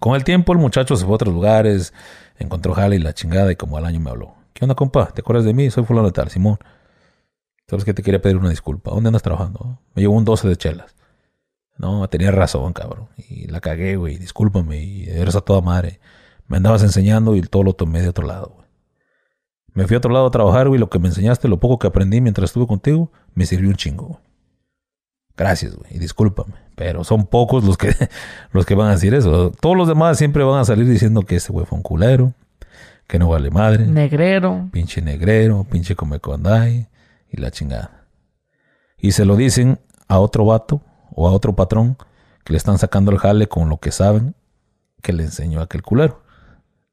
Con 0.00 0.14
el 0.16 0.24
tiempo 0.24 0.52
el 0.52 0.58
muchacho 0.58 0.96
se 0.96 1.04
fue 1.04 1.12
a 1.12 1.14
otros 1.16 1.32
lugares, 1.34 1.92
encontró 2.38 2.74
jale 2.74 2.96
y 2.96 2.98
la 2.98 3.12
chingada 3.14 3.52
y 3.52 3.56
como 3.56 3.76
al 3.78 3.86
año 3.86 4.00
me 4.00 4.10
habló. 4.10 4.34
¿Qué 4.52 4.64
onda 4.64 4.74
compa? 4.74 5.06
¿Te 5.06 5.20
acuerdas 5.20 5.44
de 5.44 5.54
mí? 5.54 5.70
Soy 5.70 5.84
fulano 5.84 6.08
de 6.08 6.12
tal, 6.12 6.28
Simón. 6.30 6.58
Sabes 7.68 7.84
que 7.84 7.94
te 7.94 8.02
quería 8.02 8.20
pedir 8.20 8.36
una 8.36 8.50
disculpa. 8.50 8.90
¿Dónde 8.90 9.08
andas 9.08 9.22
trabajando? 9.22 9.78
Me 9.94 10.02
llevó 10.02 10.14
un 10.14 10.24
12 10.24 10.48
de 10.48 10.56
chelas. 10.56 10.94
No, 11.78 12.06
tenía 12.08 12.30
razón, 12.30 12.72
cabrón. 12.72 13.08
Y 13.16 13.48
la 13.48 13.60
cagué, 13.60 13.96
güey. 13.96 14.18
Discúlpame. 14.18 14.82
Y 14.82 15.08
eres 15.08 15.34
a 15.36 15.40
toda 15.40 15.60
madre. 15.60 16.00
Me 16.46 16.56
andabas 16.58 16.82
enseñando 16.82 17.34
y 17.36 17.42
todo 17.42 17.62
lo 17.62 17.72
tomé 17.74 18.02
de 18.02 18.08
otro 18.08 18.26
lado, 18.26 18.52
güey. 18.56 18.68
Me 19.74 19.86
fui 19.86 19.94
a 19.94 19.98
otro 19.98 20.12
lado 20.12 20.26
a 20.26 20.30
trabajar, 20.30 20.68
güey. 20.68 20.78
Lo 20.78 20.90
que 20.90 20.98
me 20.98 21.08
enseñaste, 21.08 21.48
lo 21.48 21.58
poco 21.58 21.78
que 21.78 21.86
aprendí 21.86 22.20
mientras 22.20 22.50
estuve 22.50 22.66
contigo, 22.66 23.10
me 23.34 23.46
sirvió 23.46 23.70
un 23.70 23.76
chingo, 23.76 24.06
güey. 24.06 24.20
Gracias, 25.36 25.74
güey. 25.74 25.96
Y 25.96 25.98
discúlpame. 25.98 26.54
Pero 26.76 27.04
son 27.04 27.26
pocos 27.26 27.64
los 27.64 27.78
que, 27.78 27.94
los 28.52 28.66
que 28.66 28.74
van 28.74 28.88
a 28.88 28.92
decir 28.92 29.14
eso. 29.14 29.50
Todos 29.60 29.76
los 29.76 29.88
demás 29.88 30.18
siempre 30.18 30.44
van 30.44 30.60
a 30.60 30.64
salir 30.64 30.86
diciendo 30.86 31.22
que 31.22 31.36
este 31.36 31.52
güey 31.52 31.64
fue 31.66 31.78
un 31.78 31.82
culero, 31.82 32.34
que 33.06 33.18
no 33.18 33.28
vale 33.28 33.50
madre, 33.50 33.86
Negrero. 33.86 34.68
pinche 34.72 35.02
negrero, 35.02 35.64
pinche 35.64 35.96
come 35.96 36.20
condai 36.20 36.88
y 37.30 37.40
la 37.40 37.50
chingada. 37.50 38.06
Y 38.98 39.12
se 39.12 39.24
lo 39.24 39.36
dicen 39.36 39.80
a 40.06 40.18
otro 40.18 40.44
vato 40.44 40.82
o 41.14 41.28
a 41.28 41.32
otro 41.32 41.54
patrón 41.54 41.96
que 42.44 42.52
le 42.52 42.56
están 42.56 42.78
sacando 42.78 43.10
el 43.10 43.18
jale 43.18 43.48
con 43.48 43.68
lo 43.68 43.78
que 43.78 43.92
saben 43.92 44.34
que 45.02 45.12
le 45.12 45.24
enseñó 45.24 45.60
a 45.60 45.64
aquel 45.64 45.82
culero. 45.82 46.22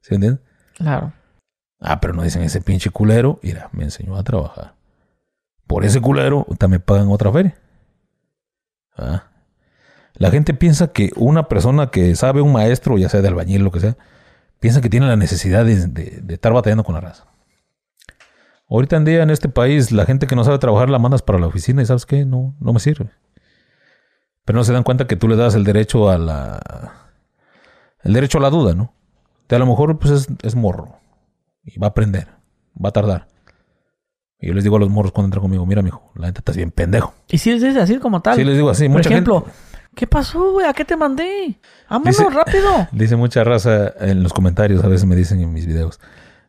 ¿Sí 0.01 0.15
entiendes? 0.15 0.41
Claro. 0.75 1.13
Ah, 1.79 1.99
pero 2.01 2.13
no 2.13 2.23
dicen 2.23 2.41
ese 2.43 2.61
pinche 2.61 2.89
culero, 2.89 3.39
mira, 3.43 3.69
me 3.71 3.83
enseñó 3.83 4.15
a 4.17 4.23
trabajar. 4.23 4.73
Por 5.67 5.85
ese 5.85 6.01
culero, 6.01 6.45
también 6.57 6.81
pagan 6.81 7.09
otra 7.09 7.31
feria. 7.31 7.55
Ah. 8.97 9.23
La 10.15 10.31
gente 10.31 10.53
piensa 10.53 10.91
que 10.91 11.11
una 11.15 11.47
persona 11.47 11.91
que 11.91 12.13
sabe 12.15 12.41
un 12.41 12.51
maestro, 12.51 12.97
ya 12.97 13.07
sea 13.09 13.21
de 13.21 13.27
albañil, 13.29 13.63
lo 13.63 13.71
que 13.71 13.79
sea, 13.79 13.95
piensa 14.59 14.81
que 14.81 14.89
tiene 14.89 15.07
la 15.07 15.15
necesidad 15.15 15.63
de, 15.65 15.87
de- 15.87 16.19
de 16.21 16.33
estar 16.33 16.51
batallando 16.51 16.83
con 16.83 16.95
la 16.95 17.01
raza. 17.01 17.25
Ahorita 18.69 18.97
en 18.97 19.05
día 19.05 19.23
en 19.23 19.29
este 19.29 19.49
país, 19.49 19.91
la 19.91 20.05
gente 20.05 20.27
que 20.27 20.35
no 20.35 20.43
sabe 20.43 20.59
trabajar 20.59 20.89
la 20.89 20.99
mandas 20.99 21.21
para 21.21 21.39
la 21.39 21.47
oficina 21.47 21.81
y 21.81 21.85
sabes 21.85 22.05
qué, 22.05 22.25
no, 22.25 22.55
no 22.59 22.73
me 22.73 22.79
sirve. 22.79 23.09
Pero 24.49 24.57
no 24.57 24.63
se 24.63 24.73
dan 24.73 24.81
cuenta 24.81 25.05
que 25.05 25.15
tú 25.15 25.27
le 25.27 25.35
das 25.35 25.53
el 25.53 25.63
derecho 25.63 26.09
a 26.09 26.17
la... 26.17 26.59
El 28.01 28.13
derecho 28.13 28.39
a 28.39 28.41
la 28.41 28.49
duda, 28.49 28.73
¿no? 28.73 28.95
De 29.47 29.55
a 29.55 29.59
lo 29.59 29.67
mejor 29.67 29.99
pues 29.99 30.11
es, 30.11 30.27
es 30.41 30.55
morro. 30.55 30.95
Y 31.63 31.77
va 31.77 31.85
a 31.85 31.89
aprender. 31.91 32.29
Va 32.83 32.89
a 32.89 32.91
tardar. 32.91 33.27
Y 34.39 34.47
yo 34.47 34.55
les 34.55 34.63
digo 34.63 34.77
a 34.77 34.79
los 34.79 34.89
morros 34.89 35.11
cuando 35.11 35.27
entran 35.27 35.43
conmigo, 35.43 35.67
mira, 35.67 35.83
mijo, 35.83 36.11
la 36.15 36.25
gente 36.25 36.39
está 36.39 36.51
bien 36.53 36.71
pendejo. 36.71 37.13
Y 37.27 37.37
si 37.37 37.51
es 37.51 37.63
así 37.77 37.99
como 37.99 38.23
tal. 38.23 38.37
Sí 38.37 38.43
les 38.43 38.55
digo 38.55 38.71
así, 38.71 38.87
Por 38.87 38.97
mucha 38.97 39.11
ejemplo, 39.11 39.41
gente... 39.41 39.57
¿Qué 39.93 40.07
pasó, 40.07 40.53
güey? 40.53 40.65
¿A 40.65 40.73
qué 40.73 40.83
te 40.83 40.97
mandé? 40.97 41.59
Vámonos, 41.87 42.33
rápido. 42.33 42.87
Dice 42.91 43.15
mucha 43.17 43.43
raza 43.43 43.93
en 43.99 44.23
los 44.23 44.33
comentarios, 44.33 44.83
a 44.83 44.87
veces 44.87 45.05
me 45.05 45.15
dicen 45.15 45.39
en 45.41 45.53
mis 45.53 45.67
videos. 45.67 45.99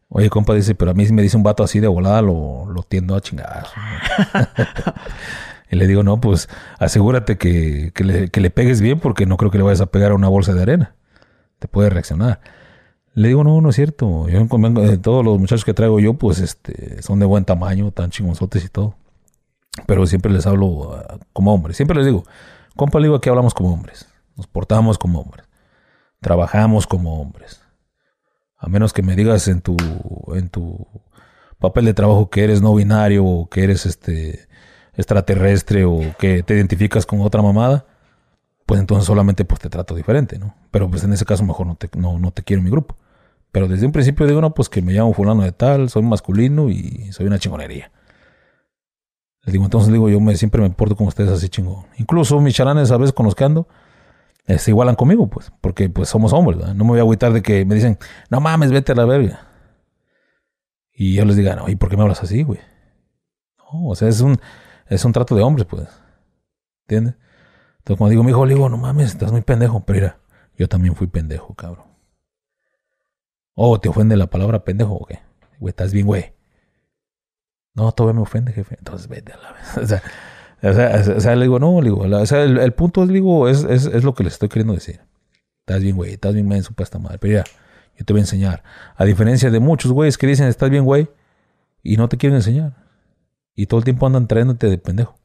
Oye, 0.08 0.30
compa, 0.30 0.54
dice, 0.54 0.74
pero 0.74 0.92
a 0.92 0.94
mí 0.94 1.04
si 1.04 1.12
me 1.12 1.20
dice 1.20 1.36
un 1.36 1.42
vato 1.42 1.62
así 1.62 1.80
de 1.80 1.86
volada, 1.86 2.22
lo, 2.22 2.64
lo 2.64 2.82
tiendo 2.82 3.14
a 3.14 3.20
chingar. 3.20 3.66
y 5.70 5.76
le 5.76 5.86
digo, 5.86 6.02
no, 6.02 6.20
pues 6.20 6.48
asegúrate 6.78 7.38
que, 7.38 7.92
que, 7.94 8.02
le, 8.02 8.28
que 8.28 8.40
le 8.40 8.50
pegues 8.50 8.80
bien 8.80 8.98
porque 8.98 9.24
no 9.24 9.36
creo 9.36 9.52
que 9.52 9.58
le 9.58 9.64
vayas 9.64 9.80
a 9.80 9.86
pegar 9.86 10.10
a 10.10 10.14
una 10.16 10.28
bolsa 10.28 10.52
de 10.52 10.62
arena. 10.62 10.96
Te 11.60 11.68
puede 11.68 11.90
reaccionar. 11.90 12.40
Le 13.14 13.28
digo, 13.28 13.44
no, 13.44 13.60
no 13.60 13.70
es 13.70 13.76
cierto. 13.76 14.28
Yo 14.28 14.40
eh, 14.40 14.98
todos 14.98 15.24
los 15.24 15.38
muchachos 15.38 15.64
que 15.64 15.72
traigo 15.72 16.00
yo, 16.00 16.14
pues, 16.14 16.40
este, 16.40 17.00
son 17.02 17.20
de 17.20 17.26
buen 17.26 17.44
tamaño, 17.44 17.92
tan 17.92 18.10
chingonzotes 18.10 18.64
y 18.64 18.68
todo. 18.68 18.96
Pero 19.86 20.06
siempre 20.06 20.32
les 20.32 20.46
hablo 20.46 20.94
ah, 20.94 21.18
como 21.32 21.54
hombres. 21.54 21.76
Siempre 21.76 21.96
les 21.96 22.06
digo, 22.06 22.24
compa, 22.74 22.98
le 22.98 23.06
digo, 23.06 23.16
aquí 23.16 23.28
hablamos 23.28 23.54
como 23.54 23.72
hombres. 23.72 24.08
Nos 24.36 24.48
portamos 24.48 24.98
como 24.98 25.20
hombres. 25.20 25.46
Trabajamos 26.20 26.88
como 26.88 27.20
hombres. 27.20 27.62
A 28.56 28.68
menos 28.68 28.92
que 28.92 29.02
me 29.02 29.14
digas 29.14 29.46
en 29.46 29.60
tu, 29.60 29.76
en 30.34 30.48
tu 30.48 30.86
papel 31.60 31.84
de 31.84 31.94
trabajo 31.94 32.28
que 32.28 32.42
eres 32.42 32.60
no 32.60 32.74
binario 32.74 33.24
o 33.24 33.48
que 33.48 33.62
eres 33.62 33.86
este 33.86 34.49
extraterrestre 34.94 35.84
o 35.84 36.00
que 36.18 36.42
te 36.42 36.54
identificas 36.54 37.06
con 37.06 37.20
otra 37.20 37.42
mamada, 37.42 37.86
pues 38.66 38.80
entonces 38.80 39.06
solamente 39.06 39.44
pues 39.44 39.60
te 39.60 39.68
trato 39.68 39.94
diferente, 39.94 40.38
¿no? 40.38 40.54
Pero 40.70 40.88
pues 40.90 41.04
en 41.04 41.12
ese 41.12 41.24
caso 41.24 41.44
mejor 41.44 41.66
no 41.66 41.74
te, 41.74 41.90
no, 41.96 42.18
no 42.18 42.30
te 42.30 42.42
quiero 42.42 42.60
en 42.60 42.64
mi 42.64 42.70
grupo. 42.70 42.96
Pero 43.52 43.66
desde 43.66 43.86
un 43.86 43.92
principio 43.92 44.26
digo, 44.26 44.40
no, 44.40 44.54
pues 44.54 44.68
que 44.68 44.80
me 44.80 44.92
llamo 44.92 45.12
fulano 45.12 45.42
de 45.42 45.52
tal, 45.52 45.90
soy 45.90 46.02
masculino 46.02 46.68
y 46.70 47.10
soy 47.12 47.26
una 47.26 47.38
chingonería. 47.38 47.90
Les 49.42 49.52
digo, 49.52 49.64
entonces 49.64 49.92
digo, 49.92 50.08
yo 50.08 50.20
me, 50.20 50.36
siempre 50.36 50.60
me 50.60 50.70
porto 50.70 50.94
con 50.96 51.06
ustedes 51.06 51.30
así 51.30 51.48
chingón. 51.48 51.86
Incluso 51.96 52.38
mis 52.40 52.54
chalanes 52.54 52.90
a 52.90 52.96
veces 52.96 53.12
con 53.12 53.28
ando, 53.38 53.66
se 54.46 54.70
igualan 54.70 54.96
conmigo, 54.96 55.28
pues, 55.28 55.52
porque 55.60 55.88
pues 55.88 56.08
somos 56.08 56.32
hombres, 56.32 56.58
¿verdad? 56.58 56.74
No 56.74 56.84
me 56.84 56.90
voy 56.90 56.98
a 56.98 57.02
agüitar 57.02 57.32
de 57.32 57.42
que 57.42 57.64
me 57.64 57.74
dicen, 57.74 57.98
no 58.30 58.40
mames, 58.40 58.70
vete 58.70 58.92
a 58.92 58.94
la 58.94 59.04
verga. 59.04 59.46
Y 60.92 61.14
yo 61.14 61.24
les 61.24 61.36
diga, 61.36 61.56
no, 61.56 61.68
¿y 61.68 61.76
por 61.76 61.88
qué 61.88 61.96
me 61.96 62.02
hablas 62.02 62.22
así, 62.22 62.42
güey? 62.42 62.60
No, 63.58 63.88
o 63.88 63.94
sea, 63.94 64.08
es 64.08 64.20
un, 64.20 64.38
es 64.90 65.04
un 65.04 65.12
trato 65.12 65.34
de 65.34 65.42
hombres, 65.42 65.66
pues. 65.66 65.88
¿Entiendes? 66.82 67.14
Entonces, 67.78 67.96
cuando 67.96 68.10
digo, 68.10 68.24
mi 68.24 68.30
hijo, 68.30 68.44
le 68.44 68.54
digo, 68.54 68.68
no 68.68 68.76
mames, 68.76 69.12
estás 69.12 69.32
muy 69.32 69.40
pendejo. 69.40 69.80
Pero 69.86 70.00
mira, 70.00 70.18
yo 70.58 70.68
también 70.68 70.94
fui 70.94 71.06
pendejo, 71.06 71.54
cabrón. 71.54 71.86
Oh, 73.54 73.80
¿te 73.80 73.88
ofende 73.88 74.16
la 74.16 74.28
palabra 74.28 74.64
pendejo 74.64 74.94
o 74.94 75.06
qué? 75.06 75.20
Güey, 75.60 75.70
estás 75.70 75.92
bien, 75.92 76.06
güey. 76.06 76.34
No, 77.74 77.92
todavía 77.92 78.16
me 78.16 78.22
ofende, 78.22 78.52
jefe. 78.52 78.74
Entonces, 78.78 79.08
vete 79.08 79.32
a 79.32 79.36
la 79.38 79.52
vez. 79.52 79.76
O 79.78 79.86
sea, 79.86 80.02
o 80.62 80.74
sea, 80.74 81.14
o 81.16 81.20
sea, 81.20 81.36
le 81.36 81.42
digo, 81.42 81.58
no, 81.58 81.80
le 81.80 81.88
digo, 81.88 82.02
o 82.02 82.26
sea, 82.26 82.42
el, 82.42 82.72
punto 82.74 83.02
es, 83.04 83.08
digo, 83.08 83.48
es, 83.48 83.64
es, 83.64 83.86
es, 83.86 84.04
lo 84.04 84.14
que 84.14 84.24
les 84.24 84.34
estoy 84.34 84.50
queriendo 84.50 84.74
decir. 84.74 85.00
Estás 85.60 85.80
bien, 85.80 85.96
güey, 85.96 86.12
estás 86.12 86.34
bien 86.34 86.46
menso 86.48 86.74
para 86.74 86.84
esta 86.84 86.98
madre. 86.98 87.18
Pero 87.18 87.34
ya, 87.34 87.44
yo 87.96 88.04
te 88.04 88.12
voy 88.12 88.20
a 88.20 88.24
enseñar. 88.24 88.62
A 88.96 89.04
diferencia 89.04 89.50
de 89.50 89.60
muchos 89.60 89.92
güeyes 89.92 90.18
que 90.18 90.26
dicen, 90.26 90.48
estás 90.48 90.68
bien, 90.68 90.84
güey, 90.84 91.08
y 91.82 91.96
no 91.96 92.08
te 92.08 92.18
quieren 92.18 92.36
enseñar. 92.36 92.89
Y 93.54 93.66
todo 93.66 93.78
el 93.78 93.84
tiempo 93.84 94.06
andan 94.06 94.26
trayéndote 94.26 94.68
de 94.68 94.78
pendejo. 94.78 95.18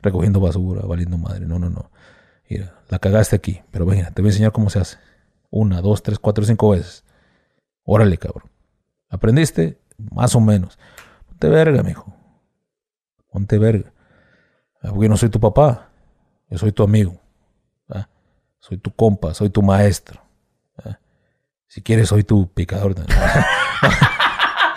Recogiendo 0.00 0.40
basura, 0.40 0.82
valiendo 0.82 1.18
madre. 1.18 1.46
No, 1.46 1.58
no, 1.58 1.70
no. 1.70 1.90
Mira, 2.48 2.74
la 2.88 2.98
cagaste 2.98 3.36
aquí. 3.36 3.62
Pero 3.70 3.86
venga, 3.86 4.10
te 4.10 4.22
voy 4.22 4.28
a 4.28 4.32
enseñar 4.32 4.52
cómo 4.52 4.70
se 4.70 4.80
hace. 4.80 4.98
Una, 5.50 5.80
dos, 5.80 6.02
tres, 6.02 6.18
cuatro, 6.18 6.44
cinco 6.44 6.70
veces. 6.70 7.04
Órale, 7.84 8.18
cabrón. 8.18 8.50
¿Aprendiste? 9.08 9.80
Más 9.96 10.34
o 10.34 10.40
menos. 10.40 10.78
Ponte 11.28 11.48
verga, 11.48 11.82
mijo. 11.82 12.14
Ponte 13.30 13.58
verga. 13.58 13.92
Ah, 14.82 14.90
porque 14.90 15.08
no 15.08 15.16
soy 15.16 15.28
tu 15.28 15.38
papá, 15.38 15.90
yo 16.50 16.58
soy 16.58 16.72
tu 16.72 16.82
amigo. 16.82 17.18
Soy 18.58 18.78
tu 18.78 18.94
compa, 18.94 19.34
soy 19.34 19.50
tu 19.50 19.60
maestro. 19.60 20.22
Si 21.66 21.82
quieres, 21.82 22.10
soy 22.10 22.22
tu 22.22 22.48
picador. 22.52 22.94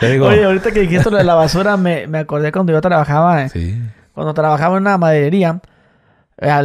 Oye, 0.01 0.43
ahorita 0.43 0.72
que 0.72 0.81
dijiste 0.81 1.09
lo 1.09 1.17
de 1.17 1.23
la 1.23 1.35
basura, 1.35 1.77
me, 1.77 2.07
me 2.07 2.19
acordé 2.19 2.51
cuando 2.51 2.73
yo 2.73 2.81
trabajaba. 2.81 3.43
Eh. 3.43 3.49
Sí. 3.49 3.81
Cuando 4.13 4.34
trabajaba 4.34 4.77
en 4.77 4.84
una 4.84 4.97
maderería, 4.97 5.61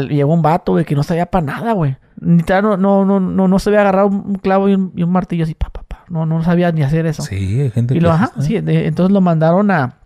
llegó 0.08 0.34
un 0.34 0.42
vato, 0.42 0.72
güey, 0.72 0.84
que 0.84 0.94
no 0.94 1.02
sabía 1.02 1.26
para 1.26 1.44
nada, 1.44 1.72
güey. 1.72 1.96
Ni 2.20 2.42
no, 2.42 2.76
no, 2.76 3.04
no, 3.04 3.18
no, 3.18 3.48
no 3.48 3.58
sabía 3.58 3.80
agarrar 3.80 4.04
un 4.06 4.34
clavo 4.36 4.68
y 4.68 4.74
un, 4.74 5.10
martillo 5.10 5.44
así, 5.44 5.54
pa, 5.54 5.70
pa, 5.70 5.82
pa. 5.82 6.04
No, 6.08 6.26
no 6.26 6.42
sabía 6.44 6.70
ni 6.70 6.82
hacer 6.82 7.06
eso. 7.06 7.22
Sí, 7.22 7.60
hay 7.60 7.70
gente 7.70 7.94
y 7.94 8.00
lo, 8.00 8.12
ajá, 8.12 8.32
sí, 8.40 8.56
entonces 8.56 9.12
lo 9.12 9.20
mandaron 9.20 9.70
a, 9.70 9.96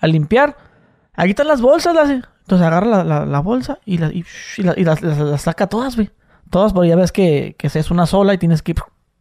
a 0.00 0.06
limpiar. 0.06 0.56
Aquí 1.14 1.30
están 1.30 1.46
las 1.46 1.60
bolsas, 1.60 1.94
las... 1.94 2.10
Entonces 2.10 2.66
agarra 2.66 3.04
la, 3.04 3.24
la, 3.24 3.40
bolsa 3.40 3.78
y, 3.86 3.96
la, 3.98 4.10
y, 4.12 4.24
las, 4.84 5.40
saca 5.40 5.66
todas, 5.66 5.96
güey. 5.96 6.10
Todas, 6.50 6.74
porque 6.74 6.90
ya 6.90 6.96
ves 6.96 7.10
que, 7.10 7.54
que 7.58 7.68
es 7.68 7.90
una 7.90 8.04
sola 8.04 8.34
y 8.34 8.38
tienes 8.38 8.60
que 8.60 8.74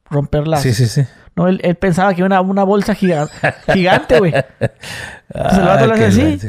romperlas. 0.09 0.61
Sí, 0.61 0.73
sí, 0.73 0.87
sí. 0.87 1.03
No, 1.35 1.47
él, 1.47 1.59
él 1.63 1.75
pensaba 1.75 2.13
que 2.13 2.21
era 2.21 2.27
una, 2.27 2.41
una 2.41 2.63
bolsa 2.63 2.93
gigante, 2.93 4.19
güey. 4.19 4.33
Entonces 4.33 5.59
el 5.59 5.65
vato 5.65 5.83
ah, 5.83 5.87
le 5.87 5.93
hace 5.93 6.05
así. 6.05 6.39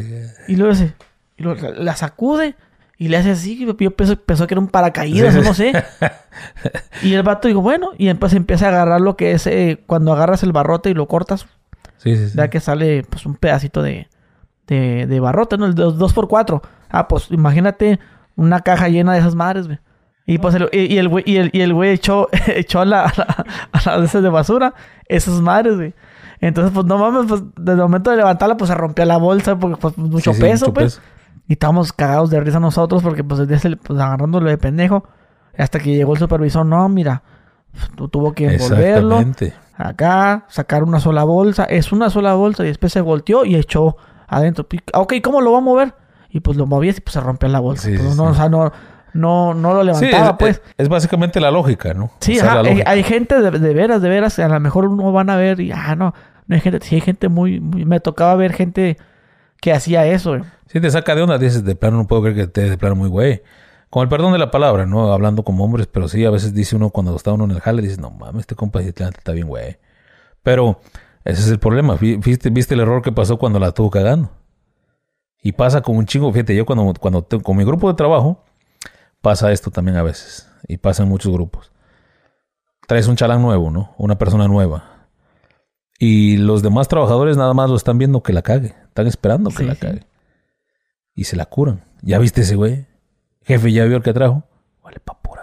Y 0.48 0.56
luego 0.56 0.72
hace, 0.72 0.92
y 1.36 1.42
luego 1.42 1.72
la 1.72 1.96
sacude 1.96 2.54
y 2.98 3.08
le 3.08 3.16
hace 3.16 3.30
así. 3.30 3.58
Yo 3.58 3.90
pensé, 3.96 4.16
pensó 4.16 4.46
que 4.46 4.54
era 4.54 4.60
un 4.60 4.68
paracaídas, 4.68 5.34
no 5.36 5.54
sé. 5.54 5.72
y 7.02 7.14
el 7.14 7.22
vato 7.22 7.48
dijo, 7.48 7.62
bueno, 7.62 7.90
y 7.96 8.06
después 8.06 8.34
empieza 8.34 8.66
a 8.66 8.68
agarrar 8.68 9.00
lo 9.00 9.16
que 9.16 9.32
es 9.32 9.46
eh, 9.46 9.82
cuando 9.86 10.12
agarras 10.12 10.42
el 10.42 10.52
barrote 10.52 10.90
y 10.90 10.94
lo 10.94 11.08
cortas. 11.08 11.46
Sí, 11.98 12.16
sí, 12.16 12.28
sí. 12.28 12.36
Ya 12.36 12.50
que 12.50 12.60
sale 12.60 13.04
pues 13.04 13.24
un 13.24 13.36
pedacito 13.36 13.82
de, 13.82 14.08
de, 14.66 15.06
de 15.06 15.20
barrote, 15.20 15.56
¿no? 15.56 15.64
El 15.64 15.74
2x4. 15.74 16.60
Ah, 16.90 17.08
pues 17.08 17.30
imagínate 17.30 17.98
una 18.36 18.60
caja 18.60 18.88
llena 18.88 19.14
de 19.14 19.20
esas 19.20 19.34
madres, 19.34 19.66
güey. 19.66 19.78
Y 20.26 20.38
pues 20.38 20.54
el, 20.54 20.68
y, 20.72 20.96
el 20.96 21.08
güey, 21.08 21.22
y 21.26 21.36
el, 21.36 21.50
y 21.52 21.60
el 21.60 21.74
güey 21.74 21.90
echó, 21.90 22.28
echó 22.46 22.80
a 22.80 22.84
la, 22.84 23.04
a 23.04 23.80
la, 23.84 24.00
de 24.00 24.06
esas 24.06 24.22
de 24.22 24.30
basura 24.30 24.74
esas 25.06 25.40
madres, 25.40 25.76
güey. 25.76 25.94
Entonces, 26.40 26.72
pues 26.74 26.86
no 26.86 26.98
mames, 26.98 27.26
pues 27.28 27.42
desde 27.56 27.72
el 27.72 27.82
momento 27.82 28.10
de 28.10 28.16
levantarla, 28.16 28.56
pues 28.56 28.68
se 28.68 28.74
rompió 28.74 29.04
la 29.04 29.16
bolsa 29.16 29.56
porque 29.56 29.76
pues 29.80 29.96
mucho 29.96 30.32
peso, 30.32 30.72
pues. 30.72 31.00
Y 31.46 31.54
estábamos 31.54 31.92
cagados 31.92 32.30
de 32.30 32.40
risa 32.40 32.58
nosotros 32.58 33.02
porque 33.02 33.22
pues 33.22 33.46
desde 33.46 33.76
pues, 33.76 34.00
agarrándolo 34.00 34.48
de 34.48 34.58
pendejo. 34.58 35.04
Hasta 35.56 35.78
que 35.78 35.94
llegó 35.94 36.14
el 36.14 36.18
supervisor, 36.18 36.66
no, 36.66 36.88
mira, 36.88 37.22
tú 37.96 38.08
tuvo 38.08 38.32
que 38.32 38.54
envolverlo. 38.54 39.22
Acá, 39.76 40.46
sacar 40.48 40.82
una 40.82 41.00
sola 41.00 41.24
bolsa. 41.24 41.64
Es 41.64 41.92
una 41.92 42.10
sola 42.10 42.34
bolsa 42.34 42.64
y 42.64 42.68
después 42.68 42.92
se 42.92 43.00
volteó 43.00 43.44
y 43.44 43.56
echó 43.56 43.96
adentro. 44.26 44.66
Ok, 44.94 45.14
¿cómo 45.22 45.40
lo 45.40 45.52
va 45.52 45.58
a 45.58 45.62
mover? 45.62 45.94
Y 46.30 46.40
pues 46.40 46.56
lo 46.56 46.66
movía 46.66 46.92
y 46.96 47.00
pues 47.00 47.12
se 47.14 47.20
rompió 47.20 47.48
la 47.48 47.60
bolsa. 47.60 47.88
Pues, 47.88 48.16
no, 48.16 48.24
o 48.24 48.34
sea, 48.34 48.48
no, 48.48 48.72
no, 49.14 49.54
no 49.54 49.72
lo 49.72 49.84
levantaba, 49.84 50.30
es, 50.30 50.36
pues. 50.38 50.62
Es, 50.76 50.88
básicamente 50.88 51.40
la 51.40 51.50
lógica, 51.50 51.94
¿no? 51.94 52.10
Sí, 52.20 52.38
hay, 52.40 53.02
gente 53.04 53.40
de, 53.40 53.50
veras, 53.72 54.02
de 54.02 54.08
veras, 54.08 54.38
a 54.38 54.48
lo 54.48 54.60
mejor 54.60 54.88
uno 54.88 55.12
van 55.12 55.30
a 55.30 55.36
ver 55.36 55.60
y, 55.60 55.72
ah, 55.72 55.94
no, 55.96 56.12
no 56.46 56.54
hay 56.54 56.60
gente, 56.60 56.80
sí 56.82 56.96
hay 56.96 57.00
gente 57.00 57.28
muy, 57.28 57.60
me 57.60 58.00
tocaba 58.00 58.34
ver 58.34 58.52
gente 58.52 58.98
que 59.60 59.72
hacía 59.72 60.04
eso. 60.06 60.36
Sí, 60.66 60.80
te 60.80 60.90
saca 60.90 61.14
de 61.14 61.22
onda, 61.22 61.38
dices, 61.38 61.64
de 61.64 61.76
plano 61.76 61.98
no 61.98 62.06
puedo 62.06 62.22
creer 62.22 62.36
que 62.36 62.46
te 62.48 62.68
de 62.68 62.76
plano 62.76 62.96
muy 62.96 63.08
güey. 63.08 63.42
Con 63.88 64.02
el 64.02 64.08
perdón 64.08 64.32
de 64.32 64.40
la 64.40 64.50
palabra, 64.50 64.86
¿no? 64.86 65.12
Hablando 65.12 65.44
como 65.44 65.64
hombres, 65.64 65.86
pero 65.86 66.08
sí, 66.08 66.24
a 66.24 66.30
veces 66.30 66.52
dice 66.52 66.74
uno 66.74 66.90
cuando 66.90 67.14
está 67.14 67.32
uno 67.32 67.44
en 67.44 67.52
el 67.52 67.60
jale, 67.60 67.80
dice, 67.80 68.00
no 68.00 68.10
mames, 68.10 68.40
este 68.40 68.56
compa 68.56 68.80
está 68.80 69.32
bien 69.32 69.46
güey. 69.46 69.78
Pero 70.42 70.80
ese 71.24 71.40
es 71.40 71.50
el 71.50 71.60
problema. 71.60 71.96
¿Viste, 71.96 72.50
¿Viste 72.50 72.74
el 72.74 72.80
error 72.80 73.02
que 73.02 73.12
pasó 73.12 73.38
cuando 73.38 73.60
la 73.60 73.68
estuvo 73.68 73.90
cagando? 73.90 74.30
Y 75.40 75.52
pasa 75.52 75.80
con 75.82 75.96
un 75.96 76.06
chingo, 76.06 76.32
fíjate, 76.32 76.56
yo 76.56 76.66
cuando, 76.66 76.92
cuando 76.98 77.26
con 77.42 77.56
mi 77.56 77.64
grupo 77.64 77.88
de 77.88 77.94
trabajo, 77.94 78.42
pasa 79.24 79.50
esto 79.50 79.70
también 79.72 79.96
a 79.96 80.02
veces. 80.02 80.48
Y 80.68 80.76
pasa 80.76 81.02
en 81.02 81.08
muchos 81.08 81.32
grupos. 81.32 81.72
Traes 82.86 83.08
un 83.08 83.16
chalán 83.16 83.40
nuevo, 83.42 83.70
¿no? 83.70 83.94
Una 83.96 84.18
persona 84.18 84.46
nueva. 84.46 85.08
Y 85.98 86.36
los 86.36 86.62
demás 86.62 86.88
trabajadores 86.88 87.38
nada 87.38 87.54
más 87.54 87.70
lo 87.70 87.76
están 87.76 87.96
viendo 87.96 88.22
que 88.22 88.34
la 88.34 88.42
cague. 88.42 88.74
Están 88.86 89.06
esperando 89.06 89.50
que 89.50 89.64
la 89.64 89.76
cague. 89.76 90.06
Y 91.14 91.24
se 91.24 91.36
la 91.36 91.46
curan. 91.46 91.82
¿Ya 92.02 92.18
viste 92.18 92.42
ese 92.42 92.54
güey? 92.54 92.86
Jefe, 93.42 93.72
¿ya 93.72 93.84
vio 93.86 93.96
el 93.96 94.02
que 94.02 94.12
trajo? 94.12 94.44
Vale, 94.82 95.00
pa' 95.00 95.18
pura, 95.22 95.42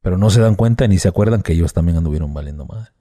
Pero 0.00 0.16
no 0.16 0.30
se 0.30 0.40
dan 0.40 0.54
cuenta 0.54 0.86
ni 0.86 0.98
se 0.98 1.08
acuerdan 1.08 1.42
que 1.42 1.54
ellos 1.54 1.72
también 1.72 1.98
anduvieron 1.98 2.32
valiendo 2.32 2.64
madre. 2.64 2.92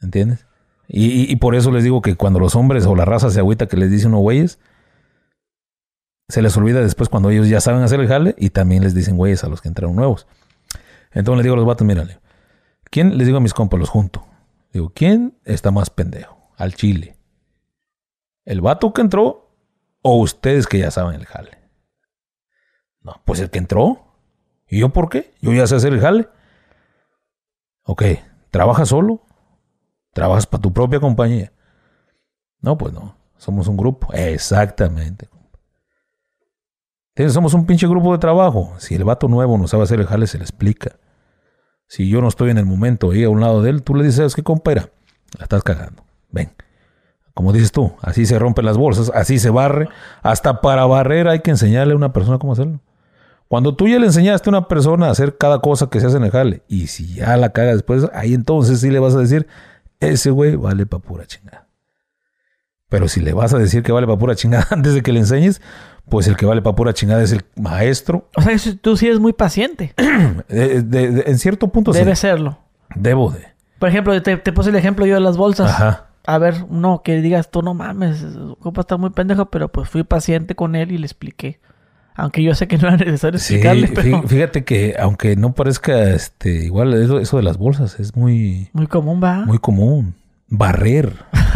¿Entiendes? 0.00 0.46
Y, 0.90 1.36
por 1.36 1.54
eso 1.54 1.70
les 1.70 1.84
digo 1.84 2.00
que 2.00 2.16
cuando 2.16 2.40
los 2.40 2.56
hombres 2.56 2.86
o 2.86 2.96
la 2.96 3.04
raza 3.04 3.28
se 3.30 3.40
agüita 3.40 3.66
que 3.66 3.76
les 3.76 3.90
dicen 3.90 4.08
unos 4.08 4.22
güeyes, 4.22 4.58
se 6.28 6.42
les 6.42 6.56
olvida 6.56 6.80
después 6.80 7.08
cuando 7.08 7.30
ellos 7.30 7.48
ya 7.48 7.60
saben 7.60 7.82
hacer 7.82 8.00
el 8.00 8.08
jale 8.08 8.34
y 8.36 8.50
también 8.50 8.82
les 8.82 8.94
dicen 8.94 9.16
güeyes 9.16 9.44
a 9.44 9.48
los 9.48 9.62
que 9.62 9.68
entraron 9.68 9.96
nuevos. 9.96 10.26
Entonces 11.10 11.38
les 11.38 11.44
digo 11.44 11.54
a 11.54 11.56
los 11.56 11.66
vatos, 11.66 11.86
mírale, 11.86 12.20
¿quién, 12.84 13.16
les 13.16 13.26
digo 13.26 13.38
a 13.38 13.40
mis 13.40 13.54
compas, 13.54 13.80
los 13.80 13.88
junto? 13.88 14.26
Digo, 14.72 14.92
¿quién 14.94 15.38
está 15.44 15.70
más 15.70 15.88
pendejo? 15.88 16.52
Al 16.56 16.74
chile. 16.74 17.16
¿El 18.44 18.60
vato 18.60 18.92
que 18.92 19.00
entró 19.00 19.50
o 20.02 20.18
ustedes 20.18 20.66
que 20.66 20.78
ya 20.78 20.90
saben 20.90 21.14
el 21.14 21.24
jale? 21.24 21.58
No, 23.00 23.22
pues 23.24 23.40
el 23.40 23.50
que 23.50 23.58
entró. 23.58 24.04
¿Y 24.68 24.80
yo 24.80 24.90
por 24.90 25.08
qué? 25.08 25.32
Yo 25.40 25.52
ya 25.54 25.66
sé 25.66 25.76
hacer 25.76 25.94
el 25.94 26.00
jale. 26.00 26.28
Ok, 27.84 28.02
¿trabaja 28.50 28.84
solo? 28.84 29.22
Trabajas 30.12 30.46
para 30.46 30.60
tu 30.60 30.74
propia 30.74 31.00
compañía. 31.00 31.52
No, 32.60 32.76
pues 32.76 32.92
no. 32.92 33.16
Somos 33.38 33.66
un 33.68 33.78
grupo. 33.78 34.12
Exactamente. 34.12 35.28
Somos 37.28 37.52
un 37.52 37.66
pinche 37.66 37.88
grupo 37.88 38.12
de 38.12 38.18
trabajo. 38.18 38.74
Si 38.78 38.94
el 38.94 39.02
vato 39.02 39.26
nuevo 39.26 39.58
no 39.58 39.66
sabe 39.66 39.82
hacer 39.82 39.98
el 39.98 40.06
jale, 40.06 40.28
se 40.28 40.38
le 40.38 40.44
explica. 40.44 40.92
Si 41.88 42.08
yo 42.08 42.20
no 42.20 42.28
estoy 42.28 42.50
en 42.50 42.58
el 42.58 42.66
momento 42.66 43.10
ahí 43.10 43.24
a 43.24 43.30
un 43.30 43.40
lado 43.40 43.62
de 43.62 43.70
él, 43.70 43.82
tú 43.82 43.94
le 43.94 44.04
dices, 44.04 44.16
¿sabes 44.16 44.34
qué, 44.36 44.42
compa? 44.42 44.72
Era, 44.72 44.90
la 45.36 45.44
estás 45.44 45.64
cagando. 45.64 46.04
Ven. 46.30 46.52
Como 47.34 47.52
dices 47.52 47.72
tú, 47.72 47.92
así 48.02 48.26
se 48.26 48.38
rompen 48.38 48.64
las 48.64 48.76
bolsas, 48.76 49.10
así 49.14 49.38
se 49.38 49.50
barre. 49.50 49.88
Hasta 50.22 50.60
para 50.60 50.86
barrer 50.86 51.28
hay 51.28 51.40
que 51.40 51.50
enseñarle 51.50 51.92
a 51.92 51.96
una 51.96 52.12
persona 52.12 52.38
cómo 52.38 52.52
hacerlo. 52.52 52.80
Cuando 53.48 53.74
tú 53.74 53.88
ya 53.88 53.98
le 53.98 54.06
enseñaste 54.06 54.50
a 54.50 54.52
una 54.52 54.68
persona 54.68 55.06
a 55.06 55.10
hacer 55.10 55.36
cada 55.38 55.60
cosa 55.60 55.88
que 55.88 56.00
se 56.00 56.06
hace 56.06 56.18
en 56.18 56.24
el 56.24 56.30
jale, 56.30 56.62
y 56.68 56.88
si 56.88 57.14
ya 57.14 57.36
la 57.36 57.50
caga 57.50 57.72
después, 57.72 58.06
ahí 58.12 58.34
entonces 58.34 58.80
sí 58.80 58.90
le 58.90 58.98
vas 58.98 59.14
a 59.14 59.20
decir, 59.20 59.46
ese 60.00 60.30
güey 60.30 60.56
vale 60.56 60.84
pa' 60.84 60.98
pura 60.98 61.26
chingada. 61.26 61.67
Pero 62.88 63.08
si 63.08 63.20
le 63.20 63.32
vas 63.34 63.52
a 63.54 63.58
decir 63.58 63.82
que 63.82 63.92
vale 63.92 64.06
pa' 64.06 64.18
pura 64.18 64.34
chingada 64.34 64.66
antes 64.70 64.94
de 64.94 65.02
que 65.02 65.12
le 65.12 65.20
enseñes, 65.20 65.60
pues 66.08 66.26
el 66.26 66.36
que 66.36 66.46
vale 66.46 66.62
pa' 66.62 66.74
pura 66.74 66.92
chingada 66.94 67.22
es 67.22 67.32
el 67.32 67.42
maestro. 67.56 68.28
O 68.36 68.42
sea, 68.42 68.56
tú 68.80 68.96
sí 68.96 69.06
eres 69.06 69.18
muy 69.20 69.32
paciente. 69.32 69.94
De- 70.48 70.82
de- 70.82 71.10
de- 71.10 71.24
en 71.30 71.38
cierto 71.38 71.68
punto 71.68 71.92
Debe 71.92 72.16
sí. 72.16 72.22
serlo. 72.22 72.58
Debo 72.94 73.30
de. 73.30 73.46
Por 73.78 73.88
ejemplo, 73.90 74.20
te, 74.22 74.36
te 74.38 74.52
puse 74.52 74.70
el 74.70 74.76
ejemplo 74.76 75.04
yo 75.06 75.14
de 75.14 75.20
las 75.20 75.36
bolsas. 75.36 75.70
Ajá. 75.70 76.06
A 76.26 76.38
ver, 76.38 76.66
no, 76.70 77.02
que 77.02 77.20
digas 77.22 77.50
tú 77.50 77.62
no 77.62 77.72
mames, 77.74 78.22
ocupa 78.50 78.80
estar 78.82 78.98
muy 78.98 79.10
pendejo, 79.10 79.46
pero 79.46 79.68
pues 79.70 79.88
fui 79.88 80.02
paciente 80.04 80.54
con 80.54 80.74
él 80.74 80.92
y 80.92 80.98
le 80.98 81.06
expliqué. 81.06 81.60
Aunque 82.16 82.42
yo 82.42 82.54
sé 82.54 82.66
que 82.68 82.76
no 82.78 82.88
era 82.88 82.96
necesario 82.96 83.38
Sí, 83.38 83.54
explicarle, 83.54 83.88
pero 83.94 84.22
fí- 84.22 84.26
fíjate 84.26 84.64
que 84.64 84.96
aunque 84.98 85.36
no 85.36 85.54
parezca 85.54 86.10
este 86.10 86.64
igual 86.64 86.92
eso, 86.94 87.18
eso 87.20 87.36
de 87.36 87.44
las 87.44 87.56
bolsas 87.58 88.00
es 88.00 88.16
muy 88.16 88.68
muy 88.72 88.86
común 88.88 89.20
va. 89.22 89.44
muy 89.46 89.58
común. 89.58 90.14
Barrer, 90.48 91.12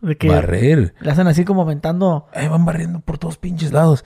de 0.00 0.16
que 0.16 0.28
barrer. 0.28 0.94
le 1.00 1.10
hacen 1.10 1.26
así 1.26 1.44
como 1.44 1.62
aventando. 1.62 2.26
Ahí 2.32 2.48
van 2.48 2.64
barriendo 2.64 3.00
por 3.00 3.18
todos 3.18 3.38
pinches 3.38 3.72
lados. 3.72 4.04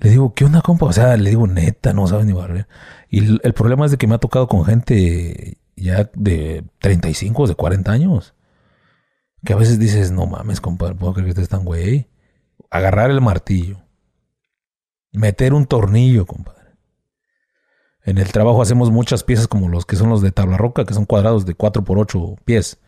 Le 0.00 0.10
digo, 0.10 0.34
¿qué 0.34 0.44
onda, 0.44 0.62
compa? 0.62 0.86
O 0.86 0.92
sea, 0.92 1.16
le 1.16 1.30
digo, 1.30 1.46
neta, 1.46 1.92
no 1.92 2.06
sabes 2.06 2.26
ni 2.26 2.32
barrer. 2.32 2.66
Y 3.08 3.18
el, 3.18 3.40
el 3.44 3.52
problema 3.52 3.84
es 3.84 3.90
de 3.90 3.98
que 3.98 4.06
me 4.06 4.14
ha 4.14 4.18
tocado 4.18 4.48
con 4.48 4.64
gente 4.64 5.58
ya 5.76 6.10
de 6.14 6.64
35 6.78 7.42
o 7.42 7.46
de 7.46 7.54
40 7.54 7.92
años. 7.92 8.34
Que 9.44 9.52
a 9.52 9.56
veces 9.56 9.78
dices, 9.78 10.10
no 10.10 10.26
mames, 10.26 10.60
compa, 10.60 10.88
no 10.88 10.96
puedo 10.96 11.14
creer 11.14 11.26
que 11.26 11.30
estés 11.30 11.48
tan 11.48 11.64
güey. 11.64 12.08
Agarrar 12.70 13.10
el 13.10 13.20
martillo. 13.20 13.82
Meter 15.12 15.54
un 15.54 15.66
tornillo, 15.66 16.26
compadre. 16.26 16.60
En 18.04 18.18
el 18.18 18.32
trabajo 18.32 18.62
hacemos 18.62 18.90
muchas 18.90 19.24
piezas 19.24 19.48
como 19.48 19.68
los 19.68 19.84
que 19.84 19.96
son 19.96 20.08
los 20.08 20.22
de 20.22 20.32
tabla 20.32 20.56
roca, 20.56 20.84
que 20.84 20.94
son 20.94 21.04
cuadrados 21.04 21.44
de 21.44 21.54
4 21.54 21.84
por 21.84 21.98
8 21.98 22.36
pies. 22.44 22.80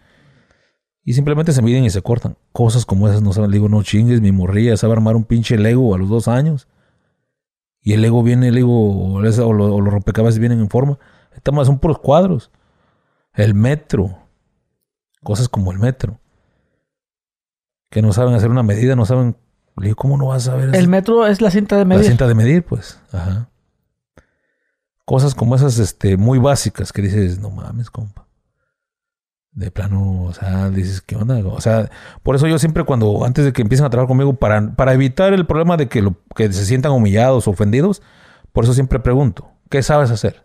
Y 1.04 1.14
simplemente 1.14 1.52
se 1.52 1.62
miden 1.62 1.84
y 1.84 1.90
se 1.90 2.00
cortan. 2.02 2.36
Cosas 2.52 2.86
como 2.86 3.08
esas 3.08 3.22
no 3.22 3.32
saben. 3.32 3.50
Le 3.50 3.56
digo, 3.56 3.68
no 3.68 3.82
chingues, 3.82 4.20
mi 4.20 4.30
morrilla 4.32 4.76
sabe 4.76 4.92
armar 4.92 5.16
un 5.16 5.24
pinche 5.24 5.58
Lego 5.58 5.94
a 5.94 5.98
los 5.98 6.08
dos 6.08 6.28
años. 6.28 6.68
Y 7.82 7.94
el 7.94 8.02
Lego 8.02 8.22
viene, 8.22 8.48
el 8.48 8.54
Lego 8.54 8.90
o, 8.90 9.14
o 9.16 9.52
lo- 9.52 9.80
los 9.80 9.92
rompecabezas 9.92 10.38
vienen 10.38 10.60
en 10.60 10.68
forma. 10.70 10.98
Esta 11.34 11.50
más 11.50 11.66
son 11.66 11.78
puros 11.80 11.98
cuadros. 11.98 12.50
El 13.34 13.54
metro. 13.54 14.16
Cosas 15.24 15.48
como 15.48 15.72
el 15.72 15.78
metro. 15.80 16.20
Que 17.90 18.00
no 18.02 18.12
saben 18.12 18.34
hacer 18.34 18.50
una 18.50 18.62
medida, 18.62 18.94
no 18.94 19.04
saben. 19.04 19.36
Le 19.78 19.86
digo, 19.86 19.96
¿cómo 19.96 20.16
no 20.16 20.26
vas 20.28 20.46
a 20.46 20.52
saber 20.52 20.68
El 20.68 20.74
eso? 20.76 20.88
metro 20.88 21.26
es 21.26 21.40
la 21.40 21.50
cinta 21.50 21.76
de 21.76 21.82
La 21.82 21.86
medir. 21.88 22.04
cinta 22.06 22.28
de 22.28 22.34
medir, 22.34 22.62
pues. 22.64 23.00
Ajá. 23.10 23.48
Cosas 25.04 25.34
como 25.34 25.56
esas, 25.56 25.78
este, 25.78 26.16
muy 26.16 26.38
básicas 26.38 26.92
que 26.92 27.02
dices, 27.02 27.38
no 27.40 27.50
mames, 27.50 27.90
compa. 27.90 28.21
De 29.52 29.70
plano, 29.70 30.22
o 30.22 30.32
sea, 30.32 30.70
dices, 30.70 31.02
¿qué 31.02 31.14
onda? 31.14 31.36
O 31.44 31.60
sea, 31.60 31.90
por 32.22 32.36
eso 32.36 32.46
yo 32.46 32.58
siempre 32.58 32.84
cuando, 32.84 33.24
antes 33.24 33.44
de 33.44 33.52
que 33.52 33.60
empiecen 33.60 33.84
a 33.84 33.90
trabajar 33.90 34.08
conmigo, 34.08 34.34
para, 34.34 34.74
para 34.74 34.94
evitar 34.94 35.34
el 35.34 35.44
problema 35.46 35.76
de 35.76 35.88
que, 35.88 36.00
lo, 36.00 36.16
que 36.34 36.50
se 36.52 36.64
sientan 36.64 36.92
humillados, 36.92 37.46
ofendidos, 37.48 38.00
por 38.52 38.64
eso 38.64 38.72
siempre 38.72 38.98
pregunto, 38.98 39.50
¿qué 39.68 39.82
sabes 39.82 40.10
hacer? 40.10 40.44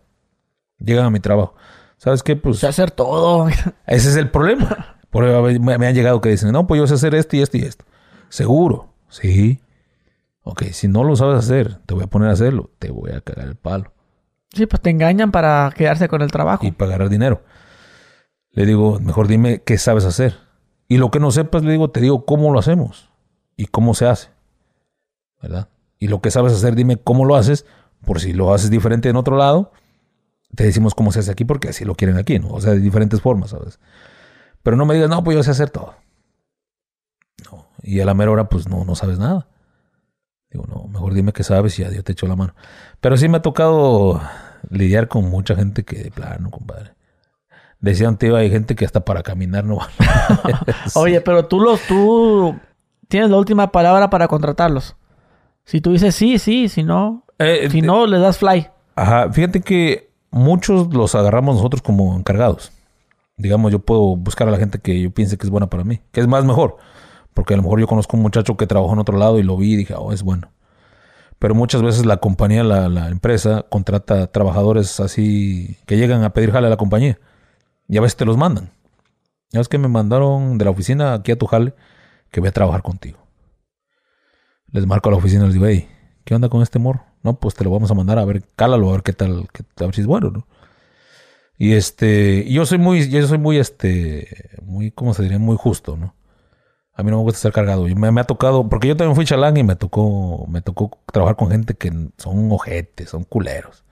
Llegan 0.78 1.06
a 1.06 1.10
mi 1.10 1.20
trabajo. 1.20 1.54
¿Sabes 1.96 2.22
qué? 2.22 2.36
Pues 2.36 2.58
Sé 2.58 2.66
hacer 2.66 2.90
todo. 2.90 3.48
ese 3.86 4.08
es 4.10 4.16
el 4.16 4.30
problema. 4.30 4.96
Por 5.10 5.24
me, 5.24 5.78
me 5.78 5.86
han 5.86 5.94
llegado 5.94 6.20
que 6.20 6.28
dicen, 6.28 6.52
no, 6.52 6.66
pues 6.66 6.78
yo 6.78 6.86
sé 6.86 6.94
hacer 6.94 7.14
esto 7.14 7.36
y 7.36 7.40
esto 7.40 7.56
y 7.56 7.62
esto. 7.62 7.84
Seguro. 8.28 8.92
Sí. 9.08 9.60
Ok, 10.42 10.64
si 10.72 10.88
no 10.88 11.04
lo 11.04 11.16
sabes 11.16 11.38
hacer, 11.38 11.78
te 11.86 11.94
voy 11.94 12.04
a 12.04 12.06
poner 12.06 12.28
a 12.28 12.32
hacerlo. 12.32 12.70
Te 12.78 12.90
voy 12.90 13.12
a 13.12 13.20
cagar 13.20 13.48
el 13.48 13.56
palo. 13.56 13.92
sí, 14.52 14.66
pues 14.66 14.80
te 14.80 14.90
engañan 14.90 15.30
para 15.30 15.72
quedarse 15.74 16.08
con 16.08 16.22
el 16.22 16.30
trabajo. 16.30 16.66
Y 16.66 16.72
para 16.72 16.92
ganar 16.92 17.08
dinero. 17.08 17.42
Le 18.52 18.66
digo, 18.66 18.98
mejor 19.00 19.28
dime 19.28 19.62
qué 19.62 19.78
sabes 19.78 20.04
hacer. 20.04 20.36
Y 20.88 20.96
lo 20.96 21.10
que 21.10 21.20
no 21.20 21.30
sepas, 21.30 21.62
le 21.62 21.72
digo, 21.72 21.90
te 21.90 22.00
digo 22.00 22.24
cómo 22.24 22.52
lo 22.52 22.58
hacemos. 22.58 23.10
Y 23.56 23.66
cómo 23.66 23.94
se 23.94 24.06
hace. 24.06 24.30
¿Verdad? 25.42 25.68
Y 25.98 26.08
lo 26.08 26.20
que 26.20 26.30
sabes 26.30 26.52
hacer, 26.52 26.74
dime 26.74 26.96
cómo 26.96 27.24
lo 27.24 27.36
haces. 27.36 27.66
Por 28.04 28.20
si 28.20 28.32
lo 28.32 28.54
haces 28.54 28.70
diferente 28.70 29.08
en 29.08 29.16
otro 29.16 29.36
lado, 29.36 29.72
te 30.54 30.64
decimos 30.64 30.94
cómo 30.94 31.12
se 31.12 31.20
hace 31.20 31.30
aquí 31.30 31.44
porque 31.44 31.68
así 31.68 31.84
lo 31.84 31.94
quieren 31.94 32.16
aquí, 32.16 32.38
¿no? 32.38 32.50
O 32.50 32.60
sea, 32.60 32.72
de 32.72 32.80
diferentes 32.80 33.20
formas, 33.20 33.50
¿sabes? 33.50 33.80
Pero 34.62 34.76
no 34.76 34.86
me 34.86 34.94
digas, 34.94 35.10
no, 35.10 35.22
pues 35.22 35.36
yo 35.36 35.42
sé 35.42 35.50
hacer 35.50 35.70
todo. 35.70 35.94
No. 37.50 37.66
Y 37.82 38.00
a 38.00 38.04
la 38.04 38.14
mera 38.14 38.30
hora, 38.30 38.48
pues 38.48 38.68
no, 38.68 38.84
no 38.84 38.94
sabes 38.94 39.18
nada. 39.18 39.48
Digo, 40.50 40.64
no, 40.66 40.88
mejor 40.88 41.12
dime 41.12 41.32
qué 41.32 41.44
sabes 41.44 41.78
y 41.78 41.82
ya 41.82 41.90
yo 41.90 42.02
te 42.02 42.12
echo 42.12 42.26
la 42.26 42.36
mano. 42.36 42.54
Pero 43.00 43.16
sí 43.16 43.28
me 43.28 43.38
ha 43.38 43.42
tocado 43.42 44.20
lidiar 44.70 45.08
con 45.08 45.28
mucha 45.28 45.54
gente 45.54 45.84
que 45.84 46.04
de 46.04 46.10
plano, 46.10 46.50
compadre. 46.50 46.94
Decían, 47.80 48.16
tío, 48.18 48.36
hay 48.36 48.50
gente 48.50 48.74
que 48.74 48.84
hasta 48.84 49.04
para 49.04 49.22
caminar 49.22 49.64
no 49.64 49.76
va. 49.76 49.88
Oye, 50.94 51.20
pero 51.20 51.46
tú 51.46 51.60
los, 51.60 51.80
tú 51.82 52.56
tienes 53.06 53.30
la 53.30 53.36
última 53.36 53.70
palabra 53.70 54.10
para 54.10 54.26
contratarlos. 54.26 54.96
Si 55.64 55.80
tú 55.80 55.92
dices 55.92 56.14
sí, 56.14 56.38
sí, 56.38 56.68
si 56.68 56.82
no, 56.82 57.24
Eh, 57.38 57.68
si 57.70 57.82
no, 57.82 58.06
le 58.06 58.18
das 58.18 58.38
fly. 58.38 58.68
Ajá, 58.96 59.30
fíjate 59.32 59.60
que 59.60 60.10
muchos 60.30 60.92
los 60.92 61.14
agarramos 61.14 61.56
nosotros 61.56 61.82
como 61.82 62.16
encargados. 62.16 62.72
Digamos, 63.36 63.70
yo 63.70 63.78
puedo 63.78 64.16
buscar 64.16 64.48
a 64.48 64.50
la 64.50 64.56
gente 64.58 64.80
que 64.80 65.00
yo 65.00 65.12
piense 65.12 65.38
que 65.38 65.46
es 65.46 65.50
buena 65.50 65.68
para 65.70 65.84
mí, 65.84 66.00
que 66.10 66.20
es 66.20 66.26
más 66.26 66.44
mejor. 66.44 66.78
Porque 67.32 67.54
a 67.54 67.56
lo 67.56 67.62
mejor 67.62 67.78
yo 67.78 67.86
conozco 67.86 68.16
un 68.16 68.24
muchacho 68.24 68.56
que 68.56 68.66
trabajó 68.66 68.92
en 68.94 68.98
otro 68.98 69.16
lado 69.16 69.38
y 69.38 69.44
lo 69.44 69.56
vi 69.56 69.74
y 69.74 69.76
dije, 69.76 69.94
oh, 69.96 70.12
es 70.12 70.24
bueno. 70.24 70.50
Pero 71.38 71.54
muchas 71.54 71.82
veces 71.82 72.04
la 72.04 72.16
compañía, 72.16 72.64
la, 72.64 72.88
la 72.88 73.08
empresa, 73.08 73.64
contrata 73.68 74.26
trabajadores 74.32 74.98
así 74.98 75.76
que 75.86 75.96
llegan 75.96 76.24
a 76.24 76.30
pedir 76.32 76.50
jale 76.50 76.66
a 76.66 76.70
la 76.70 76.76
compañía. 76.76 77.20
Y 77.88 77.96
a 77.96 78.00
veces 78.00 78.16
te 78.16 78.24
los 78.24 78.36
mandan. 78.36 78.70
Ya 79.50 79.60
es 79.60 79.68
que 79.68 79.78
me 79.78 79.88
mandaron 79.88 80.58
de 80.58 80.64
la 80.64 80.70
oficina 80.70 81.14
aquí 81.14 81.32
a 81.32 81.38
tu 81.38 81.46
jale 81.46 81.74
que 82.30 82.40
voy 82.40 82.50
a 82.50 82.52
trabajar 82.52 82.82
contigo. 82.82 83.18
Les 84.70 84.86
marco 84.86 85.08
a 85.08 85.12
la 85.12 85.18
oficina 85.18 85.44
y 85.44 85.46
les 85.46 85.54
digo, 85.54 85.66
hey, 85.66 85.88
¿qué 86.24 86.34
onda 86.34 86.50
con 86.50 86.62
este 86.62 86.78
morro? 86.78 87.04
No, 87.22 87.40
pues 87.40 87.54
te 87.54 87.64
lo 87.64 87.70
vamos 87.70 87.90
a 87.90 87.94
mandar 87.94 88.18
a 88.18 88.24
ver, 88.24 88.42
cálalo, 88.54 88.90
a 88.90 88.92
ver 88.92 89.02
qué 89.02 89.14
tal, 89.14 89.48
a 89.76 89.84
ver 89.84 89.94
si 89.94 90.02
es 90.02 90.06
bueno, 90.06 90.30
¿no? 90.30 90.46
Y 91.56 91.72
este, 91.72 92.48
yo 92.48 92.66
soy 92.66 92.78
muy, 92.78 93.08
yo 93.08 93.26
soy 93.26 93.38
muy, 93.38 93.58
este, 93.58 94.28
muy, 94.62 94.92
¿cómo 94.92 95.14
se 95.14 95.22
diría? 95.22 95.38
Muy 95.38 95.56
justo, 95.56 95.96
¿no? 95.96 96.14
A 96.94 97.02
mí 97.02 97.10
no 97.10 97.18
me 97.18 97.22
gusta 97.24 97.38
estar 97.38 97.52
cargado. 97.52 97.84
Me, 97.84 98.12
me 98.12 98.20
ha 98.20 98.24
tocado, 98.24 98.68
porque 98.68 98.88
yo 98.88 98.96
también 98.96 99.16
fui 99.16 99.24
chalán 99.24 99.56
y 99.56 99.64
me 99.64 99.76
tocó, 99.76 100.46
me 100.48 100.60
tocó 100.60 100.98
trabajar 101.12 101.36
con 101.36 101.50
gente 101.50 101.74
que 101.74 101.90
son 102.18 102.52
ojetes, 102.52 103.10
son 103.10 103.24
culeros. 103.24 103.84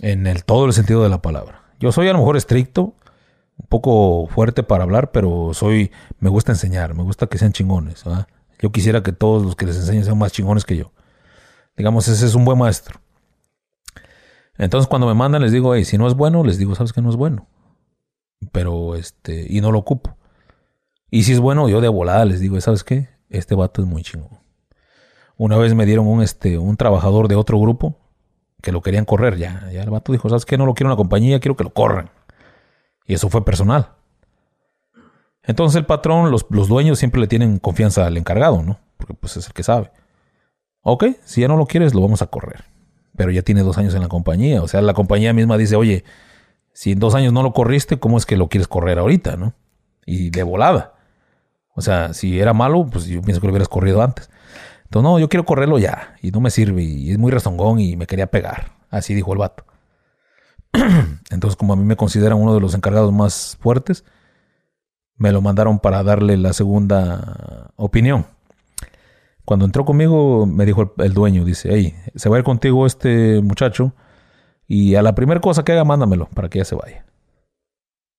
En 0.00 0.26
el 0.26 0.44
todo 0.44 0.66
el 0.66 0.72
sentido 0.72 1.02
de 1.02 1.08
la 1.10 1.22
palabra. 1.22 1.67
Yo 1.78 1.92
soy 1.92 2.08
a 2.08 2.12
lo 2.12 2.18
mejor 2.18 2.36
estricto, 2.36 2.94
un 3.56 3.66
poco 3.68 4.26
fuerte 4.28 4.62
para 4.62 4.84
hablar, 4.84 5.12
pero 5.12 5.52
soy, 5.54 5.90
me 6.18 6.28
gusta 6.28 6.52
enseñar, 6.52 6.94
me 6.94 7.02
gusta 7.02 7.26
que 7.26 7.38
sean 7.38 7.52
chingones. 7.52 8.04
Yo 8.60 8.72
quisiera 8.72 9.02
que 9.02 9.12
todos 9.12 9.44
los 9.44 9.56
que 9.56 9.66
les 9.66 9.76
enseñen 9.76 10.04
sean 10.04 10.18
más 10.18 10.32
chingones 10.32 10.64
que 10.64 10.76
yo. 10.76 10.92
Digamos, 11.76 12.08
ese 12.08 12.26
es 12.26 12.34
un 12.34 12.44
buen 12.44 12.58
maestro. 12.58 13.00
Entonces, 14.56 14.88
cuando 14.88 15.06
me 15.06 15.14
mandan, 15.14 15.42
les 15.42 15.52
digo, 15.52 15.74
hey, 15.74 15.84
si 15.84 15.98
no 15.98 16.08
es 16.08 16.14
bueno, 16.14 16.42
les 16.42 16.58
digo, 16.58 16.74
sabes 16.74 16.92
que 16.92 17.00
no 17.00 17.10
es 17.10 17.16
bueno. 17.16 17.46
Pero, 18.50 18.96
este, 18.96 19.46
y 19.48 19.60
no 19.60 19.70
lo 19.70 19.78
ocupo. 19.78 20.16
Y 21.10 21.22
si 21.22 21.32
es 21.32 21.40
bueno, 21.40 21.68
yo 21.68 21.80
de 21.80 21.88
volada 21.88 22.24
les 22.24 22.40
digo, 22.40 22.60
¿sabes 22.60 22.82
qué? 22.82 23.08
Este 23.30 23.54
vato 23.54 23.82
es 23.82 23.88
muy 23.88 24.02
chingón. 24.02 24.40
Una 25.36 25.56
vez 25.56 25.74
me 25.74 25.86
dieron 25.86 26.08
un, 26.08 26.22
este, 26.22 26.58
un 26.58 26.76
trabajador 26.76 27.28
de 27.28 27.36
otro 27.36 27.60
grupo 27.60 27.96
que 28.62 28.72
lo 28.72 28.82
querían 28.82 29.04
correr 29.04 29.36
ya. 29.36 29.68
Ya 29.72 29.82
el 29.82 29.90
vato 29.90 30.12
dijo, 30.12 30.28
¿sabes 30.28 30.44
qué? 30.44 30.58
No 30.58 30.66
lo 30.66 30.74
quiero 30.74 30.88
en 30.88 30.92
la 30.92 30.96
compañía, 30.96 31.40
quiero 31.40 31.56
que 31.56 31.64
lo 31.64 31.70
corran. 31.70 32.10
Y 33.06 33.14
eso 33.14 33.28
fue 33.28 33.44
personal. 33.44 33.90
Entonces 35.42 35.76
el 35.76 35.86
patrón, 35.86 36.30
los, 36.30 36.46
los 36.50 36.68
dueños 36.68 36.98
siempre 36.98 37.20
le 37.20 37.26
tienen 37.26 37.58
confianza 37.58 38.06
al 38.06 38.16
encargado, 38.16 38.62
¿no? 38.62 38.78
Porque 38.96 39.14
pues 39.14 39.36
es 39.36 39.46
el 39.46 39.52
que 39.52 39.62
sabe. 39.62 39.90
Ok, 40.82 41.04
si 41.24 41.40
ya 41.40 41.48
no 41.48 41.56
lo 41.56 41.66
quieres, 41.66 41.94
lo 41.94 42.00
vamos 42.00 42.22
a 42.22 42.26
correr. 42.26 42.64
Pero 43.16 43.30
ya 43.30 43.42
tiene 43.42 43.62
dos 43.62 43.78
años 43.78 43.94
en 43.94 44.02
la 44.02 44.08
compañía. 44.08 44.62
O 44.62 44.68
sea, 44.68 44.82
la 44.82 44.94
compañía 44.94 45.32
misma 45.32 45.56
dice, 45.56 45.76
oye, 45.76 46.04
si 46.72 46.92
en 46.92 46.98
dos 46.98 47.14
años 47.14 47.32
no 47.32 47.42
lo 47.42 47.52
corriste, 47.52 47.98
¿cómo 47.98 48.18
es 48.18 48.26
que 48.26 48.36
lo 48.36 48.48
quieres 48.48 48.68
correr 48.68 48.98
ahorita, 48.98 49.36
no? 49.36 49.54
Y 50.06 50.30
de 50.30 50.42
volada. 50.42 50.94
O 51.74 51.80
sea, 51.80 52.12
si 52.12 52.38
era 52.40 52.52
malo, 52.52 52.86
pues 52.90 53.06
yo 53.06 53.22
pienso 53.22 53.40
que 53.40 53.46
lo 53.46 53.52
hubieras 53.52 53.68
corrido 53.68 54.02
antes. 54.02 54.30
No, 54.90 55.18
yo 55.18 55.28
quiero 55.28 55.44
correrlo 55.44 55.78
ya. 55.78 56.16
Y 56.22 56.30
no 56.30 56.40
me 56.40 56.50
sirve. 56.50 56.82
Y 56.82 57.10
es 57.12 57.18
muy 57.18 57.30
rezongón 57.30 57.80
y 57.80 57.96
me 57.96 58.06
quería 58.06 58.26
pegar. 58.26 58.72
Así 58.90 59.14
dijo 59.14 59.32
el 59.32 59.38
vato. 59.38 59.64
Entonces, 61.30 61.56
como 61.56 61.72
a 61.72 61.76
mí 61.76 61.84
me 61.84 61.96
consideran 61.96 62.38
uno 62.38 62.54
de 62.54 62.60
los 62.60 62.74
encargados 62.74 63.12
más 63.12 63.56
fuertes, 63.60 64.04
me 65.16 65.32
lo 65.32 65.42
mandaron 65.42 65.78
para 65.78 66.02
darle 66.02 66.36
la 66.36 66.52
segunda 66.52 67.70
opinión. 67.76 68.26
Cuando 69.44 69.64
entró 69.64 69.84
conmigo, 69.84 70.46
me 70.46 70.66
dijo 70.66 70.94
el, 70.98 71.14
dueño, 71.14 71.44
dice, 71.44 71.70
hey, 71.72 71.94
se 72.14 72.28
va 72.28 72.36
a 72.36 72.38
ir 72.40 72.44
contigo 72.44 72.86
este 72.86 73.40
muchacho 73.40 73.94
y 74.66 74.94
a 74.94 75.02
la 75.02 75.14
primera 75.14 75.40
cosa 75.40 75.64
que 75.64 75.72
haga, 75.72 75.84
mándamelo 75.84 76.28
para 76.34 76.48
que 76.50 76.58
ya 76.58 76.64
se 76.64 76.74
vaya. 76.74 77.06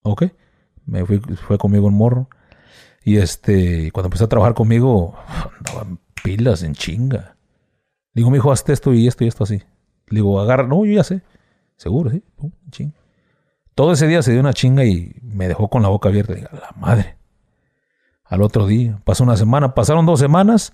Ok. 0.02 0.26
Me 0.86 1.06
fue 1.06 1.60
conmigo 1.60 1.88
el 1.88 1.94
morro. 1.94 2.30
Y 3.10 3.18
este, 3.18 3.92
cuando 3.92 4.06
empezó 4.06 4.26
a 4.26 4.30
trabajar 4.30 4.54
conmigo, 4.54 5.18
andaba 5.58 5.98
pilas 6.24 6.62
en 6.62 6.76
chinga. 6.76 7.38
Digo, 8.14 8.30
mi 8.30 8.38
hijo, 8.38 8.52
hazte 8.52 8.72
esto 8.72 8.94
y 8.94 9.08
esto 9.08 9.24
y 9.24 9.28
esto 9.28 9.46
así. 9.46 9.64
Le 10.10 10.18
digo, 10.18 10.40
agarra, 10.40 10.68
no, 10.68 10.86
yo 10.86 10.94
ya 10.94 11.04
sé. 11.04 11.24
Seguro, 11.76 12.12
sí. 12.12 12.24
Pum, 12.36 12.52
chinga. 12.70 12.94
Todo 13.74 13.94
ese 13.94 14.06
día 14.06 14.22
se 14.22 14.32
dio 14.32 14.40
una 14.40 14.54
chinga 14.54 14.86
y 14.86 15.16
me 15.24 15.48
dejó 15.48 15.72
con 15.72 15.82
la 15.82 15.88
boca 15.88 16.10
abierta. 16.10 16.36
Digo, 16.36 16.50
la 16.52 16.72
madre. 16.78 17.18
Al 18.26 18.44
otro 18.44 18.68
día, 18.68 19.02
pasó 19.06 19.24
una 19.24 19.38
semana, 19.38 19.74
pasaron 19.74 20.06
dos 20.06 20.20
semanas, 20.20 20.74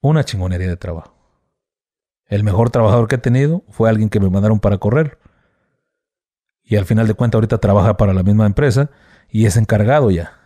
una 0.00 0.24
chingonería 0.24 0.66
de 0.66 0.76
trabajo. 0.76 1.14
El 2.24 2.42
mejor 2.42 2.70
trabajador 2.70 3.06
que 3.06 3.14
he 3.14 3.18
tenido 3.18 3.62
fue 3.68 3.88
alguien 3.88 4.08
que 4.08 4.18
me 4.18 4.28
mandaron 4.28 4.58
para 4.58 4.78
correr. 4.78 5.20
Y 6.64 6.74
al 6.74 6.84
final 6.84 7.06
de 7.06 7.14
cuentas 7.14 7.36
ahorita 7.36 7.58
trabaja 7.58 7.96
para 7.96 8.12
la 8.12 8.24
misma 8.24 8.44
empresa 8.44 8.90
y 9.28 9.46
es 9.46 9.56
encargado 9.56 10.10
ya. 10.10 10.45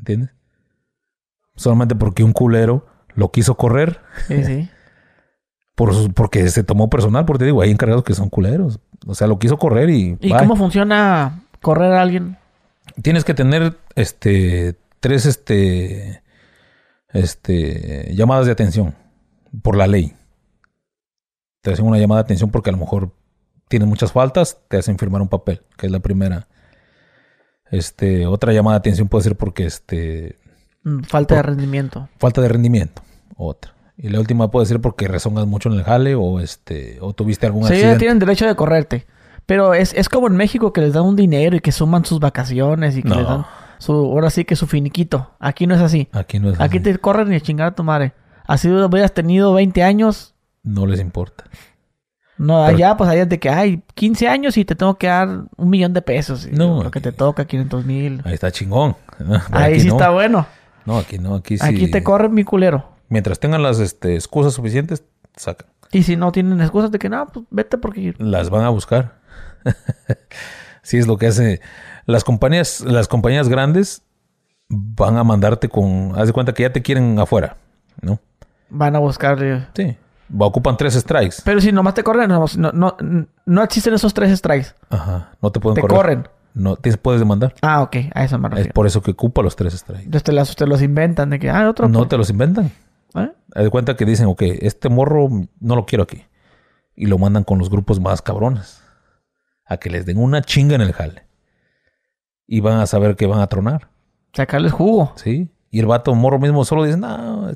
¿Entiendes? 0.00 0.30
Solamente 1.56 1.94
porque 1.94 2.24
un 2.24 2.32
culero 2.32 2.86
lo 3.14 3.30
quiso 3.30 3.56
correr. 3.56 4.00
Sí, 4.26 4.44
sí. 4.44 4.68
Por 5.76 5.94
su- 5.94 6.12
porque 6.12 6.48
se 6.48 6.62
tomó 6.62 6.90
personal, 6.90 7.24
porque 7.24 7.38
te 7.40 7.44
digo, 7.46 7.62
hay 7.62 7.70
encargados 7.70 8.04
que 8.04 8.12
son 8.12 8.28
culeros. 8.28 8.80
O 9.06 9.14
sea, 9.14 9.26
lo 9.26 9.38
quiso 9.38 9.56
correr 9.56 9.88
y... 9.88 10.18
¿Y 10.20 10.28
bye. 10.30 10.38
cómo 10.38 10.54
funciona 10.56 11.44
correr 11.62 11.92
a 11.94 12.02
alguien? 12.02 12.36
Tienes 13.02 13.24
que 13.24 13.32
tener 13.32 13.78
este 13.94 14.78
tres 15.00 15.24
este 15.24 16.22
este 17.12 18.14
llamadas 18.14 18.44
de 18.46 18.52
atención 18.52 18.94
por 19.62 19.76
la 19.76 19.86
ley. 19.86 20.12
Te 21.62 21.72
hacen 21.72 21.86
una 21.86 21.98
llamada 21.98 22.20
de 22.22 22.24
atención 22.26 22.50
porque 22.50 22.68
a 22.68 22.72
lo 22.72 22.78
mejor 22.78 23.12
tienen 23.68 23.88
muchas 23.88 24.12
faltas, 24.12 24.58
te 24.68 24.76
hacen 24.76 24.98
firmar 24.98 25.22
un 25.22 25.28
papel, 25.28 25.62
que 25.78 25.86
es 25.86 25.92
la 25.92 26.00
primera. 26.00 26.46
Este, 27.70 28.26
otra 28.26 28.52
llamada 28.52 28.74
de 28.76 28.78
atención 28.80 29.08
puede 29.08 29.24
ser 29.24 29.36
porque 29.36 29.64
este 29.66 30.36
Mm, 30.82 31.02
Falta 31.02 31.34
de 31.36 31.42
rendimiento. 31.42 32.08
falta 32.18 32.40
de 32.40 32.48
rendimiento, 32.48 33.02
otra. 33.36 33.74
Y 33.98 34.08
la 34.08 34.18
última 34.18 34.50
puede 34.50 34.64
ser 34.64 34.80
porque 34.80 35.08
rezongas 35.08 35.46
mucho 35.46 35.68
en 35.70 35.74
el 35.76 35.84
jale 35.84 36.14
o 36.14 36.40
este 36.40 36.96
o 37.02 37.12
tuviste 37.12 37.44
algún 37.44 37.64
Sí, 37.66 37.74
accidente. 37.74 37.98
tienen 37.98 38.18
derecho 38.18 38.46
de 38.46 38.54
correrte. 38.54 39.06
Pero 39.44 39.74
es, 39.74 39.92
es 39.92 40.08
como 40.08 40.26
en 40.26 40.36
México 40.36 40.72
que 40.72 40.80
les 40.80 40.94
dan 40.94 41.02
un 41.04 41.16
dinero 41.16 41.54
y 41.54 41.60
que 41.60 41.70
suman 41.70 42.06
sus 42.06 42.18
vacaciones 42.18 42.96
y 42.96 43.02
que 43.02 43.10
No. 43.10 43.16
les 43.16 43.26
dan 43.26 43.44
su, 43.78 43.92
ahora 43.92 44.30
sí 44.30 44.46
que 44.46 44.56
su 44.56 44.66
finiquito. 44.66 45.32
Aquí 45.38 45.66
no 45.66 45.74
es 45.74 45.82
así. 45.82 46.08
Aquí 46.12 46.38
no 46.38 46.48
es 46.50 46.58
Aquí 46.60 46.78
así. 46.78 46.84
te 46.84 46.98
corren 46.98 47.30
y 47.30 47.36
a 47.36 47.40
chingar 47.40 47.66
a 47.68 47.74
tu 47.74 47.84
madre. 47.84 48.14
Así 48.46 48.70
hubieras 48.70 49.12
tenido 49.12 49.52
20 49.52 49.82
años. 49.82 50.34
no 50.62 50.86
les 50.86 51.00
importa. 51.00 51.44
No, 52.40 52.64
Pero- 52.64 52.76
allá 52.76 52.96
pues 52.96 53.10
allá 53.10 53.22
es 53.24 53.28
de 53.28 53.38
que 53.38 53.50
hay 53.50 53.82
15 53.94 54.26
años 54.26 54.56
y 54.56 54.64
te 54.64 54.74
tengo 54.74 54.94
que 54.94 55.08
dar 55.08 55.28
un 55.58 55.68
millón 55.68 55.92
de 55.92 56.00
pesos. 56.00 56.48
No, 56.50 56.82
Lo 56.82 56.90
que 56.90 57.02
te 57.02 57.12
toca, 57.12 57.44
500 57.44 57.84
mil. 57.84 58.22
Ahí 58.24 58.32
está 58.32 58.50
chingón. 58.50 58.96
Ahí 59.50 59.78
sí 59.78 59.88
no. 59.88 59.96
está 59.96 60.08
bueno. 60.08 60.46
No, 60.86 60.96
aquí 60.96 61.18
no, 61.18 61.34
aquí 61.34 61.58
sí. 61.58 61.66
Aquí 61.66 61.90
te 61.90 62.02
corren 62.02 62.32
mi 62.32 62.44
culero. 62.44 62.96
Mientras 63.10 63.40
tengan 63.40 63.62
las 63.62 63.78
este, 63.78 64.14
excusas 64.14 64.54
suficientes, 64.54 65.04
sacan. 65.36 65.68
Y 65.92 66.04
si 66.04 66.16
no 66.16 66.32
tienen 66.32 66.62
excusas 66.62 66.90
de 66.90 66.98
que 66.98 67.10
no, 67.10 67.26
pues 67.26 67.44
vete 67.50 67.76
porque... 67.76 68.14
Las 68.16 68.48
van 68.48 68.64
a 68.64 68.70
buscar. 68.70 69.18
sí, 70.82 70.96
es 70.96 71.06
lo 71.06 71.18
que 71.18 71.26
hace. 71.26 71.60
Las 72.06 72.24
compañías, 72.24 72.80
las 72.80 73.06
compañías 73.06 73.50
grandes 73.50 74.02
van 74.70 75.18
a 75.18 75.24
mandarte 75.24 75.68
con. 75.68 76.12
Haz 76.16 76.28
de 76.28 76.32
cuenta 76.32 76.54
que 76.54 76.62
ya 76.62 76.72
te 76.72 76.80
quieren 76.80 77.18
afuera, 77.18 77.58
¿no? 78.00 78.18
Van 78.70 78.96
a 78.96 78.98
buscarle... 78.98 79.66
Sí. 79.74 79.94
Ocupan 80.38 80.76
tres 80.76 80.94
strikes. 80.94 81.36
Pero 81.44 81.60
si 81.60 81.72
nomás 81.72 81.94
te 81.94 82.02
corren, 82.04 82.28
no, 82.28 82.44
no, 82.72 82.96
no, 83.46 83.62
existen 83.62 83.94
esos 83.94 84.14
tres 84.14 84.36
strikes. 84.38 84.68
Ajá. 84.88 85.30
No 85.42 85.50
te 85.50 85.58
pueden 85.60 85.74
Te 85.76 85.80
correr. 85.80 85.96
corren. 85.96 86.28
No, 86.52 86.76
te 86.76 86.96
puedes 86.96 87.20
demandar. 87.20 87.54
Ah, 87.62 87.82
ok. 87.82 87.96
A 88.14 88.24
eso 88.24 88.38
me 88.38 88.48
Es 88.48 88.54
refiero. 88.54 88.74
por 88.74 88.86
eso 88.86 89.02
que 89.02 89.12
ocupa 89.12 89.42
los 89.42 89.54
tres 89.56 89.72
strikes. 89.74 90.04
Entonces 90.04 90.24
te, 90.24 90.32
las, 90.32 90.54
te 90.56 90.66
los 90.66 90.82
inventan 90.82 91.30
de 91.30 91.38
que, 91.38 91.48
ah, 91.50 91.68
otro. 91.68 91.88
No 91.88 92.06
te 92.08 92.16
los 92.16 92.28
inventan. 92.30 92.70
¿Eh? 93.14 93.32
De 93.54 93.70
cuenta 93.70 93.96
que 93.96 94.04
dicen, 94.04 94.26
ok, 94.26 94.42
este 94.60 94.88
morro 94.88 95.28
no 95.60 95.76
lo 95.76 95.86
quiero 95.86 96.04
aquí. 96.04 96.24
Y 96.94 97.06
lo 97.06 97.18
mandan 97.18 97.44
con 97.44 97.58
los 97.58 97.70
grupos 97.70 97.98
más 98.00 98.20
cabrones. 98.22 98.82
A 99.64 99.76
que 99.76 99.90
les 99.90 100.06
den 100.06 100.18
una 100.18 100.42
chinga 100.42 100.74
en 100.74 100.80
el 100.80 100.92
jale. 100.92 101.26
Y 102.46 102.60
van 102.60 102.78
a 102.80 102.86
saber 102.86 103.14
que 103.16 103.26
van 103.26 103.40
a 103.40 103.46
tronar. 103.46 103.88
Sacarles 104.32 104.72
jugo. 104.72 105.12
¿Sí? 105.16 105.50
Y 105.70 105.78
el 105.80 105.86
vato 105.86 106.12
morro 106.14 106.38
mismo 106.40 106.64
solo 106.64 106.84
dice, 106.84 106.98
no, 106.98 107.50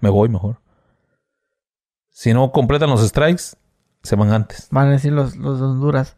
me 0.00 0.10
voy 0.10 0.28
mejor. 0.28 0.58
Si 2.18 2.32
no 2.32 2.50
completan 2.50 2.88
los 2.88 3.06
strikes, 3.06 3.42
se 4.02 4.16
van 4.16 4.32
antes. 4.32 4.68
Van 4.70 4.88
a 4.88 4.92
decir 4.92 5.12
los, 5.12 5.36
los 5.36 5.58
de 5.60 5.66
Honduras. 5.66 6.16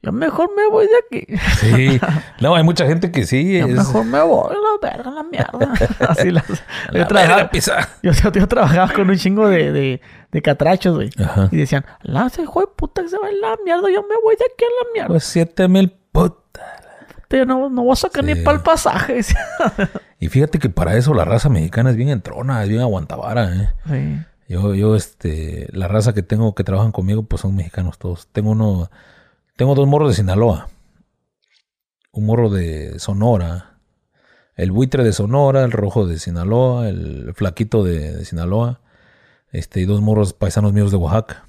Yo 0.00 0.10
mejor 0.10 0.48
me 0.56 0.66
voy 0.70 0.86
de 0.86 1.18
aquí. 1.18 1.38
Sí. 1.60 2.00
No, 2.40 2.54
hay 2.54 2.62
mucha 2.62 2.86
gente 2.86 3.10
que 3.12 3.26
sí. 3.26 3.58
Yo 3.58 3.66
es- 3.66 3.74
mejor 3.74 4.06
me 4.06 4.22
voy, 4.22 4.54
la 4.54 4.88
verga, 4.90 5.10
la 5.10 5.22
mierda. 5.24 5.74
Así 6.08 6.30
las... 6.30 6.48
La 6.92 7.00
yo, 7.00 7.06
trabajaba, 7.06 7.50
yo, 7.52 8.12
yo- 8.12 8.32
yo 8.32 8.48
trabajaba 8.48 8.90
con 8.94 9.10
un 9.10 9.16
chingo 9.18 9.46
de, 9.48 9.70
de, 9.70 10.00
de 10.32 10.42
catrachos, 10.42 10.94
güey. 10.94 11.10
Y 11.50 11.56
decían, 11.58 11.84
la 12.00 12.28
ese 12.28 12.40
hijo 12.44 12.60
de 12.60 12.68
puta 12.74 13.02
que 13.02 13.08
se 13.10 13.18
va 13.18 13.26
a 13.28 13.30
la 13.30 13.54
mierda. 13.66 13.82
Yo 13.90 14.00
me 14.04 14.14
voy 14.24 14.34
de 14.34 14.44
aquí 14.46 14.64
a 14.64 14.84
la 14.86 14.92
mierda. 14.94 15.08
Pues 15.08 15.24
siete 15.24 15.68
mil 15.68 15.90
puta. 16.10 16.62
Yo 17.28 17.44
no, 17.44 17.68
no 17.68 17.82
voy 17.82 17.92
a 17.92 17.96
sacar 17.96 18.24
ni 18.24 18.34
para 18.36 18.56
el 18.56 18.62
pasaje. 18.62 19.20
Y 20.20 20.28
fíjate 20.28 20.58
que 20.58 20.70
para 20.70 20.96
eso 20.96 21.12
la 21.12 21.26
raza 21.26 21.50
mexicana 21.50 21.90
es 21.90 21.96
bien 21.96 22.08
entrona, 22.08 22.62
es 22.62 22.70
bien 22.70 22.80
aguantavara, 22.80 23.54
¿eh? 23.54 23.74
sí. 23.90 24.18
Yo, 24.48 24.74
yo, 24.74 24.96
este, 24.96 25.68
la 25.72 25.88
raza 25.88 26.14
que 26.14 26.22
tengo 26.22 26.54
que 26.54 26.64
trabajan 26.64 26.90
conmigo, 26.90 27.22
pues 27.24 27.42
son 27.42 27.54
mexicanos 27.54 27.98
todos. 27.98 28.28
Tengo 28.28 28.52
uno, 28.52 28.90
tengo 29.56 29.74
dos 29.74 29.86
morros 29.86 30.08
de 30.08 30.14
Sinaloa. 30.16 30.70
Un 32.12 32.24
morro 32.24 32.48
de 32.48 32.98
Sonora. 32.98 33.78
El 34.56 34.72
buitre 34.72 35.04
de 35.04 35.12
Sonora, 35.12 35.64
el 35.64 35.70
rojo 35.70 36.06
de 36.06 36.18
Sinaloa, 36.18 36.88
el 36.88 37.34
flaquito 37.34 37.84
de, 37.84 38.24
Sinaloa. 38.24 38.80
Este, 39.52 39.80
y 39.80 39.84
dos 39.84 40.00
morros 40.00 40.32
paisanos 40.32 40.72
míos 40.72 40.90
de 40.90 40.96
Oaxaca. 40.96 41.46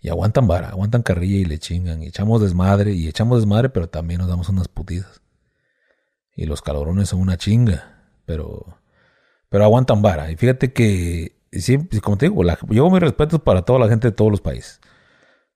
Y 0.00 0.08
aguantan 0.08 0.48
vara, 0.48 0.70
aguantan 0.70 1.02
carrilla 1.02 1.36
y 1.38 1.44
le 1.44 1.60
chingan. 1.60 2.02
Y 2.02 2.08
echamos 2.08 2.42
desmadre, 2.42 2.92
y 2.92 3.06
echamos 3.06 3.38
desmadre, 3.38 3.68
pero 3.68 3.88
también 3.88 4.18
nos 4.18 4.28
damos 4.28 4.48
unas 4.48 4.66
putidas. 4.66 5.22
Y 6.34 6.46
los 6.46 6.60
calorones 6.60 7.10
son 7.10 7.20
una 7.20 7.36
chinga. 7.36 8.02
Pero, 8.26 8.80
pero 9.48 9.62
aguantan 9.62 10.02
vara. 10.02 10.32
Y 10.32 10.36
fíjate 10.36 10.72
que, 10.72 11.41
siempre, 11.60 12.00
como 12.00 12.16
te 12.16 12.28
digo, 12.28 12.42
la, 12.42 12.58
yo 12.68 12.88
mis 12.90 13.00
respetos 13.00 13.40
para 13.40 13.62
toda 13.62 13.78
la 13.78 13.88
gente 13.88 14.08
de 14.08 14.12
todos 14.12 14.30
los 14.30 14.40
países. 14.40 14.80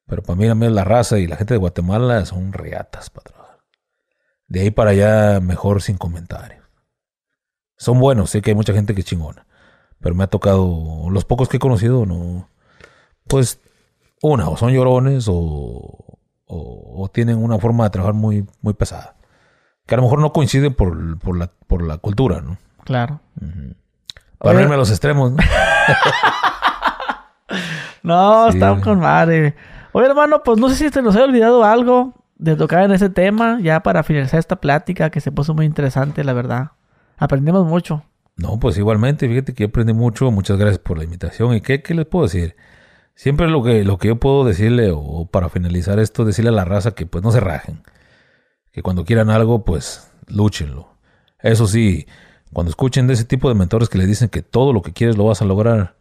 Pero 0.06 0.22
para 0.22 0.36
mí, 0.36 0.68
la 0.68 0.84
raza 0.84 1.18
y 1.18 1.26
la 1.26 1.36
gente 1.36 1.54
de 1.54 1.58
Guatemala 1.58 2.24
son 2.26 2.52
reatas 2.52 3.10
para 3.10 3.24
trabajar. 3.24 3.58
De 4.46 4.60
ahí 4.60 4.70
para 4.70 4.90
allá, 4.90 5.40
mejor 5.40 5.82
sin 5.82 5.96
comentarios. 5.98 6.64
Son 7.76 7.98
buenos, 7.98 8.30
sé 8.30 8.40
que 8.40 8.50
hay 8.50 8.54
mucha 8.54 8.72
gente 8.72 8.94
que 8.94 9.00
es 9.00 9.06
chingona. 9.06 9.46
Pero 10.00 10.14
me 10.14 10.24
ha 10.24 10.28
tocado, 10.28 11.08
los 11.10 11.24
pocos 11.24 11.48
que 11.48 11.56
he 11.56 11.60
conocido, 11.60 12.06
no. 12.06 12.48
Pues, 13.26 13.60
una, 14.22 14.48
o 14.48 14.56
son 14.56 14.72
llorones 14.72 15.26
o, 15.28 15.34
o, 15.34 17.02
o 17.02 17.08
tienen 17.08 17.38
una 17.38 17.58
forma 17.58 17.84
de 17.84 17.90
trabajar 17.90 18.14
muy, 18.14 18.46
muy 18.60 18.74
pesada. 18.74 19.16
Que 19.86 19.94
a 19.94 19.98
lo 19.98 20.04
mejor 20.04 20.20
no 20.20 20.32
coincide 20.32 20.70
por, 20.70 21.18
por, 21.18 21.36
la, 21.36 21.52
por 21.66 21.82
la 21.82 21.98
cultura, 21.98 22.40
¿no? 22.40 22.58
Claro. 22.84 23.20
Oye. 23.40 23.76
No 24.54 24.60
irme 24.60 24.74
a 24.74 24.78
los 24.78 24.90
extremos, 24.90 25.32
¿no? 25.32 25.38
No, 28.02 28.52
Sí, 28.52 28.58
estamos 28.58 28.84
con 28.84 29.00
madre. 29.00 29.56
Oye, 29.90 30.06
hermano, 30.06 30.42
pues 30.44 30.58
no 30.58 30.68
sé 30.68 30.76
si 30.76 30.90
te 30.90 31.02
nos 31.02 31.16
he 31.16 31.22
olvidado 31.22 31.64
algo 31.64 32.14
de 32.36 32.54
tocar 32.54 32.84
en 32.84 32.92
ese 32.92 33.10
tema, 33.10 33.58
ya 33.60 33.82
para 33.82 34.04
finalizar 34.04 34.38
esta 34.38 34.56
plática 34.56 35.10
que 35.10 35.20
se 35.20 35.32
puso 35.32 35.54
muy 35.54 35.66
interesante, 35.66 36.22
la 36.22 36.32
verdad. 36.32 36.70
Aprendimos 37.16 37.66
mucho. 37.66 38.04
No, 38.36 38.60
pues 38.60 38.78
igualmente, 38.78 39.26
fíjate 39.26 39.54
que 39.54 39.64
yo 39.64 39.68
aprendí 39.68 39.92
mucho. 39.92 40.30
Muchas 40.30 40.56
gracias 40.56 40.78
por 40.78 40.98
la 40.98 41.04
invitación. 41.04 41.54
¿Y 41.54 41.60
qué, 41.60 41.82
qué 41.82 41.94
les 41.94 42.06
puedo 42.06 42.26
decir? 42.26 42.54
Siempre 43.14 43.48
lo 43.48 43.62
que, 43.62 43.82
lo 43.82 43.98
que 43.98 44.08
yo 44.08 44.16
puedo 44.20 44.44
decirle, 44.44 44.92
o 44.94 45.26
para 45.26 45.48
finalizar 45.48 45.98
esto, 45.98 46.24
decirle 46.24 46.50
a 46.50 46.52
la 46.52 46.64
raza 46.64 46.92
que 46.92 47.06
pues 47.06 47.24
no 47.24 47.32
se 47.32 47.40
rajen. 47.40 47.82
Que 48.70 48.82
cuando 48.82 49.04
quieran 49.04 49.30
algo, 49.30 49.64
pues 49.64 50.12
lúchenlo. 50.28 50.94
Eso 51.40 51.66
sí, 51.66 52.06
cuando 52.52 52.70
escuchen 52.70 53.06
de 53.06 53.14
ese 53.14 53.24
tipo 53.24 53.48
de 53.48 53.54
mentores 53.54 53.88
que 53.88 53.98
le 53.98 54.06
dicen 54.06 54.28
que 54.28 54.42
todo 54.42 54.72
lo 54.72 54.82
que 54.82 54.92
quieres 54.92 55.16
lo 55.16 55.24
vas 55.24 55.42
a 55.42 55.44
lograr, 55.44 55.96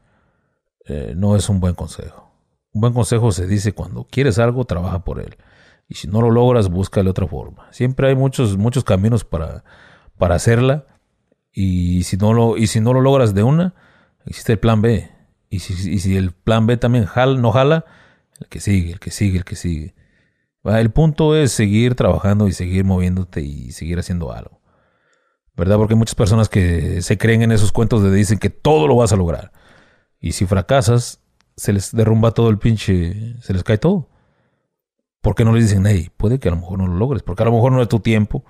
eh, 0.86 1.14
no 1.16 1.36
es 1.36 1.50
un 1.50 1.60
buen 1.60 1.76
consejo. 1.76 2.32
Un 2.74 2.82
buen 2.82 2.94
consejo 2.94 3.32
se 3.32 3.48
dice 3.48 3.74
cuando 3.74 4.06
quieres 4.06 4.38
algo, 4.40 4.66
trabaja 4.66 5.04
por 5.04 5.20
él. 5.20 5.38
Y 5.88 5.96
si 5.96 6.08
no 6.08 6.22
lo 6.22 6.32
logras, 6.32 6.70
búscale 6.70 7.10
otra 7.10 7.28
forma. 7.28 7.68
Siempre 7.72 8.08
hay 8.08 8.16
muchos, 8.16 8.58
muchos 8.58 8.84
caminos 8.84 9.24
para, 9.24 9.64
para 10.18 10.36
hacerla. 10.36 10.86
Y 11.52 12.04
si 12.04 12.18
no 12.18 12.34
lo, 12.34 12.58
y 12.58 12.68
si 12.68 12.82
no 12.82 12.94
lo 12.94 13.02
logras 13.02 13.34
de 13.34 13.44
una, 13.44 13.76
existe 14.26 14.54
el 14.54 14.60
plan 14.60 14.82
B. 14.82 15.10
Y 15.50 15.60
si, 15.60 15.74
y 15.90 16.00
si 16.00 16.18
el 16.18 16.32
plan 16.32 16.68
B 16.68 16.78
también 16.78 17.06
jala, 17.06 17.40
no 17.40 17.52
jala, 17.52 17.86
el 18.40 18.48
que 18.48 18.60
sigue, 18.60 18.92
el 18.92 19.00
que 19.00 19.12
sigue, 19.12 19.38
el 19.38 19.46
que 19.46 19.56
sigue. 19.56 19.96
El 20.64 20.92
punto 20.92 21.36
es 21.36 21.52
seguir 21.52 21.96
trabajando 21.96 22.48
y 22.48 22.52
seguir 22.52 22.84
moviéndote 22.84 23.42
y 23.42 23.72
seguir 23.72 24.00
haciendo 24.00 24.34
algo. 24.34 24.55
¿Verdad? 25.56 25.78
Porque 25.78 25.94
hay 25.94 25.98
muchas 25.98 26.16
personas 26.16 26.50
que 26.50 27.02
se 27.02 27.18
creen 27.18 27.42
en 27.42 27.52
esos 27.52 27.72
cuentos 27.72 28.04
de 28.04 28.12
dicen 28.12 28.40
que 28.40 28.50
todo 28.50 28.88
lo 28.88 28.96
vas 28.98 29.14
a 29.14 29.16
lograr. 29.16 29.52
Y 30.20 30.34
si 30.34 30.46
fracasas, 30.46 31.22
se 31.56 31.72
les 31.72 31.92
derrumba 31.96 32.32
todo 32.32 32.50
el 32.50 32.58
pinche, 32.58 33.42
se 33.42 33.54
les 33.54 33.64
cae 33.64 33.78
todo. 33.78 34.10
¿Por 35.22 35.36
qué 35.36 35.46
no 35.46 35.54
les 35.54 35.64
dicen, 35.64 35.86
hey, 35.88 36.12
puede 36.18 36.40
que 36.40 36.50
a 36.50 36.52
lo 36.52 36.58
mejor 36.58 36.80
no 36.80 36.88
lo 36.88 36.96
logres? 36.96 37.24
Porque 37.24 37.44
a 37.44 37.46
lo 37.46 37.52
mejor 37.52 37.72
no 37.72 37.82
es 37.82 37.88
tu 37.88 38.00
tiempo, 38.00 38.44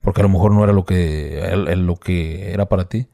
porque 0.00 0.20
a 0.20 0.24
lo 0.24 0.30
mejor 0.30 0.52
no 0.52 0.64
era 0.64 0.72
lo 0.72 0.84
que, 0.84 1.52
lo 1.76 1.96
que 1.96 2.52
era 2.52 2.66
para 2.66 2.88
ti. 2.88 3.08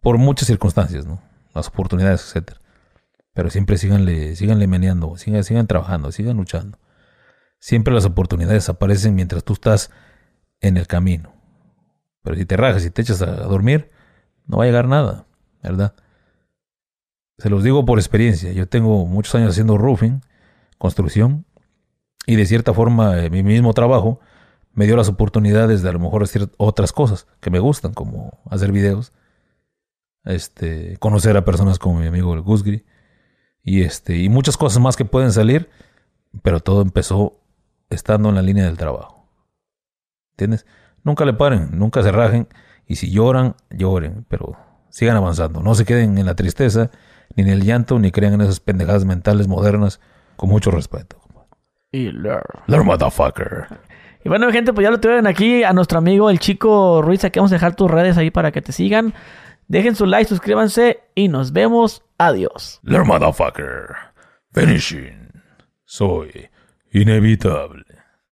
Por 0.00 0.18
muchas 0.18 0.46
circunstancias, 0.46 1.06
¿no? 1.06 1.22
Las 1.54 1.68
oportunidades, 1.68 2.20
etcétera. 2.20 2.60
Pero 3.32 3.50
siempre 3.50 3.78
síganle, 3.78 4.36
síganle 4.36 4.66
meneando, 4.66 5.16
sigan, 5.16 5.44
sigan 5.44 5.66
trabajando, 5.66 6.12
sigan 6.12 6.36
luchando. 6.36 6.78
Siempre 7.58 7.92
las 7.92 8.04
oportunidades 8.04 8.68
aparecen 8.68 9.14
mientras 9.14 9.42
tú 9.44 9.54
estás 9.54 9.90
en 10.60 10.76
el 10.76 10.86
camino. 10.86 11.35
Pero 12.26 12.38
si 12.38 12.44
te 12.44 12.56
rajas 12.56 12.84
y 12.84 12.90
te 12.90 13.02
echas 13.02 13.22
a 13.22 13.26
dormir, 13.44 13.88
no 14.48 14.56
va 14.56 14.64
a 14.64 14.66
llegar 14.66 14.88
nada, 14.88 15.28
¿verdad? 15.62 15.94
Se 17.38 17.48
los 17.48 17.62
digo 17.62 17.84
por 17.84 18.00
experiencia. 18.00 18.50
Yo 18.50 18.66
tengo 18.66 19.06
muchos 19.06 19.32
años 19.36 19.50
haciendo 19.50 19.78
roofing, 19.78 20.22
construcción, 20.76 21.46
y 22.26 22.34
de 22.34 22.44
cierta 22.44 22.74
forma 22.74 23.16
eh, 23.22 23.30
mi 23.30 23.44
mismo 23.44 23.72
trabajo 23.74 24.18
me 24.72 24.86
dio 24.86 24.96
las 24.96 25.08
oportunidades 25.08 25.82
de 25.82 25.88
a 25.88 25.92
lo 25.92 26.00
mejor 26.00 26.24
hacer 26.24 26.50
otras 26.56 26.92
cosas 26.92 27.28
que 27.38 27.50
me 27.50 27.60
gustan, 27.60 27.94
como 27.94 28.40
hacer 28.50 28.72
videos, 28.72 29.12
este, 30.24 30.96
conocer 30.96 31.36
a 31.36 31.44
personas 31.44 31.78
como 31.78 32.00
mi 32.00 32.08
amigo 32.08 32.34
el 32.34 32.40
Gusgri, 32.40 32.84
y 33.62 33.82
este, 33.82 34.16
y 34.16 34.28
muchas 34.28 34.56
cosas 34.56 34.82
más 34.82 34.96
que 34.96 35.04
pueden 35.04 35.30
salir, 35.30 35.70
pero 36.42 36.58
todo 36.58 36.82
empezó 36.82 37.38
estando 37.88 38.30
en 38.30 38.34
la 38.34 38.42
línea 38.42 38.64
del 38.64 38.78
trabajo. 38.78 39.28
¿Entiendes? 40.32 40.66
Nunca 41.06 41.24
le 41.24 41.34
paren, 41.34 41.68
nunca 41.70 42.02
se 42.02 42.10
rajen, 42.10 42.48
y 42.84 42.96
si 42.96 43.12
lloran, 43.12 43.54
lloren, 43.70 44.26
pero 44.28 44.56
sigan 44.88 45.16
avanzando, 45.16 45.62
no 45.62 45.76
se 45.76 45.84
queden 45.84 46.18
en 46.18 46.26
la 46.26 46.34
tristeza 46.34 46.90
ni 47.36 47.44
en 47.44 47.48
el 47.48 47.62
llanto, 47.62 48.00
ni 48.00 48.10
crean 48.10 48.34
en 48.34 48.40
esas 48.40 48.58
pendejadas 48.58 49.04
mentales 49.04 49.46
modernas, 49.46 50.00
con 50.34 50.50
mucho 50.50 50.72
respeto. 50.72 51.20
Y 51.92 52.10
learn. 52.10 52.42
Learn, 52.66 52.84
motherfucker. 52.84 53.68
Y 54.24 54.28
bueno, 54.28 54.50
gente, 54.50 54.72
pues 54.72 54.84
ya 54.84 54.90
lo 54.90 54.98
tuvieron 54.98 55.28
aquí 55.28 55.62
a 55.62 55.72
nuestro 55.72 55.98
amigo 55.98 56.28
el 56.28 56.40
chico 56.40 57.00
Ruiz. 57.02 57.22
Aquí 57.22 57.38
vamos 57.38 57.52
a 57.52 57.54
dejar 57.54 57.76
tus 57.76 57.88
redes 57.88 58.18
ahí 58.18 58.32
para 58.32 58.50
que 58.50 58.60
te 58.60 58.72
sigan. 58.72 59.14
Dejen 59.68 59.94
su 59.94 60.06
like, 60.06 60.28
suscríbanse 60.28 61.04
y 61.14 61.28
nos 61.28 61.52
vemos. 61.52 62.02
Adiós. 62.18 62.80
Learn, 62.82 63.06
motherfucker. 63.06 63.94
Finishing. 64.52 65.30
Soy 65.84 66.48
inevitable. 66.90 67.95